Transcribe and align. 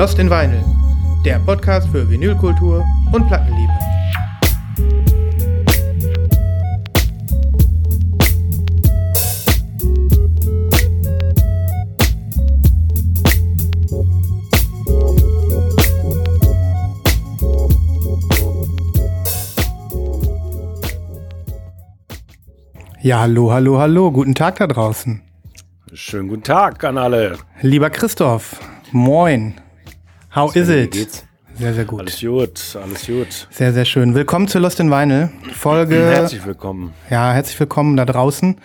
Lost 0.00 0.18
in 0.18 0.30
Vinyl, 0.30 0.64
der 1.26 1.38
Podcast 1.40 1.86
für 1.90 2.08
Vinylkultur 2.08 2.82
und 3.12 3.26
Plattenliebe. 3.26 3.70
Ja, 23.02 23.20
hallo, 23.20 23.52
hallo, 23.52 23.78
hallo, 23.78 24.10
guten 24.10 24.34
Tag 24.34 24.56
da 24.60 24.66
draußen. 24.66 25.20
Schönen 25.92 26.28
guten 26.28 26.44
Tag 26.44 26.82
an 26.84 26.96
alle. 26.96 27.36
Lieber 27.60 27.90
Christoph, 27.90 28.58
moin. 28.92 29.60
How 30.32 30.54
is 30.54 30.68
it? 30.68 30.92
geht's? 30.92 31.24
Sehr, 31.58 31.74
sehr 31.74 31.84
gut. 31.84 31.98
Alles 31.98 32.20
gut, 32.20 32.78
alles 32.80 33.04
gut. 33.04 33.48
Sehr, 33.50 33.72
sehr 33.72 33.84
schön. 33.84 34.14
Willkommen 34.14 34.46
zu 34.46 34.60
Lost 34.60 34.78
in 34.78 34.88
Vinyl. 34.88 35.28
Folge. 35.52 35.96
Herzlich 35.96 36.46
willkommen. 36.46 36.92
Ja, 37.10 37.32
herzlich 37.32 37.58
willkommen 37.58 37.96
da 37.96 38.04
draußen. 38.04 38.56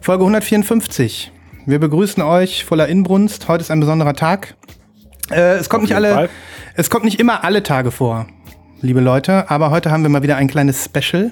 Folge 0.00 0.24
154. 0.24 1.30
Wir 1.64 1.78
begrüßen 1.78 2.24
euch 2.24 2.64
voller 2.64 2.88
Inbrunst. 2.88 3.46
Heute 3.46 3.62
ist 3.62 3.70
ein 3.70 3.78
besonderer 3.78 4.14
Tag. 4.14 4.56
Äh, 5.30 5.58
es 5.58 5.68
kommt 5.68 5.84
nicht 5.84 5.94
alle, 5.94 6.12
Fall. 6.12 6.28
es 6.74 6.90
kommt 6.90 7.04
nicht 7.04 7.20
immer 7.20 7.44
alle 7.44 7.62
Tage 7.62 7.92
vor, 7.92 8.26
liebe 8.80 9.00
Leute, 9.00 9.48
aber 9.48 9.70
heute 9.70 9.92
haben 9.92 10.02
wir 10.02 10.10
mal 10.10 10.24
wieder 10.24 10.34
ein 10.34 10.48
kleines 10.48 10.84
Special. 10.84 11.30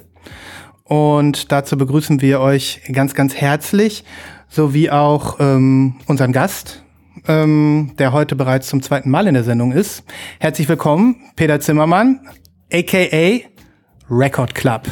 Und 0.85 1.51
dazu 1.51 1.77
begrüßen 1.77 2.21
wir 2.21 2.38
euch 2.38 2.80
ganz, 2.93 3.15
ganz 3.15 3.35
herzlich, 3.35 4.05
sowie 4.49 4.88
auch 4.88 5.41
ähm, 5.41 5.96
unseren 6.07 6.30
Gast, 6.30 6.85
ähm, 7.27 7.93
der 7.99 8.13
heute 8.13 8.37
bereits 8.37 8.69
zum 8.69 8.83
zweiten 8.83 9.11
Mal 9.11 9.27
in 9.27 9.35
der 9.35 9.45
Sendung 9.45 9.73
ist. 9.73 10.05
Herzlich 10.39 10.69
willkommen, 10.69 11.17
Peter 11.37 11.61
Zimmermann, 11.61 12.21
aka 12.73 13.41
Record 14.11 14.55
Club. 14.55 14.83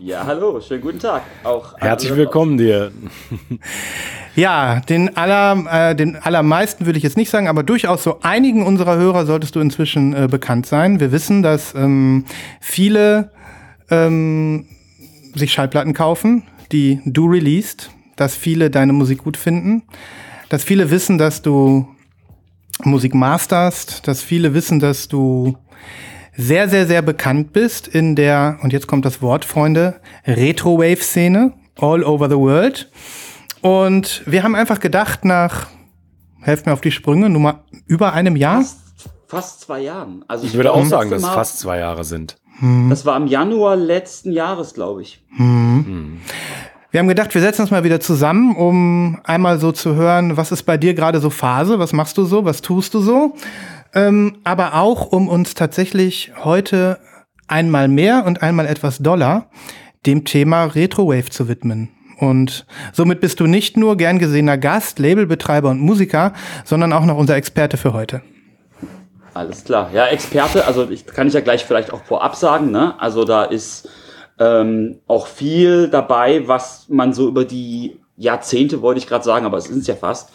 Ja, 0.00 0.24
hallo, 0.24 0.60
schönen 0.60 0.80
guten 0.80 0.98
Tag. 0.98 1.22
Auch 1.44 1.76
Herzlich 1.78 2.14
willkommen 2.16 2.56
dir. 2.58 2.92
Ja, 4.38 4.78
den, 4.88 5.16
aller, 5.16 5.90
äh, 5.90 5.96
den 5.96 6.14
allermeisten 6.14 6.86
würde 6.86 6.96
ich 6.96 7.02
jetzt 7.02 7.16
nicht 7.16 7.28
sagen, 7.28 7.48
aber 7.48 7.64
durchaus 7.64 8.04
so 8.04 8.20
einigen 8.22 8.64
unserer 8.64 8.96
Hörer 8.96 9.26
solltest 9.26 9.56
du 9.56 9.60
inzwischen 9.60 10.14
äh, 10.14 10.28
bekannt 10.30 10.64
sein. 10.64 11.00
Wir 11.00 11.10
wissen, 11.10 11.42
dass 11.42 11.74
ähm, 11.74 12.24
viele 12.60 13.32
ähm, 13.90 14.66
sich 15.34 15.52
Schallplatten 15.52 15.92
kaufen, 15.92 16.44
die 16.70 17.00
du 17.04 17.26
released, 17.26 17.90
dass 18.14 18.36
viele 18.36 18.70
deine 18.70 18.92
Musik 18.92 19.24
gut 19.24 19.36
finden, 19.36 19.82
dass 20.48 20.64
viele 20.64 20.90
wissen, 20.90 21.18
dass 21.18 21.42
du 21.42 21.88
Musik 22.84 23.14
masterst, 23.14 24.06
dass 24.06 24.22
viele 24.22 24.54
wissen, 24.54 24.80
dass 24.80 25.08
du 25.08 25.56
sehr, 26.36 26.68
sehr, 26.68 26.86
sehr 26.86 27.02
bekannt 27.02 27.52
bist 27.52 27.88
in 27.88 28.14
der, 28.14 28.58
und 28.62 28.72
jetzt 28.72 28.86
kommt 28.86 29.04
das 29.04 29.20
Wort, 29.20 29.44
Freunde, 29.44 30.00
Retro-Wave-Szene 30.26 31.52
all 31.80 32.04
over 32.04 32.28
the 32.28 32.36
world. 32.36 32.90
Und 33.60 34.22
wir 34.26 34.44
haben 34.44 34.54
einfach 34.54 34.78
gedacht, 34.78 35.24
nach, 35.24 35.66
helft 36.40 36.66
mir 36.66 36.72
auf 36.72 36.80
die 36.80 36.92
Sprünge, 36.92 37.28
nur 37.28 37.40
mal 37.40 37.64
über 37.86 38.12
einem 38.12 38.36
Jahr. 38.36 38.62
Fast, 38.62 38.78
fast 39.26 39.60
zwei 39.62 39.80
Jahren. 39.80 40.24
Also 40.28 40.46
Ich 40.46 40.54
würde 40.54 40.72
auch 40.72 40.84
sagen, 40.84 41.10
das 41.10 41.22
dass 41.22 41.30
es 41.30 41.34
fast 41.34 41.58
zwei 41.58 41.78
Jahre 41.78 42.04
sind. 42.04 42.36
Das 42.88 43.04
war 43.06 43.16
im 43.16 43.28
Januar 43.28 43.76
letzten 43.76 44.32
Jahres, 44.32 44.74
glaube 44.74 45.02
ich. 45.02 45.22
Wir 46.90 47.00
haben 47.00 47.08
gedacht, 47.08 47.34
wir 47.34 47.42
setzen 47.42 47.62
uns 47.62 47.70
mal 47.70 47.84
wieder 47.84 48.00
zusammen, 48.00 48.56
um 48.56 49.20
einmal 49.24 49.58
so 49.58 49.72
zu 49.72 49.94
hören, 49.94 50.38
was 50.38 50.52
ist 50.52 50.62
bei 50.62 50.78
dir 50.78 50.94
gerade 50.94 51.20
so 51.20 51.28
Phase, 51.28 51.78
was 51.78 51.92
machst 51.92 52.16
du 52.16 52.24
so, 52.24 52.46
was 52.46 52.62
tust 52.62 52.94
du 52.94 53.00
so. 53.00 53.34
Ähm, 53.94 54.38
aber 54.42 54.74
auch, 54.74 55.12
um 55.12 55.28
uns 55.28 55.52
tatsächlich 55.52 56.32
heute 56.42 56.98
einmal 57.46 57.88
mehr 57.88 58.24
und 58.24 58.42
einmal 58.42 58.66
etwas 58.66 58.98
doller 58.98 59.50
dem 60.06 60.24
Thema 60.24 60.64
Retrowave 60.64 61.28
zu 61.28 61.46
widmen. 61.46 61.90
Und 62.20 62.64
somit 62.94 63.20
bist 63.20 63.38
du 63.40 63.46
nicht 63.46 63.76
nur 63.76 63.98
gern 63.98 64.18
gesehener 64.18 64.56
Gast, 64.56 64.98
Labelbetreiber 64.98 65.68
und 65.68 65.80
Musiker, 65.80 66.32
sondern 66.64 66.94
auch 66.94 67.04
noch 67.04 67.18
unser 67.18 67.36
Experte 67.36 67.76
für 67.76 67.92
heute. 67.92 68.22
Alles 69.34 69.64
klar. 69.64 69.90
Ja, 69.92 70.06
Experte, 70.06 70.66
also 70.66 70.88
ich 70.88 71.04
kann 71.04 71.28
ich 71.28 71.34
ja 71.34 71.40
gleich 71.40 71.66
vielleicht 71.66 71.92
auch 71.92 72.02
vorab 72.04 72.34
sagen, 72.34 72.70
ne? 72.70 72.98
Also 72.98 73.24
da 73.24 73.44
ist 73.44 73.88
ähm, 74.38 75.00
auch 75.06 75.26
viel 75.26 75.88
dabei, 75.88 76.46
was 76.46 76.88
man 76.88 77.12
so 77.12 77.28
über 77.28 77.44
die 77.44 77.98
Jahrzehnte, 78.16 78.82
wollte 78.82 78.98
ich 78.98 79.06
gerade 79.06 79.24
sagen, 79.24 79.46
aber 79.46 79.58
es 79.58 79.68
ist 79.68 79.76
es 79.76 79.86
ja 79.86 79.94
fast, 79.94 80.30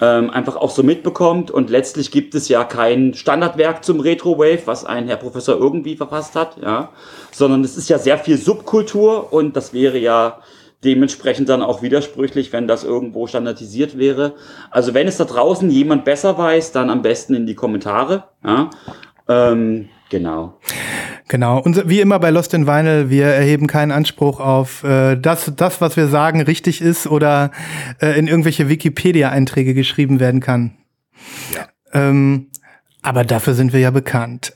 ähm, 0.00 0.30
einfach 0.30 0.56
auch 0.56 0.70
so 0.70 0.82
mitbekommt. 0.82 1.50
Und 1.50 1.70
letztlich 1.70 2.10
gibt 2.10 2.34
es 2.34 2.48
ja 2.48 2.64
kein 2.64 3.14
Standardwerk 3.14 3.84
zum 3.84 4.00
Retro-Wave, 4.00 4.66
was 4.66 4.84
ein 4.84 5.06
Herr 5.06 5.16
Professor 5.16 5.56
irgendwie 5.56 5.96
verfasst 5.96 6.34
hat, 6.34 6.56
ja, 6.62 6.90
sondern 7.30 7.64
es 7.64 7.76
ist 7.76 7.88
ja 7.88 7.98
sehr 7.98 8.18
viel 8.18 8.36
Subkultur 8.36 9.32
und 9.32 9.56
das 9.56 9.72
wäre 9.72 9.98
ja 9.98 10.40
dementsprechend 10.84 11.48
dann 11.48 11.62
auch 11.62 11.82
widersprüchlich, 11.82 12.52
wenn 12.52 12.68
das 12.68 12.84
irgendwo 12.84 13.26
standardisiert 13.26 13.98
wäre. 13.98 14.34
Also 14.70 14.94
wenn 14.94 15.08
es 15.08 15.16
da 15.16 15.24
draußen 15.24 15.68
jemand 15.70 16.04
besser 16.04 16.38
weiß, 16.38 16.72
dann 16.72 16.90
am 16.90 17.02
besten 17.02 17.34
in 17.34 17.46
die 17.46 17.56
Kommentare. 17.56 18.24
Ja? 18.44 18.70
Ähm, 19.28 19.88
genau. 20.08 20.58
Genau, 21.28 21.58
und 21.58 21.88
wie 21.88 22.00
immer 22.00 22.18
bei 22.18 22.30
Lost 22.30 22.54
in 22.54 22.66
Vinyl, 22.66 23.10
wir 23.10 23.26
erheben 23.26 23.66
keinen 23.66 23.92
Anspruch 23.92 24.40
auf 24.40 24.82
äh, 24.82 25.16
das, 25.16 25.52
das, 25.54 25.80
was 25.82 25.96
wir 25.96 26.08
sagen, 26.08 26.40
richtig 26.40 26.80
ist 26.80 27.06
oder 27.06 27.50
äh, 28.00 28.18
in 28.18 28.26
irgendwelche 28.28 28.70
Wikipedia-Einträge 28.70 29.74
geschrieben 29.74 30.20
werden 30.20 30.40
kann. 30.40 30.72
Ähm, 31.92 32.48
aber 33.02 33.24
dafür 33.24 33.54
sind 33.54 33.72
wir 33.72 33.80
ja 33.80 33.90
bekannt. 33.90 34.52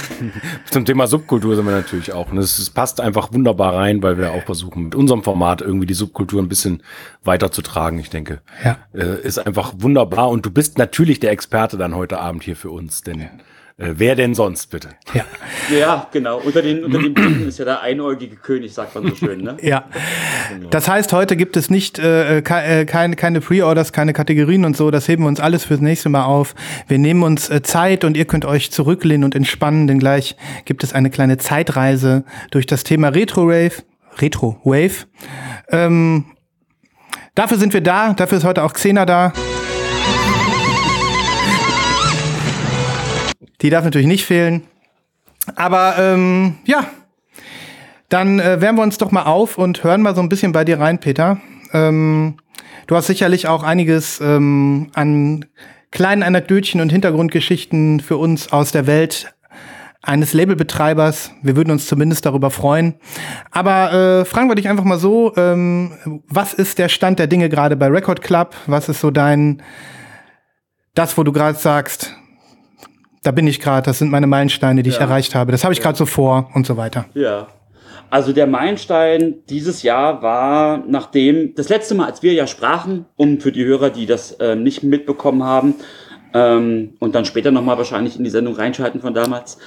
Zum 0.70 0.84
Thema 0.84 1.06
Subkultur 1.06 1.56
sind 1.56 1.64
wir 1.64 1.72
natürlich 1.72 2.12
auch. 2.12 2.30
Und 2.30 2.38
es, 2.38 2.58
es 2.58 2.70
passt 2.70 3.00
einfach 3.00 3.32
wunderbar 3.32 3.74
rein, 3.74 4.02
weil 4.02 4.18
wir 4.18 4.32
auch 4.32 4.44
versuchen, 4.44 4.84
mit 4.84 4.94
unserem 4.94 5.22
Format 5.22 5.62
irgendwie 5.62 5.86
die 5.86 5.94
Subkultur 5.94 6.42
ein 6.42 6.48
bisschen 6.48 6.82
weiterzutragen, 7.24 7.98
ich 7.98 8.10
denke. 8.10 8.42
Ja. 8.64 8.78
Äh, 8.92 9.22
ist 9.22 9.38
einfach 9.38 9.72
wunderbar. 9.78 10.28
Und 10.28 10.44
du 10.44 10.50
bist 10.50 10.76
natürlich 10.76 11.20
der 11.20 11.30
Experte 11.30 11.78
dann 11.78 11.94
heute 11.94 12.18
Abend 12.20 12.42
hier 12.42 12.56
für 12.56 12.70
uns. 12.70 13.02
Denn 13.02 13.22
äh, 13.22 13.28
wer 13.80 14.14
denn 14.14 14.34
sonst, 14.34 14.70
bitte? 14.70 14.90
ja, 15.14 15.24
Ja, 15.74 16.06
genau. 16.12 16.38
Unter 16.38 16.60
den, 16.60 16.84
unter 16.84 16.98
den 16.98 17.14
Blinden 17.14 17.48
ist 17.48 17.58
ja 17.58 17.64
der 17.64 17.80
einäugige 17.80 18.36
König, 18.36 18.74
sagt 18.74 18.94
man 18.94 19.08
so 19.08 19.14
schön, 19.14 19.40
ne? 19.42 19.56
ja. 19.62 19.84
Das 20.70 20.88
heißt, 20.88 21.12
heute 21.12 21.36
gibt 21.36 21.56
es 21.56 21.70
nicht 21.70 21.98
äh, 21.98 22.42
ke 22.42 22.54
äh, 22.54 22.84
keine, 22.84 23.16
keine 23.16 23.40
Pre-Orders, 23.40 23.92
keine 23.92 24.12
Kategorien 24.12 24.64
und 24.64 24.76
so. 24.76 24.90
Das 24.90 25.08
heben 25.08 25.24
wir 25.24 25.28
uns 25.28 25.40
alles 25.40 25.64
fürs 25.64 25.80
nächste 25.80 26.08
Mal 26.08 26.24
auf. 26.24 26.54
Wir 26.88 26.98
nehmen 26.98 27.22
uns 27.22 27.48
äh, 27.48 27.62
Zeit 27.62 28.04
und 28.04 28.16
ihr 28.16 28.26
könnt 28.26 28.44
euch 28.44 28.70
zurücklehnen 28.70 29.24
und 29.24 29.34
entspannen, 29.34 29.86
denn 29.86 29.98
gleich 29.98 30.36
gibt 30.64 30.84
es 30.84 30.92
eine 30.92 31.10
kleine 31.10 31.38
Zeitreise 31.38 32.24
durch 32.50 32.66
das 32.66 32.84
Thema 32.84 33.08
Retro-Wave. 33.08 33.82
Retro-Wave. 34.18 35.06
Ähm, 35.70 36.24
dafür 37.34 37.58
sind 37.58 37.72
wir 37.72 37.80
da. 37.80 38.12
Dafür 38.12 38.38
ist 38.38 38.44
heute 38.44 38.62
auch 38.62 38.72
Xena 38.72 39.06
da. 39.06 39.32
Die 43.62 43.70
darf 43.70 43.84
natürlich 43.84 44.06
nicht 44.06 44.24
fehlen. 44.24 44.62
Aber 45.56 45.94
ähm, 45.98 46.56
ja, 46.64 46.86
dann 48.08 48.40
äh, 48.40 48.60
wärmen 48.60 48.78
wir 48.78 48.82
uns 48.82 48.98
doch 48.98 49.10
mal 49.10 49.24
auf 49.24 49.58
und 49.58 49.84
hören 49.84 50.02
mal 50.02 50.14
so 50.14 50.20
ein 50.20 50.28
bisschen 50.28 50.52
bei 50.52 50.64
dir 50.64 50.80
rein, 50.80 50.98
Peter. 50.98 51.38
Ähm, 51.72 52.36
du 52.86 52.96
hast 52.96 53.06
sicherlich 53.06 53.46
auch 53.48 53.62
einiges 53.62 54.20
ähm, 54.20 54.90
an 54.94 55.46
kleinen 55.90 56.22
Anekdötchen 56.22 56.80
und 56.80 56.90
Hintergrundgeschichten 56.90 58.00
für 58.00 58.16
uns 58.16 58.52
aus 58.52 58.72
der 58.72 58.86
Welt 58.86 59.32
eines 60.02 60.32
Labelbetreibers. 60.32 61.32
Wir 61.42 61.56
würden 61.56 61.70
uns 61.70 61.86
zumindest 61.86 62.24
darüber 62.24 62.50
freuen. 62.50 62.94
Aber 63.50 63.92
äh, 63.92 64.24
fragen 64.24 64.48
wir 64.48 64.54
dich 64.54 64.68
einfach 64.68 64.84
mal 64.84 64.98
so, 64.98 65.34
ähm, 65.36 66.22
was 66.26 66.54
ist 66.54 66.78
der 66.78 66.88
Stand 66.88 67.18
der 67.18 67.26
Dinge 67.26 67.48
gerade 67.48 67.76
bei 67.76 67.86
Record 67.86 68.22
Club? 68.22 68.54
Was 68.66 68.88
ist 68.88 69.00
so 69.00 69.10
dein, 69.10 69.62
das, 70.94 71.18
wo 71.18 71.22
du 71.22 71.32
gerade 71.32 71.58
sagst, 71.58 72.16
da 73.22 73.30
bin 73.30 73.46
ich 73.46 73.60
gerade, 73.60 73.84
das 73.86 73.98
sind 73.98 74.10
meine 74.10 74.26
Meilensteine, 74.26 74.82
die 74.82 74.90
ich 74.90 74.96
Ja. 74.96 75.02
erreicht 75.02 75.34
habe. 75.34 75.52
Das 75.52 75.64
habe 75.64 75.72
ich 75.74 75.80
gerade 75.80 75.96
so 75.98 76.06
vor 76.06 76.50
und 76.54 76.66
so 76.66 76.76
weiter. 76.76 77.06
Ja. 77.14 77.48
Also 78.08 78.32
der 78.32 78.46
Meilenstein 78.48 79.36
dieses 79.48 79.82
Jahr 79.84 80.20
war, 80.20 80.82
nachdem 80.86 81.54
das 81.54 81.68
letzte 81.68 81.94
Mal, 81.94 82.06
als 82.06 82.22
wir 82.24 82.32
ja 82.32 82.46
sprachen, 82.48 83.06
um 83.16 83.40
für 83.40 83.52
die 83.52 83.64
Hörer, 83.64 83.90
die 83.90 84.06
das 84.06 84.36
ähm, 84.40 84.64
nicht 84.64 84.82
mitbekommen 84.82 85.44
haben, 85.44 85.74
ähm, 86.34 86.94
und 87.00 87.14
dann 87.14 87.24
später 87.24 87.50
nochmal 87.50 87.76
wahrscheinlich 87.78 88.16
in 88.16 88.24
die 88.24 88.30
Sendung 88.30 88.54
reinschalten 88.54 89.00
von 89.00 89.14
damals. 89.14 89.58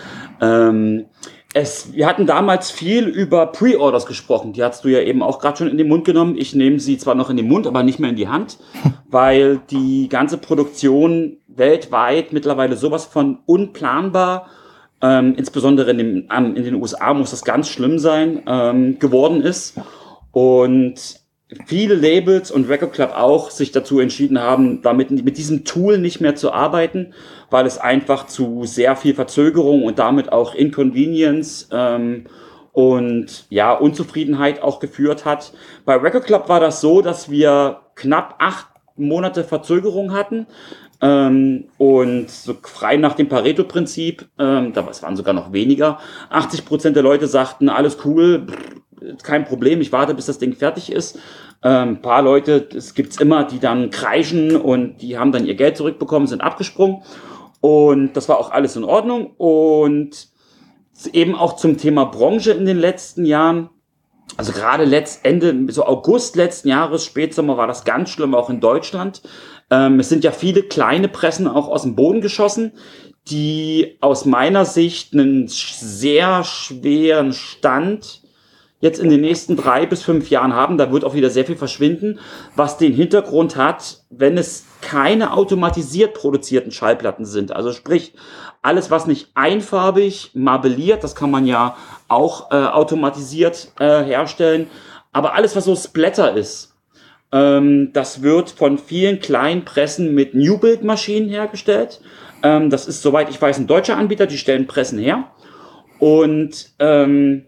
Ähm, 0.41 1.05
es, 1.53 1.93
wir 1.93 2.07
hatten 2.07 2.25
damals 2.25 2.71
viel 2.71 3.05
über 3.07 3.45
Pre-Orders 3.47 4.05
gesprochen. 4.07 4.53
Die 4.53 4.63
hast 4.63 4.83
du 4.83 4.89
ja 4.89 4.99
eben 5.01 5.21
auch 5.21 5.39
gerade 5.39 5.57
schon 5.57 5.67
in 5.67 5.77
den 5.77 5.87
Mund 5.87 6.03
genommen. 6.03 6.35
Ich 6.37 6.55
nehme 6.55 6.79
sie 6.79 6.97
zwar 6.97 7.15
noch 7.15 7.29
in 7.29 7.37
den 7.37 7.47
Mund, 7.47 7.67
aber 7.67 7.83
nicht 7.83 7.99
mehr 7.99 8.09
in 8.09 8.15
die 8.15 8.27
Hand, 8.27 8.57
weil 9.09 9.59
die 9.69 10.09
ganze 10.09 10.37
Produktion 10.37 11.37
weltweit 11.55 12.33
mittlerweile 12.33 12.75
sowas 12.75 13.05
von 13.05 13.39
unplanbar 13.45 14.47
ähm, 15.01 15.35
insbesondere 15.35 15.91
in, 15.91 15.97
dem, 15.97 16.25
am- 16.29 16.55
in 16.55 16.63
den 16.63 16.75
USA 16.75 17.13
muss 17.13 17.31
das 17.31 17.43
ganz 17.43 17.67
schlimm 17.67 17.99
sein, 17.99 18.41
ähm, 18.47 18.99
geworden 18.99 19.41
ist. 19.41 19.75
Und 20.31 20.95
viele 21.65 21.93
Labels 21.95 22.49
und 22.51 22.69
Record 22.69 22.93
Club 22.93 23.11
auch 23.13 23.51
sich 23.51 23.71
dazu 23.73 23.99
entschieden 23.99 24.39
haben, 24.39 24.81
damit 24.81 25.11
mit 25.11 25.37
diesem 25.37 25.65
Tool 25.65 25.97
nicht 25.97 26.21
mehr 26.21 26.35
zu 26.35 26.53
arbeiten, 26.53 27.13
weil 27.49 27.65
es 27.65 27.77
einfach 27.77 28.27
zu 28.27 28.63
sehr 28.63 28.95
viel 28.95 29.13
Verzögerung 29.13 29.83
und 29.83 29.99
damit 29.99 30.31
auch 30.31 30.55
Inconvenience 30.55 31.67
ähm, 31.73 32.23
und 32.71 33.45
ja 33.49 33.73
Unzufriedenheit 33.73 34.63
auch 34.63 34.79
geführt 34.79 35.25
hat. 35.25 35.51
Bei 35.83 35.95
Record 35.97 36.23
Club 36.25 36.47
war 36.47 36.61
das 36.61 36.79
so, 36.79 37.01
dass 37.01 37.29
wir 37.29 37.81
knapp 37.95 38.35
acht 38.39 38.67
Monate 38.95 39.43
Verzögerung 39.43 40.13
hatten. 40.13 40.45
Ähm, 41.03 41.65
und 41.77 42.31
so 42.31 42.55
frei 42.63 42.95
nach 42.95 43.13
dem 43.13 43.27
Pareto-Prinzip, 43.27 44.25
ähm, 44.39 44.71
da 44.71 44.87
waren 44.87 45.17
sogar 45.17 45.33
noch 45.33 45.51
weniger, 45.51 45.99
80 46.29 46.63
Prozent 46.63 46.95
der 46.95 47.03
Leute 47.03 47.27
sagten, 47.27 47.67
alles 47.67 47.97
cool, 48.05 48.47
kein 49.21 49.43
Problem, 49.43 49.81
ich 49.81 49.91
warte, 49.91 50.13
bis 50.13 50.27
das 50.27 50.39
Ding 50.39 50.53
fertig 50.53 50.89
ist. 50.89 51.19
Ähm, 51.61 52.01
paar 52.01 52.21
Leute, 52.21 52.69
es 52.73 52.93
gibt's 52.93 53.17
immer, 53.17 53.43
die 53.43 53.59
dann 53.59 53.89
kreischen 53.89 54.55
und 54.55 55.01
die 55.01 55.17
haben 55.17 55.33
dann 55.33 55.45
ihr 55.45 55.55
Geld 55.55 55.75
zurückbekommen, 55.75 56.25
sind 56.27 56.41
abgesprungen. 56.41 57.03
Und 57.59 58.13
das 58.13 58.29
war 58.29 58.37
auch 58.37 58.51
alles 58.51 58.77
in 58.77 58.85
Ordnung. 58.85 59.31
Und 59.37 60.27
eben 61.11 61.35
auch 61.35 61.57
zum 61.57 61.77
Thema 61.77 62.05
Branche 62.05 62.51
in 62.51 62.65
den 62.65 62.77
letzten 62.77 63.25
Jahren. 63.25 63.69
Also 64.37 64.51
gerade 64.51 64.85
letzt, 64.85 65.25
Ende, 65.25 65.71
so 65.71 65.85
August 65.85 66.35
letzten 66.35 66.69
Jahres, 66.69 67.05
Spätsommer 67.05 67.57
war 67.57 67.67
das 67.67 67.83
ganz 67.83 68.09
schlimm, 68.09 68.35
auch 68.35 68.49
in 68.49 68.59
Deutschland. 68.59 69.21
Ähm, 69.69 69.99
es 69.99 70.09
sind 70.09 70.23
ja 70.23 70.31
viele 70.31 70.63
kleine 70.63 71.07
Pressen 71.07 71.47
auch 71.47 71.67
aus 71.67 71.83
dem 71.83 71.95
Boden 71.95 72.21
geschossen, 72.21 72.73
die 73.27 73.97
aus 74.01 74.25
meiner 74.25 74.65
Sicht 74.65 75.13
einen 75.13 75.47
sehr 75.47 76.43
schweren 76.43 77.33
Stand 77.33 78.21
jetzt 78.83 78.99
in 78.99 79.09
den 79.09 79.21
nächsten 79.21 79.55
drei 79.55 79.85
bis 79.85 80.03
fünf 80.03 80.29
Jahren 80.29 80.53
haben. 80.53 80.77
Da 80.77 80.91
wird 80.91 81.05
auch 81.05 81.13
wieder 81.13 81.29
sehr 81.29 81.45
viel 81.45 81.55
verschwinden, 81.55 82.19
was 82.57 82.77
den 82.77 82.93
Hintergrund 82.93 83.55
hat, 83.55 84.03
wenn 84.09 84.37
es 84.37 84.65
keine 84.81 85.31
automatisiert 85.31 86.13
produzierten 86.13 86.73
Schallplatten 86.73 87.25
sind. 87.25 87.53
Also 87.53 87.71
sprich, 87.71 88.13
alles, 88.61 88.91
was 88.91 89.07
nicht 89.07 89.29
einfarbig 89.35 90.31
marbelliert, 90.33 91.01
das 91.01 91.15
kann 91.15 91.31
man 91.31 91.45
ja 91.45 91.77
auch 92.09 92.51
äh, 92.51 92.55
automatisiert 92.55 93.71
äh, 93.79 94.03
herstellen. 94.03 94.67
Aber 95.13 95.33
alles, 95.33 95.55
was 95.55 95.63
so 95.63 95.77
Splatter 95.77 96.33
ist, 96.35 96.72
das 97.33 98.21
wird 98.21 98.51
von 98.51 98.77
vielen 98.77 99.19
kleinen 99.19 99.65
Pressen 99.65 100.13
mit 100.13 100.35
New 100.35 100.59
Build 100.59 100.83
Maschinen 100.83 101.29
hergestellt. 101.29 101.99
Ähm, 102.43 102.69
das 102.69 102.87
ist, 102.87 103.01
soweit 103.01 103.29
ich 103.29 103.41
weiß, 103.41 103.57
ein 103.57 103.65
deutscher 103.65 103.97
Anbieter, 103.97 104.27
die 104.27 104.37
stellen 104.37 104.67
Pressen 104.67 104.99
her. 104.99 105.31
Und 105.97 106.73
ähm, 106.77 107.45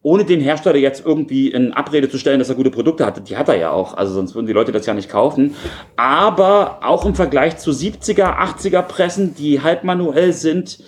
ohne 0.00 0.24
den 0.24 0.40
Hersteller 0.40 0.78
jetzt 0.78 1.04
irgendwie 1.04 1.48
in 1.48 1.74
Abrede 1.74 2.08
zu 2.08 2.16
stellen, 2.16 2.38
dass 2.38 2.48
er 2.48 2.54
gute 2.54 2.70
Produkte 2.70 3.04
hatte, 3.04 3.20
die 3.20 3.36
hat 3.36 3.48
er 3.48 3.58
ja 3.58 3.70
auch, 3.70 3.92
also 3.92 4.14
sonst 4.14 4.34
würden 4.34 4.46
die 4.46 4.54
Leute 4.54 4.72
das 4.72 4.86
ja 4.86 4.94
nicht 4.94 5.10
kaufen. 5.10 5.54
Aber 5.96 6.78
auch 6.82 7.04
im 7.04 7.14
Vergleich 7.14 7.58
zu 7.58 7.72
70er, 7.72 8.38
80er 8.38 8.82
Pressen, 8.82 9.34
die 9.34 9.60
halb 9.60 9.84
manuell 9.84 10.32
sind, 10.32 10.78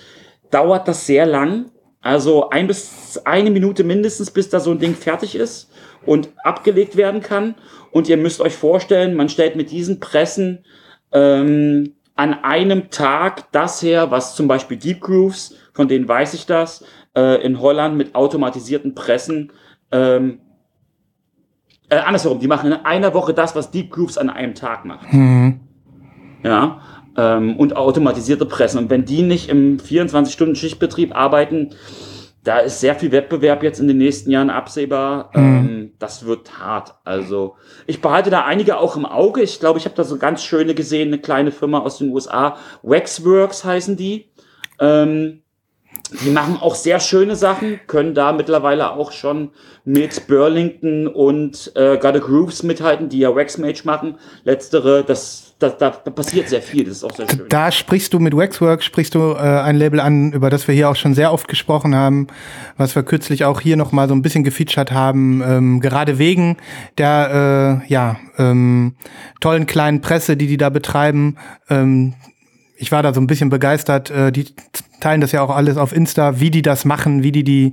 dauert 0.51 0.89
das 0.89 1.05
sehr 1.05 1.27
lang. 1.27 1.67
Also 2.01 2.49
ein 2.49 2.67
bis 2.67 3.21
eine 3.27 3.51
Minute 3.51 3.85
mindestens, 3.85 4.31
bis 4.31 4.49
da 4.49 4.59
so 4.59 4.71
ein 4.71 4.79
Ding 4.79 4.95
fertig 4.95 5.35
ist 5.35 5.72
und 6.07 6.31
abgelegt 6.45 6.97
werden 6.97 7.21
kann. 7.21 7.55
Und 7.91 8.09
ihr 8.09 8.17
müsst 8.17 8.41
euch 8.41 8.55
vorstellen, 8.55 9.15
man 9.15 9.29
stellt 9.29 9.57
mit 9.57 9.71
diesen 9.71 10.01
Pressen 10.01 10.65
ähm, 11.13 11.95
an 12.15 12.45
einem 12.45 12.91
Tag 12.91 13.51
das 13.53 13.83
her, 13.83 14.11
was 14.11 14.35
zum 14.35 14.49
Beispiel 14.49 14.77
Deep 14.77 15.01
Grooves, 15.01 15.57
von 15.73 15.89
denen 15.89 16.09
weiß 16.09 16.35
ich 16.35 16.47
das, 16.47 16.85
äh, 17.17 17.45
in 17.45 17.61
Holland 17.61 17.97
mit 17.97 18.15
automatisierten 18.15 18.95
Pressen. 18.95 19.53
Ähm, 19.91 20.41
äh, 21.89 21.97
andersherum, 21.97 22.41
die 22.41 22.49
machen 22.49 22.73
in 22.73 22.79
einer 22.85 23.15
Woche 23.15 23.35
das, 23.35 23.55
was 23.55 23.71
Deep 23.71 23.91
Grooves 23.91 24.19
an 24.19 24.31
einem 24.31 24.55
Tag 24.55 24.85
macht. 24.85 25.13
Mhm. 25.13 25.61
Ja, 26.43 26.81
ähm, 27.17 27.57
und 27.57 27.77
automatisierte 27.77 28.47
Pressen. 28.47 28.79
Und 28.79 28.91
wenn 28.91 29.05
die 29.05 29.23
nicht 29.23 29.49
im 29.49 29.79
24-Stunden-Schichtbetrieb 29.79 31.15
arbeiten, 31.15 31.71
da 32.45 32.59
ist 32.59 32.81
sehr 32.81 32.95
viel 32.95 33.13
Wettbewerb 33.13 33.63
jetzt 33.63 33.79
in 33.79 33.89
den 33.89 33.99
nächsten 33.99 34.31
Jahren 34.31 34.51
absehbar. 34.51 35.31
Mhm. 35.35 35.43
Ähm, 35.43 35.93
das 35.99 36.27
wird 36.27 36.59
hart. 36.59 36.95
Also 37.05 37.57
ich 37.87 38.01
behalte 38.01 38.31
da 38.31 38.45
einige 38.45 38.79
auch 38.79 38.97
im 38.97 39.07
Auge. 39.07 39.43
Ich 39.43 39.61
glaube, 39.61 39.79
ich 39.79 39.85
habe 39.85 39.95
da 39.95 40.05
so 40.05 40.19
ganz 40.19 40.43
schöne 40.43 40.75
gesehen, 40.75 41.09
eine 41.09 41.21
kleine 41.21 41.53
Firma 41.53 41.81
aus 41.81 41.99
den 41.99 42.11
USA, 42.11 42.57
Waxworks 42.83 43.65
heißen 43.65 43.97
die. 43.97 44.31
Ähm, 44.81 45.43
die 46.25 46.31
machen 46.31 46.59
auch 46.61 46.75
sehr 46.75 47.01
schöne 47.01 47.37
Sachen, 47.37 47.81
können 47.87 48.15
da 48.15 48.33
mittlerweile 48.33 48.93
auch 48.93 49.13
schon 49.13 49.51
mit 49.85 50.27
Burlington 50.27 51.07
und 51.07 51.73
äh, 51.75 51.97
Gotta 51.97 52.19
Grooves 52.19 52.63
mithalten, 52.63 53.09
die 53.09 53.21
ja 53.21 53.35
Waxmage 53.35 53.83
machen. 53.85 54.19
Letztere, 54.45 55.05
das, 55.05 55.52
das, 55.63 55.79
da 55.79 55.91
passiert 55.91 56.49
sehr 56.49 56.63
viel, 56.63 56.85
das 56.85 56.99
ist 56.99 57.05
auch 57.05 57.15
sehr 57.15 57.29
schön. 57.29 57.47
Da 57.49 57.71
sprichst 57.71 58.13
du 58.13 58.19
mit 58.19 58.37
Waxwork, 58.37 58.83
sprichst 58.83 59.15
du 59.15 59.33
äh, 59.33 59.37
ein 59.37 59.77
Label 59.77 60.01
an, 60.01 60.33
über 60.33 60.51
das 60.51 60.67
wir 60.69 60.75
hier 60.75 60.91
auch 60.91 60.97
schon 60.97 61.15
sehr 61.15 61.33
oft 61.33 61.49
gesprochen 61.49 61.95
haben, 61.95 62.27
was 62.77 62.95
wir 62.95 63.03
kürzlich 63.03 63.45
auch 63.45 63.61
hier 63.61 63.77
nochmal 63.77 64.09
so 64.09 64.15
ein 64.15 64.23
bisschen 64.23 64.45
gefeatured 64.45 64.93
haben, 64.93 65.43
ähm, 65.47 65.81
gerade 65.81 66.19
wegen 66.19 66.57
der 66.99 67.83
äh, 67.87 67.93
ja, 67.93 68.17
ähm, 68.39 68.95
tollen 69.41 69.67
kleinen 69.67 70.01
Presse, 70.01 70.37
die 70.37 70.47
die 70.47 70.57
da 70.57 70.69
betreiben. 70.69 71.37
Ähm, 71.71 72.15
ich 72.83 72.91
war 72.91 73.03
da 73.03 73.15
so 73.15 73.21
ein 73.21 73.29
bisschen 73.29 73.49
begeistert. 73.49 74.11
Äh, 74.11 74.33
die 74.33 74.47
teilen 75.01 75.21
das 75.21 75.31
ja 75.31 75.41
auch 75.41 75.51
alles 75.51 75.77
auf 75.77 75.93
Insta, 75.93 76.41
wie 76.41 76.51
die 76.51 76.63
das 76.63 76.85
machen, 76.85 77.23
wie 77.23 77.31
die 77.31 77.45
die, 77.45 77.73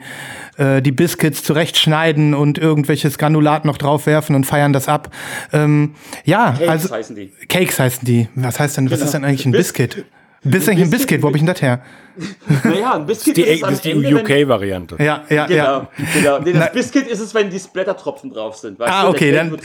äh, 0.58 0.84
die 0.84 0.92
Biscuits 0.92 1.44
zurechtschneiden 1.44 2.36
und 2.36 2.60
irgendwelches 2.60 3.18
Granulat 3.18 3.66
noch 3.66 3.78
draufwerfen 3.78 4.36
und 4.36 4.46
feiern 4.46 4.72
das 4.72 4.88
ab. 4.88 5.12
Ähm, 5.52 5.96
ja, 6.26 6.52
Cakes 6.52 6.70
also 6.70 6.96
heißen 6.96 7.16
die. 7.16 7.32
Cakes 7.48 7.80
heißen 7.80 8.06
die. 8.06 8.30
Was 8.36 8.60
heißt 8.60 8.78
denn, 8.78 8.86
genau. 8.86 8.98
was 8.98 9.04
ist 9.04 9.14
denn 9.14 9.26
eigentlich 9.26 9.46
ein 9.48 9.52
Biscuit? 9.52 10.06
Bist 10.44 10.70
eigentlich 10.70 10.86
ein 10.86 10.90
Biscuit, 10.90 11.22
wo 11.22 11.28
hab 11.28 11.36
ich 11.36 11.42
denn 11.42 11.48
das 11.48 11.62
her? 11.62 11.82
Naja, 12.64 12.96
ein 12.96 13.06
Biscuit 13.06 13.38
die, 13.38 13.44
ist, 13.44 13.64
ist 13.64 13.86
die 13.86 14.14
UK-Variante. 14.14 14.98
Ja, 15.00 15.24
ja, 15.30 15.46
genau, 15.46 15.64
ja. 15.64 15.88
Genau. 16.14 16.40
Nee, 16.40 16.54
das 16.54 16.66
Na, 16.66 16.68
Biscuit 16.68 17.08
ist 17.08 17.20
es, 17.20 17.34
wenn 17.34 17.50
die 17.50 17.60
Splattertropfen 17.60 18.32
drauf 18.32 18.56
sind. 18.56 18.80
Weißt 18.80 18.92
ah, 18.92 19.04
du? 19.04 19.10
okay, 19.10 19.32
dann, 19.32 19.58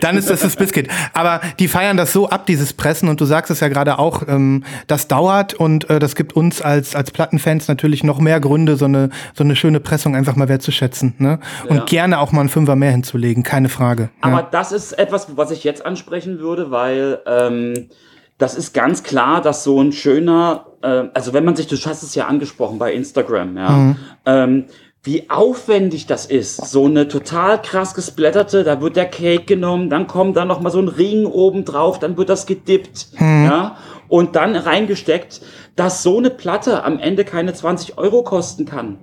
dann 0.00 0.16
ist 0.16 0.30
das 0.30 0.40
das 0.40 0.56
Biscuit. 0.56 0.88
Aber 1.12 1.40
die 1.58 1.68
feiern 1.68 1.96
das 1.96 2.12
so 2.12 2.28
ab, 2.28 2.46
dieses 2.46 2.72
Pressen, 2.72 3.08
und 3.08 3.20
du 3.20 3.24
sagst 3.24 3.50
es 3.50 3.60
ja 3.60 3.68
gerade 3.68 3.98
auch, 3.98 4.22
ähm, 4.28 4.64
das 4.86 5.08
dauert 5.08 5.54
und 5.54 5.88
äh, 5.90 5.98
das 5.98 6.14
gibt 6.14 6.34
uns 6.34 6.62
als, 6.62 6.94
als 6.94 7.10
Plattenfans 7.10 7.68
natürlich 7.68 8.04
noch 8.04 8.20
mehr 8.20 8.40
Gründe, 8.40 8.76
so 8.76 8.84
eine, 8.84 9.10
so 9.34 9.44
eine 9.44 9.56
schöne 9.56 9.80
Pressung 9.80 10.14
einfach 10.14 10.36
mal 10.36 10.48
wertzuschätzen. 10.48 11.14
Ne? 11.18 11.40
Und 11.68 11.76
ja. 11.76 11.84
gerne 11.84 12.20
auch 12.20 12.32
mal 12.32 12.40
einen 12.40 12.48
Fünfer 12.48 12.76
mehr 12.76 12.90
hinzulegen, 12.90 13.42
keine 13.42 13.68
Frage. 13.68 14.10
Aber 14.20 14.40
ja. 14.40 14.48
das 14.50 14.72
ist 14.72 14.92
etwas, 14.92 15.36
was 15.36 15.50
ich 15.50 15.64
jetzt 15.64 15.84
ansprechen 15.84 16.38
würde, 16.38 16.70
weil 16.70 17.20
ähm, 17.26 17.88
das 18.38 18.54
ist 18.54 18.74
ganz 18.74 19.02
klar, 19.02 19.40
dass 19.40 19.64
so 19.64 19.80
ein 19.80 19.92
schöner, 19.92 20.66
äh, 20.82 21.04
also 21.14 21.32
wenn 21.32 21.44
man 21.44 21.56
sich, 21.56 21.66
du 21.66 21.76
hast 21.76 22.02
es 22.02 22.14
ja 22.14 22.26
angesprochen 22.26 22.78
bei 22.78 22.92
Instagram, 22.92 23.56
ja, 23.56 23.70
mhm. 23.70 23.96
ähm, 24.26 24.64
wie 25.02 25.30
aufwendig 25.30 26.06
das 26.06 26.26
ist. 26.26 26.56
So 26.68 26.86
eine 26.86 27.06
total 27.06 27.62
krass 27.62 27.94
gesplatterte, 27.94 28.64
da 28.64 28.80
wird 28.80 28.96
der 28.96 29.06
Cake 29.06 29.44
genommen, 29.44 29.88
dann 29.88 30.08
kommt 30.08 30.36
da 30.36 30.44
noch 30.44 30.60
mal 30.60 30.70
so 30.70 30.80
ein 30.80 30.88
Ring 30.88 31.26
oben 31.26 31.64
drauf, 31.64 32.00
dann 32.00 32.16
wird 32.16 32.28
das 32.28 32.46
gedippt, 32.46 33.08
mhm. 33.18 33.44
ja, 33.44 33.76
und 34.08 34.36
dann 34.36 34.56
reingesteckt, 34.56 35.40
dass 35.76 36.02
so 36.02 36.18
eine 36.18 36.30
Platte 36.30 36.84
am 36.84 36.98
Ende 36.98 37.24
keine 37.24 37.54
20 37.54 37.98
Euro 37.98 38.22
kosten 38.22 38.66
kann. 38.66 38.98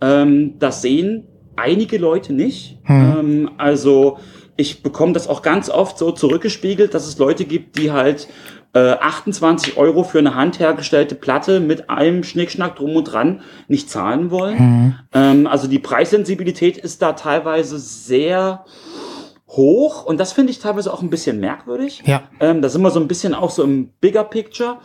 Ähm, 0.00 0.58
das 0.58 0.82
sehen 0.82 1.28
einige 1.56 1.98
Leute 1.98 2.32
nicht. 2.32 2.78
Mhm. 2.88 3.16
Ähm, 3.18 3.50
also 3.58 4.18
ich 4.56 4.82
bekomme 4.82 5.12
das 5.12 5.28
auch 5.28 5.42
ganz 5.42 5.70
oft 5.70 5.98
so 5.98 6.12
zurückgespiegelt, 6.12 6.94
dass 6.94 7.06
es 7.06 7.18
Leute 7.18 7.44
gibt, 7.44 7.78
die 7.78 7.90
halt 7.90 8.28
äh, 8.74 8.92
28 8.92 9.76
Euro 9.76 10.02
für 10.02 10.18
eine 10.18 10.34
handhergestellte 10.34 11.14
Platte 11.14 11.60
mit 11.60 11.90
allem 11.90 12.24
Schnickschnack 12.24 12.76
drum 12.76 12.96
und 12.96 13.04
dran 13.04 13.42
nicht 13.68 13.90
zahlen 13.90 14.30
wollen. 14.30 14.58
Mhm. 14.58 14.94
Ähm, 15.12 15.46
also 15.46 15.68
die 15.68 15.78
Preissensibilität 15.78 16.78
ist 16.78 17.02
da 17.02 17.12
teilweise 17.12 17.78
sehr 17.78 18.64
hoch 19.48 20.04
und 20.04 20.18
das 20.18 20.32
finde 20.32 20.52
ich 20.52 20.58
teilweise 20.58 20.92
auch 20.92 21.02
ein 21.02 21.10
bisschen 21.10 21.38
merkwürdig. 21.38 22.02
Ja. 22.06 22.22
Ähm, 22.40 22.62
da 22.62 22.68
sind 22.68 22.82
wir 22.82 22.90
so 22.90 23.00
ein 23.00 23.08
bisschen 23.08 23.34
auch 23.34 23.50
so 23.50 23.62
im 23.62 23.90
Bigger 24.00 24.24
Picture. 24.24 24.78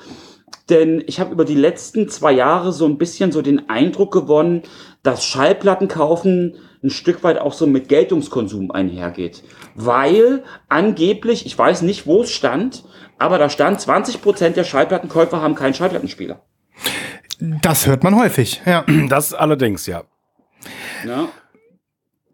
Denn 0.70 1.02
ich 1.08 1.22
habe 1.22 1.32
über 1.32 1.46
die 1.46 1.56
letzten 1.56 2.10
zwei 2.10 2.34
Jahre 2.34 2.74
so 2.74 2.86
ein 2.86 2.98
bisschen 2.98 3.32
so 3.32 3.42
den 3.42 3.70
Eindruck 3.70 4.12
gewonnen, 4.12 4.64
dass 5.02 5.24
Schallplatten 5.24 5.88
kaufen 5.88 6.56
ein 6.84 6.90
Stück 6.90 7.24
weit 7.24 7.40
auch 7.40 7.54
so 7.54 7.68
mit 7.68 7.90
Geltungskonsum 7.90 8.72
einhergeht. 8.72 9.44
Weil 9.78 10.44
angeblich, 10.70 11.46
ich 11.46 11.58
weiß 11.58 11.84
nicht, 11.84 12.08
wo 12.08 12.24
es 12.24 12.32
stand, 12.32 12.84
aber 13.20 13.38
da 13.38 13.50
stand, 13.50 13.80
20 13.80 14.22
Prozent 14.24 14.58
der 14.58 14.64
Schallplattenkäufer 14.64 15.40
haben 15.40 15.54
keinen 15.54 15.76
Schallplattenspieler. 15.76 16.42
Das 17.40 17.86
hört 17.86 18.04
man 18.04 18.16
häufig, 18.16 18.62
ja. 18.66 18.84
Das 19.08 19.36
allerdings, 19.36 19.86
ja. 19.86 20.04
ja. 21.06 21.28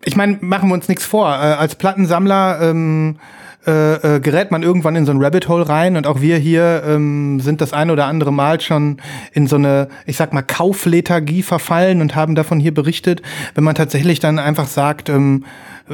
Ich 0.06 0.16
meine, 0.16 0.38
machen 0.40 0.70
wir 0.70 0.74
uns 0.74 0.88
nichts 0.88 1.06
vor. 1.06 1.28
Äh, 1.28 1.56
als 1.56 1.76
Plattensammler 1.76 2.62
ähm, 2.62 3.20
äh, 3.66 4.16
äh, 4.16 4.20
gerät 4.20 4.52
man 4.52 4.62
irgendwann 4.62 4.96
in 4.96 5.06
so 5.06 5.12
ein 5.12 5.22
Rabbit 5.22 5.48
Hole 5.48 5.68
rein 5.68 5.96
und 5.96 6.06
auch 6.06 6.20
wir 6.20 6.38
hier 6.38 6.84
ähm, 6.86 7.40
sind 7.40 7.62
das 7.62 7.72
ein 7.72 7.92
oder 7.92 8.08
andere 8.08 8.34
Mal 8.34 8.60
schon 8.60 8.98
in 9.32 9.48
so 9.48 9.56
eine, 9.56 9.88
ich 10.06 10.18
sag 10.18 10.34
mal, 10.34 10.42
Kauflethargie 10.42 11.44
verfallen 11.44 12.02
und 12.02 12.14
haben 12.14 12.36
davon 12.36 12.60
hier 12.60 12.74
berichtet, 12.74 13.22
wenn 13.56 13.64
man 13.64 13.76
tatsächlich 13.76 14.20
dann 14.20 14.38
einfach 14.38 14.68
sagt, 14.68 15.08
ähm, 15.08 15.46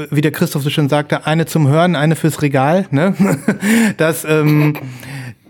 wie 0.09 0.21
der 0.21 0.31
Christoph 0.31 0.63
so 0.63 0.69
schön 0.71 0.89
sagte, 0.89 1.27
eine 1.27 1.45
zum 1.45 1.67
Hören, 1.67 1.95
eine 1.95 2.15
fürs 2.15 2.41
Regal, 2.41 2.87
ne? 2.89 3.13
das, 3.97 4.25
ähm, 4.25 4.75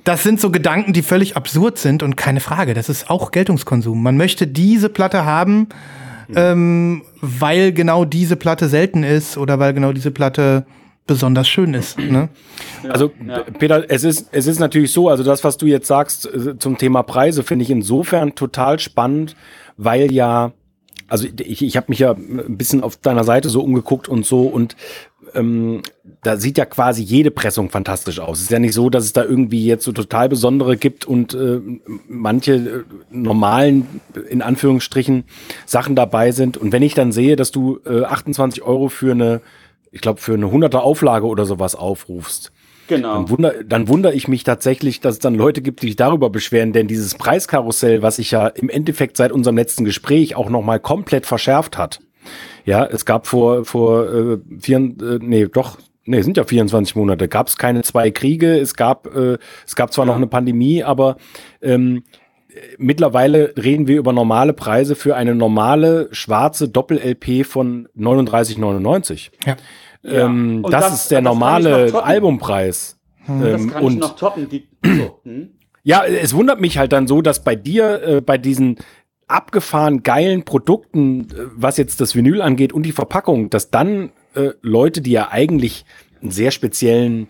das 0.04 0.24
sind 0.24 0.42
so 0.42 0.50
Gedanken, 0.52 0.92
die 0.92 1.04
völlig 1.04 1.38
absurd 1.38 1.78
sind 1.78 2.04
und 2.04 2.18
keine 2.18 2.42
Frage, 2.42 2.74
das 2.74 2.90
ist 2.90 3.10
auch 3.10 3.32
Geltungskonsum. 3.32 4.02
Man 4.02 4.18
möchte 4.18 4.46
diese 4.46 4.90
Platte 4.90 5.24
haben, 5.24 5.68
ähm, 6.36 7.04
weil 7.22 7.72
genau 7.72 8.04
diese 8.04 8.36
Platte 8.36 8.68
selten 8.68 9.04
ist 9.04 9.38
oder 9.38 9.60
weil 9.60 9.74
genau 9.74 9.94
diese 9.94 10.12
Platte 10.12 10.66
besonders 11.10 11.50
schön 11.50 11.74
ist. 11.74 11.98
Ne? 11.98 12.30
Also 12.88 13.12
ja. 13.28 13.40
Peter, 13.58 13.84
es 13.90 14.04
ist, 14.04 14.30
es 14.32 14.46
ist 14.46 14.60
natürlich 14.60 14.92
so, 14.92 15.10
also 15.10 15.24
das, 15.24 15.44
was 15.44 15.58
du 15.58 15.66
jetzt 15.66 15.88
sagst 15.88 16.28
äh, 16.28 16.58
zum 16.60 16.78
Thema 16.78 17.02
Preise, 17.02 17.44
finde 17.44 17.64
ich 17.64 17.72
insofern 17.72 18.36
total 18.36 18.80
spannend, 18.80 19.36
weil 19.76 20.12
ja, 20.12 20.54
also 21.08 21.28
ich, 21.40 21.64
ich 21.64 21.78
habe 21.78 21.88
mich 21.90 21.98
ja 21.98 22.12
ein 22.12 22.58
bisschen 22.58 22.84
auf 22.84 22.98
deiner 22.98 23.24
Seite 23.24 23.50
so 23.50 23.62
umgeguckt 23.62 24.08
und 24.08 24.24
so 24.24 24.44
und 24.44 24.76
ähm, 25.34 25.82
da 26.22 26.38
sieht 26.38 26.60
ja 26.60 26.66
quasi 26.66 27.02
jede 27.02 27.32
Pressung 27.32 27.70
fantastisch 27.70 28.20
aus. 28.20 28.38
Es 28.38 28.44
ist 28.44 28.52
ja 28.52 28.60
nicht 28.60 28.74
so, 28.76 28.92
dass 28.92 29.06
es 29.06 29.14
da 29.14 29.24
irgendwie 29.24 29.66
jetzt 29.66 29.86
so 29.86 29.92
total 29.92 30.30
besondere 30.30 30.78
gibt 30.78 31.06
und 31.06 31.34
äh, 31.34 31.60
manche 32.08 32.54
äh, 32.54 32.84
normalen, 33.10 34.02
in 34.30 34.44
Anführungsstrichen, 34.44 35.24
Sachen 35.66 35.96
dabei 35.96 36.32
sind. 36.32 36.58
Und 36.58 36.72
wenn 36.72 36.84
ich 36.84 36.94
dann 36.94 37.12
sehe, 37.12 37.36
dass 37.36 37.52
du 37.52 37.80
äh, 37.86 38.04
28 38.04 38.62
Euro 38.62 38.90
für 38.90 39.12
eine 39.12 39.42
ich 39.92 40.02
glaube, 40.02 40.22
für 40.22 40.34
eine 40.34 40.48
100er 40.48 40.78
Auflage 40.78 41.28
oder 41.28 41.46
sowas 41.46 41.76
aufrufst. 41.76 42.52
Genau. 42.88 43.14
Dann 43.14 43.30
wundere, 43.30 43.66
dann 43.66 43.88
wundere 43.88 44.14
ich 44.14 44.28
mich 44.28 44.44
tatsächlich, 44.44 45.00
dass 45.00 45.16
es 45.16 45.20
dann 45.20 45.36
Leute 45.36 45.62
gibt, 45.62 45.82
die 45.82 45.88
sich 45.88 45.96
darüber 45.96 46.32
beschweren, 46.32 46.74
denn 46.74 46.88
dieses 46.88 47.16
Preiskarussell, 47.16 48.02
was 48.02 48.16
sich 48.16 48.32
ja 48.32 48.48
im 48.48 48.68
Endeffekt 48.68 49.16
seit 49.16 49.32
unserem 49.32 49.58
letzten 49.58 49.86
Gespräch 49.86 50.36
auch 50.36 50.50
nochmal 50.50 50.80
komplett 50.80 51.28
verschärft 51.28 51.78
hat. 51.78 52.00
Ja, 52.66 52.86
es 52.86 53.06
gab 53.06 53.28
vor, 53.28 53.64
vor 53.64 54.12
äh, 54.12 54.38
vier, 54.60 54.78
äh, 54.78 55.20
nee, 55.22 55.46
doch, 55.46 55.78
nee, 56.06 56.22
sind 56.22 56.38
ja 56.38 56.44
24 56.44 56.96
Monate, 56.96 57.28
gab 57.28 57.48
es 57.48 57.58
keine 57.58 57.84
zwei 57.84 58.10
Kriege, 58.10 58.58
es 58.58 58.74
gab, 58.74 59.16
äh, 59.16 59.38
es 59.66 59.76
gab 59.76 59.94
zwar 59.94 60.06
ja. 60.06 60.08
noch 60.08 60.18
eine 60.18 60.28
Pandemie, 60.28 60.84
aber 60.84 61.18
ähm, 61.62 62.04
mittlerweile 62.78 63.54
reden 63.58 63.88
wir 63.88 63.98
über 63.98 64.14
normale 64.14 64.54
Preise 64.54 64.96
für 64.96 65.16
eine 65.16 65.36
normale 65.36 66.10
schwarze 66.12 66.70
Doppel-LP 66.70 67.46
von 67.46 67.88
39,99. 67.98 69.30
Ja. 69.46 69.56
Ähm, 70.04 70.62
ja. 70.64 70.70
Das, 70.70 70.86
das, 70.86 71.02
ist 71.02 71.12
der 71.12 71.22
normale 71.22 71.94
Albumpreis. 72.04 72.98
Hm. 73.26 73.46
Ähm, 73.46 73.52
das 73.52 73.68
kann 73.68 73.84
und, 73.84 73.94
ich 73.94 74.00
noch 74.00 74.16
toppen. 74.16 74.50
Die, 74.50 74.68
so, 74.84 75.20
hm? 75.24 75.50
Ja, 75.84 76.06
es 76.06 76.34
wundert 76.34 76.60
mich 76.60 76.78
halt 76.78 76.92
dann 76.92 77.08
so, 77.08 77.22
dass 77.22 77.44
bei 77.44 77.56
dir, 77.56 78.02
äh, 78.04 78.22
bei 78.22 78.38
diesen 78.38 78.78
abgefahren 79.28 80.04
geilen 80.04 80.44
Produkten, 80.44 81.22
äh, 81.22 81.46
was 81.56 81.78
jetzt 81.78 82.02
das 82.02 82.16
Vinyl 82.16 82.42
angeht 82.42 82.74
und 82.74 82.84
die 82.84 82.92
Verpackung, 82.92 83.50
dass 83.50 83.70
dann 83.70 84.12
äh, 84.36 84.50
Leute, 84.62 85.02
die 85.02 85.12
ja 85.12 85.30
eigentlich 85.30 85.86
einen 86.22 86.32
sehr 86.32 86.52
speziellen 86.52 87.28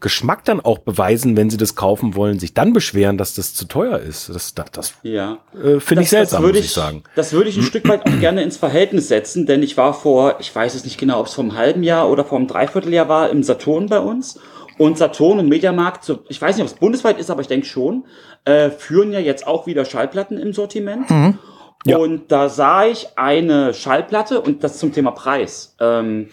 Geschmack 0.00 0.44
dann 0.44 0.60
auch 0.60 0.80
beweisen, 0.80 1.36
wenn 1.36 1.48
sie 1.48 1.56
das 1.56 1.76
kaufen 1.76 2.14
wollen, 2.14 2.38
sich 2.38 2.52
dann 2.52 2.72
beschweren, 2.72 3.16
dass 3.16 3.34
das 3.34 3.54
zu 3.54 3.66
teuer 3.66 3.98
ist. 3.98 4.28
Das, 4.28 4.54
das, 4.54 4.70
das 4.72 4.94
ja. 5.02 5.38
äh, 5.54 5.80
finde 5.80 6.02
ich 6.02 6.10
seltsam, 6.10 6.42
muss 6.42 6.52
ich, 6.52 6.66
ich, 6.66 6.72
sagen. 6.72 7.04
Das 7.14 7.32
würde 7.32 7.48
ich 7.48 7.56
ein 7.56 7.62
Stück 7.62 7.88
weit 7.88 8.06
auch 8.06 8.20
gerne 8.20 8.42
ins 8.42 8.56
Verhältnis 8.56 9.08
setzen, 9.08 9.46
denn 9.46 9.62
ich 9.62 9.76
war 9.76 9.94
vor, 9.94 10.36
ich 10.40 10.54
weiß 10.54 10.74
es 10.74 10.84
nicht 10.84 10.98
genau, 10.98 11.20
ob 11.20 11.26
es 11.26 11.34
vor 11.34 11.44
einem 11.44 11.54
halben 11.54 11.82
Jahr 11.82 12.10
oder 12.10 12.24
vor 12.24 12.38
einem 12.38 12.48
Dreivierteljahr 12.48 13.08
war, 13.08 13.30
im 13.30 13.42
Saturn 13.42 13.86
bei 13.86 14.00
uns. 14.00 14.38
Und 14.76 14.98
Saturn 14.98 15.38
und 15.38 15.48
Mediamarkt, 15.48 16.12
ich 16.28 16.42
weiß 16.42 16.56
nicht, 16.56 16.64
ob 16.64 16.72
es 16.72 16.78
bundesweit 16.78 17.18
ist, 17.18 17.30
aber 17.30 17.40
ich 17.40 17.46
denke 17.46 17.66
schon, 17.66 18.04
äh, 18.44 18.70
führen 18.70 19.12
ja 19.12 19.20
jetzt 19.20 19.46
auch 19.46 19.66
wieder 19.66 19.84
Schallplatten 19.84 20.36
im 20.36 20.52
Sortiment. 20.52 21.08
Mhm. 21.08 21.38
Ja. 21.86 21.98
Und 21.98 22.32
da 22.32 22.48
sah 22.48 22.86
ich 22.86 23.08
eine 23.16 23.74
Schallplatte 23.74 24.40
und 24.40 24.64
das 24.64 24.78
zum 24.78 24.92
Thema 24.92 25.10
Preis. 25.10 25.76
Ähm, 25.80 26.30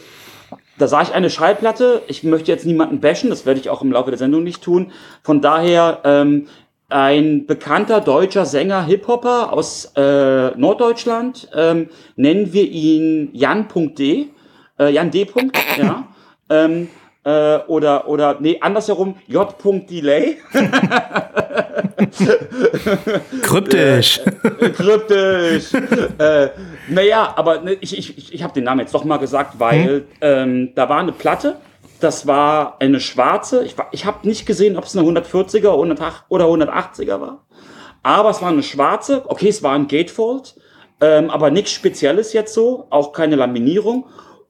da 0.77 0.87
sah 0.87 1.01
ich 1.01 1.13
eine 1.13 1.29
Schallplatte. 1.29 2.01
Ich 2.07 2.23
möchte 2.23 2.51
jetzt 2.51 2.65
niemanden 2.65 2.99
bashen, 2.99 3.29
das 3.29 3.45
werde 3.45 3.59
ich 3.59 3.69
auch 3.69 3.81
im 3.81 3.91
Laufe 3.91 4.09
der 4.11 4.17
Sendung 4.17 4.43
nicht 4.43 4.63
tun. 4.63 4.91
Von 5.23 5.41
daher 5.41 5.99
ähm, 6.03 6.47
ein 6.89 7.45
bekannter 7.45 8.01
deutscher 8.01 8.45
Sänger, 8.45 8.83
Hip-Hopper 8.85 9.53
aus 9.53 9.93
äh, 9.95 10.51
Norddeutschland, 10.57 11.49
ähm, 11.55 11.89
nennen 12.15 12.53
wir 12.53 12.69
ihn 12.69 13.29
Jan.d, 13.33 14.29
äh, 14.79 14.89
Jan 14.89 15.11
D. 15.11 15.27
ja. 15.77 16.07
ähm, 16.49 16.89
äh, 17.23 17.59
oder, 17.67 18.07
oder, 18.07 18.37
nee, 18.39 18.57
andersherum, 18.59 19.15
J. 19.27 19.55
Delay. 22.05 23.21
kryptisch. 23.41 24.21
Äh, 24.59 24.69
kryptisch. 24.69 25.73
äh, 25.73 26.49
naja, 26.89 27.33
aber 27.35 27.61
ne, 27.61 27.73
ich, 27.73 27.97
ich, 27.97 28.33
ich 28.33 28.43
habe 28.43 28.53
den 28.53 28.63
Namen 28.63 28.81
jetzt 28.81 28.93
doch 28.93 29.03
mal 29.03 29.17
gesagt, 29.17 29.59
weil 29.59 29.85
hm? 29.85 30.03
ähm, 30.21 30.75
da 30.75 30.89
war 30.89 30.99
eine 30.99 31.11
Platte, 31.11 31.57
das 31.99 32.27
war 32.27 32.77
eine 32.79 32.99
schwarze. 32.99 33.63
Ich, 33.63 33.75
ich 33.91 34.05
habe 34.05 34.27
nicht 34.27 34.45
gesehen, 34.45 34.77
ob 34.77 34.85
es 34.85 34.97
eine 34.97 35.07
140er 35.07 35.69
oder 35.69 36.45
180er 36.45 37.21
war. 37.21 37.45
Aber 38.03 38.29
es 38.31 38.41
war 38.41 38.49
eine 38.49 38.63
schwarze. 38.63 39.23
Okay, 39.27 39.49
es 39.49 39.61
war 39.63 39.73
ein 39.73 39.87
Gatefold, 39.87 40.55
ähm, 40.99 41.29
aber 41.29 41.51
nichts 41.51 41.71
Spezielles 41.71 42.33
jetzt 42.33 42.53
so, 42.53 42.87
auch 42.89 43.13
keine 43.13 43.35
Laminierung. 43.35 44.05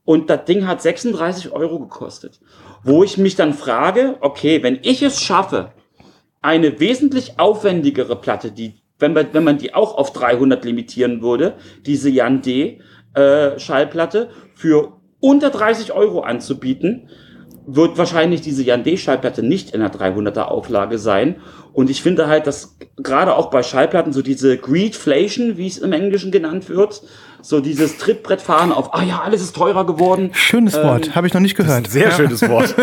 Und 0.05 0.29
das 0.29 0.45
Ding 0.45 0.67
hat 0.67 0.81
36 0.81 1.51
Euro 1.51 1.79
gekostet. 1.79 2.39
Wo 2.83 3.03
ich 3.03 3.17
mich 3.17 3.35
dann 3.35 3.53
frage, 3.53 4.17
okay, 4.21 4.63
wenn 4.63 4.79
ich 4.81 5.03
es 5.03 5.21
schaffe, 5.21 5.71
eine 6.41 6.79
wesentlich 6.79 7.39
aufwendigere 7.39 8.15
Platte, 8.15 8.51
die, 8.51 8.81
wenn 8.99 9.13
man, 9.13 9.27
wenn 9.31 9.43
man 9.43 9.57
die 9.57 9.73
auch 9.73 9.95
auf 9.97 10.11
300 10.13 10.63
limitieren 10.65 11.21
würde, 11.21 11.55
diese 11.85 12.09
Jan 12.09 12.41
D 12.41 12.81
äh, 13.13 13.59
Schallplatte, 13.59 14.29
für 14.55 14.93
unter 15.19 15.49
30 15.49 15.93
Euro 15.93 16.21
anzubieten, 16.21 17.09
wird 17.65 17.97
wahrscheinlich 17.97 18.41
diese 18.41 18.63
Jan 18.63 18.83
D 18.83 18.97
Schallplatte 18.97 19.43
nicht 19.43 19.71
in 19.71 19.81
der 19.81 19.91
300er 19.91 20.43
Auflage 20.43 20.97
sein. 20.97 21.37
Und 21.73 21.89
ich 21.89 22.01
finde 22.01 22.27
halt, 22.27 22.47
dass 22.47 22.77
gerade 22.97 23.35
auch 23.35 23.49
bei 23.49 23.63
Schallplatten 23.63 24.13
so 24.13 24.21
diese 24.21 24.57
Greedflation, 24.57 25.57
wie 25.57 25.67
es 25.67 25.77
im 25.77 25.93
Englischen 25.93 26.31
genannt 26.31 26.69
wird, 26.69 27.01
so 27.41 27.59
dieses 27.59 27.97
Trittbrettfahren 27.97 28.71
auf, 28.71 28.93
ah 28.93 29.03
ja, 29.03 29.21
alles 29.23 29.41
ist 29.41 29.55
teurer 29.55 29.85
geworden. 29.85 30.31
Schönes 30.33 30.75
ähm, 30.75 30.83
Wort, 30.83 31.15
habe 31.15 31.27
ich 31.27 31.33
noch 31.33 31.41
nicht 31.41 31.55
gehört. 31.55 31.87
sehr 31.87 32.09
ja. 32.09 32.11
schönes 32.11 32.41
Wort. 32.49 32.75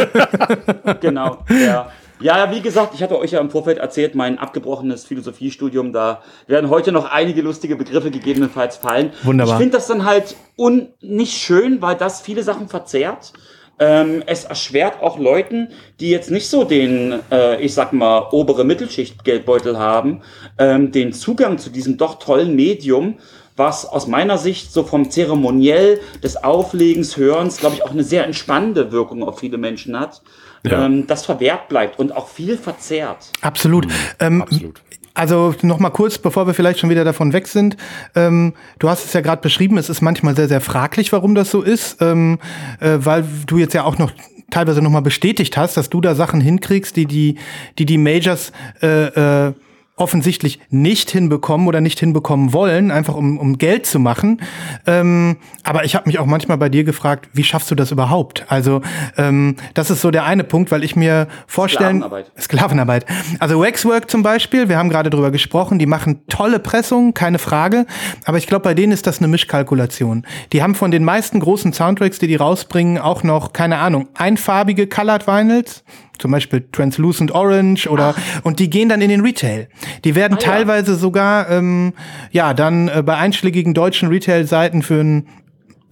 genau, 1.01 1.45
ja. 1.51 1.91
Ja, 2.21 2.51
wie 2.53 2.61
gesagt, 2.61 2.95
ich 2.95 3.03
hatte 3.03 3.19
euch 3.19 3.33
ja 3.33 3.41
im 3.41 3.51
Vorfeld 3.51 3.79
erzählt, 3.79 4.15
mein 4.15 4.39
abgebrochenes 4.39 5.05
Philosophiestudium, 5.05 5.93
da 5.93 6.23
werden 6.47 6.69
heute 6.71 6.93
noch 6.93 7.11
einige 7.11 7.43
lustige 7.43 7.77
Begriffe 7.77 8.11
gegebenenfalls 8.11 8.77
fallen. 8.77 9.13
Wunderbar. 9.23 9.55
Ich 9.55 9.59
finde 9.59 9.77
das 9.77 9.87
dann 9.87 10.05
halt 10.05 10.37
un 10.57 10.89
nicht 11.01 11.39
schön, 11.39 11.81
weil 11.81 11.97
das 11.97 12.21
viele 12.21 12.43
Sachen 12.43 12.69
verzerrt. 12.69 13.33
Ähm, 13.81 14.25
es 14.27 14.45
erschwert 14.45 15.01
auch 15.01 15.21
Leuten, 15.21 15.69
die 16.01 16.11
jetzt 16.11 16.33
nicht 16.33 16.49
so 16.49 16.65
den, 16.65 17.21
äh, 17.31 17.63
ich 17.63 17.75
sag 17.75 17.93
mal, 17.93 18.29
obere 18.33 18.65
Mittelschicht 18.65 19.23
Geldbeutel 19.23 19.79
haben, 19.79 20.23
ähm, 20.59 20.91
den 20.91 21.13
Zugang 21.13 21.59
zu 21.59 21.71
diesem 21.71 21.97
doch 21.97 22.19
tollen 22.19 22.57
Medium 22.57 23.19
was 23.59 23.85
aus 23.85 24.07
meiner 24.07 24.39
Sicht 24.39 24.73
so 24.73 24.85
vom 24.85 25.11
Zeremoniell 25.11 26.01
des 26.23 26.43
Auflegens, 26.43 27.17
Hörens, 27.17 27.59
glaube 27.59 27.75
ich, 27.75 27.83
auch 27.83 27.91
eine 27.91 28.05
sehr 28.05 28.25
entspannende 28.25 28.93
Wirkung 28.93 29.25
auf 29.25 29.41
viele 29.41 29.59
Menschen 29.59 29.99
hat. 29.99 30.23
Ja. 30.71 30.87
Ähm, 30.87 31.07
das 31.07 31.25
verwehrt 31.25 31.69
bleibt 31.69 31.99
und 31.99 32.15
auch 32.17 32.29
viel 32.29 32.57
verzerrt. 32.57 33.31
Absolut. 33.41 33.87
Mhm. 33.87 33.93
Ähm, 34.21 34.43
Absolut. 34.43 34.83
Also 35.15 35.53
noch 35.63 35.81
mal 35.81 35.91
kurz, 35.91 36.17
bevor 36.17 36.47
wir 36.47 36.55
vielleicht 36.55 36.79
schon 36.79 36.91
wieder 36.91 37.03
davon 37.03 37.33
weg 37.33 37.49
sind. 37.49 37.77
Ähm, 38.15 38.55
du 38.79 38.89
hast 38.89 39.05
es 39.05 39.13
ja 39.15 39.21
gerade 39.21 39.43
beschrieben, 39.43 39.77
es 39.77 39.89
ist 39.89 40.01
manchmal 40.01 40.37
sehr, 40.37 40.47
sehr 40.47 40.61
fraglich, 40.61 41.13
warum 41.13 41.35
das 41.35 41.51
so 41.51 41.61
ist, 41.61 42.01
ähm, 42.01 42.39
äh, 42.79 42.99
weil 43.01 43.25
du 43.47 43.59
jetzt 43.59 43.75
ja 43.75 43.83
auch 43.83 43.99
noch 43.99 44.13
teilweise 44.51 44.81
noch 44.81 44.91
mal 44.91 45.01
bestätigt 45.01 45.57
hast, 45.57 45.77
dass 45.77 45.91
du 45.91 46.01
da 46.01 46.15
Sachen 46.15 46.41
hinkriegst, 46.41 46.95
die 46.95 47.07
die, 47.07 47.37
die, 47.79 47.85
die 47.85 47.99
Majors 47.99 48.53
äh, 48.81 49.47
äh, 49.49 49.53
offensichtlich 49.99 50.61
nicht 50.71 51.11
hinbekommen 51.11 51.67
oder 51.67 51.81
nicht 51.81 52.01
hinbekommen 52.01 52.53
wollen, 52.53 52.91
einfach 52.91 53.15
um, 53.15 53.39
um 53.39 53.59
Geld 53.59 53.87
zu 53.87 53.99
machen. 53.99 54.41
Ähm, 54.87 55.37
aber 55.65 55.85
ich 55.85 55.95
habe 55.95 56.09
mich 56.09 56.19
auch 56.19 56.27
manchmal 56.27 56.59
bei 56.59 56.69
dir 56.69 56.85
gefragt, 56.85 57.29
wie 57.33 57.45
schaffst 57.45 57.71
du 57.71 57.75
das 57.75 57.91
überhaupt? 57.91 58.45
Also 58.49 58.81
ähm, 59.17 59.57
das 59.75 59.91
ist 59.91 60.01
so 60.01 60.11
der 60.11 60.25
eine 60.25 60.45
Punkt, 60.45 60.71
weil 60.71 60.85
ich 60.85 60.97
mir 60.97 61.29
vorstellen... 61.47 61.99
Sklavenarbeit. 61.99 62.33
Sklavenarbeit. 62.39 63.07
Also 63.39 63.61
Waxwork 63.61 64.11
zum 64.11 64.23
Beispiel, 64.23 64.69
wir 64.69 64.79
haben 64.79 64.89
gerade 64.89 65.11
drüber 65.11 65.31
gesprochen, 65.31 65.79
die 65.79 65.87
machen 65.87 66.23
tolle 66.29 66.59
Pressungen, 66.59 67.15
keine 67.15 67.39
Frage. 67.39 67.87
Aber 68.25 68.39
ich 68.39 68.47
glaube, 68.47 68.63
bei 68.63 68.75
denen 68.75 68.93
ist 68.93 69.07
das 69.07 69.19
eine 69.19 69.29
Mischkalkulation. 69.29 70.27
Die 70.53 70.63
haben 70.63 70.75
von 70.75 70.91
den 70.91 71.05
meisten 71.05 71.41
großen 71.41 71.73
Soundtracks, 71.73 72.19
die 72.19 72.27
die 72.27 72.37
rausbringen, 72.37 72.99
auch 72.99 73.23
noch, 73.23 73.53
keine 73.53 73.79
Ahnung, 73.79 74.09
einfarbige 74.15 74.87
Colored 74.87 75.27
Vinyls 75.27 75.85
zum 76.19 76.31
Beispiel 76.31 76.67
Translucent 76.73 77.33
Orange 77.33 77.89
oder 77.89 78.15
Ach. 78.17 78.45
und 78.45 78.59
die 78.59 78.71
gehen 78.71 78.89
dann 78.89 79.01
in 79.01 79.09
den 79.09 79.21
Retail. 79.21 79.69
Die 80.05 80.15
werden 80.15 80.35
ah, 80.35 80.41
teilweise 80.41 80.93
ja. 80.93 80.99
sogar 80.99 81.51
ähm, 81.51 81.93
ja 82.31 82.55
dann 82.55 82.89
äh, 82.89 83.03
bei 83.05 83.17
einschlägigen 83.17 83.75
deutschen 83.75 84.09
Retail-Seiten 84.09 84.83
für 84.83 85.01
ein 85.01 85.27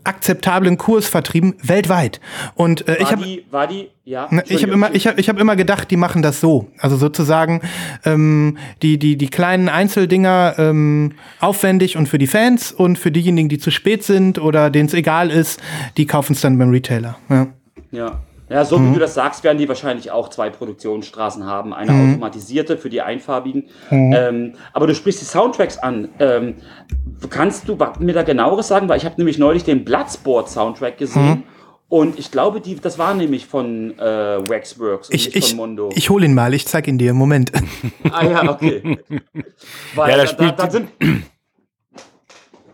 akzeptablen 0.06 0.78
Kurs 0.78 1.08
vertrieben 1.08 1.54
weltweit. 1.62 2.20
Und 2.54 2.88
äh, 2.88 2.96
ich 3.00 3.10
habe 3.10 3.24
war 3.50 3.66
die 3.66 3.88
ja. 4.04 4.28
Ne, 4.30 4.44
ich 4.46 4.62
habe 4.62 4.72
immer, 4.72 4.94
ich 4.94 5.06
habe, 5.06 5.20
ich 5.20 5.28
habe 5.28 5.40
immer 5.40 5.56
gedacht, 5.56 5.90
die 5.90 5.96
machen 5.96 6.22
das 6.22 6.40
so. 6.40 6.68
Also 6.78 6.96
sozusagen 6.96 7.60
ähm, 8.04 8.56
die 8.82 8.98
die 8.98 9.16
die 9.16 9.28
kleinen 9.28 9.68
Einzeldinger 9.68 10.54
ähm, 10.58 11.12
aufwendig 11.40 11.96
und 11.96 12.08
für 12.08 12.18
die 12.18 12.28
Fans 12.28 12.70
und 12.72 12.98
für 12.98 13.10
diejenigen, 13.10 13.48
die 13.48 13.58
zu 13.58 13.70
spät 13.70 14.04
sind 14.04 14.38
oder 14.38 14.70
denen 14.70 14.86
es 14.86 14.94
egal 14.94 15.30
ist, 15.30 15.60
die 15.96 16.06
kaufen 16.06 16.34
es 16.34 16.40
dann 16.40 16.56
beim 16.56 16.70
Retailer. 16.70 17.18
Ja. 17.28 17.48
Ja. 17.90 18.20
Ja, 18.48 18.64
so 18.64 18.78
mhm. 18.78 18.90
wie 18.90 18.94
du 18.94 19.00
das 19.00 19.14
sagst, 19.14 19.42
werden 19.42 19.58
die 19.58 19.68
wahrscheinlich 19.68 20.10
auch 20.10 20.28
zwei 20.28 20.50
Produktionsstraßen 20.50 21.44
haben. 21.44 21.74
Eine 21.74 21.92
mhm. 21.92 22.12
automatisierte 22.12 22.78
für 22.78 22.90
die 22.90 23.02
einfarbigen. 23.02 23.64
Mhm. 23.90 24.12
Ähm, 24.16 24.52
aber 24.72 24.86
du 24.86 24.94
sprichst 24.94 25.20
die 25.20 25.24
Soundtracks 25.24 25.78
an. 25.78 26.08
Ähm, 26.20 26.54
kannst 27.28 27.68
du 27.68 27.76
mir 27.98 28.12
da 28.12 28.22
genaueres 28.22 28.68
sagen? 28.68 28.88
Weil 28.88 28.98
ich 28.98 29.04
habe 29.04 29.16
nämlich 29.16 29.38
neulich 29.38 29.64
den 29.64 29.84
Bloodsport-Soundtrack 29.84 30.96
gesehen. 30.96 31.28
Mhm. 31.28 31.42
Und 31.88 32.18
ich 32.18 32.30
glaube, 32.30 32.60
die, 32.60 32.76
das 32.76 32.98
war 32.98 33.14
nämlich 33.14 33.46
von 33.46 33.96
äh, 33.98 34.02
Waxworks 34.02 35.08
und 35.08 35.14
ich, 35.14 35.26
nicht 35.26 35.36
ich, 35.36 35.48
von 35.50 35.56
Mondo. 35.56 35.90
Ich 35.94 36.10
hole 36.10 36.26
ihn 36.26 36.34
mal, 36.34 36.52
ich 36.52 36.66
zeig 36.66 36.88
ihn 36.88 36.98
dir. 36.98 37.14
Moment. 37.14 37.52
Ah 38.10 38.24
ja, 38.24 38.50
okay. 38.50 38.98
Weil 39.94 40.18
ja, 40.18 40.24
da, 40.24 40.32
da, 40.32 40.52
da 40.52 40.70
sind. 40.70 40.88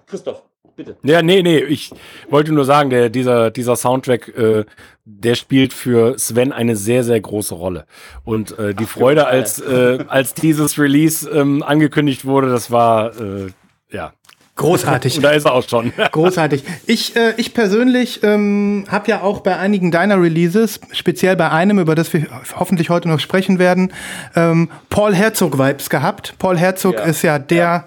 Christoph 0.07 0.43
bitte. 0.77 0.97
Ja, 1.03 1.23
nee, 1.23 1.43
nee, 1.43 1.59
ich 1.59 1.91
wollte 2.29 2.53
nur 2.53 2.65
sagen, 2.65 2.91
der, 2.91 3.11
dieser, 3.11 3.51
dieser 3.51 3.77
Soundtrack, 3.77 4.29
äh, 4.37 4.65
der 5.05 5.35
spielt 5.35 5.73
für 5.73 6.19
Sven 6.19 6.53
eine 6.53 6.77
sehr, 6.77 7.05
sehr 7.05 7.21
große 7.21 7.55
Rolle. 7.55 7.87
Und 8.25 8.59
äh, 8.59 8.75
die 8.75 8.85
Ach, 8.85 8.89
Freude, 8.89 9.27
als, 9.27 9.61
äh, 9.61 10.05
als 10.09 10.35
dieses 10.35 10.79
Release 10.79 11.29
ähm, 11.29 11.63
angekündigt 11.63 12.25
wurde, 12.25 12.49
das 12.49 12.71
war, 12.71 13.19
äh, 13.21 13.51
ja. 13.91 14.13
Großartig. 14.55 15.17
Und 15.17 15.23
da 15.23 15.31
ist 15.31 15.47
er 15.47 15.55
auch 15.55 15.67
schon. 15.67 15.93
Großartig. 16.13 16.63
Ich, 16.87 17.17
äh, 17.17 17.35
ich 17.37 17.55
persönlich 17.55 18.23
ähm, 18.23 18.85
habe 18.89 19.11
ja 19.11 19.23
auch 19.23 19.41
bei 19.41 19.57
einigen 19.57 19.91
deiner 19.91 20.21
Releases, 20.21 20.81
speziell 20.93 21.37
bei 21.37 21.51
einem, 21.51 21.79
über 21.79 21.95
das 21.95 22.13
wir 22.13 22.27
hoffentlich 22.55 22.91
heute 22.91 23.09
noch 23.09 23.19
sprechen 23.19 23.59
werden, 23.59 23.93
ähm, 24.37 24.71
Paul 24.91 25.15
Herzog-Vibes 25.15 25.89
gehabt. 25.89 26.35
Paul 26.39 26.59
Herzog 26.59 26.97
ja. 26.97 27.05
ist 27.05 27.23
ja 27.23 27.39
der 27.39 27.59
ja 27.59 27.85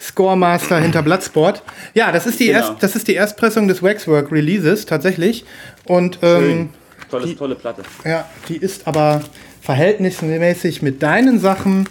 Scoremaster 0.00 0.78
hinter 0.78 1.02
Bloodsport. 1.02 1.62
Ja, 1.94 2.12
das 2.12 2.26
ist 2.26 2.40
die, 2.40 2.46
genau. 2.46 2.58
Erst, 2.58 2.82
das 2.82 2.96
ist 2.96 3.08
die 3.08 3.14
Erstpressung 3.14 3.68
des 3.68 3.82
Waxwork 3.82 4.30
Releases 4.32 4.86
tatsächlich. 4.86 5.44
Und 5.86 6.18
ähm, 6.22 6.70
Tolles, 7.10 7.28
die, 7.28 7.36
tolle 7.36 7.54
Platte. 7.54 7.82
Ja, 8.04 8.28
die 8.48 8.56
ist 8.56 8.86
aber 8.86 9.22
verhältnismäßig 9.60 10.82
mit 10.82 11.02
deinen 11.02 11.38
Sachen 11.38 11.88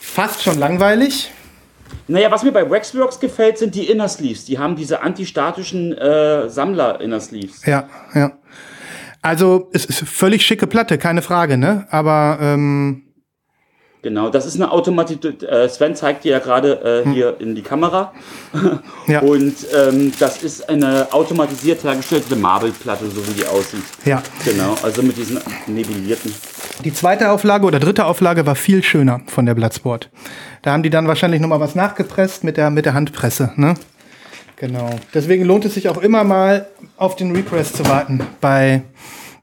fast 0.00 0.42
schon 0.42 0.58
langweilig. 0.58 1.30
Naja, 2.06 2.30
was 2.30 2.42
mir 2.42 2.52
bei 2.52 2.68
Waxworks 2.68 3.18
gefällt, 3.18 3.58
sind 3.58 3.74
die 3.74 3.88
Inner 3.88 4.08
Sleeves. 4.08 4.44
Die 4.44 4.58
haben 4.58 4.76
diese 4.76 5.02
antistatischen 5.02 5.92
äh, 5.96 6.48
Sammler-Inner 6.48 7.20
Sleeves. 7.20 7.64
Ja, 7.64 7.88
ja. 8.14 8.32
Also, 9.22 9.70
es 9.72 9.86
ist 9.86 10.00
völlig 10.00 10.44
schicke 10.44 10.66
Platte, 10.66 10.98
keine 10.98 11.22
Frage, 11.22 11.56
ne? 11.56 11.86
Aber 11.90 12.38
ähm, 12.42 13.03
Genau, 14.04 14.28
das 14.28 14.44
ist 14.44 14.56
eine 14.56 14.70
automatisierte, 14.70 15.48
äh, 15.48 15.66
Sven 15.66 15.96
zeigt 15.96 16.24
dir 16.24 16.32
ja 16.32 16.38
gerade 16.38 17.02
äh, 17.02 17.06
hm. 17.06 17.12
hier 17.14 17.40
in 17.40 17.54
die 17.54 17.62
Kamera. 17.62 18.12
ja. 19.06 19.20
Und 19.20 19.54
ähm, 19.74 20.12
das 20.18 20.42
ist 20.42 20.68
eine 20.68 21.10
automatisiert 21.10 21.82
hergestellte 21.82 22.36
Marble-Platte, 22.36 23.06
so 23.06 23.26
wie 23.26 23.32
die 23.32 23.46
aussieht. 23.46 23.82
Ja. 24.04 24.22
Genau, 24.44 24.76
also 24.82 25.02
mit 25.02 25.16
diesen 25.16 25.40
nebulierten. 25.66 26.34
Die 26.84 26.92
zweite 26.92 27.30
Auflage 27.30 27.64
oder 27.64 27.80
dritte 27.80 28.04
Auflage 28.04 28.44
war 28.44 28.56
viel 28.56 28.82
schöner 28.82 29.22
von 29.26 29.46
der 29.46 29.54
Bloodsport. 29.54 30.10
Da 30.60 30.72
haben 30.72 30.82
die 30.82 30.90
dann 30.90 31.08
wahrscheinlich 31.08 31.40
nochmal 31.40 31.60
was 31.60 31.74
nachgepresst 31.74 32.44
mit 32.44 32.58
der, 32.58 32.68
mit 32.68 32.84
der 32.84 32.92
Handpresse, 32.92 33.52
ne? 33.56 33.72
Genau. 34.56 34.90
Deswegen 35.14 35.46
lohnt 35.46 35.64
es 35.64 35.72
sich 35.72 35.88
auch 35.88 35.96
immer 35.96 36.24
mal 36.24 36.66
auf 36.98 37.16
den 37.16 37.34
Repress 37.34 37.72
zu 37.72 37.88
warten 37.88 38.20
bei, 38.42 38.82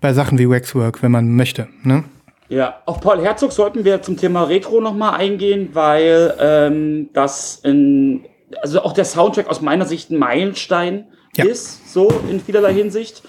bei 0.01 0.13
Sachen 0.13 0.37
wie 0.37 0.47
Waxwork, 0.47 1.01
wenn 1.01 1.11
man 1.11 1.31
möchte, 1.31 1.67
ne? 1.81 2.03
Ja, 2.51 2.81
auf 2.85 2.99
Paul 2.99 3.21
Herzog 3.21 3.53
sollten 3.53 3.85
wir 3.85 4.01
zum 4.01 4.17
Thema 4.17 4.43
Retro 4.43 4.81
nochmal 4.81 5.17
eingehen, 5.17 5.69
weil 5.71 6.35
ähm, 6.37 7.09
das 7.13 7.61
in, 7.63 8.25
also 8.61 8.81
auch 8.81 8.91
der 8.91 9.05
Soundtrack 9.05 9.47
aus 9.47 9.61
meiner 9.61 9.85
Sicht 9.85 10.11
ein 10.11 10.17
Meilenstein 10.17 11.05
ja. 11.37 11.45
ist, 11.45 11.93
so 11.93 12.09
in 12.29 12.41
vielerlei 12.41 12.73
Hinsicht. 12.73 13.23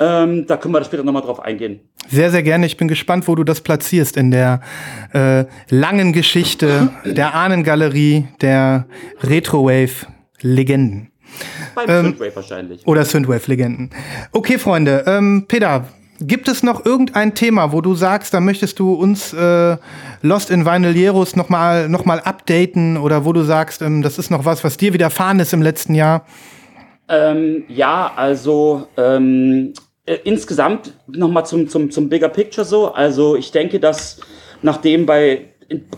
Ähm, 0.00 0.48
da 0.48 0.56
können 0.56 0.74
wir 0.74 0.82
später 0.82 1.04
nochmal 1.04 1.22
drauf 1.22 1.38
eingehen. 1.38 1.82
Sehr, 2.08 2.32
sehr 2.32 2.42
gerne. 2.42 2.66
Ich 2.66 2.76
bin 2.76 2.88
gespannt, 2.88 3.28
wo 3.28 3.36
du 3.36 3.44
das 3.44 3.60
platzierst 3.60 4.16
in 4.16 4.32
der 4.32 4.60
äh, 5.12 5.44
langen 5.68 6.12
Geschichte 6.12 6.90
der 7.04 7.32
Ahnengalerie 7.32 8.26
der 8.40 8.88
Retrowave-Legenden. 9.22 11.12
Beim 11.76 11.88
ähm, 11.88 12.04
Synthwave 12.06 12.34
wahrscheinlich. 12.34 12.84
Oder 12.88 13.04
Synthwave-Legenden. 13.04 13.90
Okay, 14.32 14.58
Freunde. 14.58 15.04
Ähm, 15.06 15.44
Peter, 15.46 15.86
Gibt 16.26 16.48
es 16.48 16.62
noch 16.62 16.86
irgendein 16.86 17.34
Thema, 17.34 17.72
wo 17.72 17.80
du 17.80 17.94
sagst, 17.94 18.32
da 18.32 18.40
möchtest 18.40 18.78
du 18.78 18.94
uns 18.94 19.32
äh, 19.32 19.76
Lost 20.22 20.50
in 20.50 20.64
Vinyleros 20.64 21.36
nochmal 21.36 21.88
noch 21.88 22.04
mal 22.04 22.20
updaten 22.20 22.96
oder 22.96 23.24
wo 23.24 23.32
du 23.32 23.42
sagst, 23.42 23.82
ähm, 23.82 24.02
das 24.02 24.18
ist 24.18 24.30
noch 24.30 24.44
was, 24.44 24.64
was 24.64 24.76
dir 24.76 24.92
widerfahren 24.92 25.40
ist 25.40 25.52
im 25.52 25.60
letzten 25.60 25.94
Jahr? 25.94 26.24
Ähm, 27.08 27.64
ja, 27.68 28.12
also 28.16 28.86
ähm, 28.96 29.74
äh, 30.06 30.16
insgesamt 30.24 30.94
nochmal 31.06 31.44
zum, 31.46 31.68
zum, 31.68 31.90
zum 31.90 32.08
Bigger 32.08 32.28
Picture 32.28 32.64
so. 32.64 32.92
Also 32.92 33.36
ich 33.36 33.50
denke, 33.50 33.80
dass 33.80 34.20
nachdem 34.62 35.06
bei 35.06 35.46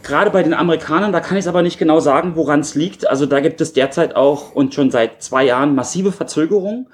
gerade 0.03 0.31
bei 0.31 0.43
den 0.43 0.55
Amerikanern, 0.55 1.13
da 1.13 1.21
kann 1.21 1.37
ich 1.37 1.45
es 1.45 1.49
aber 1.49 1.63
nicht 1.63 1.79
genau 1.79 2.01
sagen, 2.01 2.33
woran 2.35 2.61
es 2.61 2.75
liegt. 2.75 3.09
Also 3.09 3.27
da 3.27 3.41
gibt 3.41 3.61
es 3.61 3.73
derzeit 3.73 4.17
auch 4.17 4.55
und 4.55 4.75
schon 4.75 4.91
seit 4.91 5.23
zwei 5.23 5.45
Jahren 5.45 5.75
massive 5.75 6.13
Verzögerungen. 6.13 6.87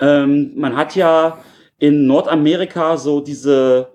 Ähm, 0.00 0.52
man 0.56 0.76
hat 0.76 0.96
ja 0.96 1.38
in 1.80 2.06
Nordamerika 2.06 2.96
so 2.96 3.20
diese 3.20 3.88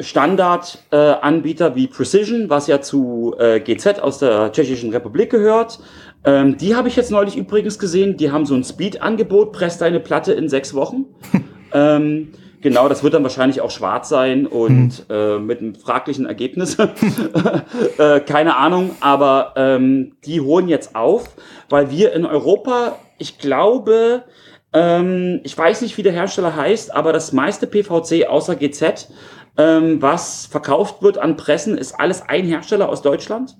Standardanbieter 0.00 1.72
äh, 1.72 1.74
wie 1.74 1.86
Precision, 1.88 2.48
was 2.48 2.68
ja 2.68 2.80
zu 2.80 3.34
äh, 3.38 3.58
GZ 3.60 4.00
aus 4.00 4.18
der 4.18 4.52
Tschechischen 4.52 4.90
Republik 4.90 5.30
gehört. 5.30 5.80
Ähm, 6.24 6.56
die 6.56 6.76
habe 6.76 6.88
ich 6.88 6.96
jetzt 6.96 7.10
neulich 7.10 7.36
übrigens 7.36 7.78
gesehen. 7.78 8.16
Die 8.16 8.30
haben 8.30 8.46
so 8.46 8.54
ein 8.54 8.62
Speed-Angebot, 8.62 9.52
presst 9.52 9.80
deine 9.80 9.98
Platte 9.98 10.32
in 10.32 10.48
sechs 10.48 10.74
Wochen. 10.74 11.06
ähm, 11.72 12.32
genau, 12.60 12.88
das 12.88 13.02
wird 13.02 13.14
dann 13.14 13.22
wahrscheinlich 13.22 13.60
auch 13.60 13.70
schwarz 13.70 14.08
sein 14.08 14.46
und 14.46 15.04
hm. 15.08 15.16
äh, 15.16 15.38
mit 15.38 15.60
einem 15.60 15.74
fraglichen 15.74 16.26
Ergebnis. 16.26 16.76
äh, 17.98 18.20
keine 18.20 18.56
Ahnung, 18.56 18.92
aber 19.00 19.54
ähm, 19.56 20.12
die 20.24 20.40
holen 20.40 20.68
jetzt 20.68 20.94
auf, 20.94 21.34
weil 21.68 21.90
wir 21.90 22.12
in 22.12 22.24
Europa, 22.24 22.98
ich 23.18 23.38
glaube, 23.38 24.24
ähm, 24.72 25.40
ich 25.44 25.56
weiß 25.56 25.82
nicht, 25.82 25.96
wie 25.96 26.02
der 26.02 26.12
Hersteller 26.12 26.54
heißt, 26.54 26.94
aber 26.94 27.12
das 27.12 27.32
meiste 27.32 27.66
PVC 27.66 28.26
außer 28.28 28.56
GZ, 28.56 29.08
ähm, 29.56 30.02
was 30.02 30.46
verkauft 30.46 31.02
wird 31.02 31.18
an 31.18 31.36
Pressen, 31.36 31.78
ist 31.78 31.98
alles 31.98 32.22
ein 32.22 32.44
Hersteller 32.44 32.88
aus 32.88 33.02
Deutschland. 33.02 33.56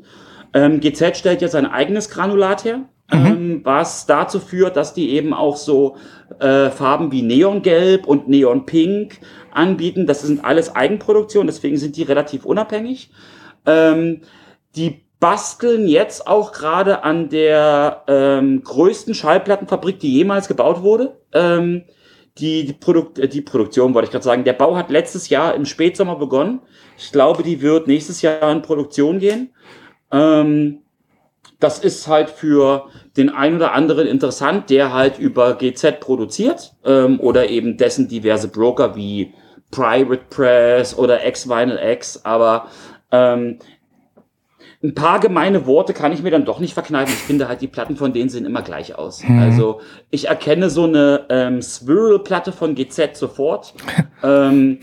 Ähm, 0.55 0.81
GZ 0.81 1.17
stellt 1.17 1.43
ja 1.43 1.49
sein 1.49 1.67
eigenes 1.67 2.11
Granulat 2.11 2.65
her, 2.65 2.79
mhm. 3.13 3.27
ähm, 3.27 3.61
was 3.65 4.07
dazu 4.07 4.39
führt, 4.39 4.77
dass 4.77 4.95
die 4.95 5.11
eben 5.11 5.33
auch 5.33 5.57
so 5.57 5.97
äh, 6.41 6.71
Farben 6.71 7.11
wie 7.11 7.23
Neongelb 7.23 8.07
und 8.07 8.29
Neonpink 8.29 9.19
anbieten. 9.51 10.07
Das 10.07 10.23
sind 10.23 10.45
alles 10.45 10.75
Eigenproduktion, 10.75 11.47
deswegen 11.47 11.77
sind 11.79 11.97
die 11.97 12.03
relativ 12.03 12.45
unabhängig. 12.45 13.11
Ähm, 13.67 14.21
die 14.77 15.08
basteln 15.21 15.89
jetzt 15.89 16.27
auch 16.27 16.53
gerade 16.53 17.03
an 17.03 17.29
der 17.29 18.05
ähm, 18.07 18.63
größten 18.63 19.15
Schallplattenfabrik, 19.15 19.99
die 19.99 20.13
jemals 20.13 20.49
gebaut 20.49 20.83
wurde. 20.83 21.19
Ähm, 21.33 21.85
die, 22.39 22.65
die, 22.65 22.73
Produkt, 22.73 23.19
äh, 23.19 23.29
die 23.29 23.41
Produktion, 23.41 23.95
wollte 23.95 24.07
ich 24.07 24.13
gerade 24.13 24.25
sagen. 24.25 24.45
Der 24.45 24.53
Bau 24.53 24.77
hat 24.77 24.91
letztes 24.91 25.29
Jahr 25.29 25.55
im 25.55 25.67
Spätsommer 25.67 26.17
begonnen. 26.17 26.61
Ich 26.97 27.11
glaube, 27.11 27.43
die 27.43 27.61
wird 27.61 27.89
nächstes 27.89 28.23
Jahr 28.23 28.51
in 28.53 28.63
Produktion 28.63 29.19
gehen. 29.19 29.51
Ähm, 30.13 30.83
das 31.59 31.81
ist 31.81 32.07
halt 32.07 32.31
für 32.31 32.87
den 33.17 33.31
ein 33.31 33.57
oder 33.57 33.73
anderen 33.73 34.07
interessant, 34.07 34.71
der 34.71 34.93
halt 34.93 35.19
über 35.19 35.55
GZ 35.55 35.99
produziert 35.99 36.75
ähm, 36.85 37.19
oder 37.19 37.49
eben 37.49 37.77
dessen 37.77 38.07
diverse 38.07 38.47
Broker 38.47 38.95
wie 38.95 39.35
Private 39.73 40.23
Press 40.31 40.97
oder 40.97 41.27
X-Vinyl 41.27 41.79
X. 41.95 42.25
Aber 42.25 42.69
ähm, 43.11 43.59
ein 44.83 44.95
paar 44.95 45.19
gemeine 45.19 45.67
Worte 45.67 45.93
kann 45.93 46.13
ich 46.13 46.23
mir 46.23 46.31
dann 46.31 46.45
doch 46.45 46.61
nicht 46.61 46.75
verkneifen. 46.75 47.13
Ich 47.13 47.23
finde 47.23 47.49
halt, 47.49 47.61
die 47.61 47.67
Platten 47.67 47.97
von 47.97 48.13
denen 48.13 48.31
sehen 48.31 48.45
immer 48.45 48.63
gleich 48.63 48.95
aus. 48.97 49.25
Mhm. 49.25 49.41
Also 49.41 49.81
ich 50.11 50.29
erkenne 50.29 50.71
so 50.71 50.85
eine 50.85 51.27
ähm, 51.31 51.61
Swirl-Platte 51.61 52.53
von 52.53 52.77
GZ 52.77 53.17
sofort. 53.17 53.75
ähm, 54.23 54.79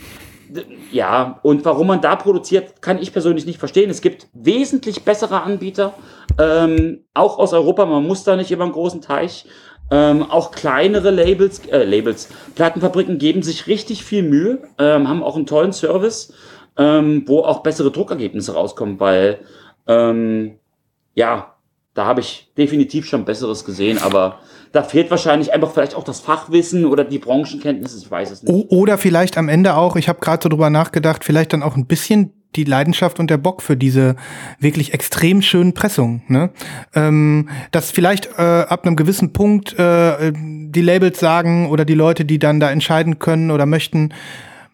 ja, 0.92 1.40
und 1.44 1.64
warum 1.66 1.88
man 1.88 2.02
da 2.02 2.16
produziert, 2.16 2.82
kann 2.82 3.02
ich 3.02 3.14
persönlich 3.14 3.46
nicht 3.46 3.58
verstehen. 3.58 3.90
Es 3.90 4.02
gibt 4.02 4.28
wesentlich 4.34 5.04
bessere 5.04 5.42
Anbieter, 5.42 5.94
ähm, 6.40 7.00
auch 7.14 7.40
aus 7.40 7.54
Europa. 7.54 7.86
Man 7.86 8.06
muss 8.06 8.24
da 8.24 8.36
nicht 8.36 8.52
über 8.52 8.64
einen 8.64 8.74
großen 8.74 9.02
Teich. 9.02 9.46
Ähm, 9.92 10.24
auch 10.24 10.52
kleinere 10.52 11.12
Labels, 11.12 11.60
äh, 11.68 11.84
Labels, 11.84 12.30
Plattenfabriken 12.56 13.20
geben 13.20 13.44
sich 13.44 13.68
richtig 13.68 14.04
viel 14.04 14.24
Mühe, 14.24 14.64
ähm, 14.80 15.08
haben 15.08 15.24
auch 15.24 15.36
einen 15.36 15.46
tollen 15.46 15.74
Service, 15.74 16.34
ähm, 16.76 17.24
wo 17.28 17.42
auch 17.42 17.62
bessere 17.62 17.92
Druckergebnisse 17.92 18.56
rauskommen, 18.56 19.00
weil 19.00 19.40
ähm, 19.88 20.56
ja, 21.14 21.56
Da 21.96 22.06
habe 22.06 22.20
ich 22.20 22.52
definitiv 22.58 23.06
schon 23.06 23.24
Besseres 23.24 23.64
gesehen, 23.64 23.98
aber 23.98 24.40
da 24.74 24.84
fehlt 24.84 25.10
wahrscheinlich 25.10 25.54
einfach 25.54 25.72
vielleicht 25.72 25.96
auch 25.96 26.04
das 26.04 26.20
Fachwissen 26.20 26.86
oder 26.86 27.06
die 27.06 27.20
Branchenkenntnis, 27.20 27.96
ich 27.96 28.12
weiß 28.12 28.32
es 28.32 28.44
nicht. 28.44 28.70
Oder 28.70 28.98
vielleicht 28.98 29.38
am 29.38 29.48
Ende 29.48 29.78
auch, 29.78 29.96
ich 29.96 30.10
habe 30.10 30.20
gerade 30.20 30.44
so 30.44 30.50
drüber 30.50 30.70
nachgedacht, 30.70 31.24
vielleicht 31.24 31.54
dann 31.54 31.64
auch 31.64 31.78
ein 31.78 31.86
bisschen 31.86 32.34
die 32.58 32.66
Leidenschaft 32.66 33.20
und 33.20 33.30
der 33.30 33.38
Bock 33.38 33.62
für 33.62 33.78
diese 33.78 34.18
wirklich 34.60 34.94
extrem 34.94 35.42
schönen 35.42 35.74
Pressungen. 35.74 36.24
Ne? 36.28 36.50
Ähm, 36.94 37.50
dass 37.72 37.92
vielleicht 37.92 38.30
äh, 38.38 38.42
ab 38.42 38.86
einem 38.86 38.98
gewissen 38.98 39.32
Punkt 39.32 39.78
äh, 39.80 40.34
die 40.34 40.82
Labels 40.82 41.20
sagen 41.20 41.70
oder 41.70 41.86
die 41.86 41.94
Leute, 41.94 42.26
die 42.26 42.40
dann 42.40 42.60
da 42.60 42.70
entscheiden 42.70 43.20
können 43.20 43.52
oder 43.52 43.66
möchten, 43.66 44.14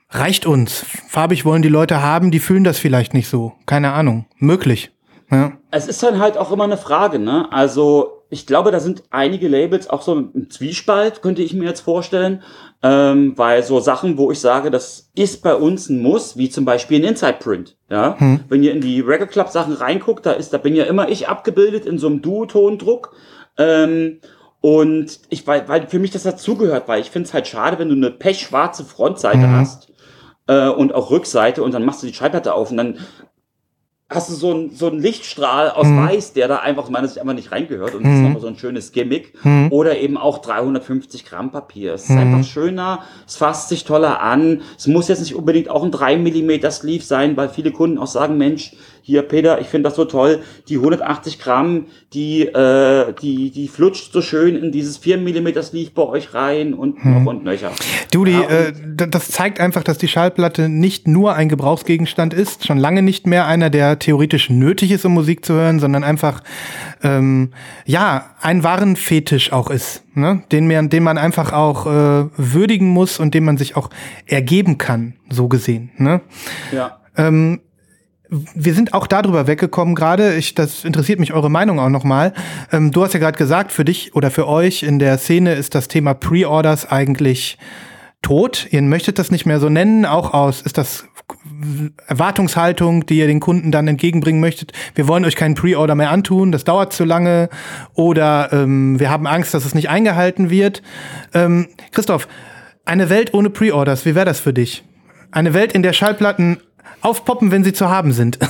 reicht 0.10 0.46
uns. 0.46 0.86
Farbig 1.08 1.46
wollen 1.46 1.62
die 1.62 1.70
Leute 1.70 2.02
haben, 2.02 2.32
die 2.32 2.40
fühlen 2.40 2.64
das 2.64 2.80
vielleicht 2.80 3.14
nicht 3.14 3.28
so. 3.28 3.54
Keine 3.66 3.94
Ahnung. 3.94 4.26
Möglich. 4.38 4.92
Ja. 5.32 5.54
Es 5.72 5.88
ist 5.88 6.04
dann 6.04 6.20
halt 6.20 6.38
auch 6.38 6.52
immer 6.52 6.66
eine 6.66 6.78
Frage, 6.78 7.18
ne? 7.18 7.52
Also 7.52 8.22
ich 8.30 8.46
glaube, 8.46 8.72
da 8.72 8.80
sind 8.80 9.04
einige 9.10 9.48
Labels 9.48 9.90
auch 9.90 10.02
so 10.02 10.14
im 10.14 10.50
Zwiespalt, 10.50 11.22
könnte 11.22 11.42
ich 11.42 11.54
mir 11.54 11.66
jetzt 11.66 11.82
vorstellen. 11.82 12.44
Ähm, 12.84 13.38
weil 13.38 13.62
so 13.62 13.80
Sachen, 13.80 14.18
wo 14.18 14.32
ich 14.32 14.40
sage, 14.40 14.72
das 14.72 15.12
ist 15.14 15.44
bei 15.44 15.54
uns 15.54 15.90
ein 15.90 16.02
Muss, 16.02 16.38
wie 16.38 16.50
zum 16.50 16.66
Beispiel 16.66 17.00
ein 17.00 17.10
Inside 17.10 17.38
Print. 17.40 17.78
Ja? 17.90 18.18
Hm. 18.18 18.40
Wenn 18.50 18.64
ihr 18.64 18.72
in 18.72 18.82
die 18.82 19.02
Record 19.02 19.32
Club 19.32 19.50
Sachen 19.50 19.74
reinguckt, 19.74 20.26
da 20.26 20.32
ist, 20.32 20.54
da 20.54 20.58
bin 20.58 20.76
ja 20.76 20.86
immer 20.86 21.10
ich 21.10 21.28
abgebildet 21.28 21.86
in 21.86 21.98
so 21.98 22.08
einem 22.08 22.22
Duotondruck. 22.22 23.14
Ähm, 23.58 24.20
und 24.62 25.20
ich, 25.30 25.46
weil, 25.46 25.68
weil 25.68 25.88
für 25.88 26.00
mich 26.00 26.12
das 26.12 26.24
dazugehört, 26.24 26.88
weil 26.88 27.02
ich 27.02 27.12
finde 27.12 27.28
es 27.28 27.34
halt 27.34 27.48
schade, 27.48 27.80
wenn 27.80 27.90
du 27.90 27.96
eine 27.96 28.12
pechschwarze 28.12 28.86
Frontseite 28.86 29.40
mhm. 29.40 29.56
hast 29.58 29.92
äh, 30.48 30.70
und 30.70 30.94
auch 30.96 31.12
Rückseite 31.12 31.64
und 31.64 31.74
dann 31.74 31.84
machst 31.84 32.02
du 32.02 32.08
die 32.08 32.14
Schallplatte 32.14 32.54
auf 32.54 32.72
und 32.72 32.78
dann 32.78 33.00
hast 34.12 34.30
du 34.30 34.34
so 34.34 34.52
einen 34.52 34.76
so 34.76 34.88
einen 34.88 35.00
Lichtstrahl 35.00 35.72
aus 35.72 35.88
mhm. 35.88 36.06
Weiß, 36.06 36.34
der 36.34 36.48
da 36.48 36.58
einfach 36.58 36.90
meiner 36.90 37.08
Sicht 37.08 37.20
einfach 37.20 37.34
nicht 37.34 37.52
reingehört 37.52 37.96
und 37.96 38.04
mhm. 38.04 38.08
das 38.08 38.14
ist 38.16 38.22
nochmal 38.22 38.42
so 38.42 38.48
ein 38.48 38.58
schönes 38.58 38.92
Gimmick. 38.92 39.34
Mhm. 39.44 39.70
Oder 39.72 39.98
eben 39.98 40.18
auch 40.18 40.40
350 40.40 41.26
Gramm 41.26 41.52
Papier. 41.52 41.94
Es 41.94 42.04
ist 42.04 42.10
mhm. 42.10 42.18
einfach 42.18 42.44
schöner, 42.44 43.00
es 43.26 43.38
fasst 43.38 43.70
sich 43.70 43.86
toller 43.86 44.22
an. 44.22 44.62
Es 44.78 44.88
muss 44.88 45.08
jetzt 45.08 45.22
nicht 45.22 45.36
unbedingt 45.36 45.70
auch 45.70 45.84
ein 45.84 45.92
3 45.92 46.18
mm 46.18 46.70
Sleeve 46.70 47.04
sein, 47.04 47.38
weil 47.38 47.50
viele 47.50 47.72
Kunden 47.72 47.98
auch 47.98 48.08
sagen, 48.08 48.38
Mensch, 48.38 48.74
hier 49.02 49.24
Peter, 49.24 49.60
ich 49.60 49.68
finde 49.68 49.90
das 49.90 49.96
so 49.96 50.06
toll, 50.06 50.40
die 50.70 50.76
180 50.76 51.40
Gramm, 51.40 51.88
die, 52.14 52.44
äh, 52.44 53.14
die, 53.22 53.52
die 53.52 53.68
flutscht 53.68 54.14
so 54.14 54.22
schön 54.22 54.56
in 54.56 54.72
dieses 54.72 54.98
4 54.98 55.18
mm 55.18 55.62
Sleeve 55.62 55.92
bei 55.94 56.04
euch 56.04 56.34
rein 56.34 56.74
und 56.74 57.04
hm. 57.04 57.24
noch 57.24 57.32
und 57.32 57.44
nöcher. 57.44 57.72
Du, 58.12 58.26
die, 58.26 58.34
ja, 58.34 58.42
äh, 58.44 58.74
das 58.96 59.30
zeigt 59.30 59.60
einfach, 59.60 59.84
dass 59.84 59.98
die 59.98 60.08
Schallplatte 60.08 60.70
nicht 60.70 61.08
nur 61.08 61.36
ein 61.36 61.50
Gebrauchsgegenstand 61.50 62.34
ist, 62.34 62.68
schon 62.68 62.78
lange 62.78 63.02
nicht 63.02 63.26
mehr 63.26 63.48
einer, 63.48 63.70
der 63.70 64.00
theoretisch 64.00 64.50
nötig 64.50 64.92
ist, 64.92 65.06
um 65.06 65.14
Musik 65.14 65.46
zu 65.46 65.54
hören, 65.54 65.80
sondern 65.80 66.04
einfach, 66.04 66.42
ähm, 67.04 67.52
ja, 67.86 68.36
ein 68.42 68.64
Warenfetisch 68.64 69.52
auch 69.52 69.70
ist, 69.70 70.04
ne? 70.16 70.44
den, 70.52 70.68
man, 70.68 70.90
den 70.90 71.04
man 71.04 71.18
einfach 71.18 71.54
auch 71.54 71.86
äh, 71.86 72.30
würdigen 72.38 72.90
muss 72.90 73.20
und 73.20 73.34
dem 73.34 73.46
man 73.46 73.58
sich 73.58 73.76
auch 73.76 73.90
ergeben 74.26 74.78
kann, 74.78 75.16
so 75.30 75.48
gesehen. 75.48 75.92
Ne? 75.98 76.22
Ja. 76.72 77.00
Ähm, 77.18 77.62
wir 78.32 78.74
sind 78.74 78.94
auch 78.94 79.08
darüber 79.08 79.46
weggekommen 79.46 79.94
gerade. 79.94 80.36
Ich, 80.36 80.56
das 80.56 80.86
interessiert 80.86 81.20
mich 81.20 81.34
eure 81.34 81.52
Meinung 81.52 81.80
auch 81.80 81.90
nochmal. 81.90 82.34
Ähm, 82.72 82.92
du 82.92 83.04
hast 83.04 83.14
ja 83.14 83.20
gerade 83.20 83.38
gesagt, 83.38 83.74
für 83.74 83.84
dich 83.84 84.16
oder 84.16 84.32
für 84.32 84.48
euch 84.48 84.84
in 84.84 85.00
der 85.00 85.18
Szene 85.18 85.54
ist 85.54 85.76
das 85.76 85.90
Thema 85.90 86.14
Pre-Orders 86.14 86.90
eigentlich 86.90 87.58
tot. 88.22 88.68
Ihr 88.72 88.82
möchtet 88.84 89.20
das 89.20 89.32
nicht 89.32 89.46
mehr 89.46 89.60
so 89.60 89.68
nennen. 89.68 90.06
Auch 90.06 90.34
aus 90.34 90.62
ist 90.62 90.78
das 90.78 91.06
Erwartungshaltung, 92.08 93.06
die 93.06 93.18
ihr 93.18 93.28
den 93.28 93.42
Kunden 93.42 93.70
dann 93.72 93.88
entgegenbringen 93.90 94.40
möchtet. 94.40 94.72
Wir 94.96 95.10
wollen 95.10 95.26
euch 95.26 95.36
keinen 95.36 95.56
Pre-Order 95.56 95.96
mehr 95.96 96.12
antun. 96.12 96.54
Das 96.54 96.64
dauert 96.64 96.94
zu 96.94 97.04
lange. 97.04 97.50
Oder 97.96 98.54
ähm, 98.54 98.98
wir 98.98 99.10
haben 99.10 99.28
Angst, 99.28 99.54
dass 99.54 99.66
es 99.66 99.76
nicht 99.76 99.90
eingehalten 99.90 100.50
wird. 100.50 100.82
Ähm, 101.34 101.68
Christoph, 101.92 102.30
eine 102.86 103.10
Welt 103.10 103.34
ohne 103.34 103.50
Pre-Orders. 103.50 104.06
Wie 104.06 104.16
wäre 104.16 104.26
das 104.26 104.40
für 104.40 104.54
dich? 104.54 104.86
Eine 105.32 105.54
Welt, 105.54 105.74
in 105.74 105.84
der 105.84 105.94
Schallplatten 105.94 106.60
aufpoppen, 107.02 107.52
wenn 107.52 107.64
sie 107.64 107.74
zu 107.74 107.90
haben 107.90 108.12
sind. 108.12 108.40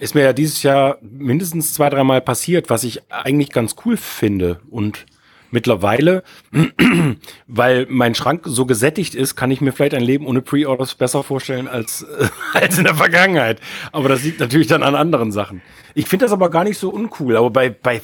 Ist 0.00 0.14
mir 0.14 0.22
ja 0.22 0.32
dieses 0.32 0.62
Jahr 0.62 0.98
mindestens 1.02 1.74
zwei, 1.74 1.90
dreimal 1.90 2.20
passiert, 2.20 2.70
was 2.70 2.84
ich 2.84 3.02
eigentlich 3.10 3.50
ganz 3.50 3.74
cool 3.84 3.96
finde. 3.96 4.60
Und 4.70 5.06
mittlerweile, 5.50 6.22
weil 7.46 7.86
mein 7.88 8.14
Schrank 8.14 8.42
so 8.44 8.64
gesättigt 8.64 9.14
ist, 9.14 9.36
kann 9.36 9.50
ich 9.50 9.60
mir 9.60 9.72
vielleicht 9.72 9.94
ein 9.94 10.02
Leben 10.02 10.26
ohne 10.26 10.40
Pre-Orders 10.40 10.94
besser 10.94 11.22
vorstellen 11.22 11.68
als, 11.68 12.06
als 12.54 12.78
in 12.78 12.84
der 12.84 12.94
Vergangenheit. 12.94 13.60
Aber 13.92 14.08
das 14.08 14.22
liegt 14.22 14.40
natürlich 14.40 14.68
dann 14.68 14.82
an 14.82 14.94
anderen 14.94 15.32
Sachen. 15.32 15.62
Ich 15.94 16.08
finde 16.08 16.26
das 16.26 16.32
aber 16.32 16.50
gar 16.50 16.64
nicht 16.64 16.78
so 16.78 16.90
uncool. 16.90 17.36
Aber 17.36 17.50
bei, 17.50 17.70
bei 17.70 18.02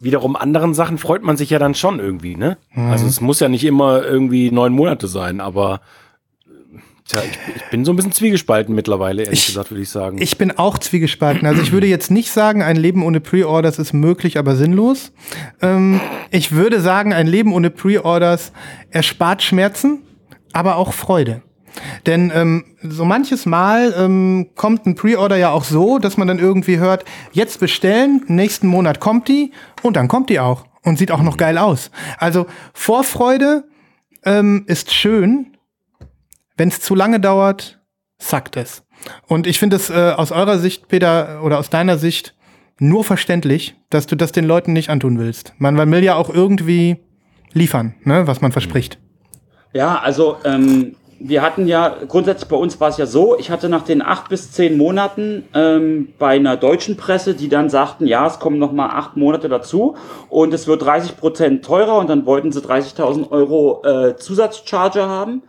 wiederum 0.00 0.36
anderen 0.36 0.74
Sachen 0.74 0.98
freut 0.98 1.22
man 1.22 1.36
sich 1.36 1.50
ja 1.50 1.58
dann 1.58 1.74
schon 1.74 1.98
irgendwie, 1.98 2.36
ne? 2.36 2.58
Mhm. 2.72 2.90
Also 2.90 3.06
es 3.06 3.20
muss 3.20 3.40
ja 3.40 3.48
nicht 3.48 3.64
immer 3.64 4.04
irgendwie 4.04 4.50
neun 4.50 4.72
Monate 4.72 5.08
sein, 5.08 5.40
aber 5.40 5.80
Tja, 7.06 7.20
ich, 7.22 7.56
ich, 7.56 7.64
bin 7.64 7.84
so 7.84 7.92
ein 7.92 7.96
bisschen 7.96 8.12
zwiegespalten 8.12 8.74
mittlerweile, 8.74 9.24
ehrlich 9.24 9.40
ich, 9.40 9.46
gesagt, 9.48 9.70
würde 9.70 9.82
ich 9.82 9.90
sagen. 9.90 10.16
Ich 10.22 10.38
bin 10.38 10.52
auch 10.52 10.78
zwiegespalten. 10.78 11.46
Also 11.46 11.60
ich 11.60 11.70
würde 11.70 11.86
jetzt 11.86 12.10
nicht 12.10 12.30
sagen, 12.30 12.62
ein 12.62 12.76
Leben 12.76 13.02
ohne 13.02 13.20
Pre-Orders 13.20 13.78
ist 13.78 13.92
möglich, 13.92 14.38
aber 14.38 14.56
sinnlos. 14.56 15.12
Ähm, 15.60 16.00
ich 16.30 16.52
würde 16.52 16.80
sagen, 16.80 17.12
ein 17.12 17.26
Leben 17.26 17.52
ohne 17.52 17.68
Pre-Orders 17.68 18.52
erspart 18.88 19.42
Schmerzen, 19.42 20.00
aber 20.54 20.76
auch 20.76 20.94
Freude. 20.94 21.42
Denn 22.06 22.32
ähm, 22.34 22.64
so 22.80 23.04
manches 23.04 23.44
Mal 23.44 23.94
ähm, 23.98 24.50
kommt 24.54 24.86
ein 24.86 24.94
Pre-Order 24.94 25.36
ja 25.36 25.50
auch 25.50 25.64
so, 25.64 25.98
dass 25.98 26.16
man 26.16 26.26
dann 26.26 26.38
irgendwie 26.38 26.78
hört, 26.78 27.04
jetzt 27.32 27.60
bestellen, 27.60 28.22
nächsten 28.28 28.66
Monat 28.66 29.00
kommt 29.00 29.28
die 29.28 29.52
und 29.82 29.96
dann 29.96 30.08
kommt 30.08 30.30
die 30.30 30.40
auch 30.40 30.64
und 30.82 30.98
sieht 30.98 31.10
auch 31.10 31.22
noch 31.22 31.36
geil 31.36 31.58
aus. 31.58 31.90
Also 32.16 32.46
Vorfreude 32.72 33.64
ähm, 34.24 34.64
ist 34.68 34.94
schön, 34.94 35.53
wenn 36.56 36.68
es 36.68 36.80
zu 36.80 36.94
lange 36.94 37.20
dauert, 37.20 37.80
sackt 38.18 38.56
es. 38.56 38.84
Und 39.26 39.46
ich 39.46 39.58
finde 39.58 39.76
es 39.76 39.90
äh, 39.90 40.12
aus 40.16 40.32
eurer 40.32 40.58
Sicht, 40.58 40.88
Peter, 40.88 41.40
oder 41.42 41.58
aus 41.58 41.70
deiner 41.70 41.98
Sicht 41.98 42.34
nur 42.78 43.04
verständlich, 43.04 43.76
dass 43.90 44.06
du 44.06 44.16
das 44.16 44.32
den 44.32 44.44
Leuten 44.44 44.72
nicht 44.72 44.90
antun 44.90 45.18
willst. 45.18 45.52
Man, 45.58 45.76
will 45.90 46.04
ja 46.04 46.16
auch 46.16 46.30
irgendwie 46.30 46.98
liefern, 47.52 47.94
ne, 48.04 48.26
was 48.26 48.40
man 48.40 48.52
verspricht. 48.52 48.98
Ja, 49.72 49.98
also 49.98 50.36
ähm, 50.44 50.96
wir 51.20 51.42
hatten 51.42 51.66
ja, 51.66 51.96
grundsätzlich 52.08 52.48
bei 52.48 52.56
uns 52.56 52.80
war 52.80 52.88
es 52.88 52.96
ja 52.96 53.06
so, 53.06 53.38
ich 53.38 53.50
hatte 53.50 53.68
nach 53.68 53.82
den 53.82 54.02
acht 54.02 54.28
bis 54.28 54.50
zehn 54.52 54.76
Monaten 54.76 55.44
ähm, 55.54 56.08
bei 56.18 56.36
einer 56.36 56.56
deutschen 56.56 56.96
Presse, 56.96 57.34
die 57.34 57.48
dann 57.48 57.70
sagten, 57.70 58.06
ja, 58.06 58.26
es 58.26 58.38
kommen 58.38 58.58
nochmal 58.58 58.90
acht 58.90 59.16
Monate 59.16 59.48
dazu 59.48 59.96
und 60.28 60.52
es 60.52 60.66
wird 60.66 60.82
30 60.82 61.16
Prozent 61.16 61.64
teurer 61.64 61.98
und 61.98 62.10
dann 62.10 62.26
wollten 62.26 62.52
sie 62.52 62.60
30.000 62.60 63.30
Euro 63.30 63.82
äh, 63.84 64.16
Zusatzcharger 64.16 65.08
haben 65.08 65.42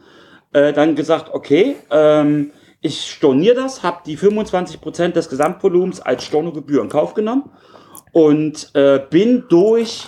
äh, 0.56 0.72
dann 0.72 0.96
gesagt, 0.96 1.34
okay, 1.34 1.76
ähm, 1.91 2.52
ich 2.80 3.12
storniere 3.12 3.56
das, 3.56 3.84
habe 3.84 4.00
die 4.06 4.18
25% 4.18 5.10
des 5.10 5.28
Gesamtvolumens 5.28 6.00
als 6.00 6.24
Stornogebühr 6.24 6.82
in 6.82 6.88
Kauf 6.88 7.13
genommen 7.13 7.50
und 8.13 8.72
äh, 8.74 9.02
bin 9.10 9.44
durch 9.50 10.06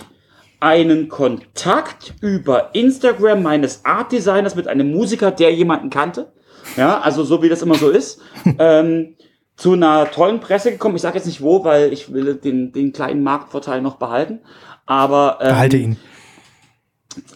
einen 0.62 1.10
Kontakt 1.10 2.14
über 2.22 2.70
Instagram 2.74 3.44
meines 3.44 3.84
Art 3.84 4.14
Designers 4.14 4.56
mit 4.56 4.70
einem 4.70 4.90
Musiker, 4.90 5.32
der 5.32 5.54
jemanden 5.54 5.90
kannte, 5.90 6.32
ja, 6.78 7.00
also 7.02 7.24
so 7.24 7.44
wie 7.44 7.50
das 7.50 7.62
immer 7.62 7.76
so 7.76 7.90
ist, 7.90 8.22
ähm, 8.58 9.16
zu 9.58 9.74
einer 9.74 10.10
tollen 10.12 10.40
Presse 10.40 10.72
gekommen. 10.72 10.96
Ich 10.96 11.02
sage 11.02 11.18
jetzt 11.18 11.26
nicht 11.26 11.42
wo, 11.42 11.66
weil 11.66 11.92
ich 11.92 12.14
will 12.14 12.36
den, 12.36 12.72
den 12.72 12.94
kleinen 12.94 13.22
Marktvorteil 13.22 13.82
noch 13.82 13.96
behalten. 13.96 14.40
Aber 14.86 15.40
ähm, 15.42 15.50
behalte 15.50 15.78
ihn 15.78 15.98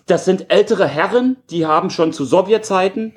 das 0.05 0.25
sind 0.25 0.51
ältere 0.51 0.87
Herren, 0.87 1.37
die 1.49 1.65
haben 1.65 1.89
schon 1.89 2.13
zu 2.13 2.25
Sowjetzeiten 2.25 3.13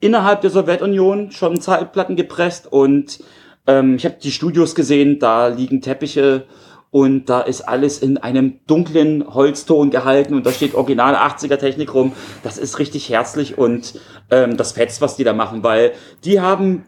innerhalb 0.00 0.40
der 0.40 0.50
Sowjetunion 0.50 1.30
schon 1.30 1.60
Zeitplatten 1.60 2.16
gepresst 2.16 2.70
und 2.70 3.20
ähm, 3.66 3.96
ich 3.96 4.04
habe 4.04 4.16
die 4.22 4.32
Studios 4.32 4.74
gesehen, 4.74 5.18
da 5.18 5.48
liegen 5.48 5.80
Teppiche 5.80 6.46
und 6.90 7.30
da 7.30 7.40
ist 7.40 7.62
alles 7.62 8.00
in 8.00 8.18
einem 8.18 8.60
dunklen 8.66 9.32
Holzton 9.32 9.90
gehalten 9.90 10.34
und 10.34 10.44
da 10.44 10.52
steht 10.52 10.74
original 10.74 11.14
80er 11.14 11.56
Technik 11.56 11.94
rum. 11.94 12.12
Das 12.42 12.58
ist 12.58 12.78
richtig 12.78 13.08
herzlich 13.08 13.56
und 13.56 13.94
ähm, 14.30 14.56
das 14.58 14.72
fetzt, 14.72 15.00
was 15.00 15.16
die 15.16 15.24
da 15.24 15.32
machen, 15.32 15.62
weil 15.62 15.92
die 16.24 16.40
haben 16.40 16.84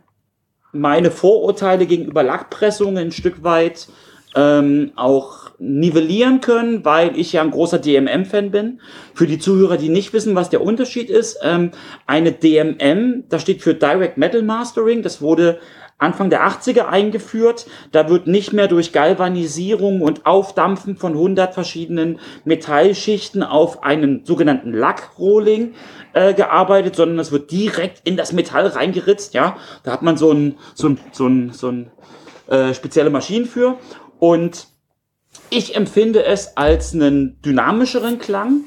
meine 0.72 1.10
Vorurteile 1.10 1.86
gegenüber 1.86 2.22
Lackpressungen 2.22 2.98
ein 2.98 3.12
Stück 3.12 3.44
weit 3.44 3.88
ähm, 4.34 4.92
auch 4.96 5.50
nivellieren 5.58 6.40
können, 6.40 6.84
weil 6.84 7.18
ich 7.18 7.32
ja 7.32 7.42
ein 7.42 7.50
großer 7.50 7.78
DMM-Fan 7.78 8.50
bin. 8.50 8.80
Für 9.14 9.26
die 9.26 9.38
Zuhörer, 9.38 9.76
die 9.76 9.88
nicht 9.88 10.12
wissen, 10.12 10.34
was 10.34 10.50
der 10.50 10.62
Unterschied 10.62 11.10
ist, 11.10 11.38
ähm, 11.42 11.70
eine 12.06 12.32
DMM, 12.32 13.24
das 13.28 13.42
steht 13.42 13.62
für 13.62 13.74
Direct 13.74 14.18
Metal 14.18 14.42
Mastering, 14.42 15.02
das 15.02 15.22
wurde 15.22 15.58
Anfang 15.98 16.28
der 16.28 16.46
80er 16.46 16.86
eingeführt. 16.86 17.66
Da 17.92 18.08
wird 18.08 18.26
nicht 18.26 18.52
mehr 18.52 18.66
durch 18.66 18.92
Galvanisierung 18.92 20.02
und 20.02 20.26
Aufdampfen 20.26 20.96
von 20.96 21.12
100 21.12 21.54
verschiedenen 21.54 22.18
Metallschichten 22.44 23.42
auf 23.42 23.84
einen 23.84 24.24
sogenannten 24.24 24.72
Lackrolling 24.72 25.74
äh, 26.12 26.34
gearbeitet, 26.34 26.96
sondern 26.96 27.20
es 27.20 27.30
wird 27.30 27.50
direkt 27.52 28.02
in 28.04 28.16
das 28.16 28.32
Metall 28.32 28.66
reingeritzt. 28.66 29.34
Ja, 29.34 29.56
da 29.84 29.92
hat 29.92 30.02
man 30.02 30.16
so 30.16 30.32
ein 30.32 30.56
so 30.74 30.88
ein 30.88 30.98
so 31.12 31.28
ein, 31.28 31.50
so 31.52 31.68
ein 31.68 31.90
äh, 32.48 32.74
spezielle 32.74 33.10
Maschinen 33.10 33.46
für 33.46 33.78
Und 34.24 34.68
ich 35.50 35.76
empfinde 35.76 36.24
es 36.24 36.56
als 36.56 36.94
einen 36.94 37.42
dynamischeren 37.42 38.18
Klang. 38.18 38.62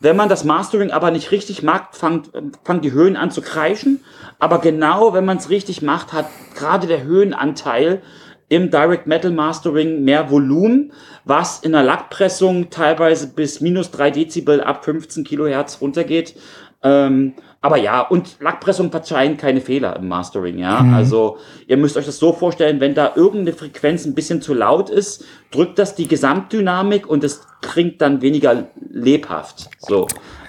Wenn 0.00 0.16
man 0.16 0.30
das 0.30 0.44
Mastering 0.44 0.92
aber 0.92 1.10
nicht 1.10 1.30
richtig 1.30 1.62
macht, 1.62 1.94
fangen 1.94 2.52
fang 2.64 2.80
die 2.80 2.92
Höhen 2.92 3.14
an 3.14 3.30
zu 3.30 3.42
kreischen. 3.42 4.02
Aber 4.38 4.60
genau, 4.60 5.12
wenn 5.12 5.26
man 5.26 5.36
es 5.36 5.50
richtig 5.50 5.82
macht, 5.82 6.14
hat 6.14 6.24
gerade 6.54 6.86
der 6.86 7.02
Höhenanteil 7.02 8.00
im 8.48 8.70
Direct 8.70 9.06
Metal 9.06 9.30
Mastering 9.30 10.04
mehr 10.04 10.30
Volumen, 10.30 10.94
was 11.26 11.58
in 11.58 11.72
der 11.72 11.82
Lackpressung 11.82 12.70
teilweise 12.70 13.26
bis 13.26 13.60
minus 13.60 13.90
3 13.90 14.10
Dezibel 14.10 14.62
ab 14.62 14.86
15 14.86 15.22
Kilohertz 15.24 15.82
runtergeht. 15.82 16.34
Ähm, 16.84 17.32
aber 17.62 17.78
ja, 17.78 18.02
und 18.02 18.36
Lackpressung 18.40 18.90
verzeihen 18.90 19.38
keine 19.38 19.62
Fehler 19.62 19.96
im 19.96 20.06
Mastering, 20.06 20.58
ja. 20.58 20.82
Mhm. 20.82 20.94
Also 20.94 21.38
ihr 21.66 21.78
müsst 21.78 21.96
euch 21.96 22.04
das 22.04 22.18
so 22.18 22.34
vorstellen, 22.34 22.78
wenn 22.78 22.94
da 22.94 23.12
irgendeine 23.16 23.56
Frequenz 23.56 24.04
ein 24.04 24.14
bisschen 24.14 24.42
zu 24.42 24.52
laut 24.52 24.90
ist, 24.90 25.24
drückt 25.50 25.78
das 25.78 25.94
die 25.94 26.06
Gesamtdynamik 26.06 27.08
und 27.08 27.24
es 27.24 27.46
klingt 27.62 28.02
dann 28.02 28.20
weniger 28.20 28.68
lebhaft. 28.90 29.70
So. 29.78 30.06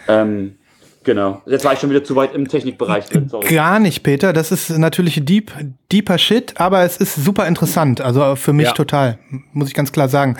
Ähm, 0.09 0.57
Genau. 1.05 1.43
Jetzt 1.45 1.63
war 1.63 1.73
ich 1.73 1.79
schon 1.79 1.91
wieder 1.91 2.03
zu 2.03 2.15
weit 2.15 2.33
im 2.33 2.47
Technikbereich 2.47 3.05
drin. 3.05 3.29
Sorry. 3.29 3.53
Gar 3.53 3.79
nicht, 3.79 4.01
Peter. 4.01 4.33
Das 4.33 4.51
ist 4.51 4.75
natürlich 4.75 5.23
deep, 5.23 5.51
deeper 5.91 6.17
Shit, 6.17 6.59
aber 6.59 6.81
es 6.81 6.97
ist 6.97 7.23
super 7.23 7.47
interessant. 7.47 8.01
Also 8.01 8.35
für 8.35 8.53
mich 8.53 8.67
ja. 8.67 8.73
total, 8.73 9.19
muss 9.53 9.67
ich 9.67 9.75
ganz 9.75 9.91
klar 9.91 10.09
sagen. 10.09 10.35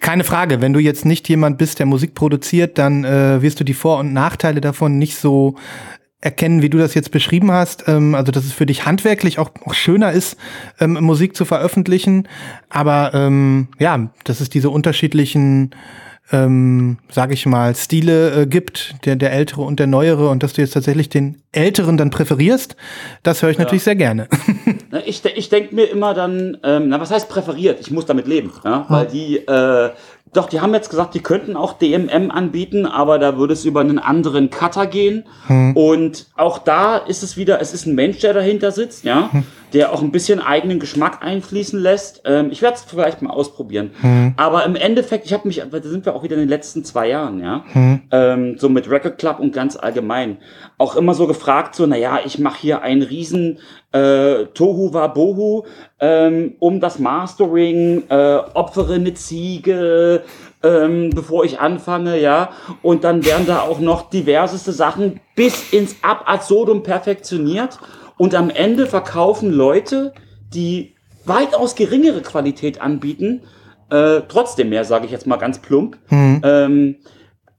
Keine 0.00 0.24
Frage, 0.24 0.60
wenn 0.60 0.72
du 0.72 0.80
jetzt 0.80 1.04
nicht 1.04 1.28
jemand 1.28 1.58
bist, 1.58 1.78
der 1.78 1.86
Musik 1.86 2.14
produziert, 2.14 2.78
dann 2.78 3.04
äh, 3.04 3.42
wirst 3.42 3.60
du 3.60 3.64
die 3.64 3.74
Vor- 3.74 3.98
und 3.98 4.12
Nachteile 4.12 4.60
davon 4.60 4.98
nicht 4.98 5.16
so 5.16 5.56
erkennen, 6.20 6.62
wie 6.62 6.70
du 6.70 6.78
das 6.78 6.94
jetzt 6.94 7.10
beschrieben 7.10 7.52
hast. 7.52 7.84
Ähm, 7.88 8.14
also, 8.14 8.32
dass 8.32 8.44
es 8.44 8.52
für 8.52 8.66
dich 8.66 8.86
handwerklich 8.86 9.38
auch, 9.38 9.50
auch 9.64 9.74
schöner 9.74 10.12
ist, 10.12 10.36
ähm, 10.80 10.94
Musik 10.94 11.36
zu 11.36 11.44
veröffentlichen. 11.44 12.28
Aber 12.68 13.12
ähm, 13.14 13.68
ja, 13.78 14.10
dass 14.24 14.40
es 14.40 14.48
diese 14.48 14.70
unterschiedlichen 14.70 15.74
ähm, 16.32 16.98
sage 17.10 17.34
ich 17.34 17.46
mal, 17.46 17.74
Stile 17.74 18.42
äh, 18.42 18.46
gibt, 18.46 18.94
der, 19.04 19.16
der 19.16 19.32
ältere 19.32 19.62
und 19.62 19.78
der 19.78 19.86
neuere 19.86 20.28
und 20.28 20.42
dass 20.42 20.54
du 20.54 20.60
jetzt 20.60 20.72
tatsächlich 20.72 21.08
den 21.08 21.42
älteren 21.52 21.96
dann 21.96 22.10
präferierst, 22.10 22.76
das 23.22 23.42
höre 23.42 23.50
ich 23.50 23.58
ja. 23.58 23.64
natürlich 23.64 23.84
sehr 23.84 23.96
gerne. 23.96 24.28
ich 25.06 25.24
ich 25.24 25.48
denke 25.48 25.74
mir 25.74 25.84
immer 25.84 26.14
dann, 26.14 26.56
ähm, 26.64 26.88
na 26.88 27.00
was 27.00 27.10
heißt 27.10 27.28
präferiert? 27.28 27.80
Ich 27.80 27.90
muss 27.90 28.06
damit 28.06 28.26
leben, 28.26 28.52
ja? 28.64 28.86
weil 28.88 29.06
die 29.06 29.36
äh, 29.36 29.90
doch, 30.36 30.48
die 30.48 30.60
haben 30.60 30.74
jetzt 30.74 30.90
gesagt, 30.90 31.14
die 31.14 31.20
könnten 31.20 31.56
auch 31.56 31.74
DMM 31.74 32.30
anbieten, 32.30 32.84
aber 32.84 33.18
da 33.18 33.38
würde 33.38 33.54
es 33.54 33.64
über 33.64 33.80
einen 33.80 33.98
anderen 33.98 34.50
Cutter 34.50 34.86
gehen. 34.86 35.24
Hm. 35.46 35.74
Und 35.76 36.26
auch 36.36 36.58
da 36.58 36.98
ist 36.98 37.22
es 37.22 37.36
wieder, 37.36 37.60
es 37.60 37.72
ist 37.72 37.86
ein 37.86 37.94
Mensch, 37.94 38.18
der 38.18 38.34
dahinter 38.34 38.70
sitzt, 38.70 39.04
ja, 39.04 39.32
hm. 39.32 39.44
Der 39.76 39.92
auch 39.92 40.00
ein 40.00 40.10
bisschen 40.10 40.40
eigenen 40.40 40.80
Geschmack 40.80 41.18
einfließen 41.20 41.78
lässt. 41.78 42.22
Ähm, 42.24 42.48
ich 42.50 42.62
werde 42.62 42.76
es 42.76 42.84
vielleicht 42.84 43.20
mal 43.20 43.28
ausprobieren. 43.28 43.90
Hm. 44.00 44.32
Aber 44.38 44.64
im 44.64 44.74
Endeffekt, 44.74 45.26
ich 45.26 45.34
habe 45.34 45.46
mich, 45.46 45.62
da 45.70 45.82
sind 45.82 46.06
wir 46.06 46.14
auch 46.14 46.22
wieder 46.22 46.34
in 46.34 46.40
den 46.40 46.48
letzten 46.48 46.82
zwei 46.82 47.10
Jahren, 47.10 47.40
ja, 47.40 47.62
hm. 47.70 48.00
ähm, 48.10 48.58
so 48.58 48.70
mit 48.70 48.90
Record 48.90 49.18
Club 49.18 49.38
und 49.38 49.52
ganz 49.52 49.76
allgemein, 49.76 50.38
auch 50.78 50.96
immer 50.96 51.12
so 51.12 51.26
gefragt, 51.26 51.74
so, 51.74 51.84
naja, 51.84 52.20
ich 52.24 52.38
mache 52.38 52.58
hier 52.58 52.80
einen 52.80 53.02
riesen 53.02 53.58
äh, 53.92 54.46
Tohu 54.54 54.94
Wabohu 54.94 55.64
ähm, 56.00 56.54
um 56.58 56.80
das 56.80 56.98
Mastering, 56.98 58.04
äh, 58.08 58.38
opfere 58.54 58.94
eine 58.94 59.12
Ziege, 59.12 60.22
ähm, 60.62 61.10
bevor 61.10 61.44
ich 61.44 61.60
anfange, 61.60 62.18
ja. 62.18 62.48
Und 62.80 63.04
dann 63.04 63.26
werden 63.26 63.46
da 63.46 63.60
auch 63.60 63.78
noch 63.78 64.08
diverseste 64.08 64.72
Sachen 64.72 65.20
bis 65.34 65.70
ins 65.70 65.96
Ab 66.00 66.22
absurdum 66.24 66.82
perfektioniert. 66.82 67.78
Und 68.18 68.34
am 68.34 68.50
Ende 68.50 68.86
verkaufen 68.86 69.50
Leute, 69.50 70.12
die 70.52 70.94
weitaus 71.24 71.74
geringere 71.74 72.22
Qualität 72.22 72.80
anbieten, 72.80 73.42
äh, 73.90 74.22
trotzdem 74.28 74.70
mehr, 74.70 74.84
sage 74.84 75.06
ich 75.06 75.12
jetzt 75.12 75.26
mal 75.26 75.36
ganz 75.36 75.60
plump. 75.60 75.98
Mhm. 76.10 76.40
Ähm, 76.44 76.96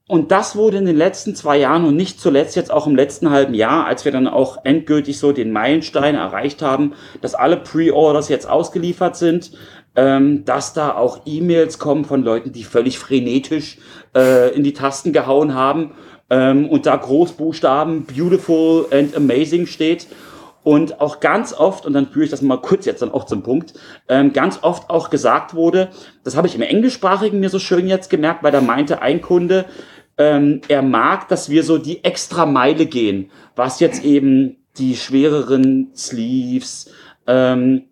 und 0.09 0.31
das 0.31 0.55
wurde 0.55 0.77
in 0.77 0.85
den 0.85 0.95
letzten 0.95 1.35
zwei 1.35 1.57
Jahren 1.57 1.83
und 1.83 1.97
nicht 1.97 2.21
zuletzt 2.21 2.55
jetzt 2.55 2.71
auch 2.71 2.87
im 2.87 2.95
letzten 2.95 3.29
halben 3.29 3.53
Jahr, 3.53 3.85
als 3.85 4.05
wir 4.05 4.13
dann 4.13 4.27
auch 4.27 4.63
endgültig 4.63 5.19
so 5.19 5.33
den 5.33 5.51
Meilenstein 5.51 6.15
erreicht 6.15 6.61
haben, 6.61 6.93
dass 7.19 7.35
alle 7.35 7.57
Pre-Orders 7.57 8.29
jetzt 8.29 8.49
ausgeliefert 8.49 9.17
sind, 9.17 9.51
ähm, 9.97 10.45
dass 10.45 10.73
da 10.73 10.95
auch 10.95 11.21
E-Mails 11.25 11.77
kommen 11.77 12.05
von 12.05 12.23
Leuten, 12.23 12.53
die 12.53 12.63
völlig 12.63 12.99
frenetisch 12.99 13.79
äh, 14.15 14.55
in 14.55 14.63
die 14.63 14.73
Tasten 14.73 15.11
gehauen 15.11 15.53
haben 15.53 15.91
ähm, 16.29 16.69
und 16.69 16.85
da 16.85 16.95
Großbuchstaben 16.95 18.05
Beautiful 18.05 18.85
and 18.91 19.15
Amazing 19.15 19.65
steht. 19.65 20.07
Und 20.67 20.99
auch 20.99 21.21
ganz 21.21 21.53
oft, 21.53 21.85
und 21.85 21.93
dann 21.93 22.07
führe 22.07 22.25
ich 22.25 22.29
das 22.29 22.41
mal 22.41 22.57
kurz 22.57 22.85
jetzt 22.85 23.01
dann 23.01 23.13
auch 23.13 23.23
zum 23.23 23.41
Punkt, 23.41 23.73
ähm, 24.09 24.33
ganz 24.33 24.59
oft 24.63 24.89
auch 24.89 25.09
gesagt 25.09 25.53
wurde, 25.53 25.91
das 26.25 26.35
habe 26.35 26.45
ich 26.47 26.55
im 26.55 26.61
Englischsprachigen 26.61 27.39
mir 27.39 27.49
so 27.49 27.57
schön 27.57 27.87
jetzt 27.87 28.09
gemerkt, 28.09 28.43
weil 28.43 28.51
da 28.51 28.59
meinte 28.59 29.01
ein 29.01 29.21
Kunde, 29.21 29.63
ähm, 30.17 30.59
er 30.67 30.81
mag, 30.81 31.29
dass 31.29 31.49
wir 31.49 31.63
so 31.63 31.77
die 31.77 32.03
extra 32.03 32.45
Meile 32.45 32.85
gehen, 32.85 33.31
was 33.55 33.79
jetzt 33.79 34.03
eben 34.03 34.57
die 34.77 34.97
schwereren 34.97 35.91
Sleeves, 35.95 36.91
ähm, 37.27 37.83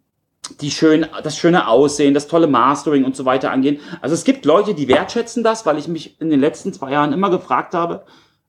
die 0.59 0.69
schön, 0.69 1.05
das 1.23 1.37
schöne 1.37 1.69
Aussehen, 1.69 2.13
das 2.13 2.27
tolle 2.27 2.47
Mastering 2.47 3.05
und 3.05 3.15
so 3.15 3.23
weiter 3.23 3.51
angehen. 3.51 3.79
Also 4.01 4.15
es 4.15 4.25
gibt 4.25 4.43
Leute, 4.43 4.73
die 4.73 4.89
wertschätzen 4.89 5.45
das, 5.45 5.65
weil 5.65 5.77
ich 5.77 5.87
mich 5.87 6.19
in 6.19 6.29
den 6.29 6.41
letzten 6.41 6.73
zwei 6.73 6.91
Jahren 6.91 7.13
immer 7.13 7.29
gefragt 7.29 7.73
habe, 7.73 8.03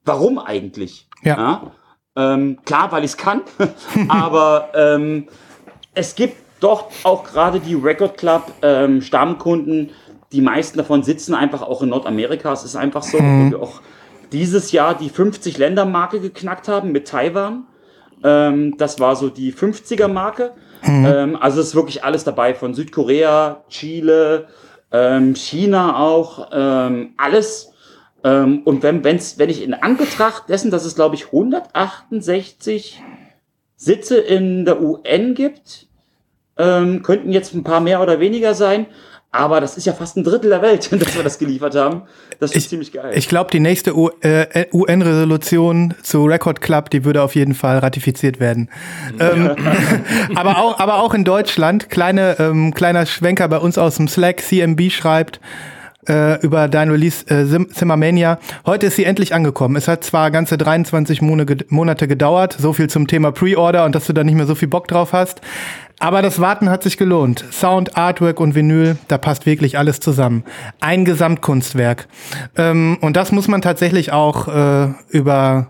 warum 0.04 0.40
eigentlich? 0.40 1.06
Ja. 1.22 1.36
ja? 1.36 1.72
Ähm, 2.16 2.58
klar, 2.64 2.90
weil 2.92 3.04
ich 3.04 3.10
es 3.10 3.16
kann, 3.16 3.42
aber 4.08 4.70
ähm, 4.74 5.28
es 5.94 6.14
gibt 6.14 6.36
doch 6.60 6.88
auch 7.02 7.24
gerade 7.24 7.60
die 7.60 7.74
Record 7.74 8.16
Club 8.16 8.52
ähm, 8.62 9.02
Stammkunden, 9.02 9.90
die 10.32 10.40
meisten 10.40 10.78
davon 10.78 11.02
sitzen 11.02 11.34
einfach 11.34 11.62
auch 11.62 11.82
in 11.82 11.90
Nordamerika. 11.90 12.52
Es 12.52 12.64
ist 12.64 12.76
einfach 12.76 13.02
so, 13.02 13.18
mhm. 13.18 13.50
wir 13.50 13.62
auch 13.62 13.80
dieses 14.32 14.72
Jahr 14.72 14.96
die 14.96 15.10
50-Länder-Marke 15.10 16.20
geknackt 16.20 16.68
haben 16.68 16.90
mit 16.90 17.06
Taiwan. 17.06 17.64
Ähm, 18.24 18.76
das 18.78 18.98
war 18.98 19.14
so 19.14 19.28
die 19.28 19.52
50er-Marke. 19.52 20.52
Mhm. 20.82 21.06
Ähm, 21.06 21.36
also 21.40 21.60
ist 21.60 21.74
wirklich 21.74 22.02
alles 22.02 22.24
dabei, 22.24 22.54
von 22.54 22.74
Südkorea, 22.74 23.64
Chile, 23.68 24.48
ähm, 24.90 25.34
China 25.34 25.98
auch, 25.98 26.50
alles. 27.16 27.72
Ähm, 28.26 28.62
und 28.64 28.82
wenn, 28.82 29.04
wenn's, 29.04 29.38
wenn 29.38 29.48
ich 29.48 29.62
in 29.62 29.72
Anbetracht 29.72 30.48
dessen, 30.48 30.72
dass 30.72 30.84
es, 30.84 30.96
glaube 30.96 31.14
ich, 31.14 31.26
168 31.26 33.00
Sitze 33.76 34.18
in 34.18 34.64
der 34.64 34.82
UN 34.82 35.34
gibt, 35.34 35.86
ähm, 36.58 37.02
könnten 37.02 37.30
jetzt 37.30 37.54
ein 37.54 37.62
paar 37.62 37.80
mehr 37.80 38.02
oder 38.02 38.18
weniger 38.18 38.54
sein, 38.54 38.86
aber 39.30 39.60
das 39.60 39.76
ist 39.76 39.86
ja 39.86 39.92
fast 39.92 40.16
ein 40.16 40.24
Drittel 40.24 40.50
der 40.50 40.60
Welt, 40.60 40.90
dass 41.00 41.14
wir 41.14 41.22
das 41.22 41.38
geliefert 41.38 41.76
haben. 41.76 42.02
Das 42.40 42.50
ist 42.50 42.64
ich, 42.64 42.68
ziemlich 42.70 42.92
geil. 42.92 43.12
Ich 43.14 43.28
glaube, 43.28 43.50
die 43.52 43.60
nächste 43.60 43.92
äh, 43.92 44.66
UN-Resolution 44.72 45.94
zu 46.02 46.24
Record 46.24 46.60
Club, 46.60 46.90
die 46.90 47.04
würde 47.04 47.22
auf 47.22 47.36
jeden 47.36 47.54
Fall 47.54 47.78
ratifiziert 47.78 48.40
werden. 48.40 48.70
ähm, 49.20 49.54
aber, 50.34 50.58
auch, 50.58 50.80
aber 50.80 51.00
auch 51.00 51.14
in 51.14 51.24
Deutschland, 51.24 51.90
kleine, 51.90 52.40
ähm, 52.40 52.74
kleiner 52.74 53.06
Schwenker 53.06 53.46
bei 53.46 53.58
uns 53.58 53.78
aus 53.78 53.96
dem 53.96 54.08
Slack, 54.08 54.40
CMB 54.40 54.90
schreibt, 54.90 55.40
äh, 56.08 56.40
über 56.40 56.68
dein 56.68 56.90
Release 56.90 57.26
äh, 57.28 57.46
Zimmermania. 57.72 58.38
Heute 58.64 58.86
ist 58.86 58.96
sie 58.96 59.04
endlich 59.04 59.34
angekommen. 59.34 59.76
Es 59.76 59.88
hat 59.88 60.04
zwar 60.04 60.30
ganze 60.30 60.58
23 60.58 61.20
Monate 61.22 62.08
gedauert, 62.08 62.56
so 62.58 62.72
viel 62.72 62.88
zum 62.88 63.06
Thema 63.06 63.32
Pre-Order 63.32 63.84
und 63.84 63.94
dass 63.94 64.06
du 64.06 64.12
da 64.12 64.24
nicht 64.24 64.34
mehr 64.36 64.46
so 64.46 64.54
viel 64.54 64.68
Bock 64.68 64.88
drauf 64.88 65.12
hast. 65.12 65.40
Aber 65.98 66.20
das 66.20 66.40
Warten 66.40 66.68
hat 66.68 66.82
sich 66.82 66.98
gelohnt. 66.98 67.44
Sound, 67.50 67.96
Artwork 67.96 68.38
und 68.38 68.54
Vinyl, 68.54 68.98
da 69.08 69.16
passt 69.16 69.46
wirklich 69.46 69.78
alles 69.78 70.00
zusammen. 70.00 70.44
Ein 70.80 71.04
Gesamtkunstwerk. 71.06 72.06
Ähm, 72.56 72.98
und 73.00 73.16
das 73.16 73.32
muss 73.32 73.48
man 73.48 73.62
tatsächlich 73.62 74.12
auch 74.12 74.48
äh, 74.48 74.88
über 75.08 75.68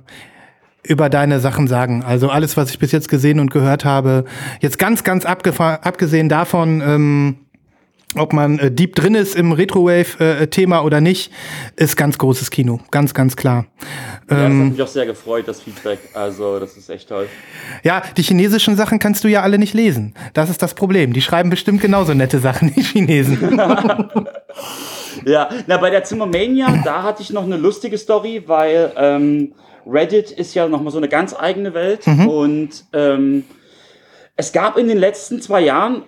über 0.88 1.08
deine 1.08 1.40
Sachen 1.40 1.66
sagen. 1.68 2.04
Also 2.04 2.30
alles, 2.30 2.56
was 2.56 2.70
ich 2.70 2.78
bis 2.78 2.92
jetzt 2.92 3.08
gesehen 3.08 3.40
und 3.40 3.50
gehört 3.50 3.84
habe, 3.84 4.24
jetzt 4.60 4.78
ganz, 4.78 5.04
ganz 5.04 5.24
abgesehen 5.24 6.28
davon, 6.28 6.80
ähm, 6.80 7.36
ob 8.18 8.32
man 8.32 8.58
äh, 8.58 8.70
deep 8.70 8.94
drin 8.94 9.14
ist 9.14 9.34
im 9.34 9.52
Retrowave-Thema 9.52 10.78
äh, 10.78 10.82
oder 10.82 11.00
nicht, 11.00 11.32
ist 11.76 11.96
ganz 11.96 12.18
großes 12.18 12.50
Kino. 12.50 12.80
Ganz, 12.90 13.14
ganz 13.14 13.36
klar. 13.36 13.66
Ja, 13.78 13.86
das 14.26 14.38
hat 14.38 14.46
ähm, 14.46 14.70
mich 14.70 14.82
auch 14.82 14.88
sehr 14.88 15.06
gefreut, 15.06 15.46
das 15.46 15.60
Feedback. 15.60 15.98
Also, 16.14 16.58
das 16.58 16.76
ist 16.76 16.88
echt 16.90 17.08
toll. 17.08 17.28
Ja, 17.82 18.02
die 18.16 18.22
chinesischen 18.22 18.76
Sachen 18.76 18.98
kannst 18.98 19.24
du 19.24 19.28
ja 19.28 19.42
alle 19.42 19.58
nicht 19.58 19.74
lesen. 19.74 20.14
Das 20.34 20.50
ist 20.50 20.62
das 20.62 20.74
Problem. 20.74 21.12
Die 21.12 21.22
schreiben 21.22 21.50
bestimmt 21.50 21.80
genauso 21.80 22.14
nette 22.14 22.38
Sachen, 22.38 22.74
die 22.76 22.82
Chinesen. 22.82 23.58
ja, 25.24 25.48
na, 25.66 25.76
bei 25.76 25.90
der 25.90 26.04
Zimmermania, 26.04 26.82
da 26.84 27.02
hatte 27.02 27.22
ich 27.22 27.30
noch 27.30 27.44
eine 27.44 27.56
lustige 27.56 27.98
Story, 27.98 28.42
weil 28.46 28.92
ähm, 28.96 29.52
Reddit 29.86 30.30
ist 30.30 30.54
ja 30.54 30.68
nochmal 30.68 30.92
so 30.92 30.98
eine 30.98 31.08
ganz 31.08 31.34
eigene 31.38 31.74
Welt 31.74 32.06
mhm. 32.06 32.28
und 32.28 32.84
ähm, 32.92 33.44
es 34.36 34.52
gab 34.52 34.76
in 34.76 34.88
den 34.88 34.98
letzten 34.98 35.40
zwei 35.40 35.60
Jahren 35.60 36.02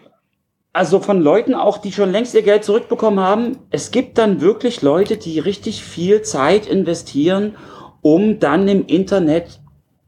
also 0.78 1.00
von 1.00 1.20
Leuten 1.20 1.54
auch, 1.54 1.78
die 1.78 1.90
schon 1.90 2.12
längst 2.12 2.34
ihr 2.34 2.42
Geld 2.42 2.62
zurückbekommen 2.62 3.18
haben. 3.18 3.58
Es 3.70 3.90
gibt 3.90 4.16
dann 4.16 4.40
wirklich 4.40 4.80
Leute, 4.80 5.16
die 5.16 5.40
richtig 5.40 5.82
viel 5.82 6.22
Zeit 6.22 6.66
investieren, 6.66 7.56
um 8.00 8.38
dann 8.38 8.68
im 8.68 8.86
Internet 8.86 9.58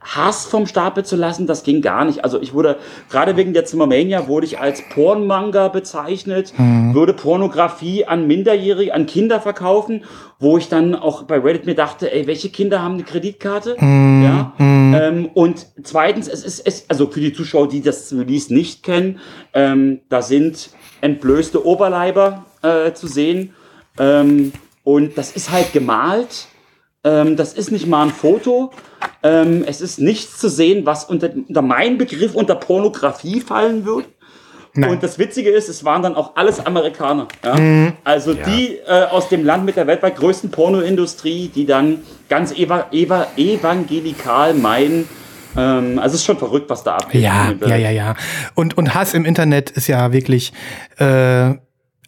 Hass 0.02 0.46
vom 0.46 0.66
Stapel 0.66 1.04
zu 1.04 1.14
lassen, 1.14 1.46
das 1.46 1.62
ging 1.62 1.82
gar 1.82 2.06
nicht. 2.06 2.24
Also 2.24 2.40
ich 2.40 2.54
wurde, 2.54 2.78
gerade 3.10 3.36
wegen 3.36 3.52
der 3.52 3.66
Zimmermania, 3.66 4.28
wurde 4.28 4.46
ich 4.46 4.58
als 4.58 4.82
Pornmanga 4.88 5.68
bezeichnet, 5.68 6.54
mhm. 6.56 6.94
würde 6.94 7.12
Pornografie 7.12 8.06
an 8.06 8.26
Minderjährige, 8.26 8.94
an 8.94 9.04
Kinder 9.04 9.40
verkaufen, 9.40 10.04
wo 10.38 10.56
ich 10.56 10.70
dann 10.70 10.94
auch 10.94 11.24
bei 11.24 11.38
Reddit 11.38 11.66
mir 11.66 11.74
dachte, 11.74 12.10
ey, 12.12 12.26
welche 12.26 12.48
Kinder 12.48 12.82
haben 12.82 12.94
eine 12.94 13.02
Kreditkarte? 13.02 13.76
Mhm. 13.78 14.22
Ja. 14.24 14.52
Mhm. 14.56 14.94
Ähm, 14.94 15.30
und 15.34 15.66
zweitens, 15.82 16.28
es 16.28 16.44
ist, 16.44 16.66
es, 16.66 16.86
also 16.88 17.06
für 17.06 17.20
die 17.20 17.34
Zuschauer, 17.34 17.68
die 17.68 17.82
das 17.82 18.10
Release 18.12 18.52
nicht 18.52 18.82
kennen, 18.82 19.18
ähm, 19.52 20.00
da 20.08 20.22
sind 20.22 20.70
entblößte 21.02 21.64
Oberleiber 21.64 22.46
äh, 22.62 22.92
zu 22.94 23.06
sehen. 23.06 23.54
Ähm, 23.98 24.52
und 24.82 25.18
das 25.18 25.32
ist 25.32 25.50
halt 25.50 25.72
gemalt. 25.74 26.46
Ähm, 27.02 27.36
das 27.36 27.54
ist 27.54 27.70
nicht 27.70 27.86
mal 27.86 28.04
ein 28.04 28.10
Foto. 28.10 28.72
Ähm, 29.22 29.64
es 29.66 29.80
ist 29.80 29.98
nichts 29.98 30.38
zu 30.38 30.48
sehen, 30.48 30.84
was 30.86 31.04
unter, 31.04 31.30
unter 31.48 31.62
meinen 31.62 31.98
Begriff 31.98 32.34
unter 32.34 32.54
Pornografie 32.54 33.40
fallen 33.40 33.84
würde. 33.84 34.08
Nein. 34.74 34.90
Und 34.90 35.02
das 35.02 35.18
Witzige 35.18 35.50
ist, 35.50 35.68
es 35.68 35.84
waren 35.84 36.02
dann 36.02 36.14
auch 36.14 36.36
alles 36.36 36.64
Amerikaner. 36.64 37.26
Ja? 37.44 37.56
Mhm. 37.56 37.92
Also 38.04 38.32
ja. 38.32 38.44
die 38.44 38.76
äh, 38.86 39.06
aus 39.10 39.28
dem 39.28 39.44
Land 39.44 39.64
mit 39.64 39.76
der 39.76 39.86
weltweit 39.86 40.16
größten 40.16 40.50
Pornoindustrie, 40.50 41.50
die 41.52 41.66
dann 41.66 42.02
ganz 42.28 42.56
eva 42.56 42.86
eva 42.92 43.26
evangelikal 43.36 44.54
meinen, 44.54 45.08
ähm, 45.56 45.98
also 45.98 46.14
es 46.14 46.20
ist 46.20 46.24
schon 46.24 46.38
verrückt, 46.38 46.70
was 46.70 46.84
da 46.84 46.96
abgeht. 46.96 47.22
Ja, 47.22 47.52
ja, 47.66 47.76
ja, 47.76 47.90
ja. 47.90 48.14
Und, 48.54 48.78
und 48.78 48.94
Hass 48.94 49.14
im 49.14 49.24
Internet 49.24 49.70
ist 49.70 49.88
ja 49.88 50.12
wirklich 50.12 50.52
äh, 50.98 51.54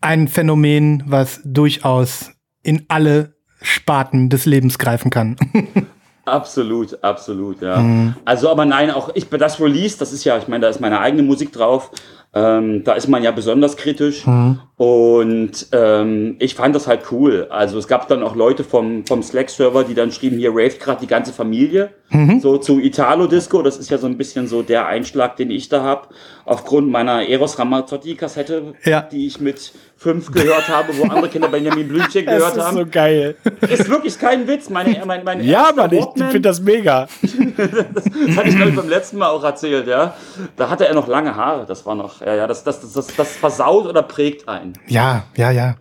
ein 0.01 0.29
Phänomen, 0.29 1.03
was 1.07 1.41
durchaus 1.45 2.31
in 2.63 2.85
alle 2.89 3.35
Sparten 3.63 4.29
des 4.29 4.47
Lebens 4.47 4.79
greifen 4.79 5.11
kann. 5.11 5.37
Absolut, 6.25 7.03
absolut, 7.03 7.61
ja. 7.63 7.79
Mhm. 7.79 8.15
Also, 8.25 8.49
aber 8.49 8.65
nein, 8.65 8.93
auch 8.93 9.11
ich 9.15 9.29
das 9.29 9.61
Release, 9.61 9.99
das 9.99 10.13
ist 10.13 10.23
ja, 10.23 10.39
ich 10.39 10.47
meine, 10.47 10.63
da 10.63 10.69
ist 10.69 10.81
meine 10.81 11.01
eigene 11.01 11.25
Musik 11.25 11.53
drauf. 11.53 11.91
Ähm, 12.35 12.83
da 12.85 12.95
ist 12.95 13.09
man 13.09 13.23
ja 13.23 13.31
besonders 13.31 13.77
kritisch 13.77 14.27
mhm. 14.27 14.59
und 14.79 15.67
ähm, 15.73 16.37
ich 16.39 16.55
fand 16.55 16.75
das 16.75 16.87
halt 16.87 17.03
cool. 17.11 17.47
Also 17.51 17.77
es 17.79 17.87
gab 17.89 18.09
dann 18.09 18.23
auch 18.23 18.35
Leute 18.35 18.65
vom, 18.65 19.05
vom 19.05 19.23
Slack-Server, 19.23 19.85
die 19.85 19.93
dann 19.93 20.13
schrieben, 20.13 20.39
hier 20.39 20.51
raved 20.51 20.81
gerade 20.81 21.01
die 21.03 21.07
ganze 21.07 21.35
Familie, 21.35 21.91
mhm. 22.09 22.41
so 22.41 22.57
zu 22.57 22.81
Italo-Disco. 22.81 23.61
Das 23.61 23.77
ist 23.77 23.91
ja 23.91 23.99
so 23.99 24.07
ein 24.07 24.17
bisschen 24.17 24.47
so 24.47 24.63
der 24.63 24.87
Einschlag, 24.87 25.37
den 25.37 25.51
ich 25.51 25.69
da 25.69 25.83
habe, 25.83 26.09
aufgrund 26.47 26.89
meiner 26.91 27.29
Eros 27.29 27.59
Ramazzotti-Kassette, 27.59 28.77
ja. 28.85 29.03
die 29.03 29.27
ich 29.27 29.39
mit 29.39 29.73
fünf 30.03 30.33
gehört 30.33 30.69
habe, 30.69 30.97
wo 30.99 31.05
andere 31.05 31.29
Kinder 31.29 31.49
Benjamin 31.49 31.89
Blümchen 31.89 32.25
gehört 32.27 32.43
haben. 32.43 32.57
Das 32.57 32.69
ist 32.69 32.75
so 32.75 32.87
geil. 32.91 33.37
Ist 33.61 33.89
wirklich 33.89 34.19
kein 34.19 34.47
Witz. 34.49 34.69
Meine, 34.69 35.01
mein, 35.07 35.25
mein 35.25 35.43
ja, 35.43 35.71
Mann, 35.75 35.93
ich 35.93 36.05
finde 36.15 36.41
das 36.41 36.61
mega. 36.61 37.07
das 37.23 38.37
hatte 38.37 38.49
ich, 38.49 38.57
glaube 38.57 38.71
ich, 38.71 38.77
beim 38.77 38.89
letzten 38.89 39.19
Mal 39.19 39.29
auch 39.29 39.45
erzählt, 39.45 39.87
ja. 39.87 40.15
Da 40.57 40.69
hatte 40.69 40.87
er 40.87 40.95
noch 40.95 41.07
lange 41.07 41.35
Haare. 41.37 41.65
Das 41.67 41.87
war 41.87 41.95
noch, 41.95 42.21
ja, 42.21 42.35
ja, 42.35 42.47
das, 42.47 42.65
das, 42.65 42.81
das, 42.81 42.93
das, 42.93 43.15
das 43.15 43.37
versaut 43.37 43.87
oder 43.87 44.03
prägt 44.03 44.49
einen. 44.49 44.75
Ja, 44.89 45.25
ja, 45.37 45.51
ja. 45.51 45.77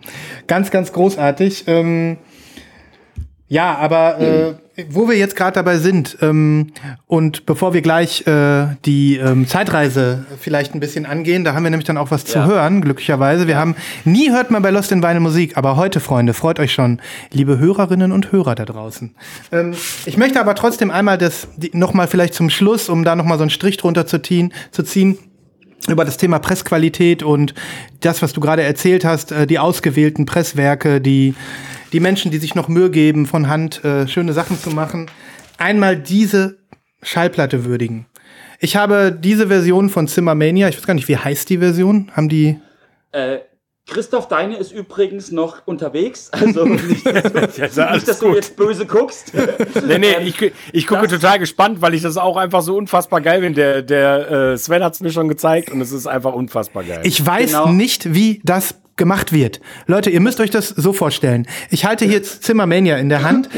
Ganz, 0.48 0.70
ganz 0.70 0.94
großartig. 0.94 1.66
Ähm, 1.68 2.18
ja, 3.48 3.76
aber 3.76 4.20
äh, 4.20 4.54
wo 4.90 5.08
wir 5.08 5.18
jetzt 5.18 5.36
gerade 5.36 5.54
dabei 5.54 5.78
sind 5.78 6.18
ähm, 6.22 6.68
und 7.08 7.46
bevor 7.46 7.74
wir 7.74 7.82
gleich 7.82 8.26
äh, 8.28 8.68
die 8.86 9.18
ähm, 9.18 9.48
Zeitreise 9.48 10.26
vielleicht 10.40 10.74
ein 10.74 10.80
bisschen 10.80 11.06
angehen, 11.06 11.44
da 11.44 11.54
haben 11.54 11.64
wir 11.64 11.70
nämlich 11.70 11.88
dann 11.88 11.98
auch 11.98 12.12
was 12.12 12.24
ja. 12.24 12.30
zu 12.30 12.46
hören, 12.46 12.82
glücklicherweise. 12.82 13.48
Wir 13.48 13.58
haben 13.58 13.76
nie 14.06 14.32
hört 14.32 14.52
man 14.52 14.62
bei 14.62 14.72
Lost 14.72 14.92
in 14.92 15.04
Weine 15.04 15.20
Musik, 15.20 15.58
aber 15.58 15.76
heute, 15.76 16.00
Freunde, 16.00 16.34
freut 16.34 16.60
euch 16.60 16.74
schon, 16.74 17.02
liebe 17.32 17.58
Hörerinnen 17.58 18.12
und 18.12 18.32
Hörer 18.32 18.56
da 18.56 18.66
draußen. 18.66 19.14
Ähm, 19.52 19.74
ich 20.06 20.18
möchte 20.18 20.40
aber 20.40 20.56
trotzdem 20.56 20.92
einmal 20.92 21.18
das 21.18 21.48
nochmal 21.74 22.08
vielleicht 22.08 22.34
zum 22.34 22.50
Schluss, 22.50 22.90
um 22.90 23.04
da 23.04 23.16
nochmal 23.16 23.38
so 23.38 23.44
einen 23.44 23.50
Strich 23.50 23.78
drunter 23.78 24.06
zu 24.06 24.22
ziehen, 24.22 24.54
zu 24.72 24.84
ziehen 24.84 25.18
über 25.88 26.06
das 26.06 26.18
Thema 26.18 26.40
Pressqualität 26.40 27.24
und 27.24 27.54
das, 28.02 28.22
was 28.22 28.34
du 28.34 28.42
gerade 28.42 28.64
erzählt 28.64 29.06
hast, 29.06 29.32
äh, 29.32 29.48
die 29.48 29.60
ausgewählten 29.60 30.26
Presswerke, 30.26 31.02
die 31.02 31.36
die 31.92 32.00
Menschen, 32.00 32.32
die 32.32 32.38
sich 32.38 32.56
noch 32.56 32.68
Mühe 32.68 32.90
geben, 32.90 33.26
von 33.26 33.48
Hand 33.48 33.84
äh, 33.84 34.08
schöne 34.08 34.34
Sachen 34.34 34.58
zu 34.58 34.70
machen, 34.70 35.10
einmal 35.58 35.98
diese 35.98 36.58
Schallplatte 37.04 37.66
würdigen. 37.66 38.06
Ich 38.60 38.76
habe 38.76 39.12
diese 39.18 39.48
Version 39.48 39.90
von 39.90 40.08
Zimmermania, 40.08 40.70
ich 40.70 40.78
weiß 40.78 40.86
gar 40.86 40.94
nicht, 40.94 41.08
wie 41.08 41.18
heißt 41.18 41.50
die 41.50 41.58
Version? 41.58 42.12
Haben 42.16 42.30
die. 42.30 42.60
Äh, 43.12 43.40
Christoph 43.92 44.28
Deine 44.30 44.56
ist 44.58 44.72
übrigens 44.72 45.32
noch 45.32 45.68
unterwegs. 45.68 46.30
Also 46.32 46.66
nicht, 46.66 47.06
dass 47.06 47.24
du, 47.76 47.92
nicht, 47.92 48.08
dass 48.08 48.20
du 48.20 48.34
jetzt 48.34 48.56
böse 48.56 48.86
guckst. 48.86 49.34
nee, 49.86 49.98
nee, 50.00 50.16
ich, 50.24 50.52
ich 50.72 50.88
gucke 50.88 51.08
das, 51.08 51.20
total 51.20 51.40
gespannt, 51.40 51.82
weil 51.82 51.94
ich 51.94 52.02
das 52.02 52.18
auch 52.18 52.38
einfach 52.38 52.62
so 52.62 52.78
unfassbar 52.78 53.22
geil 53.22 53.42
finde. 53.42 53.62
Der, 53.62 53.82
der 53.82 54.32
äh, 54.54 54.58
Sven 54.58 54.84
hat 54.84 54.94
es 54.94 55.02
mir 55.02 55.12
schon 55.12 55.28
gezeigt 55.28 55.72
und 55.72 55.82
es 55.82 55.92
ist 55.92 56.08
einfach 56.08 56.34
unfassbar 56.34 56.84
geil. 56.84 57.02
Ich 57.04 57.26
weiß 57.26 57.52
genau. 57.52 57.68
nicht, 57.68 58.14
wie 58.14 58.42
das 58.46 58.76
gemacht 59.02 59.34
wird. 59.34 59.62
Leute, 59.88 60.12
ihr 60.12 60.20
müsst 60.20 60.40
euch 60.40 60.52
das 60.52 60.70
so 60.70 60.94
vorstellen. 60.94 61.48
Ich 61.72 61.86
halte 61.86 62.06
hier 62.06 62.14
jetzt 62.14 62.44
Zimmermania 62.44 62.98
in 62.98 63.10
der 63.10 63.24
Hand. 63.24 63.50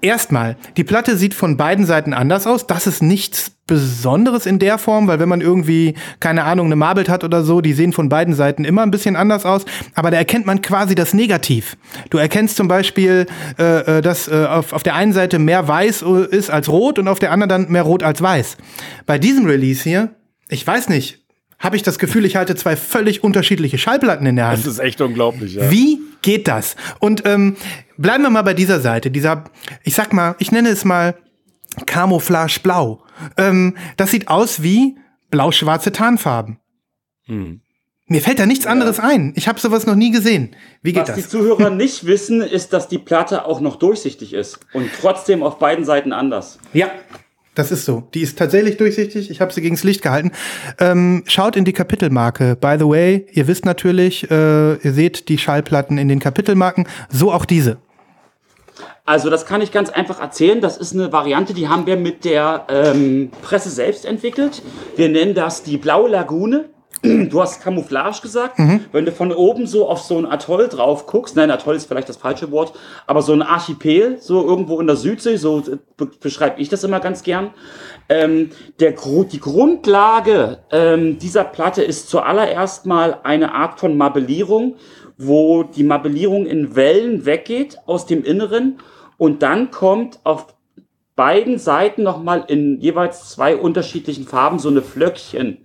Erstmal, 0.00 0.56
die 0.76 0.82
Platte 0.82 1.16
sieht 1.16 1.34
von 1.34 1.56
beiden 1.56 1.86
Seiten 1.86 2.12
anders 2.12 2.48
aus. 2.48 2.66
Das 2.66 2.88
ist 2.88 3.00
nichts 3.00 3.52
Besonderes 3.68 4.44
in 4.44 4.58
der 4.58 4.76
Form, 4.76 5.06
weil 5.06 5.20
wenn 5.20 5.28
man 5.28 5.40
irgendwie, 5.40 5.94
keine 6.18 6.42
Ahnung, 6.42 6.66
eine 6.66 6.74
Marbelt 6.74 7.08
hat 7.08 7.22
oder 7.22 7.44
so, 7.44 7.60
die 7.60 7.74
sehen 7.74 7.92
von 7.92 8.08
beiden 8.08 8.34
Seiten 8.34 8.64
immer 8.64 8.82
ein 8.82 8.90
bisschen 8.90 9.14
anders 9.14 9.46
aus. 9.46 9.66
Aber 9.94 10.10
da 10.10 10.16
erkennt 10.16 10.46
man 10.46 10.62
quasi 10.62 10.96
das 10.96 11.14
Negativ. 11.14 11.76
Du 12.10 12.18
erkennst 12.18 12.56
zum 12.56 12.66
Beispiel, 12.66 13.26
äh, 13.56 13.98
äh 13.98 14.02
dass 14.02 14.26
äh, 14.26 14.46
auf, 14.46 14.72
auf 14.72 14.82
der 14.82 14.96
einen 14.96 15.12
Seite 15.12 15.38
mehr 15.38 15.68
weiß 15.68 16.02
ist 16.32 16.50
als 16.50 16.68
rot 16.68 16.98
und 16.98 17.06
auf 17.06 17.20
der 17.20 17.30
anderen 17.30 17.48
dann 17.48 17.70
mehr 17.70 17.82
rot 17.82 18.02
als 18.02 18.20
weiß. 18.20 18.56
Bei 19.06 19.16
diesem 19.20 19.46
Release 19.46 19.84
hier, 19.84 20.10
ich 20.48 20.66
weiß 20.66 20.88
nicht, 20.88 21.27
habe 21.58 21.76
ich 21.76 21.82
das 21.82 21.98
Gefühl, 21.98 22.24
ich 22.24 22.36
halte 22.36 22.54
zwei 22.54 22.76
völlig 22.76 23.24
unterschiedliche 23.24 23.78
Schallplatten 23.78 24.26
in 24.26 24.36
der 24.36 24.48
Hand. 24.48 24.58
Das 24.58 24.66
ist 24.66 24.78
echt 24.78 25.00
unglaublich, 25.00 25.54
ja. 25.54 25.70
Wie 25.70 26.00
geht 26.22 26.48
das? 26.48 26.76
Und 27.00 27.24
ähm, 27.26 27.56
bleiben 27.96 28.22
wir 28.22 28.30
mal 28.30 28.42
bei 28.42 28.54
dieser 28.54 28.80
Seite, 28.80 29.10
dieser, 29.10 29.44
ich 29.82 29.94
sag 29.94 30.12
mal, 30.12 30.36
ich 30.38 30.52
nenne 30.52 30.68
es 30.68 30.84
mal 30.84 31.16
Camouflage 31.86 32.60
Blau. 32.62 33.02
Ähm, 33.36 33.76
das 33.96 34.10
sieht 34.10 34.28
aus 34.28 34.62
wie 34.62 34.96
blau-schwarze 35.30 35.92
Tarnfarben. 35.92 36.58
Hm. 37.24 37.60
Mir 38.06 38.22
fällt 38.22 38.38
da 38.38 38.46
nichts 38.46 38.64
ja. 38.64 38.70
anderes 38.70 39.00
ein. 39.00 39.34
Ich 39.36 39.48
habe 39.48 39.60
sowas 39.60 39.84
noch 39.84 39.94
nie 39.94 40.10
gesehen. 40.10 40.56
Wie 40.80 40.92
geht 40.92 41.02
Was 41.02 41.08
das? 41.08 41.16
Was 41.18 41.24
die 41.24 41.30
Zuhörer 41.30 41.70
nicht 41.70 42.06
wissen, 42.06 42.40
ist, 42.40 42.72
dass 42.72 42.88
die 42.88 42.98
Platte 42.98 43.44
auch 43.44 43.60
noch 43.60 43.76
durchsichtig 43.76 44.32
ist 44.32 44.60
und 44.72 44.90
trotzdem 45.00 45.42
auf 45.42 45.58
beiden 45.58 45.84
Seiten 45.84 46.12
anders. 46.12 46.58
Ja, 46.72 46.90
das 47.58 47.72
ist 47.72 47.84
so. 47.84 48.04
Die 48.14 48.20
ist 48.20 48.38
tatsächlich 48.38 48.76
durchsichtig. 48.76 49.30
Ich 49.30 49.40
habe 49.40 49.52
sie 49.52 49.60
gegens 49.60 49.82
Licht 49.82 50.02
gehalten. 50.02 50.30
Ähm, 50.78 51.24
schaut 51.26 51.56
in 51.56 51.64
die 51.64 51.72
Kapitelmarke. 51.72 52.56
By 52.56 52.76
the 52.78 52.86
way, 52.86 53.26
ihr 53.32 53.48
wisst 53.48 53.64
natürlich, 53.64 54.30
äh, 54.30 54.74
ihr 54.74 54.92
seht 54.92 55.28
die 55.28 55.38
Schallplatten 55.38 55.98
in 55.98 56.08
den 56.08 56.20
Kapitelmarken. 56.20 56.86
So 57.10 57.32
auch 57.32 57.44
diese. 57.44 57.78
Also 59.04 59.28
das 59.30 59.46
kann 59.46 59.60
ich 59.60 59.72
ganz 59.72 59.90
einfach 59.90 60.20
erzählen. 60.20 60.60
Das 60.60 60.76
ist 60.76 60.92
eine 60.94 61.12
Variante, 61.12 61.54
die 61.54 61.66
haben 61.66 61.86
wir 61.86 61.96
mit 61.96 62.24
der 62.24 62.66
ähm, 62.68 63.30
Presse 63.42 63.70
selbst 63.70 64.04
entwickelt. 64.04 64.62
Wir 64.96 65.08
nennen 65.08 65.34
das 65.34 65.62
die 65.62 65.78
Blaue 65.78 66.08
Lagune. 66.10 66.66
Du 67.02 67.40
hast 67.40 67.62
Camouflage 67.62 68.20
gesagt. 68.22 68.58
Mhm. 68.58 68.84
Wenn 68.92 69.04
du 69.04 69.12
von 69.12 69.32
oben 69.32 69.66
so 69.66 69.88
auf 69.88 70.00
so 70.00 70.18
ein 70.18 70.26
Atoll 70.26 70.68
drauf 70.68 71.06
guckst, 71.06 71.36
nein, 71.36 71.50
Atoll 71.50 71.76
ist 71.76 71.86
vielleicht 71.86 72.08
das 72.08 72.16
falsche 72.16 72.50
Wort, 72.50 72.72
aber 73.06 73.22
so 73.22 73.32
ein 73.32 73.42
Archipel, 73.42 74.18
so 74.20 74.44
irgendwo 74.44 74.80
in 74.80 74.86
der 74.86 74.96
Südsee, 74.96 75.36
so 75.36 75.62
beschreibe 76.20 76.60
ich 76.60 76.68
das 76.68 76.84
immer 76.84 77.00
ganz 77.00 77.22
gern. 77.22 77.50
Ähm, 78.08 78.50
der, 78.80 78.94
die 79.32 79.40
Grundlage 79.40 80.58
ähm, 80.70 81.18
dieser 81.18 81.44
Platte 81.44 81.82
ist 81.82 82.08
zuallererst 82.08 82.86
mal 82.86 83.20
eine 83.22 83.54
Art 83.54 83.78
von 83.78 83.96
Mabellierung, 83.96 84.76
wo 85.16 85.62
die 85.62 85.84
Mabellierung 85.84 86.46
in 86.46 86.74
Wellen 86.74 87.26
weggeht 87.26 87.78
aus 87.86 88.06
dem 88.06 88.24
Inneren 88.24 88.78
und 89.18 89.42
dann 89.42 89.70
kommt 89.70 90.20
auf 90.24 90.46
beiden 91.16 91.58
Seiten 91.58 92.04
nochmal 92.04 92.44
in 92.46 92.80
jeweils 92.80 93.30
zwei 93.30 93.56
unterschiedlichen 93.56 94.24
Farben 94.24 94.60
so 94.60 94.68
eine 94.68 94.82
Flöckchen 94.82 95.58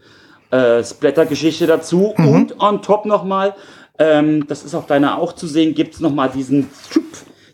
äh, 0.53 0.83
Splatter-Geschichte 0.83 1.65
dazu. 1.67 2.13
Mhm. 2.17 2.27
Und 2.27 2.59
on 2.61 2.81
top 2.81 3.05
nochmal, 3.05 3.55
ähm, 3.97 4.45
das 4.47 4.63
ist 4.63 4.75
auf 4.75 4.85
deiner 4.85 5.17
auch 5.17 5.33
zu 5.33 5.47
sehen, 5.47 5.73
gibt 5.73 5.95
es 5.95 5.99
nochmal 5.99 6.29
diesen 6.29 6.69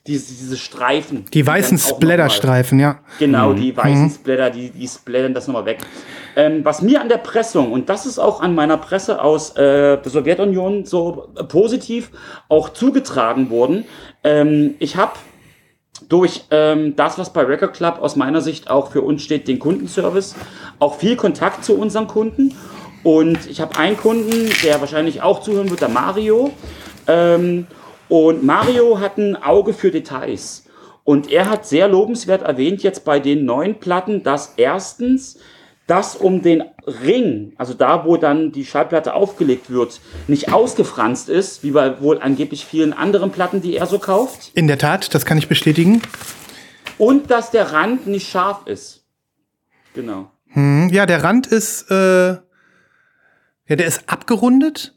diese, 0.08 0.34
diese 0.34 0.58
Streifen. 0.58 1.26
Die 1.34 1.46
weißen 1.46 1.78
Splatter-Streifen, 1.78 2.80
ja. 2.80 3.00
Genau, 3.20 3.52
mhm. 3.52 3.58
die 3.58 3.78
weißen 3.78 4.06
mhm. 4.06 4.10
Splatter, 4.10 4.50
die, 4.50 4.72
die 4.72 4.88
splattern 4.88 5.34
das 5.34 5.48
nochmal 5.48 5.66
weg. 5.66 5.80
Ähm, 6.36 6.66
was 6.66 6.82
mir 6.82 7.00
an 7.00 7.10
der 7.10 7.18
Pressung, 7.18 7.72
und 7.72 7.90
das 7.90 8.06
ist 8.06 8.18
auch 8.18 8.42
an 8.42 8.56
meiner 8.56 8.78
Presse 8.78 9.22
aus 9.22 9.52
äh, 9.52 9.98
der 9.98 10.10
Sowjetunion 10.10 10.86
so 10.86 11.30
positiv 11.48 12.12
auch 12.48 12.70
zugetragen 12.70 13.50
worden, 13.50 13.86
ähm, 14.24 14.76
ich 14.80 14.96
habe 14.96 15.14
durch 16.08 16.46
ähm, 16.50 16.96
das, 16.96 17.20
was 17.20 17.34
bei 17.34 17.44
Record 17.44 17.74
Club 17.76 18.00
aus 18.02 18.16
meiner 18.16 18.42
Sicht 18.42 18.70
auch 18.70 18.92
für 18.92 19.02
uns 19.02 19.22
steht, 19.22 19.48
den 19.48 19.60
Kundenservice, 19.60 20.36
auch 20.80 20.96
viel 20.96 21.18
Kontakt 21.18 21.64
zu 21.66 21.78
unseren 21.78 22.08
Kunden 22.08 22.56
und 23.04 23.50
ich 23.50 23.62
habe 23.62 23.78
einen 23.78 23.98
Kunden, 23.98 24.50
der 24.64 24.82
wahrscheinlich 24.82 25.22
auch 25.22 25.42
zuhören 25.42 25.70
wird, 25.70 25.82
der 25.82 25.90
Mario. 25.90 26.52
Ähm, 27.08 27.68
und 28.08 28.44
Mario 28.44 29.00
hat 29.00 29.18
ein 29.18 29.36
Auge 29.36 29.74
für 29.74 29.92
Details. 29.92 30.66
Und 31.04 31.32
er 31.32 31.50
hat 31.50 31.66
sehr 31.66 31.88
lobenswert 31.88 32.44
erwähnt 32.44 32.84
jetzt 32.84 33.06
bei 33.06 33.20
den 33.20 33.46
neuen 33.46 33.80
Platten, 33.80 34.24
dass 34.24 34.54
erstens 34.58 35.40
das 35.88 36.16
um 36.16 36.44
den 36.44 36.64
Ring, 37.04 37.54
also 37.58 37.74
da, 37.74 38.06
wo 38.06 38.18
dann 38.18 38.52
die 38.52 38.64
Schallplatte 38.64 39.16
aufgelegt 39.16 39.72
wird, 39.72 40.02
nicht 40.28 40.54
ausgefranst 40.54 41.30
ist, 41.30 41.64
wie 41.64 41.72
bei 41.72 42.00
wohl 42.00 42.20
angeblich 42.22 42.66
vielen 42.66 42.94
anderen 42.94 43.32
Platten, 43.32 43.62
die 43.62 43.76
er 43.76 43.88
so 43.88 43.98
kauft. 43.98 44.52
In 44.54 44.68
der 44.68 44.78
Tat, 44.78 45.16
das 45.16 45.26
kann 45.26 45.40
ich 45.40 45.48
bestätigen. 45.48 46.02
Und 47.00 47.32
dass 47.32 47.50
der 47.50 47.72
Rand 47.72 48.06
nicht 48.06 48.30
scharf 48.30 48.68
ist. 48.68 49.04
Genau. 49.96 50.30
Hm, 50.50 50.90
ja, 50.90 51.08
der 51.08 51.24
Rand 51.24 51.48
ist, 51.48 51.90
äh, 51.90 52.38
ja, 53.70 53.76
der 53.76 53.88
ist 53.88 54.04
abgerundet 54.08 54.94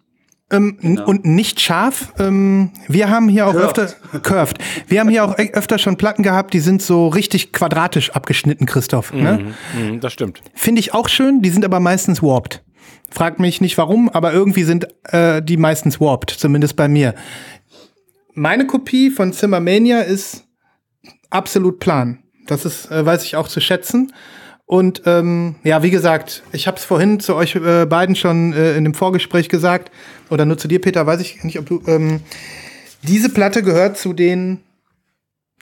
ähm, 0.50 0.78
genau. 0.80 1.06
und 1.06 1.24
nicht 1.24 1.60
scharf. 1.60 2.12
Ähm, 2.18 2.70
wir 2.88 3.10
haben 3.10 3.28
hier 3.28 3.46
auch 3.46 3.52
curved. 3.52 3.78
öfter 3.78 4.20
curved. 4.20 4.58
Wir 4.86 5.00
haben 5.00 5.08
hier 5.08 5.24
auch 5.24 5.38
e-, 5.38 5.52
öfter 5.52 5.78
schon 5.78 5.96
Platten 5.96 6.22
gehabt, 6.22 6.54
die 6.54 6.60
sind 6.60 6.82
so 6.82 7.08
richtig 7.08 7.52
quadratisch 7.52 8.10
abgeschnitten, 8.10 8.66
Christoph. 8.66 9.12
Ne? 9.12 9.54
Mhm, 9.76 10.00
das 10.00 10.12
stimmt. 10.12 10.40
Finde 10.54 10.80
ich 10.80 10.94
auch 10.94 11.08
schön. 11.08 11.42
Die 11.42 11.50
sind 11.50 11.64
aber 11.64 11.80
meistens 11.80 12.22
warped. 12.22 12.62
Fragt 13.10 13.40
mich 13.40 13.60
nicht 13.60 13.76
warum, 13.78 14.08
aber 14.08 14.32
irgendwie 14.32 14.64
sind 14.64 14.88
äh, 15.04 15.42
die 15.42 15.58
meistens 15.58 16.00
warped, 16.00 16.30
zumindest 16.30 16.76
bei 16.76 16.88
mir. 16.88 17.14
Meine 18.34 18.66
Kopie 18.66 19.10
von 19.10 19.32
Zimmermania 19.34 20.00
ist 20.00 20.44
absolut 21.28 21.78
plan. 21.78 22.22
Das 22.46 22.64
ist, 22.64 22.90
äh, 22.90 23.04
weiß 23.04 23.24
ich 23.24 23.36
auch 23.36 23.48
zu 23.48 23.60
schätzen. 23.60 24.12
Und 24.72 25.02
ähm, 25.04 25.56
ja, 25.64 25.82
wie 25.82 25.90
gesagt, 25.90 26.42
ich 26.52 26.66
habe 26.66 26.78
es 26.78 26.84
vorhin 26.86 27.20
zu 27.20 27.34
euch 27.36 27.56
äh, 27.56 27.84
beiden 27.84 28.16
schon 28.16 28.54
äh, 28.54 28.74
in 28.74 28.84
dem 28.84 28.94
Vorgespräch 28.94 29.50
gesagt, 29.50 29.92
oder 30.30 30.46
nur 30.46 30.56
zu 30.56 30.66
dir, 30.66 30.80
Peter, 30.80 31.06
weiß 31.06 31.20
ich 31.20 31.44
nicht, 31.44 31.58
ob 31.58 31.66
du. 31.66 31.82
Ähm, 31.86 32.20
diese 33.02 33.28
Platte 33.28 33.62
gehört 33.62 33.98
zu 33.98 34.14
den 34.14 34.60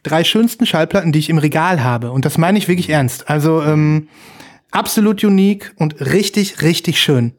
drei 0.05 0.23
schönsten 0.23 0.65
Schallplatten, 0.65 1.11
die 1.11 1.19
ich 1.19 1.29
im 1.29 1.39
Regal 1.39 1.83
habe. 1.83 2.13
Und 2.13 2.25
das 2.25 2.39
meine 2.39 2.57
ich 2.57 2.69
wirklich 2.69 2.89
ernst. 2.89 3.29
Also 3.29 3.61
ähm, 3.63 4.07
absolut 4.71 5.25
unique 5.25 5.75
und 5.77 6.01
richtig, 6.01 6.63
richtig 6.63 7.01
schön. 7.01 7.33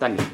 Danke. 0.00 0.24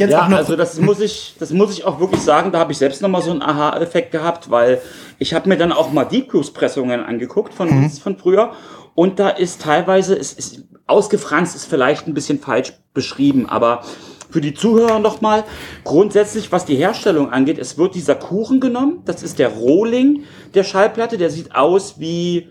ja, 0.00 0.22
also 0.22 0.56
das 0.56 0.80
muss 0.80 0.98
ich, 0.98 1.36
das 1.38 1.52
muss 1.52 1.72
ich 1.72 1.84
auch 1.84 2.00
wirklich 2.00 2.20
sagen. 2.20 2.50
Da 2.50 2.58
habe 2.58 2.72
ich 2.72 2.78
selbst 2.78 3.00
noch 3.00 3.08
mal 3.08 3.22
so 3.22 3.30
einen 3.30 3.42
Aha-Effekt 3.42 4.10
gehabt, 4.10 4.50
weil 4.50 4.82
ich 5.20 5.34
habe 5.34 5.48
mir 5.48 5.56
dann 5.56 5.70
auch 5.70 5.92
mal 5.92 6.04
Deep 6.04 6.30
Cruise 6.30 6.50
Pressungen 6.50 7.04
angeguckt 7.04 7.54
von 7.54 7.70
mhm. 7.70 7.84
uns 7.84 8.00
von 8.00 8.18
früher 8.18 8.54
und 8.94 9.18
da 9.18 9.28
ist 9.28 9.62
teilweise, 9.62 10.16
es 10.16 10.32
ist, 10.32 10.64
ausgefranst 10.86 11.56
ist 11.56 11.66
vielleicht 11.66 12.06
ein 12.06 12.14
bisschen 12.14 12.38
falsch 12.38 12.72
beschrieben, 12.92 13.46
aber 13.48 13.82
für 14.30 14.40
die 14.40 14.54
Zuhörer 14.54 14.98
nochmal, 14.98 15.44
grundsätzlich, 15.84 16.50
was 16.50 16.64
die 16.64 16.74
Herstellung 16.74 17.30
angeht, 17.30 17.58
es 17.58 17.78
wird 17.78 17.94
dieser 17.94 18.16
Kuchen 18.16 18.60
genommen, 18.60 19.02
das 19.04 19.22
ist 19.22 19.38
der 19.38 19.48
Rohling 19.48 20.24
der 20.54 20.64
Schallplatte, 20.64 21.18
der 21.18 21.30
sieht 21.30 21.54
aus 21.54 22.00
wie, 22.00 22.48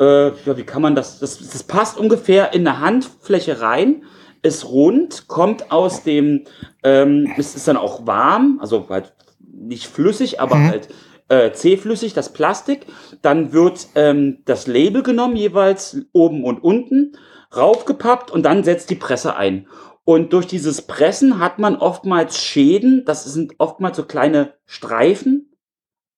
äh, 0.00 0.28
ja, 0.28 0.56
wie 0.56 0.64
kann 0.64 0.82
man 0.82 0.94
das, 0.94 1.20
das, 1.20 1.38
das 1.38 1.62
passt 1.62 1.96
ungefähr 1.96 2.52
in 2.52 2.66
eine 2.66 2.80
Handfläche 2.80 3.60
rein, 3.60 4.02
ist 4.42 4.64
rund, 4.68 5.28
kommt 5.28 5.70
aus 5.70 6.02
dem, 6.02 6.44
ähm, 6.82 7.32
es 7.38 7.54
ist 7.54 7.68
dann 7.68 7.76
auch 7.76 8.06
warm, 8.06 8.58
also 8.60 8.88
halt 8.88 9.14
nicht 9.38 9.86
flüssig, 9.86 10.40
aber 10.40 10.56
mhm. 10.56 10.68
halt 10.70 10.88
äh, 11.32 11.52
zähflüssig, 11.52 12.12
das 12.12 12.32
Plastik. 12.34 12.86
Dann 13.22 13.52
wird 13.52 13.88
ähm, 13.94 14.42
das 14.44 14.66
Label 14.66 15.02
genommen, 15.02 15.36
jeweils 15.36 15.96
oben 16.12 16.44
und 16.44 16.62
unten, 16.62 17.16
raufgepappt 17.56 18.30
und 18.30 18.42
dann 18.42 18.64
setzt 18.64 18.90
die 18.90 18.96
Presse 18.96 19.34
ein. 19.34 19.66
Und 20.04 20.32
durch 20.34 20.46
dieses 20.46 20.82
Pressen 20.82 21.38
hat 21.38 21.58
man 21.58 21.76
oftmals 21.76 22.38
Schäden, 22.38 23.04
das 23.06 23.24
sind 23.24 23.54
oftmals 23.58 23.96
so 23.96 24.04
kleine 24.04 24.54
Streifen 24.66 25.56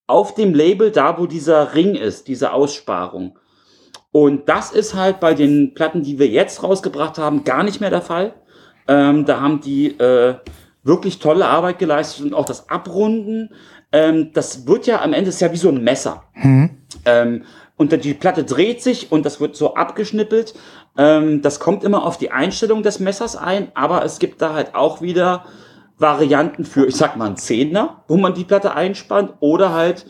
auf 0.07 0.35
dem 0.35 0.53
Label, 0.53 0.91
da 0.91 1.19
wo 1.19 1.27
dieser 1.27 1.75
Ring 1.75 1.95
ist, 1.95 2.27
diese 2.27 2.53
Aussparung. 2.53 3.39
Und 4.11 4.49
das 4.49 4.73
ist 4.73 4.95
halt 4.95 5.21
bei 5.21 5.35
den 5.35 5.75
Platten, 5.75 6.03
die 6.03 6.19
wir 6.19 6.29
jetzt 6.29 6.63
rausgebracht 6.63 7.19
haben, 7.19 7.45
gar 7.45 7.63
nicht 7.63 7.81
mehr 7.81 7.91
der 7.91 8.03
Fall. 8.03 8.35
Ähm, 8.89 9.25
da 9.27 9.41
haben 9.41 9.61
die 9.61 9.99
äh, 9.99 10.37
wirklich 10.85 11.19
tolle 11.19 11.47
Arbeit 11.47 11.79
geleistet 11.79 12.27
und 12.27 12.35
auch 12.35 12.45
das 12.45 12.69
Abrunden 12.69 13.51
ähm, 13.95 14.31
das 14.33 14.67
wird 14.67 14.89
ja 14.89 15.01
am 15.03 15.13
Ende 15.13 15.29
ist 15.29 15.41
ja 15.41 15.53
wie 15.53 15.57
so 15.57 15.69
ein 15.69 15.83
Messer. 15.83 16.25
Mhm. 16.35 16.71
Ähm, 17.05 17.45
und 17.77 17.93
die 18.05 18.15
Platte 18.15 18.43
dreht 18.43 18.83
sich 18.83 19.13
und 19.13 19.25
das 19.25 19.41
wird 19.41 19.55
so 19.57 19.75
abgeschnippelt. 19.75 20.55
Ähm, 20.99 21.43
das 21.43 21.61
kommt 21.61 21.85
immer 21.85 22.05
auf 22.05 22.19
die 22.19 22.33
Einstellung 22.33 22.83
des 22.83 22.99
Messers 22.99 23.37
ein, 23.37 23.69
aber 23.75 24.05
es 24.05 24.19
gibt 24.19 24.43
da 24.43 24.53
halt 24.53 24.75
auch 24.75 25.01
wieder 25.01 25.45
Varianten 25.97 26.65
für, 26.65 26.87
ich 26.87 26.97
sag 26.97 27.17
mal, 27.17 27.27
einen 27.27 27.37
Zehner, 27.37 28.03
wo 28.09 28.17
man 28.17 28.35
die 28.35 28.43
Platte 28.43 28.75
einspannt, 28.75 29.35
oder 29.39 29.73
halt 29.73 30.07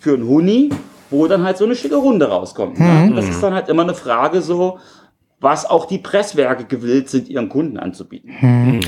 für 0.00 0.14
einen 0.14 0.26
Huni, 0.26 0.70
wo 1.10 1.28
dann 1.28 1.44
halt 1.44 1.58
so 1.58 1.64
eine 1.64 1.76
schicke 1.76 1.96
Runde 1.96 2.28
rauskommt. 2.28 2.78
Mhm. 2.80 2.86
Ne? 2.86 3.02
Und 3.04 3.16
das 3.16 3.28
ist 3.28 3.40
dann 3.40 3.54
halt 3.54 3.68
immer 3.68 3.82
eine 3.82 3.94
Frage 3.94 4.42
so, 4.42 4.80
was 5.40 5.64
auch 5.64 5.86
die 5.86 5.98
Presswerke 5.98 6.64
gewillt 6.64 7.08
sind, 7.10 7.28
ihren 7.28 7.48
Kunden 7.48 7.78
anzubieten. 7.78 8.30
Hm. 8.38 8.80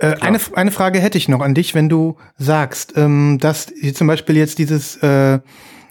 Äh, 0.00 0.14
eine, 0.20 0.38
eine 0.54 0.70
Frage 0.70 1.00
hätte 1.00 1.18
ich 1.18 1.28
noch 1.28 1.40
an 1.40 1.54
dich, 1.54 1.74
wenn 1.74 1.88
du 1.88 2.16
sagst, 2.38 2.94
ähm, 2.96 3.38
dass 3.40 3.72
zum 3.94 4.06
Beispiel 4.06 4.36
jetzt 4.36 4.58
dieses 4.58 4.96
äh, 5.02 5.38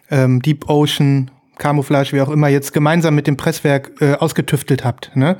ähm, 0.09 0.41
Deep 0.41 0.69
Ocean 0.69 1.29
Camouflage, 1.57 2.13
wie 2.13 2.21
auch 2.21 2.29
immer, 2.29 2.47
jetzt 2.47 2.71
gemeinsam 2.73 3.15
mit 3.15 3.27
dem 3.27 3.37
Presswerk 3.37 3.91
äh, 3.99 4.13
ausgetüftelt 4.13 4.83
habt. 4.83 5.15
Ne? 5.15 5.37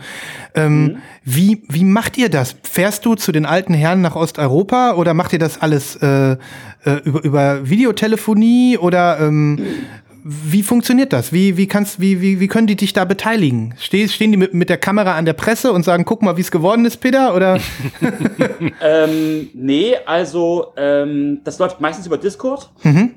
Ähm, 0.56 0.84
mhm. 0.84 0.98
wie, 1.24 1.64
wie 1.70 1.84
macht 1.84 2.18
ihr 2.18 2.30
das? 2.30 2.56
Fährst 2.64 3.06
du 3.06 3.16
zu 3.16 3.32
den 3.32 3.46
alten 3.46 3.74
Herren 3.74 4.02
nach 4.02 4.16
Osteuropa 4.16 4.94
oder 4.94 5.14
macht 5.14 5.34
ihr 5.34 5.40
das 5.40 5.62
alles 5.62 5.96
äh, 5.98 6.32
äh, 6.32 6.38
über, 7.04 7.24
über 7.24 7.70
Videotelefonie 7.70 8.78
oder 8.78 9.20
ähm, 9.20 9.60
wie 10.30 10.62
funktioniert 10.62 11.14
das? 11.14 11.32
Wie, 11.32 11.56
wie, 11.56 11.68
kannst, 11.68 12.02
wie, 12.02 12.22
wie, 12.22 12.42
wie 12.42 12.48
können 12.48 12.68
die 12.68 12.76
dich 12.76 12.92
da 12.92 13.06
beteiligen? 13.06 13.74
Steh, 13.78 14.08
stehen 14.10 14.32
die 14.32 14.38
mit, 14.38 14.54
mit 14.54 14.70
der 14.70 14.78
Kamera 14.78 15.16
an 15.16 15.24
der 15.24 15.34
Presse 15.34 15.72
und 15.72 15.84
sagen, 15.84 16.04
guck 16.04 16.22
mal, 16.22 16.36
wie 16.36 16.42
es 16.42 16.52
geworden 16.52 16.84
ist, 16.84 16.98
Peter? 16.98 17.34
Oder? 17.34 17.60
ähm, 18.84 19.50
nee, 19.54 19.96
also 20.06 20.74
ähm, 20.76 21.40
das 21.46 21.60
läuft 21.60 21.80
meistens 21.80 22.08
über 22.08 22.18
Discord. 22.18 22.70
Mhm. 22.84 23.16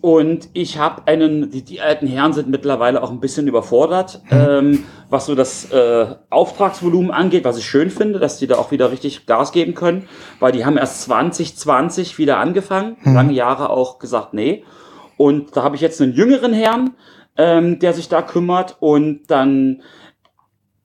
Und 0.00 0.48
ich 0.54 0.78
habe 0.78 1.02
einen, 1.06 1.50
die, 1.50 1.62
die, 1.62 1.80
alten 1.80 2.06
Herren 2.06 2.32
sind 2.32 2.48
mittlerweile 2.48 3.02
auch 3.02 3.10
ein 3.10 3.20
bisschen 3.20 3.46
überfordert, 3.46 4.22
mhm. 4.30 4.38
ähm, 4.48 4.84
was 5.10 5.26
so 5.26 5.34
das 5.34 5.70
äh, 5.70 6.06
Auftragsvolumen 6.30 7.10
angeht, 7.10 7.44
was 7.44 7.58
ich 7.58 7.66
schön 7.66 7.90
finde, 7.90 8.18
dass 8.18 8.38
die 8.38 8.46
da 8.46 8.56
auch 8.56 8.70
wieder 8.70 8.90
richtig 8.90 9.26
Gas 9.26 9.52
geben 9.52 9.74
können, 9.74 10.08
weil 10.40 10.52
die 10.52 10.64
haben 10.64 10.76
erst 10.78 11.02
2020 11.02 12.18
wieder 12.18 12.38
angefangen, 12.38 12.96
mhm. 13.02 13.14
lange 13.14 13.32
Jahre 13.32 13.68
auch 13.70 13.98
gesagt, 13.98 14.32
nee. 14.32 14.64
Und 15.16 15.56
da 15.56 15.62
habe 15.62 15.76
ich 15.76 15.82
jetzt 15.82 16.00
einen 16.00 16.12
jüngeren 16.12 16.52
Herrn, 16.52 16.94
ähm, 17.36 17.78
der 17.78 17.92
sich 17.92 18.08
da 18.08 18.22
kümmert. 18.22 18.76
Und 18.80 19.30
dann, 19.30 19.82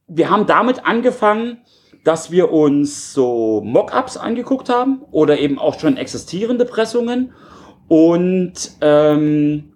wir 0.08 0.30
haben 0.30 0.46
damit 0.46 0.86
angefangen, 0.86 1.60
dass 2.04 2.32
wir 2.32 2.52
uns 2.52 3.14
so 3.14 3.62
Mockups 3.64 4.18
angeguckt 4.18 4.70
haben 4.70 5.04
oder 5.12 5.40
eben 5.40 5.60
auch 5.60 5.80
schon 5.80 5.98
existierende 5.98 6.66
Pressungen 6.66 7.34
und 7.88 8.72
ähm, 8.82 9.74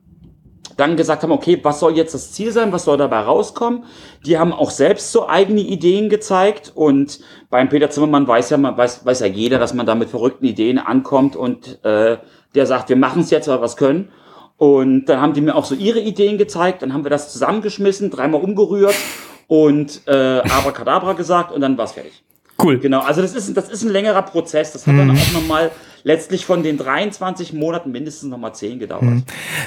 dann 0.78 0.97
gesagt 0.97 1.24
haben, 1.24 1.32
okay, 1.32 1.60
was 1.64 1.80
soll 1.80 1.95
jetzt 1.95 2.14
das 2.14 2.32
Ziel 2.34 2.51
sein, 2.51 2.72
was 2.72 2.86
soll 2.86 2.97
dabei 2.97 3.20
rauskommen? 3.20 3.84
Die 4.26 4.38
haben 4.38 4.51
auch 4.51 4.72
selbst 4.72 5.12
so 5.12 5.28
eigene 5.28 5.62
Ideen 5.62 6.10
gezeigt 6.10 6.72
und 6.76 7.20
beim 7.49 7.70
Peter 7.70 7.89
Zimmermann 7.89 8.28
weiß 8.28 8.49
ja, 8.49 8.58
man 8.58 8.76
weiß, 8.78 9.06
weiß 9.06 9.22
ja 9.22 9.28
jeder, 9.28 9.60
dass 9.60 9.74
man 9.74 9.86
da 9.86 9.95
mit 9.95 10.10
verrückten 10.10 10.45
Ideen 10.45 10.80
ankommt 10.80 11.36
und 11.36 11.84
äh, 11.86 12.18
der 12.56 12.66
sagt, 12.66 12.89
wir 12.89 12.95
machen 12.95 13.22
es 13.22 13.30
jetzt, 13.30 13.47
weil 13.47 13.60
wir 13.60 13.66
es 13.66 13.78
können. 13.78 14.10
Und 14.58 15.06
dann 15.06 15.20
haben 15.20 15.34
die 15.34 15.41
mir 15.41 15.56
auch 15.56 15.66
so 15.66 15.76
ihre 15.76 15.99
Ideen 15.99 16.38
gezeigt, 16.38 16.82
dann 16.82 16.93
haben 16.93 17.03
wir 17.03 17.10
das 17.10 17.32
zusammengeschmissen, 17.34 18.10
dreimal 18.10 18.41
umgerührt 18.41 18.95
und 19.47 20.01
äh, 20.08 20.39
Abracadabra 20.39 21.14
gesagt 21.14 21.51
und 21.51 21.62
dann 21.62 21.78
war's 21.78 21.91
fertig. 21.91 22.24
Cool. 22.62 22.80
Genau, 22.80 23.01
also 23.01 23.22
das 23.22 23.36
ist, 23.36 23.56
das 23.58 23.70
ist 23.70 23.84
ein 23.84 23.89
längerer 23.89 24.22
Prozess. 24.22 24.72
Das 24.72 24.88
hat 24.88 24.93
mhm. 24.93 24.99
dann 24.99 25.12
auch 25.12 25.34
nochmal 25.34 25.72
letztlich 26.03 26.45
von 26.45 26.64
den 26.64 26.78
23 26.78 27.51
Monaten 27.51 27.91
mindestens 27.91 28.30
nochmal 28.30 28.56
10 28.56 28.80
gedauert. 28.80 29.03
Mhm. 29.03 29.24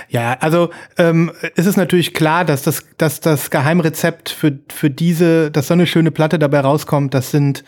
Ja, 0.09 0.39
also 0.41 0.71
ähm, 0.97 1.33
ist 1.55 1.67
es 1.67 1.77
natürlich 1.77 2.15
klar, 2.15 2.47
dass 2.47 2.63
das, 2.63 2.85
dass 2.97 3.21
das 3.21 3.51
Geheimrezept 3.51 4.31
für, 4.31 4.59
für 4.73 4.89
diese, 4.89 5.51
dass 5.51 5.67
so 5.67 5.75
eine 5.75 5.87
schöne 5.87 6.11
Platte 6.11 6.39
dabei 6.39 6.61
rauskommt, 6.61 7.13
das 7.13 7.31
sind 7.31 7.63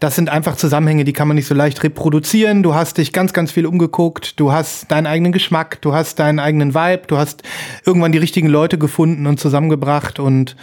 das 0.00 0.16
sind 0.16 0.30
einfach 0.30 0.56
Zusammenhänge, 0.56 1.04
die 1.04 1.12
kann 1.12 1.28
man 1.28 1.34
nicht 1.34 1.46
so 1.46 1.54
leicht 1.54 1.82
reproduzieren. 1.82 2.62
Du 2.62 2.74
hast 2.74 2.96
dich 2.96 3.12
ganz, 3.12 3.34
ganz 3.34 3.52
viel 3.52 3.66
umgeguckt, 3.66 4.40
du 4.40 4.50
hast 4.50 4.90
deinen 4.90 5.06
eigenen 5.06 5.30
Geschmack, 5.30 5.80
du 5.82 5.92
hast 5.92 6.18
deinen 6.18 6.38
eigenen 6.38 6.74
Vibe, 6.74 7.02
du 7.06 7.18
hast 7.18 7.42
irgendwann 7.84 8.10
die 8.10 8.18
richtigen 8.18 8.48
Leute 8.48 8.78
gefunden 8.78 9.26
und 9.26 9.38
zusammengebracht 9.38 10.18
und 10.18 10.56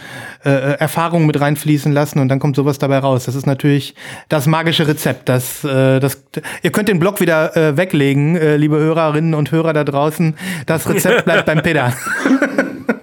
äh, 0.44 0.50
äh, 0.50 0.78
Erfahrungen 0.78 1.26
mit 1.26 1.40
reinfließen 1.40 1.92
lassen 1.92 2.18
und 2.18 2.28
dann 2.28 2.40
kommt 2.40 2.56
sowas 2.56 2.78
dabei 2.78 2.98
raus. 2.98 3.24
Das 3.24 3.36
ist 3.36 3.46
natürlich 3.46 3.94
das 4.28 4.46
magische 4.46 4.88
Rezept. 4.88 5.28
Das, 5.28 5.62
äh, 5.62 6.00
das, 6.00 6.24
ihr 6.62 6.72
könnt 6.72 6.88
den 6.88 6.98
Blog 6.98 7.20
wieder 7.20 7.56
äh, 7.56 7.76
weglegen, 7.76 8.36
äh, 8.36 8.56
liebe 8.56 8.76
Hörerinnen 8.76 9.34
und 9.34 9.52
Hörer 9.52 9.72
da 9.72 9.84
draußen. 9.84 10.34
Das 10.66 10.88
Rezept 10.88 11.24
bleibt 11.24 11.46
beim 11.46 11.62
Peter. 11.62 11.92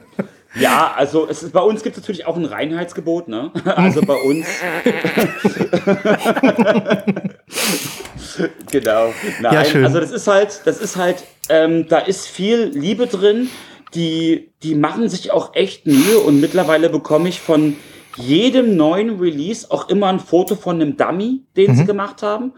Ja, 0.55 0.93
also 0.95 1.27
es 1.29 1.43
ist, 1.43 1.53
bei 1.53 1.59
uns 1.59 1.83
gibt 1.83 1.97
es 1.97 2.01
natürlich 2.01 2.25
auch 2.25 2.37
ein 2.37 2.45
Reinheitsgebot, 2.45 3.27
ne? 3.27 3.51
Also 3.65 4.01
bei 4.01 4.15
uns. 4.15 4.45
genau. 8.71 9.13
Nein, 9.41 9.53
ja, 9.53 9.65
schön. 9.65 9.83
also 9.83 9.99
das 9.99 10.11
ist 10.11 10.27
halt, 10.27 10.61
das 10.65 10.79
ist 10.79 10.95
halt, 10.95 11.23
ähm, 11.49 11.87
da 11.87 11.99
ist 11.99 12.27
viel 12.27 12.71
Liebe 12.73 13.05
drin. 13.07 13.49
die, 13.93 14.51
die 14.63 14.75
machen 14.75 15.09
sich 15.09 15.31
auch 15.31 15.55
echt 15.55 15.87
Mühe 15.87 16.19
und 16.19 16.41
mittlerweile 16.41 16.89
bekomme 16.89 17.29
ich 17.29 17.39
von 17.39 17.75
jedem 18.17 18.75
neuen 18.75 19.19
Release 19.19 19.69
auch 19.69 19.89
immer 19.89 20.07
ein 20.07 20.19
Foto 20.19 20.55
von 20.55 20.81
einem 20.81 20.97
Dummy, 20.97 21.43
den 21.55 21.71
mhm. 21.71 21.75
sie 21.75 21.85
gemacht 21.85 22.23
haben. 22.23 22.53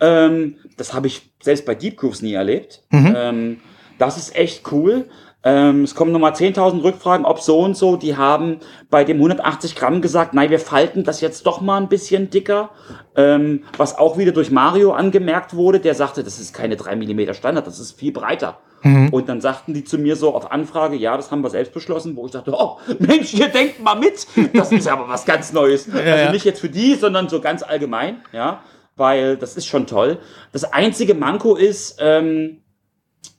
Ähm, 0.00 0.56
das 0.76 0.94
habe 0.94 1.06
ich 1.06 1.30
selbst 1.42 1.66
bei 1.66 1.74
Deep 1.74 1.96
Grooves 1.96 2.22
nie 2.22 2.32
erlebt. 2.32 2.82
Mhm. 2.90 3.14
Ähm, 3.16 3.60
das 3.98 4.16
ist 4.16 4.34
echt 4.34 4.70
cool. 4.72 5.06
Ähm, 5.44 5.82
es 5.82 5.94
kommen 5.94 6.12
nochmal 6.12 6.32
10.000 6.32 6.82
Rückfragen, 6.84 7.26
ob 7.26 7.40
so 7.40 7.60
und 7.60 7.76
so. 7.76 7.96
Die 7.96 8.16
haben 8.16 8.58
bei 8.90 9.04
dem 9.04 9.16
180 9.16 9.74
Gramm 9.74 10.00
gesagt, 10.00 10.34
nein, 10.34 10.50
wir 10.50 10.60
falten 10.60 11.02
das 11.02 11.20
jetzt 11.20 11.46
doch 11.46 11.60
mal 11.60 11.78
ein 11.78 11.88
bisschen 11.88 12.30
dicker. 12.30 12.70
Ähm, 13.16 13.64
was 13.76 13.98
auch 13.98 14.18
wieder 14.18 14.32
durch 14.32 14.50
Mario 14.50 14.92
angemerkt 14.92 15.54
wurde. 15.54 15.80
Der 15.80 15.94
sagte, 15.94 16.22
das 16.22 16.38
ist 16.38 16.54
keine 16.54 16.76
3 16.76 16.96
mm 16.96 17.34
Standard, 17.34 17.66
das 17.66 17.80
ist 17.80 17.98
viel 17.98 18.12
breiter. 18.12 18.58
Mhm. 18.82 19.08
Und 19.10 19.28
dann 19.28 19.40
sagten 19.40 19.74
die 19.74 19.84
zu 19.84 19.98
mir 19.98 20.16
so 20.16 20.34
auf 20.34 20.50
Anfrage, 20.50 20.96
ja, 20.96 21.16
das 21.16 21.30
haben 21.30 21.42
wir 21.42 21.50
selbst 21.50 21.72
beschlossen, 21.72 22.16
wo 22.16 22.26
ich 22.26 22.32
dachte, 22.32 22.52
oh, 22.56 22.78
Mensch, 22.98 23.34
ihr 23.34 23.48
denkt 23.48 23.82
mal 23.82 23.96
mit. 23.96 24.26
Das 24.54 24.70
ist 24.72 24.88
aber 24.88 25.08
was 25.08 25.24
ganz 25.24 25.52
Neues. 25.52 25.88
Ja, 25.92 26.14
also 26.14 26.32
nicht 26.32 26.44
jetzt 26.44 26.60
für 26.60 26.68
die, 26.68 26.94
sondern 26.94 27.28
so 27.28 27.40
ganz 27.40 27.62
allgemein, 27.62 28.22
ja, 28.32 28.62
weil 28.96 29.36
das 29.36 29.56
ist 29.56 29.66
schon 29.66 29.86
toll. 29.86 30.18
Das 30.52 30.64
einzige 30.64 31.14
Manko 31.14 31.54
ist, 31.54 31.96
ähm, 32.00 32.58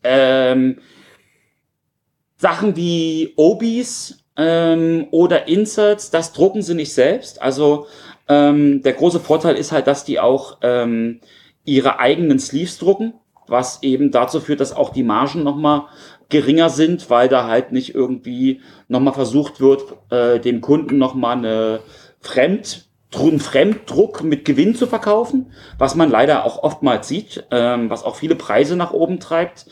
ähm, 0.03 0.77
Sachen 2.43 2.75
wie 2.75 3.31
Obis 3.37 4.25
ähm, 4.35 5.07
oder 5.11 5.47
Inserts, 5.47 6.11
das 6.11 6.33
drucken 6.33 6.61
sie 6.61 6.75
nicht 6.75 6.93
selbst. 6.93 7.41
Also 7.41 7.87
ähm, 8.27 8.81
der 8.81 8.91
große 8.91 9.21
Vorteil 9.21 9.55
ist 9.55 9.71
halt, 9.71 9.87
dass 9.87 10.03
die 10.03 10.19
auch 10.19 10.57
ähm, 10.61 11.21
ihre 11.63 11.99
eigenen 11.99 12.39
Sleeves 12.39 12.79
drucken, 12.79 13.13
was 13.47 13.81
eben 13.81 14.11
dazu 14.11 14.41
führt, 14.41 14.59
dass 14.59 14.75
auch 14.75 14.89
die 14.89 15.03
Margen 15.03 15.43
nochmal 15.43 15.83
geringer 16.27 16.69
sind, 16.69 17.09
weil 17.09 17.29
da 17.29 17.47
halt 17.47 17.71
nicht 17.71 17.95
irgendwie 17.95 18.59
nochmal 18.89 19.13
versucht 19.13 19.61
wird, 19.61 19.81
äh, 20.09 20.41
dem 20.41 20.59
Kunden 20.59 20.97
nochmal 20.97 21.37
eine 21.37 21.79
Fremd 22.19 22.89
einen 23.15 23.39
Fremddruck 23.39 24.21
mit 24.21 24.43
Gewinn 24.43 24.75
zu 24.75 24.85
verkaufen, 24.85 25.53
was 25.77 25.95
man 25.95 26.09
leider 26.09 26.43
auch 26.43 26.61
oftmals 26.61 27.07
sieht, 27.07 27.45
ähm, 27.51 27.89
was 27.89 28.03
auch 28.03 28.17
viele 28.17 28.35
Preise 28.35 28.75
nach 28.75 28.91
oben 28.91 29.21
treibt. 29.21 29.65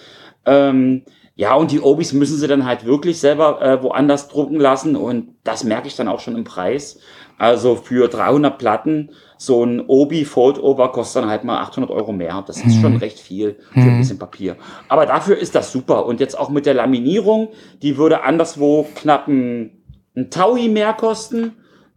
Ähm, 0.45 1.03
ja, 1.41 1.55
und 1.55 1.71
die 1.71 1.81
Obis 1.81 2.13
müssen 2.13 2.37
sie 2.37 2.47
dann 2.47 2.67
halt 2.67 2.85
wirklich 2.85 3.19
selber 3.19 3.63
äh, 3.63 3.81
woanders 3.81 4.27
drucken 4.27 4.57
lassen 4.57 4.95
und 4.95 5.29
das 5.43 5.63
merke 5.63 5.87
ich 5.87 5.95
dann 5.95 6.07
auch 6.07 6.19
schon 6.19 6.35
im 6.35 6.43
Preis. 6.43 6.99
Also 7.39 7.73
für 7.77 8.07
300 8.09 8.59
Platten, 8.59 9.09
so 9.39 9.63
ein 9.63 9.83
Obi 9.87 10.23
Fold-Over 10.23 10.91
kostet 10.91 11.23
dann 11.23 11.31
halt 11.31 11.43
mal 11.43 11.59
800 11.61 11.89
Euro 11.89 12.11
mehr. 12.11 12.43
Das 12.45 12.57
ist 12.57 12.75
mhm. 12.75 12.81
schon 12.81 12.97
recht 12.97 13.19
viel 13.19 13.57
für 13.73 13.79
mhm. 13.79 13.89
ein 13.89 13.97
bisschen 13.97 14.19
Papier. 14.19 14.55
Aber 14.87 15.07
dafür 15.07 15.35
ist 15.35 15.55
das 15.55 15.71
super. 15.71 16.05
Und 16.05 16.19
jetzt 16.19 16.37
auch 16.37 16.51
mit 16.51 16.67
der 16.67 16.75
Laminierung, 16.75 17.47
die 17.81 17.97
würde 17.97 18.21
anderswo 18.21 18.87
knapp 18.93 19.27
ein, 19.27 19.81
ein 20.15 20.29
Taui 20.29 20.69
mehr 20.69 20.93
kosten. 20.93 21.53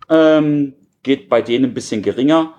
Ähm, 0.08 0.72
geht 1.02 1.28
bei 1.28 1.42
denen 1.42 1.66
ein 1.66 1.74
bisschen 1.74 2.00
geringer. 2.00 2.54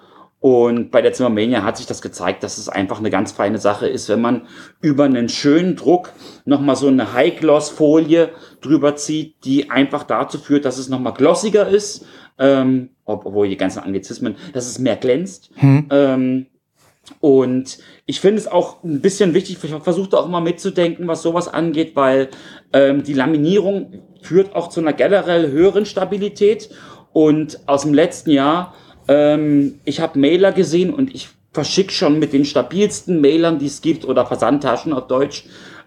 Und 0.45 0.91
bei 0.91 1.01
der 1.01 1.11
Zimmermania 1.11 1.63
hat 1.63 1.75
sich 1.75 1.87
das 1.87 2.03
gezeigt, 2.03 2.43
dass 2.43 2.59
es 2.59 2.69
einfach 2.69 2.99
eine 2.99 3.09
ganz 3.09 3.31
feine 3.31 3.57
Sache 3.57 3.87
ist, 3.87 4.09
wenn 4.09 4.21
man 4.21 4.43
über 4.79 5.05
einen 5.05 5.27
schönen 5.27 5.75
Druck 5.75 6.13
nochmal 6.45 6.75
so 6.75 6.87
eine 6.87 7.13
High-Gloss-Folie 7.13 8.29
drüber 8.61 8.95
zieht, 8.95 9.43
die 9.43 9.71
einfach 9.71 10.03
dazu 10.03 10.37
führt, 10.37 10.65
dass 10.65 10.77
es 10.77 10.87
nochmal 10.87 11.13
glossiger 11.13 11.67
ist, 11.67 12.05
ähm, 12.37 12.91
obwohl 13.05 13.49
die 13.49 13.57
ganzen 13.57 13.79
Anglizismen, 13.79 14.35
dass 14.53 14.67
es 14.67 14.77
mehr 14.77 14.97
glänzt. 14.97 15.49
Hm. 15.55 15.87
Ähm, 15.89 16.45
und 17.21 17.79
ich 18.05 18.19
finde 18.19 18.37
es 18.37 18.47
auch 18.47 18.83
ein 18.83 19.01
bisschen 19.01 19.33
wichtig, 19.33 19.57
ich 19.63 19.71
versuche 19.71 20.15
auch 20.15 20.27
immer 20.27 20.41
mitzudenken, 20.41 21.07
was 21.07 21.23
sowas 21.23 21.47
angeht, 21.47 21.95
weil 21.95 22.29
ähm, 22.71 23.01
die 23.01 23.13
Laminierung 23.13 24.03
führt 24.21 24.55
auch 24.55 24.69
zu 24.69 24.79
einer 24.79 24.93
generell 24.93 25.49
höheren 25.49 25.87
Stabilität. 25.87 26.69
Und 27.13 27.61
aus 27.65 27.81
dem 27.81 27.95
letzten 27.95 28.29
Jahr 28.29 28.75
ähm, 29.07 29.79
ich 29.85 29.99
habe 30.01 30.19
Mailer 30.19 30.51
gesehen 30.51 30.93
und 30.93 31.13
ich 31.13 31.29
verschicke 31.53 31.91
schon 31.91 32.19
mit 32.19 32.33
den 32.33 32.45
stabilsten 32.45 33.21
Mailern, 33.21 33.59
die 33.59 33.67
es 33.67 33.81
gibt, 33.81 34.05
oder 34.05 34.25
Versandtaschen 34.25 34.93
auf 34.93 35.07
Deutsch. 35.07 35.45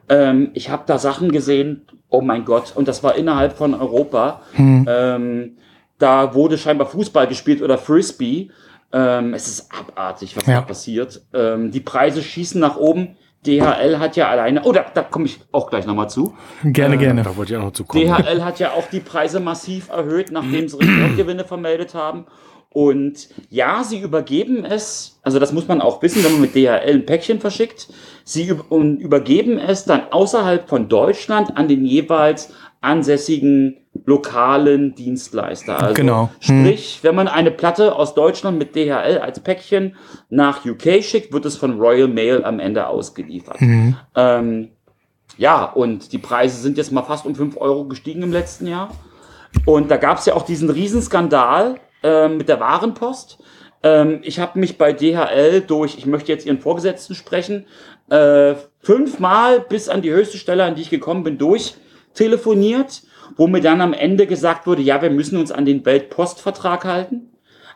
Ähm, 0.09 0.51
ich 0.55 0.71
habe 0.71 0.85
da 0.87 0.99
Sachen 0.99 1.31
gesehen, 1.31 1.83
oh 2.09 2.23
mein 2.23 2.45
Gott, 2.45 2.73
und 2.75 2.89
das 2.89 3.03
war 3.03 3.15
innerhalb 3.15 3.57
von 3.57 3.75
Europa. 3.75 4.41
Hm. 4.55 4.87
Ähm, 4.89 5.57
da 5.99 6.35
wurde 6.35 6.57
scheinbar 6.59 6.87
Fußball 6.87 7.27
gespielt 7.27 7.61
oder 7.61 7.77
Frisbee. 7.77 8.51
Ähm, 8.93 9.35
es 9.35 9.49
ist 9.49 9.69
abartig, 9.73 10.37
was 10.37 10.47
ja. 10.47 10.55
da 10.55 10.61
passiert. 10.63 11.21
Ähm, 11.35 11.71
die 11.71 11.81
Preise 11.81 12.23
schießen 12.23 12.61
nach 12.61 12.77
oben. 12.77 13.17
DHL 13.47 13.99
hat 13.99 14.17
ja 14.17 14.29
alleine, 14.29 14.63
oh, 14.65 14.73
da, 14.73 14.87
da 14.93 15.03
komme 15.03 15.27
ich 15.27 15.41
auch 15.53 15.71
gleich 15.71 15.87
nochmal 15.87 16.11
zu. 16.11 16.35
Gerne, 16.65 16.97
äh, 16.97 16.99
gerne. 16.99 17.23
Da 17.23 17.37
wollte 17.37 17.53
ich 17.53 17.59
auch 17.59 17.65
noch 17.65 17.73
zu 17.73 17.85
kommen. 17.85 18.05
DHL 18.05 18.43
hat 18.43 18.59
ja 18.59 18.73
auch 18.73 18.89
die 18.89 19.01
Preise 19.01 19.39
massiv 19.41 19.91
erhöht, 19.91 20.33
nachdem 20.33 20.69
sie 20.69 20.77
Rekordgewinne 20.81 21.45
vermeldet 21.45 21.95
haben. 21.95 22.27
Und 22.71 23.29
ja, 23.49 23.83
sie 23.83 24.01
übergeben 24.01 24.65
es, 24.65 25.19
also 25.23 25.39
das 25.39 25.53
muss 25.53 25.69
man 25.69 25.81
auch 25.81 26.03
wissen, 26.03 26.23
wenn 26.23 26.33
man 26.33 26.43
mit 26.43 26.55
DHL 26.55 26.95
ein 26.95 27.07
Päckchen 27.07 27.41
verschickt, 27.41 27.89
sie 28.25 28.47
übergeben 28.47 29.59
es 29.59 29.85
dann 29.85 30.03
außerhalb 30.11 30.69
von 30.69 30.89
Deutschland 30.89 31.57
an 31.57 31.67
den 31.67 31.87
jeweils 31.87 32.53
ansässigen 32.81 33.79
lokalen 34.05 34.95
Dienstleister. 34.95 35.83
Also 35.83 35.95
genau. 35.95 36.31
Hm. 36.43 36.65
Sprich, 36.65 36.99
wenn 37.03 37.15
man 37.15 37.27
eine 37.27 37.51
Platte 37.51 37.97
aus 37.97 38.15
Deutschland 38.15 38.59
mit 38.59 38.77
DHL 38.77 39.19
als 39.19 39.41
Päckchen 39.41 39.97
nach 40.31 40.65
UK 40.65 41.03
schickt, 41.03 41.33
wird 41.33 41.47
es 41.47 41.57
von 41.57 41.81
Royal 41.81 42.09
Mail 42.09 42.45
am 42.45 42.61
Ende 42.61 42.87
ausgeliefert. 42.87 43.61
Mhm. 43.61 43.97
Ähm, 44.15 44.69
ja, 45.37 45.65
und 45.65 46.13
die 46.13 46.19
Preise 46.19 46.61
sind 46.61 46.77
jetzt 46.77 46.93
mal 46.93 47.03
fast 47.03 47.27
um 47.27 47.35
5 47.35 47.57
Euro 47.57 47.85
gestiegen 47.87 48.23
im 48.23 48.33
letzten 48.33 48.67
Jahr. 48.67 48.91
Und 49.65 49.91
da 49.91 49.97
gab 49.97 50.19
es 50.19 50.27
ja 50.27 50.35
auch 50.35 50.43
diesen 50.43 50.71
Riesenskandal, 50.71 51.77
ähm, 52.03 52.37
mit 52.37 52.49
der 52.49 52.61
Warenpost. 52.61 53.39
Ähm, 53.83 54.21
ich 54.23 54.41
habe 54.41 54.59
mich 54.59 54.79
bei 54.79 54.93
DHL 54.93 55.61
durch, 55.63 55.97
ich 55.99 56.07
möchte 56.07 56.33
jetzt 56.33 56.47
Ihren 56.47 56.61
Vorgesetzten 56.61 57.15
sprechen, 57.15 57.67
äh, 58.11 58.55
fünfmal 58.81 59.61
bis 59.61 59.89
an 59.89 60.03
die 60.03 60.11
höchste 60.11 60.39
Stelle, 60.39 60.65
an 60.65 60.75
die 60.75 60.83
ich 60.83 60.91
gekommen 60.91 61.25
bin, 61.25 61.39
durch 61.39 61.75
telefoniert, 62.15 63.03
wo 63.37 63.47
mir 63.47 63.61
dann 63.61 63.81
am 63.81 63.93
Ende 63.93 64.27
gesagt 64.27 64.67
wurde, 64.67 64.83
ja, 64.83 65.01
wir 65.03 65.11
müssen 65.11 65.39
uns 65.39 65.53
an 65.53 65.65
den 65.65 65.85
Weltpostvertrag 65.85 66.85
halten. 66.85 67.31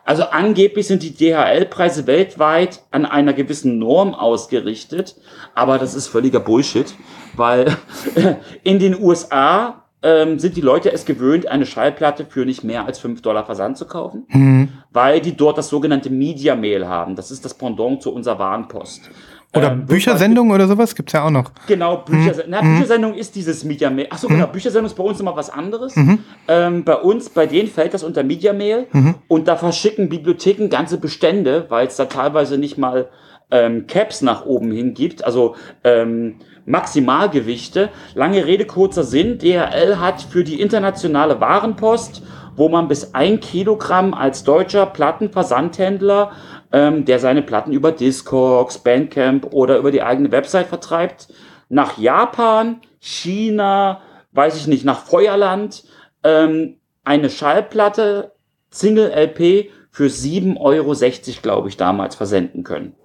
Also 0.05 0.23
angeblich 0.23 0.87
sind 0.87 1.01
die 1.01 1.13
DHL-Preise 1.13 2.07
weltweit 2.07 2.81
an 2.91 3.05
einer 3.05 3.31
gewissen 3.31 3.79
Norm 3.79 4.13
ausgerichtet, 4.13 5.15
aber 5.55 5.77
das 5.77 5.95
ist 5.95 6.07
völliger 6.07 6.41
Bullshit, 6.41 6.93
weil 7.37 7.77
in 8.63 8.79
den 8.79 9.01
USA 9.01 9.82
ähm, 10.03 10.37
sind 10.37 10.55
die 10.57 10.61
Leute 10.61 10.91
es 10.91 11.05
gewöhnt, 11.05 11.47
eine 11.47 11.65
Schallplatte 11.65 12.25
für 12.25 12.45
nicht 12.45 12.63
mehr 12.63 12.85
als 12.85 12.99
5 12.99 13.21
Dollar 13.21 13.45
Versand 13.45 13.77
zu 13.77 13.85
kaufen, 13.85 14.25
mhm. 14.29 14.69
weil 14.91 15.21
die 15.21 15.35
dort 15.35 15.57
das 15.57 15.69
sogenannte 15.69 16.09
Media 16.09 16.55
Mail 16.55 16.87
haben. 16.87 17.15
Das 17.15 17.31
ist 17.31 17.45
das 17.45 17.53
Pendant 17.53 18.01
zu 18.01 18.13
unserer 18.13 18.37
Warenpost. 18.37 19.09
Oder 19.55 19.71
ähm, 19.71 19.85
Büchersendung 19.85 20.49
oder 20.49 20.67
sowas 20.67 20.95
gibt's 20.95 21.13
ja 21.13 21.25
auch 21.25 21.29
noch. 21.29 21.51
Genau, 21.67 21.97
Büchersendung. 21.97 22.59
Mhm. 22.59 22.67
Na, 22.67 22.73
Büchersendung 22.73 23.13
ist 23.13 23.35
dieses 23.35 23.63
Media 23.63 23.89
Mail. 23.89 24.07
Achso, 24.09 24.27
genau, 24.27 24.47
mhm. 24.47 24.51
Büchersendung 24.51 24.87
ist 24.87 24.95
bei 24.95 25.03
uns 25.03 25.19
immer 25.19 25.35
was 25.35 25.49
anderes. 25.51 25.95
Mhm. 25.95 26.19
Ähm, 26.47 26.83
bei 26.83 26.95
uns, 26.95 27.29
bei 27.29 27.45
denen 27.45 27.69
fällt 27.69 27.93
das 27.93 28.03
unter 28.03 28.23
Media 28.23 28.51
Mail 28.51 28.87
mhm. 28.91 29.15
und 29.27 29.47
da 29.47 29.55
verschicken 29.55 30.09
Bibliotheken 30.09 30.69
ganze 30.69 30.97
Bestände, 30.97 31.67
weil 31.69 31.87
es 31.87 31.95
da 31.97 32.05
teilweise 32.05 32.57
nicht 32.57 32.79
mal 32.79 33.09
ähm, 33.51 33.85
Caps 33.85 34.21
nach 34.21 34.45
oben 34.45 34.71
hin 34.71 34.95
gibt. 34.95 35.23
Also 35.23 35.55
ähm, 35.83 36.39
Maximalgewichte. 36.65 37.89
Lange 38.15 38.45
Rede, 38.45 38.65
kurzer 38.65 39.03
Sinn. 39.03 39.37
DHL 39.37 39.97
hat 39.99 40.21
für 40.21 40.43
die 40.43 40.61
internationale 40.61 41.39
Warenpost, 41.39 42.23
wo 42.55 42.69
man 42.69 42.87
bis 42.87 43.13
ein 43.13 43.39
Kilogramm 43.39 44.13
als 44.13 44.43
deutscher 44.43 44.85
Plattenversandhändler, 44.85 46.31
ähm, 46.71 47.05
der 47.05 47.19
seine 47.19 47.41
Platten 47.41 47.71
über 47.71 47.91
Discogs, 47.91 48.79
Bandcamp 48.79 49.53
oder 49.53 49.77
über 49.77 49.91
die 49.91 50.03
eigene 50.03 50.31
Website 50.31 50.67
vertreibt, 50.67 51.27
nach 51.69 51.97
Japan, 51.97 52.81
China, 52.99 54.01
weiß 54.31 54.55
ich 54.57 54.67
nicht, 54.67 54.85
nach 54.85 54.99
Feuerland, 54.99 55.83
ähm, 56.23 56.77
eine 57.03 57.29
Schallplatte, 57.29 58.33
Single 58.69 59.11
LP 59.11 59.69
für 59.91 60.07
7,60 60.07 60.57
Euro, 60.59 61.41
glaube 61.41 61.69
ich, 61.69 61.77
damals 61.77 62.15
versenden 62.15 62.63
können. 62.63 62.95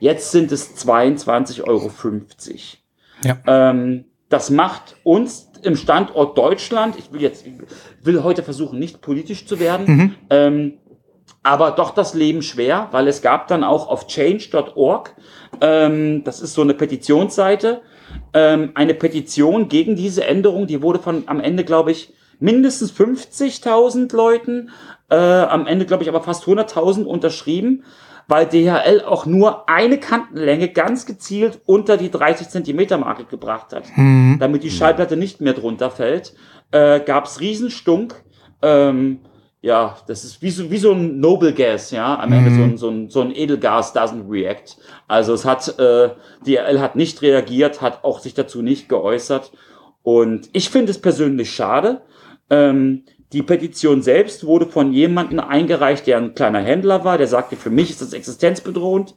Jetzt 0.00 0.32
sind 0.32 0.50
es 0.50 0.76
22,50 0.84 1.68
Euro. 1.68 1.90
Ja. 3.24 3.38
Ähm, 3.46 4.04
das 4.28 4.50
macht 4.50 4.96
uns 5.04 5.50
im 5.62 5.76
Standort 5.76 6.36
Deutschland, 6.36 6.96
ich 6.98 7.12
will 7.12 7.20
jetzt, 7.20 7.44
will 8.02 8.22
heute 8.22 8.42
versuchen, 8.42 8.78
nicht 8.78 9.00
politisch 9.00 9.46
zu 9.46 9.60
werden, 9.60 9.86
mhm. 9.86 10.14
ähm, 10.30 10.72
aber 11.42 11.72
doch 11.72 11.90
das 11.90 12.14
Leben 12.14 12.42
schwer, 12.42 12.88
weil 12.92 13.08
es 13.08 13.22
gab 13.22 13.48
dann 13.48 13.64
auch 13.64 13.88
auf 13.88 14.06
change.org, 14.06 15.14
ähm, 15.60 16.24
das 16.24 16.40
ist 16.40 16.54
so 16.54 16.62
eine 16.62 16.74
Petitionsseite, 16.74 17.82
ähm, 18.32 18.72
eine 18.74 18.94
Petition 18.94 19.68
gegen 19.68 19.96
diese 19.96 20.24
Änderung, 20.24 20.66
die 20.66 20.82
wurde 20.82 20.98
von 20.98 21.24
am 21.26 21.40
Ende, 21.40 21.64
glaube 21.64 21.90
ich, 21.90 22.12
mindestens 22.40 22.92
50.000 22.92 24.14
Leuten, 24.14 24.70
äh, 25.10 25.14
am 25.14 25.66
Ende, 25.66 25.86
glaube 25.86 26.02
ich, 26.02 26.08
aber 26.08 26.22
fast 26.22 26.44
100.000 26.44 27.04
unterschrieben, 27.04 27.84
weil 28.28 28.46
DHL 28.46 29.02
auch 29.06 29.26
nur 29.26 29.68
eine 29.68 29.98
Kantenlänge 29.98 30.68
ganz 30.68 31.06
gezielt 31.06 31.60
unter 31.66 31.96
die 31.96 32.10
30 32.10 32.48
Zentimeter 32.48 32.98
Marke 32.98 33.24
gebracht 33.24 33.72
hat, 33.72 33.84
mhm. 33.96 34.36
damit 34.38 34.62
die 34.62 34.70
Schallplatte 34.70 35.16
nicht 35.16 35.40
mehr 35.40 35.54
drunter 35.54 35.90
fällt. 35.90 36.34
Äh, 36.70 37.00
Gab 37.00 37.26
es 37.26 37.40
Riesenstunk. 37.40 38.14
Ähm, 38.62 39.20
ja, 39.60 39.96
das 40.08 40.24
ist 40.24 40.42
wie 40.42 40.50
so, 40.50 40.70
wie 40.72 40.78
so 40.78 40.92
ein 40.92 41.20
Noble 41.20 41.52
Gas, 41.52 41.92
ja, 41.92 42.18
am 42.18 42.32
Ende 42.32 42.50
so 42.50 42.62
ein, 42.62 42.76
so 42.76 42.88
ein, 42.88 43.10
so 43.10 43.20
ein 43.20 43.30
Edelgas 43.34 43.94
doesn't 43.94 44.28
react. 44.28 44.76
Also 45.06 45.34
es 45.34 45.44
hat, 45.44 45.78
äh, 45.78 46.10
DHL 46.44 46.80
hat 46.80 46.96
nicht 46.96 47.22
reagiert, 47.22 47.80
hat 47.80 48.02
auch 48.02 48.18
sich 48.18 48.34
dazu 48.34 48.60
nicht 48.60 48.88
geäußert. 48.88 49.52
Und 50.02 50.48
ich 50.52 50.68
finde 50.70 50.90
es 50.90 51.00
persönlich 51.00 51.52
schade. 51.52 52.02
Ähm, 52.50 53.04
die 53.32 53.42
Petition 53.42 54.02
selbst 54.02 54.44
wurde 54.44 54.66
von 54.66 54.92
jemandem 54.92 55.40
eingereicht, 55.40 56.06
der 56.06 56.18
ein 56.18 56.34
kleiner 56.34 56.60
Händler 56.60 57.04
war, 57.04 57.18
der 57.18 57.26
sagte, 57.26 57.56
für 57.56 57.70
mich 57.70 57.90
ist 57.90 58.02
das 58.02 58.12
existenzbedrohend, 58.12 59.14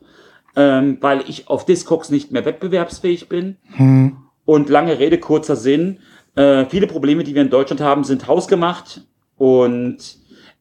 ähm, 0.56 0.98
weil 1.02 1.22
ich 1.28 1.48
auf 1.48 1.66
Discogs 1.66 2.10
nicht 2.10 2.32
mehr 2.32 2.46
wettbewerbsfähig 2.46 3.28
bin. 3.28 3.58
Hm. 3.76 4.18
Und 4.46 4.70
lange 4.70 5.00
Rede, 5.00 5.18
kurzer 5.18 5.56
Sinn. 5.56 6.00
Äh, 6.36 6.66
viele 6.66 6.88
Probleme, 6.88 7.24
die 7.24 7.36
wir 7.36 7.42
in 7.42 7.50
Deutschland 7.50 7.82
haben, 7.82 8.04
sind 8.04 8.28
hausgemacht 8.28 9.02
und 9.38 9.98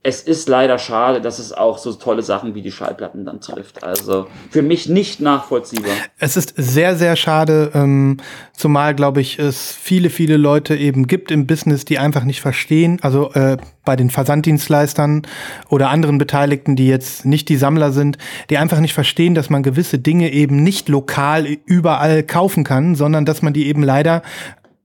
es 0.06 0.20
ist 0.20 0.50
leider 0.50 0.78
schade, 0.78 1.22
dass 1.22 1.38
es 1.38 1.54
auch 1.54 1.78
so 1.78 1.90
tolle 1.94 2.22
Sachen 2.22 2.54
wie 2.54 2.60
die 2.60 2.70
Schallplatten 2.70 3.24
dann 3.24 3.40
trifft. 3.40 3.82
Also 3.82 4.26
für 4.50 4.60
mich 4.60 4.86
nicht 4.86 5.18
nachvollziehbar. 5.18 5.94
Es 6.18 6.36
ist 6.36 6.52
sehr, 6.58 6.94
sehr 6.94 7.16
schade, 7.16 7.70
ähm, 7.74 8.18
zumal, 8.52 8.94
glaube 8.94 9.22
ich, 9.22 9.38
es 9.38 9.72
viele, 9.72 10.10
viele 10.10 10.36
Leute 10.36 10.76
eben 10.76 11.06
gibt 11.06 11.30
im 11.30 11.46
Business, 11.46 11.86
die 11.86 11.98
einfach 11.98 12.24
nicht 12.24 12.42
verstehen, 12.42 12.98
also 13.00 13.32
äh, 13.32 13.56
bei 13.86 13.96
den 13.96 14.10
Versanddienstleistern 14.10 15.22
oder 15.70 15.88
anderen 15.88 16.18
Beteiligten, 16.18 16.76
die 16.76 16.86
jetzt 16.86 17.24
nicht 17.24 17.48
die 17.48 17.56
Sammler 17.56 17.90
sind, 17.90 18.18
die 18.50 18.58
einfach 18.58 18.80
nicht 18.80 18.92
verstehen, 18.92 19.34
dass 19.34 19.48
man 19.48 19.62
gewisse 19.62 19.98
Dinge 19.98 20.32
eben 20.32 20.62
nicht 20.62 20.90
lokal 20.90 21.46
überall 21.64 22.22
kaufen 22.22 22.62
kann, 22.62 22.94
sondern 22.94 23.24
dass 23.24 23.40
man 23.40 23.54
die 23.54 23.68
eben 23.68 23.82
leider 23.82 24.20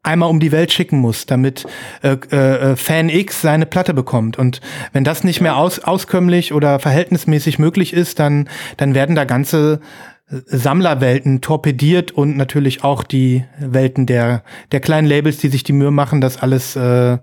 einmal 0.04 0.30
um 0.30 0.40
die 0.40 0.52
Welt 0.52 0.72
schicken 0.72 1.00
muss, 1.00 1.26
damit 1.26 1.66
äh, 2.02 2.14
äh, 2.14 2.76
Fan 2.76 3.10
X 3.10 3.42
seine 3.42 3.66
Platte 3.66 3.94
bekommt. 3.94 4.38
Und 4.38 4.62
wenn 4.94 5.04
das 5.04 5.24
nicht 5.24 5.42
mehr 5.42 5.58
aus, 5.58 5.80
auskömmlich 5.80 6.54
oder 6.54 6.80
verhältnismäßig 6.80 7.60
möglich 7.60 7.94
ist, 7.94 8.20
dann, 8.20 8.50
dann 8.78 8.96
werden 8.96 9.16
da 9.16 9.26
ganze 9.26 9.82
äh, 10.30 10.38
Sammlerwelten 10.46 11.42
torpediert 11.42 12.12
und 12.12 12.38
natürlich 12.38 12.84
auch 12.84 13.04
die 13.04 13.46
Welten 13.60 14.06
der, 14.06 14.44
der 14.72 14.80
kleinen 14.80 15.08
Labels, 15.08 15.38
die 15.38 15.50
sich 15.50 15.64
die 15.64 15.74
Mühe 15.74 15.92
machen, 15.92 16.22
das 16.22 16.42
alles 16.42 16.76
äh, 16.76 17.18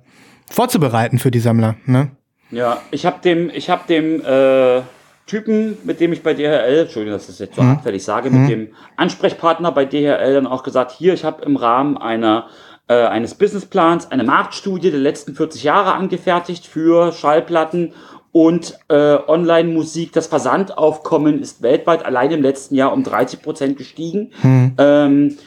vorzubereiten 0.50 1.18
für 1.18 1.30
die 1.30 1.40
Sammler. 1.40 1.76
Ne? 1.86 2.10
Ja, 2.50 2.82
ich 2.90 3.06
habe 3.06 3.20
dem, 3.22 3.50
ich 3.50 3.70
habe 3.70 3.86
dem 3.88 4.20
äh, 4.20 4.82
Typen, 5.26 5.76
mit 5.84 6.00
dem 6.00 6.12
ich 6.12 6.22
bei 6.22 6.34
DHL, 6.34 6.82
Entschuldigung, 6.82 7.14
dass 7.18 7.22
ich 7.22 7.28
das 7.28 7.38
jetzt 7.40 7.56
so 7.56 7.62
mhm. 7.62 7.70
hartfällig 7.70 8.04
sage, 8.04 8.30
mhm. 8.30 8.40
mit 8.40 8.50
dem 8.50 8.68
Ansprechpartner 8.96 9.72
bei 9.72 9.84
DHL 9.84 10.34
dann 10.34 10.46
auch 10.46 10.62
gesagt, 10.62 10.92
hier, 10.92 11.14
ich 11.14 11.24
habe 11.24 11.44
im 11.44 11.56
Rahmen 11.56 11.98
einer 11.98 12.46
äh, 12.88 12.94
eines 12.94 13.34
Businessplans 13.34 14.10
eine 14.12 14.22
Marktstudie 14.22 14.90
der 14.90 15.00
letzten 15.00 15.34
40 15.34 15.64
Jahre 15.64 15.94
angefertigt 15.94 16.66
für 16.66 17.12
Schallplatten 17.12 17.92
und 18.30 18.78
äh, 18.88 19.16
Online-Musik. 19.26 20.12
Das 20.12 20.28
Versandaufkommen 20.28 21.40
ist 21.40 21.62
weltweit 21.62 22.04
allein 22.04 22.30
im 22.30 22.42
letzten 22.42 22.76
Jahr 22.76 22.92
um 22.92 23.02
30 23.02 23.42
Prozent 23.42 23.78
gestiegen. 23.78 24.30
Hm. 24.42 24.74
Ähm, 24.78 25.38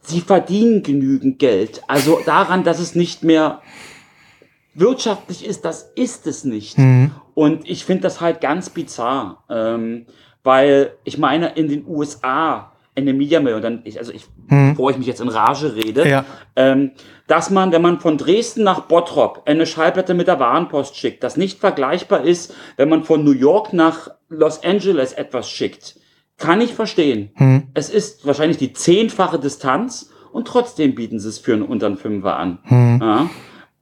sie 0.00 0.20
verdienen 0.20 0.82
genügend 0.82 1.38
Geld. 1.38 1.82
Also 1.86 2.18
daran, 2.26 2.64
dass 2.64 2.80
es 2.80 2.94
nicht 2.96 3.22
mehr 3.22 3.60
wirtschaftlich 4.74 5.46
ist, 5.46 5.64
das 5.64 5.90
ist 5.94 6.26
es 6.26 6.44
nicht. 6.44 6.76
Hm. 6.76 7.10
Und 7.34 7.68
ich 7.68 7.84
finde 7.84 8.02
das 8.02 8.20
halt 8.20 8.40
ganz 8.40 8.70
bizarr, 8.70 9.44
ähm, 9.48 10.06
weil 10.42 10.92
ich 11.04 11.18
meine, 11.18 11.50
in 11.54 11.68
den 11.68 11.86
USA 11.86 12.72
in 12.94 13.06
der 13.06 13.14
Media 13.14 13.40
Mail 13.40 13.54
und 13.54 13.62
dann, 13.62 13.80
ich, 13.84 13.98
also 13.98 14.12
ich, 14.12 14.26
hm. 14.48 14.70
bevor 14.70 14.90
ich 14.90 14.98
mich 14.98 15.06
jetzt 15.06 15.20
in 15.20 15.28
Rage 15.28 15.74
rede, 15.74 16.06
ja. 16.06 16.24
ähm, 16.56 16.90
dass 17.26 17.48
man, 17.48 17.72
wenn 17.72 17.80
man 17.80 18.00
von 18.00 18.18
Dresden 18.18 18.64
nach 18.64 18.80
Bottrop 18.80 19.42
eine 19.46 19.64
Schallplatte 19.64 20.12
mit 20.12 20.26
der 20.26 20.38
Warenpost 20.38 20.96
schickt, 20.96 21.24
das 21.24 21.38
nicht 21.38 21.58
vergleichbar 21.58 22.22
ist, 22.22 22.54
wenn 22.76 22.90
man 22.90 23.04
von 23.04 23.24
New 23.24 23.32
York 23.32 23.72
nach 23.72 24.10
Los 24.28 24.62
Angeles 24.62 25.14
etwas 25.14 25.48
schickt, 25.48 25.96
kann 26.36 26.60
ich 26.60 26.74
verstehen. 26.74 27.30
Hm. 27.34 27.68
Es 27.72 27.88
ist 27.88 28.26
wahrscheinlich 28.26 28.58
die 28.58 28.74
zehnfache 28.74 29.38
Distanz 29.38 30.10
und 30.32 30.46
trotzdem 30.46 30.94
bieten 30.94 31.18
sie 31.18 31.28
es 31.28 31.38
für 31.38 31.54
einen 31.54 31.62
unter 31.62 31.86
einen 31.86 31.96
Fünfer 31.96 32.36
an. 32.36 32.58
Hm. 32.64 32.98
Ja? 33.00 33.30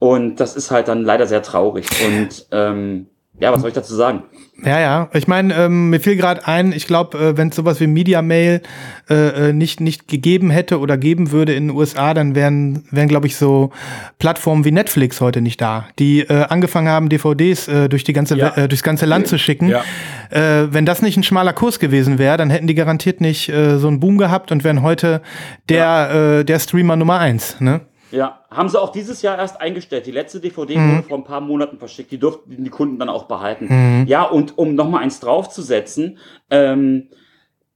Und 0.00 0.40
das 0.40 0.56
ist 0.56 0.72
halt 0.72 0.88
dann 0.88 1.04
leider 1.04 1.26
sehr 1.26 1.42
traurig. 1.42 1.86
Und 2.04 2.46
ähm, 2.50 3.06
ja, 3.38 3.52
was 3.52 3.60
soll 3.60 3.68
ich 3.68 3.74
dazu 3.74 3.94
sagen? 3.94 4.24
Ja, 4.64 4.78
ja. 4.80 5.08
Ich 5.14 5.26
meine, 5.26 5.54
ähm, 5.54 5.88
mir 5.88 6.00
fiel 6.00 6.16
gerade 6.16 6.46
ein, 6.46 6.72
ich 6.72 6.86
glaube, 6.86 7.18
äh, 7.18 7.36
wenn 7.36 7.48
es 7.48 7.56
sowas 7.56 7.80
wie 7.80 7.86
Media 7.86 8.20
Mail 8.20 8.60
äh, 9.08 9.48
äh, 9.48 9.52
nicht, 9.52 9.80
nicht 9.80 10.08
gegeben 10.08 10.50
hätte 10.50 10.78
oder 10.78 10.98
geben 10.98 11.32
würde 11.32 11.54
in 11.54 11.68
den 11.68 11.76
USA, 11.76 12.12
dann 12.12 12.34
wären, 12.34 12.84
wären 12.90 13.08
glaube 13.08 13.26
ich, 13.26 13.36
so 13.36 13.70
Plattformen 14.18 14.64
wie 14.64 14.72
Netflix 14.72 15.20
heute 15.20 15.40
nicht 15.40 15.60
da, 15.60 15.86
die 15.98 16.20
äh, 16.20 16.44
angefangen 16.48 16.88
haben, 16.88 17.08
DVDs 17.08 17.68
äh, 17.68 17.88
durch 17.88 18.04
die 18.04 18.12
ganze, 18.12 18.36
ja. 18.36 18.56
äh, 18.56 18.68
durchs 18.68 18.82
ganze 18.82 19.06
Land 19.06 19.28
zu 19.28 19.38
schicken. 19.38 19.68
Ja. 19.68 19.84
Äh, 20.30 20.72
wenn 20.72 20.84
das 20.84 21.00
nicht 21.00 21.16
ein 21.16 21.22
schmaler 21.22 21.52
Kurs 21.54 21.78
gewesen 21.78 22.18
wäre, 22.18 22.36
dann 22.36 22.50
hätten 22.50 22.66
die 22.66 22.74
garantiert 22.74 23.20
nicht 23.20 23.48
äh, 23.48 23.78
so 23.78 23.88
einen 23.88 24.00
Boom 24.00 24.18
gehabt 24.18 24.52
und 24.52 24.64
wären 24.64 24.82
heute 24.82 25.22
der, 25.68 25.78
ja. 25.78 26.38
äh, 26.38 26.44
der 26.44 26.58
Streamer 26.58 26.96
Nummer 26.96 27.18
eins. 27.18 27.58
Ne? 27.60 27.80
Ja, 28.10 28.44
haben 28.50 28.68
sie 28.68 28.80
auch 28.80 28.90
dieses 28.90 29.22
Jahr 29.22 29.38
erst 29.38 29.60
eingestellt. 29.60 30.06
Die 30.06 30.10
letzte 30.10 30.40
DVD 30.40 30.76
mhm. 30.76 30.96
wurde 30.96 31.08
vor 31.08 31.18
ein 31.18 31.24
paar 31.24 31.40
Monaten 31.40 31.78
verschickt. 31.78 32.10
Die 32.10 32.18
durften 32.18 32.64
die 32.64 32.70
Kunden 32.70 32.98
dann 32.98 33.08
auch 33.08 33.24
behalten. 33.24 33.66
Mhm. 33.68 34.06
Ja, 34.06 34.24
und 34.24 34.58
um 34.58 34.74
nochmal 34.74 35.02
eins 35.02 35.20
draufzusetzen, 35.20 36.18
ähm, 36.50 37.08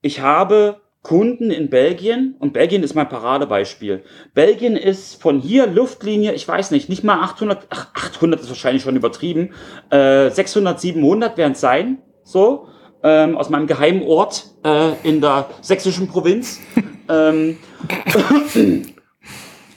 ich 0.01 0.21
habe 0.21 0.81
Kunden 1.05 1.51
in 1.51 1.69
Belgien 1.69 2.35
und 2.39 2.55
Belgien 2.55 2.83
ist 2.83 2.95
mein 2.95 3.09
Paradebeispiel. 3.09 4.03
Belgien 4.33 4.75
ist 4.75 5.21
von 5.21 5.39
hier 5.39 5.67
Luftlinie, 5.67 6.33
ich 6.33 6.49
weiß 6.49 6.71
nicht, 6.71 6.89
nicht 6.89 7.05
mal 7.05 7.21
800, 7.21 7.67
ach, 7.69 7.89
800 7.95 8.41
ist 8.41 8.49
wahrscheinlich 8.49 8.83
schon 8.83 8.97
übertrieben, 8.97 9.51
äh, 9.91 10.31
600, 10.31 10.81
700 10.81 11.37
werden 11.37 11.53
es 11.53 11.61
sein, 11.61 11.99
so, 12.23 12.69
ähm, 13.03 13.37
aus 13.37 13.51
meinem 13.51 13.67
geheimen 13.67 14.03
Ort 14.03 14.47
äh, 14.65 14.93
in 15.07 15.21
der 15.21 15.51
sächsischen 15.61 16.09
Provinz. 16.09 16.59
ähm, 17.11 17.59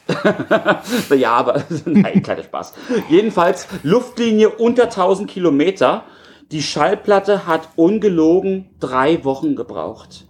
ja, 1.17 1.31
aber 1.33 1.63
nein, 1.85 2.21
kleiner 2.21 2.43
Spaß. 2.43 2.73
Jedenfalls 3.09 3.67
Luftlinie 3.83 4.49
unter 4.49 4.83
1000 4.83 5.29
Kilometer. 5.29 6.03
Die 6.51 6.61
Schallplatte 6.61 7.45
hat 7.45 7.69
ungelogen 7.75 8.69
drei 8.79 9.23
Wochen 9.25 9.55
gebraucht. 9.55 10.25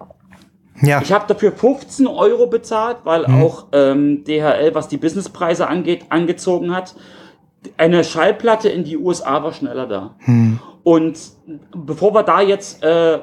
Ja. 0.81 1.01
Ich 1.01 1.11
habe 1.11 1.25
dafür 1.27 1.51
15 1.51 2.07
Euro 2.07 2.47
bezahlt, 2.47 2.97
weil 3.03 3.25
hm. 3.25 3.41
auch 3.41 3.67
ähm, 3.71 4.23
DHL, 4.23 4.73
was 4.73 4.87
die 4.87 4.97
Businesspreise 4.97 5.67
angeht, 5.67 6.05
angezogen 6.09 6.75
hat. 6.75 6.95
Eine 7.77 8.03
Schallplatte 8.03 8.69
in 8.69 8.83
die 8.83 8.97
USA 8.97 9.43
war 9.43 9.53
schneller 9.53 9.87
da. 9.87 10.15
Hm. 10.19 10.59
Und 10.87 11.19
bevor 11.75 12.13
wir 12.13 12.23
da 12.23 12.39
jetzt, 12.39 12.81
äh, 12.81 13.19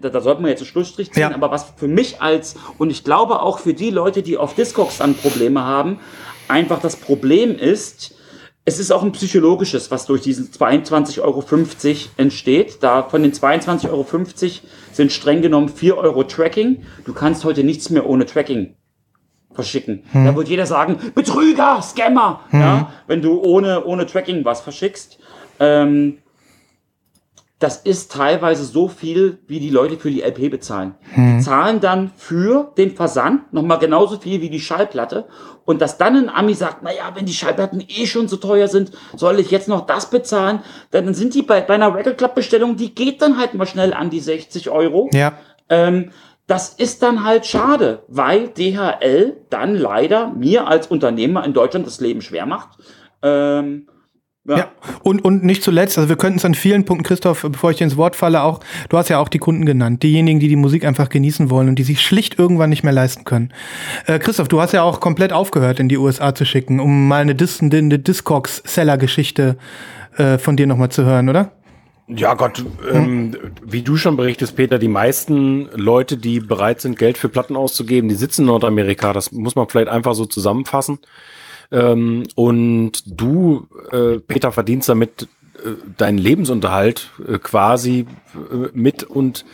da, 0.00 0.08
da 0.08 0.20
sollten 0.20 0.42
wir 0.42 0.50
jetzt 0.50 0.62
einen 0.62 0.66
Schlussstrich 0.66 1.12
ziehen, 1.12 1.20
ja. 1.20 1.32
aber 1.32 1.52
was 1.52 1.66
für 1.76 1.86
mich 1.86 2.20
als, 2.20 2.56
und 2.76 2.90
ich 2.90 3.04
glaube 3.04 3.40
auch 3.40 3.60
für 3.60 3.72
die 3.72 3.90
Leute, 3.90 4.24
die 4.24 4.36
auf 4.36 4.56
Discogs 4.56 4.98
dann 4.98 5.14
Probleme 5.14 5.62
haben, 5.62 6.00
einfach 6.48 6.80
das 6.80 6.96
Problem 6.96 7.56
ist, 7.56 8.16
es 8.64 8.80
ist 8.80 8.90
auch 8.90 9.04
ein 9.04 9.12
psychologisches, 9.12 9.92
was 9.92 10.06
durch 10.06 10.22
diesen 10.22 10.48
22,50 10.48 11.20
Euro 11.20 11.44
entsteht. 12.16 12.78
Da 12.82 13.04
von 13.04 13.22
den 13.22 13.30
22,50 13.32 13.90
Euro 13.90 14.04
sind 14.90 15.12
streng 15.12 15.40
genommen 15.40 15.68
4 15.68 15.96
Euro 15.96 16.24
Tracking. 16.24 16.82
Du 17.04 17.12
kannst 17.12 17.44
heute 17.44 17.62
nichts 17.62 17.90
mehr 17.90 18.08
ohne 18.08 18.26
Tracking 18.26 18.74
verschicken. 19.52 20.02
Hm. 20.10 20.24
Da 20.24 20.34
wird 20.34 20.48
jeder 20.48 20.66
sagen, 20.66 20.98
Betrüger, 21.14 21.80
Scammer, 21.80 22.40
hm. 22.48 22.60
ja, 22.60 22.92
wenn 23.06 23.22
du 23.22 23.40
ohne, 23.40 23.84
ohne 23.84 24.04
Tracking 24.04 24.44
was 24.44 24.62
verschickst. 24.62 25.20
Ähm, 25.60 26.18
das 27.64 27.78
ist 27.78 28.12
teilweise 28.12 28.62
so 28.62 28.88
viel, 28.88 29.38
wie 29.46 29.58
die 29.58 29.70
Leute 29.70 29.96
für 29.96 30.10
die 30.10 30.20
LP 30.20 30.50
bezahlen. 30.50 30.96
Hm. 31.14 31.38
Die 31.38 31.42
zahlen 31.42 31.80
dann 31.80 32.12
für 32.14 32.74
den 32.76 32.94
Versand 32.94 33.54
nochmal 33.54 33.78
genauso 33.78 34.18
viel 34.18 34.42
wie 34.42 34.50
die 34.50 34.60
Schallplatte. 34.60 35.24
Und 35.64 35.80
dass 35.80 35.96
dann 35.96 36.14
ein 36.14 36.28
Ami 36.28 36.52
sagt, 36.52 36.82
naja, 36.82 37.12
wenn 37.14 37.24
die 37.24 37.32
Schallplatten 37.32 37.82
eh 37.88 38.04
schon 38.04 38.28
so 38.28 38.36
teuer 38.36 38.68
sind, 38.68 38.92
soll 39.16 39.40
ich 39.40 39.50
jetzt 39.50 39.66
noch 39.66 39.86
das 39.86 40.10
bezahlen? 40.10 40.58
Dann 40.90 41.14
sind 41.14 41.32
die 41.32 41.40
bei, 41.40 41.62
bei 41.62 41.72
einer 41.72 41.94
Record 41.94 42.18
Club 42.18 42.34
Bestellung, 42.34 42.76
die 42.76 42.94
geht 42.94 43.22
dann 43.22 43.38
halt 43.38 43.54
mal 43.54 43.64
schnell 43.64 43.94
an 43.94 44.10
die 44.10 44.20
60 44.20 44.68
Euro. 44.68 45.08
Ja. 45.14 45.32
Ähm, 45.70 46.10
das 46.46 46.68
ist 46.68 47.02
dann 47.02 47.24
halt 47.24 47.46
schade, 47.46 48.02
weil 48.08 48.48
DHL 48.48 49.38
dann 49.48 49.74
leider 49.74 50.28
mir 50.28 50.68
als 50.68 50.88
Unternehmer 50.88 51.42
in 51.46 51.54
Deutschland 51.54 51.86
das 51.86 51.98
Leben 51.98 52.20
schwer 52.20 52.44
macht. 52.44 52.76
Ähm, 53.22 53.86
ja. 54.46 54.56
ja. 54.56 54.68
Und, 55.02 55.24
und 55.24 55.44
nicht 55.44 55.62
zuletzt, 55.62 55.96
also 55.96 56.08
wir 56.08 56.16
könnten 56.16 56.38
es 56.38 56.44
an 56.44 56.54
vielen 56.54 56.84
Punkten, 56.84 57.04
Christoph, 57.04 57.42
bevor 57.42 57.70
ich 57.70 57.78
dir 57.78 57.84
ins 57.84 57.96
Wort 57.96 58.16
falle, 58.16 58.42
auch, 58.42 58.60
du 58.88 58.98
hast 58.98 59.08
ja 59.08 59.18
auch 59.18 59.28
die 59.28 59.38
Kunden 59.38 59.64
genannt, 59.64 60.02
diejenigen, 60.02 60.40
die 60.40 60.48
die 60.48 60.56
Musik 60.56 60.84
einfach 60.84 61.08
genießen 61.08 61.50
wollen 61.50 61.68
und 61.68 61.76
die 61.76 61.82
sich 61.82 62.00
schlicht 62.00 62.38
irgendwann 62.38 62.70
nicht 62.70 62.84
mehr 62.84 62.92
leisten 62.92 63.24
können. 63.24 63.52
Äh, 64.06 64.18
Christoph, 64.18 64.48
du 64.48 64.60
hast 64.60 64.72
ja 64.72 64.82
auch 64.82 65.00
komplett 65.00 65.32
aufgehört, 65.32 65.80
in 65.80 65.88
die 65.88 65.98
USA 65.98 66.34
zu 66.34 66.44
schicken, 66.44 66.80
um 66.80 67.08
mal 67.08 67.22
eine, 67.22 67.34
Dis 67.34 67.60
eine 67.60 67.98
Discogs-Seller-Geschichte 67.98 69.56
äh, 70.16 70.38
von 70.38 70.56
dir 70.56 70.66
nochmal 70.66 70.90
zu 70.90 71.04
hören, 71.04 71.28
oder? 71.28 71.52
Ja, 72.06 72.34
Gott, 72.34 72.62
ähm, 72.92 73.34
wie 73.64 73.80
du 73.80 73.96
schon 73.96 74.18
berichtest, 74.18 74.56
Peter, 74.56 74.78
die 74.78 74.88
meisten 74.88 75.70
Leute, 75.74 76.18
die 76.18 76.40
bereit 76.40 76.82
sind, 76.82 76.98
Geld 76.98 77.16
für 77.16 77.30
Platten 77.30 77.56
auszugeben, 77.56 78.10
die 78.10 78.14
sitzen 78.14 78.42
in 78.42 78.48
Nordamerika. 78.48 79.14
Das 79.14 79.32
muss 79.32 79.56
man 79.56 79.68
vielleicht 79.70 79.88
einfach 79.88 80.14
so 80.14 80.26
zusammenfassen. 80.26 80.98
Ähm, 81.70 82.24
und 82.34 83.02
du, 83.06 83.66
äh, 83.90 84.18
Peter, 84.20 84.52
verdienst 84.52 84.88
damit 84.88 85.28
äh, 85.64 85.70
deinen 85.96 86.18
Lebensunterhalt 86.18 87.10
äh, 87.26 87.38
quasi 87.38 88.06
äh, 88.34 88.68
mit 88.72 89.04
und 89.04 89.44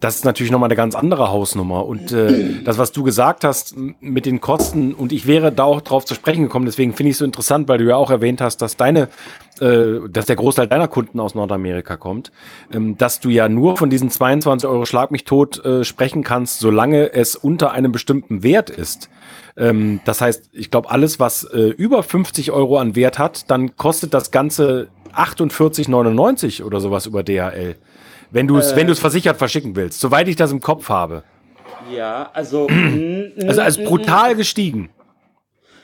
das 0.00 0.16
ist 0.16 0.24
natürlich 0.24 0.50
nochmal 0.50 0.68
eine 0.68 0.76
ganz 0.76 0.94
andere 0.94 1.28
Hausnummer. 1.28 1.84
Und 1.84 2.10
äh, 2.10 2.62
das, 2.64 2.78
was 2.78 2.90
du 2.90 3.02
gesagt 3.02 3.44
hast 3.44 3.74
mit 3.76 4.24
den 4.24 4.40
Kosten, 4.40 4.94
und 4.94 5.12
ich 5.12 5.26
wäre 5.26 5.52
da 5.52 5.64
auch 5.64 5.82
drauf 5.82 6.06
zu 6.06 6.14
sprechen 6.14 6.44
gekommen, 6.44 6.64
deswegen 6.64 6.94
finde 6.94 7.10
ich 7.10 7.14
es 7.14 7.18
so 7.18 7.26
interessant, 7.26 7.68
weil 7.68 7.76
du 7.76 7.84
ja 7.84 7.96
auch 7.96 8.10
erwähnt 8.10 8.40
hast, 8.40 8.62
dass 8.62 8.78
deine, 8.78 9.08
äh, 9.60 10.08
dass 10.08 10.24
der 10.24 10.36
Großteil 10.36 10.68
deiner 10.68 10.88
Kunden 10.88 11.20
aus 11.20 11.34
Nordamerika 11.34 11.98
kommt, 11.98 12.32
ähm, 12.72 12.96
dass 12.96 13.20
du 13.20 13.28
ja 13.28 13.50
nur 13.50 13.76
von 13.76 13.90
diesen 13.90 14.10
22 14.10 14.66
Euro 14.66 14.86
Schlag 14.86 15.10
mich 15.10 15.24
tot 15.24 15.62
äh, 15.66 15.84
sprechen 15.84 16.24
kannst, 16.24 16.60
solange 16.60 17.12
es 17.12 17.36
unter 17.36 17.72
einem 17.72 17.92
bestimmten 17.92 18.42
Wert 18.42 18.70
ist. 18.70 19.10
Ähm, 19.56 20.00
das 20.04 20.20
heißt, 20.20 20.50
ich 20.52 20.70
glaube, 20.70 20.90
alles, 20.90 21.20
was 21.20 21.44
äh, 21.44 21.60
über 21.60 22.02
50 22.02 22.52
Euro 22.52 22.78
an 22.78 22.96
Wert 22.96 23.18
hat, 23.18 23.50
dann 23.50 23.76
kostet 23.76 24.14
das 24.14 24.30
Ganze 24.30 24.88
48,99 25.14 26.62
oder 26.62 26.80
sowas 26.80 27.06
über 27.06 27.22
DHL. 27.22 27.76
Wenn 28.30 28.46
du 28.46 28.56
es, 28.56 28.72
äh, 28.72 28.76
wenn 28.76 28.86
du 28.86 28.92
es 28.92 29.00
versichert 29.00 29.36
verschicken 29.36 29.74
willst, 29.76 30.00
soweit 30.00 30.28
ich 30.28 30.36
das 30.36 30.52
im 30.52 30.60
Kopf 30.60 30.88
habe. 30.88 31.24
Ja, 31.90 32.30
also. 32.32 32.68
also, 33.46 33.60
also 33.60 33.84
brutal 33.84 34.36
gestiegen. 34.36 34.90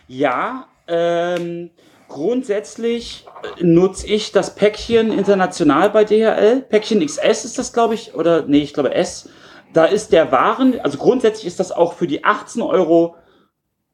Ja, 0.08 0.66
ähm, 0.86 1.70
grundsätzlich 2.08 3.26
nutze 3.60 4.06
ich 4.06 4.30
das 4.30 4.54
Päckchen 4.54 5.12
international 5.12 5.90
bei 5.90 6.04
DHL. 6.04 6.62
Päckchen 6.68 7.04
XS 7.04 7.44
ist 7.44 7.58
das, 7.58 7.72
glaube 7.72 7.94
ich, 7.94 8.14
oder 8.14 8.46
nee, 8.46 8.62
ich 8.62 8.72
glaube 8.72 8.94
S. 8.94 9.28
Da 9.72 9.84
ist 9.84 10.12
der 10.12 10.32
Waren, 10.32 10.80
also 10.80 10.96
grundsätzlich 10.96 11.46
ist 11.46 11.60
das 11.60 11.72
auch 11.72 11.94
für 11.94 12.06
die 12.06 12.24
18 12.24 12.62
Euro 12.62 13.16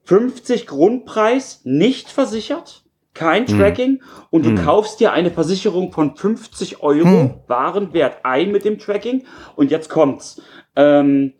50 0.05 0.67
Grundpreis 0.67 1.61
nicht 1.65 2.09
versichert 2.11 2.83
kein 3.15 3.47
hm. 3.47 3.59
Tracking 3.59 3.93
mm. 3.95 4.01
und 4.31 4.47
du 4.47 4.51
mm. 4.51 4.65
kaufst 4.65 5.01
dir 5.01 5.13
eine 5.13 5.31
Versicherung 5.31 5.93
von 5.93 6.17
50 6.17 6.83
Euro 6.83 7.25
mm. 7.25 7.35
Warenwert 7.47 8.25
ein 8.25 8.51
mit 8.51 8.65
dem 8.65 8.79
Tracking 8.79 9.25
und 9.55 9.71
jetzt 9.71 9.91
kommt's. 9.91 10.41
Ähm, 10.77 11.35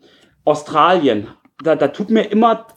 Australien, 0.45 1.29
da, 1.63 1.75
da 1.75 1.87
tut 1.87 2.09
mir 2.09 2.23
immer, 2.23 2.67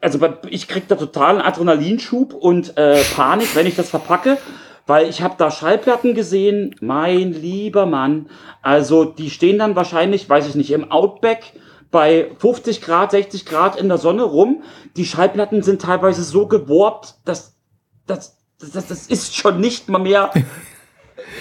also 0.00 0.18
ich 0.48 0.66
krieg 0.66 0.88
da 0.88 0.96
totalen 0.96 1.40
Adrenalinschub 1.40 2.34
und 2.34 2.76
äh, 2.76 3.02
Panik, 3.14 3.54
wenn 3.54 3.66
ich 3.66 3.76
das 3.76 3.90
verpacke, 3.90 4.38
weil 4.86 5.08
ich 5.08 5.22
habe 5.22 5.34
da 5.38 5.50
Schallplatten 5.50 6.14
gesehen, 6.14 6.74
mein 6.80 7.32
lieber 7.32 7.86
Mann, 7.86 8.28
also 8.62 9.04
die 9.04 9.30
stehen 9.30 9.58
dann 9.58 9.76
wahrscheinlich, 9.76 10.28
weiß 10.28 10.48
ich 10.48 10.54
nicht, 10.56 10.72
im 10.72 10.90
Outback 10.90 11.52
bei 11.92 12.30
50 12.38 12.80
Grad, 12.80 13.12
60 13.12 13.46
Grad 13.46 13.76
in 13.76 13.88
der 13.88 13.98
Sonne 13.98 14.24
rum. 14.24 14.64
Die 14.96 15.04
Schallplatten 15.04 15.62
sind 15.62 15.82
teilweise 15.82 16.24
so 16.24 16.48
geworbt, 16.48 17.14
dass 17.24 17.54
das, 18.06 18.38
das, 18.58 18.88
das 18.88 19.06
ist 19.06 19.36
schon 19.36 19.60
nicht 19.60 19.88
mal 19.88 19.98
mehr. 19.98 20.32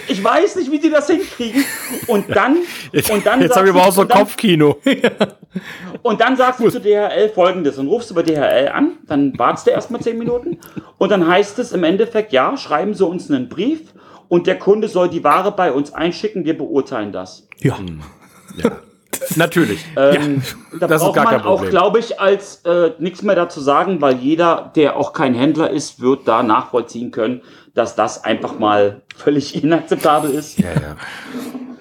Ich 0.08 0.24
weiß 0.24 0.58
nicht, 0.58 0.70
wie 0.70 0.80
die 0.80 0.90
das 0.90 1.08
hinkriegen. 1.08 1.64
Und 2.08 2.36
dann. 2.36 2.58
Jetzt, 2.92 3.10
und 3.10 3.26
dann 3.26 3.42
jetzt 3.42 3.56
habe 3.56 3.70
ich 3.70 3.74
aber 3.74 3.88
auch 3.88 3.92
so 3.94 4.06
Kopfkino. 4.06 4.78
und 6.02 6.22
dann 6.22 6.36
sagst 6.36 6.60
du 6.60 6.70
zu 6.70 6.82
DHL 6.82 7.30
folgendes 7.34 7.78
und 7.78 7.88
rufst 7.88 8.12
über 8.12 8.22
DHL 8.22 8.70
an. 8.74 8.98
Dann 9.08 9.38
wartest 9.40 9.68
du 9.68 9.72
erstmal 9.72 10.02
zehn 10.02 10.18
Minuten. 10.18 10.60
Und 10.98 11.12
dann 11.12 11.28
heißt 11.28 11.58
es 11.60 11.72
im 11.72 11.84
Endeffekt, 11.84 12.34
ja, 12.34 12.58
schreiben 12.58 12.94
Sie 12.94 13.06
uns 13.06 13.32
einen 13.32 13.48
Brief 13.48 13.94
und 14.28 14.48
der 14.48 14.60
Kunde 14.60 14.90
soll 14.90 15.10
die 15.10 15.24
Ware 15.24 15.54
bei 15.54 15.72
uns 15.72 15.94
einschicken. 15.94 16.44
Wir 16.44 16.58
beurteilen 16.58 17.12
das. 17.14 17.48
Ja. 17.60 17.78
Hm. 17.78 18.02
ja. 18.58 18.72
Natürlich. 19.36 19.86
Ähm, 19.98 20.42
ja, 20.72 20.80
da 20.80 20.88
das 20.88 21.02
braucht 21.02 21.18
ist 21.18 21.24
gar 21.24 21.32
man 21.32 21.42
auch, 21.44 21.66
glaube 21.70 22.00
ich, 22.00 22.20
als 22.20 22.64
äh, 22.66 22.92
nichts 23.00 23.22
mehr 23.22 23.36
dazu 23.36 23.60
sagen, 23.60 24.02
weil 24.02 24.18
jeder, 24.18 24.72
der 24.76 24.96
auch 24.96 25.14
kein 25.14 25.34
Händler 25.34 25.70
ist, 25.70 26.02
wird 26.02 26.28
da 26.28 26.44
nachvollziehen 26.44 27.12
können, 27.12 27.42
dass 27.74 27.96
das 27.96 28.24
einfach 28.24 28.58
mal 28.60 29.02
völlig 29.16 29.56
inakzeptabel 29.64 30.32
ist. 30.32 30.60
Ja, 30.60 30.70
ja. 30.74 30.96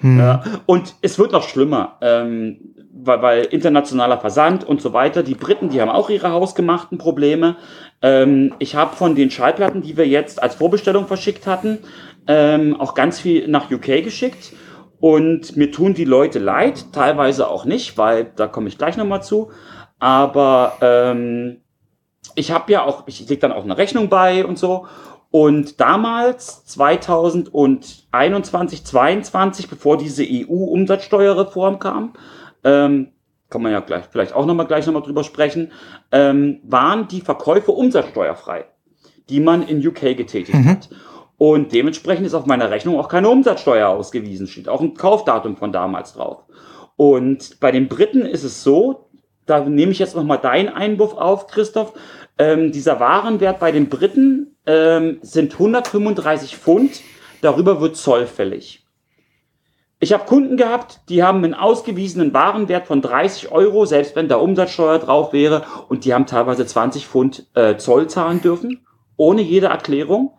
Hm. 0.01 0.19
ja 0.19 0.43
und 0.65 0.95
es 1.01 1.19
wird 1.19 1.31
noch 1.31 1.47
schlimmer, 1.47 1.97
ähm, 2.01 2.75
weil, 2.93 3.21
weil 3.21 3.43
internationaler 3.45 4.19
Versand 4.19 4.63
und 4.63 4.81
so 4.81 4.93
weiter. 4.93 5.23
Die 5.23 5.35
Briten, 5.35 5.69
die 5.69 5.81
haben 5.81 5.89
auch 5.89 6.09
ihre 6.09 6.31
hausgemachten 6.31 6.97
Probleme. 6.97 7.55
Ähm, 8.01 8.53
ich 8.59 8.75
habe 8.75 8.95
von 8.95 9.15
den 9.15 9.31
Schallplatten, 9.31 9.81
die 9.81 9.97
wir 9.97 10.07
jetzt 10.07 10.41
als 10.41 10.55
Vorbestellung 10.55 11.07
verschickt 11.07 11.47
hatten, 11.47 11.79
ähm, 12.27 12.79
auch 12.79 12.93
ganz 12.93 13.19
viel 13.19 13.47
nach 13.47 13.71
UK 13.71 14.03
geschickt. 14.03 14.53
Und 15.01 15.57
mir 15.57 15.71
tun 15.71 15.95
die 15.95 16.05
Leute 16.05 16.39
leid, 16.39 16.93
teilweise 16.93 17.49
auch 17.49 17.65
nicht, 17.65 17.97
weil 17.97 18.31
da 18.35 18.47
komme 18.47 18.69
ich 18.69 18.77
gleich 18.77 18.95
nochmal 18.97 19.23
zu. 19.23 19.49
Aber 19.99 20.77
ähm, 20.81 21.57
ich 22.35 22.51
habe 22.51 22.71
ja 22.71 22.85
auch, 22.85 23.07
ich 23.07 23.27
lege 23.27 23.41
dann 23.41 23.51
auch 23.51 23.63
eine 23.63 23.77
Rechnung 23.77 24.09
bei 24.09 24.45
und 24.45 24.59
so. 24.59 24.85
Und 25.31 25.81
damals, 25.81 26.65
2021, 26.65 28.83
2022, 28.83 29.69
bevor 29.69 29.97
diese 29.97 30.23
EU-Umsatzsteuerreform 30.23 31.79
kam, 31.79 32.13
ähm, 32.63 33.07
kann 33.49 33.63
man 33.63 33.71
ja 33.71 33.79
gleich 33.79 34.05
vielleicht 34.11 34.33
auch 34.33 34.45
nochmal 34.45 34.67
gleich 34.67 34.85
nochmal 34.85 35.01
drüber 35.01 35.23
sprechen, 35.23 35.71
ähm, 36.11 36.59
waren 36.63 37.07
die 37.07 37.21
Verkäufe 37.21 37.71
umsatzsteuerfrei, 37.71 38.65
die 39.29 39.39
man 39.39 39.63
in 39.63 39.83
UK 39.85 40.15
getätigt 40.15 40.53
mhm. 40.53 40.69
hat. 40.69 40.89
Und 41.41 41.73
dementsprechend 41.73 42.27
ist 42.27 42.35
auf 42.35 42.45
meiner 42.45 42.69
Rechnung 42.69 42.99
auch 42.99 43.07
keine 43.07 43.27
Umsatzsteuer 43.27 43.89
ausgewiesen, 43.89 44.45
steht 44.45 44.69
auch 44.69 44.79
ein 44.79 44.93
Kaufdatum 44.93 45.57
von 45.57 45.71
damals 45.71 46.13
drauf. 46.13 46.43
Und 46.97 47.59
bei 47.59 47.71
den 47.71 47.87
Briten 47.87 48.27
ist 48.27 48.43
es 48.43 48.61
so, 48.61 49.09
da 49.47 49.61
nehme 49.61 49.91
ich 49.91 49.97
jetzt 49.97 50.15
nochmal 50.15 50.37
deinen 50.37 50.69
Einwurf 50.69 51.15
auf, 51.15 51.47
Christoph. 51.47 51.93
Ähm, 52.37 52.71
dieser 52.71 52.99
Warenwert 52.99 53.59
bei 53.59 53.71
den 53.71 53.89
Briten 53.89 54.55
ähm, 54.67 55.17
sind 55.23 55.53
135 55.53 56.57
Pfund, 56.57 57.01
darüber 57.41 57.81
wird 57.81 57.97
Zoll 57.97 58.27
fällig. 58.27 58.85
Ich 59.99 60.13
habe 60.13 60.25
Kunden 60.25 60.57
gehabt, 60.57 60.99
die 61.09 61.23
haben 61.23 61.43
einen 61.43 61.55
ausgewiesenen 61.55 62.35
Warenwert 62.35 62.85
von 62.85 63.01
30 63.01 63.51
Euro, 63.51 63.85
selbst 63.85 64.15
wenn 64.15 64.27
da 64.27 64.35
Umsatzsteuer 64.35 64.99
drauf 64.99 65.33
wäre, 65.33 65.65
und 65.89 66.05
die 66.05 66.13
haben 66.13 66.27
teilweise 66.27 66.67
20 66.67 67.07
Pfund 67.07 67.47
äh, 67.55 67.77
Zoll 67.77 68.11
zahlen 68.11 68.43
dürfen, 68.43 68.85
ohne 69.17 69.41
jede 69.41 69.65
Erklärung. 69.65 70.35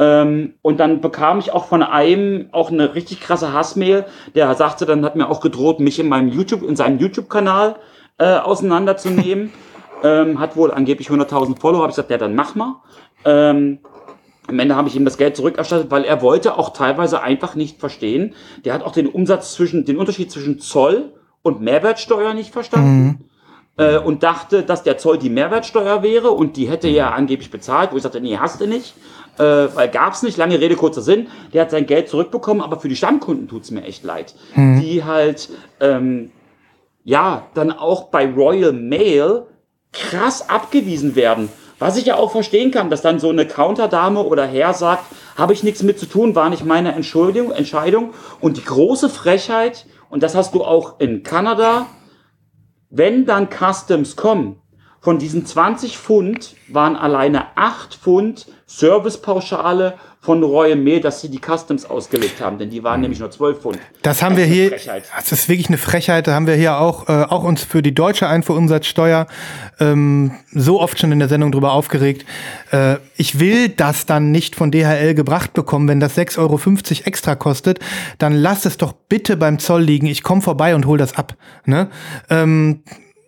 Ähm, 0.00 0.54
und 0.62 0.80
dann 0.80 1.02
bekam 1.02 1.38
ich 1.38 1.52
auch 1.52 1.66
von 1.66 1.82
einem 1.82 2.48
auch 2.52 2.70
eine 2.70 2.94
richtig 2.94 3.20
krasse 3.20 3.52
Hassmail. 3.52 4.06
Der 4.34 4.54
sagte, 4.54 4.86
dann 4.86 5.04
hat 5.04 5.14
mir 5.14 5.28
auch 5.28 5.40
gedroht, 5.40 5.78
mich 5.78 5.98
in 5.98 6.08
meinem 6.08 6.28
YouTube, 6.28 6.62
in 6.62 6.74
seinem 6.74 6.98
YouTube-Kanal 6.98 7.76
äh, 8.18 8.38
auseinanderzunehmen. 8.38 9.52
ähm, 10.02 10.40
hat 10.40 10.56
wohl 10.56 10.70
angeblich 10.70 11.08
100.000 11.08 11.60
Follower. 11.60 11.82
Habe 11.82 11.90
ich 11.90 11.96
gesagt, 11.96 12.10
ja, 12.10 12.16
dann 12.16 12.34
mach 12.34 12.54
mal. 12.54 12.76
Ähm, 13.26 13.80
am 14.48 14.58
Ende 14.58 14.74
habe 14.74 14.88
ich 14.88 14.96
ihm 14.96 15.04
das 15.04 15.18
Geld 15.18 15.36
zurückerstattet, 15.36 15.90
weil 15.90 16.04
er 16.04 16.22
wollte 16.22 16.56
auch 16.56 16.72
teilweise 16.72 17.22
einfach 17.22 17.54
nicht 17.54 17.78
verstehen. 17.78 18.34
Der 18.64 18.72
hat 18.72 18.82
auch 18.82 18.92
den 18.92 19.06
Umsatz 19.06 19.52
zwischen, 19.52 19.84
den 19.84 19.98
Unterschied 19.98 20.32
zwischen 20.32 20.60
Zoll 20.60 21.12
und 21.42 21.60
Mehrwertsteuer 21.60 22.32
nicht 22.32 22.52
verstanden. 22.52 23.04
Mhm. 23.04 23.18
Äh, 23.76 23.98
und 23.98 24.22
dachte, 24.22 24.62
dass 24.62 24.82
der 24.82 24.98
Zoll 24.98 25.18
die 25.18 25.30
Mehrwertsteuer 25.30 26.02
wäre 26.02 26.30
und 26.30 26.56
die 26.56 26.68
hätte 26.68 26.88
er 26.88 27.14
angeblich 27.14 27.50
bezahlt, 27.50 27.92
wo 27.92 27.96
ich 27.96 28.02
sagte, 28.02 28.20
nee, 28.20 28.38
hast 28.38 28.60
du 28.60 28.66
nicht 28.66 28.94
äh, 29.40 29.74
weil 29.74 29.88
gab's 29.88 30.22
nicht, 30.22 30.36
lange 30.36 30.60
Rede, 30.60 30.76
kurzer 30.76 31.00
Sinn, 31.00 31.28
der 31.52 31.62
hat 31.62 31.70
sein 31.70 31.86
Geld 31.86 32.08
zurückbekommen, 32.08 32.62
aber 32.62 32.78
für 32.78 32.88
die 32.88 32.96
Stammkunden 32.96 33.48
tut's 33.48 33.70
mir 33.70 33.84
echt 33.84 34.04
leid. 34.04 34.34
Mhm. 34.54 34.80
Die 34.80 35.04
halt, 35.04 35.48
ähm, 35.80 36.30
ja, 37.02 37.46
dann 37.54 37.72
auch 37.72 38.04
bei 38.04 38.30
Royal 38.30 38.72
Mail 38.72 39.46
krass 39.92 40.48
abgewiesen 40.48 41.16
werden. 41.16 41.48
Was 41.78 41.96
ich 41.96 42.04
ja 42.04 42.16
auch 42.16 42.30
verstehen 42.30 42.70
kann, 42.70 42.90
dass 42.90 43.00
dann 43.00 43.18
so 43.18 43.30
eine 43.30 43.46
Counterdame 43.46 44.22
oder 44.22 44.46
Herr 44.46 44.74
sagt, 44.74 45.04
habe 45.36 45.54
ich 45.54 45.62
nichts 45.62 45.82
mit 45.82 45.98
zu 45.98 46.04
tun, 46.04 46.34
war 46.34 46.50
nicht 46.50 46.66
meine 46.66 46.92
Entschuldigung, 46.92 47.52
Entscheidung. 47.52 48.12
Und 48.40 48.58
die 48.58 48.64
große 48.64 49.08
Frechheit, 49.08 49.86
und 50.10 50.22
das 50.22 50.34
hast 50.34 50.54
du 50.54 50.62
auch 50.62 51.00
in 51.00 51.22
Kanada, 51.22 51.86
wenn 52.90 53.24
dann 53.24 53.48
Customs 53.48 54.16
kommen, 54.16 54.60
von 55.00 55.18
diesen 55.18 55.46
20 55.46 55.96
Pfund 55.96 56.54
waren 56.68 56.94
alleine 56.94 57.56
8 57.56 57.94
Pfund 57.94 58.46
Servicepauschale 58.66 59.94
von 60.20 60.42
Royal 60.42 60.76
Mail, 60.76 61.00
dass 61.00 61.22
sie 61.22 61.30
die 61.30 61.40
Customs 61.40 61.86
ausgelegt 61.86 62.40
haben, 62.42 62.58
denn 62.58 62.68
die 62.68 62.84
waren 62.84 63.00
nämlich 63.00 63.18
nur 63.18 63.30
12 63.30 63.60
Pfund. 63.60 63.78
Das 64.02 64.22
haben 64.22 64.36
das 64.36 64.44
wir 64.44 64.44
hier, 64.44 64.68
Frechheit. 64.68 65.04
das 65.16 65.32
ist 65.32 65.48
wirklich 65.48 65.68
eine 65.68 65.78
Frechheit, 65.78 66.26
da 66.26 66.34
haben 66.34 66.46
wir 66.46 66.54
hier 66.54 66.78
auch, 66.78 67.08
äh, 67.08 67.24
auch 67.24 67.42
uns 67.42 67.64
für 67.64 67.80
die 67.80 67.94
deutsche 67.94 68.28
Einfuhrumsatzsteuer 68.28 69.26
ähm, 69.80 70.32
so 70.52 70.80
oft 70.80 70.98
schon 70.98 71.10
in 71.10 71.18
der 71.18 71.28
Sendung 71.28 71.50
drüber 71.50 71.72
aufgeregt. 71.72 72.26
Äh, 72.70 72.96
ich 73.16 73.40
will 73.40 73.70
das 73.70 74.04
dann 74.04 74.30
nicht 74.30 74.54
von 74.54 74.70
DHL 74.70 75.14
gebracht 75.14 75.54
bekommen, 75.54 75.88
wenn 75.88 75.98
das 75.98 76.16
6,50 76.18 76.38
Euro 76.38 76.60
extra 77.06 77.34
kostet, 77.34 77.80
dann 78.18 78.34
lass 78.34 78.66
es 78.66 78.76
doch 78.76 78.92
bitte 78.92 79.38
beim 79.38 79.58
Zoll 79.58 79.82
liegen, 79.82 80.06
ich 80.06 80.22
komme 80.22 80.42
vorbei 80.42 80.74
und 80.74 80.84
hol 80.84 80.98
das 80.98 81.16
ab. 81.16 81.34
Ne? 81.64 81.88
Ähm, 82.28 82.82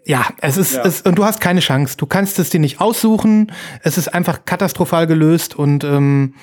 ja, 0.05 0.27
es 0.41 0.57
ist, 0.57 0.75
ja. 0.75 0.85
Es, 0.85 1.03
und 1.03 1.17
du 1.17 1.25
hast 1.25 1.41
keine 1.41 1.61
Chance. 1.61 1.97
Du 1.97 2.07
kannst 2.07 2.39
es 2.39 2.51
dir 2.51 2.61
nicht 2.61 2.81
aussuchen. 2.81 3.53
Es 3.83 3.99
ist 3.99 4.09
einfach 4.09 4.45
katastrophal 4.45 5.07
gelöst 5.07 5.57
und 5.57 5.85
ähm, 5.85 6.35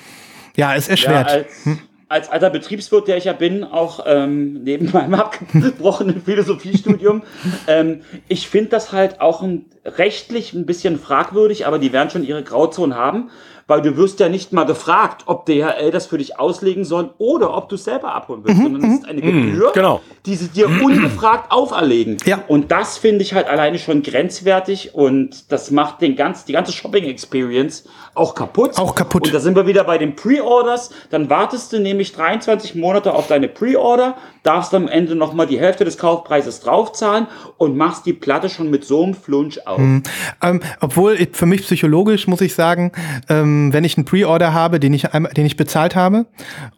ja, 0.56 0.74
es 0.74 0.88
erschwert. 0.88 1.28
Ja, 1.28 1.36
als, 1.36 1.64
hm? 1.64 1.78
als 2.08 2.28
alter 2.28 2.50
Betriebswirt, 2.50 3.06
der 3.06 3.18
ich 3.18 3.24
ja 3.24 3.32
bin, 3.32 3.62
auch 3.62 4.04
ähm, 4.06 4.64
neben 4.64 4.90
meinem 4.92 5.14
abgebrochenen 5.14 6.22
Philosophiestudium, 6.22 7.22
ähm, 7.66 8.00
ich 8.28 8.48
finde 8.48 8.70
das 8.70 8.92
halt 8.92 9.20
auch 9.20 9.42
ein, 9.42 9.66
rechtlich 9.84 10.52
ein 10.52 10.66
bisschen 10.66 10.98
fragwürdig, 10.98 11.66
aber 11.66 11.78
die 11.78 11.92
werden 11.92 12.10
schon 12.10 12.24
ihre 12.24 12.42
Grauzonen 12.42 12.96
haben, 12.96 13.30
weil 13.70 13.82
du 13.82 13.96
wirst 13.96 14.18
ja 14.18 14.28
nicht 14.28 14.52
mal 14.52 14.64
gefragt, 14.64 15.22
ob 15.26 15.46
DHL 15.46 15.92
das 15.92 16.06
für 16.06 16.18
dich 16.18 16.40
auslegen 16.40 16.84
soll 16.84 17.10
oder 17.18 17.56
ob 17.56 17.68
du 17.68 17.76
es 17.76 17.84
selber 17.84 18.12
abholen 18.12 18.40
willst, 18.42 18.58
mhm, 18.58 18.64
sondern 18.64 18.90
es 18.90 18.98
ist 18.98 19.08
eine 19.08 19.22
mhm. 19.22 19.52
Gebühr, 19.52 19.70
genau. 19.72 20.00
die 20.26 20.34
sie 20.34 20.48
dir 20.48 20.66
ungefragt 20.66 21.52
auferlegen. 21.52 22.16
Ja. 22.26 22.42
Und 22.48 22.72
das 22.72 22.98
finde 22.98 23.22
ich 23.22 23.32
halt 23.32 23.46
alleine 23.46 23.78
schon 23.78 24.02
grenzwertig 24.02 24.92
und 24.92 25.52
das 25.52 25.70
macht 25.70 26.00
den 26.00 26.16
ganz, 26.16 26.44
die 26.44 26.52
ganze 26.52 26.72
Shopping-Experience 26.72 27.84
auch 28.14 28.34
kaputt. 28.34 28.76
Auch 28.76 28.96
kaputt. 28.96 29.26
Und 29.26 29.34
da 29.34 29.38
sind 29.38 29.54
wir 29.54 29.68
wieder 29.68 29.84
bei 29.84 29.98
den 29.98 30.16
Pre-Orders. 30.16 30.90
Dann 31.10 31.30
wartest 31.30 31.72
du 31.72 31.78
nämlich 31.78 32.12
23 32.12 32.74
Monate 32.74 33.14
auf 33.14 33.28
deine 33.28 33.46
Pre-Order, 33.46 34.16
darfst 34.42 34.74
am 34.74 34.88
Ende 34.88 35.14
nochmal 35.14 35.46
die 35.46 35.60
Hälfte 35.60 35.84
des 35.84 35.96
Kaufpreises 35.96 36.60
draufzahlen 36.60 37.28
und 37.56 37.76
machst 37.76 38.04
die 38.06 38.12
Platte 38.12 38.48
schon 38.48 38.68
mit 38.68 38.84
so 38.84 39.04
einem 39.04 39.14
Flunsch 39.14 39.58
auf. 39.64 39.78
Mhm. 39.78 40.02
Ähm, 40.42 40.60
obwohl, 40.80 41.18
für 41.30 41.46
mich 41.46 41.62
psychologisch 41.62 42.26
muss 42.26 42.40
ich 42.40 42.54
sagen, 42.54 42.90
ähm, 43.28 43.59
ähm, 43.60 43.72
wenn 43.72 43.84
ich 43.84 43.96
einen 43.96 44.04
Pre-Order 44.04 44.52
habe, 44.52 44.80
den 44.80 44.94
ich, 44.94 45.02
den 45.36 45.46
ich 45.46 45.56
bezahlt 45.56 45.96
habe 45.96 46.26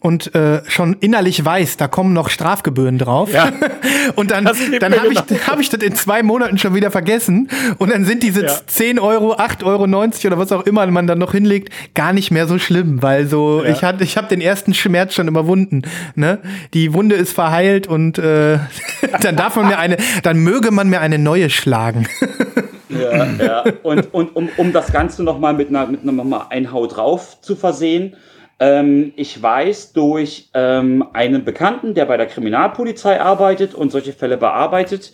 und 0.00 0.34
äh, 0.34 0.62
schon 0.68 0.96
innerlich 1.00 1.44
weiß, 1.44 1.76
da 1.76 1.88
kommen 1.88 2.12
noch 2.12 2.28
Strafgebühren 2.28 2.98
drauf. 2.98 3.32
Ja. 3.32 3.52
und 4.16 4.30
dann, 4.30 4.44
dann 4.44 4.54
habe 4.94 5.08
genau. 5.08 5.22
ich, 5.30 5.46
hab 5.46 5.60
ich 5.60 5.68
das 5.68 5.82
in 5.82 5.94
zwei 5.94 6.22
Monaten 6.22 6.58
schon 6.58 6.74
wieder 6.74 6.90
vergessen. 6.90 7.48
Und 7.78 7.92
dann 7.92 8.04
sind 8.04 8.22
diese 8.22 8.44
ja. 8.44 8.54
10 8.66 8.98
Euro, 8.98 9.36
8,90 9.36 9.64
Euro 9.64 9.84
oder 9.84 10.38
was 10.38 10.52
auch 10.52 10.64
immer 10.66 10.86
man 10.86 11.06
dann 11.06 11.18
noch 11.18 11.32
hinlegt, 11.32 11.72
gar 11.94 12.12
nicht 12.12 12.30
mehr 12.30 12.46
so 12.46 12.58
schlimm, 12.58 13.02
weil 13.02 13.26
so, 13.26 13.62
ja. 13.62 13.70
ich, 13.70 13.84
hatte, 13.84 14.04
ich 14.04 14.16
habe 14.16 14.28
den 14.28 14.40
ersten 14.40 14.74
Schmerz 14.74 15.14
schon 15.14 15.28
überwunden. 15.28 15.82
Ne? 16.14 16.38
Die 16.74 16.92
Wunde 16.92 17.14
ist 17.14 17.32
verheilt 17.32 17.86
und 17.86 18.18
äh, 18.18 18.58
dann 19.20 19.36
darf 19.36 19.56
man 19.56 19.68
mir 19.68 19.78
eine, 19.78 19.96
dann 20.22 20.38
möge 20.38 20.70
man 20.70 20.88
mir 20.88 21.00
eine 21.00 21.18
neue 21.18 21.50
schlagen. 21.50 22.06
Ja, 23.00 23.26
ja. 23.44 23.64
Und, 23.82 24.12
und 24.14 24.36
um, 24.36 24.48
um 24.56 24.72
das 24.72 24.92
Ganze 24.92 25.22
nochmal 25.22 25.54
mit 25.54 25.68
einer, 25.68 25.86
mit 25.86 26.02
einer 26.02 26.12
mal 26.12 26.46
ein 26.50 26.72
Hau 26.72 26.86
drauf 26.86 27.40
zu 27.40 27.56
versehen, 27.56 28.16
ähm, 28.60 29.12
ich 29.16 29.42
weiß 29.42 29.92
durch 29.92 30.50
ähm, 30.54 31.04
einen 31.12 31.44
Bekannten, 31.44 31.94
der 31.94 32.06
bei 32.06 32.16
der 32.16 32.26
Kriminalpolizei 32.26 33.20
arbeitet 33.20 33.74
und 33.74 33.90
solche 33.90 34.12
Fälle 34.12 34.36
bearbeitet, 34.36 35.12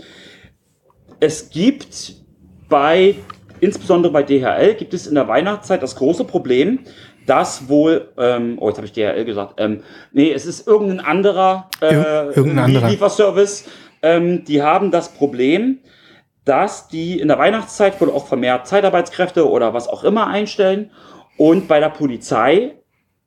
es 1.20 1.50
gibt 1.50 2.14
bei, 2.68 3.14
insbesondere 3.60 4.12
bei 4.12 4.22
DHL, 4.22 4.74
gibt 4.74 4.92
es 4.92 5.06
in 5.06 5.14
der 5.14 5.28
Weihnachtszeit 5.28 5.82
das 5.82 5.96
große 5.96 6.24
Problem, 6.24 6.80
dass 7.26 7.68
wohl, 7.68 8.08
ähm, 8.18 8.56
oh, 8.60 8.68
jetzt 8.68 8.76
habe 8.76 8.86
ich 8.86 8.92
DHL 8.92 9.24
gesagt, 9.24 9.54
ähm, 9.58 9.82
nee, 10.12 10.32
es 10.32 10.46
ist 10.46 10.66
irgendein 10.66 11.00
anderer, 11.00 11.68
äh, 11.80 11.94
irgendein 12.34 12.58
anderer. 12.58 12.88
Lieferservice, 12.88 13.64
ähm, 14.02 14.44
die 14.44 14.62
haben 14.62 14.90
das 14.90 15.10
Problem, 15.10 15.78
dass 16.48 16.88
die 16.88 17.20
in 17.20 17.28
der 17.28 17.38
Weihnachtszeit 17.38 18.00
wohl 18.00 18.10
auch 18.10 18.26
vermehrt 18.26 18.66
Zeitarbeitskräfte 18.66 19.48
oder 19.48 19.74
was 19.74 19.86
auch 19.86 20.02
immer 20.02 20.26
einstellen 20.26 20.90
und 21.36 21.68
bei 21.68 21.78
der 21.78 21.90
Polizei 21.90 22.74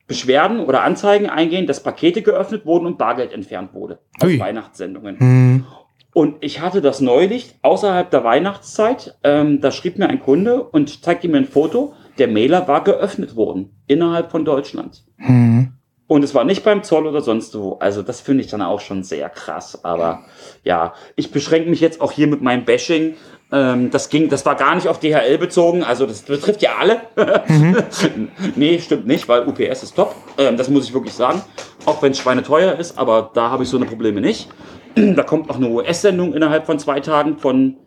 Beschwerden 0.07 0.59
oder 0.59 0.83
Anzeigen 0.83 1.29
eingehen, 1.29 1.67
dass 1.67 1.83
Pakete 1.83 2.21
geöffnet 2.21 2.65
wurden 2.65 2.85
und 2.85 2.97
Bargeld 2.97 3.31
entfernt 3.31 3.73
wurde 3.73 3.99
aus 4.19 4.27
Ui. 4.27 4.39
Weihnachtssendungen. 4.39 5.15
Mhm. 5.19 5.65
Und 6.13 6.37
ich 6.41 6.59
hatte 6.59 6.81
das 6.81 6.99
neulich 6.99 7.55
außerhalb 7.61 8.11
der 8.11 8.25
Weihnachtszeit. 8.25 9.17
Ähm, 9.23 9.61
da 9.61 9.71
schrieb 9.71 9.97
mir 9.97 10.09
ein 10.09 10.19
Kunde 10.19 10.63
und 10.63 11.01
zeigte 11.03 11.29
mir 11.29 11.37
ein 11.37 11.45
Foto. 11.45 11.93
Der 12.17 12.27
Mailer 12.27 12.67
war 12.67 12.83
geöffnet 12.83 13.37
worden 13.37 13.69
innerhalb 13.87 14.31
von 14.31 14.43
Deutschland. 14.43 15.05
Mhm. 15.15 15.73
Und 16.11 16.25
es 16.25 16.35
war 16.35 16.43
nicht 16.43 16.65
beim 16.65 16.83
Zoll 16.83 17.07
oder 17.07 17.21
sonst 17.21 17.57
wo. 17.57 17.77
Also 17.79 18.01
das 18.01 18.19
finde 18.19 18.43
ich 18.43 18.49
dann 18.49 18.61
auch 18.61 18.81
schon 18.81 19.01
sehr 19.01 19.29
krass. 19.29 19.85
Aber 19.85 20.25
ja, 20.65 20.93
ich 21.15 21.31
beschränke 21.31 21.69
mich 21.69 21.79
jetzt 21.79 22.01
auch 22.01 22.11
hier 22.11 22.27
mit 22.27 22.41
meinem 22.41 22.65
Bashing. 22.65 23.13
Ähm, 23.49 23.91
das 23.91 24.09
ging, 24.09 24.27
das 24.27 24.45
war 24.45 24.55
gar 24.55 24.75
nicht 24.75 24.89
auf 24.89 24.99
DHL 24.99 25.37
bezogen. 25.37 25.85
Also 25.85 26.05
das 26.05 26.23
betrifft 26.23 26.61
ja 26.61 26.71
alle. 26.77 26.99
Mhm. 27.47 27.77
nee, 28.57 28.77
stimmt 28.79 29.07
nicht, 29.07 29.29
weil 29.29 29.47
UPS 29.47 29.83
ist 29.83 29.95
top. 29.95 30.13
Ähm, 30.37 30.57
das 30.57 30.67
muss 30.67 30.83
ich 30.83 30.93
wirklich 30.93 31.13
sagen. 31.13 31.41
Auch 31.85 32.01
wenn 32.01 32.11
es 32.11 32.17
schweineteuer 32.17 32.77
ist, 32.77 32.97
aber 32.97 33.31
da 33.33 33.49
habe 33.49 33.63
ich 33.63 33.69
so 33.69 33.77
eine 33.77 33.85
Probleme 33.85 34.19
nicht. 34.19 34.49
da 34.95 35.23
kommt 35.23 35.47
noch 35.47 35.55
eine 35.55 35.69
US-Sendung 35.69 36.33
innerhalb 36.33 36.65
von 36.65 36.77
zwei 36.77 36.99
Tagen 36.99 37.37
von 37.37 37.77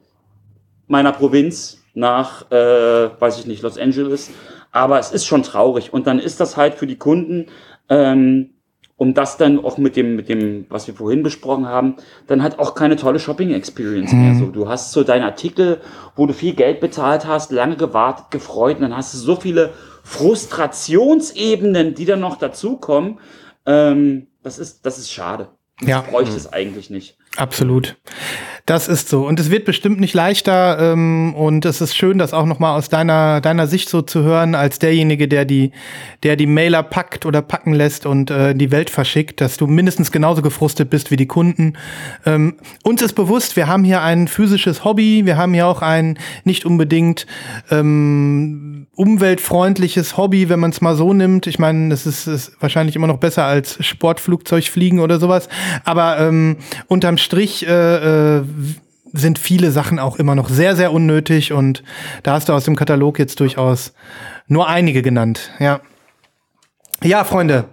meiner 0.87 1.13
Provinz 1.13 1.85
nach, 1.93 2.51
äh, 2.51 3.11
weiß 3.21 3.39
ich 3.41 3.47
nicht, 3.47 3.61
Los 3.61 3.77
Angeles. 3.77 4.31
Aber 4.73 4.99
es 4.99 5.13
ist 5.13 5.27
schon 5.27 5.43
traurig. 5.43 5.93
Und 5.93 6.07
dann 6.07 6.19
ist 6.19 6.41
das 6.41 6.57
halt 6.57 6.75
für 6.75 6.87
die 6.87 6.97
Kunden 6.97 7.47
ähm, 7.89 8.51
um 8.97 9.13
das 9.13 9.37
dann 9.37 9.63
auch 9.63 9.77
mit 9.77 9.97
dem, 9.97 10.15
mit 10.15 10.29
dem, 10.29 10.67
was 10.69 10.87
wir 10.87 10.95
vorhin 10.95 11.23
besprochen 11.23 11.67
haben, 11.67 11.97
dann 12.27 12.43
hat 12.43 12.59
auch 12.59 12.75
keine 12.75 12.97
tolle 12.97 13.19
Shopping-Experience 13.19 14.13
mhm. 14.13 14.23
mehr. 14.23 14.35
So, 14.37 14.47
du 14.47 14.69
hast 14.69 14.93
so 14.93 15.03
deinen 15.03 15.25
Artikel, 15.25 15.81
wo 16.15 16.27
du 16.27 16.33
viel 16.33 16.55
Geld 16.55 16.81
bezahlt 16.81 17.27
hast, 17.27 17.51
lange 17.51 17.77
gewartet, 17.77 18.31
gefreut, 18.31 18.77
und 18.77 18.83
dann 18.83 18.97
hast 18.97 19.13
du 19.13 19.19
so 19.19 19.37
viele 19.37 19.73
Frustrationsebenen, 20.05 21.95
die 21.95 22.05
dann 22.05 22.21
noch 22.21 22.37
dazukommen. 22.37 23.19
Ähm, 23.67 24.29
das 24.43 24.59
ist, 24.59 24.87
das 24.87 24.99
ist 24.99 25.11
schade. 25.11 25.49
Ja. 25.81 26.05
Ich 26.05 26.11
bräuchte 26.11 26.37
es 26.37 26.53
eigentlich 26.53 26.89
nicht. 26.91 27.19
Absolut. 27.37 27.97
Das 28.67 28.89
ist 28.89 29.11
so. 29.11 29.27
Und 29.27 29.39
es 29.39 29.51
wird 29.51 29.67
bestimmt 29.67 30.01
nicht 30.01 30.15
leichter. 30.15 30.79
Ähm, 30.81 31.35
und 31.35 31.67
es 31.67 31.83
ist 31.83 31.95
schön, 31.95 32.17
das 32.17 32.33
auch 32.33 32.47
noch 32.47 32.59
mal 32.59 32.75
aus 32.75 32.89
deiner, 32.89 33.43
deiner 33.43 33.67
Sicht 33.67 33.91
so 33.91 34.01
zu 34.01 34.23
hören, 34.23 34.55
als 34.55 34.79
derjenige, 34.79 35.29
der 35.29 35.45
die, 35.45 35.71
der 36.23 36.37
die 36.37 36.47
Mailer 36.47 36.83
packt 36.83 37.27
oder 37.27 37.43
packen 37.43 37.75
lässt 37.75 38.07
und 38.07 38.31
äh, 38.31 38.55
die 38.55 38.71
Welt 38.71 38.89
verschickt, 38.89 39.43
dass 39.43 39.59
du 39.59 39.67
mindestens 39.67 40.11
genauso 40.11 40.41
gefrustet 40.41 40.89
bist 40.89 41.11
wie 41.11 41.17
die 41.17 41.27
Kunden. 41.27 41.75
Ähm, 42.25 42.55
uns 42.83 43.03
ist 43.03 43.13
bewusst, 43.13 43.55
wir 43.57 43.67
haben 43.67 43.85
hier 43.85 44.01
ein 44.01 44.29
physisches 44.29 44.83
Hobby, 44.83 45.27
wir 45.27 45.37
haben 45.37 45.53
hier 45.53 45.67
auch 45.67 45.83
ein 45.83 46.19
nicht 46.45 46.65
unbedingt 46.65 47.27
ähm, 47.71 48.87
umweltfreundliches 48.97 50.17
Hobby, 50.17 50.49
wenn 50.49 50.61
man 50.61 50.71
es 50.71 50.81
mal 50.81 50.97
so 50.97 51.13
nimmt. 51.13 51.47
Ich 51.47 51.59
meine, 51.59 51.93
es 51.93 52.07
ist, 52.07 52.27
ist 52.27 52.57
wahrscheinlich 52.61 52.97
immer 52.97 53.09
noch 53.09 53.19
besser 53.19 53.45
als 53.45 53.85
Sportflugzeugfliegen 53.85 55.01
oder 55.01 55.19
sowas. 55.19 55.51
Aber 55.85 56.19
ähm, 56.19 56.57
unterm 56.87 57.19
Strich 57.19 57.67
äh, 57.67 58.39
äh, 58.39 58.45
sind 59.13 59.39
viele 59.39 59.71
Sachen 59.71 59.99
auch 59.99 60.17
immer 60.17 60.35
noch 60.35 60.49
sehr, 60.49 60.75
sehr 60.77 60.93
unnötig 60.93 61.53
und 61.53 61.83
da 62.23 62.33
hast 62.33 62.49
du 62.49 62.53
aus 62.53 62.65
dem 62.65 62.77
Katalog 62.77 63.19
jetzt 63.19 63.41
durchaus 63.41 63.95
nur 64.49 64.69
einige 64.69 65.03
genannt, 65.03 65.51
ja. 65.59 65.81
Ja, 67.03 67.25
Freunde, 67.25 67.67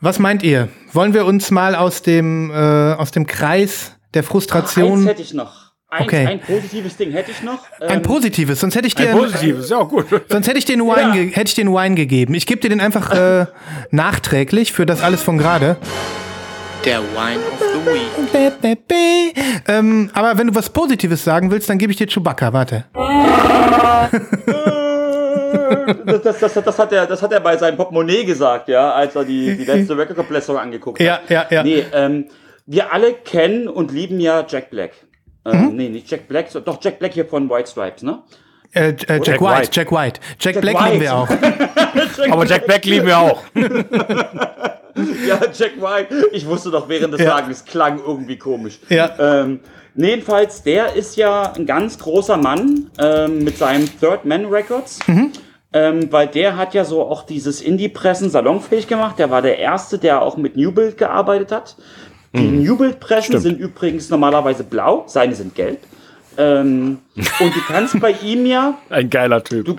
was 0.00 0.18
meint 0.18 0.42
ihr? 0.42 0.68
Wollen 0.92 1.14
wir 1.14 1.26
uns 1.26 1.50
mal 1.50 1.74
aus 1.74 2.02
dem, 2.02 2.50
äh, 2.50 2.54
aus 2.54 3.10
dem 3.10 3.26
Kreis 3.26 3.96
der 4.14 4.24
Frustration. 4.24 4.92
Ach, 4.92 4.96
eins 4.98 5.06
hätte 5.06 5.22
ich 5.22 5.34
noch. 5.34 5.68
Ein, 5.90 6.02
okay. 6.02 6.26
ein 6.26 6.40
positives 6.40 6.96
Ding 6.98 7.12
hätte 7.12 7.30
ich 7.30 7.42
noch. 7.42 7.60
Ähm, 7.80 7.88
ein 7.88 8.02
positives, 8.02 8.60
sonst 8.60 8.76
hätte 8.76 8.86
ich 8.86 8.94
dir. 8.94 9.10
Ein 9.10 9.16
positives, 9.16 9.70
ja 9.70 9.82
gut. 9.84 10.06
Sonst 10.28 10.46
hätte 10.46 10.58
ich 10.58 10.66
dir 10.66 10.76
den 10.76 10.84
Wine, 10.84 11.16
ja. 11.16 11.30
hätte 11.30 11.48
ich 11.48 11.54
den 11.54 11.72
Wine 11.72 11.94
gegeben. 11.94 12.34
Ich 12.34 12.46
gebe 12.46 12.60
dir 12.60 12.68
den 12.68 12.80
einfach 12.80 13.10
äh, 13.10 13.46
nachträglich 13.90 14.72
für 14.72 14.84
das 14.84 15.02
alles 15.02 15.22
von 15.22 15.38
gerade. 15.38 15.78
Der 16.88 17.02
Wine 17.02 17.40
of 17.52 17.60
the 17.60 17.84
Week. 17.84 18.08
Ähm, 19.68 20.10
aber 20.14 20.38
wenn 20.38 20.46
du 20.46 20.54
was 20.54 20.70
Positives 20.70 21.22
sagen 21.22 21.50
willst, 21.50 21.68
dann 21.68 21.76
gebe 21.76 21.92
ich 21.92 21.98
dir 21.98 22.06
Chewbacca. 22.06 22.50
Warte. 22.50 22.86
das, 26.06 26.22
das, 26.22 26.38
das, 26.38 26.54
das, 26.64 26.78
hat 26.78 26.90
er, 26.92 27.06
das 27.06 27.20
hat 27.20 27.30
er 27.30 27.40
bei 27.40 27.58
seinem 27.58 27.76
Portemonnaie 27.76 28.24
gesagt, 28.24 28.70
ja, 28.70 28.92
als 28.92 29.14
er 29.14 29.26
die, 29.26 29.58
die 29.58 29.64
letzte 29.64 29.98
Record-Kompressung 29.98 30.56
angeguckt 30.56 30.98
hat. 30.98 31.28
Ja, 31.28 31.28
ja, 31.28 31.46
ja. 31.50 31.62
Nee, 31.62 31.84
ähm, 31.92 32.30
wir 32.64 32.90
alle 32.90 33.12
kennen 33.12 33.68
und 33.68 33.92
lieben 33.92 34.18
ja 34.18 34.46
Jack 34.48 34.70
Black. 34.70 34.92
Ähm, 35.44 35.66
mhm. 35.66 35.76
Nee, 35.76 35.90
nicht 35.90 36.10
Jack 36.10 36.26
Black, 36.26 36.46
doch 36.64 36.78
Jack 36.80 37.00
Black 37.00 37.12
hier 37.12 37.26
von 37.26 37.50
White 37.50 37.70
Stripes, 37.70 38.02
ne? 38.02 38.22
Äh, 38.72 38.88
äh, 38.88 38.94
Jack, 38.96 39.26
Jack 39.26 39.42
White, 39.42 39.42
White, 39.42 39.68
Jack 39.72 39.92
White. 39.92 40.20
Jack, 40.40 40.54
Jack 40.54 40.62
Black 40.62 40.76
White. 40.76 40.92
lieben 40.92 41.02
wir 41.02 41.14
auch. 41.14 41.28
Aber 42.30 42.46
Jack 42.46 42.66
Black 42.66 42.86
lieben 42.86 43.06
wir 43.06 43.18
auch. 43.18 43.42
ja, 45.26 45.40
Jack 45.52 45.80
White. 45.80 46.28
Ich 46.32 46.46
wusste 46.46 46.70
doch 46.70 46.88
während 46.88 47.14
des 47.14 47.20
ja. 47.20 47.38
Tages, 47.38 47.64
klang 47.64 48.00
irgendwie 48.04 48.36
komisch. 48.36 48.78
Ja. 48.88 49.10
Ähm, 49.18 49.60
jedenfalls, 49.94 50.62
der 50.62 50.94
ist 50.94 51.16
ja 51.16 51.52
ein 51.52 51.66
ganz 51.66 51.98
großer 51.98 52.36
Mann 52.36 52.90
ähm, 52.98 53.44
mit 53.44 53.58
seinem 53.58 53.88
Third 54.00 54.24
Man 54.24 54.46
Records. 54.46 54.98
Mhm. 55.06 55.32
Ähm, 55.70 56.10
weil 56.10 56.28
der 56.28 56.56
hat 56.56 56.72
ja 56.72 56.84
so 56.84 57.02
auch 57.02 57.24
dieses 57.24 57.60
Indie-Pressen 57.60 58.30
salonfähig 58.30 58.88
gemacht. 58.88 59.18
Der 59.18 59.30
war 59.30 59.42
der 59.42 59.58
Erste, 59.58 59.98
der 59.98 60.22
auch 60.22 60.38
mit 60.38 60.56
New 60.56 60.72
Build 60.72 60.96
gearbeitet 60.96 61.52
hat. 61.52 61.76
Die 62.34 62.40
mhm. 62.40 62.62
New 62.62 62.76
Build-Pressen 62.76 63.38
sind 63.38 63.58
übrigens 63.58 64.08
normalerweise 64.08 64.64
blau, 64.64 65.04
seine 65.06 65.34
sind 65.34 65.54
gelb. 65.54 65.80
Ähm, 66.38 66.98
und 67.16 67.56
du 67.56 67.60
kannst 67.66 67.98
bei 68.00 68.12
ihm 68.22 68.46
ja. 68.46 68.78
Ein 68.90 69.10
geiler 69.10 69.42
Typ. 69.42 69.66
Du, 69.66 69.76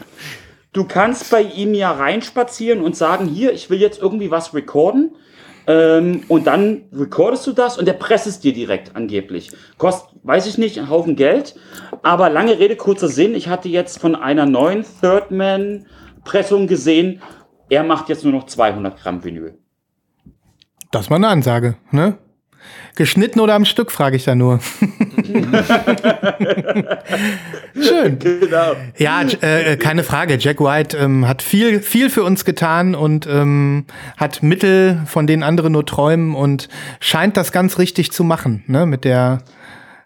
du 0.79 0.85
kannst 0.85 1.29
bei 1.29 1.41
ihm 1.41 1.73
ja 1.73 1.91
reinspazieren 1.91 2.81
und 2.81 2.95
sagen: 2.95 3.27
Hier, 3.27 3.53
ich 3.53 3.69
will 3.69 3.79
jetzt 3.79 4.01
irgendwie 4.01 4.31
was 4.31 4.53
recorden. 4.53 5.15
Ähm, 5.67 6.23
und 6.29 6.47
dann 6.47 6.85
recordest 6.91 7.45
du 7.45 7.51
das 7.51 7.77
und 7.77 7.85
der 7.85 7.93
presst 7.93 8.25
es 8.25 8.39
dir 8.39 8.53
direkt 8.53 8.95
angeblich. 8.95 9.51
Kostet, 9.77 10.09
weiß 10.23 10.47
ich 10.47 10.57
nicht, 10.57 10.79
einen 10.79 10.89
Haufen 10.89 11.15
Geld. 11.15 11.55
Aber 12.01 12.29
lange 12.29 12.57
Rede, 12.57 12.75
kurzer 12.75 13.09
Sinn. 13.09 13.35
Ich 13.35 13.49
hatte 13.49 13.69
jetzt 13.69 13.99
von 13.99 14.15
einer 14.15 14.47
neuen 14.47 14.83
Third 15.01 15.29
Man 15.29 15.85
Pressung 16.23 16.67
gesehen, 16.67 17.21
er 17.69 17.83
macht 17.83 18.09
jetzt 18.09 18.23
nur 18.23 18.33
noch 18.33 18.45
200 18.45 18.99
Gramm 18.99 19.23
Vinyl. 19.23 19.57
Das 20.91 21.09
mal 21.09 21.17
eine 21.17 21.27
Ansage, 21.27 21.77
ne? 21.91 22.17
Geschnitten 22.95 23.39
oder 23.39 23.55
am 23.55 23.65
Stück, 23.65 23.91
frage 23.91 24.15
ich 24.15 24.25
da 24.25 24.35
nur. 24.35 24.59
Schön. 27.73 28.19
Genau. 28.19 28.75
Ja, 28.97 29.21
äh, 29.41 29.77
keine 29.77 30.03
Frage. 30.03 30.37
Jack 30.37 30.59
White 30.59 30.97
ähm, 30.97 31.27
hat 31.27 31.41
viel, 31.41 31.81
viel 31.81 32.09
für 32.09 32.23
uns 32.23 32.45
getan 32.45 32.95
und 32.95 33.27
ähm, 33.27 33.85
hat 34.17 34.43
Mittel, 34.43 35.01
von 35.05 35.27
denen 35.27 35.43
andere 35.43 35.69
nur 35.69 35.85
träumen 35.85 36.35
und 36.35 36.67
scheint 36.99 37.37
das 37.37 37.51
ganz 37.51 37.77
richtig 37.77 38.11
zu 38.11 38.23
machen, 38.23 38.63
ne? 38.67 38.85
Mit 38.85 39.05
der 39.05 39.43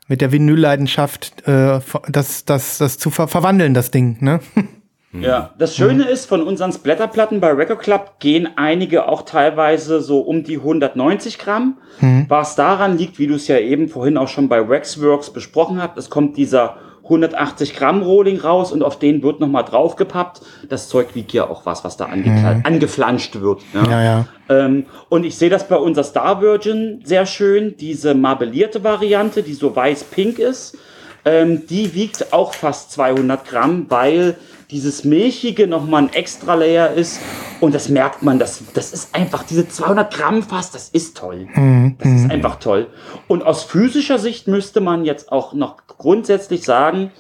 mit 0.08 0.22
der 0.22 0.32
Vinylleidenschaft, 0.32 1.48
äh, 1.48 1.80
das, 2.08 2.46
das, 2.46 2.78
das 2.78 2.98
zu 2.98 3.10
ver 3.10 3.28
verwandeln, 3.28 3.74
das 3.74 3.90
Ding, 3.90 4.18
ne? 4.20 4.40
Ja, 5.22 5.52
das 5.58 5.76
Schöne 5.76 6.06
ist, 6.06 6.26
von 6.26 6.42
unseren 6.42 6.72
Splatterplatten 6.72 7.40
bei 7.40 7.52
Record 7.52 7.80
Club 7.80 8.14
gehen 8.20 8.50
einige 8.56 9.08
auch 9.08 9.22
teilweise 9.22 10.02
so 10.02 10.22
um 10.22 10.44
die 10.44 10.58
190 10.58 11.38
Gramm. 11.38 11.78
Mhm. 12.00 12.26
Was 12.30 12.56
daran 12.56 12.98
liegt, 12.98 13.20
wie 13.20 13.28
du 13.28 13.36
es 13.36 13.48
ja 13.48 13.60
eben 13.60 13.90
vorhin 13.90 14.18
auch 14.18 14.28
schon 14.28 14.50
bei 14.50 14.68
Waxworks 14.68 15.32
besprochen 15.32 15.82
hast, 15.82 15.98
es 15.98 16.10
kommt 16.10 16.38
dieser 16.38 16.78
180 17.04 17.76
Gramm 17.76 18.02
Rolling 18.02 18.40
raus 18.40 18.72
und 18.72 18.82
auf 18.82 18.98
den 18.98 19.22
wird 19.24 19.40
nochmal 19.40 19.66
draufgepappt. 19.66 20.42
Das 20.70 20.88
Zeug 20.88 21.16
wiegt 21.16 21.34
ja 21.34 21.50
auch 21.50 21.66
was, 21.66 21.84
was 21.84 21.98
da 21.98 22.08
mhm. 22.08 22.62
angeflanscht 22.64 23.40
wird. 23.40 23.62
Ja, 23.74 23.92
ja. 23.92 24.04
ja. 24.04 24.26
Ähm, 24.50 24.86
und 25.10 25.26
ich 25.26 25.36
sehe 25.36 25.50
das 25.50 25.68
bei 25.68 25.76
unserer 25.76 26.06
Star 26.06 26.42
Virgin 26.42 27.02
sehr 27.04 27.26
schön, 27.26 27.76
diese 27.78 28.14
marbellierte 28.14 28.84
Variante, 28.84 29.44
die 29.44 29.54
so 29.54 29.76
weiß-pink 29.76 30.40
ist. 30.40 30.78
Ähm, 31.26 31.68
die 31.68 31.94
wiegt 31.94 32.34
auch 32.34 32.54
fast 32.54 32.92
200 32.94 33.46
Gramm, 33.46 33.86
weil 33.90 34.36
dieses 34.74 35.04
Milchige 35.04 35.68
nochmal 35.68 36.04
ein 36.04 36.14
extra 36.14 36.56
Layer 36.56 36.92
ist. 36.92 37.22
Und 37.62 37.76
das 37.76 37.90
merkt 37.90 38.24
man, 38.24 38.40
das, 38.40 38.64
das 38.74 38.92
ist 38.92 39.16
einfach, 39.16 39.44
diese 39.44 39.70
200 39.70 40.14
Gramm 40.14 40.44
fast, 40.44 40.74
das 40.74 40.90
ist 40.90 41.16
toll. 41.16 41.48
Mhm. 41.54 41.96
Das 42.00 42.08
ist 42.10 42.24
mhm. 42.24 42.32
einfach 42.32 42.56
toll. 42.56 42.88
Und 43.28 43.44
aus 43.44 43.64
physischer 43.64 44.18
Sicht 44.18 44.48
müsste 44.48 44.82
man 44.82 45.06
jetzt 45.06 45.32
auch 45.32 45.54
noch 45.54 45.88
grundsätzlich 45.88 46.64
sagen, 46.64 47.12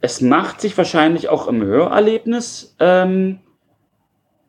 es 0.00 0.20
macht 0.20 0.60
sich 0.60 0.76
wahrscheinlich 0.76 1.30
auch 1.30 1.48
im 1.48 1.62
Hörerlebnis 1.62 2.76
ähm, 2.78 3.40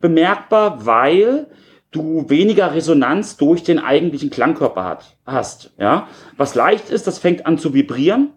bemerkbar, 0.00 0.84
weil 0.84 1.46
du 1.90 2.28
weniger 2.28 2.74
Resonanz 2.74 3.38
durch 3.38 3.62
den 3.62 3.78
eigentlichen 3.78 4.28
Klangkörper 4.28 4.84
hat, 4.84 5.16
hast. 5.24 5.72
Ja? 5.78 6.08
Was 6.36 6.54
leicht 6.54 6.90
ist, 6.90 7.06
das 7.06 7.18
fängt 7.18 7.46
an 7.46 7.58
zu 7.58 7.72
vibrieren. 7.72 8.34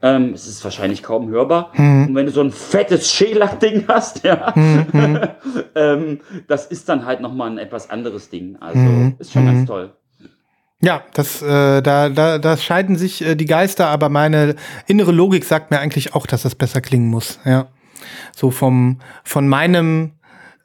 Ähm, 0.00 0.32
es 0.32 0.46
ist 0.46 0.62
wahrscheinlich 0.62 1.02
kaum 1.02 1.28
hörbar. 1.28 1.72
Mhm. 1.74 2.08
Und 2.08 2.14
wenn 2.14 2.26
du 2.26 2.32
so 2.32 2.40
ein 2.40 2.52
fettes 2.52 3.10
Scheelack-Ding 3.12 3.84
hast, 3.88 4.24
ja, 4.24 4.52
mhm. 4.54 5.20
ähm, 5.74 6.20
das 6.46 6.66
ist 6.66 6.88
dann 6.88 7.04
halt 7.04 7.20
nochmal 7.20 7.50
ein 7.50 7.58
etwas 7.58 7.90
anderes 7.90 8.30
Ding. 8.30 8.56
Also 8.60 8.78
mhm. 8.78 9.16
ist 9.18 9.32
schon 9.32 9.46
ganz 9.46 9.60
mhm. 9.60 9.66
toll. 9.66 9.92
Ja, 10.80 11.02
das, 11.12 11.42
äh, 11.42 11.82
da, 11.82 12.08
da, 12.08 12.38
da 12.38 12.56
scheiden 12.56 12.96
sich 12.96 13.22
äh, 13.22 13.34
die 13.34 13.46
Geister, 13.46 13.88
aber 13.88 14.08
meine 14.08 14.54
innere 14.86 15.10
Logik 15.10 15.44
sagt 15.44 15.72
mir 15.72 15.80
eigentlich 15.80 16.14
auch, 16.14 16.26
dass 16.26 16.42
das 16.42 16.54
besser 16.54 16.80
klingen 16.80 17.08
muss. 17.08 17.40
Ja, 17.44 17.66
so 18.36 18.52
vom 18.52 19.00
von 19.24 19.48
meinem 19.48 20.12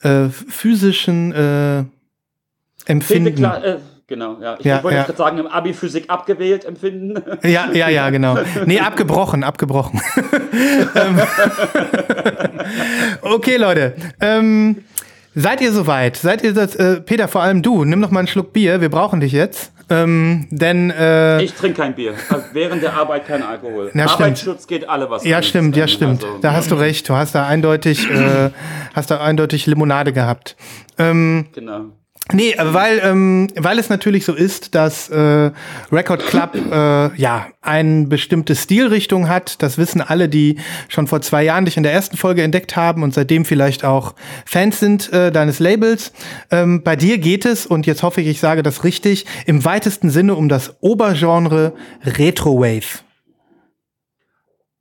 äh, 0.01 0.29
physischen 0.29 1.31
äh, 1.31 1.85
Empfinden. 2.85 3.35
Klar, 3.35 3.63
äh, 3.63 3.79
Genau, 4.13 4.37
ja. 4.39 4.57
Ich 4.59 4.65
ja, 4.65 4.83
wollte 4.83 4.97
ja. 4.97 5.03
gerade 5.05 5.17
sagen, 5.17 5.39
im 5.39 5.47
Abi 5.47 5.73
Physik 5.73 6.05
abgewählt 6.07 6.65
empfinden. 6.65 7.19
Ja, 7.43 7.71
ja, 7.73 7.89
ja, 7.89 8.11
genau. 8.11 8.37
Nee, 8.65 8.79
abgebrochen, 8.79 9.43
abgebrochen. 9.43 9.99
Ähm, 10.95 11.19
okay, 13.23 13.57
Leute. 13.57 13.95
Ähm, 14.21 14.83
seid 15.33 15.61
ihr 15.61 15.71
soweit? 15.71 16.15
Seid 16.15 16.43
ihr 16.43 16.53
das? 16.53 16.75
Äh, 16.75 17.01
Peter, 17.01 17.27
vor 17.27 17.41
allem 17.41 17.63
du, 17.63 17.83
nimm 17.85 17.99
noch 17.99 18.11
mal 18.11 18.19
einen 18.19 18.27
Schluck 18.27 18.53
Bier. 18.53 18.81
Wir 18.81 18.89
brauchen 18.89 19.19
dich 19.19 19.31
jetzt. 19.31 19.71
Ähm, 19.89 20.47
denn 20.51 20.91
äh, 20.91 21.41
ich 21.41 21.53
trinke 21.55 21.81
kein 21.81 21.95
Bier. 21.95 22.13
Also 22.29 22.43
während 22.53 22.83
der 22.83 22.93
Arbeit 22.93 23.25
kein 23.25 23.41
Alkohol. 23.41 23.89
Ja, 23.95 24.05
Arbeitsschutz 24.05 24.67
geht 24.67 24.87
alle 24.87 25.09
was. 25.09 25.25
Ja, 25.25 25.41
stimmt, 25.41 25.75
ja, 25.75 25.87
stimmt. 25.87 26.23
Also, 26.23 26.37
da 26.37 26.53
hast 26.53 26.69
du 26.69 26.75
recht. 26.75 27.09
Du 27.09 27.15
hast 27.15 27.33
da 27.33 27.47
eindeutig, 27.47 28.07
äh, 28.11 28.51
hast 28.93 29.09
da 29.09 29.21
eindeutig 29.21 29.65
Limonade 29.65 30.13
gehabt. 30.13 30.55
Ähm, 30.99 31.47
genau. 31.53 31.85
Nee, 32.33 32.55
weil, 32.57 32.99
ähm, 33.03 33.47
weil 33.55 33.77
es 33.77 33.89
natürlich 33.89 34.25
so 34.25 34.33
ist, 34.33 34.73
dass 34.75 35.09
äh, 35.09 35.51
Record 35.91 36.25
Club 36.25 36.55
äh, 36.55 37.15
ja 37.15 37.47
eine 37.61 38.07
bestimmte 38.07 38.55
Stilrichtung 38.55 39.29
hat. 39.29 39.61
Das 39.61 39.77
wissen 39.77 40.01
alle, 40.01 40.27
die 40.27 40.57
schon 40.89 41.07
vor 41.07 41.21
zwei 41.21 41.43
Jahren 41.43 41.65
dich 41.65 41.77
in 41.77 41.83
der 41.83 41.93
ersten 41.93 42.17
Folge 42.17 42.41
entdeckt 42.41 42.75
haben 42.75 43.03
und 43.03 43.13
seitdem 43.13 43.45
vielleicht 43.45 43.85
auch 43.85 44.15
Fans 44.45 44.79
sind 44.79 45.13
äh, 45.13 45.31
deines 45.31 45.59
Labels. 45.59 46.11
Ähm, 46.49 46.83
bei 46.83 46.95
dir 46.95 47.19
geht 47.19 47.45
es, 47.45 47.65
und 47.67 47.85
jetzt 47.85 48.03
hoffe 48.03 48.21
ich, 48.21 48.27
ich 48.27 48.39
sage 48.39 48.63
das 48.63 48.83
richtig, 48.83 49.25
im 49.45 49.63
weitesten 49.63 50.09
Sinne 50.09 50.35
um 50.35 50.49
das 50.49 50.75
Obergenre 50.81 51.73
Retrowave. 52.03 52.99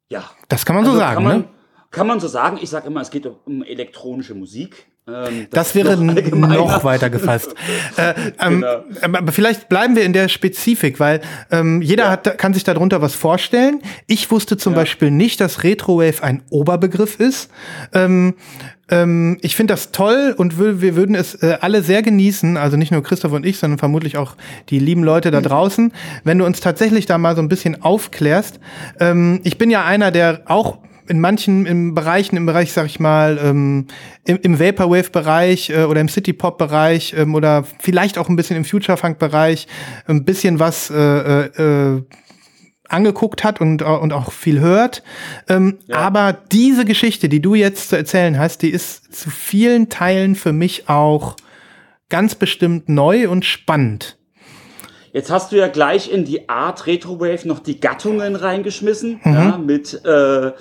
Ja. 0.08 0.30
Das 0.48 0.64
kann 0.64 0.76
man 0.76 0.84
also 0.84 0.94
so 0.94 1.00
sagen, 1.00 1.14
kann 1.14 1.24
man, 1.24 1.38
ne? 1.38 1.48
Kann 1.90 2.06
man 2.06 2.20
so 2.20 2.28
sagen. 2.28 2.58
Ich 2.60 2.70
sage 2.70 2.86
immer, 2.86 3.02
es 3.02 3.10
geht 3.10 3.26
um 3.26 3.62
elektronische 3.62 4.34
Musik. 4.34 4.91
Ähm, 5.08 5.48
das, 5.50 5.72
das 5.72 5.74
wäre 5.74 5.96
noch, 5.96 6.48
noch 6.48 6.84
weiter 6.84 7.10
gefasst. 7.10 7.54
äh, 7.96 8.14
ähm, 8.38 8.60
genau. 8.60 8.84
Aber 9.18 9.32
vielleicht 9.32 9.68
bleiben 9.68 9.96
wir 9.96 10.04
in 10.04 10.12
der 10.12 10.28
Spezifik, 10.28 11.00
weil 11.00 11.20
ähm, 11.50 11.82
jeder 11.82 12.04
ja. 12.04 12.10
hat, 12.10 12.38
kann 12.38 12.54
sich 12.54 12.62
darunter 12.62 13.02
was 13.02 13.16
vorstellen. 13.16 13.82
Ich 14.06 14.30
wusste 14.30 14.56
zum 14.56 14.74
ja. 14.74 14.80
Beispiel 14.80 15.10
nicht, 15.10 15.40
dass 15.40 15.64
Retrowave 15.64 16.22
ein 16.22 16.42
Oberbegriff 16.50 17.18
ist. 17.18 17.50
Ähm, 17.92 18.34
ähm, 18.90 19.38
ich 19.42 19.56
finde 19.56 19.72
das 19.72 19.90
toll 19.90 20.36
und 20.36 20.60
wir 20.60 20.94
würden 20.94 21.16
es 21.16 21.34
äh, 21.34 21.58
alle 21.60 21.82
sehr 21.82 22.02
genießen, 22.02 22.56
also 22.56 22.76
nicht 22.76 22.92
nur 22.92 23.02
Christoph 23.02 23.32
und 23.32 23.44
ich, 23.44 23.58
sondern 23.58 23.78
vermutlich 23.78 24.16
auch 24.18 24.36
die 24.68 24.78
lieben 24.78 25.02
Leute 25.02 25.32
da 25.32 25.40
mhm. 25.40 25.44
draußen, 25.44 25.92
wenn 26.22 26.38
du 26.38 26.44
uns 26.44 26.60
tatsächlich 26.60 27.06
da 27.06 27.18
mal 27.18 27.34
so 27.34 27.42
ein 27.42 27.48
bisschen 27.48 27.82
aufklärst. 27.82 28.60
Ähm, 29.00 29.40
ich 29.42 29.58
bin 29.58 29.68
ja 29.68 29.84
einer, 29.84 30.12
der 30.12 30.42
auch 30.44 30.78
in 31.08 31.20
manchen 31.20 31.66
im 31.66 31.94
Bereichen, 31.94 32.36
im 32.36 32.46
Bereich, 32.46 32.72
sag 32.72 32.86
ich 32.86 33.00
mal, 33.00 33.38
ähm, 33.42 33.86
im, 34.24 34.38
im 34.42 34.60
Vaporwave-Bereich 34.60 35.70
äh, 35.70 35.84
oder 35.84 36.00
im 36.00 36.08
City-Pop-Bereich 36.08 37.14
ähm, 37.16 37.34
oder 37.34 37.64
vielleicht 37.80 38.18
auch 38.18 38.28
ein 38.28 38.36
bisschen 38.36 38.56
im 38.56 38.64
Future-Funk-Bereich 38.64 39.66
ein 40.06 40.24
bisschen 40.24 40.58
was 40.58 40.90
äh, 40.90 40.96
äh, 40.96 41.96
äh 41.96 42.02
angeguckt 42.88 43.42
hat 43.42 43.58
und, 43.58 43.80
und 43.80 44.12
auch 44.12 44.32
viel 44.32 44.60
hört. 44.60 45.02
Ähm, 45.48 45.78
ja. 45.86 45.96
Aber 45.96 46.32
diese 46.52 46.84
Geschichte, 46.84 47.30
die 47.30 47.40
du 47.40 47.54
jetzt 47.54 47.88
zu 47.88 47.96
erzählen 47.96 48.38
hast, 48.38 48.60
die 48.60 48.68
ist 48.68 49.14
zu 49.14 49.30
vielen 49.30 49.88
Teilen 49.88 50.34
für 50.34 50.52
mich 50.52 50.90
auch 50.90 51.36
ganz 52.10 52.34
bestimmt 52.34 52.90
neu 52.90 53.30
und 53.30 53.46
spannend. 53.46 54.18
Jetzt 55.12 55.30
hast 55.30 55.52
du 55.52 55.56
ja 55.56 55.68
gleich 55.68 56.10
in 56.10 56.24
die 56.24 56.48
Art 56.48 56.86
Retrowave 56.86 57.46
noch 57.46 57.58
die 57.58 57.80
Gattungen 57.80 58.34
reingeschmissen, 58.34 59.20
mhm. 59.22 59.32
ja, 59.32 59.58
mit 59.58 60.04
äh, 60.04 60.52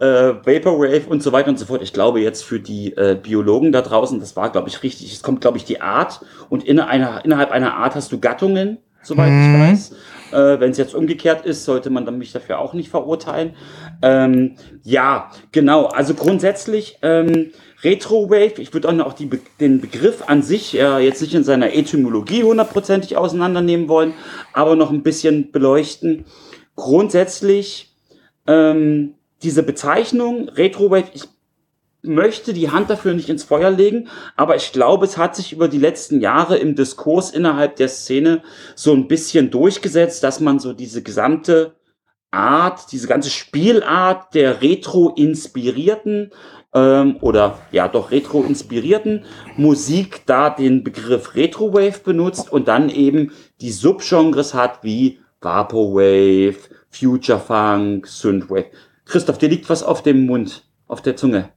äh, 0.00 0.34
Vaporwave 0.44 1.08
und 1.08 1.22
so 1.22 1.32
weiter 1.32 1.48
und 1.48 1.58
so 1.58 1.66
fort. 1.66 1.82
Ich 1.82 1.92
glaube 1.92 2.20
jetzt 2.20 2.44
für 2.44 2.60
die 2.60 2.96
äh, 2.96 3.16
Biologen 3.20 3.72
da 3.72 3.82
draußen, 3.82 4.20
das 4.20 4.36
war, 4.36 4.50
glaube 4.50 4.68
ich, 4.68 4.82
richtig. 4.82 5.12
Es 5.12 5.22
kommt, 5.22 5.40
glaube 5.40 5.58
ich, 5.58 5.64
die 5.64 5.80
Art 5.80 6.20
und 6.48 6.64
in 6.64 6.80
einer, 6.80 7.24
innerhalb 7.24 7.50
einer 7.50 7.74
Art 7.74 7.94
hast 7.94 8.12
du 8.12 8.20
Gattungen, 8.20 8.78
soweit 9.02 9.30
mhm. 9.30 9.54
ich 9.54 9.60
weiß. 9.60 9.92
Äh, 10.30 10.60
Wenn 10.60 10.70
es 10.70 10.78
jetzt 10.78 10.94
umgekehrt 10.94 11.46
ist, 11.46 11.64
sollte 11.64 11.90
man 11.90 12.04
dann 12.04 12.18
mich 12.18 12.32
dafür 12.32 12.58
auch 12.58 12.74
nicht 12.74 12.90
verurteilen. 12.90 13.54
Ähm, 14.02 14.56
ja, 14.84 15.30
genau. 15.52 15.86
Also 15.86 16.14
grundsätzlich 16.14 16.98
ähm, 17.02 17.50
Retrowave, 17.82 18.60
ich 18.60 18.72
würde 18.74 18.88
auch 19.04 19.12
die, 19.14 19.30
den 19.60 19.80
Begriff 19.80 20.24
an 20.26 20.42
sich 20.42 20.78
äh, 20.78 20.98
jetzt 20.98 21.22
nicht 21.22 21.34
in 21.34 21.44
seiner 21.44 21.72
Etymologie 21.74 22.42
hundertprozentig 22.42 23.16
auseinandernehmen 23.16 23.88
wollen, 23.88 24.14
aber 24.52 24.76
noch 24.76 24.90
ein 24.90 25.02
bisschen 25.02 25.50
beleuchten. 25.50 26.24
Grundsätzlich 26.76 27.94
ähm, 28.46 29.14
diese 29.42 29.62
Bezeichnung 29.62 30.48
Retrowave, 30.48 31.08
ich 31.14 31.24
möchte 32.02 32.52
die 32.52 32.70
Hand 32.70 32.90
dafür 32.90 33.14
nicht 33.14 33.28
ins 33.28 33.44
Feuer 33.44 33.70
legen, 33.70 34.08
aber 34.36 34.56
ich 34.56 34.72
glaube, 34.72 35.04
es 35.04 35.18
hat 35.18 35.36
sich 35.36 35.52
über 35.52 35.68
die 35.68 35.78
letzten 35.78 36.20
Jahre 36.20 36.56
im 36.56 36.74
Diskurs 36.74 37.30
innerhalb 37.30 37.76
der 37.76 37.88
Szene 37.88 38.42
so 38.74 38.92
ein 38.92 39.08
bisschen 39.08 39.50
durchgesetzt, 39.50 40.22
dass 40.22 40.40
man 40.40 40.58
so 40.58 40.72
diese 40.72 41.02
gesamte 41.02 41.74
Art, 42.30 42.92
diese 42.92 43.08
ganze 43.08 43.30
Spielart 43.30 44.34
der 44.34 44.60
retro-inspirierten 44.62 46.30
ähm, 46.74 47.16
oder 47.20 47.58
ja 47.72 47.88
doch 47.88 48.10
retro-inspirierten 48.10 49.24
Musik 49.56 50.22
da 50.26 50.50
den 50.50 50.84
Begriff 50.84 51.34
Retrowave 51.34 52.00
benutzt 52.04 52.52
und 52.52 52.68
dann 52.68 52.90
eben 52.90 53.32
die 53.60 53.72
Subgenres 53.72 54.54
hat 54.54 54.80
wie 54.82 55.20
Vaporwave, 55.40 56.56
Future 56.90 57.38
Funk, 57.40 58.06
Synthwave. 58.06 58.70
Christoph, 59.08 59.38
dir 59.38 59.48
liegt 59.48 59.68
was 59.68 59.82
auf 59.82 60.02
dem 60.02 60.26
Mund, 60.26 60.64
auf 60.86 61.02
der 61.02 61.16
Zunge. 61.16 61.48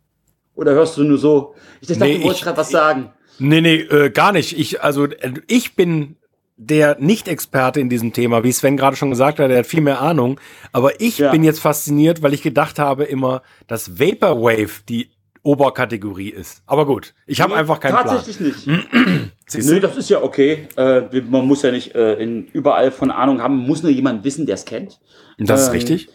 Oder 0.55 0.73
hörst 0.73 0.97
du 0.97 1.03
nur 1.03 1.17
so? 1.17 1.55
Ich 1.81 1.87
dachte, 1.87 2.03
nee, 2.03 2.17
du 2.17 2.23
wolltest 2.23 2.43
gerade 2.43 2.57
was 2.57 2.69
sagen. 2.69 3.11
Nee, 3.39 3.61
nee, 3.61 3.75
äh, 3.81 4.09
gar 4.09 4.31
nicht. 4.31 4.57
Ich, 4.57 4.81
also, 4.81 5.05
äh, 5.05 5.33
ich 5.47 5.75
bin 5.75 6.15
der 6.57 6.97
Nicht-Experte 6.99 7.79
in 7.79 7.89
diesem 7.89 8.13
Thema, 8.13 8.43
wie 8.43 8.51
Sven 8.51 8.77
gerade 8.77 8.95
schon 8.95 9.09
gesagt 9.09 9.39
hat, 9.39 9.49
der 9.49 9.59
hat 9.59 9.65
viel 9.65 9.81
mehr 9.81 10.01
Ahnung. 10.01 10.39
Aber 10.71 11.01
ich 11.01 11.17
ja. 11.17 11.31
bin 11.31 11.43
jetzt 11.43 11.59
fasziniert, 11.59 12.21
weil 12.21 12.33
ich 12.33 12.41
gedacht 12.41 12.77
habe 12.79 13.03
immer, 13.03 13.41
dass 13.67 13.99
Vaporwave 13.99 14.83
die 14.87 15.09
Oberkategorie 15.43 16.29
ist. 16.29 16.61
Aber 16.67 16.85
gut, 16.85 17.15
ich 17.25 17.41
habe 17.41 17.55
einfach 17.55 17.79
keinen 17.79 17.93
Tatsächlich 17.93 18.37
Plan. 18.37 18.77
nicht. 18.77 19.31
Siehst 19.47 19.83
das 19.83 19.97
ist 19.97 20.09
ja 20.09 20.21
okay. 20.21 20.67
Äh, 20.77 21.21
man 21.21 21.47
muss 21.47 21.63
ja 21.63 21.71
nicht 21.71 21.95
äh, 21.95 22.13
in, 22.13 22.45
überall 22.53 22.91
von 22.91 23.09
Ahnung 23.09 23.41
haben, 23.41 23.57
man 23.57 23.67
muss 23.67 23.81
nur 23.81 23.91
jemand 23.91 24.23
wissen, 24.23 24.45
der 24.45 24.55
es 24.55 24.65
kennt. 24.65 24.99
Das 25.39 25.61
ist 25.61 25.67
ähm, 25.67 25.73
richtig. 25.73 26.09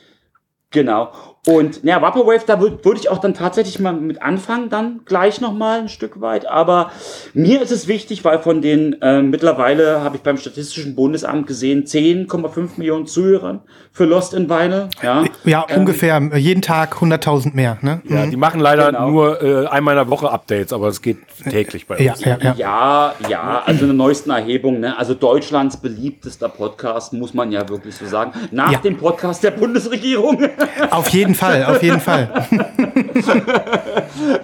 Genau. 0.76 1.35
Und 1.46 1.84
ja, 1.84 2.02
Vaporwave, 2.02 2.42
da 2.44 2.60
würde 2.60 2.84
würd 2.84 2.98
ich 2.98 3.08
auch 3.08 3.18
dann 3.18 3.32
tatsächlich 3.32 3.78
mal 3.78 3.92
mit 3.92 4.20
anfangen, 4.20 4.68
dann 4.68 5.00
gleich 5.04 5.40
nochmal 5.40 5.78
ein 5.78 5.88
Stück 5.88 6.20
weit. 6.20 6.46
Aber 6.48 6.90
mir 7.34 7.62
ist 7.62 7.70
es 7.70 7.86
wichtig, 7.86 8.24
weil 8.24 8.40
von 8.40 8.62
den 8.62 9.00
äh, 9.00 9.22
mittlerweile 9.22 10.00
habe 10.02 10.16
ich 10.16 10.22
beim 10.22 10.38
Statistischen 10.38 10.96
Bundesamt 10.96 11.46
gesehen, 11.46 11.84
10,5 11.84 12.70
Millionen 12.78 13.06
Zuhörern 13.06 13.60
für 13.92 14.06
Lost 14.06 14.34
in 14.34 14.50
Vinyl. 14.50 14.88
Ja, 15.02 15.24
Ja, 15.44 15.64
ungefähr 15.76 16.16
äh, 16.32 16.36
jeden 16.36 16.62
Tag 16.62 16.96
100.000 16.96 17.54
mehr. 17.54 17.78
Ne? 17.80 18.02
Ja, 18.08 18.26
die 18.26 18.36
machen 18.36 18.58
leider 18.60 18.86
Genau. 18.86 19.10
nur 19.10 19.40
äh, 19.42 19.66
einmal 19.68 19.94
in 19.94 19.98
der 19.98 20.10
Woche 20.10 20.28
Updates, 20.30 20.72
aber 20.72 20.88
es 20.88 21.00
geht 21.00 21.18
täglich 21.48 21.86
bei 21.86 21.98
Ja, 21.98 22.12
uns. 22.12 22.24
ja, 22.24 22.38
ja. 22.42 22.54
Ja, 22.56 23.14
ja, 23.28 23.62
also 23.64 23.82
in 23.82 23.86
der 23.86 23.94
neuesten 23.96 24.30
Erhebung, 24.30 24.80
ne? 24.80 24.98
also 24.98 25.14
Deutschlands 25.14 25.76
beliebtester 25.76 26.48
Podcast, 26.48 27.12
muss 27.12 27.34
man 27.34 27.52
ja 27.52 27.68
wirklich 27.68 27.94
so 27.94 28.04
sagen. 28.06 28.32
Nach 28.50 28.72
Ja. 28.72 28.78
dem 28.80 28.96
Podcast 28.96 29.44
der 29.44 29.52
Bundesregierung. 29.52 30.44
Auf 30.90 31.08
jeden 31.10 31.35
Fall, 31.36 31.64
auf 31.64 31.82
jeden 31.82 32.00
Fall. 32.00 32.28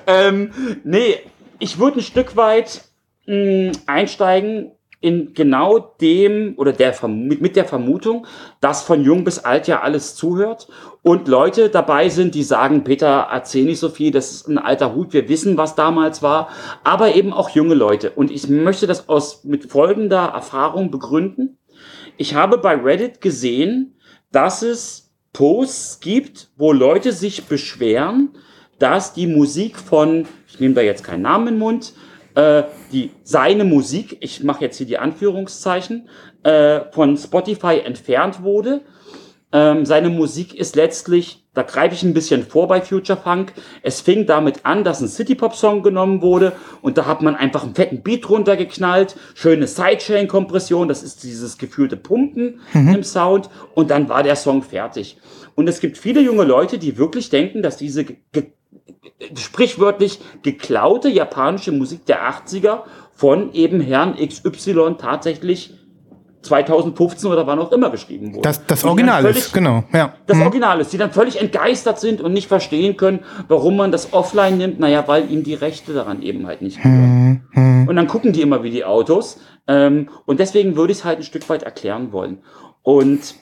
ähm, 0.06 0.52
nee, 0.84 1.16
ich 1.58 1.78
würde 1.78 2.00
ein 2.00 2.02
Stück 2.02 2.36
weit 2.36 2.82
mh, 3.26 3.72
einsteigen 3.86 4.72
in 5.02 5.34
genau 5.34 5.78
dem 6.00 6.54
oder 6.56 6.72
der 6.72 6.94
mit 7.08 7.56
der 7.56 7.64
Vermutung, 7.64 8.26
dass 8.60 8.82
von 8.82 9.02
jung 9.02 9.24
bis 9.24 9.40
alt 9.40 9.66
ja 9.66 9.80
alles 9.80 10.14
zuhört 10.14 10.68
und 11.02 11.26
Leute 11.26 11.68
dabei 11.68 12.08
sind, 12.08 12.36
die 12.36 12.44
sagen, 12.44 12.84
Peter, 12.84 13.26
erzähl 13.30 13.64
nicht 13.64 13.80
so 13.80 13.88
viel, 13.88 14.12
das 14.12 14.30
ist 14.30 14.48
ein 14.48 14.58
alter 14.58 14.94
Hut, 14.94 15.12
wir 15.12 15.28
wissen, 15.28 15.58
was 15.58 15.74
damals 15.74 16.22
war, 16.22 16.48
aber 16.84 17.16
eben 17.16 17.32
auch 17.32 17.50
junge 17.50 17.74
Leute. 17.74 18.10
Und 18.10 18.30
ich 18.30 18.48
möchte 18.48 18.86
das 18.86 19.08
aus 19.08 19.42
mit 19.42 19.70
folgender 19.70 20.26
Erfahrung 20.26 20.92
begründen. 20.92 21.58
Ich 22.16 22.36
habe 22.36 22.58
bei 22.58 22.76
Reddit 22.76 23.20
gesehen, 23.20 23.96
dass 24.30 24.62
es 24.62 25.01
Posts 25.32 26.00
gibt, 26.00 26.48
wo 26.56 26.72
Leute 26.72 27.12
sich 27.12 27.44
beschweren, 27.44 28.30
dass 28.78 29.14
die 29.14 29.26
Musik 29.26 29.78
von, 29.78 30.26
ich 30.48 30.60
nehme 30.60 30.74
da 30.74 30.80
jetzt 30.80 31.04
keinen 31.04 31.22
Namen 31.22 31.48
in 31.48 31.54
den 31.54 31.58
Mund, 31.60 31.94
äh, 32.34 32.64
die 32.92 33.10
seine 33.22 33.64
Musik, 33.64 34.18
ich 34.20 34.42
mache 34.42 34.64
jetzt 34.64 34.76
hier 34.78 34.86
die 34.86 34.98
Anführungszeichen, 34.98 36.08
äh, 36.42 36.80
von 36.90 37.16
Spotify 37.16 37.80
entfernt 37.84 38.42
wurde. 38.42 38.82
Ähm, 39.52 39.84
seine 39.84 40.08
Musik 40.08 40.54
ist 40.54 40.76
letztlich, 40.76 41.44
da 41.52 41.62
greife 41.62 41.94
ich 41.94 42.02
ein 42.02 42.14
bisschen 42.14 42.42
vor 42.44 42.68
bei 42.68 42.80
Future 42.80 43.18
Funk. 43.18 43.52
Es 43.82 44.00
fing 44.00 44.26
damit 44.26 44.64
an, 44.64 44.82
dass 44.82 45.00
ein 45.00 45.08
City-Pop-Song 45.08 45.82
genommen 45.82 46.22
wurde 46.22 46.52
und 46.80 46.96
da 46.96 47.06
hat 47.06 47.20
man 47.20 47.36
einfach 47.36 47.62
einen 47.62 47.74
fetten 47.74 48.02
Beat 48.02 48.28
runtergeknallt, 48.30 49.16
schöne 49.34 49.66
Sidechain-Kompression, 49.66 50.88
das 50.88 51.02
ist 51.02 51.22
dieses 51.22 51.58
gefühlte 51.58 51.98
Pumpen 51.98 52.60
im 52.72 53.02
Sound 53.02 53.50
und 53.74 53.90
dann 53.90 54.08
war 54.08 54.22
der 54.22 54.36
Song 54.36 54.62
fertig. 54.62 55.18
Und 55.54 55.68
es 55.68 55.80
gibt 55.80 55.98
viele 55.98 56.22
junge 56.22 56.44
Leute, 56.44 56.78
die 56.78 56.96
wirklich 56.96 57.28
denken, 57.28 57.62
dass 57.62 57.76
diese 57.76 58.06
sprichwörtlich 59.36 60.20
geklaute 60.42 61.08
japanische 61.08 61.72
Musik 61.72 62.06
der 62.06 62.22
80er 62.22 62.80
von 63.12 63.52
eben 63.52 63.80
Herrn 63.80 64.16
XY 64.16 64.96
tatsächlich 64.98 65.74
2015 66.42 67.30
oder 67.30 67.46
wann 67.46 67.58
auch 67.58 67.72
immer 67.72 67.90
geschrieben 67.90 68.32
wurde. 68.34 68.42
Das, 68.42 68.64
das 68.66 68.84
Original 68.84 69.22
dann 69.22 69.30
ist, 69.32 69.48
völlig- 69.48 69.52
genau. 69.52 69.84
Ja. 69.92 70.14
das 70.26 70.38
Original 70.40 70.80
ist, 70.80 70.92
die 70.92 70.98
dann 70.98 71.12
völlig 71.12 71.40
entgeistert 71.40 72.00
sind 72.00 72.20
und 72.20 72.32
nicht 72.32 72.48
verstehen 72.48 72.96
können, 72.96 73.20
warum 73.48 73.76
man 73.76 73.92
das 73.92 74.12
offline 74.12 74.58
nimmt. 74.58 74.80
Naja, 74.80 75.04
weil 75.06 75.30
ihm 75.30 75.42
die 75.44 75.54
Rechte 75.54 75.92
daran 75.94 76.22
eben 76.22 76.46
halt 76.46 76.62
nicht 76.62 76.82
gehören. 76.82 77.86
Und 77.88 77.96
dann 77.96 78.06
gucken 78.06 78.32
die 78.32 78.42
immer 78.42 78.62
wie 78.62 78.70
die 78.70 78.84
Autos. 78.84 79.38
Ähm, 79.68 80.08
und 80.26 80.40
deswegen 80.40 80.76
würde 80.76 80.92
ich 80.92 80.98
es 80.98 81.04
halt 81.04 81.18
ein 81.18 81.24
Stück 81.24 81.48
weit 81.48 81.62
erklären 81.62 82.12
wollen. 82.12 82.38
Und 82.82 83.34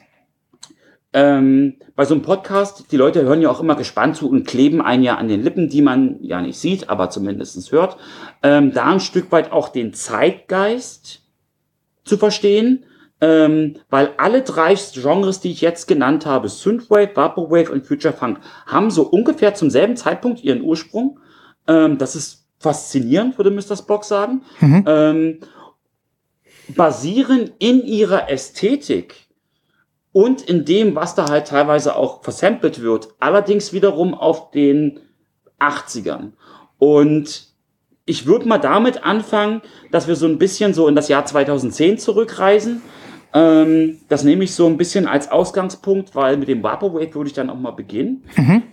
ähm, 1.12 1.74
bei 1.96 2.04
so 2.04 2.14
einem 2.14 2.22
Podcast, 2.22 2.92
die 2.92 2.96
Leute 2.96 3.22
hören 3.22 3.42
ja 3.42 3.50
auch 3.50 3.60
immer 3.60 3.74
gespannt 3.74 4.16
zu 4.16 4.30
und 4.30 4.46
kleben 4.46 4.80
einen 4.80 5.02
ja 5.02 5.16
an 5.16 5.26
den 5.28 5.42
Lippen, 5.42 5.68
die 5.68 5.82
man 5.82 6.18
ja 6.20 6.40
nicht 6.40 6.58
sieht, 6.58 6.88
aber 6.88 7.10
zumindestens 7.10 7.72
hört. 7.72 7.96
Ähm, 8.42 8.72
da 8.72 8.84
ein 8.92 9.00
Stück 9.00 9.32
weit 9.32 9.50
auch 9.50 9.68
den 9.70 9.92
Zeitgeist 9.92 11.22
zu 12.04 12.16
verstehen, 12.16 12.84
ähm, 13.20 13.76
weil 13.90 14.14
alle 14.16 14.42
drei 14.42 14.74
Genres, 14.74 15.40
die 15.40 15.50
ich 15.50 15.60
jetzt 15.60 15.86
genannt 15.86 16.26
habe, 16.26 16.48
Synthwave, 16.48 17.14
Vaporwave 17.14 17.70
und 17.70 17.86
Future 17.86 18.14
Funk, 18.14 18.40
haben 18.66 18.90
so 18.90 19.02
ungefähr 19.02 19.54
zum 19.54 19.70
selben 19.70 19.96
Zeitpunkt 19.96 20.42
ihren 20.42 20.62
Ursprung. 20.62 21.20
Ähm, 21.66 21.98
das 21.98 22.16
ist 22.16 22.46
faszinierend, 22.58 23.38
würde 23.38 23.50
Mr. 23.50 23.76
Spock 23.76 24.04
sagen. 24.04 24.42
Ähm, 24.86 25.40
basieren 26.68 27.50
in 27.58 27.82
ihrer 27.82 28.30
Ästhetik 28.30 29.28
und 30.12 30.42
in 30.42 30.64
dem, 30.64 30.94
was 30.94 31.14
da 31.14 31.28
halt 31.28 31.48
teilweise 31.48 31.96
auch 31.96 32.22
versampelt 32.22 32.80
wird, 32.80 33.08
allerdings 33.20 33.72
wiederum 33.72 34.14
auf 34.14 34.50
den 34.50 35.00
80ern. 35.58 36.32
Und 36.78 37.50
ich 38.06 38.26
würde 38.26 38.48
mal 38.48 38.58
damit 38.58 39.04
anfangen, 39.04 39.62
dass 39.90 40.08
wir 40.08 40.16
so 40.16 40.26
ein 40.26 40.38
bisschen 40.38 40.74
so 40.74 40.88
in 40.88 40.96
das 40.96 41.08
Jahr 41.08 41.24
2010 41.26 41.98
zurückreisen. 41.98 42.82
Ähm, 43.32 43.98
das 44.08 44.24
nehme 44.24 44.44
ich 44.44 44.54
so 44.54 44.66
ein 44.66 44.76
bisschen 44.76 45.06
als 45.06 45.30
Ausgangspunkt, 45.30 46.14
weil 46.14 46.36
mit 46.36 46.48
dem 46.48 46.62
Vaporwave 46.62 47.14
würde 47.14 47.28
ich 47.28 47.34
dann 47.34 47.50
auch 47.50 47.58
mal 47.58 47.70
beginnen. 47.72 48.24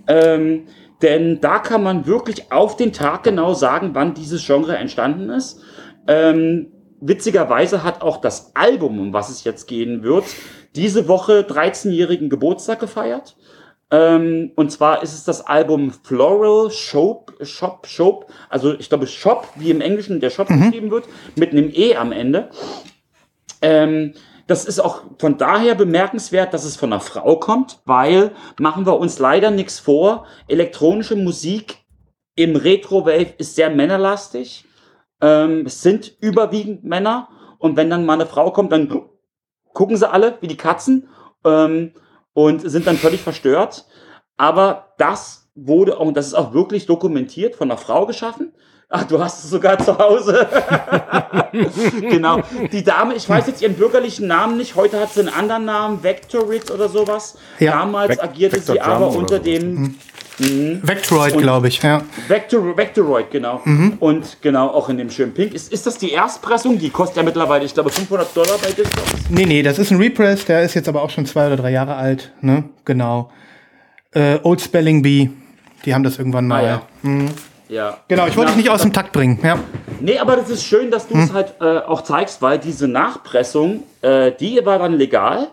Ähm, 0.08 0.64
denn 1.01 1.41
da 1.41 1.60
kann 1.60 1.84
man 1.84 2.08
wirklich 2.08 2.51
auf 2.51 2.76
den 2.76 2.91
Tag 2.91 3.24
genau 3.24 3.53
sagen, 3.53 3.91
wann 3.93 4.16
dieses 4.16 4.45
Genre 4.45 4.76
entstanden 4.78 5.30
ist. 5.30 5.62
Ähm, 6.08 6.68
witzigerweise 6.99 7.84
hat 7.84 8.01
auch 8.01 8.18
das 8.18 8.55
Album, 8.55 8.99
um 8.99 9.14
was 9.14 9.30
es 9.30 9.43
jetzt 9.43 9.68
gehen 9.68 10.01
wird, 10.01 10.26
diese 10.76 11.08
Woche 11.08 11.41
13-jährigen 11.41 12.30
Geburtstag 12.30 12.80
gefeiert. 12.80 13.38
Ähm, 13.89 14.51
und 14.55 14.72
zwar 14.72 15.01
ist 15.01 15.14
es 15.14 15.24
das 15.24 15.45
Album 15.45 15.91
Floral 15.91 16.70
Shop, 16.72 17.34
Shop, 17.41 17.88
Shop, 17.88 18.32
also 18.49 18.78
ich 18.78 18.89
glaube 18.89 19.08
Shop, 19.08 19.47
wie 19.55 19.72
im 19.72 19.82
Englischen 19.82 20.20
der 20.20 20.30
Shop 20.30 20.47
geschrieben 20.47 20.91
wird, 20.91 21.05
mit 21.36 21.51
einem 21.51 21.70
E 21.74 21.95
am 21.95 22.12
Ende. 22.12 22.49
Ähm, 23.62 24.14
das 24.48 24.66
ist 24.66 24.80
auch 24.80 25.02
von 25.20 25.38
daher 25.38 25.76
bemerkenswert, 25.76 26.54
dass 26.54 26.64
es 26.64 26.78
von 26.78 26.91
einer 26.91 27.02
Frau 27.02 27.38
kommt, 27.38 27.82
weil, 27.86 28.32
machen 28.60 28.86
wir 28.86 28.98
uns 28.98 29.20
leider 29.20 29.52
nichts 29.52 29.80
vor, 29.80 30.26
elektronische 30.48 31.16
Musik 31.16 31.78
im 32.36 32.56
Retro-Wave 32.56 33.34
ist 33.38 33.56
sehr 33.56 33.70
männerlastig. 33.70 34.66
Ähm, 35.22 35.66
es 35.66 35.82
sind 35.82 36.16
überwiegend 36.22 36.84
Männer 36.84 37.30
und 37.58 37.76
wenn 37.76 37.89
dann 37.89 38.06
mal 38.06 38.14
eine 38.14 38.26
Frau 38.26 38.52
kommt, 38.52 38.72
dann 38.72 39.10
gucken 39.74 39.98
sie 39.98 40.10
alle 40.10 40.38
wie 40.41 40.48
die 40.48 40.58
Katzen 40.58 41.10
ähm, 41.43 41.93
und 42.34 42.62
sind 42.70 42.88
dann 42.88 42.98
völlig 42.98 43.22
verstört. 43.22 43.86
Aber 44.38 44.93
das 44.98 45.50
wurde, 45.56 45.98
auch- 45.98 46.06
und 46.06 46.16
das 46.16 46.28
ist 46.28 46.36
auch 46.36 46.54
wirklich 46.54 46.86
dokumentiert, 46.86 47.56
von 47.56 47.70
einer 47.70 47.80
Frau 47.80 48.06
geschaffen. 48.06 48.54
Ach, 48.90 49.04
du 49.04 49.20
hast 49.22 49.44
es 49.44 49.50
sogar 49.50 49.78
zu 49.78 49.98
Hause. 49.98 50.48
genau. 52.02 52.40
Die 52.72 52.84
Dame, 52.84 53.16
ich 53.16 53.28
weiß 53.28 53.48
jetzt 53.48 53.62
ihren 53.62 53.74
bürgerlichen 53.74 54.28
Namen 54.28 54.56
nicht, 54.58 54.76
heute 54.76 55.00
hat 55.00 55.12
sie 55.14 55.20
einen 55.22 55.30
anderen 55.30 55.66
Namen, 55.66 56.04
Vectorit 56.04 56.72
oder 56.72 56.88
sowas. 56.88 57.38
Ja. 57.60 57.72
Damals 57.74 58.12
Vec- 58.18 58.24
agierte 58.24 58.56
Vector 58.58 58.76
sie 58.76 58.82
aber 58.82 59.08
Drum 59.08 59.16
unter 59.18 59.36
sowas. 59.44 59.44
dem 59.46 59.96
Vectoroid, 60.84 61.34
Und- 61.36 61.42
glaube 61.42 61.68
ich, 61.68 61.82
ja. 61.84 62.02
Vector, 62.30 62.78
Vectoroid, 62.78 63.30
genau. 63.32 63.62
Und 64.00 64.38
genau, 64.42 64.68
auch 64.70 64.88
in 64.88 64.98
dem 65.00 65.10
schönen 65.10 65.34
Pink. 65.34 65.54
Ist, 65.54 65.74
ist 65.74 65.86
das 65.86 65.98
die 65.98 66.12
Erstpressung? 66.12 66.78
Die 66.80 66.90
kostet 66.90 67.18
ja 67.18 67.24
mittlerweile, 67.24 67.66
ich 67.66 67.74
glaube, 67.74 67.90
500 67.90 68.38
Dollar 68.38 68.57
bei 68.61 68.72
Discogs. 68.72 69.11
Nee, 69.30 69.45
nee, 69.45 69.64
das 69.64 69.80
ist 69.80 69.91
ein 69.91 69.98
Repress, 69.98 70.45
der 70.45 70.61
ist 70.61 70.76
jetzt 70.76 70.88
aber 70.88 71.02
auch 71.02 71.10
schon 71.10 71.26
zwei 71.26 71.48
oder 71.48 71.57
drei 71.57 71.72
Jahre 71.72 71.95
alt, 71.95 72.32
ne? 72.40 72.64
Genau. 72.86 73.32
Äh, 74.14 74.38
Old 74.44 74.61
Spelling 74.61 75.02
Bee, 75.02 75.30
die 75.86 75.94
haben 75.94 76.03
das 76.03 76.18
irgendwann 76.20 76.48
mal. 76.48 76.64
Ah, 76.64 76.68
ja. 76.68 76.82
Ja. 77.69 77.98
Genau, 78.07 78.27
ich 78.27 78.38
wollte 78.38 78.52
dich 78.52 78.64
nicht 78.64 78.69
aus 78.69 78.81
dem 78.81 78.94
Takt 78.94 79.11
bringen, 79.11 79.39
ja. 79.44 79.60
Nee, 79.99 80.19
aber 80.19 80.35
das 80.35 80.49
ist 80.49 80.64
schön, 80.64 80.91
dass 80.91 81.07
du 81.07 81.18
es 81.18 81.34
halt 81.34 81.56
äh, 81.60 81.80
auch 81.80 82.02
zeigst, 82.02 82.41
weil 82.41 82.60
diese 82.60 82.88
Nachpressung, 82.88 83.84
äh, 84.02 84.31
die 84.31 84.65
war 84.65 84.80
dann 84.80 84.94
legal. 84.94 85.48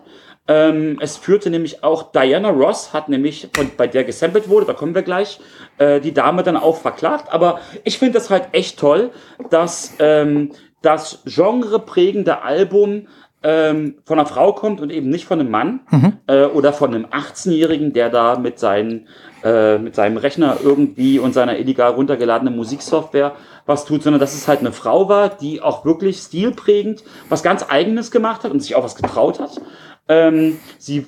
Ähm, 0.47 0.99
es 1.01 1.17
führte 1.17 1.49
nämlich 1.49 1.83
auch 1.83 2.11
Diana 2.11 2.49
Ross, 2.49 2.93
hat 2.93 3.09
nämlich, 3.09 3.49
von, 3.55 3.71
bei 3.75 3.87
der 3.87 4.03
gesampelt 4.03 4.47
wurde, 4.47 4.67
da 4.67 4.73
kommen 4.73 4.93
wir 4.93 5.01
gleich, 5.01 5.39
äh, 5.79 5.99
die 5.99 6.13
Dame 6.13 6.43
dann 6.43 6.55
auch 6.57 6.77
verklagt. 6.77 7.33
Aber 7.33 7.59
ich 7.83 7.97
finde 7.97 8.13
das 8.13 8.29
halt 8.29 8.49
echt 8.51 8.79
toll, 8.79 9.09
dass 9.49 9.93
ähm, 9.97 10.51
das 10.83 11.23
genreprägende 11.25 12.43
Album 12.43 13.07
ähm, 13.43 13.95
von 14.05 14.17
einer 14.19 14.27
Frau 14.27 14.53
kommt 14.53 14.81
und 14.81 14.91
eben 14.91 15.09
nicht 15.09 15.25
von 15.25 15.39
einem 15.39 15.51
Mann 15.51 15.81
äh, 16.27 16.45
oder 16.45 16.73
von 16.73 16.93
einem 16.93 17.05
18-Jährigen, 17.05 17.93
der 17.93 18.09
da 18.09 18.39
mit, 18.39 18.57
seinen, 18.59 19.07
äh, 19.43 19.77
mit 19.77 19.95
seinem 19.95 20.17
Rechner 20.17 20.57
irgendwie 20.63 21.19
und 21.19 21.33
seiner 21.33 21.57
illegal 21.59 21.91
runtergeladenen 21.91 22.55
Musiksoftware 22.55 23.35
was 23.67 23.85
tut, 23.85 24.03
sondern 24.03 24.19
dass 24.19 24.33
es 24.33 24.47
halt 24.47 24.61
eine 24.61 24.71
Frau 24.71 25.09
war, 25.09 25.29
die 25.29 25.61
auch 25.61 25.85
wirklich 25.85 26.17
stilprägend 26.17 27.03
was 27.29 27.43
ganz 27.43 27.65
Eigenes 27.69 28.09
gemacht 28.11 28.43
hat 28.43 28.51
und 28.51 28.61
sich 28.61 28.75
auch 28.75 28.83
was 28.83 28.95
getraut 28.95 29.39
hat. 29.39 29.61
Ähm, 30.07 30.59
sie 30.77 31.05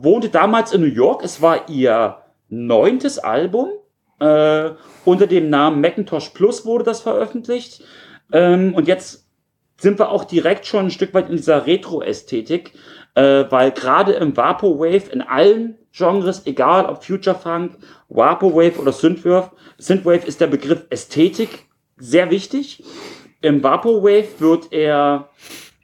wohnte 0.00 0.28
damals 0.30 0.72
in 0.72 0.80
New 0.80 0.86
York, 0.86 1.24
es 1.24 1.42
war 1.42 1.68
ihr 1.68 2.18
neuntes 2.48 3.18
Album 3.18 3.68
Äh, 4.20 4.70
unter 5.04 5.26
dem 5.26 5.50
Namen 5.50 5.80
Macintosh 5.80 6.30
Plus 6.30 6.64
wurde 6.64 6.84
das 6.84 7.00
veröffentlicht. 7.02 7.82
Ähm, 8.32 8.72
und 8.74 8.86
jetzt 8.86 9.23
sind 9.84 9.98
wir 9.98 10.08
auch 10.08 10.24
direkt 10.24 10.66
schon 10.66 10.86
ein 10.86 10.90
Stück 10.90 11.12
weit 11.12 11.28
in 11.28 11.36
dieser 11.36 11.66
Retro-Ästhetik, 11.66 12.72
äh, 13.14 13.44
weil 13.50 13.70
gerade 13.70 14.14
im 14.14 14.34
Vaporwave 14.34 15.10
in 15.12 15.20
allen 15.20 15.76
Genres, 15.92 16.46
egal 16.46 16.86
ob 16.86 17.04
Future 17.04 17.36
Funk, 17.36 17.76
Vaporwave 18.08 18.80
oder 18.80 18.92
Synthwave, 18.92 19.50
Synthwave 19.76 20.26
ist 20.26 20.40
der 20.40 20.46
Begriff 20.46 20.86
Ästhetik 20.88 21.66
sehr 21.98 22.30
wichtig. 22.30 22.82
Im 23.42 23.62
Vaporwave 23.62 24.26
wird 24.38 24.72
er. 24.72 25.28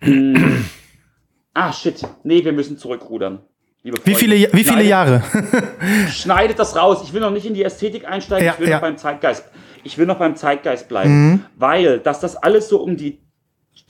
Mh, 0.00 0.62
ah, 1.54 1.72
shit. 1.72 2.02
Nee, 2.24 2.42
wir 2.42 2.52
müssen 2.52 2.78
zurückrudern. 2.78 3.40
Wie 3.82 4.14
viele, 4.14 4.34
wie 4.36 4.48
viele 4.48 4.64
schneidet, 4.64 4.88
Jahre? 4.88 5.22
schneidet 6.10 6.58
das 6.58 6.74
raus. 6.74 7.02
Ich 7.04 7.12
will 7.12 7.20
noch 7.20 7.30
nicht 7.30 7.44
in 7.44 7.52
die 7.52 7.64
Ästhetik 7.64 8.08
einsteigen. 8.08 8.46
Ja, 8.46 8.54
ich 8.54 8.60
will 8.60 8.68
ja. 8.68 8.76
noch 8.76 8.82
beim 8.82 8.96
Zeitgeist. 8.96 9.44
Ich 9.84 9.98
will 9.98 10.06
noch 10.06 10.18
beim 10.18 10.36
Zeitgeist 10.36 10.88
bleiben, 10.88 11.30
mhm. 11.30 11.44
weil, 11.56 11.98
dass 12.00 12.20
das 12.20 12.36
alles 12.36 12.68
so 12.70 12.80
um 12.82 12.96
die 12.96 13.18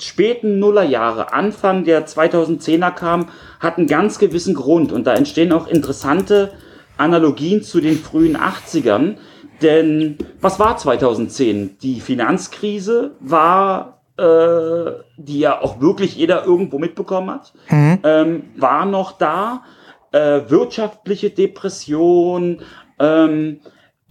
späten 0.03 0.59
Nullerjahre, 0.59 1.33
Anfang 1.33 1.85
der 1.85 2.07
2010er 2.07 2.91
kam, 2.93 3.29
hat 3.59 3.79
einen 3.79 3.87
ganz 3.87 4.19
gewissen 4.19 4.55
Grund. 4.55 4.93
Und 4.93 5.07
da 5.07 5.15
entstehen 5.15 5.53
auch 5.53 5.67
interessante 5.67 6.53
Analogien 6.97 7.63
zu 7.63 7.81
den 7.81 7.99
frühen 7.99 8.37
80ern. 8.37 9.17
Denn 9.63 10.19
was 10.41 10.59
war 10.59 10.77
2010? 10.77 11.79
Die 11.83 12.01
Finanzkrise 12.01 13.13
war, 13.21 14.03
äh, 14.17 14.93
die 15.17 15.41
ja 15.41 15.61
auch 15.61 15.81
wirklich 15.81 16.17
jeder 16.17 16.45
irgendwo 16.45 16.79
mitbekommen 16.79 17.31
hat, 17.31 17.53
mhm. 17.69 17.99
ähm, 18.05 18.43
war 18.57 18.87
noch 18.87 19.13
da. 19.13 19.65
Äh, 20.13 20.51
wirtschaftliche 20.51 21.31
Depression, 21.31 22.63
ähm, 22.99 23.61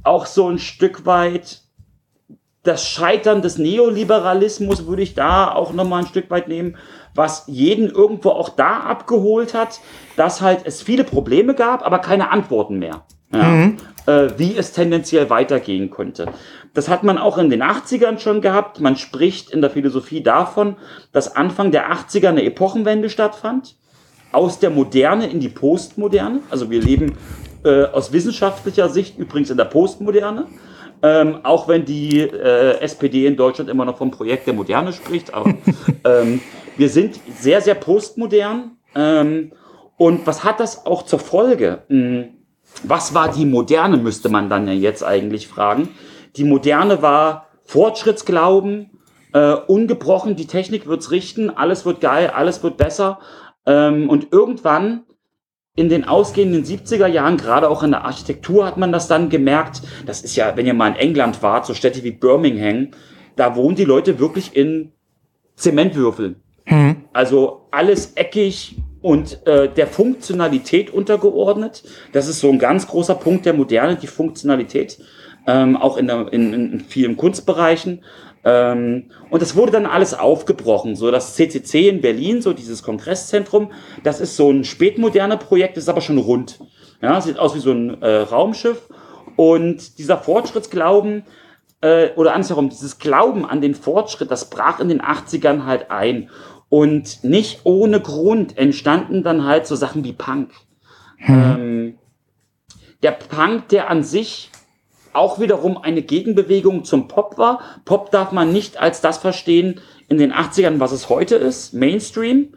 auch 0.04 0.26
so 0.26 0.48
ein 0.48 0.60
Stück 0.60 1.06
weit 1.06 1.62
das 2.64 2.88
Scheitern 2.88 3.42
des 3.42 3.58
Neoliberalismus 3.58 4.86
würde 4.86 5.02
ich 5.02 5.14
da 5.14 5.52
auch 5.52 5.74
nochmal 5.74 6.02
ein 6.02 6.08
Stück 6.08 6.30
weit 6.30 6.48
nehmen, 6.48 6.76
was 7.16 7.46
jeden 7.48 7.90
irgendwo 7.90 8.30
auch 8.32 8.50
da 8.50 8.82
abgeholt 8.82 9.54
hat, 9.54 9.80
dass 10.16 10.42
halt 10.42 10.62
es 10.66 10.82
viele 10.82 11.04
Probleme 11.04 11.56
gab, 11.56 11.86
aber 11.86 12.00
keine 12.00 12.32
Antworten 12.32 12.80
mehr. 12.80 13.04
Ja, 13.32 13.44
mhm. 13.44 13.78
äh, 14.08 14.30
wie 14.38 14.58
es 14.58 14.72
tendenziell 14.72 15.30
weitergehen 15.30 15.92
könnte. 15.92 16.26
Das 16.74 16.90
hat 16.90 17.04
man 17.04 17.20
auch 17.20 17.38
in 17.38 17.52
den 17.52 17.62
80ern 17.62 18.18
schon 18.18 18.42
gehabt. 18.42 18.80
Man 18.80 18.96
spricht 18.96 19.52
in 19.52 19.62
der 19.62 19.70
Philosophie 19.70 20.24
davon, 20.24 20.78
dass 21.12 21.36
Anfang 21.36 21.72
der 21.72 21.92
80er 21.92 22.30
eine 22.30 22.44
Epochenwende 22.44 23.10
stattfand. 23.10 23.76
Aus 24.32 24.60
der 24.60 24.70
Moderne 24.70 25.28
in 25.28 25.40
die 25.40 25.50
Postmoderne. 25.50 26.42
Also 26.50 26.70
wir 26.70 26.82
leben 26.82 27.18
äh, 27.64 27.86
aus 27.86 28.12
wissenschaftlicher 28.12 28.90
Sicht 28.90 29.18
übrigens 29.18 29.50
in 29.50 29.58
der 29.58 29.66
Postmoderne. 29.66 30.46
Ähm, 31.02 31.40
auch 31.44 31.68
wenn 31.68 31.86
die 31.86 32.20
äh, 32.20 32.80
SPD 32.80 33.26
in 33.26 33.38
Deutschland 33.38 33.70
immer 33.70 33.86
noch 33.86 33.98
vom 33.98 34.12
Projekt 34.12 34.48
der 34.48 34.54
Moderne 34.54 34.92
spricht. 34.92 35.34
Aber 35.34 35.54
ähm, 36.04 36.42
wir 36.78 36.90
sind 36.90 37.20
sehr, 37.40 37.62
sehr 37.62 37.76
postmodern. 37.76 38.72
Ähm, 38.96 39.54
und 39.98 40.28
was 40.28 40.44
hat 40.44 40.60
das 40.60 40.86
auch 40.86 41.04
zur 41.04 41.20
Folge? 41.20 41.84
Hm, 41.88 42.30
was 42.84 43.14
war 43.14 43.32
die 43.32 43.46
Moderne, 43.46 43.98
müsste 43.98 44.30
man 44.30 44.50
dann 44.50 44.68
ja 44.68 44.74
jetzt 44.74 45.04
eigentlich 45.04 45.48
fragen. 45.48 45.90
Die 46.36 46.44
Moderne 46.44 47.02
war 47.02 47.48
Fortschrittsglauben, 47.64 48.90
äh, 49.34 49.54
ungebrochen, 49.54 50.36
die 50.36 50.48
Technik 50.48 50.88
wird's 50.88 51.12
richten, 51.12 51.50
alles 51.50 51.86
wird 51.86 52.02
geil, 52.02 52.32
alles 52.34 52.64
wird 52.64 52.78
besser. 52.78 53.20
Ähm, 53.66 54.10
und 54.10 54.32
irgendwann 54.32 55.04
in 55.80 55.88
den 55.88 56.04
ausgehenden 56.04 56.66
70er 56.66 57.08
Jahren, 57.08 57.38
gerade 57.38 57.70
auch 57.70 57.84
in 57.84 57.92
der 57.92 58.04
Architektur, 58.04 58.66
hat 58.66 58.76
man 58.76 58.92
das 58.92 59.08
dann 59.08 59.30
gemerkt. 59.30 59.82
Das 60.06 60.24
ist 60.24 60.36
ja, 60.36 60.58
wenn 60.58 60.66
ihr 60.66 60.74
mal 60.74 60.90
in 60.90 60.98
England 60.98 61.42
wart, 61.42 61.66
so 61.66 61.74
Städte 61.74 62.04
wie 62.04 62.12
Birmingham, 62.12 62.90
da 63.38 63.56
wohnen 63.56 63.78
die 63.78 63.86
Leute 63.86 64.20
wirklich 64.20 64.58
in 64.58 64.92
Zementwürfeln. 65.56 66.36
Mhm. 66.66 67.06
Also 67.14 67.68
alles 67.72 68.12
eckig 68.16 68.76
und 69.02 69.48
äh, 69.48 69.70
der 69.74 69.88
Funktionalität 69.88 70.92
untergeordnet. 70.92 71.84
Das 72.12 72.28
ist 72.28 72.42
so 72.42 72.50
ein 72.50 72.60
ganz 72.60 72.86
großer 72.86 73.16
Punkt 73.16 73.46
der 73.46 73.54
Moderne, 73.54 73.96
die 73.96 74.08
Funktionalität, 74.08 75.00
ähm, 75.48 75.78
auch 75.78 75.96
in, 75.96 76.08
der, 76.08 76.34
in, 76.34 76.54
in 76.54 76.80
vielen 76.82 77.16
Kunstbereichen. 77.16 78.04
Ähm, 78.44 79.12
und 79.30 79.42
das 79.42 79.56
wurde 79.56 79.72
dann 79.72 79.86
alles 79.86 80.14
aufgebrochen. 80.14 80.96
So 80.96 81.12
das 81.12 81.36
CCC 81.36 81.90
in 81.90 82.02
Berlin, 82.02 82.42
so 82.42 82.54
dieses 82.54 82.84
Kongresszentrum, 82.84 83.72
das 84.04 84.22
ist 84.22 84.36
so 84.36 84.50
ein 84.50 84.64
spätmoderner 84.64 85.38
Projekt, 85.38 85.78
ist 85.78 85.90
aber 85.90 86.02
schon 86.02 86.18
rund. 86.18 86.60
Ja, 87.02 87.20
sieht 87.22 87.40
aus 87.40 87.56
wie 87.56 87.60
so 87.60 87.72
ein 87.72 88.02
äh, 88.02 88.18
Raumschiff. 88.18 88.90
Und 89.36 89.98
dieser 90.00 90.18
Fortschrittsglauben, 90.18 91.24
äh, 91.82 92.10
oder 92.16 92.34
andersherum, 92.34 92.70
dieses 92.70 93.00
Glauben 93.00 93.46
an 93.46 93.62
den 93.62 93.76
Fortschritt, 93.76 94.32
das 94.32 94.50
brach 94.50 94.80
in 94.80 94.90
den 94.90 95.02
80ern 95.02 95.66
halt 95.66 95.92
ein. 95.92 96.30
Und 96.70 97.24
nicht 97.24 97.62
ohne 97.64 98.00
Grund 98.00 98.58
entstanden 98.58 99.24
dann 99.24 99.46
halt 99.46 99.66
so 99.66 99.76
Sachen 99.76 100.04
wie 100.04 100.14
Punk. 100.14 100.52
Hm. 101.18 101.36
Ähm, 101.36 101.98
der 103.02 103.12
Punk, 103.12 103.70
der 103.70 103.90
an 103.90 104.04
sich 104.04 104.52
auch 105.14 105.40
wiederum 105.40 105.78
eine 105.78 106.02
Gegenbewegung 106.02 106.84
zum 106.84 107.08
Pop 107.08 107.38
war. 107.38 107.60
Pop 107.86 108.12
darf 108.12 108.32
man 108.32 108.52
nicht 108.52 108.80
als 108.80 109.02
das 109.02 109.18
verstehen 109.18 109.82
in 110.08 110.18
den 110.18 110.34
80ern, 110.34 110.80
was 110.80 110.92
es 110.92 111.10
heute 111.10 111.36
ist, 111.36 111.74
Mainstream. 111.74 112.54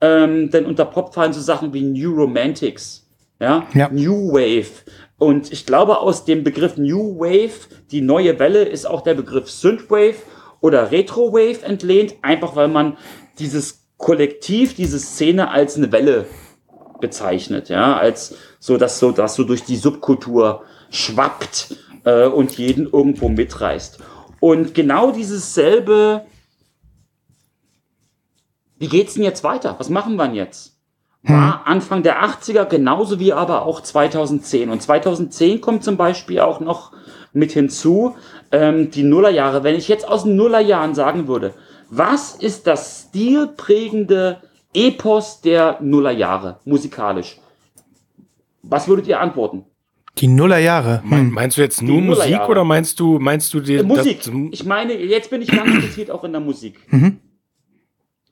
Ähm, 0.00 0.50
denn 0.50 0.66
unter 0.66 0.84
Pop 0.84 1.14
fallen 1.14 1.32
so 1.32 1.40
Sachen 1.40 1.72
wie 1.72 1.82
New 1.82 2.14
Romantics, 2.14 3.06
ja? 3.40 3.66
ja, 3.74 3.88
New 3.90 4.32
Wave. 4.32 4.84
Und 5.18 5.52
ich 5.52 5.64
glaube, 5.64 5.98
aus 5.98 6.24
dem 6.24 6.44
Begriff 6.44 6.76
New 6.76 7.18
Wave, 7.18 7.68
die 7.90 8.00
neue 8.00 8.38
Welle, 8.38 8.64
ist 8.64 8.86
auch 8.86 9.02
der 9.02 9.14
Begriff 9.14 9.50
Synthwave 9.50 10.16
oder 10.60 10.90
Retro 10.90 11.32
Wave 11.32 11.64
entlehnt, 11.64 12.16
einfach 12.22 12.56
weil 12.56 12.68
man 12.68 12.96
dieses 13.38 13.86
Kollektiv, 13.96 14.74
diese 14.74 14.98
Szene 14.98 15.50
als 15.50 15.76
eine 15.76 15.92
Welle 15.92 16.26
bezeichnet, 17.00 17.68
ja, 17.68 17.96
als 17.96 18.34
so, 18.58 18.76
dass 18.76 18.98
so, 18.98 19.12
dass 19.12 19.34
so 19.34 19.44
durch 19.44 19.64
die 19.64 19.76
Subkultur 19.76 20.64
schwappt 20.90 21.76
äh, 22.04 22.26
und 22.26 22.56
jeden 22.56 22.86
irgendwo 22.86 23.28
mitreißt. 23.28 23.98
Und 24.40 24.74
genau 24.74 25.10
dieses 25.10 25.54
selbe, 25.54 26.26
wie 28.78 28.88
geht's 28.88 29.14
denn 29.14 29.22
jetzt 29.22 29.44
weiter? 29.44 29.76
Was 29.78 29.88
machen 29.88 30.16
wir 30.16 30.26
denn 30.26 30.34
jetzt? 30.34 30.76
War 31.22 31.60
hm. 31.60 31.72
Anfang 31.72 32.02
der 32.02 32.22
80er 32.22 32.66
genauso 32.66 33.18
wie 33.18 33.32
aber 33.32 33.64
auch 33.64 33.80
2010. 33.80 34.68
Und 34.68 34.82
2010 34.82 35.60
kommt 35.60 35.82
zum 35.82 35.96
Beispiel 35.96 36.40
auch 36.40 36.60
noch 36.60 36.92
mit 37.32 37.52
hinzu, 37.52 38.16
ähm, 38.52 38.90
die 38.90 39.02
Nullerjahre. 39.02 39.64
Wenn 39.64 39.74
ich 39.74 39.88
jetzt 39.88 40.06
aus 40.06 40.24
den 40.24 40.36
Nullerjahren 40.36 40.94
sagen 40.94 41.26
würde, 41.26 41.54
was 41.88 42.34
ist 42.34 42.66
das 42.66 43.06
stilprägende 43.08 44.42
Epos 44.74 45.40
der 45.40 45.78
Nullerjahre 45.80 46.58
musikalisch? 46.64 47.38
Was 48.62 48.88
würdet 48.88 49.06
ihr 49.06 49.20
antworten? 49.20 49.64
Die 50.18 50.28
Nullerjahre. 50.28 51.02
Hm. 51.02 51.30
Meinst 51.30 51.56
du 51.56 51.60
jetzt 51.60 51.82
nur 51.82 52.00
Musik 52.00 52.48
oder 52.48 52.64
meinst 52.64 53.00
du, 53.00 53.18
meinst 53.18 53.52
du 53.52 53.60
die, 53.60 53.82
Musik? 53.82 54.20
ich 54.52 54.64
meine, 54.64 54.94
jetzt 54.94 55.30
bin 55.30 55.42
ich 55.42 55.50
ganz 55.50 55.74
interessiert 55.74 56.10
auch 56.10 56.22
in 56.24 56.32
der 56.32 56.40
Musik. 56.40 56.78
Mhm. 56.92 57.18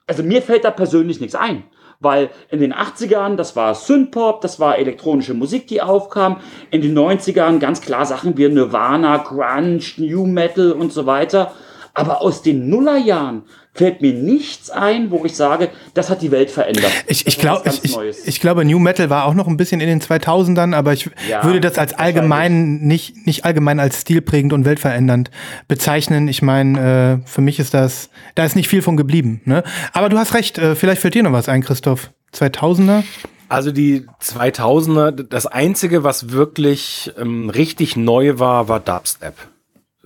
Also 0.07 0.23
mir 0.23 0.41
fällt 0.41 0.63
da 0.63 0.71
persönlich 0.71 1.19
nichts 1.19 1.35
ein. 1.35 1.63
Weil 1.99 2.31
in 2.49 2.59
den 2.59 2.73
80ern, 2.73 3.35
das 3.35 3.55
war 3.55 3.75
Synthpop, 3.75 4.41
das 4.41 4.59
war 4.59 4.77
elektronische 4.77 5.33
Musik, 5.33 5.67
die 5.67 5.81
aufkam. 5.81 6.41
In 6.69 6.81
den 6.81 6.97
90ern 6.97 7.59
ganz 7.59 7.79
klar 7.79 8.05
Sachen 8.05 8.37
wie 8.37 8.47
Nirvana, 8.49 9.17
Grunge, 9.17 9.81
New 9.97 10.25
Metal 10.25 10.73
und 10.73 10.91
so 10.91 11.05
weiter. 11.05 11.53
Aber 11.93 12.21
aus 12.21 12.41
den 12.41 12.69
Nullerjahren 12.69 13.43
fällt 13.73 14.01
mir 14.01 14.13
nichts 14.13 14.69
ein, 14.69 15.09
wo 15.09 15.25
ich 15.25 15.35
sage, 15.35 15.69
das 15.95 16.09
hat 16.09 16.21
die 16.21 16.31
Welt 16.31 16.51
verändert. 16.51 16.91
Ich, 17.07 17.25
ich, 17.25 17.39
glaub, 17.39 17.65
ich, 17.65 17.83
ich, 17.83 17.97
ich, 18.25 18.39
glaube, 18.39 18.65
New 18.65 18.77
Metal 18.77 19.09
war 19.09 19.25
auch 19.25 19.33
noch 19.33 19.47
ein 19.47 19.57
bisschen 19.57 19.81
in 19.81 19.87
den 19.87 19.99
2000ern, 19.99 20.75
aber 20.75 20.93
ich 20.93 21.09
ja, 21.27 21.43
würde 21.43 21.59
das 21.59 21.79
als 21.79 21.93
allgemein, 21.93 22.79
nicht, 22.81 23.25
nicht 23.25 23.45
allgemein 23.45 23.79
als 23.79 24.01
stilprägend 24.01 24.53
und 24.53 24.65
weltverändernd 24.65 25.31
bezeichnen. 25.67 26.27
Ich 26.27 26.43
meine, 26.43 27.21
äh, 27.23 27.27
für 27.27 27.41
mich 27.41 27.59
ist 27.59 27.73
das, 27.73 28.09
da 28.35 28.45
ist 28.45 28.55
nicht 28.55 28.67
viel 28.67 28.83
von 28.83 28.95
geblieben. 28.95 29.41
Ne? 29.45 29.63
Aber 29.91 30.09
du 30.09 30.17
hast 30.17 30.35
recht, 30.35 30.59
äh, 30.59 30.75
vielleicht 30.75 31.01
fällt 31.01 31.15
dir 31.15 31.23
noch 31.23 31.33
was 31.33 31.49
ein, 31.49 31.63
Christoph. 31.63 32.11
2000er? 32.35 33.03
Also 33.49 33.71
die 33.71 34.05
2000er, 34.21 35.11
das 35.11 35.45
Einzige, 35.45 36.03
was 36.03 36.31
wirklich 36.31 37.11
ähm, 37.19 37.49
richtig 37.49 37.95
neu 37.95 38.39
war, 38.39 38.67
war 38.67 38.79
Dubstep 38.79 39.35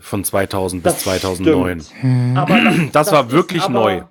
von 0.07 0.23
2000 0.23 0.85
das 0.85 0.95
bis 0.95 1.03
2009. 1.03 1.84
Hm. 2.01 2.38
Aber 2.38 2.59
das, 2.59 2.75
das, 2.77 2.91
das 2.91 3.11
war 3.11 3.31
wirklich 3.31 3.63
aber, 3.63 3.73
neu. 3.73 4.01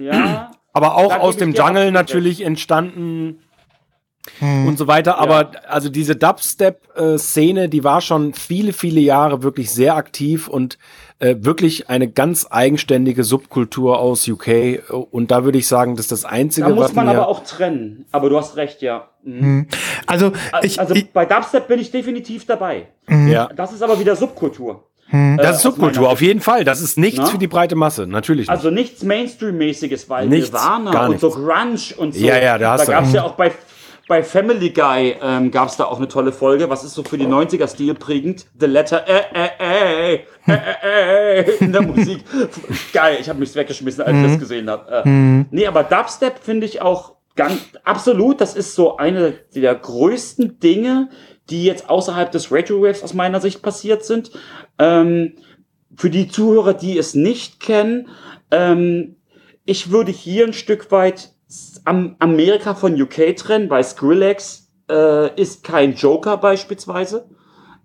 Ja. 0.00 0.50
Aber 0.74 0.94
auch 0.94 1.18
aus 1.18 1.36
dem 1.36 1.54
Jungle 1.54 1.90
natürlich 1.90 2.40
entstanden 2.40 3.40
hm. 4.38 4.68
und 4.68 4.78
so 4.78 4.86
weiter. 4.86 5.18
Aber 5.18 5.50
ja. 5.52 5.60
also 5.66 5.88
diese 5.88 6.14
Dubstep-Szene, 6.14 7.68
die 7.68 7.82
war 7.82 8.00
schon 8.00 8.32
viele, 8.32 8.72
viele 8.72 9.00
Jahre 9.00 9.42
wirklich 9.42 9.72
sehr 9.72 9.96
aktiv 9.96 10.46
und 10.46 10.78
äh, 11.18 11.36
wirklich 11.40 11.90
eine 11.90 12.08
ganz 12.08 12.46
eigenständige 12.48 13.24
Subkultur 13.24 13.98
aus 13.98 14.28
UK. 14.28 14.82
Und 15.10 15.32
da 15.32 15.42
würde 15.42 15.58
ich 15.58 15.66
sagen, 15.66 15.96
das 15.96 16.04
ist 16.04 16.12
das 16.12 16.24
Einzige, 16.24 16.68
Da 16.68 16.74
muss 16.74 16.84
was 16.84 16.92
man 16.92 17.06
mir- 17.06 17.12
aber 17.12 17.26
auch 17.26 17.42
trennen. 17.42 18.04
Aber 18.12 18.28
du 18.28 18.36
hast 18.36 18.56
recht, 18.56 18.80
ja. 18.82 19.08
Mhm. 19.24 19.40
Hm. 19.40 19.68
Also, 20.06 20.32
ich, 20.62 20.78
also 20.78 20.94
ich, 20.94 21.10
bei 21.10 21.26
Dubstep 21.26 21.66
bin 21.66 21.80
ich 21.80 21.90
definitiv 21.90 22.46
dabei. 22.46 22.86
ja. 23.08 23.48
Das 23.48 23.72
ist 23.72 23.82
aber 23.82 23.98
wieder 23.98 24.14
Subkultur. 24.14 24.84
Hm. 25.10 25.38
Äh, 25.38 25.42
Das 25.42 25.56
ist 25.56 25.62
Subkultur, 25.62 26.10
auf 26.10 26.20
jeden 26.20 26.40
Fall. 26.40 26.64
Das 26.64 26.80
ist 26.80 26.98
nichts 26.98 27.18
Na? 27.20 27.26
für 27.26 27.38
die 27.38 27.46
breite 27.46 27.76
Masse, 27.76 28.06
natürlich 28.06 28.42
nicht. 28.42 28.50
Also 28.50 28.70
nichts 28.70 29.02
Mainstream-mäßiges, 29.02 30.08
weil 30.08 30.28
Nichts, 30.28 30.52
Nirvana 30.52 30.90
gar 30.90 31.08
und 31.10 31.20
so. 31.20 31.30
Grunge 31.30 31.78
und 31.96 32.14
so. 32.14 32.20
Ja, 32.24 32.38
ja, 32.38 32.58
da 32.58 32.72
hast 32.72 32.86
du 32.88 32.92
gab 32.92 33.04
es 33.04 33.12
ja 33.12 33.24
auch 33.24 33.32
bei, 33.32 33.52
bei 34.06 34.22
Family 34.22 34.70
Guy 34.70 35.16
ähm, 35.22 35.50
gab 35.50 35.68
es 35.68 35.76
da 35.76 35.84
auch 35.84 35.96
eine 35.98 36.08
tolle 36.08 36.32
Folge. 36.32 36.68
Was 36.70 36.84
ist 36.84 36.94
so 36.94 37.02
für 37.02 37.16
die 37.18 37.26
90er-Stil 37.26 37.94
prägend? 37.94 38.46
The 38.58 38.66
Letter 38.66 39.04
äh, 39.06 39.22
äh, 39.34 39.48
äh, 39.60 40.14
äh, 40.14 40.20
äh, 40.52 41.40
äh, 41.40 41.56
in 41.60 41.72
der 41.72 41.82
Musik. 41.82 42.24
Geil, 42.92 43.18
ich 43.20 43.28
habe 43.28 43.38
mich 43.38 43.54
weggeschmissen, 43.54 44.02
als 44.04 44.16
ich 44.16 44.22
das 44.24 44.38
gesehen 44.38 44.68
habe. 44.70 45.02
Äh, 45.04 45.44
Nee, 45.50 45.66
aber 45.66 45.84
Dubstep 45.84 46.38
finde 46.42 46.66
ich 46.66 46.82
auch 46.82 47.14
ganz 47.36 47.60
absolut. 47.84 48.40
Das 48.40 48.54
ist 48.54 48.74
so 48.74 48.96
eine 48.96 49.34
der 49.54 49.74
größten 49.74 50.58
Dinge, 50.60 51.08
die 51.50 51.64
jetzt 51.64 51.88
außerhalb 51.88 52.30
des 52.32 52.52
Radio 52.52 52.82
Waves 52.82 53.02
aus 53.02 53.14
meiner 53.14 53.40
Sicht 53.40 53.62
passiert 53.62 54.04
sind. 54.04 54.30
Ähm, 54.78 55.34
für 55.96 56.10
die 56.10 56.28
Zuhörer, 56.28 56.74
die 56.74 56.96
es 56.96 57.14
nicht 57.14 57.60
kennen, 57.60 58.08
ähm, 58.50 59.16
ich 59.64 59.90
würde 59.90 60.12
hier 60.12 60.46
ein 60.46 60.52
Stück 60.52 60.90
weit 60.90 61.32
am 61.84 62.16
Amerika 62.18 62.74
von 62.74 63.00
UK 63.00 63.36
trennen, 63.36 63.70
weil 63.70 63.84
Skrillex 63.84 64.70
äh, 64.90 65.40
ist 65.40 65.64
kein 65.64 65.94
Joker 65.94 66.36
beispielsweise. 66.36 67.28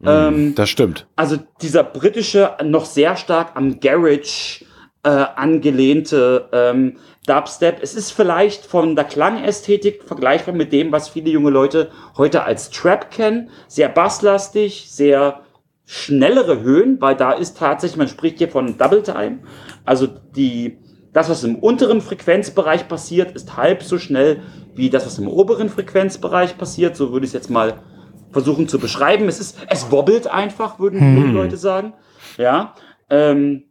Ähm, 0.06 0.54
das 0.56 0.70
stimmt. 0.70 1.08
also 1.16 1.38
dieser 1.62 1.84
britische, 1.84 2.58
noch 2.64 2.86
sehr 2.86 3.16
stark 3.16 3.56
am 3.56 3.80
Garage 3.80 4.66
äh, 5.04 5.10
angelehnte 5.10 6.50
ähm, 6.52 6.98
Dubstep. 7.26 7.80
Es 7.82 7.94
ist 7.96 8.12
vielleicht 8.12 8.66
von 8.66 8.96
der 8.96 9.06
Klangästhetik 9.06 10.04
vergleichbar 10.04 10.56
mit 10.56 10.74
dem, 10.74 10.92
was 10.92 11.10
viele 11.10 11.30
junge 11.30 11.52
Leute 11.52 11.90
heute 12.18 12.44
als 12.44 12.70
Trap 12.70 13.12
kennen. 13.12 13.50
Sehr 13.68 13.90
basslastig, 13.90 14.88
sehr 14.90 15.42
schnellere 15.86 16.62
Höhen, 16.62 17.00
weil 17.02 17.16
da 17.16 17.34
ist 17.34 17.58
tatsächlich, 17.58 17.98
man 17.98 18.08
spricht 18.08 18.38
hier 18.38 18.50
von 18.50 18.78
Double 18.78 19.04
Time. 19.04 19.40
Also 19.86 20.08
die, 20.08 20.78
das, 21.12 21.30
was 21.30 21.44
im 21.44 21.58
unteren 21.58 22.02
Frequenzbereich 22.02 22.88
passiert, 22.88 23.34
ist 23.34 23.58
halb 23.58 23.84
so 23.84 23.98
schnell 23.98 24.42
wie 24.76 24.90
das, 24.90 25.06
was 25.06 25.20
im 25.20 25.28
oberen 25.28 25.70
Frequenzbereich 25.70 26.58
passiert. 26.58 26.96
So 26.96 27.12
würde 27.12 27.26
ich 27.26 27.30
es 27.30 27.34
jetzt 27.34 27.50
mal 27.50 27.82
versuchen 28.32 28.68
zu 28.68 28.80
beschreiben. 28.80 29.28
Es 29.28 29.40
ist, 29.40 29.58
es 29.70 29.92
wobbelt 29.92 30.28
einfach, 30.28 30.80
würden 30.80 31.16
die 31.16 31.32
Leute 31.32 31.58
sagen. 31.58 31.94
Ja. 32.38 32.74
Ähm, 33.10 33.64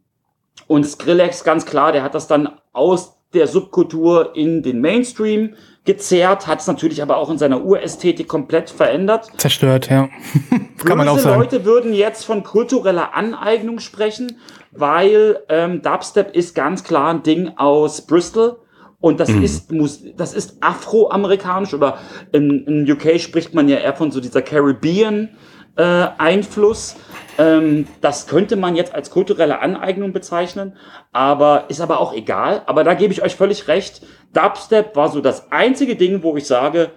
und 0.67 0.85
Skrillex, 0.85 1.43
ganz 1.43 1.65
klar, 1.65 1.91
der 1.91 2.03
hat 2.03 2.15
das 2.15 2.27
dann 2.27 2.49
aus 2.71 3.17
der 3.33 3.47
Subkultur 3.47 4.35
in 4.35 4.63
den 4.63 4.81
Mainstream 4.81 5.55
gezerrt, 5.85 6.47
hat 6.47 6.61
es 6.61 6.67
natürlich 6.67 7.01
aber 7.01 7.17
auch 7.17 7.29
in 7.29 7.37
seiner 7.37 7.63
Urästhetik 7.63 8.27
komplett 8.27 8.69
verändert. 8.69 9.29
zerstört, 9.37 9.89
ja. 9.89 10.09
Kann 10.85 10.97
man 10.97 11.09
auch 11.09 11.19
sagen. 11.19 11.39
Leute 11.39 11.65
würden 11.65 11.93
jetzt 11.93 12.25
von 12.25 12.43
kultureller 12.43 13.13
Aneignung 13.13 13.79
sprechen, 13.79 14.37
weil 14.71 15.39
ähm, 15.49 15.81
Dubstep 15.81 16.35
ist 16.35 16.55
ganz 16.55 16.83
klar 16.83 17.13
ein 17.13 17.23
Ding 17.23 17.51
aus 17.57 18.01
Bristol. 18.01 18.57
Und 19.01 19.19
das 19.19 19.27
ist, 19.27 19.69
muss, 19.73 20.01
das 20.15 20.33
ist 20.33 20.63
afroamerikanisch 20.63 21.73
oder 21.73 21.97
in, 22.31 22.63
in 22.65 22.89
UK 22.89 23.19
spricht 23.19 23.53
man 23.53 23.67
ja 23.67 23.75
eher 23.75 23.93
von 23.93 24.11
so 24.11 24.21
dieser 24.21 24.41
Caribbean 24.41 25.27
äh, 25.75 26.07
Einfluss. 26.17 26.95
Ähm, 27.37 27.87
das 28.01 28.27
könnte 28.27 28.55
man 28.55 28.75
jetzt 28.75 28.93
als 28.93 29.09
kulturelle 29.09 29.59
Aneignung 29.59 30.13
bezeichnen, 30.13 30.77
aber 31.11 31.65
ist 31.69 31.81
aber 31.81 31.99
auch 31.99 32.13
egal. 32.13 32.61
Aber 32.65 32.83
da 32.83 32.93
gebe 32.93 33.13
ich 33.13 33.23
euch 33.23 33.35
völlig 33.35 33.67
recht. 33.67 34.05
Dubstep 34.33 34.95
war 34.95 35.09
so 35.09 35.21
das 35.21 35.51
einzige 35.51 35.95
Ding, 35.95 36.23
wo 36.23 36.35
ich 36.37 36.45
sage, 36.45 36.91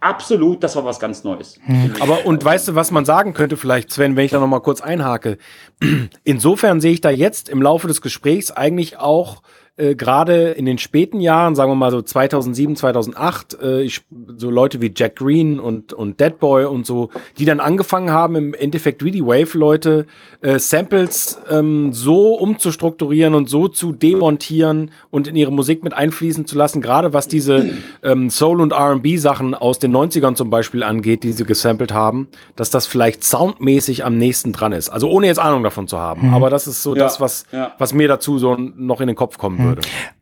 absolut, 0.00 0.62
das 0.62 0.76
war 0.76 0.84
was 0.84 0.98
ganz 0.98 1.24
Neues. 1.24 1.58
Aber 2.00 2.26
und 2.26 2.44
weißt 2.44 2.68
du, 2.68 2.74
was 2.74 2.90
man 2.90 3.04
sagen 3.04 3.34
könnte 3.34 3.56
vielleicht, 3.56 3.90
Sven, 3.90 4.16
wenn 4.16 4.24
ich 4.24 4.32
da 4.32 4.40
noch 4.40 4.46
mal 4.46 4.60
kurz 4.60 4.80
einhake? 4.80 5.38
Insofern 6.24 6.80
sehe 6.80 6.92
ich 6.92 7.00
da 7.00 7.10
jetzt 7.10 7.48
im 7.48 7.62
Laufe 7.62 7.86
des 7.86 8.00
Gesprächs 8.00 8.50
eigentlich 8.50 8.98
auch 8.98 9.42
äh, 9.80 9.94
gerade 9.94 10.50
in 10.50 10.66
den 10.66 10.78
späten 10.78 11.20
Jahren, 11.20 11.54
sagen 11.54 11.70
wir 11.70 11.76
mal 11.76 11.90
so 11.90 12.02
2007, 12.02 12.76
2008, 12.76 13.58
äh, 13.62 13.82
ich, 13.82 14.02
so 14.36 14.50
Leute 14.50 14.80
wie 14.80 14.92
Jack 14.94 15.16
Green 15.16 15.58
und, 15.58 15.92
und 15.92 16.20
Deadboy 16.20 16.66
und 16.66 16.86
so, 16.86 17.10
die 17.38 17.44
dann 17.44 17.60
angefangen 17.60 18.10
haben, 18.10 18.36
im 18.36 18.54
Endeffekt 18.54 19.04
wie 19.04 19.10
die 19.10 19.24
Wave-Leute 19.24 20.06
äh, 20.42 20.58
Samples 20.58 21.38
ähm, 21.50 21.92
so 21.92 22.34
umzustrukturieren 22.34 23.34
und 23.34 23.48
so 23.48 23.68
zu 23.68 23.92
demontieren 23.92 24.90
und 25.10 25.26
in 25.26 25.36
ihre 25.36 25.52
Musik 25.52 25.82
mit 25.82 25.94
einfließen 25.94 26.46
zu 26.46 26.56
lassen, 26.56 26.82
gerade 26.82 27.12
was 27.12 27.28
diese 27.28 27.70
ähm, 28.02 28.30
Soul- 28.30 28.60
und 28.60 28.72
R&B-Sachen 28.72 29.54
aus 29.54 29.78
den 29.78 29.96
90ern 29.96 30.34
zum 30.34 30.50
Beispiel 30.50 30.82
angeht, 30.82 31.22
die 31.22 31.32
sie 31.32 31.44
gesampelt 31.44 31.92
haben, 31.92 32.28
dass 32.56 32.70
das 32.70 32.86
vielleicht 32.86 33.24
soundmäßig 33.24 34.04
am 34.04 34.18
nächsten 34.18 34.52
dran 34.52 34.72
ist. 34.72 34.90
Also 34.90 35.08
ohne 35.08 35.26
jetzt 35.26 35.38
Ahnung 35.38 35.62
davon 35.62 35.88
zu 35.88 35.98
haben. 35.98 36.34
Aber 36.34 36.50
das 36.50 36.66
ist 36.66 36.82
so 36.82 36.94
Ja, 36.94 37.04
das, 37.04 37.20
was, 37.20 37.46
ja. 37.52 37.72
was 37.78 37.94
mir 37.94 38.08
dazu 38.08 38.38
so 38.38 38.56
noch 38.56 39.00
in 39.00 39.06
den 39.06 39.16
Kopf 39.16 39.38
kommen 39.38 39.58
würde. 39.58 39.69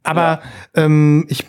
Aber 0.03 0.41
ähm, 0.75 1.27
ich, 1.29 1.45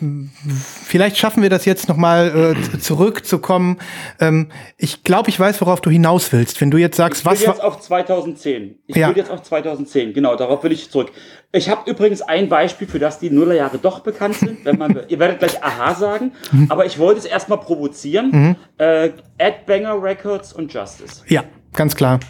vielleicht 0.84 1.16
schaffen 1.16 1.42
wir 1.42 1.48
das 1.48 1.64
jetzt 1.64 1.88
noch 1.88 1.96
mal 1.96 2.54
äh, 2.74 2.78
zurückzukommen. 2.78 3.78
Ähm, 4.20 4.50
ich 4.76 5.02
glaube, 5.02 5.30
ich 5.30 5.40
weiß, 5.40 5.60
worauf 5.62 5.80
du 5.80 5.88
hinaus 5.90 6.30
willst. 6.32 6.60
Wenn 6.60 6.70
du 6.70 6.76
jetzt 6.76 6.96
sagst, 6.96 7.20
Ich 7.22 7.24
will 7.24 7.32
was 7.32 7.40
jetzt 7.40 7.58
war, 7.58 7.64
auf 7.66 7.80
2010. 7.80 8.78
Ich 8.86 8.96
Ja. 8.96 9.08
will 9.08 9.16
jetzt 9.16 9.30
auf 9.30 9.42
2010. 9.42 10.12
Genau, 10.12 10.36
darauf 10.36 10.62
will 10.62 10.72
ich 10.72 10.90
zurück. 10.90 11.10
Ich 11.52 11.68
habe 11.70 11.90
übrigens 11.90 12.20
ein 12.22 12.48
Beispiel, 12.48 12.86
für 12.86 12.98
das 12.98 13.18
die 13.18 13.30
Nullerjahre 13.30 13.78
doch 13.78 14.00
bekannt 14.00 14.36
sind. 14.36 14.64
Wenn 14.64 14.76
man, 14.78 15.00
ihr 15.08 15.18
werdet 15.18 15.38
gleich 15.38 15.62
Aha 15.64 15.94
sagen, 15.94 16.32
aber 16.68 16.84
ich 16.86 16.98
wollte 16.98 17.20
es 17.20 17.24
erstmal 17.24 17.58
provozieren. 17.58 18.56
Äh, 18.78 19.10
Ed 19.38 19.66
Banger 19.66 20.00
Records 20.02 20.52
und 20.52 20.72
Justice. 20.72 21.22
ja, 21.28 21.44
ganz 21.72 21.96
klar. 21.96 22.20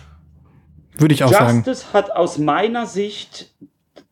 Würde 0.96 1.14
ich 1.14 1.24
auch 1.24 1.32
sagen. 1.32 1.64
Justice 1.66 1.92
hat 1.92 2.10
aus 2.12 2.36
meiner 2.38 2.84
Sicht, 2.86 3.52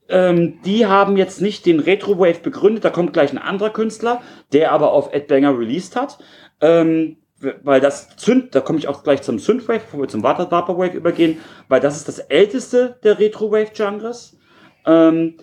ähm, 0.09 0.61
die 0.65 0.87
haben 0.87 1.17
jetzt 1.17 1.41
nicht 1.41 1.67
den 1.67 1.81
Retrowave 1.81 2.41
begründet, 2.41 2.85
da 2.85 2.91
kommt 2.91 3.13
gleich 3.13 3.33
ein 3.33 3.39
anderer 3.39 3.71
Künstler, 3.71 4.23
der 4.53 4.73
aber 4.73 4.93
auf 4.93 5.13
Ed 5.13 5.29
Banger 5.29 5.59
released 5.59 5.97
hat. 5.97 6.19
Ähm, 6.61 7.19
weil 7.63 7.81
das 7.81 8.17
Zünd, 8.17 8.55
da 8.55 8.61
komme 8.61 8.79
ich 8.79 8.89
auch 8.89 9.05
gleich 9.05 9.23
zum 9.23 9.39
Synthwave, 9.39 9.81
bevor 9.81 10.01
wir 10.01 10.09
zum 10.09 10.25
Vapor- 10.25 10.51
Vaporwave 10.51 10.97
übergehen, 10.97 11.39
weil 11.69 11.81
das 11.81 11.97
ist 11.97 12.09
das 12.09 12.19
älteste 12.19 12.99
der 13.05 13.19
Retrowave-Genres. 13.19 14.37
Ähm, 14.85 15.37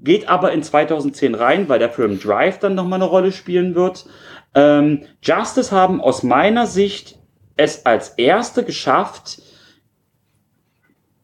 geht 0.00 0.28
aber 0.28 0.50
in 0.52 0.64
2010 0.64 1.36
rein, 1.36 1.68
weil 1.68 1.78
der 1.78 1.90
Film 1.90 2.18
Drive 2.18 2.58
dann 2.58 2.74
nochmal 2.74 3.00
eine 3.00 3.08
Rolle 3.08 3.30
spielen 3.30 3.76
wird. 3.76 4.06
Ähm, 4.54 5.04
Justice 5.22 5.70
haben 5.70 6.00
aus 6.00 6.24
meiner 6.24 6.66
Sicht 6.66 7.18
es 7.56 7.86
als 7.86 8.10
erste 8.10 8.64
geschafft, 8.64 9.40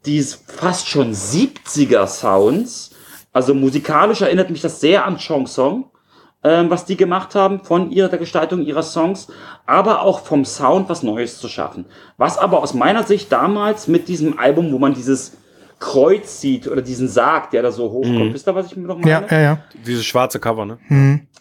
dies 0.08 0.34
fast 0.46 0.88
schon 0.88 1.12
70er 1.12 2.06
Sounds, 2.06 2.90
also 3.32 3.54
musikalisch 3.54 4.22
erinnert 4.22 4.50
mich 4.50 4.62
das 4.62 4.80
sehr 4.80 5.04
an 5.04 5.18
Chanson, 5.18 5.84
ähm, 6.42 6.70
was 6.70 6.86
die 6.86 6.96
gemacht 6.96 7.34
haben 7.34 7.60
von 7.60 7.90
ihrer 7.90 8.08
der 8.08 8.18
Gestaltung 8.18 8.62
ihrer 8.62 8.82
Songs, 8.82 9.28
aber 9.66 10.02
auch 10.02 10.20
vom 10.20 10.44
Sound 10.44 10.88
was 10.88 11.02
Neues 11.02 11.38
zu 11.38 11.48
schaffen. 11.48 11.84
Was 12.16 12.38
aber 12.38 12.62
aus 12.62 12.74
meiner 12.74 13.02
Sicht 13.02 13.30
damals 13.30 13.86
mit 13.86 14.08
diesem 14.08 14.38
Album, 14.38 14.72
wo 14.72 14.78
man 14.78 14.94
dieses 14.94 15.36
Kreuz 15.78 16.40
sieht 16.40 16.66
oder 16.66 16.82
diesen 16.82 17.06
Sarg, 17.06 17.50
der 17.50 17.62
da 17.62 17.70
so 17.70 17.90
hochkommt, 17.90 18.34
wisst 18.34 18.48
ihr, 18.48 18.54
was 18.54 18.66
ich 18.66 18.76
mir 18.76 18.86
noch 18.86 18.98
meine? 18.98 19.10
Ja, 19.10 19.26
ja, 19.30 19.40
ja. 19.40 19.58
Dieses 19.86 20.04
schwarze 20.04 20.40
Cover, 20.40 20.64
ne? 20.64 20.78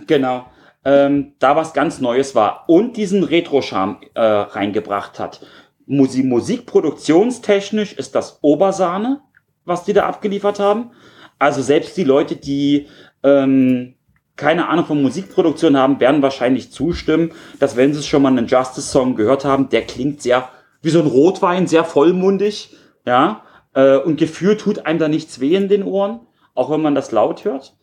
Genau. 0.05 0.45
Ähm, 0.85 1.33
da 1.39 1.55
was 1.55 1.73
ganz 1.73 1.99
Neues 1.99 2.35
war 2.35 2.65
und 2.67 2.97
diesen 2.97 3.23
Retro-Charme 3.23 3.97
äh, 4.13 4.21
reingebracht 4.21 5.19
hat. 5.19 5.41
Musik, 5.87 6.25
Musikproduktionstechnisch 6.25 7.93
ist 7.93 8.13
das 8.13 8.39
Obersahne, 8.41 9.21
was 9.65 9.85
die 9.85 9.93
da 9.93 10.05
abgeliefert 10.05 10.59
haben. 10.59 10.91
Also 11.39 11.61
selbst 11.61 11.97
die 11.97 12.03
Leute, 12.03 12.35
die 12.35 12.87
ähm, 13.23 13.95
keine 14.35 14.67
Ahnung 14.69 14.85
von 14.85 15.01
Musikproduktion 15.01 15.77
haben, 15.77 15.99
werden 15.99 16.21
wahrscheinlich 16.21 16.71
zustimmen, 16.71 17.31
dass 17.59 17.75
wenn 17.75 17.93
sie 17.93 18.03
schon 18.03 18.21
mal 18.21 18.29
einen 18.29 18.47
Justice-Song 18.47 19.15
gehört 19.15 19.45
haben, 19.45 19.69
der 19.69 19.81
klingt 19.81 20.21
sehr 20.21 20.49
wie 20.81 20.89
so 20.89 20.99
ein 20.99 21.07
Rotwein, 21.07 21.67
sehr 21.67 21.83
vollmundig, 21.83 22.75
ja, 23.05 23.43
äh, 23.73 23.97
und 23.97 24.17
gefühlt 24.17 24.61
tut 24.61 24.85
einem 24.85 24.99
da 24.99 25.07
nichts 25.07 25.39
weh 25.39 25.55
in 25.55 25.69
den 25.69 25.83
Ohren, 25.83 26.19
auch 26.53 26.69
wenn 26.69 26.81
man 26.81 26.95
das 26.95 27.11
laut 27.11 27.45
hört. 27.45 27.75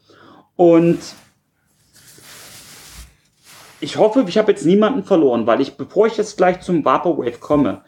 Und 0.56 1.00
ich 3.80 3.96
hoffe, 3.96 4.24
ich 4.28 4.38
habe 4.38 4.52
jetzt 4.52 4.64
niemanden 4.64 5.02
verloren, 5.02 5.46
weil 5.46 5.60
ich, 5.60 5.76
bevor 5.76 6.06
ich 6.06 6.16
jetzt 6.16 6.36
gleich 6.36 6.60
zum 6.60 6.84
Vaporwave 6.84 7.38
komme, 7.38 7.82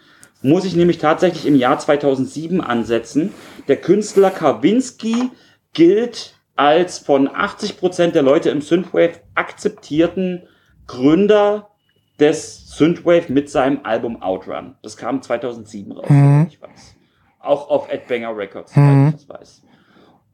muss 0.46 0.64
ich 0.64 0.76
nämlich 0.76 0.98
tatsächlich 0.98 1.46
im 1.46 1.56
Jahr 1.56 1.78
2007 1.78 2.60
ansetzen. 2.60 3.34
Der 3.68 3.76
Künstler 3.76 4.30
Kawinski 4.30 5.30
gilt 5.72 6.34
als 6.54 6.98
von 6.98 7.28
80% 7.28 8.12
der 8.12 8.22
Leute 8.22 8.50
im 8.50 8.62
Synthwave 8.62 9.20
akzeptierten 9.34 10.44
Gründer 10.86 11.70
des 12.18 12.76
Synthwave 12.76 13.30
mit 13.30 13.50
seinem 13.50 13.80
Album 13.82 14.22
Outrun. 14.22 14.76
Das 14.82 14.96
kam 14.96 15.20
2007 15.20 15.92
raus. 15.92 16.06
soweit 16.08 16.48
Ich 16.48 16.62
weiß. 16.62 16.96
auch 17.40 17.68
auf 17.68 17.90
Ed 17.90 18.08
Banger 18.08 18.36
Records, 18.36 18.74
mhm. 18.74 19.08
ich 19.08 19.26
das 19.26 19.28
weiß. 19.28 19.62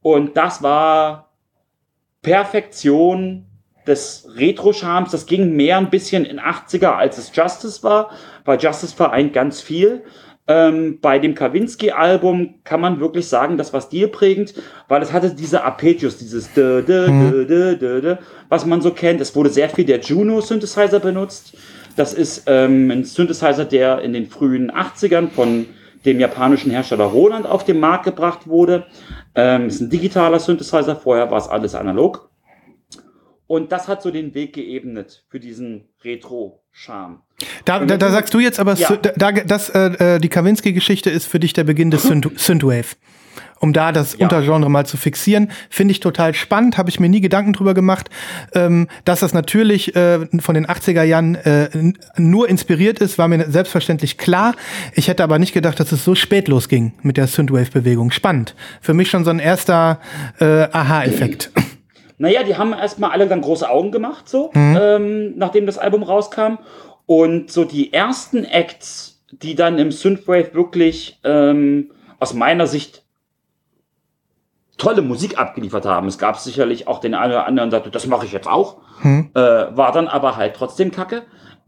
Und 0.02 0.36
das 0.36 0.62
war 0.62 1.30
Perfektion 2.22 3.46
des 3.86 4.28
Retro-Charmes. 4.36 5.10
Das 5.10 5.26
ging 5.26 5.54
mehr 5.54 5.78
ein 5.78 5.90
bisschen 5.90 6.24
in 6.24 6.40
80er, 6.40 6.92
als 6.92 7.18
es 7.18 7.30
Justice 7.34 7.82
war. 7.82 8.10
Bei 8.44 8.56
Justice 8.56 8.94
vereint 8.94 9.32
ganz 9.32 9.60
viel. 9.60 10.02
Ähm, 10.48 10.98
bei 11.00 11.20
dem 11.20 11.36
Kawinski-Album 11.36 12.54
kann 12.64 12.80
man 12.80 12.98
wirklich 12.98 13.28
sagen, 13.28 13.56
das 13.56 13.72
war 13.72 13.80
stilprägend, 13.80 14.54
weil 14.88 15.00
es 15.00 15.12
hatte 15.12 15.34
diese 15.34 15.62
Arpeggios, 15.62 16.18
dieses 16.18 16.52
dö, 16.52 16.82
dö, 16.82 17.06
dö, 17.06 17.46
dö, 17.46 17.76
dö, 17.76 18.00
dö, 18.00 18.16
was 18.48 18.66
man 18.66 18.80
so 18.80 18.90
kennt. 18.90 19.20
Es 19.20 19.36
wurde 19.36 19.50
sehr 19.50 19.68
viel 19.68 19.84
der 19.84 20.00
Juno-Synthesizer 20.00 20.98
benutzt. 20.98 21.56
Das 21.94 22.12
ist 22.12 22.44
ähm, 22.46 22.90
ein 22.90 23.04
Synthesizer, 23.04 23.64
der 23.64 24.00
in 24.00 24.12
den 24.12 24.26
frühen 24.26 24.72
80ern 24.72 25.28
von 25.28 25.66
dem 26.04 26.18
japanischen 26.18 26.72
Hersteller 26.72 27.04
Roland 27.04 27.46
auf 27.46 27.64
den 27.64 27.78
Markt 27.78 28.04
gebracht 28.04 28.48
wurde. 28.48 28.86
Ähm, 29.36 29.68
ist 29.68 29.80
ein 29.80 29.90
digitaler 29.90 30.40
Synthesizer, 30.40 30.96
vorher 30.96 31.30
war 31.30 31.38
es 31.38 31.48
alles 31.48 31.76
analog. 31.76 32.31
Und 33.52 33.70
das 33.70 33.86
hat 33.86 34.00
so 34.00 34.10
den 34.10 34.32
Weg 34.32 34.54
geebnet 34.54 35.26
für 35.28 35.38
diesen 35.38 35.84
Retro-Charme. 36.02 37.20
Da, 37.66 37.84
da, 37.84 37.98
da, 37.98 38.10
sagst 38.10 38.32
du 38.32 38.40
jetzt 38.40 38.58
aber, 38.58 38.76
ja. 38.76 38.96
da, 38.96 39.30
dass 39.30 39.68
äh, 39.68 40.14
äh, 40.14 40.18
die 40.20 40.30
Kavinsky-Geschichte 40.30 41.10
ist 41.10 41.26
für 41.26 41.38
dich 41.38 41.52
der 41.52 41.64
Beginn 41.64 41.90
des 41.90 42.04
Synthwave. 42.04 42.96
Um 43.60 43.74
da 43.74 43.92
das 43.92 44.16
ja. 44.16 44.24
Untergenre 44.24 44.70
mal 44.70 44.86
zu 44.86 44.96
fixieren, 44.96 45.50
finde 45.68 45.92
ich 45.92 46.00
total 46.00 46.32
spannend, 46.32 46.78
habe 46.78 46.88
ich 46.88 46.98
mir 46.98 47.10
nie 47.10 47.20
Gedanken 47.20 47.52
drüber 47.52 47.74
gemacht, 47.74 48.08
ähm, 48.54 48.88
dass 49.04 49.20
das 49.20 49.34
natürlich 49.34 49.94
äh, 49.96 50.20
von 50.40 50.54
den 50.54 50.66
80er 50.66 51.02
Jahren 51.02 51.34
äh, 51.34 51.68
nur 52.16 52.48
inspiriert 52.48 53.00
ist, 53.00 53.18
war 53.18 53.28
mir 53.28 53.50
selbstverständlich 53.50 54.16
klar. 54.16 54.54
Ich 54.94 55.08
hätte 55.08 55.22
aber 55.22 55.38
nicht 55.38 55.52
gedacht, 55.52 55.78
dass 55.78 55.92
es 55.92 56.06
so 56.06 56.14
spät 56.14 56.48
losging 56.48 56.94
mit 57.02 57.18
der 57.18 57.26
Synthwave-Bewegung. 57.26 58.12
Spannend. 58.12 58.54
Für 58.80 58.94
mich 58.94 59.10
schon 59.10 59.24
so 59.24 59.30
ein 59.30 59.40
erster 59.40 60.00
äh, 60.40 60.68
Aha-Effekt. 60.72 61.50
Naja, 62.22 62.44
die 62.44 62.56
haben 62.56 62.72
erstmal 62.72 63.10
alle 63.10 63.26
dann 63.26 63.40
große 63.40 63.68
Augen 63.68 63.90
gemacht, 63.90 64.28
so, 64.28 64.52
mhm. 64.54 64.78
ähm, 64.80 65.38
nachdem 65.38 65.66
das 65.66 65.76
Album 65.76 66.04
rauskam. 66.04 66.58
Und 67.04 67.50
so 67.50 67.64
die 67.64 67.92
ersten 67.92 68.44
Acts, 68.44 69.24
die 69.32 69.56
dann 69.56 69.76
im 69.76 69.90
Synthwave 69.90 70.54
wirklich 70.54 71.18
ähm, 71.24 71.90
aus 72.20 72.32
meiner 72.32 72.68
Sicht 72.68 73.02
tolle 74.78 75.02
Musik 75.02 75.36
abgeliefert 75.36 75.84
haben. 75.84 76.06
Es 76.06 76.16
gab 76.16 76.38
sicherlich 76.38 76.86
auch 76.86 77.00
den 77.00 77.14
einen 77.14 77.32
oder 77.32 77.44
anderen, 77.44 77.70
der 77.70 77.80
sagte, 77.80 77.90
das 77.90 78.06
mache 78.06 78.24
ich 78.24 78.32
jetzt 78.32 78.46
auch. 78.46 78.76
Hm. 79.00 79.30
Äh, 79.34 79.40
war 79.40 79.90
dann 79.90 80.06
aber 80.06 80.36
halt 80.36 80.54
trotzdem 80.54 80.92
Kacke. 80.92 81.22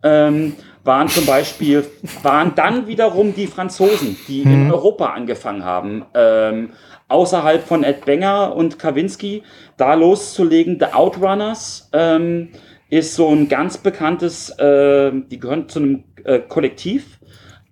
Ähm, 0.05 0.55
waren 0.85 1.09
zum 1.09 1.27
Beispiel, 1.27 1.85
waren 2.23 2.55
dann 2.55 2.87
wiederum 2.87 3.35
die 3.35 3.49
Franzosen, 3.49 4.17
die 4.29 4.45
hm. 4.45 4.53
in 4.53 4.71
Europa 4.71 5.07
angefangen 5.07 5.65
haben, 5.65 6.05
ähm, 6.15 6.71
außerhalb 7.09 7.63
von 7.63 7.85
Ed 7.85 8.05
Banger 8.05 8.55
und 8.55 8.79
Kawinski 8.79 9.43
da 9.77 9.95
loszulegen. 9.95 10.79
The 10.79 10.95
Outrunners 10.95 11.91
ähm, 11.93 12.51
ist 12.91 13.15
so 13.15 13.29
ein 13.29 13.49
ganz 13.49 13.79
bekanntes, 13.79 14.51
äh, 14.59 15.13
die 15.31 15.39
gehören 15.39 15.69
zu 15.69 15.81
einem 15.81 16.05
äh, 16.25 16.41
Kollektiv. 16.41 17.19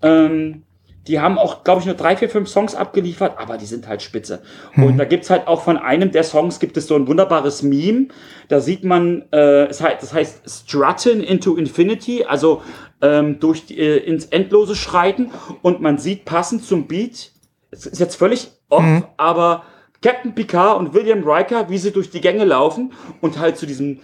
Ähm, 0.03 0.65
die 1.09 1.21
haben 1.21 1.37
auch, 1.37 1.65
glaube 1.65 1.81
ich, 1.81 1.87
nur 1.87 1.97
drei, 1.97 2.17
vier, 2.17 2.29
fünf 2.29 2.49
Songs 2.49 2.77
abgeliefert, 2.77 3.35
aber 3.37 3.59
die 3.59 3.67
sind 3.67 3.89
halt 3.89 4.03
spitze. 4.03 4.41
Hm. 4.73 4.85
Und 4.85 4.99
da 4.99 5.05
gibt's 5.05 5.31
halt 5.31 5.49
auch 5.49 5.63
von 5.63 5.77
einem 5.77 6.13
der 6.13 6.23
Songs 6.23 6.61
gibt 6.61 6.77
es 6.77 6.87
so 6.87 6.95
ein 6.95 7.09
wunderbares 7.09 7.63
Meme. 7.63 8.09
Da 8.49 8.61
sieht 8.61 8.85
man, 8.85 9.25
äh, 9.33 9.65
es 9.65 9.81
heißt, 9.81 10.01
das 10.01 10.15
heißt 10.15 10.49
Strutting 10.49 11.21
into 11.23 11.57
Infinity, 11.57 12.25
also 12.25 12.63
ähm, 13.01 13.41
durch 13.41 13.67
die, 13.67 13.81
äh, 13.81 13.97
ins 13.97 14.27
Endlose 14.27 14.77
schreiten. 14.77 15.33
Und 15.63 15.81
man 15.81 15.99
sieht 15.99 16.25
passend 16.25 16.65
zum 16.65 16.87
Beat, 16.87 17.33
es 17.73 17.87
ist 17.87 17.99
jetzt 17.99 18.17
völlig 18.17 18.51
off, 18.73 18.83
mhm. 18.83 19.05
aber 19.17 19.65
Captain 20.03 20.35
Picard 20.35 20.79
und 20.79 20.95
William 20.95 21.23
Riker, 21.23 21.69
wie 21.69 21.79
sie 21.79 21.93
durch 21.93 22.11
die 22.11 22.21
Gänge 22.21 22.45
laufen 22.45 22.93
und 23.21 23.39
halt 23.39 23.57
zu 23.57 23.67
diesem 23.67 24.01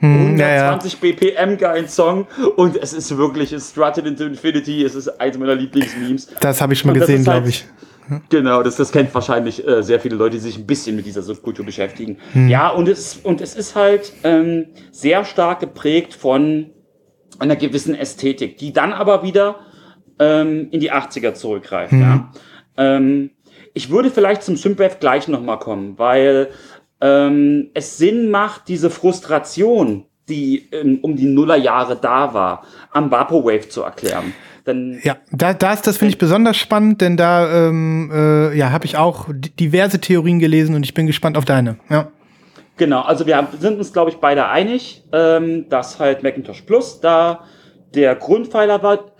120 0.00 0.92
hm, 0.92 1.00
BPM 1.00 1.56
geilen 1.56 1.88
Song 1.88 2.26
und 2.56 2.76
es 2.76 2.92
ist 2.92 3.16
wirklich 3.16 3.52
es 3.52 3.70
Strutted 3.70 4.06
into 4.06 4.24
Infinity, 4.24 4.84
es 4.84 4.94
ist 4.94 5.08
eins 5.20 5.38
meiner 5.38 5.54
Lieblingsmemes. 5.54 6.28
Das 6.40 6.60
habe 6.60 6.74
ich 6.74 6.80
schon 6.80 6.92
mal 6.92 6.98
gesehen, 6.98 7.18
halt, 7.18 7.24
glaube 7.24 7.48
ich. 7.48 7.66
Genau, 8.28 8.62
das, 8.62 8.76
das 8.76 8.92
kennt 8.92 9.12
wahrscheinlich 9.14 9.66
äh, 9.66 9.82
sehr 9.82 9.98
viele 9.98 10.16
Leute, 10.16 10.36
die 10.36 10.42
sich 10.42 10.58
ein 10.58 10.66
bisschen 10.66 10.96
mit 10.96 11.06
dieser 11.06 11.22
Subkultur 11.22 11.64
beschäftigen. 11.64 12.18
Hm. 12.32 12.48
Ja, 12.48 12.68
und 12.68 12.88
es, 12.88 13.16
und 13.16 13.40
es 13.40 13.56
ist 13.56 13.74
halt 13.74 14.12
ähm, 14.22 14.66
sehr 14.92 15.24
stark 15.24 15.60
geprägt 15.60 16.14
von 16.14 16.70
einer 17.38 17.56
gewissen 17.56 17.94
Ästhetik, 17.94 18.58
die 18.58 18.72
dann 18.72 18.92
aber 18.92 19.22
wieder 19.22 19.56
ähm, 20.18 20.68
in 20.70 20.80
die 20.80 20.92
80er 20.92 21.34
zurückgreift. 21.34 21.92
Hm. 21.92 22.00
Ja. 22.00 22.32
Ähm, 22.76 23.30
ich 23.76 23.90
würde 23.90 24.10
vielleicht 24.10 24.42
zum 24.42 24.56
Synthwave 24.56 24.96
gleich 24.98 25.28
nochmal 25.28 25.58
kommen, 25.58 25.98
weil 25.98 26.48
ähm, 27.02 27.68
es 27.74 27.98
Sinn 27.98 28.30
macht, 28.30 28.68
diese 28.68 28.88
Frustration, 28.88 30.06
die 30.30 30.70
ähm, 30.72 31.00
um 31.02 31.14
die 31.14 31.26
Nullerjahre 31.26 31.96
da 31.96 32.32
war, 32.32 32.64
am 32.90 33.10
Vaporwave 33.10 33.68
zu 33.68 33.82
erklären. 33.82 34.32
Denn 34.66 34.98
ja, 35.04 35.18
da, 35.30 35.52
das, 35.52 35.82
das 35.82 35.98
finde 35.98 36.12
ich 36.12 36.18
besonders 36.18 36.56
spannend, 36.56 37.02
denn 37.02 37.18
da 37.18 37.68
ähm, 37.68 38.10
äh, 38.12 38.56
ja, 38.56 38.72
habe 38.72 38.86
ich 38.86 38.96
auch 38.96 39.26
diverse 39.60 40.00
Theorien 40.00 40.38
gelesen 40.38 40.74
und 40.74 40.82
ich 40.82 40.94
bin 40.94 41.06
gespannt 41.06 41.36
auf 41.36 41.44
deine. 41.44 41.76
Ja. 41.90 42.08
Genau, 42.78 43.02
also 43.02 43.26
wir 43.26 43.46
sind 43.60 43.78
uns, 43.78 43.92
glaube 43.92 44.10
ich, 44.10 44.16
beide 44.16 44.48
einig, 44.48 45.04
ähm, 45.12 45.68
dass 45.68 46.00
halt 46.00 46.22
Macintosh 46.22 46.62
Plus 46.62 46.98
da 47.00 47.44
der 47.94 48.14
Grundpfeiler 48.16 48.82
war. 48.82 49.12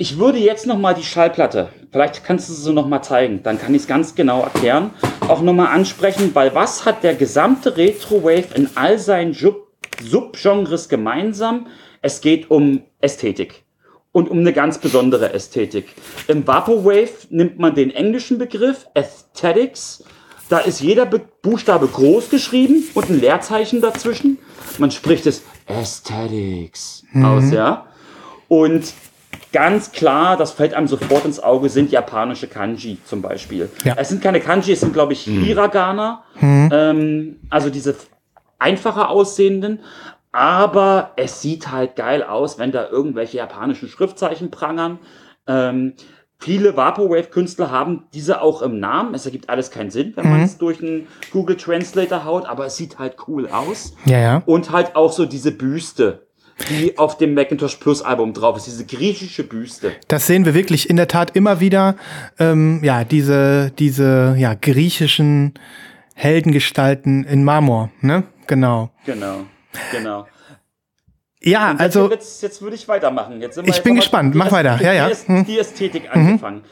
Ich 0.00 0.16
würde 0.16 0.38
jetzt 0.38 0.64
noch 0.64 0.78
mal 0.78 0.94
die 0.94 1.02
Schallplatte, 1.02 1.70
vielleicht 1.90 2.22
kannst 2.22 2.48
du 2.48 2.52
sie 2.52 2.72
noch 2.72 2.86
mal 2.86 3.02
zeigen, 3.02 3.42
dann 3.42 3.58
kann 3.58 3.74
ich 3.74 3.82
es 3.82 3.88
ganz 3.88 4.14
genau 4.14 4.42
erklären, 4.42 4.92
auch 5.26 5.42
noch 5.42 5.52
mal 5.52 5.72
ansprechen, 5.72 6.30
weil 6.34 6.54
was 6.54 6.84
hat 6.84 7.02
der 7.02 7.16
gesamte 7.16 7.76
Retrowave 7.76 8.54
in 8.54 8.70
all 8.76 9.00
seinen 9.00 9.34
Subgenres 9.34 10.88
gemeinsam? 10.88 11.66
Es 12.00 12.20
geht 12.20 12.48
um 12.48 12.82
Ästhetik 13.00 13.64
und 14.12 14.30
um 14.30 14.38
eine 14.38 14.52
ganz 14.52 14.78
besondere 14.78 15.32
Ästhetik. 15.32 15.86
Im 16.28 16.46
Vaporwave 16.46 17.26
nimmt 17.30 17.58
man 17.58 17.74
den 17.74 17.90
englischen 17.90 18.38
Begriff 18.38 18.86
Aesthetics, 18.94 20.04
da 20.48 20.60
ist 20.60 20.80
jeder 20.80 21.06
Be 21.06 21.22
Buchstabe 21.42 21.88
groß 21.88 22.30
geschrieben 22.30 22.84
und 22.94 23.10
ein 23.10 23.20
Leerzeichen 23.20 23.80
dazwischen. 23.80 24.38
Man 24.78 24.92
spricht 24.92 25.26
es 25.26 25.42
Aesthetics 25.66 27.02
mhm. 27.12 27.24
aus, 27.24 27.50
ja. 27.50 27.86
Und 28.46 28.92
ganz 29.52 29.92
klar, 29.92 30.36
das 30.36 30.52
fällt 30.52 30.74
einem 30.74 30.88
sofort 30.88 31.24
ins 31.24 31.40
Auge, 31.40 31.68
sind 31.68 31.90
japanische 31.90 32.46
Kanji 32.46 32.98
zum 33.04 33.22
Beispiel. 33.22 33.70
Ja. 33.84 33.94
Es 33.96 34.08
sind 34.08 34.22
keine 34.22 34.40
Kanji, 34.40 34.72
es 34.72 34.80
sind, 34.80 34.92
glaube 34.92 35.12
ich, 35.12 35.26
hm. 35.26 35.42
Hiragana. 35.42 36.24
Mhm. 36.40 36.70
Ähm, 36.72 37.36
also 37.50 37.70
diese 37.70 37.96
einfacher 38.58 39.10
aussehenden. 39.10 39.80
Aber 40.32 41.12
es 41.16 41.40
sieht 41.40 41.70
halt 41.70 41.96
geil 41.96 42.22
aus, 42.22 42.58
wenn 42.58 42.70
da 42.70 42.88
irgendwelche 42.88 43.38
japanischen 43.38 43.88
Schriftzeichen 43.88 44.50
prangern. 44.50 44.98
Ähm, 45.46 45.94
viele 46.38 46.76
Vaporwave-Künstler 46.76 47.70
haben 47.70 48.04
diese 48.12 48.42
auch 48.42 48.60
im 48.62 48.78
Namen. 48.78 49.14
Es 49.14 49.24
ergibt 49.24 49.48
alles 49.48 49.70
keinen 49.70 49.90
Sinn, 49.90 50.12
wenn 50.16 50.26
mhm. 50.26 50.30
man 50.30 50.42
es 50.42 50.58
durch 50.58 50.82
einen 50.82 51.08
Google 51.32 51.56
Translator 51.56 52.24
haut, 52.24 52.46
aber 52.46 52.66
es 52.66 52.76
sieht 52.76 52.98
halt 52.98 53.16
cool 53.26 53.48
aus. 53.48 53.94
Ja, 54.04 54.18
ja. 54.18 54.42
Und 54.44 54.70
halt 54.70 54.96
auch 54.96 55.12
so 55.12 55.24
diese 55.24 55.50
Büste 55.50 56.27
die 56.70 56.98
auf 56.98 57.16
dem 57.18 57.34
Macintosh 57.34 57.76
Plus 57.76 58.02
Album 58.02 58.32
drauf 58.32 58.56
ist, 58.56 58.66
diese 58.66 58.84
griechische 58.84 59.44
Büste. 59.44 59.92
Das 60.08 60.26
sehen 60.26 60.44
wir 60.44 60.54
wirklich 60.54 60.90
in 60.90 60.96
der 60.96 61.08
Tat 61.08 61.36
immer 61.36 61.60
wieder. 61.60 61.96
Ähm, 62.38 62.80
ja, 62.82 63.04
diese, 63.04 63.72
diese 63.78 64.34
ja, 64.38 64.54
griechischen 64.54 65.54
Heldengestalten 66.14 67.24
in 67.24 67.44
Marmor, 67.44 67.90
ne? 68.00 68.24
Genau. 68.46 68.90
Genau, 69.04 69.44
genau. 69.92 70.26
Ja, 71.40 71.76
also. 71.78 72.10
Jetzt, 72.10 72.42
jetzt 72.42 72.60
würde 72.62 72.74
ich 72.74 72.88
weitermachen. 72.88 73.40
Jetzt 73.40 73.58
ich 73.58 73.82
bin 73.82 73.94
gespannt, 73.94 74.34
mach 74.34 74.50
weiter. 74.50 74.80
Ja, 74.82 74.92
ja. 74.92 75.10
Die, 75.10 75.44
die 75.44 75.58
Ästhetik 75.58 76.04
mhm. 76.04 76.10
angefangen. 76.10 76.64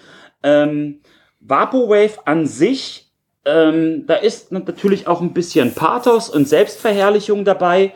Ähm, 0.42 1.00
Vaporwave 1.40 2.26
an 2.26 2.46
sich, 2.46 3.12
ähm, 3.44 4.04
da 4.06 4.14
ist 4.14 4.50
natürlich 4.50 5.06
auch 5.06 5.20
ein 5.20 5.32
bisschen 5.32 5.74
Pathos 5.74 6.28
und 6.28 6.48
Selbstverherrlichung 6.48 7.44
dabei. 7.44 7.92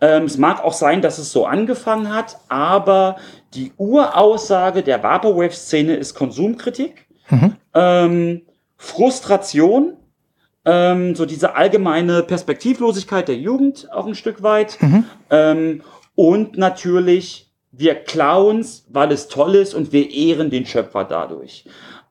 Ähm, 0.00 0.24
es 0.24 0.38
mag 0.38 0.64
auch 0.64 0.72
sein, 0.72 1.02
dass 1.02 1.18
es 1.18 1.32
so 1.32 1.46
angefangen 1.46 2.14
hat, 2.14 2.38
aber 2.48 3.16
die 3.54 3.72
Uraussage 3.76 4.82
der 4.82 5.02
Vaporwave-Szene 5.02 5.94
ist 5.94 6.14
Konsumkritik, 6.14 7.06
mhm. 7.28 7.56
ähm, 7.74 8.42
Frustration, 8.76 9.96
ähm, 10.64 11.14
so 11.14 11.26
diese 11.26 11.54
allgemeine 11.54 12.22
Perspektivlosigkeit 12.22 13.28
der 13.28 13.36
Jugend 13.36 13.90
auch 13.92 14.06
ein 14.06 14.14
Stück 14.14 14.42
weit 14.42 14.78
mhm. 14.80 15.04
ähm, 15.30 15.82
und 16.14 16.56
natürlich 16.56 17.50
wir 17.72 17.94
Clowns, 17.94 18.86
weil 18.90 19.12
es 19.12 19.28
toll 19.28 19.54
ist 19.54 19.74
und 19.74 19.92
wir 19.92 20.10
ehren 20.10 20.50
den 20.50 20.66
Schöpfer 20.66 21.04
dadurch. 21.04 21.64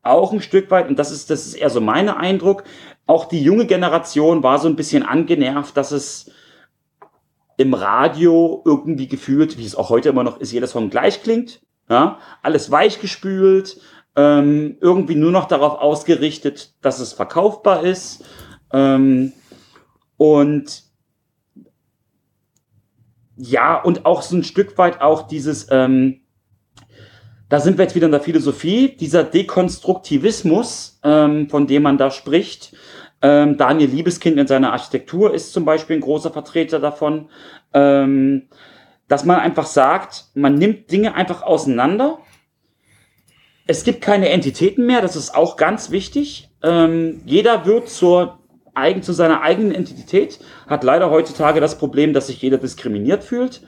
Auch 0.03 0.31
ein 0.31 0.41
Stück 0.41 0.71
weit, 0.71 0.87
und 0.87 0.97
das 0.97 1.11
ist, 1.11 1.29
das 1.29 1.45
ist 1.45 1.55
eher 1.55 1.69
so 1.69 1.81
mein 1.81 2.09
Eindruck, 2.09 2.63
auch 3.05 3.25
die 3.25 3.41
junge 3.41 3.65
Generation 3.65 4.43
war 4.43 4.59
so 4.59 4.67
ein 4.67 4.75
bisschen 4.75 5.03
angenervt, 5.03 5.75
dass 5.75 5.91
es 5.91 6.31
im 7.59 7.73
Radio 7.73 8.61
irgendwie 8.63 9.09
gefühlt, 9.09 9.57
wie 9.57 9.65
es 9.65 9.75
auch 9.75 9.89
heute 9.89 10.07
immer 10.07 10.23
noch 10.23 10.39
ist, 10.39 10.53
jeder 10.53 10.67
Song 10.67 10.89
gleich 10.89 11.23
klingt. 11.23 11.59
Ja? 11.89 12.19
Alles 12.41 12.71
weichgespült, 12.71 13.81
ähm, 14.15 14.77
irgendwie 14.79 15.15
nur 15.15 15.31
noch 15.31 15.45
darauf 15.45 15.77
ausgerichtet, 15.81 16.75
dass 16.81 17.01
es 17.01 17.11
verkaufbar 17.11 17.83
ist. 17.83 18.23
Ähm, 18.71 19.33
und 20.15 20.83
ja, 23.35 23.81
und 23.81 24.05
auch 24.05 24.21
so 24.21 24.37
ein 24.37 24.45
Stück 24.45 24.77
weit 24.77 25.01
auch 25.01 25.23
dieses, 25.23 25.67
ähm, 25.69 26.21
da 27.49 27.59
sind 27.59 27.77
wir 27.77 27.83
jetzt 27.83 27.95
wieder 27.95 28.05
in 28.05 28.13
der 28.13 28.21
Philosophie, 28.21 28.95
dieser 28.95 29.25
Dekonstruktivismus, 29.25 31.01
ähm, 31.03 31.49
von 31.49 31.67
dem 31.67 31.83
man 31.83 31.97
da 31.97 32.09
spricht. 32.09 32.73
Ähm, 33.21 33.57
Daniel 33.57 33.89
Liebeskind 33.89 34.37
in 34.37 34.47
seiner 34.47 34.71
Architektur 34.71 35.33
ist 35.33 35.51
zum 35.51 35.65
Beispiel 35.65 35.97
ein 35.97 36.01
großer 36.01 36.31
Vertreter 36.31 36.79
davon, 36.79 37.29
ähm, 37.73 38.47
dass 39.07 39.25
man 39.25 39.39
einfach 39.39 39.65
sagt, 39.65 40.25
man 40.35 40.55
nimmt 40.55 40.91
Dinge 40.91 41.15
einfach 41.15 41.41
auseinander. 41.43 42.19
Es 43.67 43.83
gibt 43.83 44.01
keine 44.01 44.29
Entitäten 44.29 44.85
mehr, 44.85 45.01
das 45.01 45.15
ist 45.15 45.35
auch 45.35 45.57
ganz 45.57 45.91
wichtig. 45.91 46.49
Ähm, 46.63 47.21
jeder 47.25 47.65
wird 47.65 47.89
zur 47.89 48.39
eigen, 48.73 49.03
zu 49.03 49.13
seiner 49.13 49.41
eigenen 49.41 49.71
Identität, 49.71 50.39
hat 50.67 50.83
leider 50.83 51.09
heutzutage 51.09 51.59
das 51.59 51.77
Problem, 51.77 52.13
dass 52.13 52.27
sich 52.27 52.41
jeder 52.41 52.57
diskriminiert 52.57 53.23
fühlt 53.23 53.61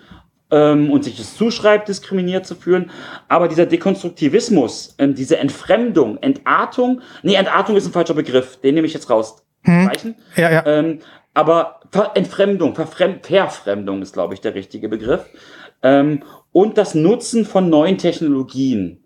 ähm, 0.51 0.91
und 0.91 1.03
sich 1.03 1.19
es 1.19 1.35
zuschreibt, 1.35 1.87
diskriminiert 1.87 2.45
zu 2.45 2.55
fühlen. 2.55 2.91
Aber 3.27 3.47
dieser 3.47 3.65
Dekonstruktivismus, 3.65 4.95
ähm, 4.97 5.15
diese 5.15 5.37
Entfremdung, 5.37 6.17
Entartung, 6.17 7.01
nee, 7.23 7.35
Entartung 7.35 7.75
ist 7.75 7.85
ein 7.85 7.93
falscher 7.93 8.13
Begriff, 8.13 8.57
den 8.57 8.75
nehme 8.75 8.87
ich 8.87 8.93
jetzt 8.93 9.09
raus. 9.09 9.43
Hm. 9.63 9.91
Ja, 10.35 10.51
ja. 10.51 10.65
Ähm, 10.65 10.99
aber 11.33 11.79
Ver 11.91 12.11
Entfremdung, 12.15 12.75
Verfremd 12.75 13.25
Verfremdung 13.25 14.01
ist, 14.01 14.13
glaube 14.13 14.33
ich, 14.33 14.41
der 14.41 14.55
richtige 14.55 14.89
Begriff. 14.89 15.25
Ähm, 15.83 16.23
und 16.51 16.77
das 16.77 16.95
Nutzen 16.95 17.45
von 17.45 17.69
neuen 17.69 17.97
Technologien 17.97 19.03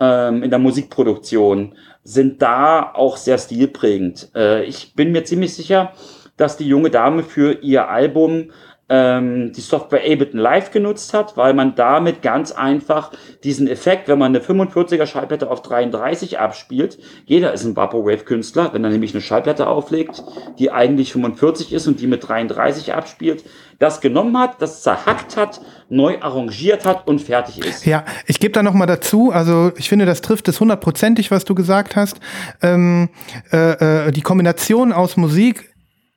ähm, 0.00 0.42
in 0.42 0.50
der 0.50 0.58
Musikproduktion 0.58 1.74
sind 2.02 2.42
da 2.42 2.92
auch 2.94 3.16
sehr 3.16 3.38
stilprägend. 3.38 4.30
Äh, 4.34 4.64
ich 4.64 4.94
bin 4.94 5.12
mir 5.12 5.24
ziemlich 5.24 5.54
sicher, 5.54 5.92
dass 6.36 6.56
die 6.56 6.66
junge 6.66 6.90
Dame 6.90 7.22
für 7.22 7.62
ihr 7.62 7.88
Album 7.88 8.50
ähm, 8.88 9.52
die 9.52 9.60
Software 9.60 10.00
Ableton 10.00 10.38
Live 10.38 10.70
genutzt 10.70 11.14
hat, 11.14 11.36
weil 11.36 11.54
man 11.54 11.74
damit 11.74 12.20
ganz 12.20 12.52
einfach 12.52 13.12
diesen 13.42 13.66
Effekt, 13.66 14.08
wenn 14.08 14.18
man 14.18 14.34
eine 14.34 14.44
45er 14.44 15.06
Schallplatte 15.06 15.50
auf 15.50 15.62
33 15.62 16.38
abspielt, 16.38 16.98
jeder 17.24 17.52
ist 17.52 17.64
ein 17.64 17.76
Vaporwave-Künstler, 17.76 18.72
wenn 18.72 18.84
er 18.84 18.90
nämlich 18.90 19.14
eine 19.14 19.22
Schallplatte 19.22 19.66
auflegt, 19.68 20.22
die 20.58 20.70
eigentlich 20.70 21.12
45 21.12 21.72
ist 21.72 21.86
und 21.86 22.00
die 22.00 22.06
mit 22.06 22.28
33 22.28 22.92
abspielt, 22.92 23.44
das 23.78 24.00
genommen 24.00 24.38
hat, 24.38 24.60
das 24.60 24.82
zerhackt 24.82 25.36
hat, 25.36 25.60
neu 25.88 26.18
arrangiert 26.20 26.84
hat 26.84 27.06
und 27.08 27.20
fertig 27.20 27.64
ist. 27.64 27.86
Ja, 27.86 28.04
ich 28.26 28.38
gebe 28.38 28.52
da 28.52 28.62
noch 28.62 28.74
mal 28.74 28.86
dazu, 28.86 29.30
also 29.32 29.72
ich 29.76 29.88
finde, 29.88 30.06
das 30.06 30.20
trifft 30.20 30.46
es 30.48 30.60
hundertprozentig, 30.60 31.30
was 31.30 31.44
du 31.44 31.54
gesagt 31.54 31.96
hast. 31.96 32.20
Ähm, 32.62 33.08
äh, 33.52 34.08
äh, 34.08 34.12
die 34.12 34.22
Kombination 34.22 34.92
aus 34.92 35.16
Musik 35.16 35.73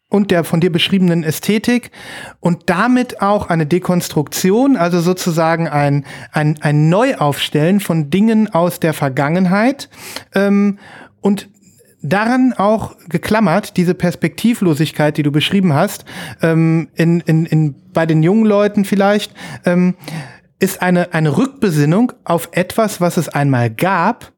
und 0.10 0.32
der 0.32 0.44
von 0.44 0.62
dir 0.62 0.72
beschriebenen 0.72 1.24
Ästhetik 1.24 1.92
und 2.40 2.70
damit 2.70 3.22
auch 3.22 3.50
eine 3.50 3.66
Dekonstruktion, 3.66 4.78
also 4.78 5.02
sozusagen 5.02 5.68
ein, 5.68 6.06
ein, 6.32 6.58
ein 6.62 6.90
Neuaufstellen 6.90 7.80
von 7.80 8.10
Dingen 8.10 8.54
aus 8.54 8.80
der 8.80 8.94
Vergangenheit 8.94 9.90
ähm, 10.34 10.80
und 11.20 11.50
daran 12.02 12.54
auch 12.54 12.96
geklammert, 13.10 13.76
diese 13.76 13.94
Perspektivlosigkeit, 13.94 15.18
die 15.18 15.24
du 15.24 15.32
beschrieben 15.32 15.74
hast, 15.74 16.06
ähm, 16.42 16.90
in, 16.96 17.20
in, 17.22 17.46
in, 17.46 17.76
bei 17.92 18.06
den 18.06 18.24
jungen 18.24 18.46
Leuten 18.46 18.86
vielleicht, 18.86 19.34
ähm, 19.66 19.96
ist 20.60 20.82
eine, 20.82 21.14
eine 21.14 21.38
Rückbesinnung 21.38 22.14
auf 22.24 22.50
etwas, 22.54 23.02
was 23.02 23.18
es 23.18 23.30
einmal 23.30 23.70
gab, 23.70 24.32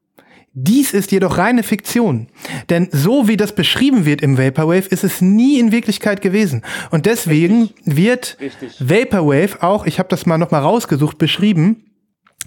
dies 0.52 0.92
ist 0.92 1.12
jedoch 1.12 1.38
reine 1.38 1.62
Fiktion. 1.62 2.26
Denn 2.70 2.88
so 2.90 3.28
wie 3.28 3.36
das 3.36 3.54
beschrieben 3.54 4.04
wird 4.04 4.20
im 4.20 4.36
Vaporwave, 4.36 4.88
ist 4.88 5.04
es 5.04 5.20
nie 5.20 5.60
in 5.60 5.70
Wirklichkeit 5.70 6.22
gewesen. 6.22 6.62
Und 6.90 7.06
deswegen 7.06 7.62
Richtig. 7.62 7.96
wird 7.96 8.36
Richtig. 8.40 8.76
Vaporwave 8.80 9.62
auch, 9.62 9.86
ich 9.86 9.98
habe 9.98 10.08
das 10.08 10.26
mal 10.26 10.38
noch 10.38 10.50
mal 10.50 10.60
rausgesucht, 10.60 11.18
beschrieben 11.18 11.89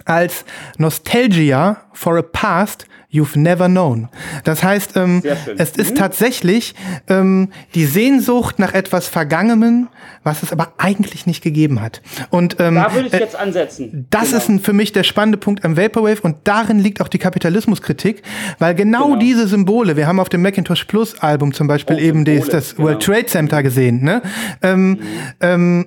als 0.05 0.45
Nostalgia 0.77 1.83
for 1.93 2.17
a 2.17 2.21
past 2.21 2.87
you've 3.13 3.37
never 3.37 3.67
known. 3.67 4.09
Das 4.43 4.63
heißt, 4.63 4.97
ähm, 4.97 5.21
es 5.57 5.71
ist 5.71 5.91
mhm. 5.91 5.95
tatsächlich 5.95 6.73
ähm, 7.07 7.49
die 7.75 7.85
Sehnsucht 7.85 8.57
nach 8.57 8.73
etwas 8.73 9.07
Vergangenem, 9.07 9.87
was 10.23 10.41
es 10.41 10.51
aber 10.51 10.73
eigentlich 10.79 11.27
nicht 11.27 11.43
gegeben 11.43 11.79
hat. 11.79 12.01
Und 12.31 12.59
ähm, 12.59 12.75
da 12.75 12.93
würde 12.93 13.07
ich 13.07 13.13
jetzt 13.13 13.35
ansetzen. 13.35 14.07
Das 14.09 14.29
genau. 14.29 14.37
ist 14.37 14.49
ein, 14.49 14.59
für 14.59 14.73
mich 14.73 14.91
der 14.93 15.03
spannende 15.03 15.37
Punkt 15.37 15.63
am 15.63 15.77
Vaporwave 15.77 16.21
und 16.21 16.37
darin 16.45 16.79
liegt 16.79 17.01
auch 17.01 17.07
die 17.07 17.19
Kapitalismuskritik, 17.19 18.23
weil 18.57 18.73
genau, 18.73 19.09
genau. 19.09 19.19
diese 19.19 19.47
Symbole, 19.47 19.95
wir 19.95 20.07
haben 20.07 20.19
auf 20.19 20.29
dem 20.29 20.41
Macintosh 20.41 20.85
Plus 20.85 21.19
Album 21.19 21.53
zum 21.53 21.67
Beispiel 21.67 21.97
oh, 21.97 21.99
eben 21.99 22.25
Symbole, 22.25 22.49
das 22.51 22.75
genau. 22.75 22.87
World 22.87 23.03
Trade 23.03 23.25
Center 23.27 23.61
gesehen, 23.61 24.03
ne? 24.03 24.23
Ähm, 24.63 24.89
mhm. 24.89 24.97
ähm, 25.39 25.85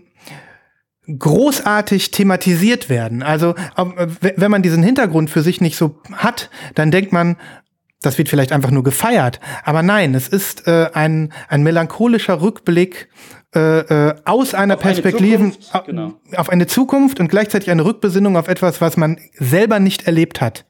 großartig 1.07 2.11
thematisiert 2.11 2.89
werden. 2.89 3.23
Also 3.23 3.55
wenn 4.19 4.51
man 4.51 4.63
diesen 4.63 4.83
Hintergrund 4.83 5.31
für 5.31 5.43
sich 5.43 5.61
nicht 5.61 5.77
so 5.77 6.01
hat, 6.13 6.51
dann 6.75 6.91
denkt 6.91 7.13
man, 7.13 7.37
das 8.03 8.19
wird 8.19 8.29
vielleicht 8.29 8.53
einfach 8.53 8.71
nur 8.71 8.85
gefeiert. 8.85 9.41
Aber 9.65 9.83
nein, 9.83 10.15
es 10.15 10.29
ist 10.29 10.67
äh, 10.67 10.91
ein, 10.93 11.33
ein 11.49 11.63
melancholischer 11.63 12.41
Rückblick 12.41 13.09
äh, 13.55 13.81
äh, 13.81 14.15
aus 14.25 14.55
einer 14.55 14.75
auf 14.75 14.81
Perspektive 14.81 15.45
eine 15.45 15.53
Zukunft, 15.53 15.87
genau. 15.87 16.13
auf 16.37 16.51
eine 16.51 16.67
Zukunft 16.67 17.21
und 17.21 17.29
gleichzeitig 17.29 17.71
eine 17.71 17.85
Rückbesinnung 17.85 18.37
auf 18.37 18.49
etwas, 18.49 18.81
was 18.81 18.97
man 18.97 19.19
selber 19.33 19.81
nicht 19.81 20.07
erlebt 20.07 20.41
hat. 20.41 20.65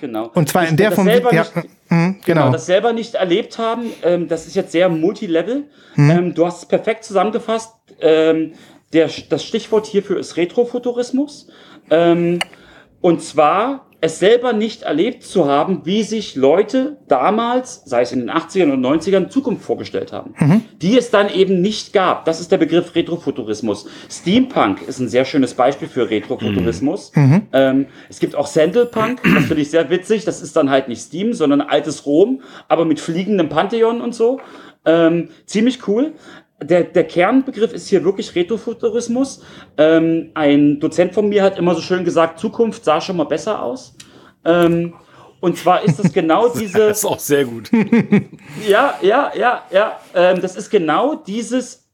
Genau. 0.00 0.30
Und 0.34 0.48
zwar 0.48 0.64
ich, 0.64 0.70
in 0.70 0.76
der 0.76 0.92
Form, 0.92 1.08
ja, 1.08 1.14
nicht, 1.16 1.54
mh, 1.54 1.64
genau. 1.88 2.14
genau. 2.24 2.52
Das 2.52 2.66
selber 2.66 2.92
nicht 2.92 3.14
erlebt 3.14 3.58
haben, 3.58 3.84
ähm, 4.02 4.28
das 4.28 4.46
ist 4.46 4.56
jetzt 4.56 4.72
sehr 4.72 4.88
multilevel. 4.88 5.64
Mhm. 5.96 6.10
Ähm, 6.10 6.34
du 6.34 6.46
hast 6.46 6.62
es 6.62 6.66
perfekt 6.66 7.04
zusammengefasst. 7.04 7.72
Ähm, 8.00 8.52
der, 8.94 9.10
das 9.28 9.44
Stichwort 9.44 9.86
hierfür 9.86 10.18
ist 10.18 10.36
Retrofuturismus. 10.36 11.48
Ähm, 11.90 12.38
und 13.00 13.22
zwar 13.22 13.86
es 14.04 14.18
selber 14.18 14.52
nicht 14.52 14.82
erlebt 14.82 15.22
zu 15.22 15.46
haben, 15.46 15.80
wie 15.84 16.02
sich 16.02 16.36
Leute 16.36 16.98
damals, 17.08 17.82
sei 17.86 18.02
es 18.02 18.12
in 18.12 18.20
den 18.20 18.30
80ern 18.30 18.70
und 18.70 18.84
90ern, 18.84 19.30
Zukunft 19.30 19.64
vorgestellt 19.64 20.12
haben, 20.12 20.34
mhm. 20.38 20.62
die 20.82 20.98
es 20.98 21.10
dann 21.10 21.30
eben 21.30 21.62
nicht 21.62 21.94
gab. 21.94 22.26
Das 22.26 22.38
ist 22.38 22.52
der 22.52 22.58
Begriff 22.58 22.94
Retrofuturismus. 22.94 23.86
Steampunk 24.10 24.82
ist 24.86 25.00
ein 25.00 25.08
sehr 25.08 25.24
schönes 25.24 25.54
Beispiel 25.54 25.88
für 25.88 26.10
Retrofuturismus. 26.10 27.12
Mhm. 27.14 27.22
mhm. 27.22 27.42
Ähm, 27.52 27.86
es 28.10 28.20
gibt 28.20 28.36
auch 28.36 28.46
Sandalpunk, 28.46 29.22
das 29.22 29.44
finde 29.46 29.62
ich 29.62 29.70
sehr 29.70 29.88
witzig. 29.88 30.26
Das 30.26 30.42
ist 30.42 30.54
dann 30.54 30.68
halt 30.68 30.88
nicht 30.88 31.00
Steam, 31.00 31.32
sondern 31.32 31.62
altes 31.62 32.04
Rom, 32.04 32.42
aber 32.68 32.84
mit 32.84 33.00
fliegendem 33.00 33.48
Pantheon 33.48 34.02
und 34.02 34.14
so. 34.14 34.38
Ähm, 34.84 35.30
ziemlich 35.46 35.88
cool 35.88 36.12
der, 36.62 36.84
der 36.84 37.04
Kernbegriff 37.04 37.72
ist 37.72 37.88
hier 37.88 38.04
wirklich 38.04 38.34
Retrofuturismus. 38.34 39.42
Ähm, 39.76 40.30
ein 40.34 40.80
Dozent 40.80 41.14
von 41.14 41.28
mir 41.28 41.42
hat 41.42 41.58
immer 41.58 41.74
so 41.74 41.80
schön 41.80 42.04
gesagt, 42.04 42.38
Zukunft 42.38 42.84
sah 42.84 43.00
schon 43.00 43.16
mal 43.16 43.24
besser 43.24 43.62
aus. 43.62 43.96
Ähm, 44.44 44.94
und 45.40 45.58
zwar 45.58 45.82
ist 45.82 45.98
das 45.98 46.12
genau 46.12 46.48
diese. 46.58 46.78
Das 46.78 46.98
ist 46.98 47.04
auch 47.04 47.18
sehr 47.18 47.44
gut. 47.44 47.70
ja, 48.68 48.98
ja, 49.02 49.32
ja, 49.36 49.62
ja. 49.70 50.00
Ähm, 50.14 50.40
das 50.40 50.56
ist 50.56 50.70
genau 50.70 51.16
dieses, 51.16 51.88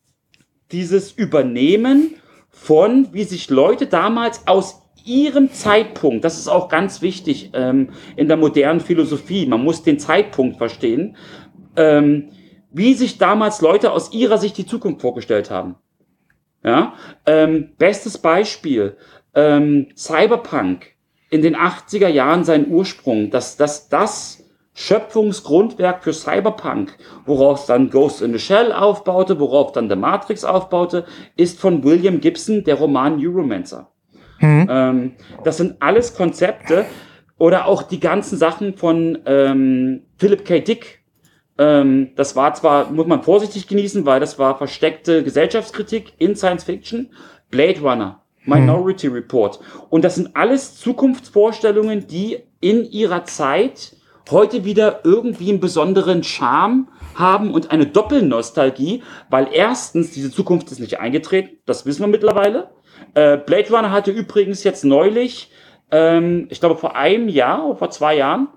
dieses 0.70 1.12
Übernehmen 1.12 2.16
von, 2.50 3.08
wie 3.12 3.24
sich 3.24 3.50
Leute 3.50 3.86
damals 3.86 4.46
aus 4.46 4.82
ihrem 5.04 5.52
Zeitpunkt, 5.52 6.24
das 6.24 6.38
ist 6.38 6.48
auch 6.48 6.68
ganz 6.68 7.00
wichtig 7.00 7.50
ähm, 7.54 7.88
in 8.16 8.28
der 8.28 8.36
modernen 8.36 8.80
Philosophie, 8.80 9.46
man 9.46 9.64
muss 9.64 9.82
den 9.82 9.98
Zeitpunkt 9.98 10.58
verstehen, 10.58 11.16
ähm, 11.76 12.28
wie 12.72 12.94
sich 12.94 13.18
damals 13.18 13.60
Leute 13.60 13.92
aus 13.92 14.12
ihrer 14.12 14.38
Sicht 14.38 14.56
die 14.58 14.66
Zukunft 14.66 15.00
vorgestellt 15.00 15.50
haben. 15.50 15.76
Ja, 16.62 16.94
ähm, 17.26 17.70
bestes 17.78 18.18
Beispiel, 18.18 18.96
ähm, 19.34 19.88
Cyberpunk 19.96 20.94
in 21.30 21.42
den 21.42 21.56
80er 21.56 22.08
Jahren 22.08 22.44
seinen 22.44 22.70
Ursprung, 22.70 23.30
dass 23.30 23.56
das, 23.56 23.88
das 23.88 24.44
Schöpfungsgrundwerk 24.74 26.02
für 26.04 26.12
Cyberpunk, 26.12 26.96
worauf 27.24 27.66
dann 27.66 27.90
Ghost 27.90 28.22
in 28.22 28.32
the 28.32 28.38
Shell 28.38 28.72
aufbaute, 28.72 29.38
worauf 29.38 29.72
dann 29.72 29.88
The 29.88 29.96
Matrix 29.96 30.44
aufbaute, 30.44 31.04
ist 31.36 31.60
von 31.60 31.84
William 31.84 32.20
Gibson 32.20 32.64
der 32.64 32.76
Roman 32.76 33.20
Neuromancer. 33.20 33.90
Mhm. 34.40 34.66
Ähm, 34.70 35.12
das 35.44 35.58
sind 35.58 35.76
alles 35.80 36.14
Konzepte 36.14 36.86
oder 37.36 37.66
auch 37.66 37.82
die 37.82 38.00
ganzen 38.00 38.38
Sachen 38.38 38.76
von 38.76 39.18
ähm, 39.26 40.02
Philip 40.16 40.44
K. 40.44 40.60
Dick, 40.60 40.99
ähm, 41.60 42.12
das 42.16 42.34
war 42.36 42.54
zwar, 42.54 42.90
muss 42.90 43.06
man 43.06 43.22
vorsichtig 43.22 43.68
genießen, 43.68 44.06
weil 44.06 44.18
das 44.18 44.38
war 44.38 44.56
versteckte 44.56 45.22
Gesellschaftskritik 45.22 46.14
in 46.16 46.34
Science 46.34 46.64
Fiction. 46.64 47.10
Blade 47.50 47.80
Runner, 47.80 48.22
Minority 48.46 49.08
hm. 49.08 49.12
Report. 49.12 49.60
Und 49.90 50.02
das 50.02 50.14
sind 50.14 50.34
alles 50.34 50.76
Zukunftsvorstellungen, 50.76 52.06
die 52.06 52.38
in 52.60 52.90
ihrer 52.90 53.24
Zeit 53.24 53.94
heute 54.30 54.64
wieder 54.64 55.00
irgendwie 55.04 55.50
einen 55.50 55.60
besonderen 55.60 56.22
Charme 56.22 56.88
haben 57.14 57.52
und 57.52 57.70
eine 57.70 57.86
Doppelnostalgie, 57.86 59.02
weil 59.28 59.48
erstens 59.52 60.12
diese 60.12 60.30
Zukunft 60.30 60.70
ist 60.70 60.78
nicht 60.78 60.98
eingetreten, 60.98 61.58
das 61.66 61.84
wissen 61.84 62.02
wir 62.02 62.06
mittlerweile. 62.06 62.70
Äh, 63.12 63.36
Blade 63.36 63.68
Runner 63.70 63.90
hatte 63.90 64.12
übrigens 64.12 64.64
jetzt 64.64 64.84
neulich, 64.84 65.50
ähm, 65.90 66.46
ich 66.48 66.60
glaube 66.60 66.76
vor 66.76 66.96
einem 66.96 67.28
Jahr 67.28 67.66
oder 67.66 67.76
vor 67.76 67.90
zwei 67.90 68.16
Jahren, 68.16 68.48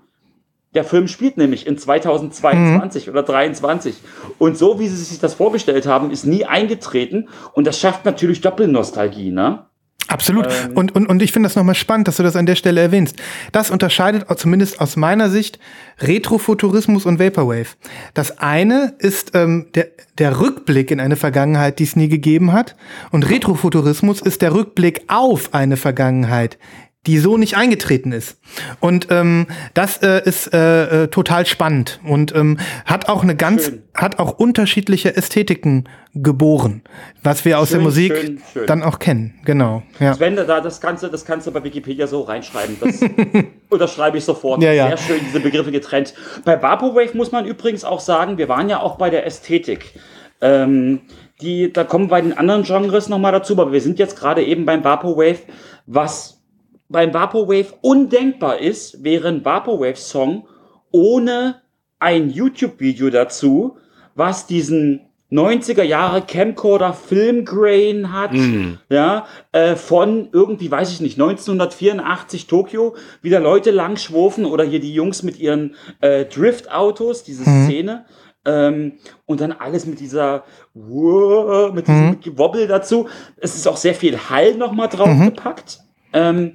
Der 0.74 0.84
Film 0.84 1.08
spielt 1.08 1.36
nämlich 1.36 1.66
in 1.66 1.78
2022 1.78 3.06
mhm. 3.06 3.12
oder 3.12 3.22
23. 3.22 3.94
Und 4.38 4.58
so, 4.58 4.80
wie 4.80 4.88
sie 4.88 4.96
sich 4.96 5.20
das 5.20 5.34
vorgestellt 5.34 5.86
haben, 5.86 6.10
ist 6.10 6.26
nie 6.26 6.44
eingetreten. 6.44 7.28
Und 7.52 7.66
das 7.66 7.78
schafft 7.78 8.04
natürlich 8.04 8.40
Doppelnostalgie, 8.40 9.30
ne? 9.30 9.66
Absolut. 10.08 10.46
Ähm, 10.46 10.76
und, 10.76 10.94
und, 10.94 11.06
und 11.06 11.22
ich 11.22 11.32
finde 11.32 11.48
das 11.48 11.56
nochmal 11.56 11.74
spannend, 11.74 12.08
dass 12.08 12.18
du 12.18 12.22
das 12.22 12.36
an 12.36 12.46
der 12.46 12.56
Stelle 12.56 12.80
erwähnst. 12.80 13.16
Das 13.52 13.70
unterscheidet 13.70 14.26
zumindest 14.38 14.80
aus 14.80 14.96
meiner 14.96 15.30
Sicht 15.30 15.58
Retrofuturismus 15.98 17.06
und 17.06 17.18
Vaporwave. 17.18 17.68
Das 18.12 18.38
eine 18.38 18.94
ist 18.98 19.34
ähm, 19.34 19.66
der, 19.74 19.88
der 20.18 20.40
Rückblick 20.40 20.90
in 20.90 21.00
eine 21.00 21.16
Vergangenheit, 21.16 21.78
die 21.78 21.84
es 21.84 21.96
nie 21.96 22.08
gegeben 22.08 22.52
hat. 22.52 22.76
Und 23.12 23.28
Retrofuturismus 23.28 24.20
ist 24.20 24.42
der 24.42 24.52
Rückblick 24.54 25.04
auf 25.08 25.54
eine 25.54 25.76
Vergangenheit, 25.76 26.58
die 27.06 27.18
so 27.18 27.36
nicht 27.36 27.56
eingetreten 27.56 28.12
ist. 28.12 28.38
Und 28.80 29.08
ähm, 29.10 29.46
das 29.74 29.98
äh, 29.98 30.22
ist 30.24 30.52
äh, 30.54 31.04
äh, 31.04 31.08
total 31.08 31.46
spannend 31.46 32.00
und 32.04 32.34
ähm, 32.34 32.58
hat 32.86 33.08
auch 33.08 33.22
eine 33.22 33.36
ganz, 33.36 33.66
schön. 33.66 33.82
hat 33.94 34.18
auch 34.18 34.38
unterschiedliche 34.38 35.14
Ästhetiken 35.16 35.88
geboren, 36.14 36.82
was 37.22 37.44
wir 37.44 37.58
aus 37.58 37.68
schön, 37.68 37.78
der 37.78 37.84
Musik 37.84 38.40
schön, 38.52 38.66
dann 38.66 38.82
auch 38.82 38.98
kennen. 38.98 39.34
Genau. 39.44 39.82
Ja. 40.00 40.14
Sven, 40.14 40.36
da 40.36 40.60
das 40.60 40.80
Ganze, 40.80 41.10
das 41.10 41.24
kannst 41.24 41.46
du 41.46 41.50
bei 41.50 41.62
Wikipedia 41.62 42.06
so 42.06 42.22
reinschreiben. 42.22 42.76
Das 42.80 43.00
unterschreibe 43.68 44.18
ich 44.18 44.24
sofort. 44.24 44.62
Ja, 44.62 44.72
ja. 44.72 44.88
Sehr 44.88 44.96
schön, 44.96 45.20
diese 45.26 45.40
Begriffe 45.40 45.72
getrennt. 45.72 46.14
Bei 46.44 46.62
Vaporwave 46.62 47.16
muss 47.16 47.32
man 47.32 47.46
übrigens 47.46 47.84
auch 47.84 48.00
sagen, 48.00 48.38
wir 48.38 48.48
waren 48.48 48.68
ja 48.68 48.80
auch 48.80 48.96
bei 48.96 49.10
der 49.10 49.26
Ästhetik. 49.26 49.94
Ähm, 50.40 51.00
die, 51.40 51.72
da 51.72 51.84
kommen 51.84 52.08
bei 52.08 52.20
den 52.20 52.36
anderen 52.36 52.62
Genres 52.62 53.08
nochmal 53.08 53.32
dazu, 53.32 53.54
aber 53.54 53.72
wir 53.72 53.80
sind 53.80 53.98
jetzt 53.98 54.18
gerade 54.18 54.44
eben 54.44 54.64
beim 54.64 54.84
Vaporwave, 54.84 55.38
was 55.86 56.43
beim 56.88 57.12
Vaporwave 57.12 57.74
undenkbar 57.80 58.58
ist, 58.58 59.02
wäre 59.02 59.28
ein 59.28 59.44
Vaporwave-Song 59.44 60.46
ohne 60.90 61.62
ein 61.98 62.30
YouTube-Video 62.30 63.10
dazu, 63.10 63.78
was 64.14 64.46
diesen 64.46 65.00
90er 65.32 65.82
Jahre 65.82 66.22
Camcorder 66.22 66.92
Filmgrain 66.92 68.12
hat, 68.12 68.32
mm. 68.32 68.78
ja, 68.88 69.26
äh, 69.52 69.74
von 69.74 70.28
irgendwie, 70.30 70.70
weiß 70.70 70.92
ich 70.92 71.00
nicht, 71.00 71.20
1984 71.20 72.46
Tokio, 72.46 72.94
wie 73.22 73.30
da 73.30 73.38
Leute 73.38 73.72
lang 73.72 73.96
schwurfen 73.96 74.44
oder 74.44 74.62
hier 74.62 74.80
die 74.80 74.94
Jungs 74.94 75.24
mit 75.24 75.40
ihren 75.40 75.74
äh, 76.00 76.24
Drift-Autos, 76.26 77.24
diese 77.24 77.48
mm. 77.48 77.64
Szene. 77.64 78.04
Ähm, 78.46 78.92
und 79.24 79.40
dann 79.40 79.52
alles 79.52 79.86
mit 79.86 79.98
dieser, 79.98 80.44
mit 80.74 81.88
diesem 81.88 82.10
mm. 82.10 82.38
Wobbel 82.38 82.68
dazu. 82.68 83.08
Es 83.38 83.56
ist 83.56 83.66
auch 83.66 83.78
sehr 83.78 83.94
viel 83.94 84.16
Hall 84.28 84.54
nochmal 84.54 84.88
draufgepackt. 84.88 85.70
-hmm. 85.70 85.84
Ähm, 86.12 86.52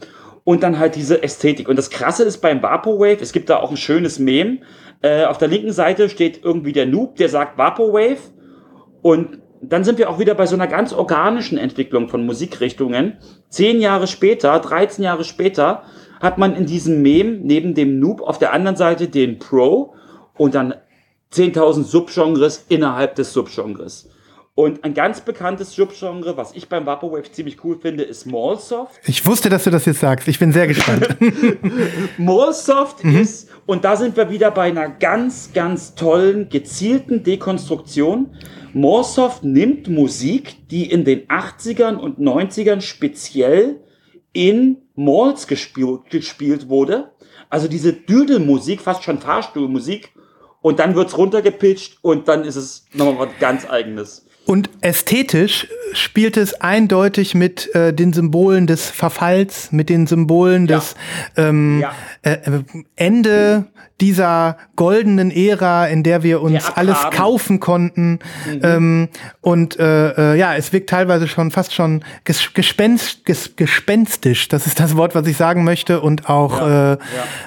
und 0.50 0.64
dann 0.64 0.80
halt 0.80 0.96
diese 0.96 1.22
Ästhetik. 1.22 1.70
Und 1.70 1.76
das 1.76 1.92
Krasse 1.92 2.24
ist 2.24 2.40
beim 2.40 2.64
Vaporwave, 2.64 3.22
es 3.22 3.34
gibt 3.34 3.52
da 3.52 3.58
auch 3.58 3.70
ein 3.70 3.78
schönes 3.78 4.18
Meme. 4.18 4.62
Äh, 5.04 5.26
auf 5.26 5.38
der 5.38 5.48
linken 5.48 5.72
Seite 5.72 6.10
steht 6.10 6.44
irgendwie 6.44 6.74
der 6.74 6.88
Noob, 6.88 7.18
der 7.18 7.30
sagt 7.30 7.60
Vaporwave. 7.60 8.18
Und 9.04 9.38
dann 9.62 9.84
sind 9.84 10.00
wir 10.00 10.10
auch 10.10 10.18
wieder 10.18 10.34
bei 10.34 10.48
so 10.48 10.56
einer 10.56 10.66
ganz 10.66 10.92
organischen 10.92 11.60
Entwicklung 11.60 12.10
von 12.10 12.26
Musikrichtungen. 12.26 13.20
Zehn 13.50 13.80
Jahre 13.80 14.08
später, 14.08 14.58
13 14.58 15.04
Jahre 15.04 15.24
später, 15.24 15.84
hat 16.20 16.40
man 16.40 16.56
in 16.56 16.66
diesem 16.66 17.04
Meme 17.04 17.38
neben 17.44 17.76
dem 17.76 18.00
Noob 18.00 18.20
auf 18.20 18.40
der 18.40 18.52
anderen 18.52 18.76
Seite 18.76 19.08
den 19.08 19.38
Pro 19.38 19.94
und 20.36 20.56
dann 20.56 20.74
10.000 21.32 21.84
Subgenres 21.84 22.66
innerhalb 22.70 23.14
des 23.14 23.34
Subgenres. 23.34 24.10
Und 24.60 24.84
ein 24.84 24.94
ganz 24.94 25.22
bekanntes 25.22 25.72
Subgenre, 25.72 26.36
was 26.36 26.53
ich 26.53 26.68
beim 26.68 26.86
Vaporwave 26.86 27.31
ziemlich 27.31 27.64
cool 27.64 27.80
finde, 27.80 28.03
ist 28.03 28.26
Mallsoft. 28.26 28.99
Ich 29.06 29.26
wusste, 29.26 29.48
dass 29.48 29.64
du 29.64 29.69
das 29.69 29.86
jetzt 29.86 30.02
sagst. 30.02 30.27
Ich 30.27 30.38
bin 30.38 30.52
sehr 30.52 30.68
gespannt. 30.68 31.15
Mallsoft 32.18 33.06
mhm. 33.06 33.22
ist, 33.22 33.49
und 33.65 33.86
da 33.86 33.95
sind 33.95 34.18
wir 34.18 34.30
wieder 34.30 34.52
bei 34.52 34.64
einer 34.64 34.90
ganz, 34.90 35.52
ganz 35.53 35.95
tollen, 35.95 36.49
gezielten 36.49 37.23
Dekonstruktion. 37.23 38.36
Mallsoft 38.73 39.45
nimmt 39.45 39.88
Musik, 39.88 40.68
die 40.68 40.91
in 40.91 41.06
den 41.06 41.26
80ern 41.27 41.95
und 41.95 42.19
90ern 42.19 42.81
speziell 42.81 43.80
in 44.34 44.76
Malls 44.94 45.48
gespielt, 45.48 46.10
gespielt 46.10 46.68
wurde. 46.68 47.11
Also 47.49 47.69
diese 47.69 47.94
Düdelmusik, 47.94 48.81
fast 48.81 49.06
schon 49.06 49.19
Fahrstuhlmusik. 49.19 50.11
Und 50.61 50.80
dann 50.80 50.95
wird's 50.95 51.18
runtergepitcht 51.18 51.99
und 52.02 52.27
dann 52.27 52.44
ist 52.44 52.56
es 52.56 52.86
nochmal 52.94 53.27
was 53.27 53.40
ganz 53.40 53.69
eigenes. 53.69 54.26
Und 54.45 54.69
ästhetisch 54.81 55.68
spielt 55.94 56.36
es 56.36 56.60
eindeutig 56.60 57.36
mit 57.36 57.73
äh, 57.76 57.94
den 57.94 58.14
Symbolen 58.14 58.65
des 58.65 58.90
Verfalls, 58.90 59.72
mit 59.72 59.90
den 59.90 60.07
Symbolen 60.07 60.65
ja. 60.65 60.77
des 60.77 60.95
ähm, 61.38 61.81
ja. 61.81 61.91
äh, 62.23 62.31
äh 62.31 62.64
Ende 62.95 63.68
dieser 64.02 64.57
goldenen 64.76 65.30
Ära, 65.30 65.88
in 65.88 66.03
der 66.03 66.23
wir 66.23 66.41
uns 66.41 66.65
der 66.65 66.77
alles 66.77 66.98
kaufen 67.11 67.60
konnten. 67.60 68.19
Mhm. 68.48 68.60
Ähm, 68.64 69.10
und 69.41 69.77
äh, 69.77 70.34
äh, 70.34 70.40
ja, 70.40 70.56
es 70.56 70.72
wirkt 70.72 70.90
teilweise 70.90 71.27
schon 71.27 71.52
fast 71.52 71.73
schon 71.73 72.03
ges 72.23 72.53
gespenst 72.53 73.26
ges 73.26 73.56
gespenstisch. 73.56 74.48
Das 74.48 74.65
ist 74.65 74.80
das 74.80 74.95
Wort, 74.95 75.15
was 75.15 75.27
ich 75.27 75.38
sagen 75.38 75.64
möchte. 75.64 76.02
Und 76.02 76.30
auch 76.30 76.60
ja. 76.60 76.94
Äh, 76.94 76.98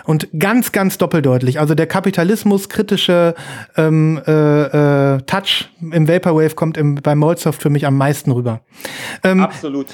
und 0.05 0.29
ganz, 0.39 0.73
ganz 0.73 0.99
doppeldeutlich. 0.99 1.59
Also 1.59 1.75
der 1.75 1.87
Kapitalismus 1.87 2.69
kritische 3.03 3.35
ähm, 3.77 4.21
äh, 4.27 5.15
äh, 5.15 5.23
Touch 5.23 5.69
im 5.81 6.09
Vaporwave 6.09 6.55
kommt 6.55 6.77
im, 6.77 6.97
bei 6.97 7.15
Molsoft 7.15 7.63
für 7.63 7.71
mich 7.71 7.87
am 7.87 7.97
meisten 7.97 8.31
rüber. 8.31 8.61
Ähm, 9.25 9.41
Absolut. 9.41 9.89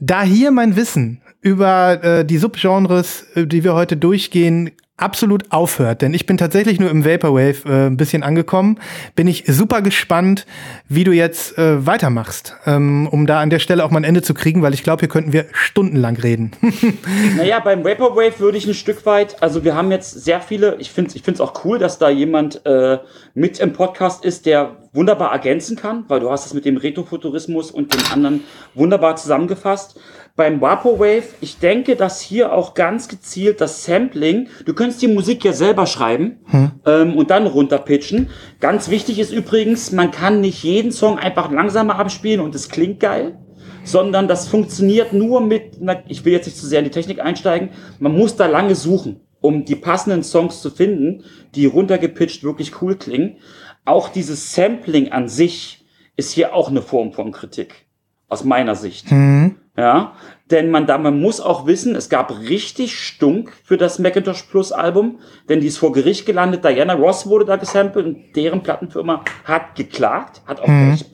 Da 0.00 0.22
hier 0.22 0.50
mein 0.50 0.76
Wissen 0.76 1.22
über 1.40 2.02
äh, 2.02 2.24
die 2.24 2.38
Subgenres, 2.38 3.22
äh, 3.34 3.46
die 3.46 3.64
wir 3.64 3.74
heute 3.74 3.96
durchgehen, 3.96 4.70
absolut 5.00 5.50
aufhört, 5.50 6.02
denn 6.02 6.14
ich 6.14 6.26
bin 6.26 6.36
tatsächlich 6.36 6.78
nur 6.78 6.90
im 6.90 7.04
Vaporwave 7.04 7.66
äh, 7.66 7.86
ein 7.86 7.96
bisschen 7.96 8.22
angekommen, 8.22 8.78
bin 9.16 9.26
ich 9.26 9.44
super 9.46 9.82
gespannt, 9.82 10.46
wie 10.88 11.04
du 11.04 11.12
jetzt 11.12 11.56
äh, 11.58 11.86
weitermachst, 11.86 12.56
ähm, 12.66 13.08
um 13.10 13.26
da 13.26 13.40
an 13.40 13.50
der 13.50 13.58
Stelle 13.58 13.84
auch 13.84 13.90
mal 13.90 14.00
ein 14.00 14.04
Ende 14.04 14.22
zu 14.22 14.34
kriegen, 14.34 14.62
weil 14.62 14.74
ich 14.74 14.82
glaube, 14.82 15.00
hier 15.00 15.08
könnten 15.08 15.32
wir 15.32 15.46
stundenlang 15.52 16.16
reden. 16.16 16.52
naja, 17.36 17.60
beim 17.60 17.84
Vaporwave 17.84 18.38
würde 18.38 18.58
ich 18.58 18.66
ein 18.66 18.74
Stück 18.74 19.06
weit, 19.06 19.42
also 19.42 19.64
wir 19.64 19.74
haben 19.74 19.90
jetzt 19.90 20.24
sehr 20.24 20.40
viele, 20.40 20.76
ich 20.78 20.90
finde 20.90 21.10
es 21.10 21.16
ich 21.16 21.40
auch 21.40 21.64
cool, 21.64 21.78
dass 21.78 21.98
da 21.98 22.10
jemand 22.10 22.64
äh, 22.66 22.98
mit 23.34 23.58
im 23.60 23.72
Podcast 23.72 24.24
ist, 24.24 24.46
der 24.46 24.76
wunderbar 24.92 25.32
ergänzen 25.32 25.76
kann, 25.76 26.04
weil 26.08 26.20
du 26.20 26.30
hast 26.30 26.46
es 26.46 26.54
mit 26.54 26.64
dem 26.64 26.76
Retrofuturismus 26.76 27.70
und 27.70 27.94
dem 27.94 28.00
anderen 28.12 28.44
wunderbar 28.74 29.16
zusammengefasst 29.16 29.98
beim 30.36 30.60
Vaporwave, 30.60 31.24
ich 31.40 31.58
denke, 31.58 31.96
dass 31.96 32.20
hier 32.20 32.52
auch 32.52 32.74
ganz 32.74 33.08
gezielt 33.08 33.60
das 33.60 33.84
Sampling, 33.84 34.48
du 34.64 34.74
könntest 34.74 35.02
die 35.02 35.08
Musik 35.08 35.44
ja 35.44 35.52
selber 35.52 35.86
schreiben 35.86 36.38
hm. 36.46 36.70
ähm, 36.86 37.16
und 37.16 37.30
dann 37.30 37.46
runterpitchen. 37.46 38.30
Ganz 38.60 38.90
wichtig 38.90 39.18
ist 39.18 39.32
übrigens, 39.32 39.92
man 39.92 40.10
kann 40.10 40.40
nicht 40.40 40.62
jeden 40.62 40.92
Song 40.92 41.18
einfach 41.18 41.50
langsamer 41.50 41.98
abspielen 41.98 42.40
und 42.40 42.54
es 42.54 42.68
klingt 42.68 43.00
geil, 43.00 43.38
sondern 43.84 44.28
das 44.28 44.48
funktioniert 44.48 45.12
nur 45.12 45.40
mit, 45.40 45.78
na, 45.80 46.02
ich 46.08 46.24
will 46.24 46.32
jetzt 46.32 46.46
nicht 46.46 46.58
zu 46.58 46.66
sehr 46.66 46.78
in 46.80 46.84
die 46.86 46.90
Technik 46.90 47.20
einsteigen, 47.20 47.70
man 47.98 48.16
muss 48.16 48.36
da 48.36 48.46
lange 48.46 48.74
suchen, 48.74 49.20
um 49.40 49.64
die 49.64 49.76
passenden 49.76 50.22
Songs 50.22 50.60
zu 50.62 50.70
finden, 50.70 51.24
die 51.54 51.66
runtergepitcht 51.66 52.44
wirklich 52.44 52.80
cool 52.82 52.96
klingen. 52.96 53.36
Auch 53.84 54.08
dieses 54.08 54.54
Sampling 54.54 55.12
an 55.12 55.28
sich 55.28 55.84
ist 56.16 56.32
hier 56.32 56.54
auch 56.54 56.68
eine 56.68 56.82
Form 56.82 57.12
von 57.12 57.32
Kritik, 57.32 57.86
aus 58.28 58.44
meiner 58.44 58.74
Sicht. 58.74 59.10
Mhm. 59.10 59.56
Ja, 59.76 60.14
denn 60.50 60.70
man, 60.70 60.86
da, 60.86 60.98
man 60.98 61.20
muss 61.20 61.40
auch 61.40 61.66
wissen, 61.66 61.94
es 61.94 62.08
gab 62.08 62.36
richtig 62.40 62.98
Stunk 62.98 63.52
für 63.62 63.76
das 63.76 63.98
Macintosh 63.98 64.42
Plus 64.42 64.72
Album, 64.72 65.20
denn 65.48 65.60
die 65.60 65.68
ist 65.68 65.78
vor 65.78 65.92
Gericht 65.92 66.26
gelandet. 66.26 66.64
Diana 66.64 66.94
Ross 66.94 67.28
wurde 67.28 67.44
da 67.44 67.56
gesampelt 67.56 68.04
und 68.04 68.36
deren 68.36 68.62
Plattenfirma 68.62 69.24
hat 69.44 69.76
geklagt, 69.76 70.42
hat 70.46 70.60
auch, 70.60 70.66
mhm. 70.66 70.90
Recht, 70.90 71.10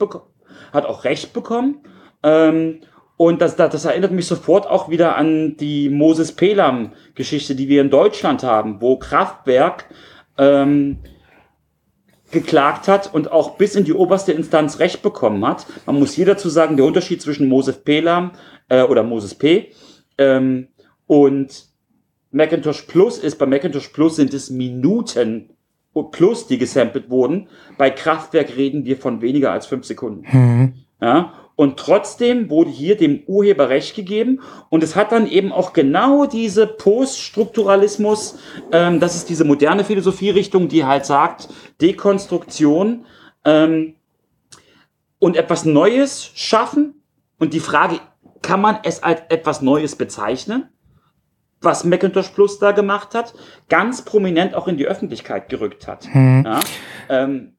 hat 0.73 0.85
auch 0.85 1.03
Recht 1.03 1.33
bekommen. 1.33 1.81
Ähm, 2.23 2.79
und 3.15 3.41
das, 3.41 3.55
das, 3.55 3.71
das 3.71 3.85
erinnert 3.85 4.11
mich 4.11 4.27
sofort 4.27 4.67
auch 4.67 4.89
wieder 4.89 5.15
an 5.15 5.55
die 5.57 5.89
Moses 5.89 6.31
Pelam 6.31 6.93
Geschichte, 7.15 7.55
die 7.55 7.67
wir 7.67 7.81
in 7.81 7.89
Deutschland 7.89 8.43
haben, 8.43 8.81
wo 8.81 8.97
Kraftwerk 8.97 9.85
ähm, 10.37 10.97
geklagt 12.31 12.87
hat 12.87 13.13
und 13.13 13.31
auch 13.31 13.57
bis 13.57 13.75
in 13.75 13.85
die 13.85 13.93
oberste 13.93 14.33
Instanz 14.33 14.79
Recht 14.79 15.01
bekommen 15.01 15.45
hat. 15.45 15.65
Man 15.85 15.99
muss 15.99 16.13
hier 16.13 16.25
dazu 16.25 16.49
sagen, 16.49 16.75
der 16.75 16.85
Unterschied 16.85 17.21
zwischen 17.21 17.47
Moses 17.47 17.77
Pelam 17.83 18.31
äh, 18.69 18.83
oder 18.83 19.03
Moses 19.03 19.35
P 19.35 19.71
ähm, 20.17 20.67
und 21.05 21.67
Macintosh 22.31 22.81
Plus 22.83 23.17
ist, 23.17 23.37
bei 23.37 23.45
Macintosh 23.45 23.87
Plus 23.89 24.17
sind 24.17 24.33
es 24.33 24.49
Minuten 24.49 25.49
plus, 26.11 26.47
die 26.47 26.57
gesampelt 26.57 27.09
wurden. 27.09 27.47
Bei 27.77 27.89
Kraftwerk 27.89 28.55
reden 28.55 28.85
wir 28.85 28.97
von 28.97 29.21
weniger 29.21 29.51
als 29.51 29.65
fünf 29.65 29.85
Sekunden. 29.85 30.25
Mhm. 30.31 30.73
Ja, 31.01 31.33
und 31.57 31.77
trotzdem 31.77 32.51
wurde 32.51 32.69
hier 32.69 32.95
dem 32.95 33.23
Urheber 33.25 33.67
Recht 33.67 33.95
gegeben. 33.95 34.41
Und 34.69 34.83
es 34.83 34.95
hat 34.95 35.11
dann 35.11 35.27
eben 35.27 35.51
auch 35.51 35.73
genau 35.73 36.27
diese 36.27 36.67
Poststrukturalismus, 36.67 38.37
ähm, 38.71 38.99
das 38.99 39.15
ist 39.15 39.27
diese 39.27 39.43
moderne 39.43 39.83
Philosophierichtung, 39.83 40.67
die 40.67 40.85
halt 40.85 41.05
sagt, 41.05 41.49
Dekonstruktion 41.81 43.05
ähm, 43.43 43.95
und 45.17 45.35
etwas 45.35 45.65
Neues 45.65 46.29
schaffen. 46.35 47.01
Und 47.39 47.55
die 47.55 47.59
Frage, 47.59 48.01
kann 48.43 48.61
man 48.61 48.77
es 48.83 49.01
als 49.01 49.23
etwas 49.29 49.61
Neues 49.61 49.95
bezeichnen? 49.95 50.69
was 51.59 51.83
Macintosh 51.83 52.29
Plus 52.29 52.59
da 52.59 52.71
gemacht 52.71 53.15
hat, 53.15 53.33
ganz 53.67 54.03
prominent 54.03 54.53
auch 54.53 54.67
in 54.67 54.77
die 54.77 54.85
Öffentlichkeit 54.85 55.49
gerückt 55.49 55.87
hat. 55.87 56.07
Mhm. 56.13 56.43
Ja, 56.45 56.59
ähm, 57.09 57.56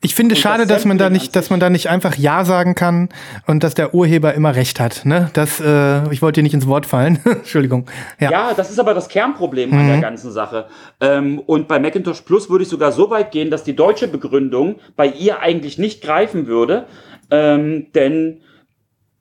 Ich 0.00 0.14
finde 0.14 0.34
Und 0.34 0.40
schade, 0.40 0.66
das 0.66 0.78
dass 0.78 0.84
man 0.86 0.98
da 0.98 1.08
nicht, 1.08 1.36
dass 1.36 1.50
man 1.50 1.60
da 1.60 1.70
nicht 1.70 1.88
einfach 1.88 2.16
Ja 2.16 2.44
sagen 2.44 2.74
kann 2.74 3.08
und 3.46 3.62
dass 3.62 3.74
der 3.74 3.94
Urheber 3.94 4.34
immer 4.34 4.56
Recht 4.56 4.80
hat. 4.80 5.04
Ne? 5.04 5.30
Das, 5.34 5.60
äh, 5.60 6.12
ich 6.12 6.20
wollte 6.20 6.40
dir 6.40 6.42
nicht 6.42 6.54
ins 6.54 6.66
Wort 6.66 6.84
fallen. 6.84 7.20
Entschuldigung. 7.24 7.86
Ja. 8.18 8.30
Ja, 8.30 8.54
das 8.54 8.70
ist 8.70 8.80
aber 8.80 8.94
das 8.94 9.08
Kernproblem 9.08 9.72
an 9.72 9.86
der 9.86 10.00
ganzen 10.00 10.32
Sache. 10.32 10.66
Ähm, 11.00 11.38
und 11.38 11.68
bei 11.68 11.78
Macintosh 11.78 12.22
Plus 12.22 12.50
würde 12.50 12.64
ich 12.64 12.70
sogar 12.70 12.90
so 12.90 13.10
weit 13.10 13.30
gehen, 13.30 13.50
dass 13.50 13.62
die 13.62 13.76
deutsche 13.76 14.08
Begründung 14.08 14.76
bei 14.96 15.06
ihr 15.06 15.40
eigentlich 15.40 15.78
nicht 15.78 16.02
greifen 16.02 16.46
würde. 16.46 16.86
Ähm, 17.30 17.86
denn 17.94 18.40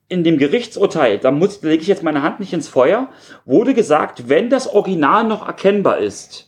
in 0.09 0.23
dem 0.23 0.38
Gerichtsurteil, 0.38 1.19
da 1.19 1.31
muss, 1.31 1.59
da 1.61 1.67
lege 1.67 1.81
ich 1.81 1.88
jetzt 1.88 2.03
meine 2.03 2.23
Hand 2.23 2.39
nicht 2.39 2.53
ins 2.53 2.67
Feuer, 2.67 3.09
wurde 3.45 3.73
gesagt, 3.73 4.29
wenn 4.29 4.49
das 4.49 4.67
Original 4.67 5.25
noch 5.25 5.45
erkennbar 5.45 5.97
ist, 5.97 6.47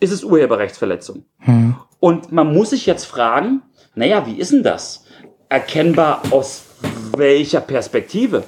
ist 0.00 0.12
es 0.12 0.24
Urheberrechtsverletzung. 0.24 1.24
Und 2.00 2.32
man 2.32 2.52
muss 2.52 2.70
sich 2.70 2.86
jetzt 2.86 3.04
fragen, 3.04 3.62
naja, 3.94 4.26
wie 4.26 4.38
ist 4.38 4.52
denn 4.52 4.62
das? 4.62 5.04
Erkennbar 5.48 6.22
aus 6.30 6.64
welcher 7.16 7.60
Perspektive? 7.60 8.44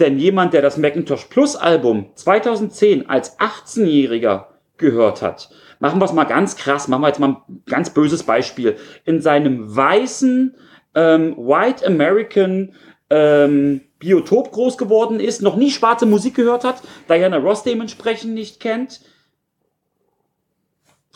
Denn 0.00 0.18
jemand, 0.18 0.54
der 0.54 0.62
das 0.62 0.76
Macintosh 0.76 1.24
Plus 1.26 1.56
Album 1.56 2.10
2010 2.14 3.08
als 3.08 3.38
18-Jähriger 3.38 4.46
gehört 4.76 5.22
hat, 5.22 5.50
machen 5.80 6.00
wir 6.00 6.04
es 6.04 6.12
mal 6.12 6.24
ganz 6.24 6.56
krass, 6.56 6.88
machen 6.88 7.02
wir 7.02 7.08
jetzt 7.08 7.20
mal 7.20 7.42
ein 7.48 7.62
ganz 7.66 7.90
böses 7.90 8.22
Beispiel, 8.22 8.76
in 9.04 9.20
seinem 9.20 9.74
weißen 9.74 10.56
ähm, 10.94 11.36
White 11.36 11.86
American 11.86 12.74
ähm, 13.10 13.82
Biotop 13.98 14.52
groß 14.52 14.78
geworden 14.78 15.18
ist, 15.18 15.42
noch 15.42 15.56
nie 15.56 15.70
schwarze 15.70 16.06
Musik 16.06 16.34
gehört 16.34 16.64
hat, 16.64 16.82
Diana 17.08 17.38
Ross 17.38 17.64
dementsprechend 17.64 18.34
nicht 18.34 18.60
kennt, 18.60 19.00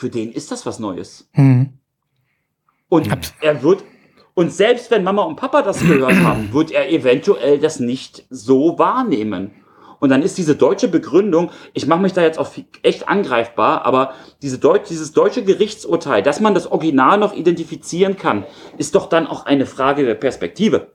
für 0.02 0.10
den 0.10 0.32
ist 0.32 0.50
das 0.50 0.66
was 0.66 0.80
Neues. 0.80 1.30
Hm. 1.34 1.74
Und 2.88 3.08
er 3.40 3.62
wird, 3.62 3.84
und 4.34 4.52
selbst 4.52 4.90
wenn 4.90 5.04
Mama 5.04 5.22
und 5.22 5.36
Papa 5.36 5.62
das 5.62 5.78
gehört 5.78 6.16
haben, 6.24 6.52
wird 6.52 6.72
er 6.72 6.90
eventuell 6.90 7.60
das 7.60 7.78
nicht 7.78 8.26
so 8.28 8.80
wahrnehmen. 8.80 9.52
Und 10.00 10.08
dann 10.08 10.22
ist 10.22 10.38
diese 10.38 10.56
deutsche 10.56 10.88
Begründung, 10.88 11.52
ich 11.72 11.86
mache 11.86 12.02
mich 12.02 12.14
da 12.14 12.20
jetzt 12.20 12.40
auch 12.40 12.50
echt 12.82 13.08
angreifbar, 13.08 13.84
aber 13.84 14.14
diese 14.42 14.58
Deut 14.58 14.90
dieses 14.90 15.12
deutsche 15.12 15.44
Gerichtsurteil, 15.44 16.24
dass 16.24 16.40
man 16.40 16.54
das 16.54 16.66
Original 16.66 17.16
noch 17.16 17.32
identifizieren 17.32 18.16
kann, 18.16 18.44
ist 18.78 18.96
doch 18.96 19.08
dann 19.08 19.28
auch 19.28 19.46
eine 19.46 19.66
Frage 19.66 20.04
der 20.04 20.16
Perspektive. 20.16 20.90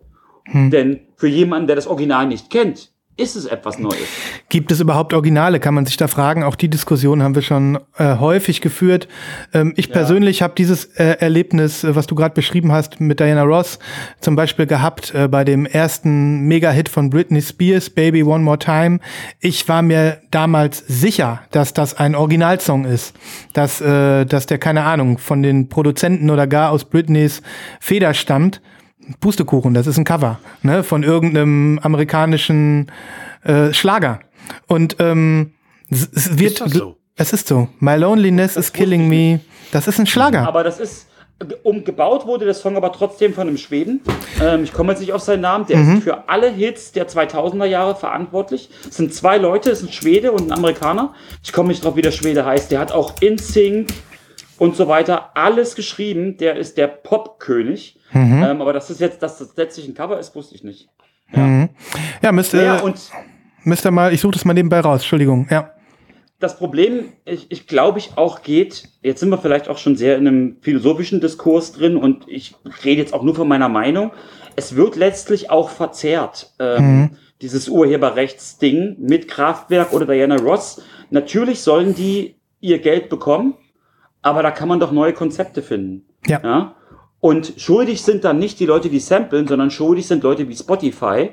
Denn 0.53 1.07
für 1.15 1.29
jemanden, 1.29 1.67
der 1.67 1.77
das 1.77 1.87
Original 1.87 2.27
nicht 2.27 2.49
kennt, 2.49 2.91
ist 3.17 3.35
es 3.35 3.45
etwas 3.45 3.79
Neues. 3.79 4.07
Gibt 4.49 4.71
es 4.71 4.79
überhaupt 4.79 5.13
Originale? 5.13 5.59
Kann 5.59 5.73
man 5.73 5.85
sich 5.85 5.97
da 5.97 6.07
fragen. 6.07 6.43
Auch 6.43 6.55
die 6.55 6.69
Diskussion 6.69 7.23
haben 7.23 7.33
wir 7.33 7.41
schon 7.41 7.79
äh, 7.97 8.17
häufig 8.17 8.61
geführt. 8.61 9.07
Ähm, 9.53 9.73
ich 9.75 9.91
persönlich 9.91 10.43
habe 10.43 10.53
dieses 10.55 10.85
äh, 10.95 11.17
Erlebnis, 11.19 11.83
äh, 11.83 11.95
was 11.95 12.05
du 12.05 12.13
gerade 12.13 12.35
beschrieben 12.35 12.71
hast, 12.71 13.01
mit 13.01 13.19
Diana 13.19 13.43
Ross 13.43 13.79
zum 14.21 14.35
Beispiel 14.35 14.67
gehabt 14.67 15.13
äh, 15.15 15.27
bei 15.27 15.43
dem 15.43 15.65
ersten 15.65 16.41
Mega-Hit 16.41 16.89
von 16.89 17.09
Britney 17.09 17.41
Spears, 17.41 17.89
Baby 17.89 18.23
One 18.23 18.43
More 18.43 18.59
Time. 18.59 18.99
Ich 19.39 19.67
war 19.67 19.81
mir 19.81 20.21
damals 20.29 20.83
sicher, 20.87 21.41
dass 21.51 21.73
das 21.73 21.97
ein 21.97 22.13
Originalsong 22.13 22.85
ist, 22.85 23.15
dass, 23.53 23.81
äh, 23.81 24.25
dass 24.25 24.45
der 24.45 24.59
keine 24.59 24.83
Ahnung 24.83 25.17
von 25.17 25.41
den 25.41 25.69
Produzenten 25.69 26.29
oder 26.29 26.45
gar 26.45 26.71
aus 26.71 26.85
Britneys 26.85 27.41
Feder 27.79 28.13
stammt. 28.13 28.61
Pustekuchen, 29.19 29.73
das 29.73 29.87
ist 29.87 29.97
ein 29.97 30.03
Cover 30.03 30.39
ne, 30.63 30.83
von 30.83 31.03
irgendeinem 31.03 31.79
amerikanischen 31.81 32.91
äh, 33.43 33.73
Schlager. 33.73 34.19
Und 34.67 34.97
ähm, 34.99 35.53
es, 35.89 36.09
es 36.13 36.37
wird, 36.37 36.53
Ist 36.53 36.61
das 36.61 36.73
so? 36.73 36.97
es 37.15 37.33
ist 37.33 37.47
so. 37.47 37.69
My 37.79 37.95
loneliness 37.95 38.57
is 38.57 38.71
killing 38.71 39.07
me. 39.07 39.39
Das 39.71 39.87
ist 39.87 39.99
ein 39.99 40.07
Schlager. 40.07 40.47
Aber 40.47 40.63
das 40.63 40.79
ist, 40.79 41.07
umgebaut 41.63 42.25
wurde 42.25 42.45
der 42.45 42.53
Song 42.53 42.77
aber 42.77 42.91
trotzdem 42.91 43.33
von 43.33 43.47
einem 43.47 43.57
Schweden. 43.57 44.01
Ähm, 44.41 44.63
ich 44.63 44.73
komme 44.73 44.91
jetzt 44.91 44.99
nicht 44.99 45.13
auf 45.13 45.21
seinen 45.21 45.41
Namen. 45.41 45.65
Der 45.67 45.79
ist 45.81 46.03
für 46.03 46.27
alle 46.29 46.49
Hits 46.49 46.91
der 46.91 47.07
2000er 47.07 47.65
Jahre 47.65 47.95
verantwortlich. 47.95 48.69
Es 48.89 48.97
sind 48.97 49.13
zwei 49.13 49.37
Leute, 49.37 49.71
es 49.71 49.81
ist 49.81 49.89
ein 49.89 49.93
Schwede 49.93 50.31
und 50.31 50.47
ein 50.47 50.51
Amerikaner. 50.51 51.13
Ich 51.43 51.53
komme 51.53 51.69
nicht 51.69 51.83
drauf, 51.83 51.95
wie 51.95 52.01
der 52.01 52.11
Schwede 52.11 52.45
heißt. 52.45 52.71
Der 52.71 52.79
hat 52.79 52.91
auch 52.91 53.21
InSync 53.21 53.89
und 54.57 54.75
so 54.75 54.87
weiter 54.87 55.31
alles 55.35 55.75
geschrieben. 55.75 56.37
Der 56.37 56.55
ist 56.55 56.77
der 56.77 56.87
Popkönig. 56.87 57.96
Ähm, 58.13 58.61
aber 58.61 58.73
das 58.73 58.89
ist 58.89 58.99
jetzt, 58.99 59.21
dass 59.21 59.37
das 59.39 59.55
letztlich 59.55 59.87
ein 59.87 59.93
Cover 59.93 60.19
ist, 60.19 60.35
wusste 60.35 60.55
ich 60.55 60.63
nicht. 60.63 60.89
ja, 61.33 62.31
müsst 62.31 62.53
ihr, 62.53 62.63
Ja, 62.63 62.79
und 62.79 63.11
müsst 63.63 63.85
ihr 63.85 63.91
mal, 63.91 64.13
ich 64.13 64.21
suche 64.21 64.33
das 64.33 64.45
mal 64.45 64.53
nebenbei 64.53 64.79
raus. 64.79 65.01
Entschuldigung. 65.01 65.47
Ja. 65.49 65.71
das 66.39 66.57
Problem, 66.57 67.13
ich, 67.25 67.51
ich 67.51 67.67
glaube 67.67 67.99
ich 67.99 68.11
auch 68.15 68.43
geht, 68.43 68.89
jetzt 69.01 69.19
sind 69.19 69.29
wir 69.29 69.37
vielleicht 69.37 69.67
auch 69.69 69.77
schon 69.77 69.95
sehr 69.95 70.17
in 70.17 70.27
einem 70.27 70.57
philosophischen 70.61 71.19
Diskurs 71.19 71.71
drin 71.73 71.97
und 71.97 72.25
ich 72.27 72.55
rede 72.85 73.01
jetzt 73.01 73.13
auch 73.13 73.23
nur 73.23 73.35
von 73.35 73.47
meiner 73.47 73.69
Meinung. 73.69 74.11
Es 74.55 74.75
wird 74.75 74.95
letztlich 74.95 75.49
auch 75.49 75.69
verzerrt, 75.69 76.53
ähm, 76.59 77.11
dieses 77.41 77.69
Urheberrechtsding 77.69 78.97
mit 78.99 79.27
Kraftwerk 79.27 79.93
oder 79.93 80.05
Diana 80.05 80.37
Ross. 80.37 80.81
Natürlich 81.09 81.61
sollen 81.61 81.93
die 81.93 82.35
ihr 82.59 82.79
Geld 82.79 83.09
bekommen, 83.09 83.55
aber 84.21 84.41
da 84.43 84.51
kann 84.51 84.67
man 84.67 84.79
doch 84.79 84.91
neue 84.91 85.13
Konzepte 85.13 85.61
finden. 85.61 86.05
Ja. 86.25 86.39
Ja? 86.43 86.75
Und 87.19 87.53
schuldig 87.57 88.01
sind 88.01 88.23
dann 88.23 88.39
nicht 88.39 88.59
die 88.59 88.65
Leute, 88.65 88.89
die 88.89 88.99
samplen, 88.99 89.47
sondern 89.47 89.71
schuldig 89.71 90.07
sind 90.07 90.23
Leute 90.23 90.47
wie 90.47 90.55
Spotify, 90.55 91.31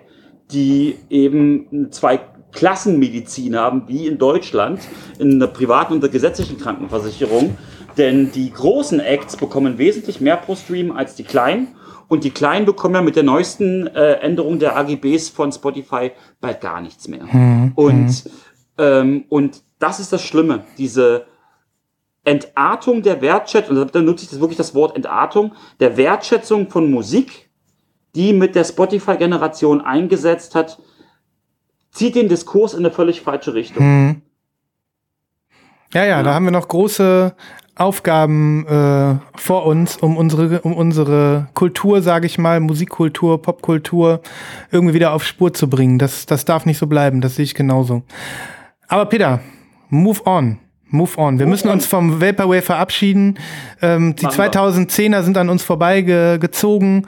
die 0.51 0.97
eben 1.11 1.89
zwei 1.90 2.20
Klassenmedizin 2.52 3.56
haben, 3.56 3.85
wie 3.89 4.06
in 4.06 4.16
Deutschland, 4.16 4.81
in 5.19 5.40
der 5.40 5.48
privaten 5.48 5.94
und 5.94 6.02
der 6.02 6.11
gesetzlichen 6.11 6.59
Krankenversicherung. 6.59 7.56
Denn 7.97 8.32
die 8.32 8.51
großen 8.51 9.01
Acts 9.01 9.36
bekommen 9.36 9.78
wesentlich 9.78 10.20
mehr 10.20 10.36
pro 10.36 10.56
Stream 10.56 10.93
als 10.93 11.15
die 11.15 11.24
kleinen. 11.24 11.69
Und 12.09 12.24
die 12.24 12.31
Kleinen 12.31 12.66
bekommen 12.66 12.94
ja 12.94 13.02
mit 13.02 13.16
der 13.16 13.23
neuesten 13.23 13.86
äh, 13.86 14.15
Änderung 14.15 14.59
der 14.59 14.77
AGBs 14.77 15.31
von 15.31 15.51
Spotify 15.52 16.12
bald 16.40 16.61
gar 16.61 16.81
nichts 16.81 17.09
mehr. 17.09 17.24
Und, 17.77 18.24
ähm, 18.78 19.24
und 19.28 19.62
das 19.78 20.01
ist 20.01 20.12
das 20.12 20.23
Schlimme, 20.23 20.65
diese 20.77 21.24
Entartung 22.24 23.02
der 23.02 23.20
Wertschätzung, 23.20 23.76
und 23.76 23.94
da 23.94 24.01
nutze 24.01 24.24
ich 24.24 24.30
das 24.30 24.40
wirklich 24.40 24.56
das 24.56 24.74
Wort 24.74 24.96
Entartung, 24.96 25.52
der 25.80 25.96
Wertschätzung 25.96 26.70
von 26.70 26.90
Musik, 26.90 27.51
die 28.14 28.32
mit 28.32 28.55
der 28.55 28.64
Spotify-Generation 28.64 29.80
eingesetzt 29.80 30.55
hat, 30.55 30.78
zieht 31.90 32.14
den 32.14 32.28
Diskurs 32.28 32.72
in 32.72 32.80
eine 32.80 32.90
völlig 32.90 33.20
falsche 33.20 33.55
Richtung. 33.55 34.22
Ja, 35.92 36.05
ja, 36.05 36.22
da 36.22 36.34
haben 36.34 36.44
wir 36.44 36.51
noch 36.51 36.66
große 36.66 37.34
Aufgaben 37.76 38.66
äh, 38.66 39.16
vor 39.36 39.66
uns, 39.66 39.96
um 39.96 40.16
unsere, 40.16 40.60
um 40.60 40.74
unsere 40.74 41.48
Kultur, 41.55 42.02
sage 42.02 42.26
ich 42.26 42.38
mal, 42.38 42.60
Musikkultur, 42.60 43.42
Popkultur 43.42 44.20
irgendwie 44.70 44.94
wieder 44.94 45.12
auf 45.12 45.24
Spur 45.24 45.52
zu 45.52 45.68
bringen. 45.68 45.98
Das, 45.98 46.26
das 46.26 46.44
darf 46.44 46.66
nicht 46.66 46.78
so 46.78 46.86
bleiben, 46.86 47.20
das 47.20 47.36
sehe 47.36 47.44
ich 47.44 47.55
genauso. 47.55 48.02
Aber 48.88 49.06
Peter, 49.06 49.40
move 49.88 50.20
on. 50.24 50.59
Move 50.94 51.10
on. 51.16 51.38
Wir 51.38 51.46
müssen 51.46 51.68
on. 51.68 51.74
uns 51.74 51.86
vom 51.86 52.20
Vaporwave 52.20 52.62
verabschieden. 52.62 53.38
Ähm, 53.82 54.14
die 54.16 54.24
Machen 54.24 54.38
wir. 54.38 54.52
2010er 54.52 55.22
sind 55.22 55.36
an 55.36 55.50
uns 55.50 55.62
vorbeigezogen. 55.62 57.06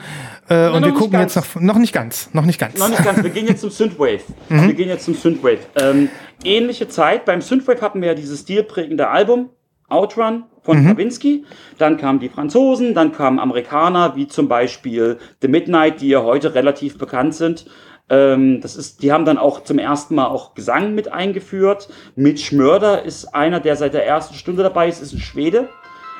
Äh, 0.48 0.68
und 0.68 0.84
wir 0.84 0.92
gucken 0.92 1.18
jetzt 1.18 1.36
noch, 1.36 1.60
noch 1.60 1.78
nicht 1.78 1.92
ganz, 1.92 2.30
noch 2.32 2.44
nicht 2.44 2.58
ganz. 2.58 2.78
Noch 2.78 2.88
nicht 2.88 3.02
ganz, 3.02 3.22
wir 3.22 3.30
gehen 3.30 3.46
jetzt 3.46 3.60
zum 3.60 3.70
Synthwave. 3.70 4.20
Wir 4.48 4.74
gehen 4.74 4.88
jetzt 4.88 5.04
zum 5.04 5.14
Synthwave. 5.14 5.58
Ähm, 5.80 6.08
ähnliche 6.44 6.88
Zeit, 6.88 7.24
beim 7.24 7.40
Synthwave 7.40 7.80
hatten 7.80 8.00
wir 8.00 8.08
ja 8.08 8.14
dieses 8.14 8.40
stilprägende 8.40 9.08
Album, 9.08 9.50
Outrun 9.88 10.44
von 10.62 10.82
Stravinsky. 10.82 11.44
Dann 11.78 11.96
kamen 11.96 12.20
die 12.20 12.28
Franzosen, 12.28 12.94
dann 12.94 13.12
kamen 13.12 13.38
Amerikaner, 13.38 14.14
wie 14.16 14.26
zum 14.28 14.48
Beispiel 14.48 15.18
The 15.40 15.48
Midnight, 15.48 16.00
die 16.00 16.08
ja 16.08 16.22
heute 16.22 16.54
relativ 16.54 16.98
bekannt 16.98 17.34
sind. 17.34 17.66
Ähm, 18.08 18.60
das 18.60 18.76
ist, 18.76 19.02
die 19.02 19.12
haben 19.12 19.24
dann 19.24 19.36
auch 19.38 19.64
zum 19.64 19.78
ersten 19.78 20.14
Mal 20.14 20.26
auch 20.26 20.54
Gesang 20.54 20.94
mit 20.94 21.12
eingeführt. 21.12 21.88
Mitch 22.14 22.54
Mörder 22.54 23.02
ist 23.02 23.34
einer, 23.34 23.58
der 23.60 23.76
seit 23.76 23.94
der 23.94 24.06
ersten 24.06 24.34
Stunde 24.34 24.62
dabei 24.62 24.88
ist, 24.88 25.02
ist 25.02 25.12
ein 25.12 25.18
Schwede. 25.20 25.68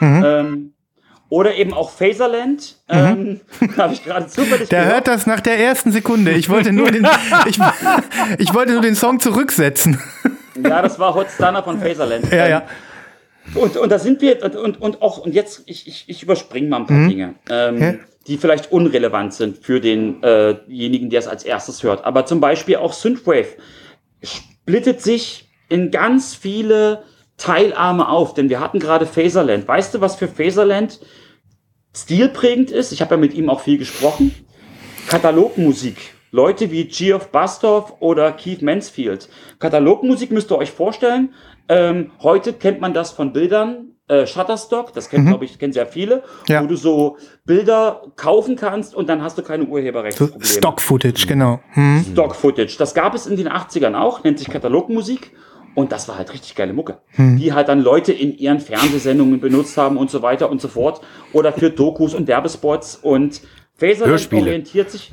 Ähm, 0.01 0.73
oder 1.29 1.55
eben 1.55 1.73
auch 1.73 1.91
Phaserland. 1.91 2.77
Ähm, 2.89 3.41
Habe 3.77 3.93
ich 3.95 4.05
gerade 4.05 4.27
zufällig 4.27 4.69
Der 4.69 4.81
gehört. 4.81 4.95
hört 4.95 5.09
das 5.09 5.27
nach 5.27 5.41
der 5.41 5.59
ersten 5.59 5.91
Sekunde. 5.93 6.33
Ich 6.33 6.49
wollte 6.49 6.73
nur 6.73 6.91
den, 6.91 7.07
ich, 7.47 7.59
ich 8.39 8.55
wollte 8.55 8.73
nur 8.73 8.83
den 8.83 8.95
Song 8.95 9.19
zurücksetzen. 9.21 10.01
Ja, 10.63 10.83
das 10.83 10.99
war 10.99 11.15
Hot 11.15 11.29
Stunner 11.35 11.63
von 11.63 11.81
Phaserland. 11.81 12.31
Ja, 12.33 12.45
Ähm, 12.45 12.51
ja. 12.51 12.63
Und, 13.55 13.77
und 13.77 13.91
da 13.93 13.99
sind 14.01 14.21
wir, 14.23 14.43
und, 14.61 14.81
und, 14.81 15.03
auch, 15.03 15.19
und 15.19 15.33
jetzt, 15.33 15.63
ich, 15.67 15.87
ich, 15.87 16.05
ich 16.09 16.23
überspringe 16.23 16.69
mal 16.69 16.79
ein 16.79 16.87
paar 16.87 17.07
Dinge, 17.09 17.35
ähm, 17.49 17.79
Ja. 17.81 17.95
Die 18.27 18.39
vielleicht 18.39 18.73
unrelevant 18.73 19.35
sind 19.35 19.59
für 19.59 19.81
denjenigen, 19.81 21.11
der 21.11 21.21
es 21.21 21.29
als 21.29 21.45
erstes 21.45 21.83
hört. 21.83 22.05
Aber 22.05 22.27
zum 22.27 22.41
Beispiel 22.41 22.77
auch 22.77 22.93
Synthwave 22.93 23.57
splittet 24.23 25.01
sich 25.01 25.49
in 25.69 25.91
ganz 25.91 26.35
viele 26.35 27.05
Teilarme 27.37 28.09
auf, 28.09 28.35
denn 28.35 28.49
wir 28.49 28.61
hatten 28.61 28.79
gerade 28.79 29.07
Phaserland. 29.07 29.69
Weißt 29.69 29.95
du, 29.95 30.01
was 30.01 30.17
für 30.17 30.29
Phaserland 30.29 31.01
stilprägend 31.95 32.71
ist? 32.71 32.93
Ich 32.93 33.01
habe 33.01 33.15
ja 33.15 33.21
mit 33.21 33.35
ihm 33.35 33.49
auch 33.49 33.61
viel 33.61 33.79
gesprochen. 33.79 34.35
Katalogmusik. 35.09 36.15
Leute 36.33 36.71
wie 36.71 36.85
Geoff 36.85 37.29
Bastow 37.29 37.97
oder 38.01 38.33
Keith 38.33 38.63
Mansfield. 38.63 39.29
Katalogmusik 39.59 40.31
müsst 40.33 40.51
ihr 40.51 40.59
euch 40.59 40.71
vorstellen. 40.71 41.35
Ähm, 41.69 42.11
heute 42.21 42.53
kennt 42.53 42.81
man 42.81 42.95
das 42.95 43.13
von 43.13 43.33
Bildern, 43.33 43.96
äh, 44.09 44.27
Shutterstock, 44.27 44.93
das 44.93 45.09
kennt, 45.09 45.25
Mhm. 45.25 45.29
glaube 45.31 45.45
ich, 45.47 45.59
kennen 45.59 45.73
sehr 45.73 45.87
viele, 45.87 46.23
Ja. 46.49 46.63
wo 46.63 46.67
du 46.67 46.77
so 46.77 47.17
Bilder 47.45 48.03
kaufen 48.17 48.55
kannst 48.57 48.95
und 48.95 49.09
dann 49.09 49.23
hast 49.23 49.37
du 49.39 49.43
keine 49.43 49.65
Urheberrechtsprobleme. 49.65 50.45
Stock-Footage, 50.45 51.27
genau. 51.27 51.61
Hm. 51.73 52.05
Stock-Footage. 52.13 52.77
Das 52.79 52.95
gab 52.95 53.15
es 53.15 53.27
in 53.27 53.37
den 53.37 53.49
80ern 53.49 53.95
auch, 53.95 54.23
nennt 54.23 54.39
sich 54.39 54.49
Katalogmusik. 54.49 55.33
Und 55.75 55.93
das 55.93 56.09
war 56.09 56.17
halt 56.17 56.33
richtig 56.33 56.55
geile 56.55 56.73
Mucke. 56.73 56.99
Hm. 57.17 57.37
Die 57.37 57.53
halt 57.53 57.69
dann 57.69 57.83
Leute 57.83 58.11
in 58.13 58.35
ihren 58.39 58.61
Fernsehsendungen 58.61 59.41
benutzt 59.41 59.77
haben 59.77 59.99
und 59.99 60.11
so 60.11 60.23
weiter 60.23 60.51
und 60.51 60.59
so 60.61 60.69
fort. 60.69 61.03
Oder 61.35 61.53
für 61.53 61.69
Dokus 61.69 62.15
und 62.15 62.29
Werbespots. 62.29 62.97
Und 62.97 63.43
Hörspiele. 63.79 64.41
orientiert 64.43 64.91
sich 64.91 65.13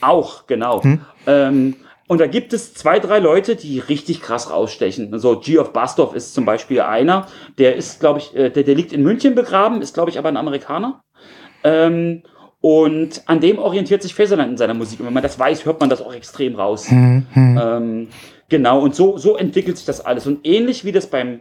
auch, 0.00 0.46
genau. 0.48 0.82
Hm. 0.82 1.00
Ähm, 1.28 1.76
und 2.08 2.20
da 2.20 2.26
gibt 2.26 2.52
es 2.52 2.74
zwei, 2.74 2.98
drei 3.00 3.18
Leute, 3.18 3.56
die 3.56 3.78
richtig 3.80 4.20
krass 4.20 4.50
rausstechen. 4.50 5.12
Also 5.12 5.40
Geoff 5.40 5.72
Bastow 5.72 6.14
ist 6.14 6.34
zum 6.34 6.44
Beispiel 6.44 6.80
einer. 6.80 7.26
Der 7.58 7.74
ist, 7.76 8.00
glaube 8.00 8.20
ich, 8.20 8.34
äh, 8.36 8.50
der, 8.50 8.62
der 8.62 8.74
liegt 8.74 8.92
in 8.92 9.02
München 9.02 9.34
begraben, 9.34 9.82
ist, 9.82 9.94
glaube 9.94 10.10
ich, 10.10 10.18
aber 10.18 10.28
ein 10.28 10.36
Amerikaner. 10.36 11.02
Ähm, 11.64 12.22
und 12.60 13.22
an 13.26 13.40
dem 13.40 13.58
orientiert 13.58 14.02
sich 14.02 14.14
Faserland 14.14 14.52
in 14.52 14.56
seiner 14.56 14.74
Musik. 14.74 15.00
Und 15.00 15.06
wenn 15.06 15.12
man 15.14 15.22
das 15.22 15.38
weiß, 15.38 15.64
hört 15.64 15.80
man 15.80 15.90
das 15.90 16.00
auch 16.00 16.14
extrem 16.14 16.54
raus. 16.56 16.88
Hm, 16.90 17.26
hm. 17.32 17.60
Ähm, 17.62 18.08
genau, 18.48 18.80
und 18.80 18.94
so, 18.94 19.18
so 19.18 19.36
entwickelt 19.36 19.76
sich 19.76 19.86
das 19.86 20.04
alles. 20.04 20.26
Und 20.26 20.46
ähnlich 20.46 20.84
wie 20.84 20.92
das 20.92 21.06
beim 21.08 21.40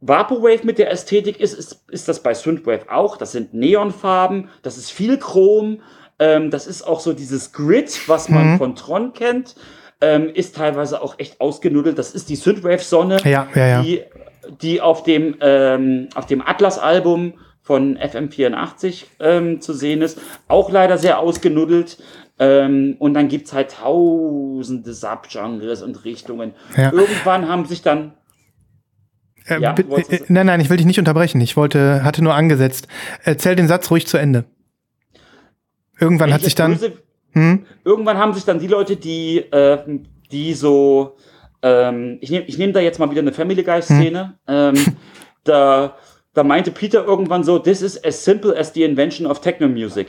Vaporwave 0.00 0.64
mit 0.64 0.78
der 0.78 0.90
Ästhetik 0.90 1.40
ist, 1.40 1.54
ist, 1.54 1.84
ist 1.90 2.08
das 2.08 2.22
bei 2.22 2.34
Synthwave 2.34 2.90
auch. 2.90 3.16
Das 3.16 3.32
sind 3.32 3.52
Neonfarben, 3.54 4.48
das 4.62 4.78
ist 4.78 4.90
viel 4.90 5.18
Chrom, 5.18 5.80
ähm, 6.18 6.50
das 6.50 6.66
ist 6.66 6.82
auch 6.82 7.00
so 7.00 7.12
dieses 7.12 7.52
Grid, 7.52 8.00
was 8.06 8.28
man 8.28 8.52
Mhm. 8.52 8.58
von 8.58 8.74
Tron 8.76 9.12
kennt, 9.12 9.54
ähm, 10.00 10.28
ist 10.32 10.56
teilweise 10.56 11.02
auch 11.02 11.18
echt 11.18 11.40
ausgenudelt. 11.40 11.98
Das 11.98 12.12
ist 12.14 12.28
die 12.28 12.36
Synthwave-Sonne, 12.36 13.18
Ja, 13.24 13.48
ja, 13.54 13.66
ja. 13.66 13.82
die, 13.82 14.02
die 14.62 14.80
auf 14.80 15.02
dem, 15.02 15.36
ähm, 15.40 16.08
auf 16.14 16.26
dem 16.26 16.40
Atlas-Album 16.40 17.34
von 17.62 17.98
FM84 17.98 19.04
ähm, 19.20 19.60
zu 19.60 19.72
sehen 19.74 20.00
ist. 20.02 20.18
Auch 20.48 20.70
leider 20.70 20.96
sehr 20.98 21.18
ausgenuddelt. 21.18 21.98
Ähm, 22.38 22.94
und 23.00 23.14
dann 23.14 23.28
gibt's 23.28 23.52
halt 23.52 23.72
tausende 23.72 24.94
Subgenres 24.94 25.82
und 25.82 26.04
Richtungen. 26.04 26.54
Ja. 26.76 26.92
Irgendwann 26.92 27.48
haben 27.48 27.64
sich 27.66 27.82
dann. 27.82 28.12
Äh, 29.46 29.60
Ja, 29.60 29.74
äh, 29.74 30.20
nein, 30.28 30.46
nein, 30.46 30.60
ich 30.60 30.70
will 30.70 30.76
dich 30.76 30.86
nicht 30.86 31.00
unterbrechen. 31.00 31.40
Ich 31.40 31.56
wollte, 31.56 32.04
hatte 32.04 32.22
nur 32.22 32.34
angesetzt. 32.34 32.86
Erzähl 33.24 33.56
den 33.56 33.66
Satz 33.66 33.90
ruhig 33.90 34.06
zu 34.06 34.16
Ende. 34.18 34.44
Irgendwann 36.00 36.32
hat 36.32 36.40
ich 36.40 36.44
sich 36.46 36.54
dann. 36.54 36.74
böse- 36.76 36.92
Hm? 37.38 37.66
irgendwann 37.84 38.18
haben 38.18 38.34
sich 38.34 38.44
dann 38.44 38.58
die 38.58 38.66
Leute, 38.66 38.96
die, 38.96 39.38
äh, 39.38 39.78
die 40.30 40.54
so, 40.54 41.16
ähm, 41.62 42.18
ich 42.20 42.30
nehme 42.30 42.44
ich 42.46 42.58
nehm 42.58 42.72
da 42.72 42.80
jetzt 42.80 42.98
mal 42.98 43.10
wieder 43.10 43.20
eine 43.20 43.32
Family 43.32 43.62
Guy-Szene, 43.62 44.38
ähm, 44.46 44.74
da, 45.44 45.96
da 46.34 46.44
meinte 46.44 46.70
Peter 46.70 47.04
irgendwann 47.04 47.44
so, 47.44 47.58
this 47.58 47.82
is 47.82 48.02
as 48.04 48.24
simple 48.24 48.56
as 48.56 48.72
the 48.74 48.84
invention 48.84 49.26
of 49.26 49.40
techno 49.40 49.68
music. 49.68 50.08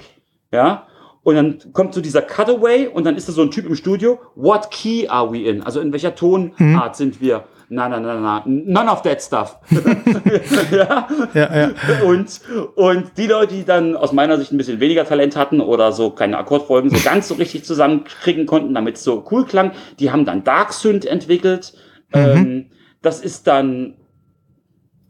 Ja? 0.51 0.87
Und 1.23 1.35
dann 1.35 1.59
kommt 1.73 1.93
so 1.93 2.01
dieser 2.01 2.21
Cutaway 2.21 2.87
und 2.87 3.03
dann 3.05 3.15
ist 3.15 3.27
da 3.27 3.33
so 3.33 3.41
ein 3.41 3.51
Typ 3.51 3.65
im 3.65 3.75
Studio, 3.75 4.19
what 4.35 4.71
key 4.71 5.07
are 5.07 5.31
we 5.31 5.43
in? 5.43 5.61
Also 5.61 5.79
in 5.79 5.91
welcher 5.91 6.15
Tonart 6.15 6.95
sind 6.95 7.21
wir? 7.21 7.43
Na, 7.71 7.87
na, 7.87 7.99
na, 7.99 8.19
na, 8.19 8.43
none 8.45 8.89
of 8.89 9.03
that 9.03 9.21
stuff. 9.21 9.59
ja? 10.71 11.07
Ja, 11.35 11.55
ja. 11.55 11.71
Und, 12.03 12.41
und 12.75 13.11
die 13.15 13.27
Leute, 13.27 13.53
die 13.53 13.63
dann 13.63 13.95
aus 13.95 14.11
meiner 14.11 14.37
Sicht 14.39 14.51
ein 14.51 14.57
bisschen 14.57 14.79
weniger 14.79 15.05
Talent 15.05 15.35
hatten 15.35 15.61
oder 15.61 15.91
so 15.91 16.09
keine 16.09 16.39
Akkordfolgen 16.39 16.89
so 16.89 16.97
ganz 17.03 17.27
so 17.27 17.35
richtig 17.35 17.65
zusammenkriegen 17.65 18.47
konnten, 18.47 18.73
damit 18.73 18.95
es 18.95 19.03
so 19.03 19.23
cool 19.29 19.45
klang, 19.45 19.71
die 19.99 20.11
haben 20.11 20.25
dann 20.25 20.43
Dark 20.43 20.73
Synth 20.73 21.05
entwickelt. 21.05 21.73
Ähm, 22.11 22.71
das 23.03 23.21
ist 23.21 23.45
dann 23.45 23.97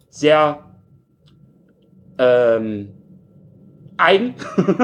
sehr 0.10 0.66
ähm, 2.18 2.99
eigen. 4.00 4.36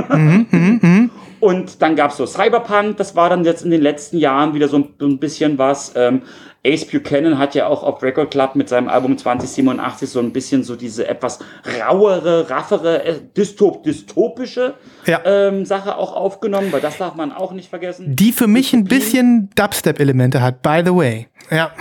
Mhm, 0.10 0.48
mhm, 0.52 0.80
mhm. 0.82 1.10
Und 1.40 1.82
dann 1.82 1.96
gab's 1.96 2.18
so 2.18 2.26
Cyberpunk, 2.26 2.98
das 2.98 3.16
war 3.16 3.30
dann 3.30 3.44
jetzt 3.44 3.64
in 3.64 3.70
den 3.72 3.82
letzten 3.82 4.18
Jahren 4.18 4.54
wieder 4.54 4.68
so 4.68 4.78
ein, 4.78 4.90
so 5.00 5.06
ein 5.06 5.20
bisschen 5.20 5.58
was. 5.58 5.94
Ähm, 5.96 6.24
Ace 6.66 6.86
Buchanan 6.86 7.38
hat 7.38 7.54
ja 7.54 7.68
auch 7.68 7.84
auf 7.84 8.02
Record 8.02 8.32
Club 8.32 8.56
mit 8.56 8.68
seinem 8.70 8.88
Album 8.90 9.18
2087 9.20 10.10
so 10.10 10.20
ein 10.20 10.34
bisschen 10.34 10.64
so 10.64 10.76
diese 10.76 11.08
etwas 11.08 11.38
rauere, 11.80 12.50
raffere, 12.50 13.04
äh, 13.04 13.16
dystop 13.38 13.84
dystopische 13.84 14.74
Ja. 15.06 15.22
ähm, 15.26 15.66
Sache 15.66 15.96
auch 15.98 16.16
aufgenommen, 16.16 16.72
weil 16.72 16.82
das 16.82 16.98
darf 16.98 17.14
man 17.16 17.32
auch 17.32 17.52
nicht 17.52 17.70
vergessen. 17.70 18.16
Die 18.16 18.32
für 18.32 18.48
mich 18.48 18.74
ein 18.74 18.86
bisschen 18.86 19.52
Dubstep-Elemente 19.56 20.42
hat, 20.42 20.64
by 20.64 20.82
the 20.84 20.96
way. 20.96 21.28
Ja. 21.52 21.72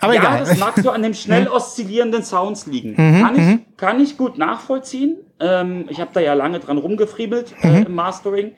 Aber 0.00 0.14
ja, 0.14 0.20
egal. 0.20 0.38
das 0.40 0.58
mag 0.58 0.78
so 0.78 0.90
an 0.90 1.02
dem 1.02 1.14
schnell 1.14 1.48
oszillierenden 1.52 2.22
Sounds 2.22 2.66
liegen. 2.66 2.90
Mhm, 2.96 3.20
kann, 3.22 3.36
ich, 3.36 3.76
kann 3.76 4.00
ich 4.00 4.16
gut 4.16 4.38
nachvollziehen. 4.38 5.16
Ähm, 5.40 5.86
ich 5.88 6.00
habe 6.00 6.10
da 6.12 6.20
ja 6.20 6.34
lange 6.34 6.60
dran 6.60 6.78
rumgefriemelt 6.78 7.54
Mhm. 7.62 7.70
äh, 7.74 7.82
im 7.82 7.94
Mastering. 7.94 8.52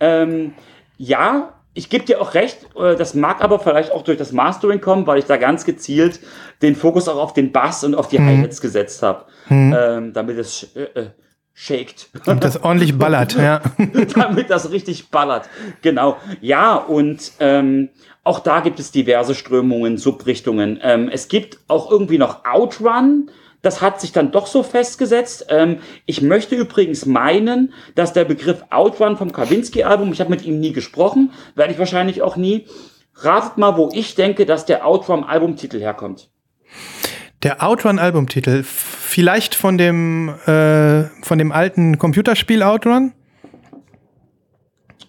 Ähm, 0.00 0.54
ja, 0.96 1.54
ich 1.74 1.88
gebe 1.90 2.04
dir 2.04 2.20
auch 2.20 2.34
recht. 2.34 2.66
Äh, 2.76 2.96
das 2.96 3.14
mag 3.14 3.42
aber 3.42 3.58
vielleicht 3.60 3.92
auch 3.92 4.02
durch 4.02 4.18
das 4.18 4.32
Mastering 4.32 4.80
kommen, 4.80 5.06
weil 5.06 5.18
ich 5.18 5.26
da 5.26 5.36
ganz 5.36 5.64
gezielt 5.64 6.20
den 6.62 6.74
Fokus 6.74 7.08
auch 7.08 7.18
auf 7.18 7.32
den 7.34 7.52
Bass 7.52 7.84
und 7.84 7.94
auf 7.94 8.08
die 8.08 8.18
Mhm. 8.18 8.26
Hi-Hats 8.26 8.60
gesetzt 8.60 9.02
habe, 9.02 9.24
ähm, 9.48 10.12
damit 10.12 10.38
es 10.38 10.58
sch 10.58 10.66
äh, 10.76 11.10
shakt. 11.60 12.08
Und 12.24 12.42
das 12.42 12.62
ordentlich 12.62 12.96
ballert, 12.96 13.36
ja. 13.36 13.60
damit 14.14 14.48
das 14.48 14.70
richtig 14.70 15.10
ballert. 15.10 15.48
Genau. 15.82 16.16
Ja, 16.40 16.76
und 16.76 17.32
ähm, 17.38 17.90
auch 18.24 18.40
da 18.40 18.60
gibt 18.60 18.80
es 18.80 18.92
diverse 18.92 19.34
Strömungen, 19.34 19.98
Subrichtungen. 19.98 20.80
Ähm, 20.82 21.10
es 21.12 21.28
gibt 21.28 21.58
auch 21.68 21.90
irgendwie 21.90 22.16
noch 22.16 22.46
Outrun. 22.46 23.30
Das 23.60 23.82
hat 23.82 24.00
sich 24.00 24.12
dann 24.12 24.32
doch 24.32 24.46
so 24.46 24.62
festgesetzt. 24.62 25.46
Ähm, 25.50 25.80
ich 26.06 26.22
möchte 26.22 26.54
übrigens 26.54 27.04
meinen, 27.04 27.74
dass 27.94 28.14
der 28.14 28.24
Begriff 28.24 28.64
Outrun 28.70 29.18
vom 29.18 29.30
Kawinski-Album, 29.30 30.12
ich 30.14 30.20
habe 30.20 30.30
mit 30.30 30.46
ihm 30.46 30.60
nie 30.60 30.72
gesprochen, 30.72 31.30
werde 31.56 31.74
ich 31.74 31.78
wahrscheinlich 31.78 32.22
auch 32.22 32.36
nie. 32.36 32.66
Ratet 33.16 33.58
mal, 33.58 33.76
wo 33.76 33.90
ich 33.92 34.14
denke, 34.14 34.46
dass 34.46 34.64
der 34.64 34.86
Outrun-Albumtitel 34.86 35.78
herkommt. 35.78 36.30
Der 37.42 37.62
Outrun-Albumtitel, 37.62 38.62
vielleicht 38.64 39.54
von 39.54 39.78
dem, 39.78 40.28
äh, 40.46 41.04
von 41.22 41.38
dem 41.38 41.52
alten 41.52 41.98
Computerspiel 41.98 42.62
Outrun? 42.62 43.12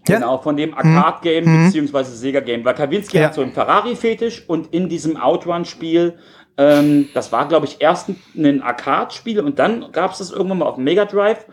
Ja. 0.07 0.15
Genau, 0.15 0.37
von 0.37 0.55
dem 0.55 0.73
Arcade-Game 0.73 1.65
beziehungsweise 1.65 2.15
Sega-Game. 2.15 2.63
Weil 2.63 2.73
Kawinski 2.73 3.17
Ja. 3.17 3.25
hat 3.25 3.33
so 3.33 3.41
einen 3.41 3.51
Ferrari-Fetisch 3.51 4.47
und 4.47 4.73
in 4.73 4.87
diesem 4.89 5.17
Outrun-Spiel, 5.17 6.17
ähm, 6.57 7.09
das 7.13 7.31
war, 7.31 7.47
glaube 7.47 7.65
ich, 7.65 7.81
erst 7.81 8.09
ein 8.35 8.61
Arcade-Spiel 8.61 9.41
und 9.41 9.59
dann 9.59 9.91
gab 9.91 10.11
es 10.13 10.19
das 10.19 10.31
irgendwann 10.31 10.59
mal 10.59 10.65
auf 10.65 10.75
dem 10.75 10.85
Mega 10.85 11.05
Drive. 11.05 11.45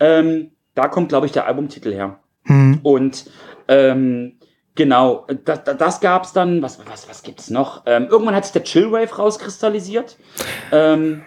Ähm, 0.00 0.50
da 0.74 0.88
kommt, 0.88 1.08
glaube 1.10 1.26
ich, 1.26 1.32
der 1.32 1.46
Albumtitel 1.46 1.92
her. 1.92 2.18
Hm. 2.42 2.80
Und 2.82 3.30
ähm, 3.68 4.38
genau, 4.74 5.26
das, 5.44 5.64
das 5.64 6.00
gab 6.00 6.24
es 6.24 6.32
dann, 6.32 6.62
was, 6.62 6.78
was, 6.86 7.08
was 7.08 7.22
gibt's 7.22 7.50
noch? 7.50 7.82
Ähm, 7.86 8.08
irgendwann 8.10 8.34
hat 8.34 8.44
sich 8.44 8.52
der 8.52 8.64
Chillwave 8.64 9.16
rauskristallisiert. 9.16 10.16
Ähm, 10.72 11.24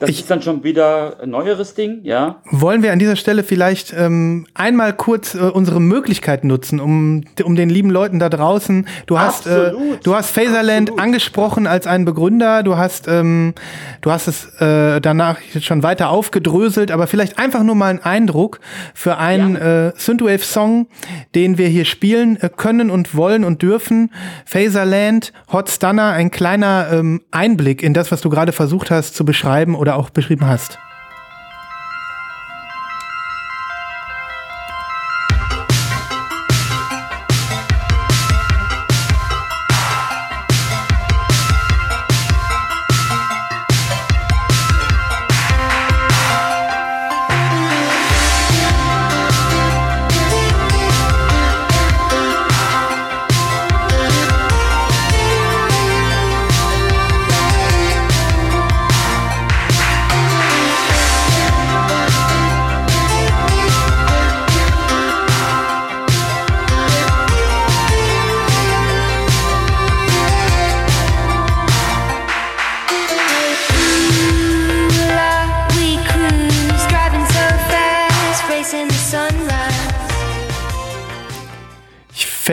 das 0.00 0.10
Ich- 0.10 0.20
ist 0.20 0.30
dann 0.30 0.42
schon 0.42 0.62
wieder 0.64 1.16
ein 1.22 1.30
neueres 1.30 1.74
Ding, 1.74 2.00
ja. 2.02 2.36
Wollen 2.50 2.82
wir 2.82 2.92
an 2.92 2.98
dieser 2.98 3.16
Stelle 3.16 3.42
vielleicht 3.44 3.92
ähm, 3.96 4.46
einmal 4.54 4.92
kurz 4.92 5.34
äh, 5.34 5.38
unsere 5.38 5.80
Möglichkeit 5.80 6.44
nutzen, 6.44 6.80
um, 6.80 7.24
um 7.42 7.56
den 7.56 7.68
lieben 7.68 7.90
Leuten 7.90 8.18
da 8.18 8.28
draußen. 8.28 8.86
Du 9.06 9.18
hast, 9.18 9.46
äh, 9.46 9.72
du 10.02 10.14
hast 10.14 10.30
Phaserland 10.30 10.90
Absolut. 10.90 11.00
angesprochen 11.00 11.66
als 11.66 11.86
einen 11.86 12.04
Begründer. 12.04 12.62
Du 12.62 12.76
hast, 12.76 13.08
ähm, 13.08 13.54
du 14.00 14.10
hast 14.10 14.26
es 14.28 14.46
äh, 14.60 15.00
danach 15.00 15.38
schon 15.60 15.82
weiter 15.82 16.10
aufgedröselt, 16.10 16.90
aber 16.90 17.06
vielleicht 17.06 17.38
einfach 17.38 17.62
nur 17.62 17.74
mal 17.74 17.88
einen 17.90 18.00
Eindruck 18.02 18.60
für 18.94 19.18
einen 19.18 19.56
äh, 19.56 19.92
Synthwave-Song, 19.96 20.86
den 21.34 21.58
wir 21.58 21.68
hier 21.68 21.84
spielen 21.84 22.38
äh, 22.40 22.48
können 22.54 22.90
und 22.90 23.14
wollen 23.14 23.44
und 23.44 23.62
dürfen. 23.62 24.10
Phaserland, 24.46 25.32
Hot 25.52 25.68
Stunner, 25.68 26.10
ein 26.12 26.30
kleiner 26.30 26.88
ähm, 26.92 27.22
Einblick 27.30 27.82
in 27.82 27.92
das, 27.94 28.12
was 28.12 28.20
du 28.20 28.30
gerade 28.30 28.52
versucht 28.52 28.90
hast 28.90 29.14
zu 29.16 29.24
beschreiben 29.24 29.73
oder 29.78 29.96
auch 29.96 30.10
beschrieben 30.10 30.46
hast. 30.46 30.78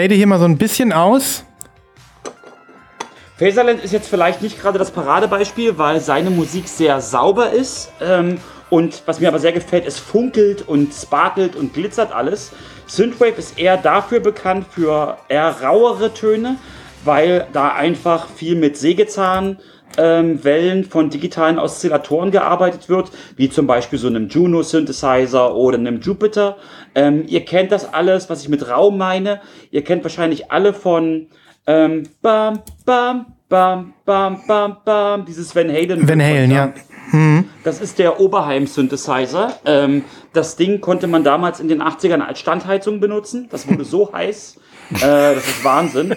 Fade 0.01 0.15
hier 0.15 0.25
mal 0.25 0.39
so 0.39 0.45
ein 0.45 0.57
bisschen 0.57 0.91
aus. 0.93 1.45
Phaserland 3.37 3.83
ist 3.83 3.93
jetzt 3.93 4.09
vielleicht 4.09 4.41
nicht 4.41 4.59
gerade 4.59 4.79
das 4.79 4.89
Paradebeispiel, 4.89 5.77
weil 5.77 5.99
seine 5.99 6.31
Musik 6.31 6.67
sehr 6.67 7.01
sauber 7.01 7.51
ist. 7.51 7.91
Ähm, 8.01 8.39
und 8.71 9.03
was 9.05 9.19
mir 9.19 9.27
aber 9.27 9.37
sehr 9.37 9.51
gefällt, 9.51 9.85
es 9.85 9.99
funkelt 9.99 10.67
und 10.67 10.91
sparkelt 10.91 11.55
und 11.55 11.75
glitzert 11.75 12.13
alles. 12.13 12.51
Synthwave 12.87 13.37
ist 13.37 13.59
eher 13.59 13.77
dafür 13.77 14.21
bekannt 14.21 14.65
für 14.71 15.17
eher 15.29 15.61
rauere 15.61 16.11
Töne, 16.15 16.55
weil 17.05 17.45
da 17.53 17.73
einfach 17.73 18.27
viel 18.27 18.55
mit 18.55 18.77
Sägezahn 18.77 19.59
ähm, 19.97 20.43
Wellen 20.43 20.83
von 20.85 21.09
digitalen 21.09 21.59
Oszillatoren 21.59 22.31
gearbeitet 22.31 22.89
wird, 22.89 23.11
wie 23.35 23.49
zum 23.49 23.67
Beispiel 23.67 23.99
so 23.99 24.07
einem 24.07 24.29
Juno 24.29 24.63
Synthesizer 24.63 25.55
oder 25.55 25.77
einem 25.77 26.01
Jupiter. 26.01 26.57
Ähm, 26.95 27.23
ihr 27.27 27.45
kennt 27.45 27.71
das 27.71 27.93
alles, 27.93 28.29
was 28.29 28.41
ich 28.41 28.49
mit 28.49 28.67
Raum 28.69 28.97
meine. 28.97 29.41
Ihr 29.71 29.83
kennt 29.83 30.03
wahrscheinlich 30.03 30.51
alle 30.51 30.73
von 30.73 31.27
ähm, 31.67 32.03
bam, 32.21 32.59
bam, 32.85 33.25
bam, 33.47 33.93
bam, 34.05 34.41
bam, 34.47 34.77
bam, 34.83 35.25
dieses 35.25 35.55
Van 35.55 35.69
Halen. 35.69 36.07
Van 36.07 36.21
Halen, 36.21 36.51
ja. 36.51 36.73
Das 37.63 37.81
ist 37.81 37.99
der 37.99 38.19
Oberheim-Synthesizer. 38.19 39.59
Ähm, 39.65 40.05
das 40.33 40.55
Ding 40.55 40.79
konnte 40.79 41.07
man 41.07 41.23
damals 41.23 41.59
in 41.59 41.67
den 41.67 41.81
80ern 41.81 42.21
als 42.21 42.39
Standheizung 42.39 42.99
benutzen. 42.99 43.47
Das 43.51 43.67
wurde 43.67 43.83
so 43.83 44.11
heiß. 44.13 44.57
Äh, 44.95 45.35
das 45.35 45.47
ist 45.47 45.63
Wahnsinn. 45.63 46.15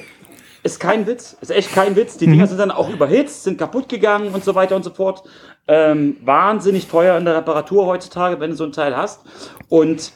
Ist 0.65 0.81
kein 0.81 1.07
Witz. 1.07 1.37
Ist 1.41 1.51
echt 1.51 1.73
kein 1.73 1.95
Witz. 1.95 2.17
Die 2.17 2.27
Dinger 2.27 2.47
sind 2.47 2.59
dann 2.59 2.71
auch 2.71 2.89
überhitzt, 2.89 3.45
sind 3.45 3.59
kaputt 3.59 3.89
gegangen 3.89 4.35
und 4.35 4.43
so 4.43 4.55
weiter 4.55 4.75
und 4.75 4.83
so 4.83 4.91
fort. 4.91 5.23
Ähm, 5.69 6.17
wahnsinnig 6.25 6.89
teuer 6.89 7.17
in 7.19 7.27
der 7.27 7.37
Reparatur 7.37 7.87
heutzutage, 7.87 8.41
wenn 8.41 8.51
du 8.51 8.57
so 8.57 8.65
ein 8.65 8.73
Teil 8.73 8.97
hast. 8.97 9.21
Und 9.69 10.13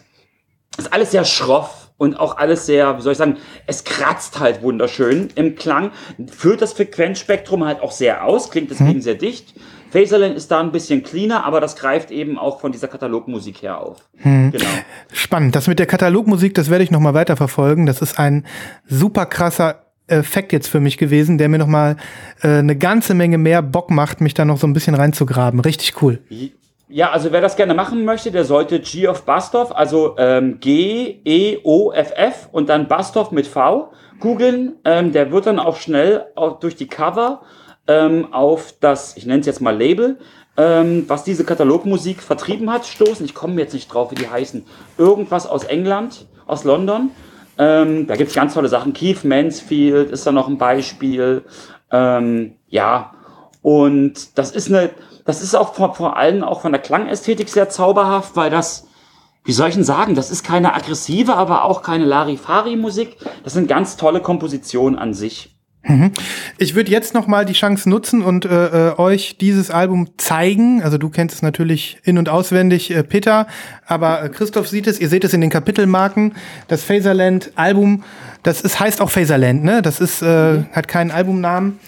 ist 0.79 0.93
alles 0.93 1.11
sehr 1.11 1.25
schroff 1.25 1.91
und 1.99 2.19
auch 2.19 2.39
alles 2.39 2.65
sehr, 2.65 2.97
wie 2.97 3.03
soll 3.03 3.13
ich 3.13 3.19
sagen, 3.19 3.37
es 3.67 3.85
kratzt 3.85 4.41
halt 4.41 4.63
wunderschön 4.63 5.29
im 5.35 5.55
Klang, 5.55 5.91
führt 6.31 6.63
das 6.63 6.73
Frequenzspektrum 6.73 7.65
halt 7.65 7.83
auch 7.83 7.93
sehr 7.93 8.25
aus, 8.25 8.51
klingt 8.51 8.71
deswegen 8.71 9.03
sehr 9.03 9.17
dicht. 9.17 9.55
Phaserland 9.91 10.37
ist 10.37 10.51
da 10.51 10.61
ein 10.61 10.71
bisschen 10.71 11.03
cleaner, 11.03 11.45
aber 11.45 11.61
das 11.61 11.75
greift 11.77 12.11
eben 12.11 12.39
auch 12.39 12.61
von 12.61 12.73
dieser 12.73 12.89
Katalogmusik 12.89 13.63
her 13.63 13.81
auf. 13.81 14.09
Genau. 14.23 14.65
Spannend. 15.13 15.57
Das 15.57 15.67
mit 15.67 15.79
der 15.79 15.87
Katalogmusik, 15.87 16.55
das 16.55 16.71
werde 16.71 16.85
ich 16.85 16.91
noch 16.91 17.01
mal 17.01 17.15
weiterverfolgen. 17.15 17.87
Das 17.87 18.01
ist 18.01 18.19
ein 18.19 18.47
super 18.87 19.27
krasser 19.27 19.88
Effekt 20.09 20.53
jetzt 20.53 20.69
für 20.69 20.81
mich 20.81 20.99
gewesen, 20.99 21.39
der 21.39 21.49
mir 21.49 21.59
noch 21.59 21.67
mal 21.67 21.97
äh, 22.43 22.59
eine 22.59 22.77
ganze 22.77 23.15
Menge 23.15 23.39
mehr 23.39 23.63
Bock 23.63 23.91
macht, 23.91 24.21
mich 24.21 24.35
da 24.35 24.45
noch 24.45 24.59
so 24.59 24.67
ein 24.67 24.73
bisschen 24.73 24.95
reinzugraben. 24.95 25.61
Richtig 25.61 26.03
cool. 26.03 26.19
Ja, 26.91 27.11
also 27.11 27.33
wer 27.33 27.43
das 27.43 27.57
gerne 27.57 27.75
machen 27.75 28.05
möchte, 28.05 28.31
der 28.31 28.45
sollte 28.45 28.81
G 28.81 29.09
of 29.09 29.25
Bastov, 29.25 29.77
also 29.77 30.17
ähm, 30.17 30.59
G-E-O-F-F 30.59 32.49
und 32.51 32.71
dann 32.71 32.89
Bastov 32.89 33.31
mit 33.31 33.47
V 33.47 33.93
googeln. 34.21 34.77
Ähm, 34.85 35.13
der 35.13 35.31
wird 35.31 35.47
dann 35.47 35.59
auch 35.59 35.77
schnell 35.77 36.25
auch 36.35 36.61
durch 36.61 36.77
die 36.77 36.87
Cover 36.87 37.43
ähm, 37.87 38.33
auf 38.33 38.75
das, 38.81 39.17
ich 39.19 39.27
nenne 39.27 39.41
es 39.41 39.47
jetzt 39.47 39.61
mal 39.61 39.77
Label, 39.77 40.19
ähm, 40.57 41.05
was 41.09 41.25
diese 41.25 41.45
Katalogmusik 41.45 42.23
vertrieben 42.23 42.71
hat, 42.71 42.87
stoßen. 42.87 43.25
Ich 43.25 43.35
komme 43.35 43.61
jetzt 43.61 43.75
nicht 43.75 43.93
drauf, 43.93 44.11
wie 44.11 44.17
die 44.17 44.29
heißen. 44.29 44.65
Irgendwas 44.97 45.47
aus 45.47 45.65
England, 45.65 46.27
aus 46.47 46.65
London. 46.65 47.11
Ähm, 47.59 48.07
da 48.07 48.17
gibt's 48.17 48.35
ganz 48.35 48.55
tolle 48.55 48.69
Sachen. 48.69 48.93
Keith 48.93 49.25
Mansfield 49.25 50.11
ist 50.11 50.27
da 50.27 50.33
noch 50.33 50.49
ein 50.49 50.59
Beispiel. 50.59 51.45
Ähm, 51.91 52.55
ja, 52.69 53.13
und 53.63 54.39
das 54.39 54.53
ist 54.53 54.69
eine, 54.69 54.91
das 55.25 55.43
ist 55.43 55.55
auch 55.55 55.75
vor, 55.75 55.95
vor 55.95 56.17
allem 56.17 56.45
auch 56.45 56.61
von 56.61 56.73
der 56.73 56.81
Klangästhetik 56.81 57.49
sehr 57.49 57.69
zauberhaft, 57.69 58.37
weil 58.37 58.51
das, 58.51 58.87
wie 59.45 59.53
soll 59.53 59.69
ich 59.69 59.75
denn 59.75 59.85
sagen, 59.85 60.15
das 60.15 60.31
ist 60.31 60.45
keine 60.45 60.75
aggressive, 60.75 61.35
aber 61.35 61.65
auch 61.65 61.83
keine 61.83 62.05
Larifari-Musik. 62.05 63.17
Das 63.43 63.55
sind 63.55 63.67
ganz 63.69 63.97
tolle 63.97 64.21
Kompositionen 64.21 64.99
an 64.99 65.13
sich. 65.13 65.58
Ich 66.59 66.75
würde 66.75 66.91
jetzt 66.91 67.15
noch 67.15 67.27
mal 67.27 67.45
die 67.45 67.53
Chance 67.55 67.89
nutzen 67.89 68.23
und 68.23 68.45
äh, 68.45 68.91
äh, 68.91 68.99
euch 68.99 69.37
dieses 69.39 69.71
Album 69.71 70.09
zeigen. 70.19 70.83
Also 70.83 70.99
du 70.99 71.09
kennst 71.09 71.37
es 71.37 71.43
natürlich 71.43 71.99
in 72.05 72.19
und 72.19 72.29
auswendig, 72.29 72.91
äh, 72.91 73.03
Peter, 73.03 73.47
aber 73.87 74.23
äh, 74.25 74.29
Christoph 74.29 74.69
sieht 74.69 74.87
es. 74.87 75.01
Ihr 75.01 75.09
seht 75.09 75.25
es 75.25 75.33
in 75.33 75.41
den 75.41 75.51
Kapitelmarken. 75.51 76.35
Das 76.69 76.85
Phaserland 76.85 77.53
Album, 77.55 78.05
das 78.43 78.61
ist 78.61 78.79
heißt 78.81 79.01
auch 79.01 79.11
Phaserland, 79.11 79.65
ne? 79.65 79.81
Das 79.83 80.01
ist 80.01 80.23
äh, 80.23 80.65
hat 80.73 80.89
keinen 80.89 81.11
Albumnamen. 81.11 81.79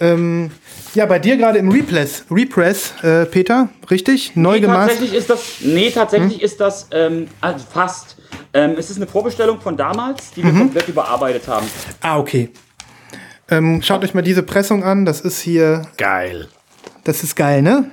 Ähm, 0.00 0.50
ja, 0.94 1.06
bei 1.06 1.18
dir 1.18 1.36
gerade 1.36 1.58
im 1.58 1.70
Repress, 1.70 2.24
Repress, 2.30 2.94
äh, 3.02 3.26
Peter, 3.26 3.68
richtig? 3.90 4.32
Neu 4.34 4.54
Nee, 4.54 4.60
gemacht. 4.60 4.88
tatsächlich 4.88 5.14
ist 5.14 5.30
das, 5.30 5.40
nee, 5.60 5.90
tatsächlich 5.90 6.42
ist 6.42 6.60
das 6.60 6.88
ähm, 6.92 7.28
also 7.40 7.64
fast. 7.72 8.16
Ähm, 8.52 8.74
es 8.78 8.90
ist 8.90 8.96
eine 8.96 9.06
Vorbestellung 9.06 9.60
von 9.60 9.76
damals, 9.76 10.30
die 10.32 10.42
wir 10.44 10.52
komplett 10.52 10.88
überarbeitet 10.88 11.46
haben. 11.48 11.66
Ah, 12.00 12.18
okay. 12.18 12.50
Ähm, 13.56 13.82
schaut 13.82 14.02
euch 14.04 14.14
mal 14.14 14.22
diese 14.22 14.42
Pressung 14.42 14.82
an. 14.84 15.04
Das 15.04 15.20
ist 15.20 15.40
hier 15.40 15.82
Geil. 15.96 16.48
Das 17.04 17.22
ist 17.22 17.36
geil, 17.36 17.62
ne? 17.62 17.90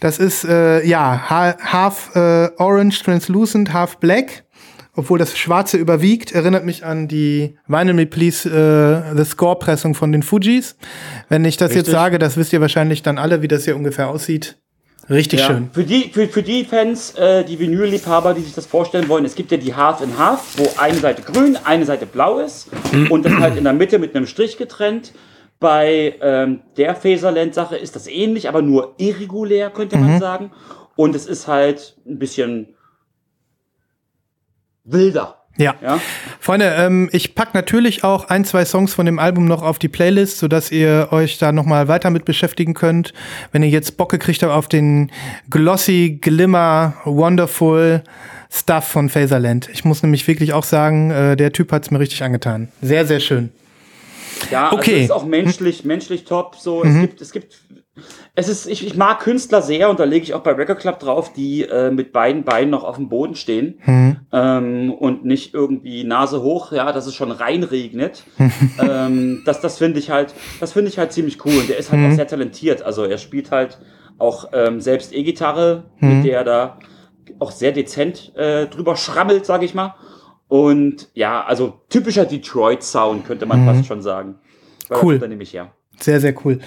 Das 0.00 0.18
ist, 0.18 0.44
äh, 0.44 0.84
ja, 0.84 1.30
ha- 1.30 1.56
half 1.60 2.14
äh, 2.16 2.50
orange 2.58 3.02
translucent, 3.02 3.72
half 3.72 3.98
black. 3.98 4.44
Obwohl 4.94 5.18
das 5.18 5.38
Schwarze 5.38 5.78
überwiegt, 5.78 6.32
erinnert 6.32 6.66
mich 6.66 6.84
an 6.84 7.08
die 7.08 7.56
Vinyl 7.66 7.94
Me 7.94 8.04
Please 8.06 8.48
äh, 8.50 9.16
The 9.16 9.24
Score-Pressung 9.24 9.94
von 9.94 10.12
den 10.12 10.22
Fujis. 10.22 10.76
Wenn 11.30 11.44
ich 11.46 11.56
das 11.56 11.70
jetzt 11.70 11.86
Richtig. 11.86 11.94
sage, 11.94 12.18
das 12.18 12.36
wisst 12.36 12.52
ihr 12.52 12.60
wahrscheinlich 12.60 13.02
dann 13.02 13.16
alle, 13.16 13.40
wie 13.40 13.48
das 13.48 13.64
hier 13.64 13.76
ungefähr 13.76 14.08
aussieht. 14.08 14.58
Richtig 15.10 15.40
Ja. 15.40 15.46
schön. 15.46 15.70
Für 15.72 15.84
die, 15.84 16.10
für, 16.10 16.28
für 16.28 16.42
die 16.42 16.64
Fans, 16.64 17.14
äh, 17.16 17.44
die 17.44 17.58
Vinyl-Liebhaber, 17.58 18.34
die 18.34 18.42
sich 18.42 18.54
das 18.54 18.66
vorstellen 18.66 19.08
wollen, 19.08 19.24
es 19.24 19.34
gibt 19.34 19.50
ja 19.50 19.56
die 19.56 19.74
Half 19.74 20.00
in 20.00 20.16
Half, 20.16 20.58
wo 20.58 20.68
eine 20.78 20.98
Seite 20.98 21.22
grün, 21.22 21.56
eine 21.64 21.84
Seite 21.84 22.06
blau 22.06 22.38
ist 22.38 22.68
und 23.10 23.24
das 23.24 23.32
halt 23.34 23.56
in 23.56 23.64
der 23.64 23.72
Mitte 23.72 23.98
mit 23.98 24.14
einem 24.14 24.26
Strich 24.26 24.56
getrennt. 24.58 25.12
Bei 25.58 26.16
ähm, 26.20 26.60
der 26.76 26.94
Phaserland-Sache 26.94 27.76
ist 27.76 27.94
das 27.94 28.06
ähnlich, 28.06 28.48
aber 28.48 28.62
nur 28.62 28.94
irregulär, 28.98 29.70
könnte 29.70 29.96
man 29.96 30.18
sagen. 30.18 30.50
Und 30.96 31.14
es 31.14 31.26
ist 31.26 31.46
halt 31.46 31.96
ein 32.06 32.18
bisschen 32.18 32.74
wilder. 34.84 35.41
Ja. 35.58 35.74
Ja? 35.82 36.00
Freunde, 36.40 36.74
ähm, 36.78 37.08
ich 37.12 37.34
pack 37.34 37.54
natürlich 37.54 38.04
auch 38.04 38.28
ein, 38.28 38.44
zwei 38.44 38.64
Songs 38.64 38.94
von 38.94 39.06
dem 39.06 39.18
Album 39.18 39.44
noch 39.44 39.62
auf 39.62 39.78
die 39.78 39.88
Playlist, 39.88 40.38
sodass 40.38 40.70
ihr 40.72 41.08
euch 41.10 41.38
da 41.38 41.52
noch 41.52 41.66
mal 41.66 41.88
weiter 41.88 42.10
mit 42.10 42.24
beschäftigen 42.24 42.74
könnt. 42.74 43.12
Wenn 43.52 43.62
ihr 43.62 43.68
jetzt 43.68 43.96
Bock 43.96 44.10
gekriegt 44.10 44.42
habt 44.42 44.52
auf 44.52 44.68
den 44.68 45.10
glossy, 45.50 46.18
glimmer, 46.20 46.94
wonderful 47.04 48.02
Stuff 48.50 48.84
von 48.88 49.08
Phaserland. 49.08 49.68
Ich 49.72 49.84
muss 49.84 50.02
nämlich 50.02 50.26
wirklich 50.28 50.52
auch 50.52 50.64
sagen, 50.64 51.10
äh, 51.10 51.36
der 51.36 51.52
Typ 51.52 51.72
hat's 51.72 51.90
mir 51.90 52.00
richtig 52.00 52.22
angetan. 52.22 52.68
Sehr, 52.82 53.06
sehr 53.06 53.20
schön. 53.20 53.50
Ja, 54.50 54.72
Okay. 54.72 54.78
also 54.80 54.96
es 54.96 55.02
ist 55.04 55.10
auch 55.12 55.24
menschlich, 55.26 55.84
menschlich 55.84 56.24
top. 56.24 56.56
So, 56.56 56.84
es 56.84 57.00
gibt, 57.00 57.20
es 57.20 57.32
gibt, 57.32 57.60
es 58.34 58.48
ist, 58.48 58.66
ich, 58.66 58.86
ich 58.86 58.96
mag 58.96 59.20
Künstler 59.20 59.60
sehr 59.60 59.90
und 59.90 60.00
da 60.00 60.04
lege 60.04 60.24
ich 60.24 60.32
auch 60.32 60.42
bei 60.42 60.52
Record 60.52 60.78
Club 60.78 60.98
drauf, 60.98 61.32
die 61.34 61.62
äh, 61.62 61.90
mit 61.90 62.12
beiden 62.12 62.44
Beinen 62.44 62.70
noch 62.70 62.84
auf 62.84 62.96
dem 62.96 63.10
Boden 63.10 63.34
stehen 63.34 63.78
ähm, 64.32 64.92
und 64.92 65.26
nicht 65.26 65.52
irgendwie 65.52 66.02
Nase 66.04 66.40
hoch, 66.42 66.72
ja, 66.72 66.90
dass 66.92 67.06
es 67.06 67.14
schon 67.14 67.30
reinregnet. 67.30 68.24
ähm, 68.78 69.42
das, 69.44 69.60
das 69.60 69.76
finde 69.76 69.98
ich 69.98 70.10
halt, 70.10 70.34
das 70.60 70.72
finde 70.72 70.90
ich 70.90 70.98
halt 70.98 71.12
ziemlich 71.12 71.44
cool. 71.44 71.58
Und 71.58 71.68
der 71.68 71.76
ist 71.76 71.92
halt 71.92 72.10
auch 72.10 72.14
sehr 72.14 72.26
talentiert. 72.26 72.82
Also 72.82 73.04
er 73.04 73.18
spielt 73.18 73.50
halt 73.50 73.78
auch 74.16 74.48
ähm, 74.54 74.80
selbst 74.80 75.12
E-Gitarre, 75.12 75.84
mit 75.98 76.24
der 76.24 76.38
er 76.38 76.44
da 76.44 76.78
auch 77.38 77.50
sehr 77.50 77.72
dezent 77.72 78.34
äh, 78.36 78.66
drüber 78.66 78.96
schrammelt, 78.96 79.44
sage 79.44 79.66
ich 79.66 79.74
mal. 79.74 79.94
Und 80.48 81.10
ja, 81.14 81.44
also 81.44 81.80
typischer 81.88 82.24
Detroit-Sound 82.24 83.26
könnte 83.26 83.46
man 83.46 83.64
fast 83.66 83.86
schon 83.86 84.02
sagen. 84.02 84.38
Weil 84.88 85.02
Cool. 85.02 85.18
Da 85.18 85.26
nämlich 85.26 85.52
her. 85.52 85.72
Sehr, 86.02 86.20
sehr 86.20 86.34
cool. 86.44 86.58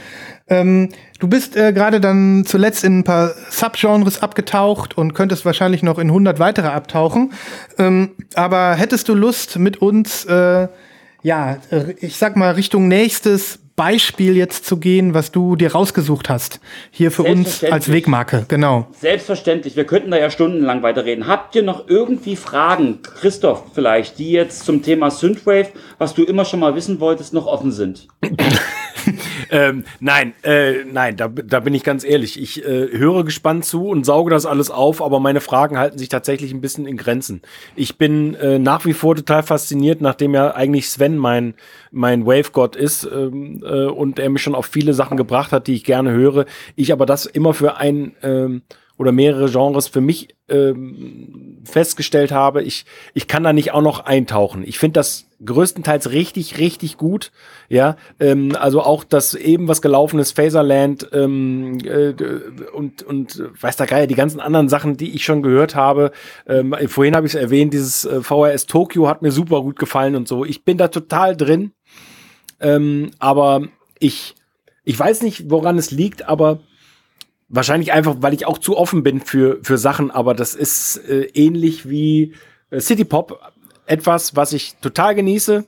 Ähm, 0.48 0.90
du 1.20 1.28
bist 1.28 1.56
äh, 1.56 1.74
gerade 1.74 2.00
dann 2.00 2.46
zuletzt 2.46 2.84
in 2.84 3.00
ein 3.00 3.04
paar 3.04 3.34
Subgenres 3.50 4.22
abgetaucht 4.22 4.98
und 4.98 5.14
könntest 5.14 5.46
wahrscheinlich 5.46 5.84
noch 5.84 6.00
in 6.00 6.08
100 6.08 6.40
weitere 6.40 6.68
abtauchen. 6.68 7.34
Ähm, 7.78 8.12
aber 8.36 8.76
hättest 8.76 9.10
du 9.10 9.14
Lust 9.14 9.58
mit 9.58 9.82
uns, 9.82 10.26
äh, 10.26 10.68
ja, 11.24 11.58
ich 12.00 12.18
sag 12.18 12.36
mal, 12.36 12.52
Richtung 12.52 12.88
nächstes 12.88 13.60
Beispiel 13.76 14.38
jetzt 14.38 14.66
zu 14.66 14.78
gehen, 14.78 15.14
was 15.14 15.32
du 15.32 15.56
dir 15.56 15.74
rausgesucht 15.74 16.30
hast? 16.30 16.62
Hier 16.92 17.12
für 17.12 17.24
uns 17.24 17.64
als. 17.64 17.92
Wegmarke, 17.92 18.46
genau. 18.48 18.88
Selbstverständlich, 18.98 19.76
wir 19.76 19.86
könnten 19.86 20.12
da 20.12 20.18
ja 20.18 20.30
stundenlang 20.30 20.82
weiterreden. 20.82 21.28
Habt 21.28 21.56
ihr 21.56 21.64
noch 21.64 21.88
irgendwie 21.90 22.36
Fragen, 22.38 23.02
Christoph 23.02 23.64
vielleicht, 23.74 24.18
die 24.18 24.32
jetzt 24.32 24.64
zum 24.64 24.82
Thema 24.82 25.12
Synthwave, 25.12 25.70
was 25.98 26.14
du 26.14 26.24
immer 26.24 26.46
schon 26.46 26.62
mal 26.62 26.76
wissen 26.76 27.00
wolltest, 27.02 27.34
noch 27.34 27.48
offen 27.48 27.72
sind? 27.72 28.08
Ähm, 29.52 29.84
nein, 30.00 30.34
äh, 30.44 30.84
nein, 30.86 31.18
da, 31.18 31.28
da 31.28 31.60
bin 31.60 31.74
ich 31.74 31.84
ganz 31.84 32.04
ehrlich. 32.04 32.42
Ich 32.42 32.66
äh, 32.66 32.90
höre 32.92 33.24
gespannt 33.24 33.64
zu 33.64 33.88
und 33.88 34.06
sauge 34.06 34.32
das 34.32 34.46
alles 34.46 34.72
auf, 34.72 35.02
aber 35.02 35.20
meine 35.20 35.40
Fragen 35.40 35.78
halten 35.78 35.98
sich 35.98 36.10
tatsächlich 36.10 36.52
ein 36.52 36.62
bisschen 36.62 36.88
in 36.88 36.98
Grenzen. 36.98 37.42
Ich 37.76 37.98
bin 37.98 38.34
äh, 38.36 38.58
nach 38.58 38.86
wie 38.86 38.94
vor 38.94 39.16
total 39.16 39.44
fasziniert, 39.44 40.02
nachdem 40.02 40.34
ja 40.34 40.56
eigentlich 40.56 40.90
Sven 40.90 41.18
mein, 41.18 41.54
mein 41.92 42.26
Wave-Gott 42.26 42.76
ist 42.76 43.06
ähm, 43.06 43.64
äh, 43.64 43.86
und 43.86 44.20
er 44.20 44.30
mich 44.30 44.42
schon 44.42 44.56
auf 44.56 44.66
viele 44.66 44.94
Sachen 44.94 45.16
gebracht 45.16 45.52
hat, 45.52 45.68
die 45.68 45.76
ich 45.76 45.84
gerne 45.84 46.12
höre. 46.12 46.46
Ich 46.76 46.92
aber 46.92 47.06
das 47.06 47.26
immer 47.26 47.54
für 47.54 47.78
ein 47.78 48.14
ähm, 48.24 48.64
oder 48.98 49.12
mehrere 49.12 49.50
Genres 49.50 49.88
für 49.88 50.02
mich 50.02 50.36
ähm, 50.48 51.60
festgestellt 51.66 52.32
habe, 52.32 52.64
ich, 52.64 52.86
ich 53.14 53.28
kann 53.28 53.44
da 53.44 53.52
nicht 53.52 53.74
auch 53.74 53.82
noch 53.82 54.06
eintauchen. 54.06 54.64
Ich 54.66 54.80
finde 54.80 55.00
das 55.00 55.28
größtenteils 55.46 56.12
richtig, 56.12 56.58
richtig 56.58 56.98
gut. 56.98 57.32
Ja, 57.70 57.96
ähm, 58.20 58.56
also 58.60 58.82
auch 58.82 59.04
das 59.04 59.34
eben 59.34 59.68
was 59.68 59.82
gelaufen 59.82 60.20
ist, 60.20 60.36
Phaserland 60.36 61.08
ähm, 61.14 61.78
äh, 61.84 62.14
und, 62.74 63.04
und 63.04 63.44
weiß 63.60 63.78
der 63.78 63.88
Geier, 63.88 64.08
die 64.08 64.16
ganzen 64.16 64.40
anderen 64.40 64.70
Sachen, 64.70 64.98
die 64.98 65.16
ich 65.16 65.24
schon 65.24 65.42
gehört 65.42 65.76
habe. 65.76 66.12
Ähm, 66.48 66.76
vorhin 66.88 67.16
habe 67.16 67.28
ich 67.28 67.34
es 67.34 67.42
erwähnt, 67.42 67.74
dieses 67.74 68.06
äh, 68.06 68.22
VHS 68.22 68.66
Tokyo 68.66 69.08
hat 69.08 69.22
mir 69.22 69.32
super 69.32 69.62
gut 69.62 69.78
gefallen 69.78 70.16
und 70.16 70.28
so. 70.28 70.46
Ich 70.46 70.64
bin 70.64 70.78
da 70.78 70.88
total 70.88 71.36
drin. 71.36 71.72
Ähm, 72.60 73.12
aber 73.20 73.68
ich, 74.00 74.36
ich 74.84 74.98
weiß 74.98 75.22
nicht, 75.24 75.50
woran 75.50 75.78
es 75.78 75.92
liegt, 75.92 76.28
aber 76.28 76.60
Wahrscheinlich 77.48 77.94
einfach, 77.94 78.16
weil 78.20 78.34
ich 78.34 78.48
auch 78.48 78.58
zu 78.58 78.76
offen 78.76 79.04
bin 79.04 79.22
für, 79.22 79.60
für 79.62 79.78
Sachen, 79.78 80.10
aber 80.10 80.34
das 80.34 80.56
ist 80.56 80.98
äh, 81.08 81.26
ähnlich 81.36 81.88
wie 81.88 82.34
äh, 82.72 82.80
City 82.80 83.06
Pop. 83.06 83.40
Etwas, 83.86 84.36
was 84.36 84.54
ich 84.54 84.76
total 84.78 85.16
genieße, 85.16 85.66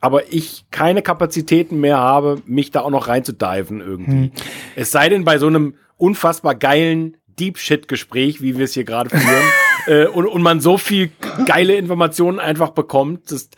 aber 0.00 0.32
ich 0.32 0.66
keine 0.70 1.02
Kapazitäten 1.02 1.80
mehr 1.80 1.98
habe, 1.98 2.42
mich 2.46 2.70
da 2.70 2.82
auch 2.82 2.90
noch 2.90 3.08
reinzudiven 3.08 3.80
irgendwie. 3.80 4.26
Hm. 4.26 4.32
Es 4.76 4.90
sei 4.90 5.08
denn 5.08 5.24
bei 5.24 5.38
so 5.38 5.46
einem 5.46 5.74
unfassbar 5.96 6.54
geilen 6.54 7.16
Deep 7.38 7.58
Shit 7.58 7.88
Gespräch, 7.88 8.40
wie 8.42 8.56
wir 8.56 8.64
es 8.64 8.74
hier 8.74 8.84
gerade 8.84 9.10
führen, 9.10 9.44
äh, 9.86 10.06
und, 10.06 10.26
und 10.26 10.42
man 10.42 10.60
so 10.60 10.78
viel 10.78 11.10
geile 11.46 11.76
Informationen 11.76 12.38
einfach 12.38 12.70
bekommt, 12.70 13.30
das, 13.30 13.50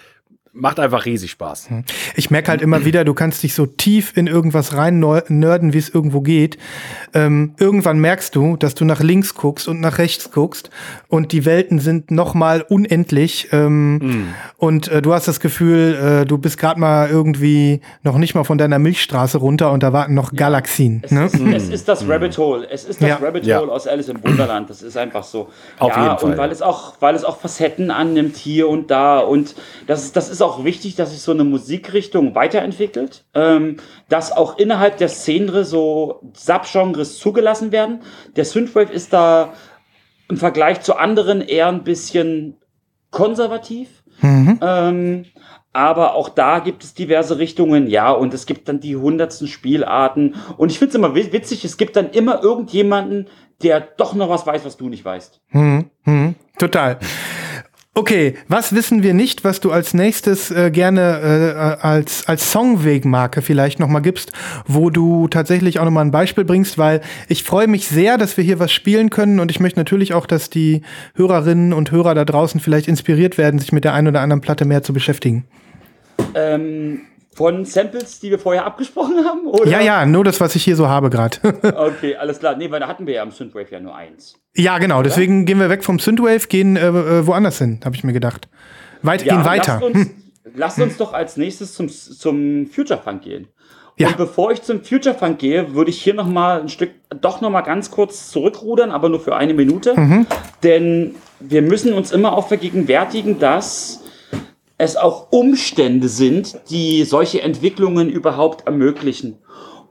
macht 0.53 0.81
einfach 0.81 1.05
riesig 1.05 1.31
Spaß. 1.31 1.71
Hm. 1.71 1.85
Ich 2.17 2.31
merke 2.31 2.51
halt 2.51 2.61
immer 2.61 2.85
wieder, 2.85 3.05
du 3.05 3.15
kannst 3.15 3.43
dich 3.43 3.55
so 3.55 3.67
tief 3.67 4.17
in 4.17 4.27
irgendwas 4.27 4.75
rein 4.75 4.99
nerden, 4.99 5.73
wie 5.73 5.79
es 5.79 5.89
irgendwo 5.89 6.21
geht. 6.21 6.59
Ähm, 7.15 7.55
irgendwann 7.59 8.01
merkst 8.01 8.35
du, 8.35 8.57
dass 8.57 8.75
du 8.75 8.85
nach 8.85 9.01
links 9.01 9.35
guckst 9.35 9.69
und 9.69 9.81
nach 9.81 9.99
rechts 9.99 10.33
guckst 10.33 10.71
und 11.09 11.33
die 11.33 11.45
Welten 11.45 11.79
sind 11.79 12.11
noch 12.11 12.35
mal 12.35 12.63
unendlich. 12.63 13.49
Ähm, 13.53 13.95
mm. 13.97 14.35
Und 14.57 14.89
äh, 14.89 15.01
du 15.01 15.15
hast 15.15 15.29
das 15.29 15.39
Gefühl, 15.39 16.23
äh, 16.23 16.27
du 16.27 16.37
bist 16.39 16.59
gerade 16.59 16.81
mal 16.81 17.09
irgendwie 17.09 17.81
noch 18.03 18.19
nicht 18.19 18.35
mal 18.35 18.45
von 18.45 18.59
deiner 18.59 18.81
Milchstraße 18.81 19.39
runter 19.39 19.71
und 19.71 19.83
da 19.85 19.93
warten 19.93 20.15
noch 20.15 20.33
ja. 20.33 20.39
Galaxien. 20.39 21.03
Es, 21.05 21.13
ne? 21.13 21.27
ist, 21.27 21.35
es, 21.35 21.69
ist, 21.69 21.89
das 21.89 22.05
mm. 22.05 22.11
Rabbit 22.11 22.39
Hole. 22.39 22.69
Es 22.69 22.85
ist 22.85 23.01
das 23.01 23.09
ja. 23.09 23.17
Rabbit 23.17 23.45
Hole 23.45 23.49
ja. 23.49 23.61
aus 23.61 23.87
Alice 23.87 24.09
im 24.09 24.23
Wunderland. 24.25 24.69
Das 24.69 24.83
ist 24.83 24.97
einfach 24.97 25.23
so. 25.23 25.49
Auf 25.79 25.97
ja, 25.97 26.03
jeden 26.03 26.19
Fall. 26.19 26.31
Und 26.33 26.39
weil 26.39 26.51
es 26.51 26.61
auch, 26.61 26.95
weil 26.99 27.15
es 27.15 27.23
auch 27.23 27.39
Facetten 27.39 27.93
annimmt 27.93 28.37
hier 28.37 28.69
und 28.69 28.91
da 28.91 29.21
und 29.21 29.55
das 29.87 30.05
ist, 30.05 30.17
das 30.17 30.29
ist 30.29 30.40
ist 30.41 30.47
auch 30.47 30.65
wichtig, 30.65 30.97
dass 30.97 31.11
sich 31.11 31.21
so 31.21 31.33
eine 31.33 31.45
Musikrichtung 31.45 32.35
weiterentwickelt, 32.35 33.25
ähm, 33.35 33.77
dass 34.09 34.33
auch 34.33 34.59
innerhalb 34.59 34.97
der 34.97 35.09
Szene 35.09 35.65
so 35.65 36.23
Subgenres 36.33 37.19
zugelassen 37.19 37.73
werden. 37.73 38.01
Der 38.37 38.45
Synthwave 38.47 38.93
ist 38.93 39.13
da 39.13 39.53
im 40.29 40.39
Vergleich 40.39 40.81
zu 40.81 40.97
anderen 40.97 41.43
eher 41.43 41.69
ein 41.69 41.85
bisschen 41.85 42.57
konservativ. 43.11 44.03
Mhm. 44.23 44.59
Ähm, 44.63 45.25
aber 45.73 46.15
auch 46.15 46.31
da 46.31 46.59
gibt 46.59 46.85
es 46.85 46.95
diverse 46.95 47.39
Richtungen, 47.39 47.87
ja, 47.87 48.11
und 48.11 48.35
es 48.35 48.47
gibt 48.47 48.69
dann 48.69 48.81
die 48.81 48.97
hundertsten 48.97 49.47
Spielarten. 49.47 50.35
Und 50.57 50.73
ich 50.73 50.79
finde 50.79 50.91
es 50.91 50.95
immer 50.97 51.15
witzig, 51.15 51.65
es 51.65 51.77
gibt 51.77 51.97
dann 51.97 52.11
immer 52.11 52.43
irgendjemanden, 52.43 53.29
der 53.63 53.81
doch 53.81 54.15
noch 54.15 54.31
was 54.31 54.47
weiß, 54.47 54.65
was 54.65 54.77
du 54.77 54.89
nicht 54.89 55.05
weißt. 55.05 55.41
Mhm. 55.51 55.91
Mhm. 56.05 56.35
Total. 56.59 56.99
Okay, 57.93 58.35
was 58.47 58.73
wissen 58.73 59.03
wir 59.03 59.15
nicht, 59.15 59.43
was 59.43 59.59
du 59.59 59.73
als 59.73 59.95
nächstes 59.95 60.53
äh, 60.53 60.71
gerne 60.71 61.81
äh, 61.81 61.85
als, 61.85 62.29
als 62.29 62.53
Songwegmarke 62.53 63.43
vielleicht 63.43 63.81
nochmal 63.81 64.01
gibst, 64.01 64.33
wo 64.65 64.91
du 64.91 65.27
tatsächlich 65.27 65.81
auch 65.81 65.85
nochmal 65.85 66.05
ein 66.05 66.13
Beispiel 66.13 66.45
bringst, 66.45 66.79
weil 66.79 67.01
ich 67.27 67.43
freue 67.43 67.67
mich 67.67 67.89
sehr, 67.89 68.17
dass 68.17 68.37
wir 68.37 68.45
hier 68.45 68.61
was 68.61 68.71
spielen 68.71 69.11
können 69.11 69.41
und 69.41 69.51
ich 69.51 69.59
möchte 69.59 69.81
natürlich 69.81 70.15
auch, 70.15 70.27
dass 70.27 70.51
die 70.51 70.83
Hörerinnen 71.17 71.73
und 71.73 71.91
Hörer 71.91 72.15
da 72.15 72.25
draußen 72.25 72.61
vielleicht 72.61 72.87
inspiriert 72.87 73.39
werden, 73.39 73.59
sich 73.59 73.73
mit 73.73 73.83
der 73.83 73.93
einen 73.93 74.07
oder 74.07 74.21
anderen 74.21 74.41
Platte 74.41 74.67
mehr 74.67 74.85
zu 74.85 74.93
beschäftigen. 74.93 75.45
Ähm, 76.37 77.01
von 77.33 77.65
Samples, 77.65 78.21
die 78.21 78.31
wir 78.31 78.39
vorher 78.39 78.67
abgesprochen 78.67 79.25
haben? 79.25 79.47
Oder? 79.47 79.71
Ja, 79.71 79.81
ja, 79.81 80.05
nur 80.07 80.25
das, 80.25 80.41
was 80.41 80.55
ich 80.57 80.65
hier 80.65 80.77
so 80.77 80.89
habe 80.89 81.11
gerade. 81.11 81.39
okay, 81.77 82.17
alles 82.17 82.39
klar. 82.39 82.57
Nee, 82.57 82.71
weil 82.71 82.81
da 82.81 82.89
hatten 82.89 83.07
wir 83.07 83.15
ja 83.15 83.23
am 83.23 83.31
Synthwave 83.31 83.71
ja 83.71 83.81
nur 83.81 83.95
eins. 83.95 84.35
Ja, 84.55 84.79
genau. 84.79 84.99
Oder? 84.99 85.09
Deswegen 85.09 85.47
gehen 85.47 85.61
wir 85.61 85.71
weg 85.71 85.85
vom 85.85 85.99
Synthwave, 85.99 86.49
gehen 86.49 86.77
äh, 86.77 86.89
äh 86.89 87.27
woanders 87.27 87.59
hin, 87.59 87.81
habe 87.85 87.95
ich 87.95 88.05
mir 88.05 88.13
gedacht. 88.13 88.49
Weit, 89.03 89.25
ja, 89.25 89.35
gehen 89.35 89.45
weiter. 89.45 89.81
Lasst 89.81 89.85
uns, 89.85 89.99
hm. 89.99 90.11
lasst 90.55 90.79
uns 90.81 90.97
doch 90.97 91.13
als 91.13 91.37
nächstes 91.37 91.75
zum, 91.75 91.89
zum 91.89 92.67
Future 92.67 93.01
Funk 93.03 93.23
gehen. 93.23 93.49
Ja. 93.97 94.09
Und 94.09 94.17
bevor 94.17 94.51
ich 94.51 94.63
zum 94.63 94.83
Future 94.83 95.15
Funk 95.15 95.39
gehe, 95.39 95.75
würde 95.75 95.91
ich 95.91 96.03
hier 96.03 96.15
noch 96.15 96.27
mal 96.27 96.63
ein 96.63 96.69
Stück, 96.69 96.91
doch 97.21 97.43
noch 97.43 97.51
mal 97.51 97.61
ganz 97.61 97.91
kurz 97.91 98.31
zurückrudern, 98.31 98.91
aber 98.91 99.09
nur 99.11 99.21
für 99.21 99.37
eine 99.37 99.53
Minute. 99.53 99.99
Mhm. 99.99 100.27
Denn 100.63 101.15
wir 101.39 101.63
müssen 101.63 101.93
uns 101.93 102.11
immer 102.11 102.33
auch 102.33 102.49
vergegenwärtigen, 102.49 103.39
dass 103.39 104.03
es 104.81 104.97
auch 104.97 105.31
Umstände 105.31 106.09
sind, 106.09 106.59
die 106.71 107.05
solche 107.05 107.43
Entwicklungen 107.43 108.09
überhaupt 108.09 108.67
ermöglichen. 108.67 109.37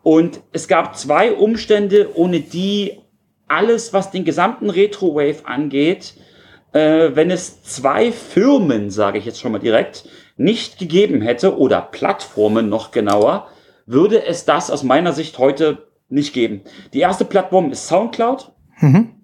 Und 0.02 0.42
es 0.52 0.68
gab 0.68 0.98
zwei 0.98 1.34
Umstände, 1.34 2.10
ohne 2.16 2.40
die 2.40 2.98
alles, 3.48 3.94
was 3.94 4.10
den 4.10 4.26
gesamten 4.26 4.72
Retro-Wave 4.72 5.46
angeht, 5.46 6.16
äh, 6.74 7.12
wenn 7.14 7.30
es 7.30 7.62
zwei 7.62 8.12
Firmen, 8.12 8.90
sage 8.90 9.20
ich 9.20 9.26
jetzt 9.26 9.40
schon 9.40 9.52
mal 9.52 9.60
direkt, 9.60 10.10
nicht 10.38 10.80
gegeben 10.80 11.22
hätte, 11.22 11.56
oder 11.60 11.82
Plattformen 11.82 12.68
noch 12.68 12.90
genauer, 12.90 13.48
würde 13.86 14.26
es 14.26 14.46
das 14.46 14.72
aus 14.72 14.82
meiner 14.82 15.14
Sicht 15.14 15.38
heute 15.38 15.88
nicht 16.10 16.34
geben. 16.34 16.62
Die 16.94 17.00
erste 17.02 17.26
Plattform 17.26 17.72
ist 17.72 17.88
SoundCloud. 17.88 18.52
Mhm 18.80 19.19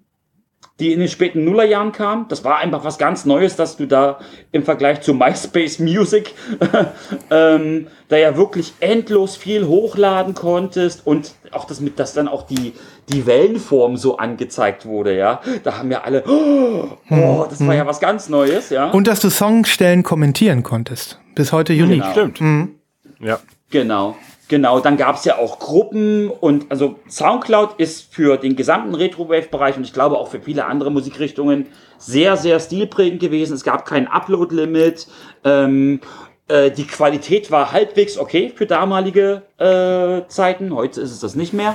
die 0.78 0.92
in 0.92 1.00
den 1.00 1.08
späten 1.08 1.44
Nullerjahren 1.44 1.92
kam. 1.92 2.26
Das 2.28 2.44
war 2.44 2.58
einfach 2.58 2.84
was 2.84 2.98
ganz 2.98 3.24
Neues, 3.24 3.56
dass 3.56 3.76
du 3.76 3.86
da 3.86 4.18
im 4.52 4.62
Vergleich 4.62 5.00
zu 5.00 5.14
MySpace 5.14 5.78
Music 5.78 6.34
ähm, 7.30 7.86
da 8.08 8.16
ja 8.16 8.36
wirklich 8.36 8.74
endlos 8.80 9.36
viel 9.36 9.66
hochladen 9.66 10.34
konntest 10.34 11.06
und 11.06 11.32
auch 11.50 11.64
das 11.64 11.80
mit, 11.80 11.98
dass 11.98 12.12
dann 12.12 12.28
auch 12.28 12.46
die, 12.46 12.74
die 13.08 13.26
Wellenform 13.26 13.96
so 13.96 14.18
angezeigt 14.18 14.84
wurde, 14.84 15.16
ja. 15.16 15.40
Da 15.64 15.78
haben 15.78 15.90
ja 15.90 16.02
alle, 16.02 16.24
oh, 16.26 16.88
oh 17.10 17.46
das 17.48 17.66
war 17.66 17.74
ja 17.74 17.86
was 17.86 17.98
ganz 17.98 18.28
Neues, 18.28 18.68
ja. 18.70 18.90
Und 18.90 19.06
dass 19.06 19.20
du 19.20 19.30
Songstellen 19.30 20.02
kommentieren 20.02 20.62
konntest. 20.62 21.18
Bis 21.34 21.52
heute 21.52 21.72
unique. 21.72 22.02
Genau. 22.02 22.12
Stimmt. 22.12 22.40
Mhm. 22.40 22.74
Ja. 23.20 23.38
Genau. 23.70 24.16
Genau, 24.48 24.78
dann 24.78 24.96
gab 24.96 25.16
es 25.16 25.24
ja 25.24 25.38
auch 25.38 25.58
Gruppen 25.58 26.30
und 26.30 26.70
also 26.70 27.00
Soundcloud 27.08 27.80
ist 27.80 28.14
für 28.14 28.36
den 28.36 28.54
gesamten 28.54 28.94
Retro-Wave-Bereich 28.94 29.76
und 29.76 29.84
ich 29.84 29.92
glaube 29.92 30.18
auch 30.18 30.28
für 30.28 30.40
viele 30.40 30.66
andere 30.66 30.92
Musikrichtungen 30.92 31.66
sehr, 31.98 32.36
sehr 32.36 32.60
stilprägend 32.60 33.20
gewesen. 33.20 33.54
Es 33.54 33.64
gab 33.64 33.86
kein 33.86 34.06
Upload-Limit. 34.06 35.08
Ähm, 35.44 36.00
äh, 36.46 36.70
die 36.70 36.86
Qualität 36.86 37.50
war 37.50 37.72
halbwegs 37.72 38.18
okay 38.18 38.52
für 38.54 38.66
damalige 38.66 39.42
äh, 39.58 40.28
Zeiten. 40.28 40.74
Heute 40.74 41.00
ist 41.00 41.10
es 41.10 41.18
das 41.18 41.34
nicht 41.34 41.52
mehr. 41.52 41.74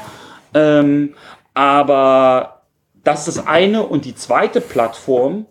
Ähm, 0.54 1.16
aber 1.54 2.62
das 3.04 3.28
ist 3.28 3.38
das 3.38 3.48
eine. 3.48 3.84
Und 3.84 4.06
die 4.06 4.16
zweite 4.16 4.62
Plattform, 4.62 5.46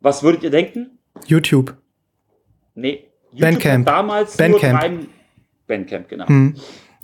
was 0.00 0.22
würdet 0.22 0.44
ihr 0.44 0.50
denken? 0.50 0.98
YouTube. 1.26 1.74
Nee. 2.74 3.08
YouTube 3.32 3.40
Bandcamp. 3.40 3.86
damals 3.86 4.36
Bandcamp. 4.36 4.72
nur 4.72 4.80
drei, 4.80 5.06
Bandcamp, 5.72 6.08
genau. 6.08 6.28
Hm. 6.28 6.54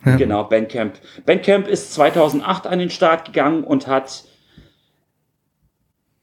Ja. 0.05 0.15
Genau, 0.15 0.43
Bandcamp. 0.43 0.93
Bandcamp 1.25 1.67
ist 1.67 1.93
2008 1.93 2.67
an 2.67 2.79
den 2.79 2.91
Start 2.91 3.25
gegangen 3.25 3.63
und 3.63 3.87
hat 3.87 4.25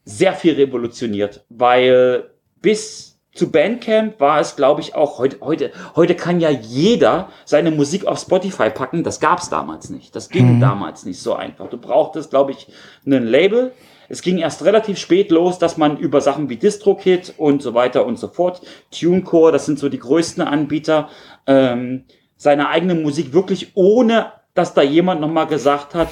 sehr 0.04 0.32
viel 0.32 0.54
revolutioniert, 0.54 1.44
weil 1.48 2.30
bis 2.62 3.18
zu 3.34 3.50
Bandcamp 3.50 4.18
war 4.20 4.40
es, 4.40 4.54
glaube 4.54 4.80
ich, 4.80 4.94
auch 4.94 5.18
heute, 5.18 5.40
heute, 5.40 5.72
heute 5.96 6.14
kann 6.14 6.40
ja 6.40 6.48
jeder 6.48 7.28
seine 7.44 7.70
Musik 7.72 8.06
auf 8.06 8.18
Spotify 8.18 8.70
packen. 8.70 9.02
Das 9.02 9.18
gab 9.20 9.40
es 9.40 9.50
damals 9.50 9.90
nicht. 9.90 10.14
Das 10.14 10.30
ging 10.30 10.56
mhm. 10.56 10.60
damals 10.60 11.04
nicht 11.04 11.20
so 11.20 11.34
einfach. 11.34 11.68
Du 11.68 11.76
brauchtest, 11.76 12.30
glaube 12.30 12.52
ich, 12.52 12.68
ein 13.04 13.26
Label. 13.26 13.72
Es 14.08 14.22
ging 14.22 14.38
erst 14.38 14.64
relativ 14.64 14.98
spät 14.98 15.30
los, 15.30 15.58
dass 15.58 15.76
man 15.76 15.98
über 15.98 16.20
Sachen 16.20 16.48
wie 16.48 16.56
DistroKit 16.56 17.34
und 17.36 17.60
so 17.60 17.74
weiter 17.74 18.06
und 18.06 18.18
so 18.18 18.28
fort, 18.28 18.62
TuneCore, 18.90 19.52
das 19.52 19.66
sind 19.66 19.78
so 19.78 19.88
die 19.88 19.98
größten 19.98 20.42
Anbieter, 20.44 21.08
ähm, 21.46 22.04
seine 22.36 22.68
eigene 22.68 22.94
Musik 22.94 23.32
wirklich 23.32 23.72
ohne, 23.74 24.32
dass 24.54 24.74
da 24.74 24.82
jemand 24.82 25.20
nochmal 25.20 25.46
gesagt 25.46 25.94
hat, 25.94 26.08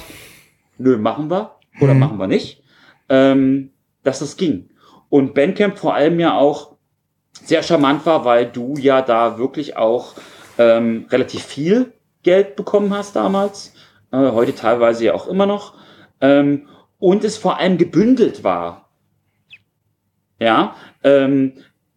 nö, 0.77 0.97
machen 0.97 1.29
wir 1.29 1.55
oder 1.81 1.93
mhm. 1.93 1.99
machen 1.99 2.17
wir 2.17 2.27
nicht, 2.27 2.63
ähm, 3.09 3.71
dass 4.03 4.19
das 4.19 4.37
ging. 4.37 4.69
Und 5.09 5.33
Bandcamp 5.33 5.77
vor 5.77 5.93
allem 5.93 6.19
ja 6.19 6.37
auch 6.37 6.75
sehr 7.43 7.63
charmant 7.63 8.05
war, 8.05 8.25
weil 8.25 8.45
du 8.45 8.75
ja 8.77 9.01
da 9.01 9.37
wirklich 9.37 9.77
auch 9.77 10.13
ähm, 10.57 11.05
relativ 11.09 11.43
viel 11.43 11.93
Geld 12.23 12.55
bekommen 12.55 12.93
hast 12.93 13.15
damals, 13.15 13.73
äh, 14.11 14.17
heute 14.17 14.55
teilweise 14.55 15.05
ja 15.05 15.13
auch 15.13 15.27
immer 15.27 15.45
noch, 15.45 15.75
ähm, 16.21 16.67
und 16.97 17.23
es 17.23 17.37
vor 17.37 17.59
allem 17.59 17.77
gebündelt 17.77 18.43
war. 18.43 18.89
Ja, 20.39 20.75
ähm, 21.03 21.53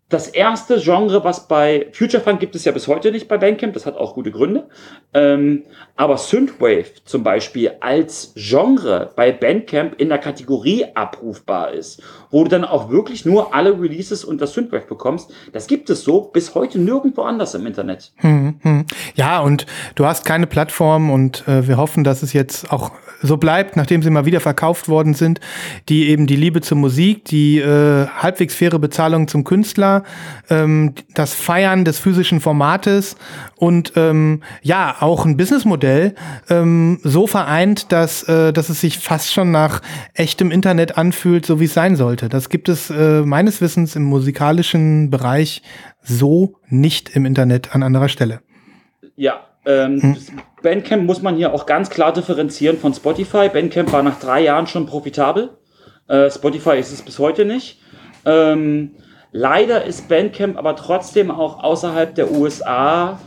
das 0.09 0.29
erste 0.29 0.81
Genre, 0.81 1.23
was 1.23 1.49
bei 1.49 1.89
Future 1.93 2.23
Funk 2.23 2.41
gibt 2.41 2.55
es 2.55 2.65
ja 2.65 2.73
bis 2.73 2.89
heute 2.89 3.13
nicht 3.13 3.29
bei 3.29 3.37
Bandcamp, 3.37 3.75
das 3.75 3.85
hat 3.85 3.97
auch 3.97 4.15
gute 4.15 4.31
Gründe. 4.31 4.69
Ähm, 5.13 5.65
aber 5.97 6.17
Synthwave 6.17 7.05
zum 7.05 7.23
Beispiel 7.23 7.73
als 7.81 8.33
Genre 8.35 9.13
bei 9.17 9.33
Bandcamp 9.33 10.01
in 10.01 10.09
der 10.09 10.19
Kategorie 10.19 10.87
abrufbar 10.95 11.73
ist, 11.73 12.03
wo 12.31 12.45
du 12.45 12.51
dann 12.51 12.65
auch 12.65 12.91
wirklich 12.91 13.25
nur 13.25 13.55
alle 13.55 13.81
Releases 13.81 14.25
unter 14.25 14.47
Synthwave 14.47 14.87
bekommst, 14.87 15.31
das 15.53 15.67
gibt 15.67 15.91
es 15.91 16.03
so 16.03 16.23
bis 16.23 16.55
heute 16.55 16.79
nirgendwo 16.79 17.23
anders 17.23 17.55
im 17.55 17.67
Internet. 17.67 18.13
Hm, 18.17 18.57
hm. 18.63 18.85
Ja, 19.15 19.41
und 19.41 19.67
du 19.95 20.07
hast 20.07 20.25
keine 20.25 20.47
Plattform 20.47 21.11
und 21.11 21.47
äh, 21.49 21.67
wir 21.67 21.77
hoffen, 21.77 22.05
dass 22.05 22.23
es 22.23 22.33
jetzt 22.33 22.71
auch 22.73 22.93
so 23.23 23.37
bleibt, 23.37 23.77
nachdem 23.77 24.03
sie 24.03 24.11
mal 24.11 24.27
wieder 24.27 24.41
verkauft 24.41 24.89
worden 24.89 25.15
sind, 25.15 25.41
die 25.89 26.09
eben 26.09 26.27
die 26.27 26.37
Liebe 26.37 26.61
zur 26.61 26.77
Musik, 26.77 27.25
die 27.25 27.59
äh, 27.59 28.07
halbwegs 28.07 28.55
faire 28.55 28.79
Bezahlung 28.79 29.29
zum 29.29 29.45
Künstler, 29.45 30.05
ähm, 30.51 30.95
das 31.15 31.35
Feiern 31.35 31.85
des 31.85 31.99
physischen 31.99 32.41
Formates 32.41 33.17
und 33.57 33.93
ähm, 33.97 34.43
ja, 34.63 34.97
auch 35.01 35.25
ein 35.25 35.37
Businessmodell 35.37 36.15
ähm, 36.49 37.01
so 37.03 37.27
vereint, 37.27 37.91
dass, 37.93 38.23
äh, 38.25 38.53
dass 38.53 38.69
es 38.69 38.81
sich 38.81 38.99
fast 38.99 39.33
schon 39.33 39.51
nach 39.51 39.83
echtem 40.15 40.51
Internet 40.51 40.97
anfühlt, 40.97 41.45
so 41.45 41.61
wie 41.61 41.65
es 41.65 41.75
sein 41.75 41.97
sollte. 41.97 42.18
Das 42.23 42.49
gibt 42.49 42.69
es 42.69 42.91
äh, 42.91 43.23
meines 43.23 43.61
Wissens 43.61 43.95
im 43.97 44.05
musikalischen 44.05 45.11
Bereich 45.11 45.63
so 46.03 46.57
nicht 46.69 47.11
im 47.11 47.27
Internet 47.27 47.75
an 47.75 47.83
anderer 47.83 48.09
Stelle. 48.09 48.41
Ja, 49.17 49.41
ähm, 49.67 50.03
hm. 50.03 50.17
Bandcamp 50.63 51.05
muss 51.05 51.23
man 51.23 51.37
hier 51.37 51.53
auch 51.53 51.67
ganz 51.67 51.91
klar 51.91 52.13
differenzieren 52.13 52.79
von 52.79 52.95
Spotify. 52.95 53.49
Bandcamp 53.49 53.93
war 53.93 54.03
nach 54.03 54.19
drei 54.19 54.43
Jahren 54.43 54.67
schon 54.67 54.87
profitabel. 54.87 55.51
Äh, 56.09 56.31
Spotify 56.31 56.79
ist 56.79 56.93
es 56.93 57.03
bis 57.03 57.19
heute 57.19 57.45
nicht. 57.45 57.81
Ähm, 58.25 58.93
leider 59.31 59.85
ist 59.85 60.09
Bandcamp 60.09 60.57
aber 60.57 60.75
trotzdem 60.75 61.31
auch 61.31 61.63
außerhalb 61.63 62.15
der 62.15 62.33
USA 62.33 63.21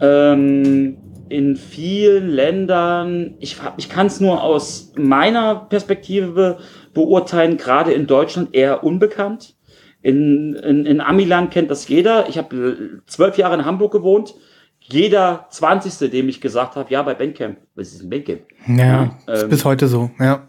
ähm, 0.00 0.96
in 1.28 1.56
vielen 1.56 2.28
Ländern, 2.28 3.34
ich, 3.38 3.56
ich 3.76 3.88
kann 3.88 4.06
es 4.06 4.20
nur 4.20 4.42
aus 4.42 4.92
meiner 4.96 5.56
Perspektive 5.56 6.58
beurteilen, 7.06 7.56
gerade 7.56 7.92
in 7.92 8.06
Deutschland 8.06 8.54
eher 8.54 8.84
unbekannt. 8.84 9.54
In, 10.02 10.54
in, 10.54 10.86
in 10.86 11.00
Amiland 11.00 11.50
kennt 11.50 11.70
das 11.70 11.88
jeder. 11.88 12.28
Ich 12.28 12.38
habe 12.38 13.00
zwölf 13.06 13.36
Jahre 13.36 13.54
in 13.54 13.64
Hamburg 13.64 13.92
gewohnt 13.92 14.34
jeder 14.90 15.46
Zwanzigste, 15.50 16.08
dem 16.08 16.28
ich 16.28 16.40
gesagt 16.40 16.76
habe, 16.76 16.90
ja, 16.90 17.02
bei 17.02 17.14
Bandcamp. 17.14 17.58
Was 17.74 17.88
ist 17.88 18.02
ein 18.02 18.10
Bandcamp? 18.10 18.40
Ja, 18.66 19.18
ähm, 19.26 19.48
bis 19.48 19.64
heute 19.64 19.86
so, 19.86 20.10
ja. 20.18 20.48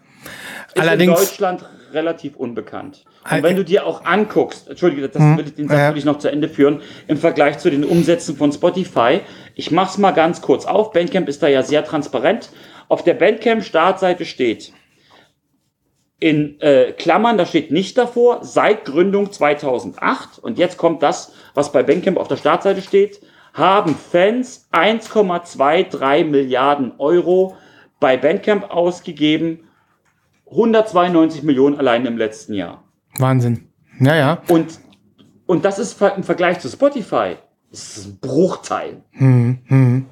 Ist 0.74 0.82
Allerdings, 0.82 1.20
in 1.20 1.26
Deutschland 1.26 1.66
relativ 1.92 2.36
unbekannt. 2.36 3.06
Und 3.30 3.44
wenn 3.44 3.56
du 3.56 3.66
dir 3.66 3.86
auch 3.86 4.06
anguckst, 4.06 4.70
entschuldige, 4.70 5.10
das 5.10 5.22
hm, 5.22 5.38
will 5.38 5.48
ich, 5.48 5.56
den 5.56 5.68
Satz 5.68 5.92
will 5.92 5.98
ich 5.98 6.06
noch 6.06 6.20
zu 6.20 6.32
Ende 6.32 6.48
führen, 6.48 6.82
im 7.08 7.18
Vergleich 7.18 7.58
zu 7.58 7.70
den 7.70 7.84
Umsätzen 7.84 8.36
von 8.36 8.52
Spotify, 8.52 9.22
ich 9.56 9.72
mach's 9.72 9.98
mal 9.98 10.12
ganz 10.12 10.42
kurz 10.42 10.66
auf, 10.66 10.92
Bandcamp 10.92 11.28
ist 11.28 11.42
da 11.42 11.48
ja 11.48 11.64
sehr 11.64 11.84
transparent. 11.84 12.50
Auf 12.88 13.04
der 13.04 13.16
Bandcamp-Startseite 13.16 14.26
steht, 14.26 14.72
in 16.20 16.60
äh, 16.62 16.94
Klammern, 16.94 17.38
da 17.38 17.46
steht 17.46 17.72
nicht 17.72 17.98
davor, 17.98 18.44
seit 18.44 18.86
Gründung 18.86 19.32
2008, 19.32 20.40
und 20.40 20.58
jetzt 20.58 20.78
kommt 20.78 21.02
das, 21.02 21.34
was 21.54 21.72
bei 21.72 21.84
Bandcamp 21.84 22.18
auf 22.18 22.28
der 22.28 22.38
Startseite 22.38 22.82
steht, 22.82 23.22
haben 23.54 23.96
Fans 23.96 24.68
1,23 24.72 26.26
Milliarden 26.26 26.94
Euro 26.98 27.58
bei 28.00 28.18
Bandcamp 28.18 28.70
ausgegeben. 28.70 29.62
192 30.52 31.44
Millionen 31.44 31.78
allein 31.78 32.06
im 32.06 32.18
letzten 32.18 32.54
Jahr. 32.54 32.84
Wahnsinn. 33.18 33.70
Naja. 33.98 34.42
Und, 34.48 34.80
und 35.46 35.66
das 35.66 35.80
ist 35.80 36.02
im 36.02 36.24
Vergleich 36.24 36.60
zu 36.60 36.70
Spotify 36.70 37.36
ist 37.72 38.06
ein 38.06 38.20
Bruchteil. 38.20 39.02
Hm, 39.12 39.60
hm. 39.66 40.06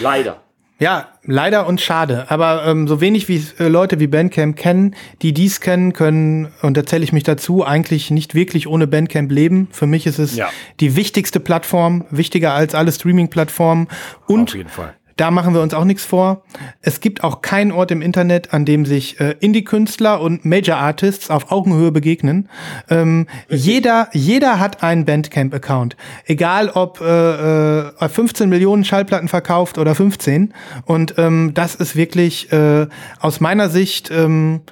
Leider. 0.00 0.42
Ja, 0.80 1.08
leider 1.24 1.66
und 1.66 1.80
schade. 1.80 2.24
Aber 2.30 2.64
ähm, 2.66 2.88
so 2.88 3.02
wenig 3.02 3.28
wie 3.28 3.44
äh, 3.58 3.68
Leute 3.68 4.00
wie 4.00 4.06
Bandcamp 4.06 4.56
kennen, 4.56 4.96
die 5.20 5.34
dies 5.34 5.60
kennen, 5.60 5.92
können, 5.92 6.48
und 6.62 6.74
da 6.74 6.86
zähle 6.86 7.04
ich 7.04 7.12
mich 7.12 7.22
dazu, 7.22 7.64
eigentlich 7.64 8.10
nicht 8.10 8.34
wirklich 8.34 8.66
ohne 8.66 8.86
Bandcamp 8.86 9.30
leben. 9.30 9.68
Für 9.72 9.86
mich 9.86 10.06
ist 10.06 10.18
es 10.18 10.36
ja. 10.36 10.48
die 10.80 10.96
wichtigste 10.96 11.38
Plattform, 11.38 12.06
wichtiger 12.10 12.54
als 12.54 12.74
alle 12.74 12.92
Streaming-Plattformen. 12.92 13.88
Und 14.26 14.48
Auf 14.48 14.56
jeden 14.56 14.70
Fall. 14.70 14.94
Da 15.20 15.30
machen 15.30 15.52
wir 15.52 15.60
uns 15.60 15.74
auch 15.74 15.84
nichts 15.84 16.06
vor. 16.06 16.44
Es 16.80 17.00
gibt 17.00 17.22
auch 17.24 17.42
keinen 17.42 17.72
Ort 17.72 17.90
im 17.90 18.00
Internet, 18.00 18.54
an 18.54 18.64
dem 18.64 18.86
sich 18.86 19.20
äh, 19.20 19.34
Indie-Künstler 19.38 20.18
und 20.18 20.46
Major-Artists 20.46 21.28
auf 21.28 21.52
Augenhöhe 21.52 21.92
begegnen. 21.92 22.48
Ähm, 22.88 23.26
jeder, 23.50 24.08
jeder 24.14 24.58
hat 24.58 24.82
einen 24.82 25.04
Bandcamp-Account. 25.04 25.94
Egal 26.24 26.70
ob 26.70 27.02
äh, 27.02 27.88
äh, 27.90 28.08
15 28.08 28.48
Millionen 28.48 28.82
Schallplatten 28.82 29.28
verkauft 29.28 29.76
oder 29.76 29.94
15. 29.94 30.54
Und 30.86 31.16
ähm, 31.18 31.50
das 31.52 31.74
ist 31.74 31.96
wirklich 31.96 32.50
äh, 32.50 32.86
aus 33.20 33.40
meiner 33.40 33.68
Sicht 33.68 34.10
ähm, 34.10 34.62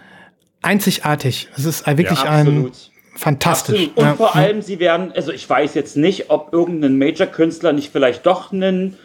einzigartig. 0.63 1.49
Es 1.59 1.67
ist 1.67 1.87
wirklich 1.87 2.23
ja, 2.23 2.31
ein 2.31 2.71
fantastisch. 3.15 3.89
Absolut. 3.89 3.99
Und 3.99 4.05
ja. 4.05 4.15
vor 4.15 4.35
allem, 4.35 4.63
sie 4.63 4.79
werden, 4.79 5.13
also 5.15 5.31
ich 5.31 5.47
weiß 5.47 5.75
jetzt 5.75 5.99
nicht, 5.99 6.31
ob 6.31 6.55
irgendein 6.55 6.97
Major-Künstler 6.97 7.75
nicht 7.75 7.93
vielleicht 7.93 8.25
doch 8.25 8.51
einen 8.51 8.97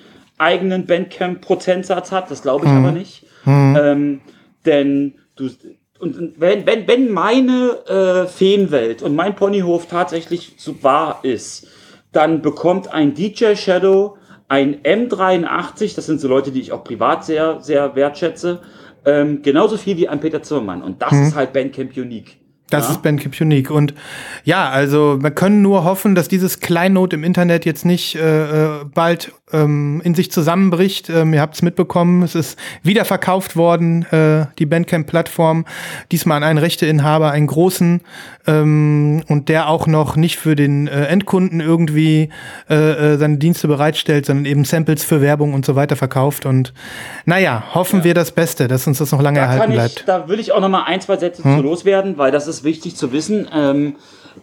eigenen 0.43 0.85
Bandcamp-Prozentsatz 0.85 2.11
hat, 2.11 2.29
das 2.29 2.41
glaube 2.41 2.65
ich 2.65 2.71
mhm. 2.71 2.77
aber 2.77 2.91
nicht. 2.91 3.25
Mhm. 3.45 3.77
Ähm, 3.79 4.21
denn 4.65 5.13
du, 5.35 5.49
und 5.99 6.33
wenn, 6.37 6.65
wenn, 6.65 6.87
wenn 6.87 7.11
meine 7.11 7.77
äh, 7.87 8.27
Feenwelt 8.27 9.01
und 9.01 9.15
mein 9.15 9.35
Ponyhof 9.35 9.87
tatsächlich 9.87 10.53
so 10.57 10.83
wahr 10.83 11.19
ist, 11.23 11.67
dann 12.11 12.41
bekommt 12.41 12.93
ein 12.93 13.13
DJ 13.13 13.55
Shadow 13.55 14.17
ein 14.49 14.83
M83, 14.83 15.95
das 15.95 16.05
sind 16.05 16.21
so 16.21 16.27
Leute, 16.27 16.51
die 16.51 16.59
ich 16.59 16.71
auch 16.71 16.83
privat 16.83 17.25
sehr, 17.25 17.59
sehr 17.61 17.95
wertschätze, 17.95 18.59
ähm, 19.05 19.41
genauso 19.41 19.77
viel 19.77 19.97
wie 19.97 20.07
ein 20.07 20.19
Peter 20.19 20.43
Zimmermann. 20.43 20.83
Und 20.83 21.01
das 21.01 21.11
mhm. 21.11 21.23
ist 21.23 21.35
halt 21.35 21.53
Bandcamp 21.53 21.97
Unique. 21.97 22.37
Das 22.69 22.85
ja. 22.85 22.91
ist 22.91 23.01
Bandcamp 23.01 23.39
Unique. 23.41 23.71
Und 23.71 23.95
ja, 24.43 24.69
also 24.69 25.21
wir 25.21 25.31
können 25.31 25.61
nur 25.61 25.83
hoffen, 25.83 26.13
dass 26.15 26.27
dieses 26.27 26.59
Kleinod 26.59 27.13
im 27.13 27.23
Internet 27.23 27.65
jetzt 27.65 27.85
nicht 27.85 28.15
äh, 28.15 28.81
äh 28.81 28.85
bald 28.85 29.31
ähm, 29.51 30.01
in 30.03 30.15
sich 30.15 30.31
zusammenbricht. 30.31 31.09
Ähm, 31.09 31.33
ihr 31.33 31.41
habt 31.41 31.55
es 31.55 31.61
mitbekommen, 31.61 32.23
es 32.23 32.35
ist 32.35 32.57
wieder 32.81 33.05
verkauft 33.05 33.55
worden, 33.55 34.03
äh, 34.11 34.45
die 34.57 34.65
Bandcamp-Plattform, 34.65 35.65
diesmal 36.11 36.37
an 36.37 36.43
einen 36.43 36.59
Rechteinhaber, 36.59 37.31
einen 37.31 37.47
großen, 37.47 38.01
ähm, 38.47 39.23
und 39.27 39.49
der 39.49 39.69
auch 39.69 39.87
noch 39.87 40.15
nicht 40.15 40.37
für 40.37 40.55
den 40.55 40.87
äh, 40.87 41.05
Endkunden 41.05 41.59
irgendwie 41.59 42.29
äh, 42.69 43.13
äh, 43.13 43.17
seine 43.17 43.37
Dienste 43.37 43.67
bereitstellt, 43.67 44.25
sondern 44.25 44.45
eben 44.45 44.65
Samples 44.65 45.03
für 45.03 45.21
Werbung 45.21 45.53
und 45.53 45.65
so 45.65 45.75
weiter 45.75 45.95
verkauft. 45.95 46.45
Und 46.45 46.73
naja, 47.25 47.63
hoffen 47.73 47.99
ja. 47.99 48.05
wir 48.05 48.13
das 48.13 48.31
Beste, 48.31 48.67
dass 48.67 48.87
uns 48.87 48.97
das 48.97 49.11
noch 49.11 49.21
lange 49.21 49.39
da 49.39 49.45
erhalten 49.45 49.71
ich, 49.71 49.77
bleibt. 49.77 50.03
Da 50.07 50.27
will 50.27 50.39
ich 50.39 50.51
auch 50.51 50.61
noch 50.61 50.69
mal 50.69 50.83
ein, 50.83 51.01
zwei 51.01 51.17
Sätze 51.17 51.43
hm? 51.43 51.57
zu 51.57 51.61
loswerden, 51.63 52.17
weil 52.17 52.31
das 52.31 52.47
ist 52.47 52.63
wichtig 52.63 52.95
zu 52.95 53.11
wissen. 53.11 53.47
Ähm, 53.53 53.95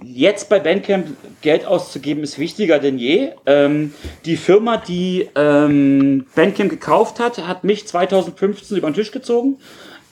jetzt 0.02 0.48
bei 0.48 0.58
Bandcamp 0.58 1.08
Geld 1.42 1.66
auszugeben 1.66 2.22
ist 2.22 2.38
wichtiger 2.38 2.78
denn 2.78 2.98
je. 2.98 3.30
Ähm, 3.46 3.94
die 4.24 4.36
Firma, 4.36 4.76
die 4.76 5.28
ähm, 5.34 6.26
Bandcamp 6.34 6.70
gekauft 6.70 7.20
hat, 7.20 7.46
hat 7.46 7.64
mich 7.64 7.86
2015 7.86 8.76
über 8.76 8.90
den 8.90 8.94
Tisch 8.94 9.10
gezogen, 9.10 9.58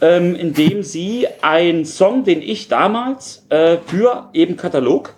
ähm, 0.00 0.34
indem 0.34 0.82
sie 0.82 1.26
einen 1.42 1.84
Song, 1.84 2.24
den 2.24 2.42
ich 2.42 2.68
damals 2.68 3.46
äh, 3.48 3.78
für 3.86 4.30
eben 4.32 4.56
Katalog 4.56 5.14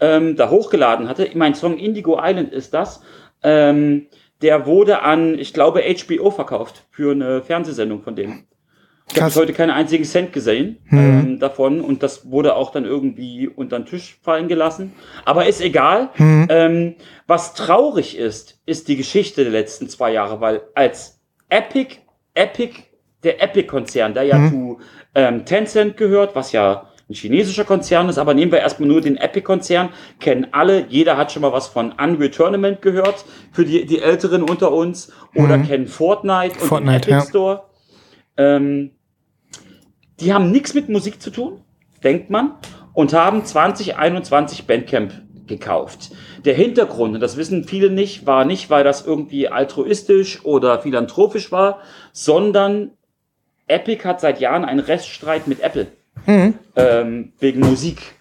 ähm, 0.00 0.36
da 0.36 0.50
hochgeladen 0.50 1.08
hatte, 1.08 1.30
mein 1.34 1.54
Song 1.54 1.78
Indigo 1.78 2.18
Island 2.22 2.52
ist 2.52 2.74
das, 2.74 3.02
ähm, 3.42 4.06
der 4.42 4.66
wurde 4.66 5.02
an, 5.02 5.38
ich 5.38 5.52
glaube, 5.52 5.82
HBO 5.82 6.30
verkauft 6.30 6.84
für 6.90 7.12
eine 7.12 7.42
Fernsehsendung 7.42 8.02
von 8.02 8.16
dem. 8.16 8.44
Ich 9.12 9.20
habe 9.20 9.34
heute 9.34 9.52
keinen 9.52 9.70
einzigen 9.70 10.04
Cent 10.04 10.32
gesehen 10.32 10.78
mhm. 10.86 10.98
ähm, 10.98 11.38
davon 11.38 11.80
und 11.80 12.02
das 12.02 12.30
wurde 12.30 12.56
auch 12.56 12.72
dann 12.72 12.84
irgendwie 12.84 13.48
unter 13.48 13.78
den 13.78 13.86
Tisch 13.86 14.18
fallen 14.22 14.48
gelassen. 14.48 14.92
Aber 15.24 15.46
ist 15.46 15.60
egal. 15.60 16.10
Mhm. 16.16 16.46
Ähm, 16.48 16.94
was 17.26 17.54
traurig 17.54 18.16
ist, 18.16 18.60
ist 18.66 18.88
die 18.88 18.96
Geschichte 18.96 19.42
der 19.42 19.52
letzten 19.52 19.88
zwei 19.88 20.12
Jahre, 20.12 20.40
weil 20.40 20.62
als 20.74 21.20
Epic, 21.48 21.96
Epic, 22.34 22.82
der 23.22 23.42
Epic-Konzern, 23.42 24.14
der 24.14 24.24
ja 24.24 24.38
mhm. 24.38 24.50
zu 24.50 24.78
ähm, 25.14 25.44
Tencent 25.44 25.96
gehört, 25.96 26.34
was 26.34 26.52
ja 26.52 26.88
ein 27.08 27.14
chinesischer 27.14 27.64
Konzern 27.64 28.08
ist, 28.08 28.18
aber 28.18 28.32
nehmen 28.32 28.50
wir 28.50 28.60
erstmal 28.60 28.88
nur 28.88 29.02
den 29.02 29.18
Epic-Konzern, 29.18 29.90
kennen 30.20 30.46
alle, 30.52 30.86
jeder 30.88 31.16
hat 31.18 31.32
schon 31.32 31.42
mal 31.42 31.52
was 31.52 31.68
von 31.68 31.92
Unreal 31.92 32.30
Tournament 32.30 32.80
gehört, 32.80 33.24
für 33.52 33.64
die, 33.64 33.84
die 33.84 34.00
Älteren 34.00 34.42
unter 34.42 34.72
uns, 34.72 35.12
oder 35.34 35.58
mhm. 35.58 35.66
kennen 35.66 35.86
Fortnite 35.86 36.58
und 36.60 36.66
Fortnite, 36.68 37.00
den 37.06 37.14
Epic 37.14 37.26
ja. 37.26 37.28
Store. 37.28 37.64
Ähm, 38.36 38.90
die 40.20 40.32
haben 40.32 40.50
nichts 40.50 40.74
mit 40.74 40.88
Musik 40.88 41.20
zu 41.20 41.30
tun, 41.30 41.60
denkt 42.02 42.30
man, 42.30 42.52
und 42.92 43.12
haben 43.12 43.44
2021 43.44 44.66
Bandcamp 44.66 45.12
gekauft. 45.46 46.10
Der 46.44 46.54
Hintergrund, 46.54 47.14
und 47.14 47.20
das 47.20 47.36
wissen 47.36 47.64
viele 47.64 47.90
nicht, 47.90 48.26
war 48.26 48.44
nicht, 48.44 48.70
weil 48.70 48.84
das 48.84 49.06
irgendwie 49.06 49.48
altruistisch 49.48 50.44
oder 50.44 50.80
philanthropisch 50.80 51.52
war, 51.52 51.80
sondern 52.12 52.92
Epic 53.66 54.04
hat 54.04 54.20
seit 54.20 54.40
Jahren 54.40 54.64
einen 54.64 54.80
Reststreit 54.80 55.46
mit 55.46 55.60
Apple 55.60 55.88
mhm. 56.26 56.54
ähm, 56.76 57.32
wegen 57.38 57.60
Musik. 57.60 58.14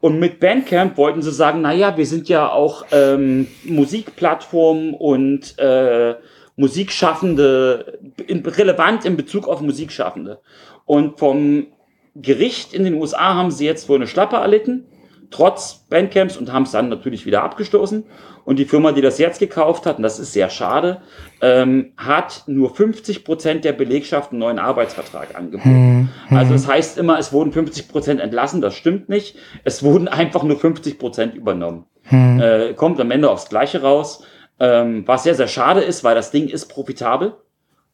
Und 0.00 0.18
mit 0.18 0.38
Bandcamp 0.38 0.98
wollten 0.98 1.22
sie 1.22 1.32
sagen, 1.32 1.62
naja, 1.62 1.96
wir 1.96 2.04
sind 2.04 2.28
ja 2.28 2.50
auch 2.50 2.84
ähm, 2.92 3.48
Musikplattform 3.64 4.92
und 4.92 5.58
äh, 5.58 6.14
Musikschaffende, 6.56 7.98
in, 8.26 8.44
relevant 8.44 9.04
in 9.04 9.16
Bezug 9.16 9.48
auf 9.48 9.60
Musikschaffende. 9.60 10.40
Und 10.84 11.18
vom 11.18 11.66
Gericht 12.14 12.72
in 12.74 12.84
den 12.84 12.94
USA 12.94 13.34
haben 13.34 13.50
sie 13.50 13.66
jetzt 13.66 13.88
wohl 13.88 13.96
eine 13.96 14.06
Schlappe 14.06 14.36
erlitten, 14.36 14.86
trotz 15.30 15.84
Bandcamps, 15.90 16.36
und 16.36 16.52
haben 16.52 16.62
es 16.62 16.70
dann 16.70 16.88
natürlich 16.88 17.26
wieder 17.26 17.42
abgestoßen. 17.42 18.04
Und 18.44 18.58
die 18.58 18.66
Firma, 18.66 18.92
die 18.92 19.00
das 19.00 19.18
jetzt 19.18 19.40
gekauft 19.40 19.86
hat, 19.86 19.96
und 19.96 20.02
das 20.02 20.18
ist 20.18 20.32
sehr 20.32 20.50
schade, 20.50 21.00
ähm, 21.40 21.92
hat 21.96 22.44
nur 22.46 22.74
50 22.74 23.24
Prozent 23.24 23.64
der 23.64 23.72
Belegschaft 23.72 24.30
einen 24.30 24.40
neuen 24.40 24.58
Arbeitsvertrag 24.58 25.34
angeboten. 25.34 26.10
Hm, 26.28 26.36
also 26.36 26.52
das 26.52 26.68
heißt 26.68 26.98
immer, 26.98 27.18
es 27.18 27.32
wurden 27.32 27.52
50 27.52 27.88
Prozent 27.88 28.20
entlassen, 28.20 28.60
das 28.60 28.76
stimmt 28.76 29.08
nicht. 29.08 29.36
Es 29.64 29.82
wurden 29.82 30.08
einfach 30.08 30.42
nur 30.42 30.58
50 30.58 30.98
Prozent 30.98 31.34
übernommen. 31.34 31.86
Hm. 32.04 32.40
Äh, 32.40 32.74
kommt 32.74 33.00
am 33.00 33.10
Ende 33.10 33.30
aufs 33.30 33.48
Gleiche 33.48 33.80
raus. 33.80 34.22
Ähm, 34.60 35.06
was 35.06 35.24
sehr, 35.24 35.34
sehr 35.34 35.48
schade 35.48 35.80
ist, 35.80 36.04
weil 36.04 36.14
das 36.14 36.30
Ding 36.30 36.48
ist 36.48 36.66
profitabel. 36.66 37.36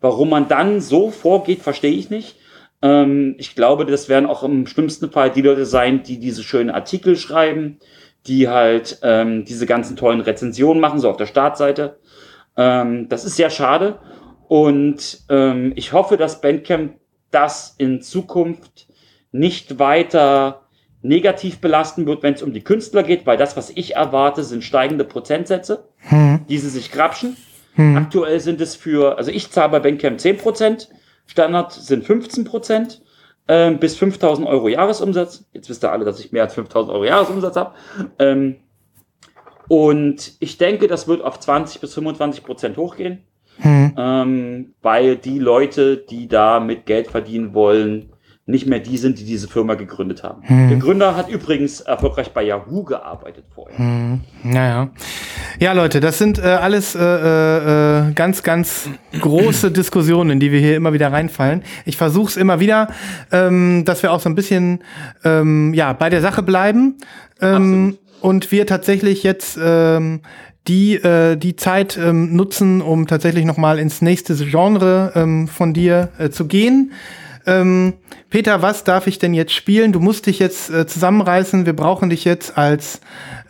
Warum 0.01 0.31
man 0.31 0.49
dann 0.49 0.81
so 0.81 1.11
vorgeht, 1.11 1.63
verstehe 1.63 1.93
ich 1.93 2.11
nicht. 2.11 2.37
Ähm, 2.83 3.35
ich 3.39 3.55
glaube, 3.55 3.87
das 3.87 4.09
werden 4.09 4.27
auch 4.27 4.43
im 4.43 4.67
schlimmsten 4.67 5.11
Fall 5.11 5.31
die 5.31 5.43
Leute 5.43 5.67
sein, 5.67 6.03
die 6.03 6.19
diese 6.19 6.43
schönen 6.43 6.71
Artikel 6.71 7.17
schreiben, 7.17 7.79
die 8.27 8.49
halt 8.49 8.99
ähm, 9.03 9.45
diese 9.45 9.67
ganzen 9.67 9.97
tollen 9.97 10.21
Rezensionen 10.21 10.81
machen, 10.81 10.99
so 11.01 11.11
auf 11.11 11.17
der 11.17 11.27
Startseite. 11.27 11.99
Ähm, 12.57 13.09
das 13.09 13.25
ist 13.25 13.37
sehr 13.37 13.51
schade. 13.51 13.99
Und 14.49 15.21
ähm, 15.29 15.73
ich 15.77 15.93
hoffe, 15.93 16.17
dass 16.17 16.41
Bandcamp 16.41 16.95
das 17.31 17.75
in 17.79 18.03
Zukunft 18.03 18.89
nicht 19.33 19.79
weiter 19.79 20.63
negativ 21.03 21.61
belasten 21.61 22.07
wird, 22.07 22.23
wenn 22.23 22.35
es 22.35 22.43
um 22.43 22.53
die 22.53 22.63
Künstler 22.63 23.03
geht, 23.03 23.27
weil 23.27 23.37
das, 23.37 23.57
was 23.57 23.71
ich 23.71 23.97
erwarte, 23.97 24.45
sind 24.45 24.65
steigende 24.65 25.05
Prozentsätze, 25.05 25.85
hm. 25.99 26.41
die 26.49 26.59
sie 26.59 26.69
sich 26.69 26.93
grapschen. 26.93 27.37
Hm. 27.75 27.97
Aktuell 27.97 28.41
sind 28.41 28.61
es 28.61 28.77
für, 28.77 29.17
also 29.17 29.31
ich 29.31 29.51
zahle 29.51 29.71
bei 29.71 29.81
Bandcamp 29.81 30.19
10%, 30.19 30.89
Standard 31.27 31.73
sind 31.73 32.05
15%, 32.05 33.01
ähm, 33.49 33.79
bis 33.79 33.97
5000 33.97 34.47
Euro 34.47 34.69
Jahresumsatz. 34.69 35.45
Jetzt 35.53 35.69
wisst 35.71 35.85
ihr 35.85 35.93
alle, 35.93 36.05
dass 36.05 36.21
ich 36.21 36.33
mehr 36.33 36.43
als 36.45 36.55
5000 36.55 36.93
Euro 36.93 37.05
Jahresumsatz 37.05 37.57
habe. 37.57 37.75
Ähm, 38.19 38.57
und 39.69 40.33
ich 40.41 40.59
denke, 40.59 40.89
das 40.89 41.09
wird 41.09 41.23
auf 41.23 41.39
20 41.39 41.81
bis 41.81 41.95
25 41.95 42.45
Prozent 42.45 42.77
hochgehen, 42.77 43.23
hm. 43.59 43.95
ähm, 43.97 44.75
weil 44.83 45.17
die 45.17 45.39
Leute, 45.39 45.97
die 45.97 46.29
da 46.29 46.61
mit 46.61 46.87
Geld 46.87 47.07
verdienen 47.07 47.55
wollen, 47.55 48.10
nicht 48.51 48.67
mehr 48.67 48.81
die 48.81 48.99
sind, 48.99 49.19
die 49.19 49.25
diese 49.25 49.49
Firma 49.49 49.75
gegründet 49.75 50.23
haben. 50.23 50.43
Hm. 50.43 50.69
Der 50.69 50.79
Gründer 50.79 51.17
hat 51.17 51.29
übrigens 51.29 51.81
erfolgreich 51.81 52.33
bei 52.33 52.43
Yahoo 52.43 52.83
gearbeitet 52.83 53.45
vorher. 53.55 53.79
Hm. 53.79 54.21
Naja. 54.43 54.91
Ja, 55.59 55.73
Leute, 55.73 56.01
das 56.01 56.19
sind 56.19 56.39
äh, 56.39 56.43
alles 56.43 56.95
äh, 56.95 57.01
äh, 57.01 58.13
ganz, 58.13 58.43
ganz 58.43 58.89
große 59.21 59.71
Diskussionen, 59.73 60.31
in 60.31 60.41
die 60.41 60.53
wir 60.53 60.61
hier 60.61 60.77
immer 60.77 60.93
wieder 60.93 61.13
reinfallen. 61.13 61.63
Ich 61.85 61.97
versuche 61.97 62.29
es 62.29 62.37
immer 62.37 62.61
wieder, 62.61 62.89
ähm, 63.33 63.85
dass 63.85 64.03
wir 64.03 64.13
auch 64.13 64.21
so 64.21 64.29
ein 64.29 64.35
bisschen 64.35 64.81
ähm, 65.25 65.75
ja, 65.75 65.93
bei 65.93 66.11
der 66.11 66.21
Sache 66.21 66.43
bleiben. 66.43 66.97
Ähm, 67.41 67.99
und 68.21 68.53
wir 68.53 68.67
tatsächlich 68.67 69.23
jetzt 69.23 69.59
ähm, 69.63 70.21
die 70.69 70.95
äh, 70.95 71.37
die 71.37 71.57
Zeit 71.57 71.99
ähm, 71.99 72.37
nutzen, 72.37 72.83
um 72.83 73.07
tatsächlich 73.07 73.45
noch 73.45 73.57
mal 73.57 73.79
ins 73.79 74.03
nächste 74.03 74.35
Genre 74.35 75.13
ähm, 75.15 75.49
von 75.49 75.73
dir 75.73 76.11
äh, 76.19 76.31
zu 76.31 76.47
gehen. 76.47 76.93
Ähm, 77.51 77.95
Peter, 78.31 78.63
was 78.63 78.85
darf 78.85 79.09
ich 79.09 79.19
denn 79.19 79.35
jetzt 79.35 79.53
spielen? 79.53 79.93
Du 79.93 79.99
musst 79.99 80.27
dich 80.27 80.39
jetzt 80.39 80.71
äh, 80.71 80.87
zusammenreißen. 80.87 81.67
Wir 81.67 81.75
brauchen 81.75 82.09
dich 82.09 82.25
jetzt 82.25 82.57
als 82.57 83.01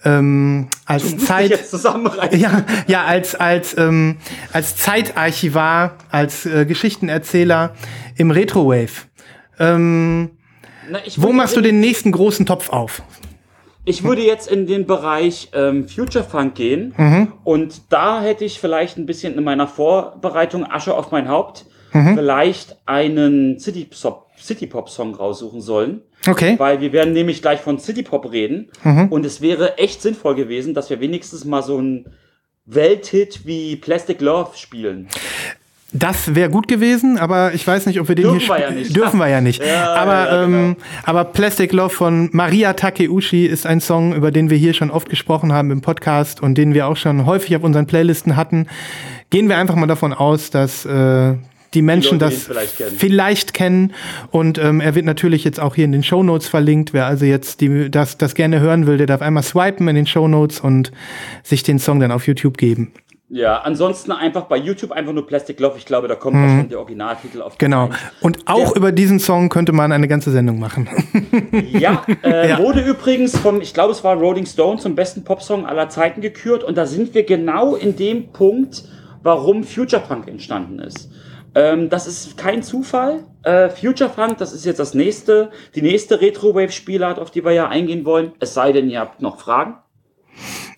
ähm, 0.04 0.68
als 0.86 1.04
du 1.04 1.10
musst 1.16 1.26
Zeit 1.26 1.50
dich 1.50 1.58
jetzt 1.58 1.70
zusammenreißen. 1.70 2.40
Ja, 2.40 2.64
ja 2.86 3.04
als 3.04 3.34
als 3.34 3.76
ähm, 3.76 4.16
als 4.54 4.76
Zeitarchivar, 4.76 5.98
als 6.10 6.46
äh, 6.46 6.64
Geschichtenerzähler 6.64 7.74
im 8.16 8.30
Retrowave. 8.30 8.92
Ähm, 9.58 10.30
Na, 10.90 11.00
wo 11.16 11.32
machst 11.32 11.56
du 11.56 11.60
den 11.60 11.80
nächsten 11.80 12.10
großen 12.10 12.46
Topf 12.46 12.70
auf? 12.70 13.02
Ich 13.84 14.02
würde 14.02 14.22
jetzt 14.22 14.50
in 14.50 14.66
den 14.66 14.86
Bereich 14.86 15.50
ähm, 15.52 15.88
Future 15.88 16.24
Funk 16.24 16.54
gehen 16.54 16.94
mhm. 16.96 17.32
und 17.44 17.92
da 17.92 18.22
hätte 18.22 18.44
ich 18.44 18.60
vielleicht 18.60 18.96
ein 18.96 19.04
bisschen 19.04 19.36
in 19.36 19.44
meiner 19.44 19.66
Vorbereitung 19.66 20.64
Asche 20.64 20.94
auf 20.94 21.10
mein 21.10 21.28
Haupt 21.28 21.66
mhm. 21.92 22.14
vielleicht 22.14 22.76
einen 22.86 23.58
City 23.58 23.86
Pop, 23.86 24.26
City 24.38 24.66
Pop 24.66 24.88
Song 24.88 25.14
raussuchen 25.14 25.60
sollen. 25.60 26.02
Okay. 26.26 26.54
Weil 26.58 26.80
wir 26.80 26.92
werden 26.92 27.12
nämlich 27.12 27.40
gleich 27.40 27.60
von 27.60 27.78
City 27.78 28.02
Pop 28.02 28.30
reden. 28.30 28.70
Mhm. 28.84 29.08
Und 29.08 29.24
es 29.24 29.40
wäre 29.40 29.78
echt 29.78 30.02
sinnvoll 30.02 30.34
gewesen, 30.34 30.74
dass 30.74 30.90
wir 30.90 31.00
wenigstens 31.00 31.44
mal 31.44 31.62
so 31.62 31.78
einen 31.78 32.06
Welthit 32.66 33.46
wie 33.46 33.76
Plastic 33.76 34.20
Love 34.20 34.50
spielen. 34.56 35.08
Das 35.92 36.36
wäre 36.36 36.50
gut 36.50 36.68
gewesen, 36.68 37.18
aber 37.18 37.52
ich 37.52 37.66
weiß 37.66 37.86
nicht, 37.86 37.98
ob 37.98 38.06
wir 38.06 38.14
den 38.14 38.24
dürfen 38.24 38.40
hier 38.40 38.48
wir 38.48 38.60
ja 38.60 38.70
nicht. 38.70 38.94
dürfen 38.94 39.18
wir 39.18 39.26
ja 39.26 39.40
nicht. 39.40 39.60
Ja, 39.70 39.94
aber 39.94 40.12
ja, 40.12 40.44
genau. 40.46 40.58
ähm, 40.58 40.76
aber 41.04 41.24
Plastic 41.24 41.72
Love 41.72 41.90
von 41.90 42.28
Maria 42.32 42.74
Takeuchi 42.74 43.46
ist 43.46 43.66
ein 43.66 43.80
Song, 43.80 44.14
über 44.14 44.30
den 44.30 44.50
wir 44.50 44.56
hier 44.56 44.72
schon 44.72 44.90
oft 44.90 45.08
gesprochen 45.08 45.52
haben 45.52 45.70
im 45.70 45.80
Podcast 45.80 46.40
und 46.42 46.56
den 46.56 46.74
wir 46.74 46.86
auch 46.86 46.96
schon 46.96 47.26
häufig 47.26 47.56
auf 47.56 47.64
unseren 47.64 47.86
Playlisten 47.86 48.36
hatten. 48.36 48.68
Gehen 49.30 49.48
wir 49.48 49.58
einfach 49.58 49.74
mal 49.74 49.86
davon 49.86 50.12
aus, 50.12 50.50
dass 50.50 50.84
äh, 50.84 51.34
die 51.74 51.82
Menschen 51.82 52.18
die 52.18 52.24
das 52.24 52.44
vielleicht 52.44 52.76
kennen. 52.78 52.96
vielleicht 52.96 53.54
kennen. 53.54 53.92
Und 54.30 54.58
ähm, 54.58 54.80
er 54.80 54.94
wird 54.94 55.06
natürlich 55.06 55.44
jetzt 55.44 55.60
auch 55.60 55.74
hier 55.74 55.84
in 55.84 55.92
den 55.92 56.02
Show 56.02 56.22
Notes 56.22 56.48
verlinkt. 56.48 56.92
Wer 56.92 57.06
also 57.06 57.24
jetzt 57.24 57.60
die, 57.60 57.90
das, 57.90 58.18
das 58.18 58.34
gerne 58.34 58.60
hören 58.60 58.86
will, 58.86 58.96
der 58.96 59.06
darf 59.06 59.22
einmal 59.22 59.42
swipen 59.42 59.86
in 59.88 59.94
den 59.94 60.06
Show 60.06 60.28
Notes 60.28 60.60
und 60.60 60.90
sich 61.42 61.62
den 61.62 61.78
Song 61.78 62.00
dann 62.00 62.12
auf 62.12 62.26
YouTube 62.26 62.58
geben. 62.58 62.92
Ja, 63.32 63.58
ansonsten 63.58 64.10
einfach 64.10 64.46
bei 64.46 64.56
YouTube 64.56 64.90
einfach 64.90 65.12
nur 65.12 65.24
Plastic 65.24 65.60
Love. 65.60 65.78
Ich 65.78 65.86
glaube, 65.86 66.08
da 66.08 66.16
kommt 66.16 66.34
mhm. 66.34 66.58
schon 66.58 66.68
der 66.68 66.78
Originaltitel 66.80 67.42
auf. 67.42 67.58
Genau. 67.58 67.88
Und 68.20 68.40
auch 68.46 68.72
der, 68.72 68.76
über 68.76 68.90
diesen 68.90 69.20
Song 69.20 69.48
könnte 69.48 69.70
man 69.70 69.92
eine 69.92 70.08
ganze 70.08 70.32
Sendung 70.32 70.58
machen. 70.58 70.88
ja, 71.78 72.04
äh, 72.24 72.48
ja, 72.48 72.58
wurde 72.58 72.80
übrigens 72.80 73.38
vom, 73.38 73.60
ich 73.60 73.72
glaube, 73.72 73.92
es 73.92 74.02
war 74.02 74.16
Rolling 74.16 74.46
Stone 74.46 74.80
zum 74.80 74.96
besten 74.96 75.22
Popsong 75.22 75.64
aller 75.64 75.88
Zeiten 75.88 76.22
gekürt. 76.22 76.64
Und 76.64 76.76
da 76.76 76.86
sind 76.86 77.14
wir 77.14 77.22
genau 77.22 77.76
in 77.76 77.94
dem 77.94 78.32
Punkt, 78.32 78.82
warum 79.22 79.62
Future 79.62 80.02
Punk 80.02 80.26
entstanden 80.26 80.80
ist. 80.80 81.08
Ähm, 81.54 81.88
das 81.88 82.06
ist 82.06 82.36
kein 82.36 82.62
Zufall. 82.62 83.24
Äh, 83.42 83.70
Future 83.70 84.10
Funk, 84.10 84.38
das 84.38 84.52
ist 84.52 84.64
jetzt 84.64 84.78
das 84.78 84.94
nächste, 84.94 85.50
die 85.74 85.82
nächste 85.82 86.20
Retro-Wave-Spielart, 86.20 87.18
auf 87.18 87.30
die 87.30 87.44
wir 87.44 87.52
ja 87.52 87.68
eingehen 87.68 88.04
wollen. 88.04 88.32
Es 88.40 88.54
sei 88.54 88.72
denn, 88.72 88.88
ihr 88.90 89.00
habt 89.00 89.20
noch 89.22 89.40
Fragen. 89.40 89.76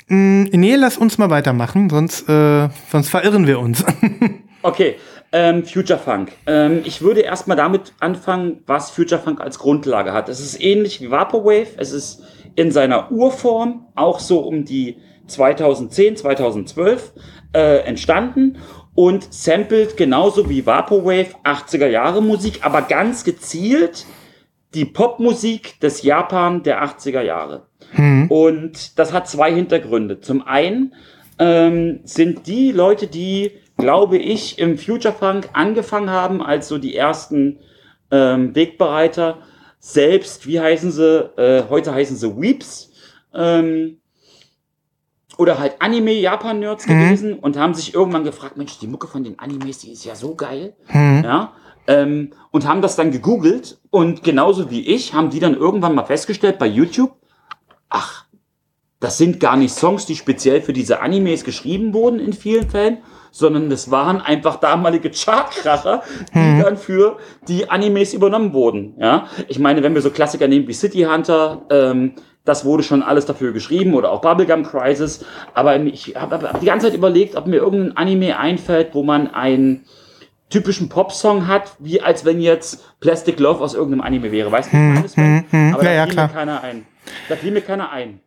Mm, 0.09 0.44
nee, 0.53 0.77
lass 0.77 0.97
uns 0.97 1.19
mal 1.19 1.31
weitermachen, 1.31 1.90
sonst, 1.90 2.28
äh, 2.28 2.69
sonst 2.90 3.09
verirren 3.09 3.47
wir 3.47 3.59
uns. 3.59 3.85
okay, 4.62 4.97
ähm, 5.32 5.65
Future 5.65 5.99
Funk. 5.99 6.32
Ähm, 6.47 6.82
ich 6.85 7.03
würde 7.03 7.20
erstmal 7.20 7.57
damit 7.57 7.94
anfangen, 8.01 8.62
was 8.66 8.90
Future 8.90 9.20
Funk 9.20 9.40
als 9.40 9.59
Grundlage 9.59 10.12
hat. 10.12 10.28
Es 10.28 10.40
ist 10.40 10.62
ähnlich 10.62 11.01
wie 11.01 11.11
Vaporwave. 11.11 11.69
Es 11.78 11.93
ist 11.93 12.23
in 12.55 12.70
seiner 12.70 13.11
Urform 13.11 13.86
auch 13.94 14.20
so 14.20 14.40
um 14.40 14.65
die 14.65 14.99
2010, 15.27 16.16
2012 16.16 17.12
äh, 17.55 17.78
entstanden 17.78 18.59
und 18.94 19.32
samplet 19.32 19.97
genauso 19.97 20.48
wie 20.48 20.66
Vaporwave 20.66 21.35
80er 21.44 21.86
Jahre 21.86 22.23
Musik, 22.23 22.60
aber 22.62 22.82
ganz 22.82 23.24
gezielt 23.24 24.06
die 24.74 24.85
Popmusik 24.85 25.81
des 25.81 26.02
Japan 26.02 26.62
der 26.62 26.82
80er 26.82 27.23
Jahre. 27.23 27.66
Hm. 27.93 28.31
Und 28.31 28.98
das 28.98 29.12
hat 29.12 29.28
zwei 29.28 29.52
Hintergründe. 29.52 30.20
Zum 30.20 30.47
einen 30.47 30.94
ähm, 31.39 32.01
sind 32.05 32.47
die 32.47 32.73
Leute, 32.73 33.06
die, 33.06 33.52
glaube 33.77 34.19
ich, 34.19 34.59
im 34.59 34.78
Future 34.78 35.14
Funk 35.14 35.48
angefangen 35.52 36.10
haben, 36.10 36.43
als 36.43 36.69
so 36.69 36.78
die 36.78 36.97
ersten 36.97 37.59
ähm, 38.10 38.55
Wegbereiter, 38.55 39.39
selbst, 39.78 40.47
wie 40.47 40.60
heißen 40.60 40.93
sie, 40.93 41.31
äh, 41.36 41.64
heute 41.69 41.93
heißen 41.93 42.16
sie 42.16 42.36
Weeps, 42.36 42.93
ähm, 43.35 43.98
oder 45.39 45.59
halt 45.59 45.77
Anime-Japan-Nerds 45.81 46.87
mhm. 46.87 46.91
gewesen 46.91 47.35
und 47.39 47.57
haben 47.57 47.75
sich 47.75 47.95
irgendwann 47.95 48.25
gefragt, 48.25 48.57
Mensch, 48.57 48.79
die 48.79 48.87
Mucke 48.87 49.07
von 49.07 49.25
den 49.25 49.39
Animes, 49.39 49.79
die 49.79 49.93
ist 49.93 50.05
ja 50.05 50.15
so 50.15 50.35
geil. 50.35 50.75
Mhm. 50.93 51.23
Ja. 51.25 51.53
Ähm, 51.87 52.33
und 52.51 52.67
haben 52.67 52.81
das 52.81 52.95
dann 52.95 53.11
gegoogelt 53.11 53.81
und 53.91 54.23
genauso 54.23 54.71
wie 54.71 54.87
ich 54.87 55.15
haben 55.15 55.31
die 55.31 55.41
dann 55.41 55.57
irgendwann 55.57 55.95
mal 55.95 56.05
festgestellt 56.05 56.59
bei 56.59 56.67
YouTube, 56.67 57.17
ach, 57.89 58.27
das 59.01 59.19
sind 59.19 59.41
gar 59.41 59.57
nicht 59.57 59.75
Songs, 59.75 60.07
die 60.07 60.15
speziell 60.15 60.63
für 60.63 60.73
diese 60.73 61.01
Animes 61.01 61.43
geschrieben 61.43 61.93
wurden 61.93 62.21
in 62.21 62.33
vielen 62.33 62.71
Fällen, 62.71 62.99
sondern 63.33 63.69
das 63.69 63.91
waren 63.91 64.21
einfach 64.21 64.57
damalige 64.57 65.11
Chartkracher, 65.11 66.05
die 66.33 66.39
mhm. 66.39 66.63
dann 66.63 66.77
für 66.77 67.17
die 67.49 67.69
Animes 67.69 68.15
übernommen 68.15 68.53
wurden. 68.53 68.95
Ja, 69.01 69.27
ich 69.49 69.59
meine, 69.59 69.83
wenn 69.83 69.95
wir 69.95 70.03
so 70.03 70.11
Klassiker 70.11 70.47
nehmen 70.47 70.69
wie 70.69 70.73
City 70.73 71.03
Hunter, 71.03 71.63
ähm, 71.71 72.15
das 72.44 72.64
wurde 72.64 72.82
schon 72.82 73.02
alles 73.02 73.27
dafür 73.27 73.52
geschrieben 73.52 73.94
oder 73.94 74.10
auch 74.10 74.20
Bubblegum 74.20 74.64
Crisis. 74.64 75.24
Aber 75.55 75.78
ich 75.81 76.16
habe 76.16 76.48
hab 76.48 76.60
die 76.60 76.66
ganze 76.66 76.86
Zeit 76.86 76.97
überlegt, 76.97 77.36
ob 77.36 77.47
mir 77.47 77.56
irgendein 77.56 77.97
Anime 77.97 78.39
einfällt, 78.39 78.94
wo 78.94 79.02
man 79.02 79.32
einen 79.32 79.85
typischen 80.51 80.89
Popsong 80.89 81.47
hat, 81.47 81.77
wie 81.78 82.02
als 82.02 82.24
wenn 82.24 82.40
jetzt 82.40 82.85
Plastic 83.01 83.40
Love 83.40 83.60
aus 83.60 83.74
irgendeinem 83.74 84.02
Anime 84.02 84.32
wäre. 84.32 84.52
Weißt 84.52 84.73
du, 84.73 84.77
hm, 84.77 85.05
hm, 85.14 85.44
hm. 85.51 85.74
Aber 85.74 85.85
ja, 85.85 85.90
da 85.90 85.94
ja, 85.94 86.06
klar. 86.06 86.28
keiner 86.28 86.62
ein. 86.62 86.86
Da 87.28 87.36
fiel 87.36 87.52
mir 87.52 87.62
keiner 87.62 87.90
ein. 87.90 88.20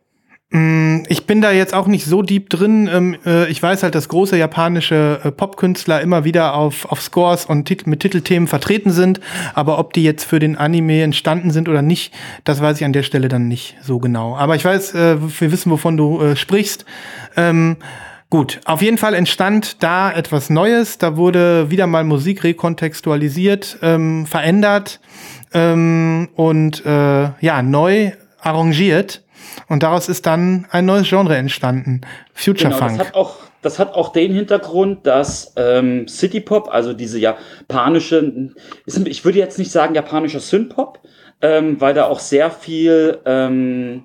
Mm, 0.50 0.98
ich 1.08 1.26
bin 1.26 1.40
da 1.40 1.50
jetzt 1.50 1.74
auch 1.74 1.88
nicht 1.88 2.04
so 2.04 2.22
deep 2.22 2.50
drin. 2.50 2.88
Ähm, 2.92 3.16
äh, 3.26 3.48
ich 3.50 3.60
weiß 3.60 3.82
halt, 3.82 3.96
dass 3.96 4.08
große 4.08 4.36
japanische 4.36 5.20
äh, 5.24 5.32
Popkünstler 5.32 6.00
immer 6.00 6.24
wieder 6.24 6.54
auf, 6.54 6.84
auf 6.86 7.02
Scores 7.02 7.46
und 7.46 7.86
mit 7.86 8.00
Titelthemen 8.00 8.46
vertreten 8.46 8.92
sind. 8.92 9.20
Aber 9.54 9.78
ob 9.78 9.92
die 9.92 10.04
jetzt 10.04 10.24
für 10.24 10.38
den 10.38 10.56
Anime 10.56 11.02
entstanden 11.02 11.50
sind 11.50 11.68
oder 11.68 11.82
nicht, 11.82 12.14
das 12.44 12.60
weiß 12.60 12.78
ich 12.78 12.84
an 12.84 12.92
der 12.92 13.02
Stelle 13.02 13.28
dann 13.28 13.48
nicht 13.48 13.76
so 13.82 13.98
genau. 13.98 14.36
Aber 14.36 14.54
ich 14.54 14.64
weiß, 14.64 14.94
äh, 14.94 15.16
wir 15.20 15.50
wissen, 15.50 15.72
wovon 15.72 15.96
du 15.96 16.36
sprichst. 16.36 16.84
Ähm, 17.36 17.76
gut, 18.30 18.60
auf 18.66 18.82
jeden 18.82 18.98
Fall 18.98 19.14
entstand 19.14 19.82
da 19.82 20.12
etwas 20.12 20.48
Neues. 20.48 20.98
Da 20.98 21.16
wurde 21.16 21.70
wieder 21.70 21.88
mal 21.88 22.04
Musik 22.04 22.44
rekontextualisiert, 22.44 23.78
ähm, 23.82 24.26
verändert 24.26 25.00
und 25.52 26.82
ja, 26.84 27.62
neu 27.62 28.12
arrangiert. 28.40 29.22
Und 29.68 29.82
daraus 29.82 30.08
ist 30.08 30.26
dann 30.26 30.66
ein 30.70 30.86
neues 30.86 31.08
Genre 31.08 31.36
entstanden, 31.36 32.02
Future 32.32 32.70
genau, 32.70 32.78
Funk. 32.78 32.98
Das 32.98 33.06
hat 33.08 33.14
auch, 33.14 33.36
das 33.62 33.78
hat 33.78 33.94
auch 33.94 34.12
den 34.12 34.32
Hintergrund, 34.32 35.06
dass 35.06 35.52
ähm, 35.56 36.08
City 36.08 36.40
Pop, 36.40 36.68
also 36.70 36.92
diese 36.92 37.18
japanische, 37.18 38.52
ich 39.04 39.24
würde 39.24 39.38
jetzt 39.38 39.58
nicht 39.58 39.72
sagen 39.72 39.94
japanischer 39.94 40.40
Synthpop, 40.40 41.00
ähm, 41.40 41.80
weil 41.80 41.94
da 41.94 42.06
auch 42.06 42.20
sehr 42.20 42.50
viel 42.50 43.18
ähm, 43.24 44.04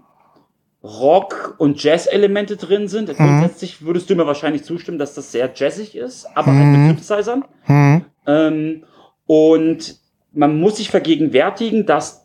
Rock- 0.84 1.56
und 1.60 1.82
Jazz-Elemente 1.82 2.58
drin 2.58 2.88
sind. 2.88 3.10
Mhm. 3.10 3.14
Grundsätzlich 3.16 3.86
würdest 3.86 4.10
du 4.10 4.16
mir 4.16 4.26
wahrscheinlich 4.26 4.64
zustimmen, 4.64 4.98
dass 4.98 5.14
das 5.14 5.32
sehr 5.32 5.50
jazzig 5.54 5.96
ist, 5.96 6.26
aber 6.36 6.52
mhm. 6.52 6.58
halt 6.58 6.68
mit 6.68 6.80
mhm. 6.80 6.88
Synthesizern. 6.88 7.46
Mhm. 7.68 8.06
Ähm, 8.28 8.84
und 9.28 9.96
man 10.34 10.60
muss 10.60 10.78
sich 10.78 10.90
vergegenwärtigen, 10.90 11.86
dass 11.86 12.21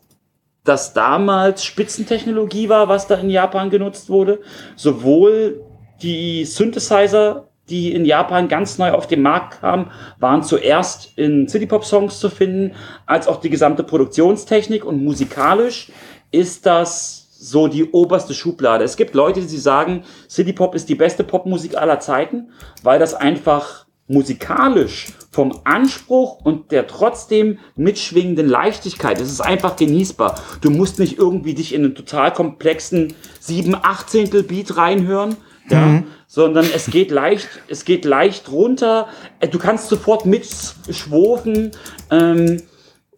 das 0.67 0.93
damals 0.93 1.63
Spitzentechnologie 1.63 2.69
war, 2.69 2.89
was 2.89 3.07
da 3.07 3.15
in 3.15 3.29
Japan 3.29 3.69
genutzt 3.69 4.09
wurde. 4.09 4.41
Sowohl 4.75 5.61
die 6.01 6.45
Synthesizer, 6.45 7.47
die 7.69 7.93
in 7.93 8.05
Japan 8.05 8.47
ganz 8.47 8.77
neu 8.77 8.91
auf 8.91 9.07
den 9.07 9.21
Markt 9.21 9.61
kamen, 9.61 9.91
waren 10.19 10.43
zuerst 10.43 11.17
in 11.17 11.47
City-Pop-Songs 11.47 12.19
zu 12.19 12.29
finden, 12.29 12.75
als 13.05 13.27
auch 13.27 13.41
die 13.41 13.49
gesamte 13.49 13.83
Produktionstechnik 13.83 14.85
und 14.85 15.03
musikalisch 15.03 15.91
ist 16.31 16.65
das 16.65 17.27
so 17.39 17.67
die 17.67 17.91
oberste 17.91 18.33
Schublade. 18.33 18.83
Es 18.83 18.97
gibt 18.97 19.13
Leute, 19.13 19.41
die 19.41 19.57
sagen, 19.57 20.03
City 20.29 20.53
Pop 20.53 20.73
ist 20.75 20.89
die 20.89 20.95
beste 20.95 21.23
Popmusik 21.23 21.77
aller 21.77 21.99
Zeiten, 21.99 22.49
weil 22.83 22.99
das 22.99 23.13
einfach 23.13 23.85
musikalisch 24.07 25.07
vom 25.31 25.59
Anspruch 25.65 26.39
und 26.43 26.71
der 26.71 26.87
trotzdem 26.87 27.59
mitschwingenden 27.75 28.47
Leichtigkeit. 28.47 29.19
Es 29.19 29.31
ist 29.31 29.41
einfach 29.41 29.75
genießbar. 29.75 30.39
Du 30.61 30.71
musst 30.71 30.99
nicht 30.99 31.17
irgendwie 31.17 31.53
dich 31.53 31.73
in 31.73 31.83
einen 31.83 31.95
total 31.95 32.33
komplexen 32.33 33.13
7 33.39 33.75
Achtzehntel 33.75 34.43
Beat 34.43 34.77
reinhören, 34.77 35.35
ja, 35.69 35.85
mhm. 35.85 36.07
sondern 36.27 36.65
es 36.73 36.87
geht 36.87 37.11
leicht, 37.11 37.49
es 37.67 37.85
geht 37.85 38.05
leicht 38.05 38.51
runter. 38.51 39.07
Äh, 39.39 39.49
du 39.49 39.59
kannst 39.59 39.89
sofort 39.89 40.25
mitschwofen 40.25 41.71
ähm, 42.09 42.61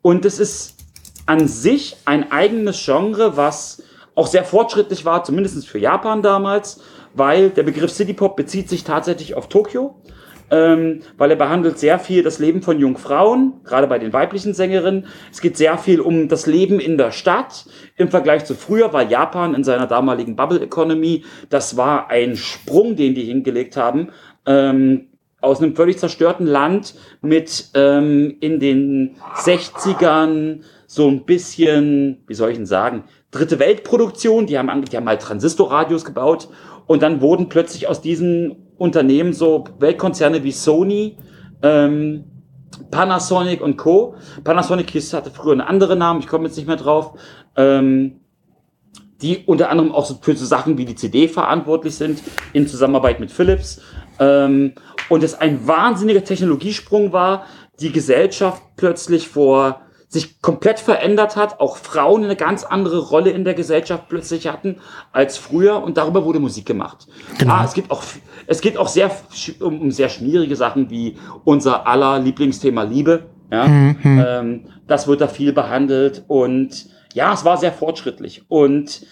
und 0.01 0.25
es 0.25 0.39
ist 0.39 0.75
an 1.25 1.47
sich 1.47 1.97
ein 2.05 2.31
eigenes 2.31 2.83
Genre, 2.83 3.37
was 3.37 3.83
auch 4.15 4.27
sehr 4.27 4.43
fortschrittlich 4.43 5.05
war, 5.05 5.23
zumindest 5.23 5.67
für 5.67 5.77
Japan 5.77 6.23
damals, 6.23 6.81
weil 7.13 7.51
der 7.51 7.63
Begriff 7.63 7.91
City 7.91 8.13
Pop 8.13 8.35
bezieht 8.35 8.67
sich 8.67 8.83
tatsächlich 8.83 9.35
auf 9.35 9.47
Tokio 9.47 9.95
ähm, 10.51 11.01
weil 11.17 11.31
er 11.31 11.37
behandelt 11.37 11.79
sehr 11.79 11.99
viel 11.99 12.23
das 12.23 12.39
Leben 12.39 12.61
von 12.61 12.79
Jungfrauen, 12.79 13.53
gerade 13.63 13.87
bei 13.87 13.99
den 13.99 14.13
weiblichen 14.13 14.53
Sängerinnen. 14.53 15.07
Es 15.31 15.41
geht 15.41 15.57
sehr 15.57 15.77
viel 15.77 15.99
um 15.99 16.27
das 16.27 16.45
Leben 16.45 16.79
in 16.79 16.97
der 16.97 17.11
Stadt 17.11 17.65
im 17.95 18.09
Vergleich 18.09 18.45
zu 18.45 18.55
früher, 18.55 18.93
weil 18.93 19.09
Japan 19.09 19.53
in 19.53 19.63
seiner 19.63 19.87
damaligen 19.87 20.35
Bubble 20.35 20.61
Economy, 20.61 21.23
das 21.49 21.77
war 21.77 22.09
ein 22.09 22.35
Sprung, 22.35 22.95
den 22.95 23.15
die 23.15 23.23
hingelegt 23.23 23.77
haben. 23.77 24.09
Ähm, 24.45 25.07
aus 25.41 25.61
einem 25.61 25.75
völlig 25.75 25.97
zerstörten 25.97 26.45
Land 26.45 26.95
mit 27.21 27.69
ähm, 27.73 28.35
in 28.41 28.59
den 28.59 29.15
60ern 29.35 30.61
so 30.85 31.07
ein 31.07 31.23
bisschen, 31.23 32.23
wie 32.27 32.33
soll 32.33 32.49
ich 32.49 32.57
denn 32.57 32.65
sagen, 32.65 33.03
dritte 33.31 33.59
Weltproduktion. 33.59 34.47
Die 34.47 34.57
haben, 34.57 34.83
die 34.83 34.97
haben 34.97 35.07
halt 35.07 35.21
Transistorradios 35.21 36.03
gebaut 36.03 36.49
und 36.87 37.03
dann 37.03 37.21
wurden 37.21 37.47
plötzlich 37.47 37.87
aus 37.87 38.01
diesen 38.01 38.68
Unternehmen, 38.79 39.33
so 39.33 39.65
Weltkonzerne 39.79 40.43
wie 40.43 40.51
Sony, 40.51 41.17
ähm, 41.61 42.23
Panasonic 42.91 43.61
und 43.61 43.77
Co. 43.77 44.15
Panasonic 44.43 44.93
hatte 45.13 45.31
früher 45.31 45.53
einen 45.53 45.61
anderen 45.61 45.99
Namen, 45.99 46.19
ich 46.19 46.27
komme 46.27 46.45
jetzt 46.45 46.57
nicht 46.57 46.67
mehr 46.67 46.77
drauf, 46.77 47.13
ähm, 47.55 48.21
die 49.21 49.43
unter 49.45 49.69
anderem 49.69 49.91
auch 49.91 50.09
für 50.21 50.35
so 50.35 50.45
Sachen 50.45 50.77
wie 50.77 50.85
die 50.85 50.95
CD 50.95 51.27
verantwortlich 51.27 51.95
sind, 51.95 52.21
in 52.53 52.67
Zusammenarbeit 52.67 53.19
mit 53.19 53.31
Philips. 53.31 53.81
Ähm, 54.19 54.73
und 55.09 55.23
es 55.23 55.35
ein 55.35 55.67
wahnsinniger 55.67 56.23
Technologiesprung 56.23 57.11
war, 57.11 57.45
die 57.79 57.91
Gesellschaft 57.91 58.61
plötzlich 58.77 59.27
vor 59.27 59.81
sich 60.09 60.41
komplett 60.41 60.79
verändert 60.79 61.35
hat, 61.35 61.59
auch 61.59 61.77
Frauen 61.77 62.23
eine 62.23 62.35
ganz 62.35 62.63
andere 62.63 62.97
Rolle 62.97 63.29
in 63.29 63.43
der 63.43 63.53
Gesellschaft 63.53 64.09
plötzlich 64.09 64.47
hatten 64.47 64.77
als 65.11 65.37
früher 65.37 65.83
und 65.83 65.97
darüber 65.97 66.25
wurde 66.25 66.39
Musik 66.39 66.65
gemacht. 66.65 67.07
Genau. 67.37 67.53
Klar, 67.53 67.65
es 67.65 67.73
gibt 67.73 67.91
auch, 67.91 68.01
es 68.47 68.59
geht 68.59 68.77
auch 68.77 68.87
sehr 68.87 69.11
um, 69.59 69.79
um 69.79 69.91
sehr 69.91 70.09
schwierige 70.09 70.55
Sachen 70.55 70.89
wie 70.89 71.15
unser 71.43 71.85
aller 71.85 72.19
Lieblingsthema 72.19 72.83
Liebe. 72.83 73.27
Ja, 73.51 73.67
mhm. 73.67 73.97
ähm, 74.03 74.65
das 74.87 75.07
wird 75.07 75.21
da 75.21 75.27
viel 75.27 75.53
behandelt 75.53 76.23
und 76.27 76.87
ja, 77.13 77.33
es 77.33 77.45
war 77.45 77.57
sehr 77.57 77.71
fortschrittlich 77.71 78.43
und 78.47 79.05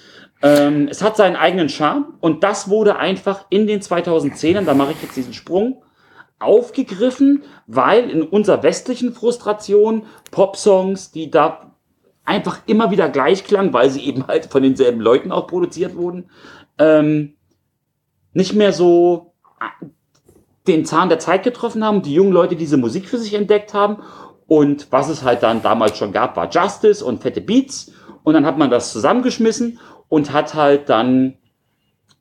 ähm, 0.44 0.88
es 0.90 1.02
hat 1.02 1.18
seinen 1.18 1.36
eigenen 1.36 1.70
Charme 1.70 2.14
und 2.20 2.44
das 2.44 2.70
wurde 2.70 2.98
einfach 2.98 3.46
in 3.50 3.66
den 3.66 3.82
2010ern, 3.82 4.66
da 4.66 4.76
mache 4.76 4.92
ich 4.92 5.02
jetzt 5.02 5.16
diesen 5.16 5.34
Sprung, 5.34 5.82
aufgegriffen, 6.40 7.44
weil 7.66 8.10
in 8.10 8.22
unserer 8.22 8.64
westlichen 8.64 9.14
Frustration 9.14 10.04
Popsongs, 10.32 11.12
die 11.12 11.32
da 11.32 11.76
einfach 12.26 12.60
immer 12.68 12.92
wieder 12.92 13.10
gleich 13.10 13.44
klangen, 13.46 13.74
weil 13.74 13.90
sie 13.90 14.06
eben 14.06 14.28
halt 14.28 14.48
von 14.48 14.62
denselben 14.62 15.00
Leuten 15.00 15.32
auch 15.32 15.48
produziert 15.48 15.96
wurden, 15.96 16.30
ähm, 16.78 17.36
nicht 18.34 18.54
mehr 18.54 18.74
so 18.74 19.34
äh, 19.60 19.86
den 20.68 20.86
Zahn 20.86 21.10
der 21.10 21.20
Zeit 21.20 21.44
getroffen 21.44 21.84
haben, 21.84 22.02
die 22.02 22.14
jungen 22.14 22.34
Leute 22.34 22.56
diese 22.56 22.78
Musik 22.78 23.08
für 23.08 23.18
sich 23.18 23.34
entdeckt 23.34 23.74
haben. 23.74 24.04
Und 24.46 24.92
was 24.92 25.10
es 25.10 25.24
halt 25.24 25.42
dann 25.44 25.62
damals 25.62 25.98
schon 25.98 26.12
gab, 26.12 26.36
war 26.36 26.50
Justice 26.50 27.04
und 27.04 27.22
fette 27.22 27.42
Beats. 27.42 27.94
Und 28.24 28.34
dann 28.34 28.46
hat 28.46 28.58
man 28.58 28.70
das 28.70 28.92
zusammengeschmissen 28.92 29.80
und 30.10 30.34
hat 30.34 30.54
halt 30.54 30.90
dann 30.90 31.38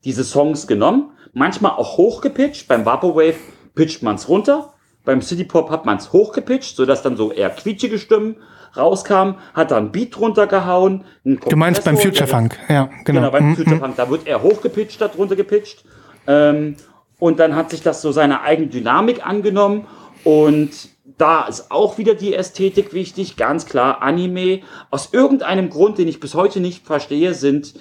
diese 0.05 0.23
Songs 0.23 0.69
genommen, 0.69 1.11
manchmal 1.33 1.73
auch 1.73 1.97
hochgepitcht, 1.97 2.69
beim 2.69 2.87
Vaporwave 2.87 3.37
pitcht 3.77 4.03
man 4.03 4.17
es 4.17 4.29
runter. 4.29 4.73
Beim 5.05 5.23
City 5.23 5.45
Pop 5.45 5.71
hat 5.71 5.87
man 5.87 5.99
es 5.99 6.13
hochgepitcht, 6.13 6.75
sodass 6.75 7.03
dann 7.03 7.17
so 7.17 7.31
eher 7.31 7.51
quietschige 7.51 8.01
Stimmen 8.01 8.37
rauskamen, 8.77 9.37
hat 9.55 9.71
dann 9.71 9.93
Beat 9.93 10.19
runtergehauen. 10.19 11.05
Du 11.25 11.57
meinst 11.57 11.85
beim 11.85 11.97
Future 11.97 12.27
Funk, 12.27 12.59
ja, 12.69 12.91
genau. 13.05 13.21
Genau, 13.21 13.31
beim 13.31 13.51
mhm. 13.51 13.57
Future 13.57 13.77
Funk, 13.77 13.95
da 13.97 14.11
wird 14.11 14.27
er 14.27 14.43
hochgepitcht 14.43 14.93
statt 14.93 15.13
runtergepitcht. 15.17 15.85
Ähm, 16.27 16.77
und 17.19 17.39
dann 17.39 17.55
hat 17.55 17.71
sich 17.71 17.83
das 17.83 18.03
so 18.03 18.13
seine 18.13 18.43
eigene 18.43 18.69
Dynamik 18.69 19.25
angenommen 19.25 19.87
und 20.25 20.71
da 21.19 21.47
ist 21.47 21.71
auch 21.71 21.99
wieder 21.99 22.15
die 22.15 22.35
Ästhetik 22.35 22.93
wichtig, 22.93 23.37
ganz 23.37 23.65
klar 23.65 24.03
Anime. 24.03 24.61
Aus 24.91 25.13
irgendeinem 25.13 25.71
Grund, 25.71 25.99
den 25.99 26.09
ich 26.09 26.21
bis 26.21 26.35
heute 26.35 26.61
nicht 26.61 26.85
verstehe, 26.85 27.33
sind 27.33 27.75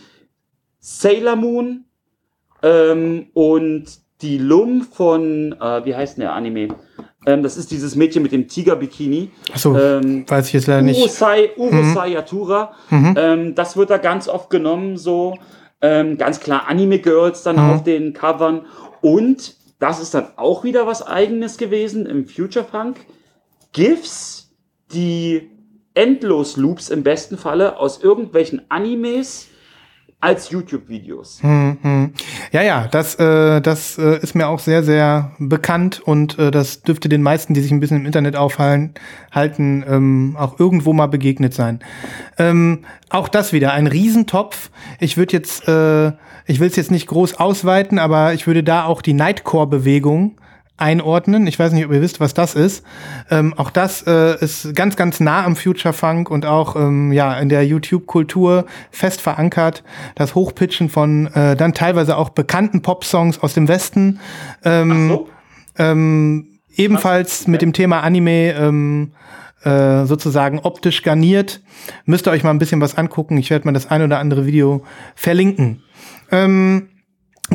Sailor 0.80 1.36
Moon 1.36 1.86
ähm, 2.62 3.28
und 3.34 4.05
die 4.22 4.38
Lum 4.38 4.82
von, 4.82 5.54
äh, 5.60 5.86
wie 5.86 5.96
heißt 5.96 6.18
denn 6.18 6.22
der 6.22 6.34
Anime? 6.34 6.70
Ähm, 7.26 7.44
das 7.44 7.58
ist 7.58 7.72
dieses 7.72 7.96
Mädchen 7.96 8.24
mit 8.24 8.32
dem 8.32 8.48
Tiger-Bikini. 8.48 9.32
Achso, 9.54 9.78
ähm, 9.78 10.26
weiß 10.28 10.48
ich 10.48 10.54
jetzt 10.54 10.68
leider 10.68 10.84
nicht. 10.84 11.00
Urosai, 11.00 11.52
Urosai 11.58 12.10
mhm. 12.10 12.14
Yatura. 12.14 12.74
Mhm. 12.90 13.16
Ähm, 13.18 13.56
das 13.56 13.76
wird 13.78 13.90
da 13.90 13.98
ganz 13.98 14.28
oft 14.28 14.50
genommen, 14.50 14.98
so. 14.98 15.36
Ähm, 15.82 16.18
ganz 16.18 16.40
klar 16.40 16.68
Anime-Girls 16.68 17.44
dann 17.44 17.58
mhm. 17.58 17.72
auf 17.72 17.84
den 17.84 18.14
Covern. 18.14 18.66
Und 19.02 19.56
das 19.80 20.02
ist 20.02 20.14
dann 20.14 20.28
auch 20.38 20.64
wieder 20.64 20.88
was 20.88 21.06
Eigenes 21.06 21.58
gewesen 21.58 22.06
im 22.06 22.28
Future 22.28 22.66
Funk. 22.66 22.98
GIFs, 23.74 24.52
die 24.94 25.50
Endlos-Loops 25.96 26.90
im 26.90 27.04
besten 27.04 27.38
Falle 27.38 27.78
aus 27.78 28.02
irgendwelchen 28.02 28.62
Animes 28.70 29.48
als 30.22 30.50
YouTube-Videos. 30.50 31.40
Hm, 31.42 31.78
hm. 31.82 32.14
Ja, 32.52 32.64
ja, 32.64 32.88
das, 32.88 33.16
äh, 33.16 33.62
das 33.62 33.98
äh, 33.98 34.20
ist 34.22 34.34
mir 34.34 34.48
auch 34.48 34.60
sehr, 34.60 34.84
sehr 34.84 35.32
bekannt 35.38 36.02
und 36.04 36.40
äh, 36.40 36.50
das 36.52 36.82
dürfte 36.82 37.10
den 37.10 37.22
meisten, 37.22 37.54
die 37.54 37.62
sich 37.62 37.72
ein 37.72 37.80
bisschen 37.80 38.02
im 38.02 38.06
Internet 38.06 38.36
aufhalten, 38.36 38.94
halten, 39.32 39.84
ähm, 39.88 40.36
auch 40.40 40.60
irgendwo 40.60 40.94
mal 40.94 41.08
begegnet 41.08 41.54
sein. 41.54 41.80
Ähm, 42.38 42.86
auch 43.10 43.28
das 43.28 43.54
wieder, 43.54 43.74
ein 43.74 43.88
Riesentopf. 43.88 44.72
Ich 45.00 45.18
würde 45.18 45.34
jetzt, 45.34 45.68
äh, 45.68 46.08
ich 46.48 46.60
will 46.60 46.68
es 46.68 46.76
jetzt 46.76 46.92
nicht 46.92 47.08
groß 47.08 47.36
ausweiten, 47.36 48.00
aber 48.00 48.34
ich 48.34 48.48
würde 48.48 48.64
da 48.64 48.86
auch 48.86 49.02
die 49.02 49.14
Nightcore-Bewegung 49.14 50.38
einordnen. 50.78 51.48
Ich 51.48 51.58
weiß 51.58 51.72
nicht, 51.72 51.86
ob 51.86 51.92
ihr 51.94 52.02
wisst, 52.02 52.20
was 52.20 52.34
das 52.34 52.54
ist. 52.54 52.84
Ähm, 53.32 53.54
auch 53.58 53.70
das 53.70 54.06
äh, 54.08 54.38
ist 54.44 54.76
ganz, 54.76 54.96
ganz 54.96 55.20
nah 55.20 55.46
am 55.46 55.56
Future 55.56 55.94
Funk 55.94 56.30
und 56.30 56.46
auch 56.46 56.76
ähm, 56.76 57.12
ja 57.12 57.38
in 57.40 57.50
der 57.50 57.66
YouTube-Kultur 57.66 58.66
fest 58.92 59.22
verankert. 59.22 59.84
Das 60.16 60.36
Hochpitchen 60.36 60.90
von 60.90 61.28
äh, 61.28 61.56
dann 61.56 61.74
teilweise 61.74 62.18
auch 62.18 62.30
bekannten 62.30 62.82
Pop-Songs 62.82 63.40
aus 63.40 63.54
dem 63.54 63.68
Westen. 63.68 64.20
Ähm, 64.64 65.10
so. 65.10 65.30
ähm, 65.78 66.60
ebenfalls 66.76 67.48
mit 67.48 67.62
dem 67.62 67.72
Thema 67.72 68.02
Anime 68.02 68.52
ähm, 68.54 69.14
äh, 69.64 70.06
sozusagen 70.06 70.60
optisch 70.60 71.04
garniert. 71.04 71.62
Müsst 72.06 72.28
ihr 72.28 72.32
euch 72.32 72.44
mal 72.44 72.52
ein 72.52 72.60
bisschen 72.60 72.82
was 72.82 72.98
angucken. 72.98 73.38
Ich 73.38 73.50
werde 73.50 73.66
mal 73.66 73.72
das 73.72 73.90
ein 73.90 74.02
oder 74.02 74.20
andere 74.20 74.46
Video 74.46 74.84
verlinken. 75.16 75.84
Ähm, 76.32 76.90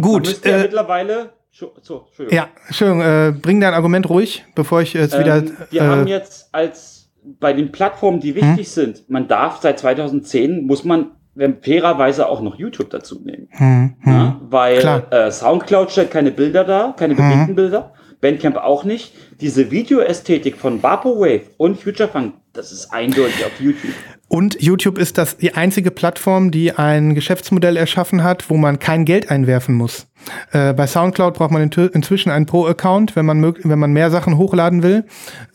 gut. 0.01 0.27
müsste 0.27 0.49
ja 0.49 0.57
Äh, 0.57 0.63
mittlerweile. 0.63 1.35
So, 1.53 1.75
Entschuldigung. 1.77 2.29
ja, 2.31 2.49
schön. 2.71 3.01
Äh, 3.01 3.33
bring 3.33 3.61
dein 3.61 3.75
Argument 3.75 4.09
ruhig, 4.09 4.45
bevor 4.55 4.83
ich 4.83 4.95
jetzt 4.95 5.19
wieder. 5.19 5.39
Ähm, 5.39 5.57
wir 5.71 5.83
äh, 5.83 5.85
haben 5.85 6.07
jetzt 6.07 6.49
als 6.53 7.11
bei 7.39 7.53
den 7.53 7.71
Plattformen, 7.71 8.21
die 8.21 8.35
wichtig 8.35 8.71
sind, 8.71 9.09
man 9.11 9.29
darf 9.29 9.61
seit 9.61 9.79
2010 9.79 10.65
muss 10.65 10.85
man 10.85 11.11
wenn 11.35 11.63
fairerweise 11.63 12.29
auch 12.29 12.43
noch 12.43 12.57
YouTube 12.57 12.91
dazu 12.91 13.21
nehmen. 13.25 13.49
hm, 13.51 13.95
hm. 14.01 14.13
Ja, 14.13 14.41
weil 14.43 15.05
äh, 15.11 15.31
Soundcloud 15.31 15.91
stellt 15.91 16.11
keine 16.11 16.33
Bilder 16.33 16.65
dar, 16.65 16.95
keine 16.97 17.15
bewegten 17.15 17.55
Bilder. 17.55 17.95
Bandcamp 18.21 18.59
auch 18.59 18.85
nicht. 18.85 19.15
Diese 19.41 19.71
Videoästhetik 19.71 20.57
von 20.57 20.83
Vaporwave 20.83 21.43
und 21.57 21.81
Futurefunk, 21.81 22.35
das 22.53 22.71
ist 22.71 22.93
eindeutig 22.93 23.45
auf 23.45 23.59
YouTube. 23.59 23.95
Und 24.29 24.61
YouTube 24.61 24.99
ist 24.99 25.17
das 25.17 25.39
die 25.39 25.55
einzige 25.55 25.91
Plattform, 25.91 26.51
die 26.51 26.73
ein 26.73 27.15
Geschäftsmodell 27.15 27.77
erschaffen 27.77 28.23
hat, 28.23 28.51
wo 28.51 28.57
man 28.57 28.79
kein 28.79 29.07
Geld 29.07 29.31
einwerfen 29.31 29.75
muss. 29.75 30.07
Äh, 30.53 30.73
bei 30.75 30.87
SoundCloud 30.87 31.35
braucht 31.35 31.51
man 31.51 31.63
inzwischen 31.63 32.31
einen 32.31 32.47
Pro-Account, 32.47 33.17
wenn 33.17 33.27
man 33.27 33.41
wenn 33.41 33.79
man 33.79 33.93
mehr 33.93 34.11
Sachen 34.11 34.37
hochladen 34.37 34.83
will. 34.83 35.05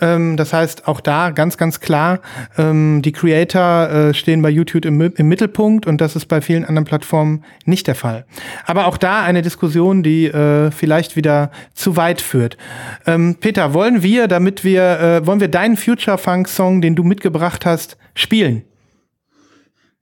Ähm, 0.02 0.38
das 0.38 0.54
heißt, 0.54 0.88
auch 0.88 1.00
da 1.00 1.32
ganz, 1.32 1.58
ganz 1.58 1.80
klar, 1.80 2.20
ähm, 2.58 3.02
die 3.04 3.12
Creator 3.12 3.90
äh, 3.90 4.14
stehen 4.14 4.42
bei 4.42 4.50
YouTube 4.50 4.86
im, 4.86 5.00
im 5.02 5.28
Mittelpunkt 5.28 5.86
und 5.86 6.02
das 6.02 6.16
ist 6.16 6.26
bei 6.26 6.42
vielen 6.42 6.66
anderen 6.66 6.86
Plattformen 6.86 7.44
nicht 7.66 7.88
der 7.88 7.96
Fall. 7.96 8.26
Aber 8.66 8.88
auch 8.88 8.98
da 8.98 9.24
eine 9.24 9.42
Diskussion, 9.42 10.04
die 10.04 10.26
äh, 10.26 10.72
vielleicht 10.72 11.16
wieder 11.16 11.52
zu 11.74 11.96
weit 11.98 12.22
führt. 12.22 12.58
Ähm, 13.06 13.38
Peter, 13.40 13.74
wollen 13.74 14.04
wir, 14.04 14.28
damit 14.28 14.64
wir, 14.64 15.00
äh, 15.00 15.28
wollen 15.28 15.40
wir 15.40 15.48
deinen 15.48 15.78
Future 15.78 16.18
Funk 16.18 16.48
Song, 16.48 16.82
den 16.82 16.96
du 16.96 17.04
mitgebracht 17.04 17.66
hast, 17.66 17.98
spielen? 18.14 18.64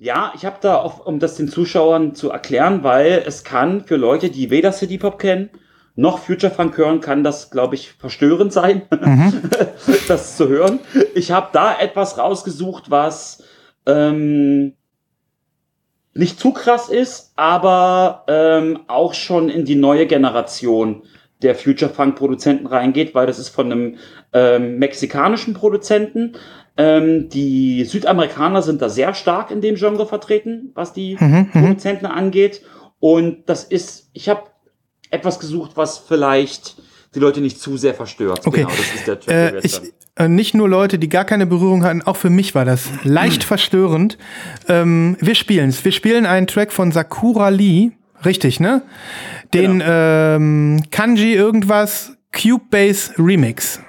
Ja, 0.03 0.33
ich 0.35 0.45
habe 0.45 0.57
da 0.59 0.75
auch, 0.75 1.05
um 1.05 1.19
das 1.19 1.35
den 1.35 1.47
Zuschauern 1.47 2.13
zu 2.13 2.29
erklären, 2.29 2.83
weil 2.83 3.23
es 3.25 3.45
kann 3.45 3.85
für 3.85 3.95
Leute, 3.95 4.29
die 4.29 4.49
weder 4.49 4.73
City 4.73 4.97
Pop 4.97 5.17
kennen, 5.17 5.49
noch 5.95 6.19
Futurefunk 6.19 6.75
hören, 6.75 6.99
kann 6.99 7.23
das, 7.23 7.51
glaube 7.51 7.75
ich, 7.75 7.93
verstörend 7.93 8.51
sein, 8.51 8.81
das 10.09 10.35
zu 10.35 10.49
hören. 10.49 10.79
Ich 11.15 11.31
habe 11.31 11.47
da 11.53 11.79
etwas 11.79 12.17
rausgesucht, 12.17 12.91
was 12.91 13.45
ähm, 13.85 14.73
nicht 16.13 16.37
zu 16.37 16.51
krass 16.51 16.89
ist, 16.89 17.31
aber 17.37 18.25
ähm, 18.27 18.81
auch 18.87 19.13
schon 19.13 19.47
in 19.47 19.63
die 19.63 19.77
neue 19.77 20.05
Generation 20.05 21.03
der 21.43 21.55
Future 21.55 21.91
Funk 21.91 22.17
Produzenten 22.17 22.67
reingeht, 22.67 23.15
weil 23.15 23.27
das 23.27 23.39
ist 23.39 23.49
von 23.49 23.71
einem 23.71 23.95
ähm, 24.33 24.79
mexikanischen 24.79 25.53
Produzenten. 25.53 26.33
Ähm, 26.75 27.29
die 27.29 27.83
Südamerikaner 27.85 28.61
sind 28.61 28.81
da 28.81 28.89
sehr 28.89 29.13
stark 29.13 29.51
in 29.51 29.61
dem 29.61 29.75
Genre 29.75 30.07
vertreten, 30.07 30.71
was 30.73 30.93
die 30.93 31.17
Mhm, 31.19 31.27
mhm. 31.27 31.51
Produzenten 31.51 32.05
angeht. 32.07 32.61
Und 32.99 33.47
das 33.47 33.63
ist, 33.63 34.09
ich 34.13 34.29
habe 34.29 34.43
etwas 35.11 35.39
gesucht, 35.39 35.71
was 35.75 35.99
vielleicht 35.99 36.77
die 37.13 37.19
Leute 37.19 37.41
nicht 37.41 37.59
zu 37.59 37.77
sehr 37.77 37.93
verstört. 37.93 38.41
Okay. 38.47 38.61
Genau, 38.61 38.69
das 38.71 38.95
ist 38.95 39.07
der 39.07 39.19
Track, 39.19 39.35
Äh, 39.35 39.59
ich, 39.59 39.81
äh, 40.15 40.27
nicht 40.27 40.55
nur 40.55 40.67
Leute, 40.67 40.97
die 40.97 41.09
gar 41.09 41.25
keine 41.25 41.45
Berührung 41.45 41.83
hatten, 41.83 42.01
auch 42.01 42.17
für 42.17 42.31
mich 42.31 42.55
war 42.55 42.65
das 42.65 42.87
leicht 43.03 43.43
verstörend. 43.43 44.17
Ähm, 44.67 45.15
wir 45.19 45.35
spielen's. 45.35 45.85
Wir 45.85 45.91
spielen 45.91 46.25
einen 46.25 46.47
Track 46.47 46.71
von 46.71 46.91
Sakura 46.91 47.49
Lee, 47.49 47.91
richtig, 48.25 48.59
ne? 48.59 48.81
Den 49.53 49.79
Genau. 49.79 49.85
ähm, 49.87 50.83
Kanji 50.89 51.33
irgendwas 51.33 52.13
Cube-Bass 52.31 53.11
Remix. 53.19 53.79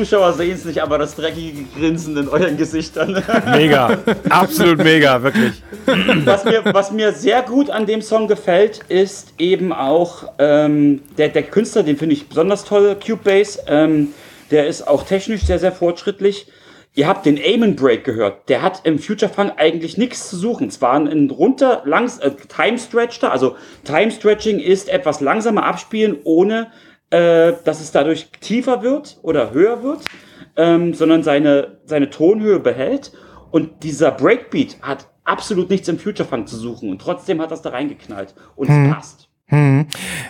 Zuschauer 0.00 0.32
sehen 0.32 0.54
es 0.54 0.64
nicht, 0.64 0.80
aber 0.80 0.96
das 0.96 1.14
dreckige 1.14 1.64
Grinsen 1.76 2.16
in 2.16 2.28
euren 2.28 2.56
Gesichtern. 2.56 3.22
Mega. 3.50 3.98
Absolut 4.30 4.78
mega, 4.78 5.22
wirklich. 5.22 5.62
was, 6.24 6.44
mir, 6.46 6.64
was 6.64 6.90
mir 6.90 7.12
sehr 7.12 7.42
gut 7.42 7.68
an 7.68 7.84
dem 7.84 8.00
Song 8.00 8.26
gefällt, 8.26 8.80
ist 8.88 9.34
eben 9.36 9.74
auch 9.74 10.32
ähm, 10.38 11.02
der, 11.18 11.28
der 11.28 11.42
Künstler, 11.42 11.82
den 11.82 11.98
finde 11.98 12.14
ich 12.14 12.30
besonders 12.30 12.64
toll, 12.64 12.96
Cubase. 12.96 13.60
Ähm, 13.66 14.14
der 14.50 14.68
ist 14.68 14.88
auch 14.88 15.02
technisch 15.02 15.42
sehr, 15.42 15.58
sehr 15.58 15.72
fortschrittlich. 15.72 16.46
Ihr 16.94 17.06
habt 17.06 17.26
den 17.26 17.38
Amen 17.38 17.76
Break 17.76 18.04
gehört. 18.04 18.48
Der 18.48 18.62
hat 18.62 18.80
im 18.84 18.98
Future 18.98 19.30
Funk 19.30 19.52
eigentlich 19.58 19.98
nichts 19.98 20.30
zu 20.30 20.36
suchen. 20.36 20.68
Es 20.68 20.80
war 20.80 20.94
ein 20.94 21.30
runter, 21.30 21.82
langs, 21.84 22.18
äh, 22.20 22.30
Time 22.48 22.78
Stretch 22.78 23.20
da. 23.20 23.28
Also 23.28 23.56
Time 23.84 24.10
Stretching 24.10 24.60
ist 24.60 24.88
etwas 24.88 25.20
langsamer 25.20 25.64
abspielen, 25.64 26.16
ohne 26.24 26.68
äh, 27.10 27.52
dass 27.64 27.80
es 27.80 27.92
dadurch 27.92 28.28
tiefer 28.40 28.82
wird 28.82 29.18
oder 29.22 29.52
höher 29.52 29.82
wird, 29.82 30.04
ähm, 30.56 30.94
sondern 30.94 31.22
seine, 31.22 31.78
seine 31.84 32.10
Tonhöhe 32.10 32.60
behält. 32.60 33.12
Und 33.50 33.82
dieser 33.82 34.12
Breakbeat 34.12 34.76
hat 34.80 35.08
absolut 35.24 35.70
nichts 35.70 35.88
im 35.88 35.98
Future 35.98 36.28
Funk 36.28 36.48
zu 36.48 36.56
suchen. 36.56 36.90
Und 36.90 37.00
trotzdem 37.00 37.40
hat 37.40 37.50
das 37.50 37.62
da 37.62 37.70
reingeknallt. 37.70 38.34
Und 38.56 38.68
es 38.68 38.94
passt. 38.94 39.28
Hm. 39.46 39.86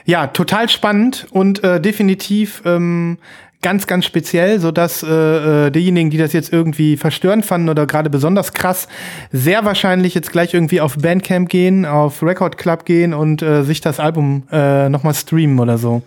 Ja, 0.06 0.28
total 0.28 0.70
spannend 0.70 1.26
und 1.30 1.62
äh, 1.62 1.78
definitiv 1.78 2.62
ähm, 2.64 3.18
ganz, 3.62 3.86
ganz 3.86 4.06
speziell, 4.06 4.58
so 4.58 4.70
dass 4.70 5.02
äh, 5.02 5.66
äh, 5.66 5.70
diejenigen, 5.70 6.10
die 6.10 6.18
das 6.18 6.32
jetzt 6.32 6.52
irgendwie 6.52 6.96
verstörend 6.96 7.44
fanden 7.44 7.68
oder 7.68 7.86
gerade 7.86 8.08
besonders 8.08 8.52
krass, 8.52 8.88
sehr 9.32 9.64
wahrscheinlich 9.64 10.14
jetzt 10.14 10.32
gleich 10.32 10.54
irgendwie 10.54 10.80
auf 10.80 10.96
Bandcamp 10.96 11.48
gehen, 11.48 11.84
auf 11.84 12.22
Record 12.22 12.56
Club 12.56 12.84
gehen 12.84 13.12
und 13.12 13.42
äh, 13.42 13.62
sich 13.62 13.80
das 13.80 14.00
Album 14.00 14.44
äh, 14.50 14.88
nochmal 14.88 15.14
streamen 15.14 15.58
oder 15.60 15.76
so. 15.78 16.02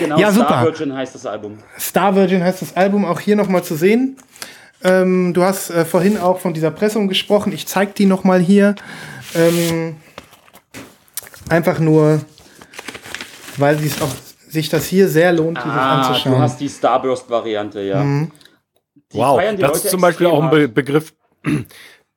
Genau, 0.00 0.18
Ja, 0.18 0.32
Star 0.32 0.48
super. 0.48 0.62
Virgin 0.64 0.94
heißt 0.94 1.14
das 1.14 1.26
Album. 1.26 1.58
Star 1.78 2.16
Virgin 2.16 2.42
heißt 2.42 2.62
das 2.62 2.76
Album 2.76 3.04
auch 3.04 3.20
hier 3.20 3.36
nochmal 3.36 3.62
zu 3.62 3.76
sehen. 3.76 4.16
Ähm, 4.84 5.32
du 5.32 5.44
hast 5.44 5.70
äh, 5.70 5.84
vorhin 5.84 6.18
auch 6.18 6.40
von 6.40 6.54
dieser 6.54 6.72
Pressung 6.72 7.08
gesprochen. 7.08 7.52
Ich 7.52 7.66
zeig 7.66 7.94
die 7.94 8.06
nochmal 8.06 8.40
hier. 8.40 8.74
Ähm, 9.34 9.96
einfach 11.48 11.78
nur, 11.78 12.20
weil 13.56 13.78
sie's 13.78 14.02
auch, 14.02 14.10
sich 14.52 14.68
das 14.68 14.86
hier 14.86 15.08
sehr 15.08 15.32
lohnt, 15.32 15.58
dieses 15.58 15.70
Ah, 15.72 16.02
anzuschauen. 16.02 16.34
du 16.34 16.38
hast 16.40 16.60
die 16.60 16.68
Starburst-Variante, 16.68 17.80
ja. 17.82 18.02
Die 18.04 18.28
Wow, 19.18 19.40
das 19.40 19.60
Leute 19.60 19.72
ist 19.78 19.90
zum 19.90 20.00
Beispiel 20.00 20.26
auch 20.26 20.42
ein 20.42 20.50
Be. 20.50 20.68
Begriff. 20.68 21.14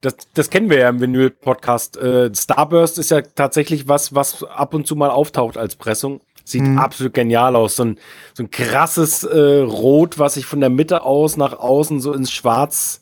Das, 0.02 0.16
das 0.34 0.50
kennen 0.50 0.70
wir 0.70 0.80
ja 0.80 0.90
im 0.90 1.00
Vinyl-Podcast. 1.02 1.98
Äh, 1.98 2.30
Starburst 2.36 3.00
ist 3.00 3.10
ja 3.12 3.22
tatsächlich 3.22 3.88
was, 3.88 4.14
was 4.14 4.44
ab 4.44 4.74
und 4.74 4.86
zu 4.86 4.96
mal 4.96 5.10
auftaucht 5.10 5.58
als 5.58 5.76
Pressung. 5.76 6.22
Sieht 6.44 6.62
Mhm. 6.62 6.78
absolut 6.78 7.14
genial 7.16 7.56
aus. 7.56 7.78
So 7.78 7.86
ein, 7.86 7.98
so 8.36 8.44
ein 8.44 8.52
krasses 8.52 9.24
äh, 9.24 9.62
Rot, 9.62 10.20
was 10.20 10.36
sich 10.36 10.46
von 10.46 10.60
der 10.60 10.70
Mitte 10.70 11.02
aus 11.04 11.38
nach 11.38 11.54
außen 11.58 12.00
so 12.02 12.14
ins 12.14 12.32
Schwarz 12.32 13.02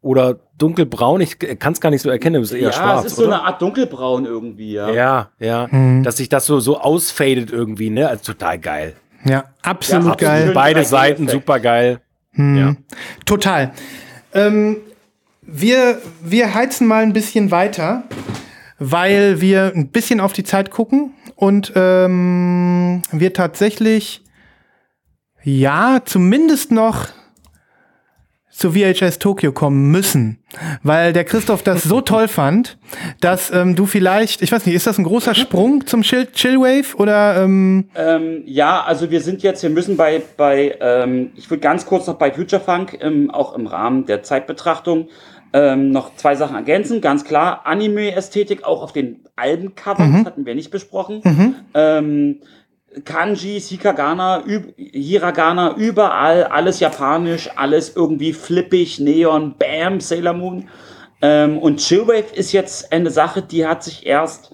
oder 0.00 0.38
dunkelbraun, 0.58 1.20
ich 1.20 1.38
kann 1.38 1.72
es 1.72 1.80
gar 1.80 1.90
nicht 1.90 2.02
so 2.02 2.10
erkennen, 2.10 2.42
es 2.42 2.50
ist 2.52 2.56
eher 2.58 2.68
Ja, 2.68 2.72
schwarz. 2.72 3.04
es 3.06 3.12
ist 3.12 3.18
so 3.18 3.26
oder? 3.26 3.36
eine 3.36 3.44
Art 3.44 3.60
dunkelbraun 3.62 4.24
irgendwie, 4.26 4.72
ja. 4.72 4.90
Ja, 4.90 5.28
ja. 5.38 5.66
Mhm. 5.70 6.02
Dass 6.04 6.16
sich 6.18 6.28
das 6.28 6.46
so, 6.46 6.60
so 6.60 6.80
ausfadet 6.80 7.50
irgendwie, 7.50 7.90
ne? 7.90 8.08
Also 8.08 8.32
total 8.32 8.58
geil. 8.58 8.94
Ja, 9.24 9.44
absolut 9.62 10.04
Ja, 10.04 10.12
absolut. 10.12 10.18
geil. 10.18 10.50
Beide 10.54 10.80
3D-Effekt. 10.80 10.88
Seiten 10.90 11.28
super 11.28 11.58
geil. 11.60 12.00
Hm. 12.32 12.56
Ja. 12.56 12.76
Total. 13.24 13.72
Ähm, 14.32 14.76
wir, 15.42 16.00
wir 16.22 16.54
heizen 16.54 16.86
mal 16.86 17.02
ein 17.02 17.12
bisschen 17.12 17.50
weiter, 17.50 18.04
weil 18.78 19.40
wir 19.40 19.72
ein 19.74 19.88
bisschen 19.88 20.20
auf 20.20 20.32
die 20.32 20.44
Zeit 20.44 20.70
gucken 20.70 21.14
und 21.34 21.72
ähm, 21.74 23.02
wir 23.10 23.32
tatsächlich, 23.32 24.22
ja, 25.42 26.00
zumindest 26.04 26.70
noch 26.70 27.08
zu 28.58 28.72
VHS 28.72 29.20
Tokyo 29.20 29.52
kommen 29.52 29.92
müssen, 29.92 30.38
weil 30.82 31.12
der 31.12 31.22
Christoph 31.22 31.62
das 31.62 31.84
so 31.84 32.00
toll 32.00 32.26
fand, 32.26 32.76
dass 33.20 33.52
ähm, 33.52 33.76
du 33.76 33.86
vielleicht, 33.86 34.42
ich 34.42 34.50
weiß 34.50 34.66
nicht, 34.66 34.74
ist 34.74 34.88
das 34.88 34.98
ein 34.98 35.04
großer 35.04 35.36
Sprung 35.36 35.86
zum 35.86 36.02
Chill 36.02 36.26
Chillwave 36.32 36.96
oder? 36.96 37.40
Ähm 37.44 37.88
Ähm, 37.94 38.42
ja, 38.46 38.82
also 38.82 39.12
wir 39.12 39.20
sind 39.20 39.44
jetzt, 39.44 39.62
wir 39.62 39.70
müssen 39.70 39.96
bei, 39.96 40.22
bei 40.36 40.76
ähm, 40.80 41.30
ich 41.36 41.48
will 41.48 41.58
ganz 41.58 41.86
kurz 41.86 42.08
noch 42.08 42.16
bei 42.16 42.32
Future 42.32 42.60
Funk, 42.60 42.98
ähm, 43.00 43.30
auch 43.30 43.54
im 43.54 43.68
Rahmen 43.68 44.06
der 44.06 44.24
Zeitbetrachtung, 44.24 45.08
ähm, 45.52 45.92
noch 45.92 46.16
zwei 46.16 46.34
Sachen 46.34 46.56
ergänzen. 46.56 47.00
Ganz 47.00 47.24
klar, 47.24 47.60
Anime-Ästhetik, 47.64 48.64
auch 48.64 48.82
auf 48.82 48.92
den 48.92 49.20
Albencovern, 49.36 50.14
das 50.14 50.24
hatten 50.26 50.46
wir 50.46 50.56
nicht 50.56 50.72
besprochen. 50.72 51.22
Ähm, 51.74 52.40
Kanjis, 53.04 53.68
Hikagana, 53.68 54.44
Üb 54.46 54.74
Hiragana, 54.76 55.76
überall, 55.76 56.44
alles 56.44 56.80
japanisch, 56.80 57.50
alles 57.56 57.94
irgendwie 57.94 58.32
flippig, 58.32 59.00
Neon, 59.00 59.54
Bam, 59.58 60.00
Sailor 60.00 60.34
Moon. 60.34 60.68
Ähm, 61.20 61.58
und 61.58 61.80
Chillwave 61.80 62.34
ist 62.34 62.52
jetzt 62.52 62.92
eine 62.92 63.10
Sache, 63.10 63.42
die 63.42 63.66
hat 63.66 63.82
sich 63.82 64.06
erst, 64.06 64.52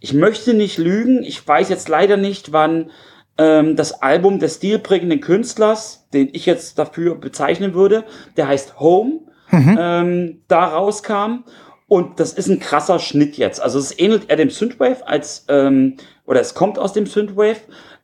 ich 0.00 0.12
möchte 0.12 0.54
nicht 0.54 0.78
lügen, 0.78 1.22
ich 1.22 1.46
weiß 1.46 1.68
jetzt 1.68 1.88
leider 1.88 2.16
nicht, 2.16 2.52
wann 2.52 2.90
ähm, 3.38 3.76
das 3.76 4.02
Album 4.02 4.38
des 4.38 4.56
stilprägenden 4.56 5.20
Künstlers, 5.20 6.08
den 6.12 6.30
ich 6.32 6.46
jetzt 6.46 6.78
dafür 6.78 7.16
bezeichnen 7.16 7.74
würde, 7.74 8.04
der 8.36 8.48
heißt 8.48 8.80
Home, 8.80 9.20
ähm, 9.52 10.42
da 10.48 10.64
rauskam. 10.66 11.44
Und 11.88 12.18
das 12.18 12.32
ist 12.32 12.48
ein 12.48 12.58
krasser 12.58 12.98
Schnitt 12.98 13.36
jetzt. 13.36 13.60
Also 13.62 13.78
es 13.78 13.96
ähnelt 13.96 14.28
eher 14.28 14.36
dem 14.36 14.50
Synthwave 14.50 15.06
als, 15.06 15.44
ähm, 15.48 15.96
oder 16.26 16.40
es 16.40 16.54
kommt 16.54 16.78
aus 16.78 16.92
dem 16.92 17.06
Synthwave. 17.06 17.60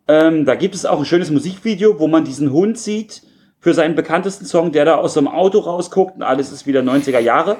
Ähm, 0.08 0.44
da 0.44 0.54
gibt 0.54 0.74
es 0.74 0.86
auch 0.86 0.98
ein 0.98 1.04
schönes 1.04 1.30
Musikvideo, 1.30 1.98
wo 1.98 2.08
man 2.08 2.24
diesen 2.24 2.52
Hund 2.52 2.78
sieht 2.78 3.22
für 3.58 3.74
seinen 3.74 3.94
bekanntesten 3.94 4.44
Song, 4.44 4.72
der 4.72 4.84
da 4.84 4.96
aus 4.96 5.14
so 5.14 5.20
einem 5.20 5.28
Auto 5.28 5.60
rausguckt 5.60 6.16
und 6.16 6.22
alles 6.22 6.50
ist 6.50 6.66
wieder 6.66 6.80
90er 6.80 7.20
Jahre. 7.20 7.58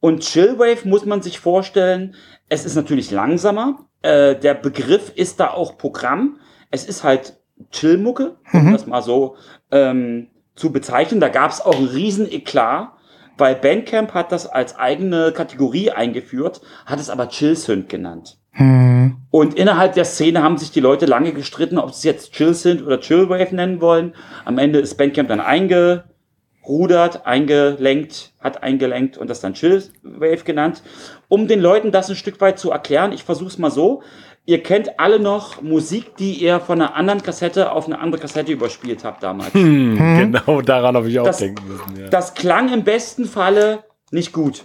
Und 0.00 0.20
Chillwave 0.20 0.88
muss 0.88 1.04
man 1.04 1.22
sich 1.22 1.38
vorstellen, 1.38 2.14
es 2.48 2.64
ist 2.64 2.74
natürlich 2.74 3.10
langsamer. 3.10 3.86
Äh, 4.02 4.36
der 4.36 4.54
Begriff 4.54 5.12
ist 5.14 5.38
da 5.38 5.50
auch 5.50 5.78
Programm. 5.78 6.40
Es 6.70 6.84
ist 6.86 7.04
halt 7.04 7.36
Chillmucke, 7.70 8.36
um 8.52 8.72
das 8.72 8.86
mal 8.86 9.02
so 9.02 9.36
ähm, 9.70 10.28
zu 10.56 10.72
bezeichnen. 10.72 11.20
Da 11.20 11.28
gab 11.28 11.50
es 11.50 11.60
auch 11.60 11.76
einen 11.76 11.86
riesen 11.86 12.30
Eklat, 12.30 12.92
weil 13.38 13.54
Bandcamp 13.54 14.12
hat 14.14 14.32
das 14.32 14.46
als 14.46 14.76
eigene 14.76 15.32
Kategorie 15.32 15.90
eingeführt, 15.90 16.62
hat 16.84 16.98
es 16.98 17.10
aber 17.10 17.28
Chill-Synth 17.28 17.88
genannt. 17.88 18.38
Und 18.58 19.54
innerhalb 19.54 19.94
der 19.94 20.04
Szene 20.04 20.42
haben 20.42 20.58
sich 20.58 20.70
die 20.70 20.80
Leute 20.80 21.06
lange 21.06 21.32
gestritten, 21.32 21.78
ob 21.78 21.90
sie 21.92 21.96
es 21.96 22.04
jetzt 22.04 22.32
Chill 22.34 22.52
Synth 22.54 22.82
oder 22.82 23.00
Chillwave 23.00 23.54
nennen 23.54 23.80
wollen. 23.80 24.14
Am 24.44 24.58
Ende 24.58 24.78
ist 24.78 24.96
Bandcamp 24.98 25.28
dann 25.30 25.40
eingerudert, 25.40 27.24
eingelenkt, 27.26 28.32
hat 28.40 28.62
eingelenkt 28.62 29.16
und 29.16 29.30
das 29.30 29.40
dann 29.40 29.54
Chillwave 29.54 30.44
genannt. 30.44 30.82
Um 31.28 31.48
den 31.48 31.60
Leuten 31.60 31.92
das 31.92 32.10
ein 32.10 32.16
Stück 32.16 32.40
weit 32.42 32.58
zu 32.58 32.70
erklären, 32.70 33.12
ich 33.12 33.24
versuche 33.24 33.48
es 33.48 33.58
mal 33.58 33.70
so. 33.70 34.02
Ihr 34.44 34.62
kennt 34.62 34.98
alle 34.98 35.18
noch 35.20 35.62
Musik, 35.62 36.16
die 36.16 36.32
ihr 36.32 36.58
von 36.60 36.80
einer 36.80 36.94
anderen 36.96 37.22
Kassette 37.22 37.70
auf 37.72 37.86
eine 37.86 38.00
andere 38.00 38.20
Kassette 38.20 38.50
überspielt 38.52 39.04
habt 39.04 39.22
damals. 39.22 39.52
Genau 39.52 40.60
daran 40.62 40.96
habe 40.96 41.08
ich 41.08 41.18
auch 41.20 41.24
Das- 41.26 41.38
denken 41.38 41.66
müssen. 41.68 41.96
Ja. 42.02 42.08
Das 42.10 42.34
klang 42.34 42.72
im 42.72 42.82
besten 42.84 43.24
Falle 43.24 43.84
nicht 44.10 44.32
gut. 44.32 44.64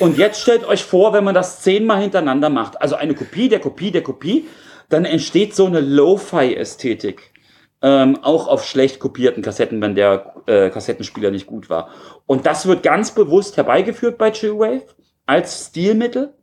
Und 0.00 0.16
jetzt 0.16 0.40
stellt 0.40 0.64
euch 0.64 0.84
vor, 0.84 1.12
wenn 1.12 1.24
man 1.24 1.34
das 1.34 1.60
zehnmal 1.60 2.00
hintereinander 2.00 2.50
macht, 2.50 2.80
also 2.80 2.94
eine 2.94 3.14
Kopie 3.14 3.48
der 3.48 3.60
Kopie 3.60 3.90
der 3.90 4.02
Kopie, 4.02 4.46
dann 4.88 5.04
entsteht 5.04 5.54
so 5.54 5.66
eine 5.66 5.80
Lo-Fi-Ästhetik. 5.80 7.32
Ähm, 7.80 8.18
auch 8.22 8.48
auf 8.48 8.64
schlecht 8.64 8.98
kopierten 8.98 9.40
Kassetten, 9.40 9.80
wenn 9.80 9.94
der 9.94 10.34
äh, 10.46 10.68
Kassettenspieler 10.68 11.30
nicht 11.30 11.46
gut 11.46 11.70
war. 11.70 11.90
Und 12.26 12.44
das 12.44 12.66
wird 12.66 12.82
ganz 12.82 13.12
bewusst 13.12 13.56
herbeigeführt 13.56 14.18
bei 14.18 14.32
Chillwave 14.32 14.82
als 15.26 15.68
Stilmittel, 15.68 16.34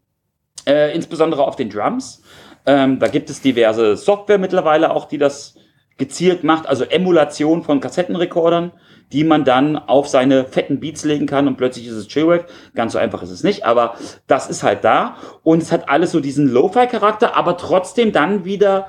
äh, 0.65 0.95
insbesondere 0.95 1.44
auf 1.45 1.57
den 1.57 1.69
Drums. 1.69 2.22
Ähm, 2.65 2.99
da 2.99 3.10
gibt 3.10 3.30
es 3.30 3.41
diverse 3.41 3.98
Software 3.98 4.38
mittlerweile 4.38 4.91
auch, 4.91 5.06
die 5.10 5.18
das 5.18 5.56
gezielt 5.98 6.45
macht, 6.45 6.68
also 6.68 6.86
Emulation 6.86 7.64
von 7.64 7.82
Kassettenrekordern, 7.82 8.72
die 9.11 9.23
man 9.23 9.45
dann 9.45 9.77
auf 9.77 10.07
seine 10.07 10.45
fetten 10.45 10.80
Beats 10.80 11.06
legen 11.06 11.27
kann 11.27 11.48
und 11.48 11.57
plötzlich 11.57 11.88
ist 11.88 11.95
es 11.95 12.07
Chillwave. 12.07 12.45
Ganz 12.73 12.94
so 12.94 12.99
einfach 12.99 13.22
ist 13.22 13.30
es 13.30 13.44
nicht, 13.44 13.65
aber 13.65 13.95
das 14.27 14.49
ist 14.49 14.64
halt 14.64 14.84
da 14.84 15.18
und 15.44 15.61
es 15.61 15.72
hat 15.72 15.90
alles 15.90 16.11
so 16.11 16.19
diesen 16.19 16.48
Lo-Fi-Charakter, 16.48 17.36
aber 17.36 17.57
trotzdem 17.57 18.11
dann 18.11 18.45
wieder 18.45 18.88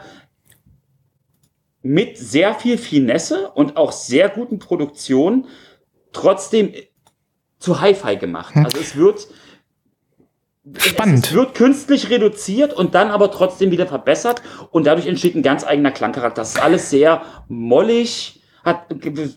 mit 1.82 2.18
sehr 2.18 2.54
viel 2.54 2.78
Finesse 2.78 3.50
und 3.50 3.76
auch 3.76 3.92
sehr 3.92 4.28
guten 4.28 4.58
Produktionen 4.58 5.46
trotzdem 6.12 6.72
zu 7.58 7.80
Hi-Fi 7.80 8.16
gemacht. 8.16 8.54
Also 8.56 8.78
es 8.80 8.96
wird 8.96 9.28
Spannend. 10.78 11.24
es 11.24 11.32
wird 11.32 11.54
künstlich 11.54 12.10
reduziert 12.10 12.72
und 12.72 12.96
dann 12.96 13.10
aber 13.10 13.30
trotzdem 13.30 13.70
wieder 13.70 13.86
verbessert 13.86 14.42
und 14.72 14.84
dadurch 14.86 15.06
entsteht 15.06 15.36
ein 15.36 15.42
ganz 15.42 15.64
eigener 15.64 15.92
Klangcharakter. 15.92 16.40
Das 16.40 16.54
ist 16.54 16.62
alles 16.62 16.90
sehr 16.90 17.22
mollig, 17.48 18.35
hat, 18.66 18.86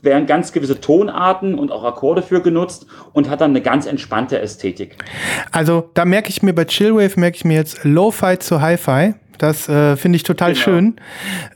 werden 0.01 0.25
ganz 0.25 0.51
gewisse 0.51 0.81
Tonarten 0.81 1.55
und 1.57 1.71
auch 1.71 1.83
Akkorde 1.85 2.21
für 2.21 2.41
genutzt 2.41 2.87
und 3.13 3.29
hat 3.29 3.39
dann 3.41 3.51
eine 3.51 3.61
ganz 3.61 3.85
entspannte 3.85 4.39
Ästhetik. 4.41 4.97
Also 5.51 5.89
da 5.93 6.03
merke 6.03 6.29
ich 6.29 6.43
mir 6.43 6.53
bei 6.53 6.65
Chillwave, 6.65 7.17
merke 7.17 7.37
ich 7.37 7.45
mir 7.45 7.53
jetzt 7.55 7.83
Lo-Fi 7.83 8.39
zu 8.39 8.59
Hi-Fi. 8.59 9.13
Das 9.37 9.69
äh, 9.69 9.95
finde 9.95 10.17
ich 10.17 10.23
total 10.23 10.51
Genau. 10.53 10.63
schön. 10.63 10.95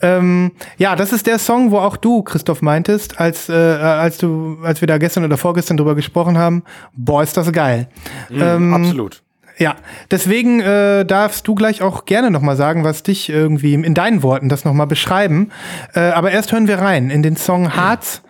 Ähm, 0.01 0.51
ja, 0.77 0.95
das 0.95 1.11
ist 1.11 1.27
der 1.27 1.37
Song, 1.37 1.71
wo 1.71 1.79
auch 1.79 1.97
du, 1.97 2.21
Christoph, 2.21 2.61
meintest, 2.61 3.19
als, 3.19 3.49
äh, 3.49 3.53
als 3.53 4.19
du, 4.19 4.59
als 4.63 4.79
wir 4.79 4.87
da 4.87 4.97
gestern 4.99 5.25
oder 5.25 5.35
vorgestern 5.35 5.75
drüber 5.75 5.93
gesprochen 5.95 6.37
haben, 6.37 6.63
boah, 6.95 7.23
ist 7.23 7.35
das 7.35 7.51
geil. 7.51 7.89
ähm, 8.31 8.73
Absolut. 8.73 9.22
Ja, 9.57 9.75
deswegen 10.09 10.59
äh, 10.61 11.05
darfst 11.05 11.47
du 11.47 11.55
gleich 11.55 11.81
auch 11.81 12.05
gerne 12.05 12.31
noch 12.31 12.41
mal 12.41 12.55
sagen, 12.55 12.83
was 12.83 13.03
dich 13.03 13.29
irgendwie 13.29 13.75
in 13.75 13.93
deinen 13.93 14.23
Worten 14.23 14.49
das 14.49 14.65
noch 14.65 14.73
mal 14.73 14.85
beschreiben. 14.85 15.51
Äh, 15.93 15.99
aber 15.99 16.31
erst 16.31 16.51
hören 16.51 16.67
wir 16.67 16.79
rein 16.79 17.09
in 17.09 17.21
den 17.21 17.35
Song 17.35 17.75
Hearts 17.75 18.23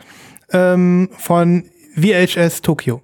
ähm, 0.51 1.09
von 1.17 1.65
VHS 1.95 2.61
Tokyo. 2.61 3.01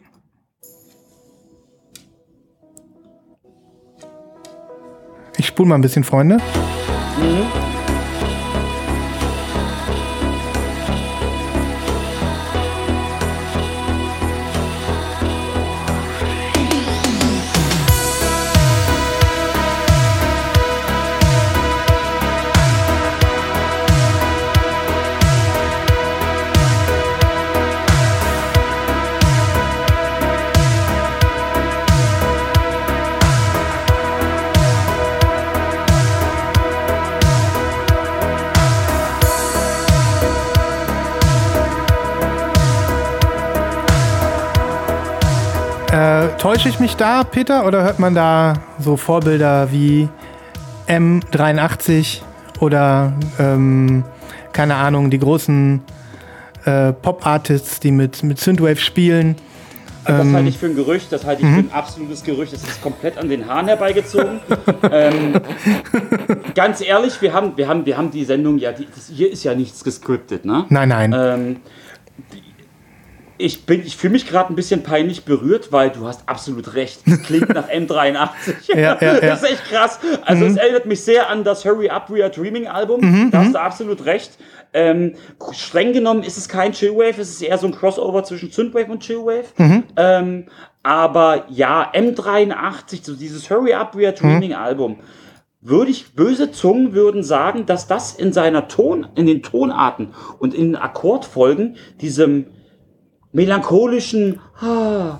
Ich 5.37 5.47
spule 5.47 5.69
mal 5.69 5.75
ein 5.75 5.81
bisschen, 5.81 6.03
Freunde. 6.03 6.35
Äh, 6.35 7.58
täusche 46.59 46.69
ich 46.75 46.79
mich 46.81 46.97
da, 46.97 47.23
Peter, 47.23 47.65
oder 47.65 47.83
hört 47.83 47.99
man 47.99 48.13
da 48.13 48.55
so 48.79 48.97
Vorbilder 48.97 49.71
wie 49.71 50.09
M83 50.89 52.19
oder 52.59 53.13
ähm, 53.39 54.03
keine 54.51 54.75
Ahnung, 54.75 55.09
die 55.09 55.19
großen 55.19 55.81
äh, 56.65 56.91
Pop-Artists, 56.91 57.79
die 57.79 57.91
mit, 57.91 58.23
mit 58.23 58.41
Synthwave 58.41 58.75
spielen? 58.75 59.37
Ähm, 60.05 60.17
das 60.17 60.33
halte 60.33 60.49
ich 60.49 60.57
für 60.57 60.65
ein 60.65 60.75
Gerücht, 60.75 61.13
das 61.13 61.25
halte 61.25 61.43
ich 61.43 61.47
für 61.47 61.59
ein 61.59 61.71
absolutes 61.71 62.25
Gerücht, 62.25 62.51
das 62.51 62.63
ist 62.63 62.81
komplett 62.81 63.17
an 63.17 63.29
den 63.29 63.47
Haaren 63.47 63.67
herbeigezogen. 63.67 64.41
ähm, 64.91 65.39
ganz 66.55 66.81
ehrlich, 66.81 67.21
wir 67.21 67.31
haben, 67.31 67.55
wir 67.55 67.69
haben, 67.69 67.85
wir 67.85 67.95
haben 67.95 68.11
die 68.11 68.25
Sendung 68.25 68.57
ja, 68.57 68.73
die, 68.73 68.85
das, 68.93 69.07
hier 69.07 69.31
ist 69.31 69.45
ja 69.45 69.55
nichts 69.55 69.81
gescriptet, 69.81 70.43
ne? 70.43 70.65
Nein, 70.67 70.89
nein. 70.89 71.15
Ähm, 71.17 71.55
ich 73.39 73.65
bin, 73.65 73.85
ich 73.85 73.95
fühle 73.95 74.11
mich 74.11 74.27
gerade 74.27 74.51
ein 74.53 74.55
bisschen 74.55 74.83
peinlich 74.83 75.23
berührt, 75.23 75.71
weil 75.71 75.89
du 75.89 76.05
hast 76.05 76.27
absolut 76.27 76.75
recht. 76.75 77.01
Klingt 77.25 77.49
nach 77.49 77.69
M83. 77.69 78.29
Ja, 78.67 78.77
ja, 78.77 78.97
ja. 79.01 79.19
Das 79.21 79.41
ist 79.43 79.51
echt 79.51 79.65
krass. 79.65 79.99
Also 80.25 80.45
es 80.45 80.57
erinnert 80.57 80.85
mich 80.85 81.01
sehr 81.01 81.29
an 81.29 81.43
das 81.43 81.65
Hurry 81.65 81.89
Up 81.89 82.11
We 82.11 82.21
Are 82.21 82.29
Dreaming 82.29 82.67
Album. 82.67 83.31
da 83.31 83.39
hast 83.39 83.53
du 83.55 83.59
absolut 83.59 84.05
recht. 84.05 84.31
Ähm, 84.73 85.15
streng 85.51 85.93
genommen 85.93 86.21
ist 86.21 86.37
es 86.37 86.47
kein 86.47 86.73
Chillwave, 86.73 87.19
es 87.19 87.29
ist 87.31 87.41
eher 87.41 87.57
so 87.57 87.65
ein 87.65 87.73
Crossover 87.73 88.23
zwischen 88.23 88.51
Synthwave 88.51 88.91
und 88.91 89.01
Chillwave. 89.01 89.45
Ähm, 89.95 90.45
aber 90.83 91.45
ja, 91.49 91.91
M83, 91.93 93.03
so 93.03 93.15
dieses 93.15 93.49
Hurry 93.49 93.73
Up 93.73 93.95
We 93.95 94.05
Are 94.05 94.15
Dreaming 94.15 94.53
Album, 94.53 94.97
würde 95.61 95.91
ich, 95.91 96.13
böse 96.13 96.51
Zungen 96.51 96.93
würden 96.93 97.23
sagen, 97.23 97.65
dass 97.65 97.87
das 97.87 98.13
in 98.13 98.31
seiner 98.31 98.67
Ton, 98.67 99.07
in 99.15 99.25
den 99.25 99.41
Tonarten 99.43 100.09
und 100.39 100.53
in 100.53 100.73
den 100.73 100.75
Akkordfolgen 100.75 101.77
diesem 101.99 102.45
melancholischen, 103.31 104.39
ah, 104.59 105.19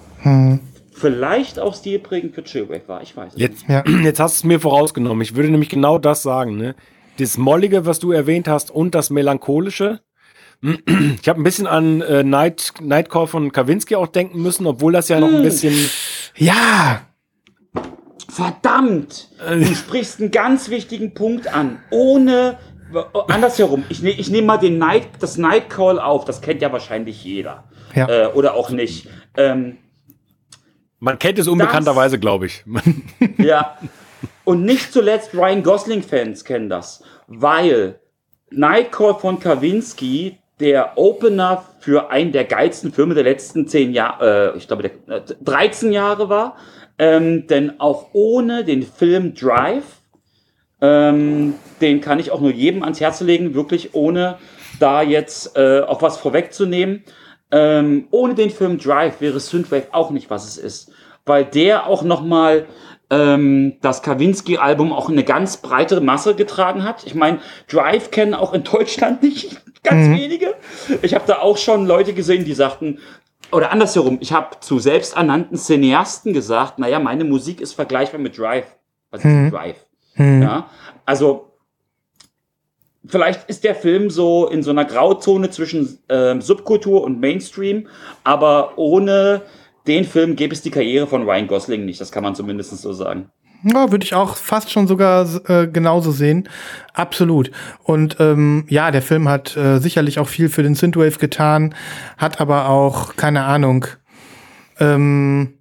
vielleicht 0.94 1.60
auch 1.60 1.76
stilprägend 1.76 2.36
für 2.36 2.44
Chillwave 2.44 2.88
war. 2.88 3.02
Ich 3.02 3.16
weiß 3.16 3.34
es 3.34 3.40
Jetzt, 3.40 3.66
Ja. 3.68 3.84
jetzt 4.04 4.20
hast 4.20 4.36
du 4.36 4.40
es 4.40 4.44
mir 4.46 4.60
vorausgenommen. 4.60 5.22
Ich 5.22 5.36
würde 5.36 5.50
nämlich 5.50 5.70
genau 5.70 5.98
das 5.98 6.22
sagen. 6.22 6.58
Ne? 6.58 6.76
Das 7.18 7.38
Mollige, 7.38 7.86
was 7.86 8.00
du 8.00 8.12
erwähnt 8.12 8.48
hast, 8.48 8.72
und 8.72 8.96
das 8.96 9.10
Melancholische. 9.10 10.02
Ich 10.62 11.30
habe 11.30 11.40
ein 11.40 11.44
bisschen 11.44 11.68
an 11.68 12.02
äh, 12.02 12.22
Night, 12.24 12.74
Nightcall 12.82 13.28
von 13.28 13.52
Kawinski 13.54 13.96
auch 13.96 14.08
denken 14.08 14.42
müssen, 14.42 14.68
obwohl 14.68 14.92
das 14.92 15.08
ja 15.08 15.20
noch 15.20 15.30
ein 15.30 15.42
bisschen. 15.42 15.74
Ja, 16.36 17.02
Verdammt! 18.30 19.30
Du 19.50 19.76
sprichst 19.76 20.20
einen 20.20 20.32
ganz 20.32 20.70
wichtigen 20.70 21.14
Punkt 21.14 21.54
an. 21.54 21.80
Ohne. 21.90 22.58
Andersherum, 23.28 23.84
ich, 23.90 24.02
ne, 24.02 24.12
ich 24.12 24.30
nehme 24.30 24.48
mal 24.48 24.58
den 24.58 24.78
Night, 24.80 25.08
das 25.20 25.38
Nightcall 25.38 26.00
auf, 26.00 26.26
das 26.26 26.42
kennt 26.42 26.62
ja 26.62 26.72
wahrscheinlich 26.72 27.24
jeder. 27.24 27.66
Ja. 27.95 28.08
Äh, 28.08 28.27
oder 28.27 28.53
auch 28.53 28.69
nicht. 28.69 29.08
Ähm, 29.38 29.77
Man 31.00 31.19
kennt 31.19 31.40
es 31.40 31.48
unbekannterweise, 31.48 32.19
glaube 32.19 32.48
ich. 32.48 32.64
ja. 33.38 33.77
Und 34.43 34.64
nicht 34.64 34.92
zuletzt 34.92 35.34
Ryan 35.34 35.64
Gosling-Fans 35.64 36.43
kennen 36.43 36.69
das, 36.69 37.03
weil 37.27 38.00
Nightcall 38.51 39.16
von 39.16 39.40
Kawinski 39.40 40.40
der 40.59 40.98
Opener 40.98 41.64
für 41.80 42.11
einen 42.11 42.32
der 42.32 42.45
geilsten 42.45 42.92
Filme 42.92 43.14
der 43.14 43.24
letzten 43.24 43.68
zehn 43.68 43.93
Jahre, 43.93 44.53
äh, 44.53 44.58
ich 44.58 44.68
glaube, 44.68 44.84
der, 44.84 45.18
äh, 45.18 45.22
13 45.42 45.92
Jahre 45.92 46.30
war. 46.30 46.58
Ähm, 46.98 47.48
denn 47.48 47.80
auch 47.80 48.08
ohne 48.11 48.66
den 48.66 48.84
Film 48.84 49.34
Drive, 49.34 49.85
ähm, 50.82 51.53
den 51.80 52.01
kann 52.01 52.19
ich 52.19 52.32
auch 52.32 52.42
nur 52.42 52.51
jedem 52.51 52.84
ans 52.84 53.00
Herz 53.00 53.22
legen, 53.22 53.53
wirklich 53.53 53.93
ohne 53.93 54.38
da 54.82 55.01
jetzt 55.01 55.58
äh, 55.58 55.82
auch 55.82 56.01
was 56.01 56.18
vorwegzunehmen. 56.18 57.03
Ähm, 57.52 58.08
ohne 58.11 58.36
den 58.36 58.50
Film 58.50 58.78
Drive 58.78 59.22
wäre 59.22 59.40
Synthwave 59.40 59.88
auch 59.92 60.11
nicht, 60.11 60.30
was 60.30 60.48
es 60.48 60.58
ist. 60.58 60.92
Weil 61.26 61.45
der 61.45 61.88
auch 61.88 62.03
nochmal 62.03 62.66
ähm, 63.10 63.78
das 63.82 64.03
Kawinski-Album 64.03 64.94
auch 64.94 65.10
eine 65.10 65.24
ganz 65.24 65.58
breite 65.58 66.00
Masse 66.02 66.36
getragen 66.36 66.84
hat. 66.84 67.06
Ich 67.06 67.16
meine, 67.16 67.40
Drive 67.68 68.11
kennen 68.11 68.34
auch 68.34 68.53
in 68.53 68.64
Deutschland 68.64 69.24
nicht 69.24 69.61
ganz 69.84 70.10
wenige. 70.10 70.56
Ich 71.02 71.14
habe 71.14 71.26
da 71.26 71.40
auch 71.40 71.58
schon 71.58 71.86
Leute 71.86 72.14
gesehen, 72.14 72.45
die 72.45 72.53
sagten, 72.53 73.00
oder 73.52 73.72
andersherum, 73.72 74.19
ich 74.22 74.32
habe 74.32 74.60
zu 74.60 74.78
selbsternannten 74.78 75.58
Cineasten 75.58 76.34
gesagt, 76.34 76.78
naja, 76.78 77.00
meine 77.00 77.24
Musik 77.24 77.61
ist 77.61 77.74
vergleichbar 77.74 78.19
mit 78.19 78.38
Drive. 78.38 78.66
Was 79.10 79.22
ist 79.22 79.32
denn 79.32 79.50
Drive? 79.50 79.86
Ja, 80.16 80.68
also 81.06 81.49
vielleicht 83.06 83.50
ist 83.50 83.64
der 83.64 83.76
Film 83.76 84.10
so 84.10 84.48
in 84.48 84.64
so 84.64 84.72
einer 84.72 84.86
Grauzone 84.86 85.50
zwischen 85.50 86.00
ähm, 86.10 86.42
Subkultur 86.42 87.03
und 87.03 87.19
Mainstream, 87.19 87.88
aber 88.24 88.78
ohne 88.78 89.42
den 89.88 90.03
Film 90.06 90.36
gäbe 90.36 90.53
es 90.53 90.61
die 90.61 90.72
Karriere 90.72 91.08
von 91.08 91.24
Ryan 91.24 91.48
Gosling 91.48 91.86
nicht. 91.86 92.00
Das 92.00 92.11
kann 92.11 92.24
man 92.24 92.36
zumindest 92.36 92.78
so 92.78 92.94
sagen. 92.94 93.30
Ja, 93.64 93.92
würde 93.92 94.06
ich 94.06 94.14
auch 94.14 94.38
fast 94.38 94.72
schon 94.72 94.88
sogar 94.88 95.28
äh, 95.50 95.68
genauso 95.68 96.11
sehen. 96.11 96.48
Absolut. 96.94 97.52
Und 97.84 98.18
ähm, 98.19 98.66
ja, 98.69 98.90
der 98.92 99.02
Film 99.02 99.28
hat 99.28 99.58
äh, 99.58 99.80
sicherlich 99.80 100.19
auch 100.19 100.30
viel 100.30 100.48
für 100.48 100.64
den 100.64 100.76
Synthwave 100.76 101.18
getan, 101.18 101.76
hat 102.18 102.40
aber 102.40 102.69
auch, 102.69 103.18
keine 103.18 103.44
Ahnung, 103.44 103.86
ähm, 104.80 105.56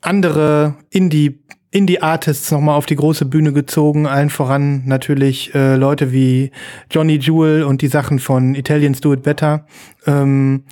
andere 0.00 0.74
Indie 0.90 1.44
Indie-Artists 1.74 2.52
nochmal 2.52 2.76
auf 2.76 2.86
die 2.86 2.94
große 2.94 3.24
Bühne 3.24 3.52
gezogen, 3.52 4.06
allen 4.06 4.30
voran 4.30 4.84
natürlich 4.86 5.54
äh, 5.54 5.74
Leute 5.74 6.12
wie 6.12 6.52
Johnny 6.90 7.16
Jewel 7.16 7.64
und 7.64 7.82
die 7.82 7.88
Sachen 7.88 8.20
von 8.20 8.54
Italians 8.54 9.00
Do 9.00 9.12
It 9.12 9.24
Better. 9.24 9.66
Ähm, 10.06 10.64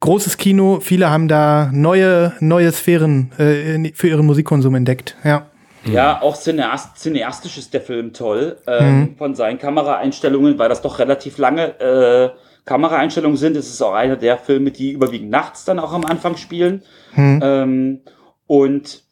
großes 0.00 0.36
Kino, 0.36 0.80
viele 0.80 1.08
haben 1.10 1.28
da 1.28 1.70
neue, 1.72 2.34
neue 2.40 2.70
Sphären 2.72 3.32
äh, 3.38 3.90
für 3.94 4.08
ihren 4.08 4.26
Musikkonsum 4.26 4.74
entdeckt. 4.74 5.16
Ja. 5.24 5.46
Ja, 5.86 6.20
auch 6.20 6.36
cineast, 6.36 6.98
cineastisch 6.98 7.56
ist 7.56 7.72
der 7.72 7.80
Film 7.80 8.12
toll. 8.12 8.58
Ähm, 8.66 9.14
Von 9.16 9.34
seinen 9.34 9.58
Kameraeinstellungen, 9.58 10.58
weil 10.58 10.68
das 10.68 10.82
doch 10.82 10.98
relativ 10.98 11.38
lange 11.38 11.80
äh, 11.80 12.28
Kameraeinstellungen 12.66 13.38
sind. 13.38 13.56
Es 13.56 13.70
ist 13.70 13.80
auch 13.80 13.94
einer 13.94 14.16
der 14.16 14.36
Filme, 14.36 14.72
die 14.72 14.92
überwiegend 14.92 15.30
nachts 15.30 15.64
dann 15.64 15.78
auch 15.78 15.94
am 15.94 16.04
Anfang 16.04 16.36
spielen. 16.36 16.82
Ähm, 17.16 18.00
und 18.46 19.02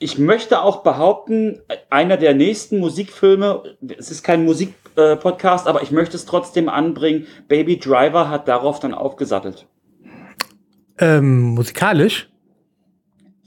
ich 0.00 0.18
möchte 0.18 0.62
auch 0.62 0.82
behaupten, 0.82 1.60
einer 1.90 2.16
der 2.16 2.34
nächsten 2.34 2.78
Musikfilme, 2.78 3.76
es 3.98 4.10
ist 4.10 4.22
kein 4.22 4.44
Musikpodcast, 4.44 5.68
aber 5.68 5.82
ich 5.82 5.90
möchte 5.90 6.16
es 6.16 6.24
trotzdem 6.24 6.70
anbringen, 6.70 7.26
Baby 7.48 7.78
Driver 7.78 8.30
hat 8.30 8.48
darauf 8.48 8.80
dann 8.80 8.94
aufgesattelt. 8.94 9.66
Ähm, 10.98 11.50
musikalisch, 11.50 12.30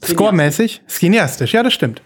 scoremäßig, 0.04 0.84
cineastisch, 0.88 1.54
ja, 1.54 1.64
das 1.64 1.74
stimmt. 1.74 2.02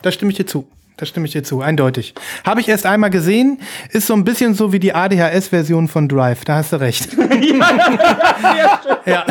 Da 0.00 0.12
stimme 0.12 0.30
ich 0.30 0.36
dir 0.36 0.46
zu. 0.46 0.68
Da 0.98 1.06
stimme 1.06 1.26
ich 1.26 1.32
dir 1.32 1.44
zu, 1.44 1.60
eindeutig. 1.60 2.12
Habe 2.44 2.60
ich 2.60 2.68
erst 2.68 2.84
einmal 2.84 3.10
gesehen, 3.10 3.60
ist 3.92 4.08
so 4.08 4.14
ein 4.14 4.24
bisschen 4.24 4.54
so 4.54 4.72
wie 4.72 4.80
die 4.80 4.94
ADHS-Version 4.94 5.86
von 5.86 6.08
Drive, 6.08 6.44
da 6.44 6.56
hast 6.56 6.72
du 6.72 6.80
recht. 6.80 7.12
ja. 9.06 9.24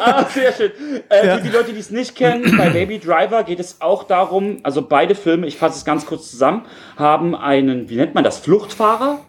Ah, 0.00 0.24
sehr 0.24 0.52
schön. 0.52 0.72
Äh, 1.08 1.36
Für 1.36 1.42
die 1.42 1.50
Leute, 1.50 1.72
die 1.72 1.78
es 1.78 1.90
nicht 1.90 2.16
kennen, 2.16 2.56
bei 2.56 2.70
Baby 2.70 2.98
Driver 2.98 3.44
geht 3.44 3.60
es 3.60 3.80
auch 3.80 4.02
darum, 4.02 4.58
also 4.64 4.82
beide 4.82 5.14
Filme, 5.14 5.46
ich 5.46 5.56
fasse 5.56 5.78
es 5.78 5.84
ganz 5.84 6.04
kurz 6.04 6.32
zusammen, 6.32 6.62
haben 6.96 7.36
einen, 7.36 7.88
wie 7.88 7.94
nennt 7.94 8.16
man 8.16 8.24
das, 8.24 8.38
Fluchtfahrer 8.38 9.20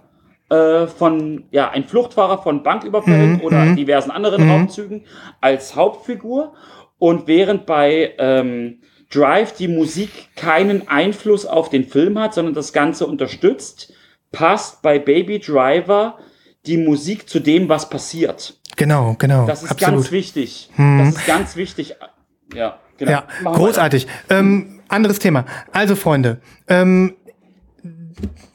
äh, 0.49 0.87
von, 0.87 1.45
ja, 1.51 1.69
ein 1.69 1.83
Fluchtfahrer 1.83 2.39
von 2.41 2.63
Banküberfällen 2.63 3.41
oder 3.41 3.75
diversen 3.75 4.09
anderen 4.09 4.49
Raubzügen 4.49 5.05
als 5.39 5.75
Hauptfigur. 5.75 6.53
Und 6.97 7.27
während 7.27 7.67
bei 7.67 8.15
ähm, 8.17 8.79
Drive 9.09 9.53
die 9.53 9.67
Musik 9.67 10.09
keinen 10.35 10.87
Einfluss 10.87 11.45
auf 11.45 11.69
den 11.69 11.87
Film 11.87 12.19
hat, 12.19 12.33
sondern 12.33 12.53
das 12.53 12.73
Ganze 12.73 13.07
unterstützt, 13.07 13.93
passt 14.31 14.81
bei 14.81 14.99
Baby 14.99 15.39
Driver 15.39 16.17
die 16.65 16.77
Musik 16.77 17.29
zu 17.29 17.39
dem, 17.39 17.69
was 17.69 17.89
passiert. 17.89 18.59
Genau, 18.75 19.15
genau. 19.17 19.47
Das 19.47 19.63
ist 19.63 19.71
absolut. 19.71 19.95
ganz 19.95 20.11
wichtig. 20.11 20.69
Das 20.77 21.15
ist 21.15 21.25
ganz 21.25 21.55
wichtig. 21.55 21.95
Ja, 22.53 22.79
genau. 22.97 23.11
Ja, 23.11 23.27
Machen 23.41 23.55
großartig. 23.57 24.07
Ähm, 24.29 24.81
anderes 24.87 25.19
Thema. 25.19 25.45
Also, 25.71 25.95
Freunde, 25.95 26.39
ähm, 26.67 27.15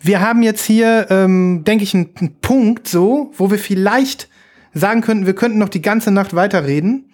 wir 0.00 0.20
haben 0.20 0.42
jetzt 0.42 0.64
hier, 0.64 1.06
ähm, 1.10 1.64
denke 1.64 1.84
ich, 1.84 1.94
einen, 1.94 2.10
einen 2.18 2.36
Punkt 2.40 2.88
so, 2.88 3.32
wo 3.36 3.50
wir 3.50 3.58
vielleicht 3.58 4.28
sagen 4.74 5.00
könnten, 5.00 5.26
wir 5.26 5.34
könnten 5.34 5.58
noch 5.58 5.68
die 5.68 5.82
ganze 5.82 6.10
Nacht 6.10 6.34
weiterreden. 6.34 7.11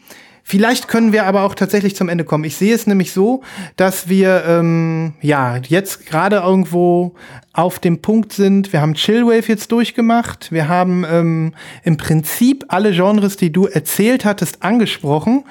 Vielleicht 0.51 0.89
können 0.89 1.13
wir 1.13 1.27
aber 1.27 1.43
auch 1.43 1.55
tatsächlich 1.55 1.95
zum 1.95 2.09
Ende 2.09 2.25
kommen. 2.25 2.45
Ich 2.45 2.57
sehe 2.57 2.75
es 2.75 2.87
nämlich 2.87 3.13
so, 3.13 3.43
dass 3.77 4.09
wir 4.09 4.45
ähm, 4.47 5.13
ja 5.21 5.59
jetzt 5.59 6.07
gerade 6.07 6.37
irgendwo 6.37 7.15
auf 7.53 7.79
dem 7.79 8.01
Punkt 8.01 8.33
sind. 8.33 8.73
Wir 8.73 8.81
haben 8.81 8.95
Chillwave 8.95 9.47
jetzt 9.47 9.71
durchgemacht. 9.73 10.51
Wir 10.51 10.67
haben 10.67 11.05
ähm, 11.07 11.53
im 11.85 11.99
Prinzip 11.99 12.65
alle 12.69 12.93
Genres, 12.93 13.37
die 13.37 13.53
du 13.53 13.67
erzählt 13.67 14.25
hattest, 14.25 14.63
angesprochen. 14.63 15.45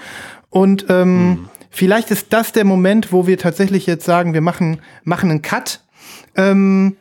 Und 0.50 0.88
ähm, 0.90 1.48
vielleicht 1.70 2.10
ist 2.10 2.34
das 2.34 2.52
der 2.52 2.66
Moment, 2.66 3.14
wo 3.14 3.28
wir 3.28 3.38
tatsächlich 3.38 3.86
jetzt 3.86 4.04
sagen, 4.04 4.34
wir 4.34 4.42
machen, 4.42 4.80
machen 5.04 5.30
einen 5.30 5.44
Cut. 5.44 5.82
Ähm, 6.36 6.98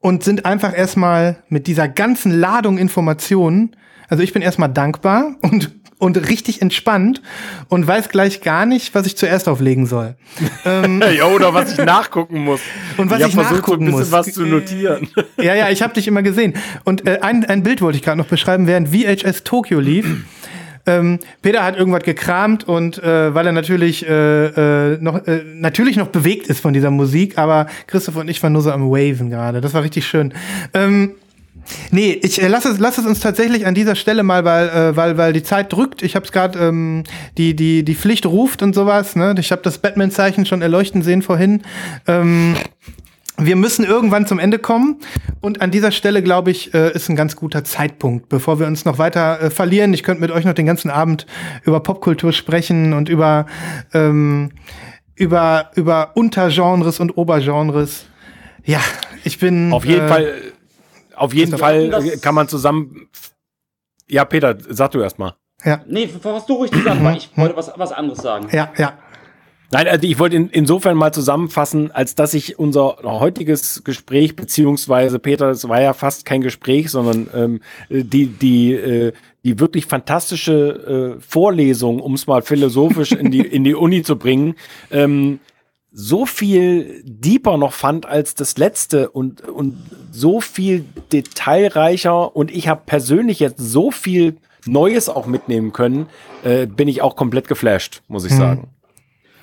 und 0.00 0.24
sind 0.24 0.46
einfach 0.46 0.74
erstmal 0.74 1.36
mit 1.50 1.66
dieser 1.66 1.86
ganzen 1.86 2.32
Ladung 2.32 2.78
Informationen. 2.78 3.76
Also 4.08 4.22
ich 4.22 4.32
bin 4.32 4.40
erstmal 4.40 4.70
dankbar 4.70 5.36
und, 5.42 5.70
und 6.04 6.28
richtig 6.28 6.60
entspannt 6.60 7.22
und 7.68 7.86
weiß 7.86 8.10
gleich 8.10 8.42
gar 8.42 8.66
nicht, 8.66 8.94
was 8.94 9.06
ich 9.06 9.16
zuerst 9.16 9.48
auflegen 9.48 9.86
soll. 9.86 10.16
ja, 11.16 11.26
oder 11.28 11.54
was 11.54 11.72
ich 11.72 11.84
nachgucken 11.84 12.44
muss. 12.44 12.60
Und 12.98 13.10
was 13.10 13.22
hab 13.22 13.28
ich 13.28 13.34
versucht, 13.34 13.54
nachgucken 13.54 13.90
so 13.90 13.96
ein 13.96 14.00
bisschen 14.00 14.18
muss. 14.18 14.26
was 14.26 14.34
zu 14.34 14.44
notieren. 14.44 15.08
Ja, 15.38 15.54
ja, 15.54 15.70
ich 15.70 15.82
habe 15.82 15.94
dich 15.94 16.06
immer 16.06 16.22
gesehen. 16.22 16.54
Und 16.84 17.06
äh, 17.06 17.20
ein, 17.22 17.46
ein 17.46 17.62
Bild 17.62 17.80
wollte 17.80 17.96
ich 17.96 18.04
gerade 18.04 18.18
noch 18.18 18.26
beschreiben, 18.26 18.66
während 18.66 18.88
VHS 18.88 19.44
Tokyo 19.44 19.80
lief. 19.80 20.06
Ähm, 20.86 21.20
Peter 21.40 21.64
hat 21.64 21.78
irgendwas 21.78 22.02
gekramt 22.02 22.64
und 22.68 23.02
äh, 23.02 23.34
weil 23.34 23.46
er 23.46 23.52
natürlich 23.52 24.06
äh, 24.06 24.92
äh, 24.92 24.98
noch 25.00 25.26
äh, 25.26 25.42
natürlich 25.54 25.96
noch 25.96 26.08
bewegt 26.08 26.48
ist 26.48 26.60
von 26.60 26.74
dieser 26.74 26.90
Musik, 26.90 27.38
aber 27.38 27.66
Christoph 27.86 28.16
und 28.16 28.28
ich 28.28 28.42
waren 28.42 28.52
nur 28.52 28.60
so 28.60 28.70
am 28.70 28.90
Waven 28.90 29.30
gerade. 29.30 29.62
Das 29.62 29.72
war 29.72 29.82
richtig 29.82 30.06
schön. 30.06 30.34
Ähm, 30.74 31.12
Nee, 31.90 32.18
ich 32.22 32.42
äh, 32.42 32.48
lass 32.48 32.64
es, 32.64 32.78
lass 32.78 32.98
es 32.98 33.06
uns 33.06 33.20
tatsächlich 33.20 33.66
an 33.66 33.74
dieser 33.74 33.94
Stelle 33.94 34.22
mal, 34.22 34.44
weil, 34.44 34.68
äh, 34.68 34.96
weil, 34.96 35.16
weil 35.16 35.32
die 35.32 35.42
Zeit 35.42 35.72
drückt. 35.72 36.02
Ich 36.02 36.14
habe 36.14 36.24
es 36.24 36.32
gerade, 36.32 36.58
ähm, 36.58 37.04
die, 37.38 37.54
die, 37.54 37.84
die 37.84 37.94
Pflicht 37.94 38.26
ruft 38.26 38.62
und 38.62 38.74
sowas. 38.74 39.16
Ne? 39.16 39.34
Ich 39.38 39.52
habe 39.52 39.62
das 39.62 39.78
Batman-Zeichen 39.78 40.46
schon 40.46 40.62
erleuchten 40.62 41.02
sehen 41.02 41.22
vorhin. 41.22 41.62
Ähm, 42.06 42.54
wir 43.36 43.56
müssen 43.56 43.84
irgendwann 43.84 44.26
zum 44.26 44.38
Ende 44.38 44.58
kommen 44.58 45.00
und 45.40 45.60
an 45.60 45.72
dieser 45.72 45.90
Stelle, 45.90 46.22
glaube 46.22 46.52
ich, 46.52 46.72
äh, 46.72 46.92
ist 46.92 47.08
ein 47.08 47.16
ganz 47.16 47.34
guter 47.34 47.64
Zeitpunkt, 47.64 48.28
bevor 48.28 48.60
wir 48.60 48.66
uns 48.68 48.84
noch 48.84 48.98
weiter 48.98 49.40
äh, 49.40 49.50
verlieren. 49.50 49.92
Ich 49.92 50.04
könnte 50.04 50.20
mit 50.20 50.30
euch 50.30 50.44
noch 50.44 50.54
den 50.54 50.66
ganzen 50.66 50.90
Abend 50.90 51.26
über 51.64 51.80
Popkultur 51.80 52.32
sprechen 52.32 52.92
und 52.92 53.08
über, 53.08 53.46
ähm, 53.92 54.52
über, 55.16 55.70
über 55.74 56.12
Untergenres 56.14 57.00
und 57.00 57.16
Obergenres. 57.16 58.06
Ja, 58.64 58.80
ich 59.24 59.38
bin. 59.38 59.72
Auf 59.72 59.84
jeden 59.84 60.06
äh, 60.06 60.08
Fall, 60.08 60.34
auf 61.16 61.32
jeden 61.34 61.56
Fall 61.58 61.90
das- 61.90 62.20
kann 62.20 62.34
man 62.34 62.48
zusammen. 62.48 63.08
Ja, 64.08 64.24
Peter, 64.24 64.56
sag 64.68 64.90
du 64.92 65.00
erst 65.00 65.18
mal. 65.18 65.34
Ja, 65.64 65.80
Nee, 65.86 66.10
was 66.22 66.46
du 66.46 66.54
ruhig 66.54 66.70
zusammen, 66.72 67.04
weil 67.04 67.16
ich 67.16 67.30
wollte 67.36 67.56
was, 67.56 67.72
was 67.76 67.92
anderes 67.92 68.18
sagen. 68.20 68.48
ja, 68.52 68.72
ja. 68.76 68.98
Nein, 69.72 69.88
also 69.88 70.06
ich 70.06 70.18
wollte 70.18 70.36
in, 70.36 70.50
insofern 70.50 70.96
mal 70.96 71.12
zusammenfassen, 71.12 71.90
als 71.90 72.14
dass 72.14 72.34
ich 72.34 72.58
unser 72.58 72.98
heutiges 73.02 73.82
Gespräch, 73.82 74.36
beziehungsweise 74.36 75.18
Peter, 75.18 75.50
es 75.50 75.66
war 75.68 75.80
ja 75.80 75.94
fast 75.94 76.26
kein 76.26 76.42
Gespräch, 76.42 76.90
sondern 76.90 77.28
ähm, 77.34 77.60
die, 77.88 78.26
die, 78.26 78.72
äh, 78.74 79.12
die 79.42 79.58
wirklich 79.58 79.86
fantastische 79.86 81.16
äh, 81.18 81.20
Vorlesung, 81.20 81.98
um 82.00 82.14
es 82.14 82.26
mal 82.28 82.42
philosophisch 82.42 83.12
in 83.12 83.30
die, 83.32 83.40
in 83.40 83.64
die 83.64 83.74
Uni 83.74 84.02
zu 84.02 84.16
bringen, 84.16 84.54
ähm, 84.92 85.40
so 85.90 86.26
viel 86.26 87.02
deeper 87.04 87.56
noch 87.56 87.72
fand 87.72 88.06
als 88.06 88.34
das 88.34 88.58
letzte 88.58 89.10
und, 89.10 89.40
und 89.48 89.76
so 90.14 90.40
viel 90.40 90.84
detailreicher 91.12 92.34
und 92.36 92.50
ich 92.50 92.68
habe 92.68 92.82
persönlich 92.86 93.40
jetzt 93.40 93.58
so 93.58 93.90
viel 93.90 94.36
Neues 94.64 95.08
auch 95.08 95.26
mitnehmen 95.26 95.72
können, 95.72 96.06
äh, 96.44 96.66
bin 96.66 96.88
ich 96.88 97.02
auch 97.02 97.16
komplett 97.16 97.48
geflasht, 97.48 98.02
muss 98.08 98.24
ich 98.24 98.32
sagen. 98.32 98.68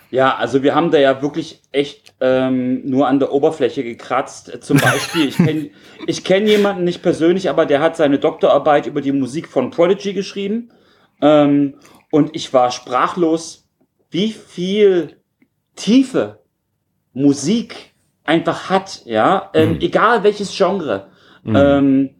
Ja, 0.09 0.35
also 0.35 0.63
wir 0.63 0.73
haben 0.73 0.91
da 0.91 0.97
ja 0.97 1.21
wirklich 1.21 1.61
echt 1.71 2.13
ähm, 2.19 2.81
nur 2.85 3.07
an 3.07 3.19
der 3.19 3.31
Oberfläche 3.31 3.83
gekratzt. 3.83 4.59
Zum 4.61 4.77
Beispiel, 4.77 5.29
ich 5.29 5.37
kenne 5.37 5.69
ich 6.07 6.23
kenn 6.23 6.47
jemanden 6.47 6.83
nicht 6.83 7.01
persönlich, 7.01 7.49
aber 7.49 7.65
der 7.65 7.79
hat 7.79 7.95
seine 7.95 8.19
Doktorarbeit 8.19 8.87
über 8.87 9.01
die 9.01 9.13
Musik 9.13 9.47
von 9.47 9.71
Prodigy 9.71 10.13
geschrieben. 10.13 10.71
Ähm, 11.21 11.75
und 12.11 12.35
ich 12.35 12.53
war 12.53 12.71
sprachlos, 12.71 13.69
wie 14.09 14.31
viel 14.31 15.17
Tiefe 15.75 16.39
Musik 17.13 17.90
einfach 18.23 18.69
hat, 18.69 19.01
ja, 19.05 19.49
ähm, 19.53 19.77
egal 19.81 20.23
welches 20.23 20.55
Genre. 20.55 21.07
Ähm, 21.45 22.11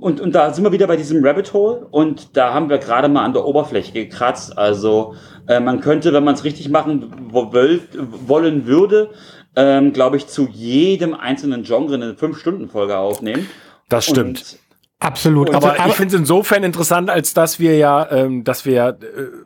und, 0.00 0.20
und 0.20 0.34
da 0.34 0.52
sind 0.52 0.64
wir 0.64 0.72
wieder 0.72 0.86
bei 0.86 0.96
diesem 0.96 1.24
Rabbit 1.24 1.52
Hole 1.52 1.86
und 1.90 2.36
da 2.36 2.52
haben 2.52 2.68
wir 2.68 2.78
gerade 2.78 3.08
mal 3.08 3.24
an 3.24 3.32
der 3.32 3.44
Oberfläche 3.44 3.92
gekratzt. 3.92 4.58
Also 4.58 5.14
äh, 5.46 5.60
man 5.60 5.80
könnte, 5.80 6.12
wenn 6.12 6.24
man 6.24 6.34
es 6.34 6.44
richtig 6.44 6.68
machen 6.68 7.12
wollen 7.30 8.66
würde, 8.66 9.10
ähm, 9.56 9.92
glaube 9.92 10.16
ich, 10.16 10.26
zu 10.26 10.48
jedem 10.50 11.14
einzelnen 11.14 11.62
Genre 11.62 11.94
eine 11.94 12.12
5-Stunden-Folge 12.14 12.96
aufnehmen. 12.96 13.48
Das 13.88 14.06
stimmt. 14.06 14.58
Absolut. 15.04 15.50
Und- 15.50 15.54
Also, 15.56 15.68
Aber, 15.68 15.86
ich 15.88 15.94
finde 15.94 16.14
es 16.14 16.20
insofern 16.20 16.64
interessant, 16.64 17.10
als 17.10 17.34
dass 17.34 17.60
wir 17.60 17.76
ja, 17.76 18.10
ähm, 18.10 18.42
dass 18.42 18.64
wir, 18.64 18.88
äh, 18.88 18.94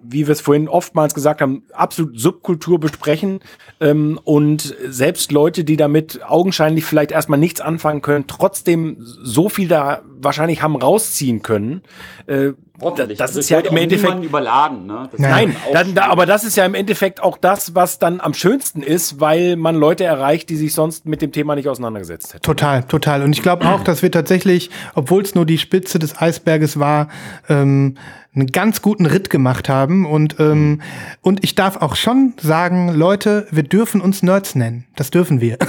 wie 0.02 0.26
wir 0.26 0.32
es 0.32 0.40
vorhin 0.40 0.68
oftmals 0.68 1.14
gesagt 1.14 1.40
haben, 1.40 1.64
absolut 1.72 2.18
Subkultur 2.18 2.78
besprechen 2.78 3.40
ähm, 3.80 4.20
und 4.22 4.74
selbst 4.88 5.32
Leute, 5.32 5.64
die 5.64 5.76
damit 5.76 6.20
augenscheinlich 6.24 6.84
vielleicht 6.84 7.10
erstmal 7.10 7.38
nichts 7.40 7.60
anfangen 7.60 8.02
können, 8.02 8.26
trotzdem 8.28 8.96
so 9.00 9.48
viel 9.48 9.68
da 9.68 10.02
wahrscheinlich 10.20 10.62
haben 10.62 10.76
rausziehen 10.76 11.42
können. 11.42 11.82
Äh, 12.26 12.52
hoffentlich. 12.80 13.18
das 13.18 13.30
Also 13.30 13.40
ist 13.40 13.48
ja 13.48 13.60
im 13.60 13.76
Endeffekt 13.76 14.22
überladen. 14.24 14.86
Ne? 14.86 15.08
Das 15.10 15.20
Nein, 15.20 15.56
dann, 15.72 15.94
da, 15.94 16.06
aber 16.06 16.26
das 16.26 16.44
ist 16.44 16.56
ja 16.56 16.64
im 16.64 16.74
Endeffekt 16.74 17.22
auch 17.22 17.36
das, 17.38 17.74
was 17.74 17.98
dann 17.98 18.20
am 18.20 18.34
schönsten 18.34 18.82
ist, 18.82 19.20
weil 19.20 19.56
man 19.56 19.76
Leute 19.76 20.04
erreicht, 20.04 20.48
die 20.48 20.56
sich 20.56 20.74
sonst 20.74 21.06
mit 21.06 21.22
dem 21.22 21.32
Thema 21.32 21.54
nicht 21.54 21.68
auseinandergesetzt 21.68 22.34
hätten. 22.34 22.42
Total, 22.42 22.82
total. 22.84 23.22
Und 23.22 23.32
ich 23.32 23.42
glaube 23.42 23.66
auch, 23.66 23.82
dass 23.84 24.02
wir 24.02 24.10
tatsächlich, 24.10 24.70
obwohl 24.94 25.22
es 25.22 25.34
nur 25.34 25.46
die 25.46 25.58
Spitze 25.58 25.98
des 25.98 26.20
Eisberges 26.20 26.78
war, 26.78 27.08
ähm, 27.48 27.96
einen 28.38 28.52
ganz 28.52 28.82
guten 28.82 29.06
Ritt 29.06 29.30
gemacht 29.30 29.68
haben. 29.68 30.06
Und, 30.06 30.36
ähm, 30.38 30.80
und 31.22 31.42
ich 31.44 31.54
darf 31.54 31.76
auch 31.82 31.96
schon 31.96 32.34
sagen, 32.40 32.88
Leute, 32.94 33.46
wir 33.50 33.62
dürfen 33.62 34.00
uns 34.00 34.22
Nerds 34.22 34.54
nennen. 34.54 34.84
Das 34.96 35.10
dürfen 35.10 35.40
wir. 35.40 35.58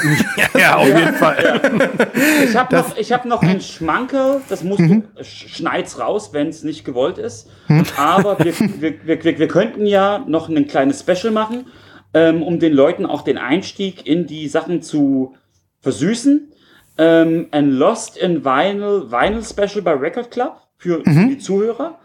Ja, 0.60 0.76
auf 0.78 0.88
jeden 0.88 1.14
Fall. 1.16 1.62
Ich 2.44 2.56
habe 2.56 2.76
noch, 2.76 2.98
ich 2.98 3.12
hab 3.12 3.26
noch 3.26 3.42
einen 3.42 3.62
Schmankerl, 3.62 4.42
das 4.50 4.64
musst 4.64 4.80
du, 4.82 5.04
sch- 5.20 5.48
schneid's 5.50 6.00
raus, 6.00 6.30
wenn 6.34 6.48
es 6.48 6.64
nicht 6.64 6.84
gewollt 6.86 7.18
ist. 7.18 7.50
Aber 7.98 8.38
wir, 8.40 8.54
wir, 8.60 8.94
wir, 9.06 9.24
wir, 9.24 9.40
wir 9.40 9.48
könnten 9.48 9.86
ja 9.86 10.24
noch 10.28 10.50
ein 10.50 10.68
kleines 10.68 11.00
Special 11.02 11.32
machen, 11.32 11.68
ähm, 12.14 12.42
um 12.44 12.60
den 12.60 12.74
Leuten 12.74 13.06
auch 13.06 13.22
den 13.22 13.38
Einstieg 13.38 14.06
in 14.08 14.26
die 14.28 14.48
Sachen 14.48 14.82
zu 14.82 15.36
versüßen. 15.82 16.52
Ähm, 16.98 17.48
ein 17.52 17.72
Lost 17.72 18.18
in 18.18 18.44
Vinyl, 18.44 19.12
Vinyl 19.12 19.44
Special 19.44 19.82
bei 19.82 19.94
Record 19.94 20.32
Club 20.32 20.58
für 20.78 21.02
die 21.04 21.38
Zuhörer. 21.38 22.00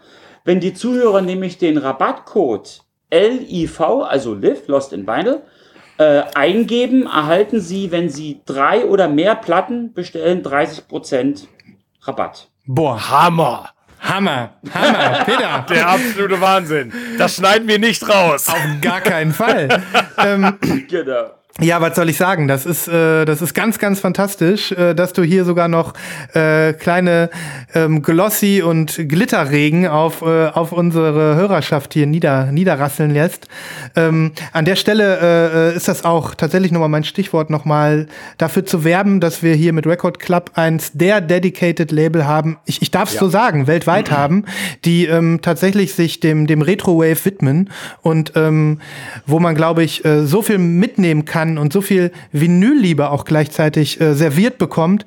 Wenn 0.45 0.59
die 0.59 0.75
Zuhörer 0.75 1.21
nämlich 1.21 1.57
den 1.57 1.77
Rabattcode 1.77 2.83
LIV, 3.11 3.81
also 3.81 4.35
Live, 4.35 4.67
Lost 4.67 4.93
in 4.93 5.07
Vinyl, 5.07 5.41
äh, 5.97 6.21
eingeben, 6.35 7.07
erhalten 7.07 7.59
Sie, 7.59 7.91
wenn 7.91 8.09
Sie 8.09 8.41
drei 8.45 8.85
oder 8.85 9.07
mehr 9.07 9.33
Platten 9.35 9.93
bestellen, 9.93 10.43
30% 10.43 11.47
Rabatt. 12.03 12.47
Boah, 12.67 13.09
Hammer. 13.09 13.69
Hammer, 13.99 14.51
Hammer, 14.71 15.23
Peter. 15.25 15.65
Der 15.67 15.89
absolute 15.89 16.39
Wahnsinn. 16.39 16.93
Das 17.17 17.37
schneiden 17.37 17.67
wir 17.67 17.79
nicht 17.79 18.07
raus. 18.07 18.47
Auf 18.47 18.61
gar 18.81 19.01
keinen 19.01 19.31
Fall. 19.31 19.81
ähm, 20.19 20.59
Genau. 20.87 21.31
Ja, 21.61 21.79
was 21.79 21.95
soll 21.95 22.09
ich 22.09 22.17
sagen? 22.17 22.49
Das 22.49 22.65
ist, 22.65 22.89
äh, 22.89 23.23
das 23.23 23.41
ist 23.41 23.53
ganz, 23.53 23.79
ganz 23.79 24.01
fantastisch, 24.01 24.73
äh, 24.73 24.93
dass 24.93 25.13
du 25.13 25.23
hier 25.23 25.45
sogar 25.45 25.69
noch 25.69 25.93
äh, 26.33 26.73
kleine 26.73 27.29
ähm, 27.73 28.01
Glossy 28.01 28.61
und 28.61 29.07
Glitterregen 29.07 29.87
auf, 29.87 30.21
äh, 30.21 30.47
auf 30.47 30.73
unsere 30.73 31.37
Hörerschaft 31.37 31.93
hier 31.93 32.07
nieder, 32.07 32.51
niederrasseln 32.51 33.11
lässt. 33.11 33.47
Ähm, 33.95 34.33
an 34.51 34.65
der 34.65 34.75
Stelle 34.75 35.71
äh, 35.71 35.77
ist 35.77 35.87
das 35.87 36.03
auch 36.03 36.35
tatsächlich 36.35 36.73
nochmal 36.73 36.89
mein 36.89 37.05
Stichwort 37.05 37.49
nochmal 37.49 38.07
dafür 38.37 38.65
zu 38.65 38.83
werben, 38.83 39.21
dass 39.21 39.41
wir 39.41 39.55
hier 39.55 39.71
mit 39.71 39.87
Record 39.87 40.19
Club 40.19 40.51
eins 40.55 40.91
der 40.91 41.21
Dedicated 41.21 41.89
Label 41.93 42.27
haben. 42.27 42.57
Ich, 42.65 42.81
ich 42.81 42.91
darf 42.91 43.13
es 43.13 43.17
so 43.17 43.29
sagen, 43.29 43.65
weltweit 43.65 44.11
haben, 44.11 44.43
die 44.83 45.05
ähm, 45.05 45.39
tatsächlich 45.41 45.93
sich 45.93 46.19
dem, 46.19 46.47
dem 46.47 46.61
Retro-Wave 46.61 47.23
widmen 47.23 47.69
und 48.01 48.33
ähm, 48.35 48.81
wo 49.25 49.39
man, 49.39 49.55
glaube 49.55 49.85
ich, 49.85 50.03
äh, 50.03 50.25
so 50.25 50.41
viel 50.41 50.57
mitnehmen 50.57 51.23
kann 51.23 51.44
und 51.57 51.71
so 51.71 51.81
viel 51.81 52.11
Vinylliebe 52.31 53.09
auch 53.09 53.25
gleichzeitig 53.25 53.99
äh, 54.01 54.13
serviert 54.13 54.57
bekommt. 54.57 55.05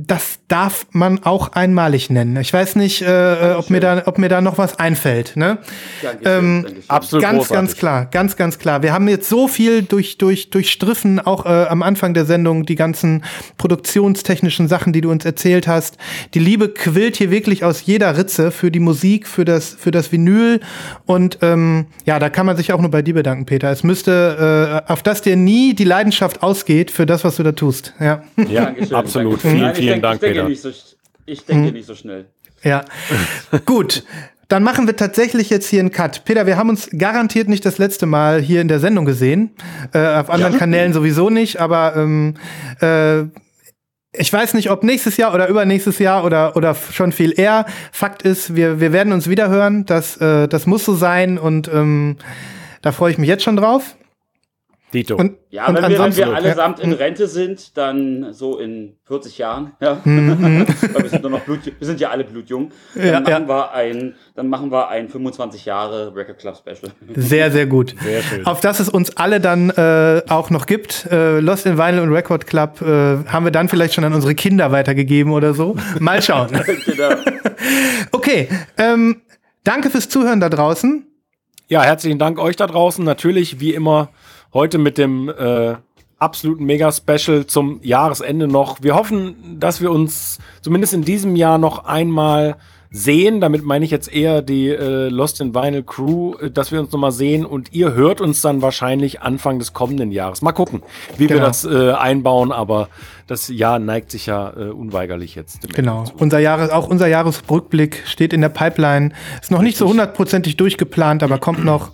Das 0.00 0.38
darf 0.46 0.86
man 0.92 1.24
auch 1.24 1.54
einmalig 1.54 2.08
nennen. 2.08 2.36
Ich 2.36 2.52
weiß 2.52 2.76
nicht, 2.76 3.02
äh, 3.02 3.54
ob, 3.58 3.68
mir 3.68 3.80
da, 3.80 4.04
ob 4.06 4.16
mir 4.18 4.28
da 4.28 4.40
noch 4.40 4.56
was 4.56 4.78
einfällt. 4.78 5.36
Ne? 5.36 5.58
Dankeschön, 6.02 6.38
Ähm, 6.38 6.62
Dankeschön. 6.62 6.84
Absolut 6.86 7.22
ganz, 7.24 7.38
großartig. 7.38 7.56
ganz 7.56 7.76
klar, 7.76 8.06
ganz, 8.12 8.36
ganz 8.36 8.58
klar. 8.60 8.82
Wir 8.84 8.92
haben 8.92 9.08
jetzt 9.08 9.28
so 9.28 9.48
viel 9.48 9.82
durch, 9.82 10.16
durch, 10.16 10.50
durchstriffen, 10.50 11.18
auch 11.18 11.46
äh, 11.46 11.48
am 11.48 11.82
Anfang 11.82 12.14
der 12.14 12.26
Sendung, 12.26 12.64
die 12.64 12.76
ganzen 12.76 13.24
produktionstechnischen 13.56 14.68
Sachen, 14.68 14.92
die 14.92 15.00
du 15.00 15.10
uns 15.10 15.24
erzählt 15.24 15.66
hast. 15.66 15.98
Die 16.32 16.38
Liebe 16.38 16.68
quillt 16.68 17.16
hier 17.16 17.32
wirklich 17.32 17.64
aus 17.64 17.84
jeder 17.84 18.16
Ritze 18.16 18.52
für 18.52 18.70
die 18.70 18.78
Musik, 18.80 19.26
für 19.26 19.44
das, 19.44 19.74
für 19.76 19.90
das 19.90 20.12
Vinyl. 20.12 20.60
Und 21.06 21.38
ähm, 21.42 21.86
ja, 22.06 22.20
da 22.20 22.30
kann 22.30 22.46
man 22.46 22.56
sich 22.56 22.72
auch 22.72 22.80
nur 22.80 22.92
bei 22.92 23.02
dir 23.02 23.14
bedanken, 23.14 23.46
Peter. 23.46 23.68
Es 23.72 23.82
müsste, 23.82 24.84
äh, 24.86 24.92
auf 24.92 25.02
das 25.02 25.22
dir 25.22 25.34
nie 25.34 25.74
die 25.74 25.82
Leidenschaft 25.82 26.44
ausgeht 26.44 26.92
für 26.92 27.04
das, 27.04 27.24
was 27.24 27.34
du 27.34 27.42
da 27.42 27.50
tust. 27.50 27.94
Ja, 27.98 28.22
Ja, 28.48 28.72
absolut. 28.92 29.44
Dankeschön. 29.44 29.74
Vielen, 29.74 29.87
ich 29.87 29.87
vielen 29.88 30.02
denk- 30.02 30.02
Dank, 30.02 30.14
ich 30.16 30.20
denke 30.20 30.34
Peter. 30.36 30.48
Nicht 30.48 30.62
so, 30.62 30.70
ich 31.26 31.44
denke 31.44 31.72
nicht 31.72 31.86
so 31.86 31.94
schnell. 31.94 32.26
ja. 32.62 32.84
Gut. 33.66 34.04
Dann 34.48 34.62
machen 34.62 34.86
wir 34.86 34.96
tatsächlich 34.96 35.50
jetzt 35.50 35.68
hier 35.68 35.80
einen 35.80 35.90
Cut. 35.90 36.24
Peter, 36.24 36.46
wir 36.46 36.56
haben 36.56 36.70
uns 36.70 36.88
garantiert 36.96 37.48
nicht 37.48 37.66
das 37.66 37.76
letzte 37.76 38.06
Mal 38.06 38.40
hier 38.40 38.62
in 38.62 38.68
der 38.68 38.80
Sendung 38.80 39.04
gesehen. 39.04 39.50
Äh, 39.92 39.98
auf 40.06 40.30
anderen 40.30 40.56
Kanälen 40.56 40.94
sowieso 40.94 41.28
nicht, 41.28 41.60
aber 41.60 41.94
ähm, 41.96 42.32
äh, 42.80 43.24
ich 44.14 44.32
weiß 44.32 44.54
nicht, 44.54 44.70
ob 44.70 44.84
nächstes 44.84 45.18
Jahr 45.18 45.34
oder 45.34 45.48
übernächstes 45.48 45.98
Jahr 45.98 46.24
oder, 46.24 46.56
oder 46.56 46.74
schon 46.74 47.12
viel 47.12 47.38
eher. 47.38 47.66
Fakt 47.92 48.22
ist, 48.22 48.56
wir, 48.56 48.80
wir 48.80 48.90
werden 48.94 49.12
uns 49.12 49.28
wieder 49.28 49.50
hören. 49.50 49.84
Das, 49.84 50.16
äh, 50.16 50.48
das 50.48 50.64
muss 50.64 50.82
so 50.86 50.94
sein 50.94 51.36
und 51.36 51.68
ähm, 51.68 52.16
da 52.80 52.92
freue 52.92 53.10
ich 53.12 53.18
mich 53.18 53.28
jetzt 53.28 53.44
schon 53.44 53.56
drauf. 53.56 53.96
Dito. 54.92 55.16
Und, 55.16 55.36
Ja, 55.50 55.66
und 55.68 55.76
wenn, 55.76 55.90
wir, 55.90 55.98
wenn 55.98 56.16
wir 56.16 56.34
allesamt 56.34 56.78
ja, 56.78 56.84
in 56.84 56.92
Rente 56.92 57.26
sind, 57.26 57.76
dann 57.76 58.32
so 58.32 58.58
in 58.58 58.96
40 59.06 59.38
Jahren, 59.38 59.72
ja. 59.80 60.00
Mhm, 60.04 60.66
Weil 60.92 61.02
wir 61.02 61.10
sind 61.10 61.22
nur 61.22 61.30
noch 61.30 61.40
Blut, 61.40 61.60
wir 61.66 61.86
sind 61.86 62.00
ja 62.00 62.10
alle 62.10 62.24
blutjung. 62.24 62.70
Dann 62.94 63.04
Ja, 63.06 63.20
machen 63.20 63.42
ja. 63.42 63.48
wir 63.48 63.72
ein, 63.72 64.14
dann 64.34 64.48
machen 64.48 64.70
wir 64.70 64.88
ein 64.88 65.08
25 65.08 65.64
Jahre 65.64 66.14
Record 66.14 66.38
Club 66.38 66.56
Special. 66.56 66.92
Sehr, 67.16 67.50
sehr 67.50 67.66
gut. 67.66 67.94
Sehr 68.02 68.22
schön. 68.22 68.46
Auf 68.46 68.60
das 68.60 68.80
es 68.80 68.88
uns 68.88 69.16
alle 69.16 69.40
dann 69.40 69.70
äh, 69.70 70.22
auch 70.28 70.50
noch 70.50 70.66
gibt. 70.66 71.06
Äh, 71.10 71.40
Lost 71.40 71.66
in 71.66 71.76
Vinyl 71.78 72.00
und 72.00 72.12
Record 72.12 72.46
Club 72.46 72.80
äh, 72.80 72.86
haben 73.26 73.44
wir 73.44 73.50
dann 73.50 73.68
vielleicht 73.68 73.94
schon 73.94 74.04
an 74.04 74.14
unsere 74.14 74.34
Kinder 74.34 74.72
weitergegeben 74.72 75.32
oder 75.32 75.54
so. 75.54 75.76
Mal 75.98 76.22
schauen. 76.22 76.48
genau. 76.86 77.10
Okay, 78.12 78.48
ähm, 78.76 79.22
danke 79.64 79.90
fürs 79.90 80.08
Zuhören 80.08 80.40
da 80.40 80.48
draußen. 80.48 81.04
Ja, 81.66 81.82
herzlichen 81.82 82.18
Dank 82.18 82.38
euch 82.38 82.56
da 82.56 82.66
draußen. 82.66 83.04
Natürlich, 83.04 83.60
wie 83.60 83.74
immer, 83.74 84.08
heute 84.52 84.78
mit 84.78 84.98
dem 84.98 85.28
äh, 85.28 85.76
absoluten 86.18 86.64
Mega-Special 86.64 87.46
zum 87.46 87.80
Jahresende 87.82 88.48
noch. 88.48 88.82
Wir 88.82 88.94
hoffen, 88.94 89.58
dass 89.60 89.80
wir 89.80 89.90
uns 89.90 90.38
zumindest 90.62 90.94
in 90.94 91.02
diesem 91.02 91.36
Jahr 91.36 91.58
noch 91.58 91.84
einmal 91.84 92.56
sehen. 92.90 93.40
Damit 93.40 93.64
meine 93.64 93.84
ich 93.84 93.90
jetzt 93.90 94.12
eher 94.12 94.42
die 94.42 94.68
äh, 94.68 95.08
Lost 95.08 95.40
in 95.40 95.54
Vinyl 95.54 95.82
Crew, 95.82 96.34
äh, 96.40 96.50
dass 96.50 96.72
wir 96.72 96.80
uns 96.80 96.92
nochmal 96.92 97.12
sehen 97.12 97.44
und 97.44 97.72
ihr 97.72 97.92
hört 97.94 98.20
uns 98.20 98.40
dann 98.40 98.62
wahrscheinlich 98.62 99.20
Anfang 99.22 99.58
des 99.58 99.72
kommenden 99.72 100.10
Jahres. 100.12 100.42
Mal 100.42 100.52
gucken, 100.52 100.82
wie 101.16 101.28
wir 101.28 101.36
Genau. 101.36 101.46
das 101.46 101.64
äh, 101.64 101.92
einbauen, 101.92 102.50
aber 102.52 102.88
das 103.26 103.48
Jahr 103.48 103.78
neigt 103.78 104.10
sich 104.10 104.26
ja 104.26 104.50
äh, 104.56 104.70
unweigerlich 104.70 105.34
jetzt. 105.34 105.68
Genau. 105.74 106.04
Zu. 106.04 106.14
Unser 106.18 106.38
Jahres, 106.38 106.70
auch 106.70 106.88
unser 106.88 107.06
Jahresrückblick 107.08 108.02
steht 108.06 108.32
in 108.32 108.40
der 108.40 108.48
Pipeline. 108.48 109.10
Ist 109.40 109.50
noch 109.50 109.62
nicht 109.62 109.76
so 109.76 109.86
hundertprozentig 109.88 110.56
durchgeplant, 110.56 111.22
aber 111.22 111.38
kommt 111.38 111.64
noch. 111.64 111.90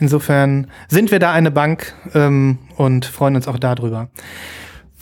Insofern 0.00 0.66
sind 0.88 1.12
wir 1.12 1.20
da 1.20 1.30
eine 1.30 1.52
Bank 1.52 1.94
ähm, 2.14 2.58
und 2.76 3.04
freuen 3.04 3.36
uns 3.36 3.46
auch 3.46 3.58
darüber. 3.58 4.08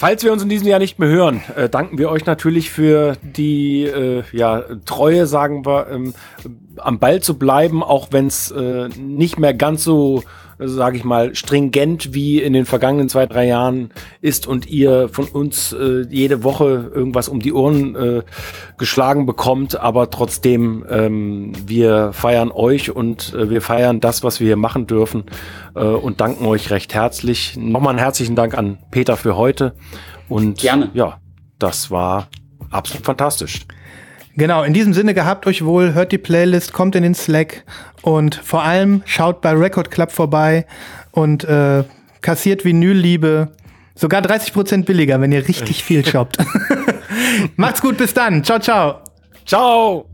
Falls 0.00 0.24
wir 0.24 0.32
uns 0.32 0.42
in 0.42 0.48
diesem 0.48 0.66
Jahr 0.66 0.78
nicht 0.78 0.98
mehr 0.98 1.10
hören, 1.10 1.42
äh, 1.56 1.68
danken 1.68 1.98
wir 1.98 2.08
euch 2.08 2.24
natürlich 2.24 2.70
für 2.70 3.18
die 3.20 3.84
äh, 3.84 4.22
ja, 4.32 4.62
Treue, 4.86 5.26
sagen 5.26 5.66
wir, 5.66 5.88
ähm, 5.90 6.14
am 6.78 6.98
Ball 6.98 7.20
zu 7.20 7.38
bleiben, 7.38 7.82
auch 7.82 8.08
wenn 8.10 8.26
es 8.26 8.50
äh, 8.50 8.88
nicht 8.98 9.38
mehr 9.38 9.52
ganz 9.52 9.84
so, 9.84 10.22
äh, 10.60 10.68
sage 10.68 10.96
ich 10.96 11.04
mal, 11.04 11.34
stringent 11.34 12.14
wie 12.14 12.40
in 12.40 12.52
den 12.52 12.66
vergangenen 12.66 13.08
zwei, 13.08 13.26
drei 13.26 13.46
Jahren 13.46 13.90
ist 14.20 14.46
und 14.46 14.66
ihr 14.68 15.08
von 15.08 15.26
uns 15.26 15.72
äh, 15.72 16.06
jede 16.08 16.44
Woche 16.44 16.90
irgendwas 16.94 17.28
um 17.28 17.40
die 17.40 17.52
Ohren 17.52 17.96
äh, 17.96 18.22
geschlagen 18.78 19.26
bekommt. 19.26 19.80
Aber 19.80 20.10
trotzdem, 20.10 20.84
ähm, 20.88 21.52
wir 21.66 22.12
feiern 22.12 22.50
euch 22.52 22.94
und 22.94 23.34
äh, 23.34 23.50
wir 23.50 23.62
feiern 23.62 24.00
das, 24.00 24.22
was 24.22 24.40
wir 24.40 24.46
hier 24.46 24.56
machen 24.56 24.86
dürfen 24.86 25.24
äh, 25.74 25.80
und 25.80 26.20
danken 26.20 26.46
euch 26.46 26.70
recht 26.70 26.94
herzlich. 26.94 27.56
Nochmal 27.56 27.90
einen 27.90 27.98
herzlichen 27.98 28.36
Dank 28.36 28.56
an 28.56 28.78
Peter 28.90 29.16
für 29.16 29.36
heute. 29.36 29.74
Und 30.28 30.60
Gerne. 30.60 30.90
ja, 30.94 31.18
das 31.58 31.90
war 31.90 32.28
absolut 32.70 33.04
fantastisch. 33.04 33.66
Genau, 34.40 34.62
in 34.62 34.72
diesem 34.72 34.94
Sinne 34.94 35.12
gehabt 35.12 35.46
euch 35.46 35.66
wohl, 35.66 35.92
hört 35.92 36.12
die 36.12 36.16
Playlist, 36.16 36.72
kommt 36.72 36.96
in 36.96 37.02
den 37.02 37.14
Slack 37.14 37.62
und 38.00 38.36
vor 38.36 38.62
allem 38.62 39.02
schaut 39.04 39.42
bei 39.42 39.52
Record 39.52 39.90
Club 39.90 40.10
vorbei 40.10 40.64
und 41.10 41.44
äh, 41.44 41.84
kassiert 42.22 42.64
Vinylliebe. 42.64 43.48
Sogar 43.94 44.22
30% 44.22 44.86
billiger, 44.86 45.20
wenn 45.20 45.30
ihr 45.30 45.46
richtig 45.46 45.84
viel 45.84 46.06
shoppt. 46.06 46.38
Macht's 47.56 47.82
gut, 47.82 47.98
bis 47.98 48.14
dann. 48.14 48.42
Ciao, 48.42 48.58
ciao. 48.58 49.00
Ciao! 49.44 50.08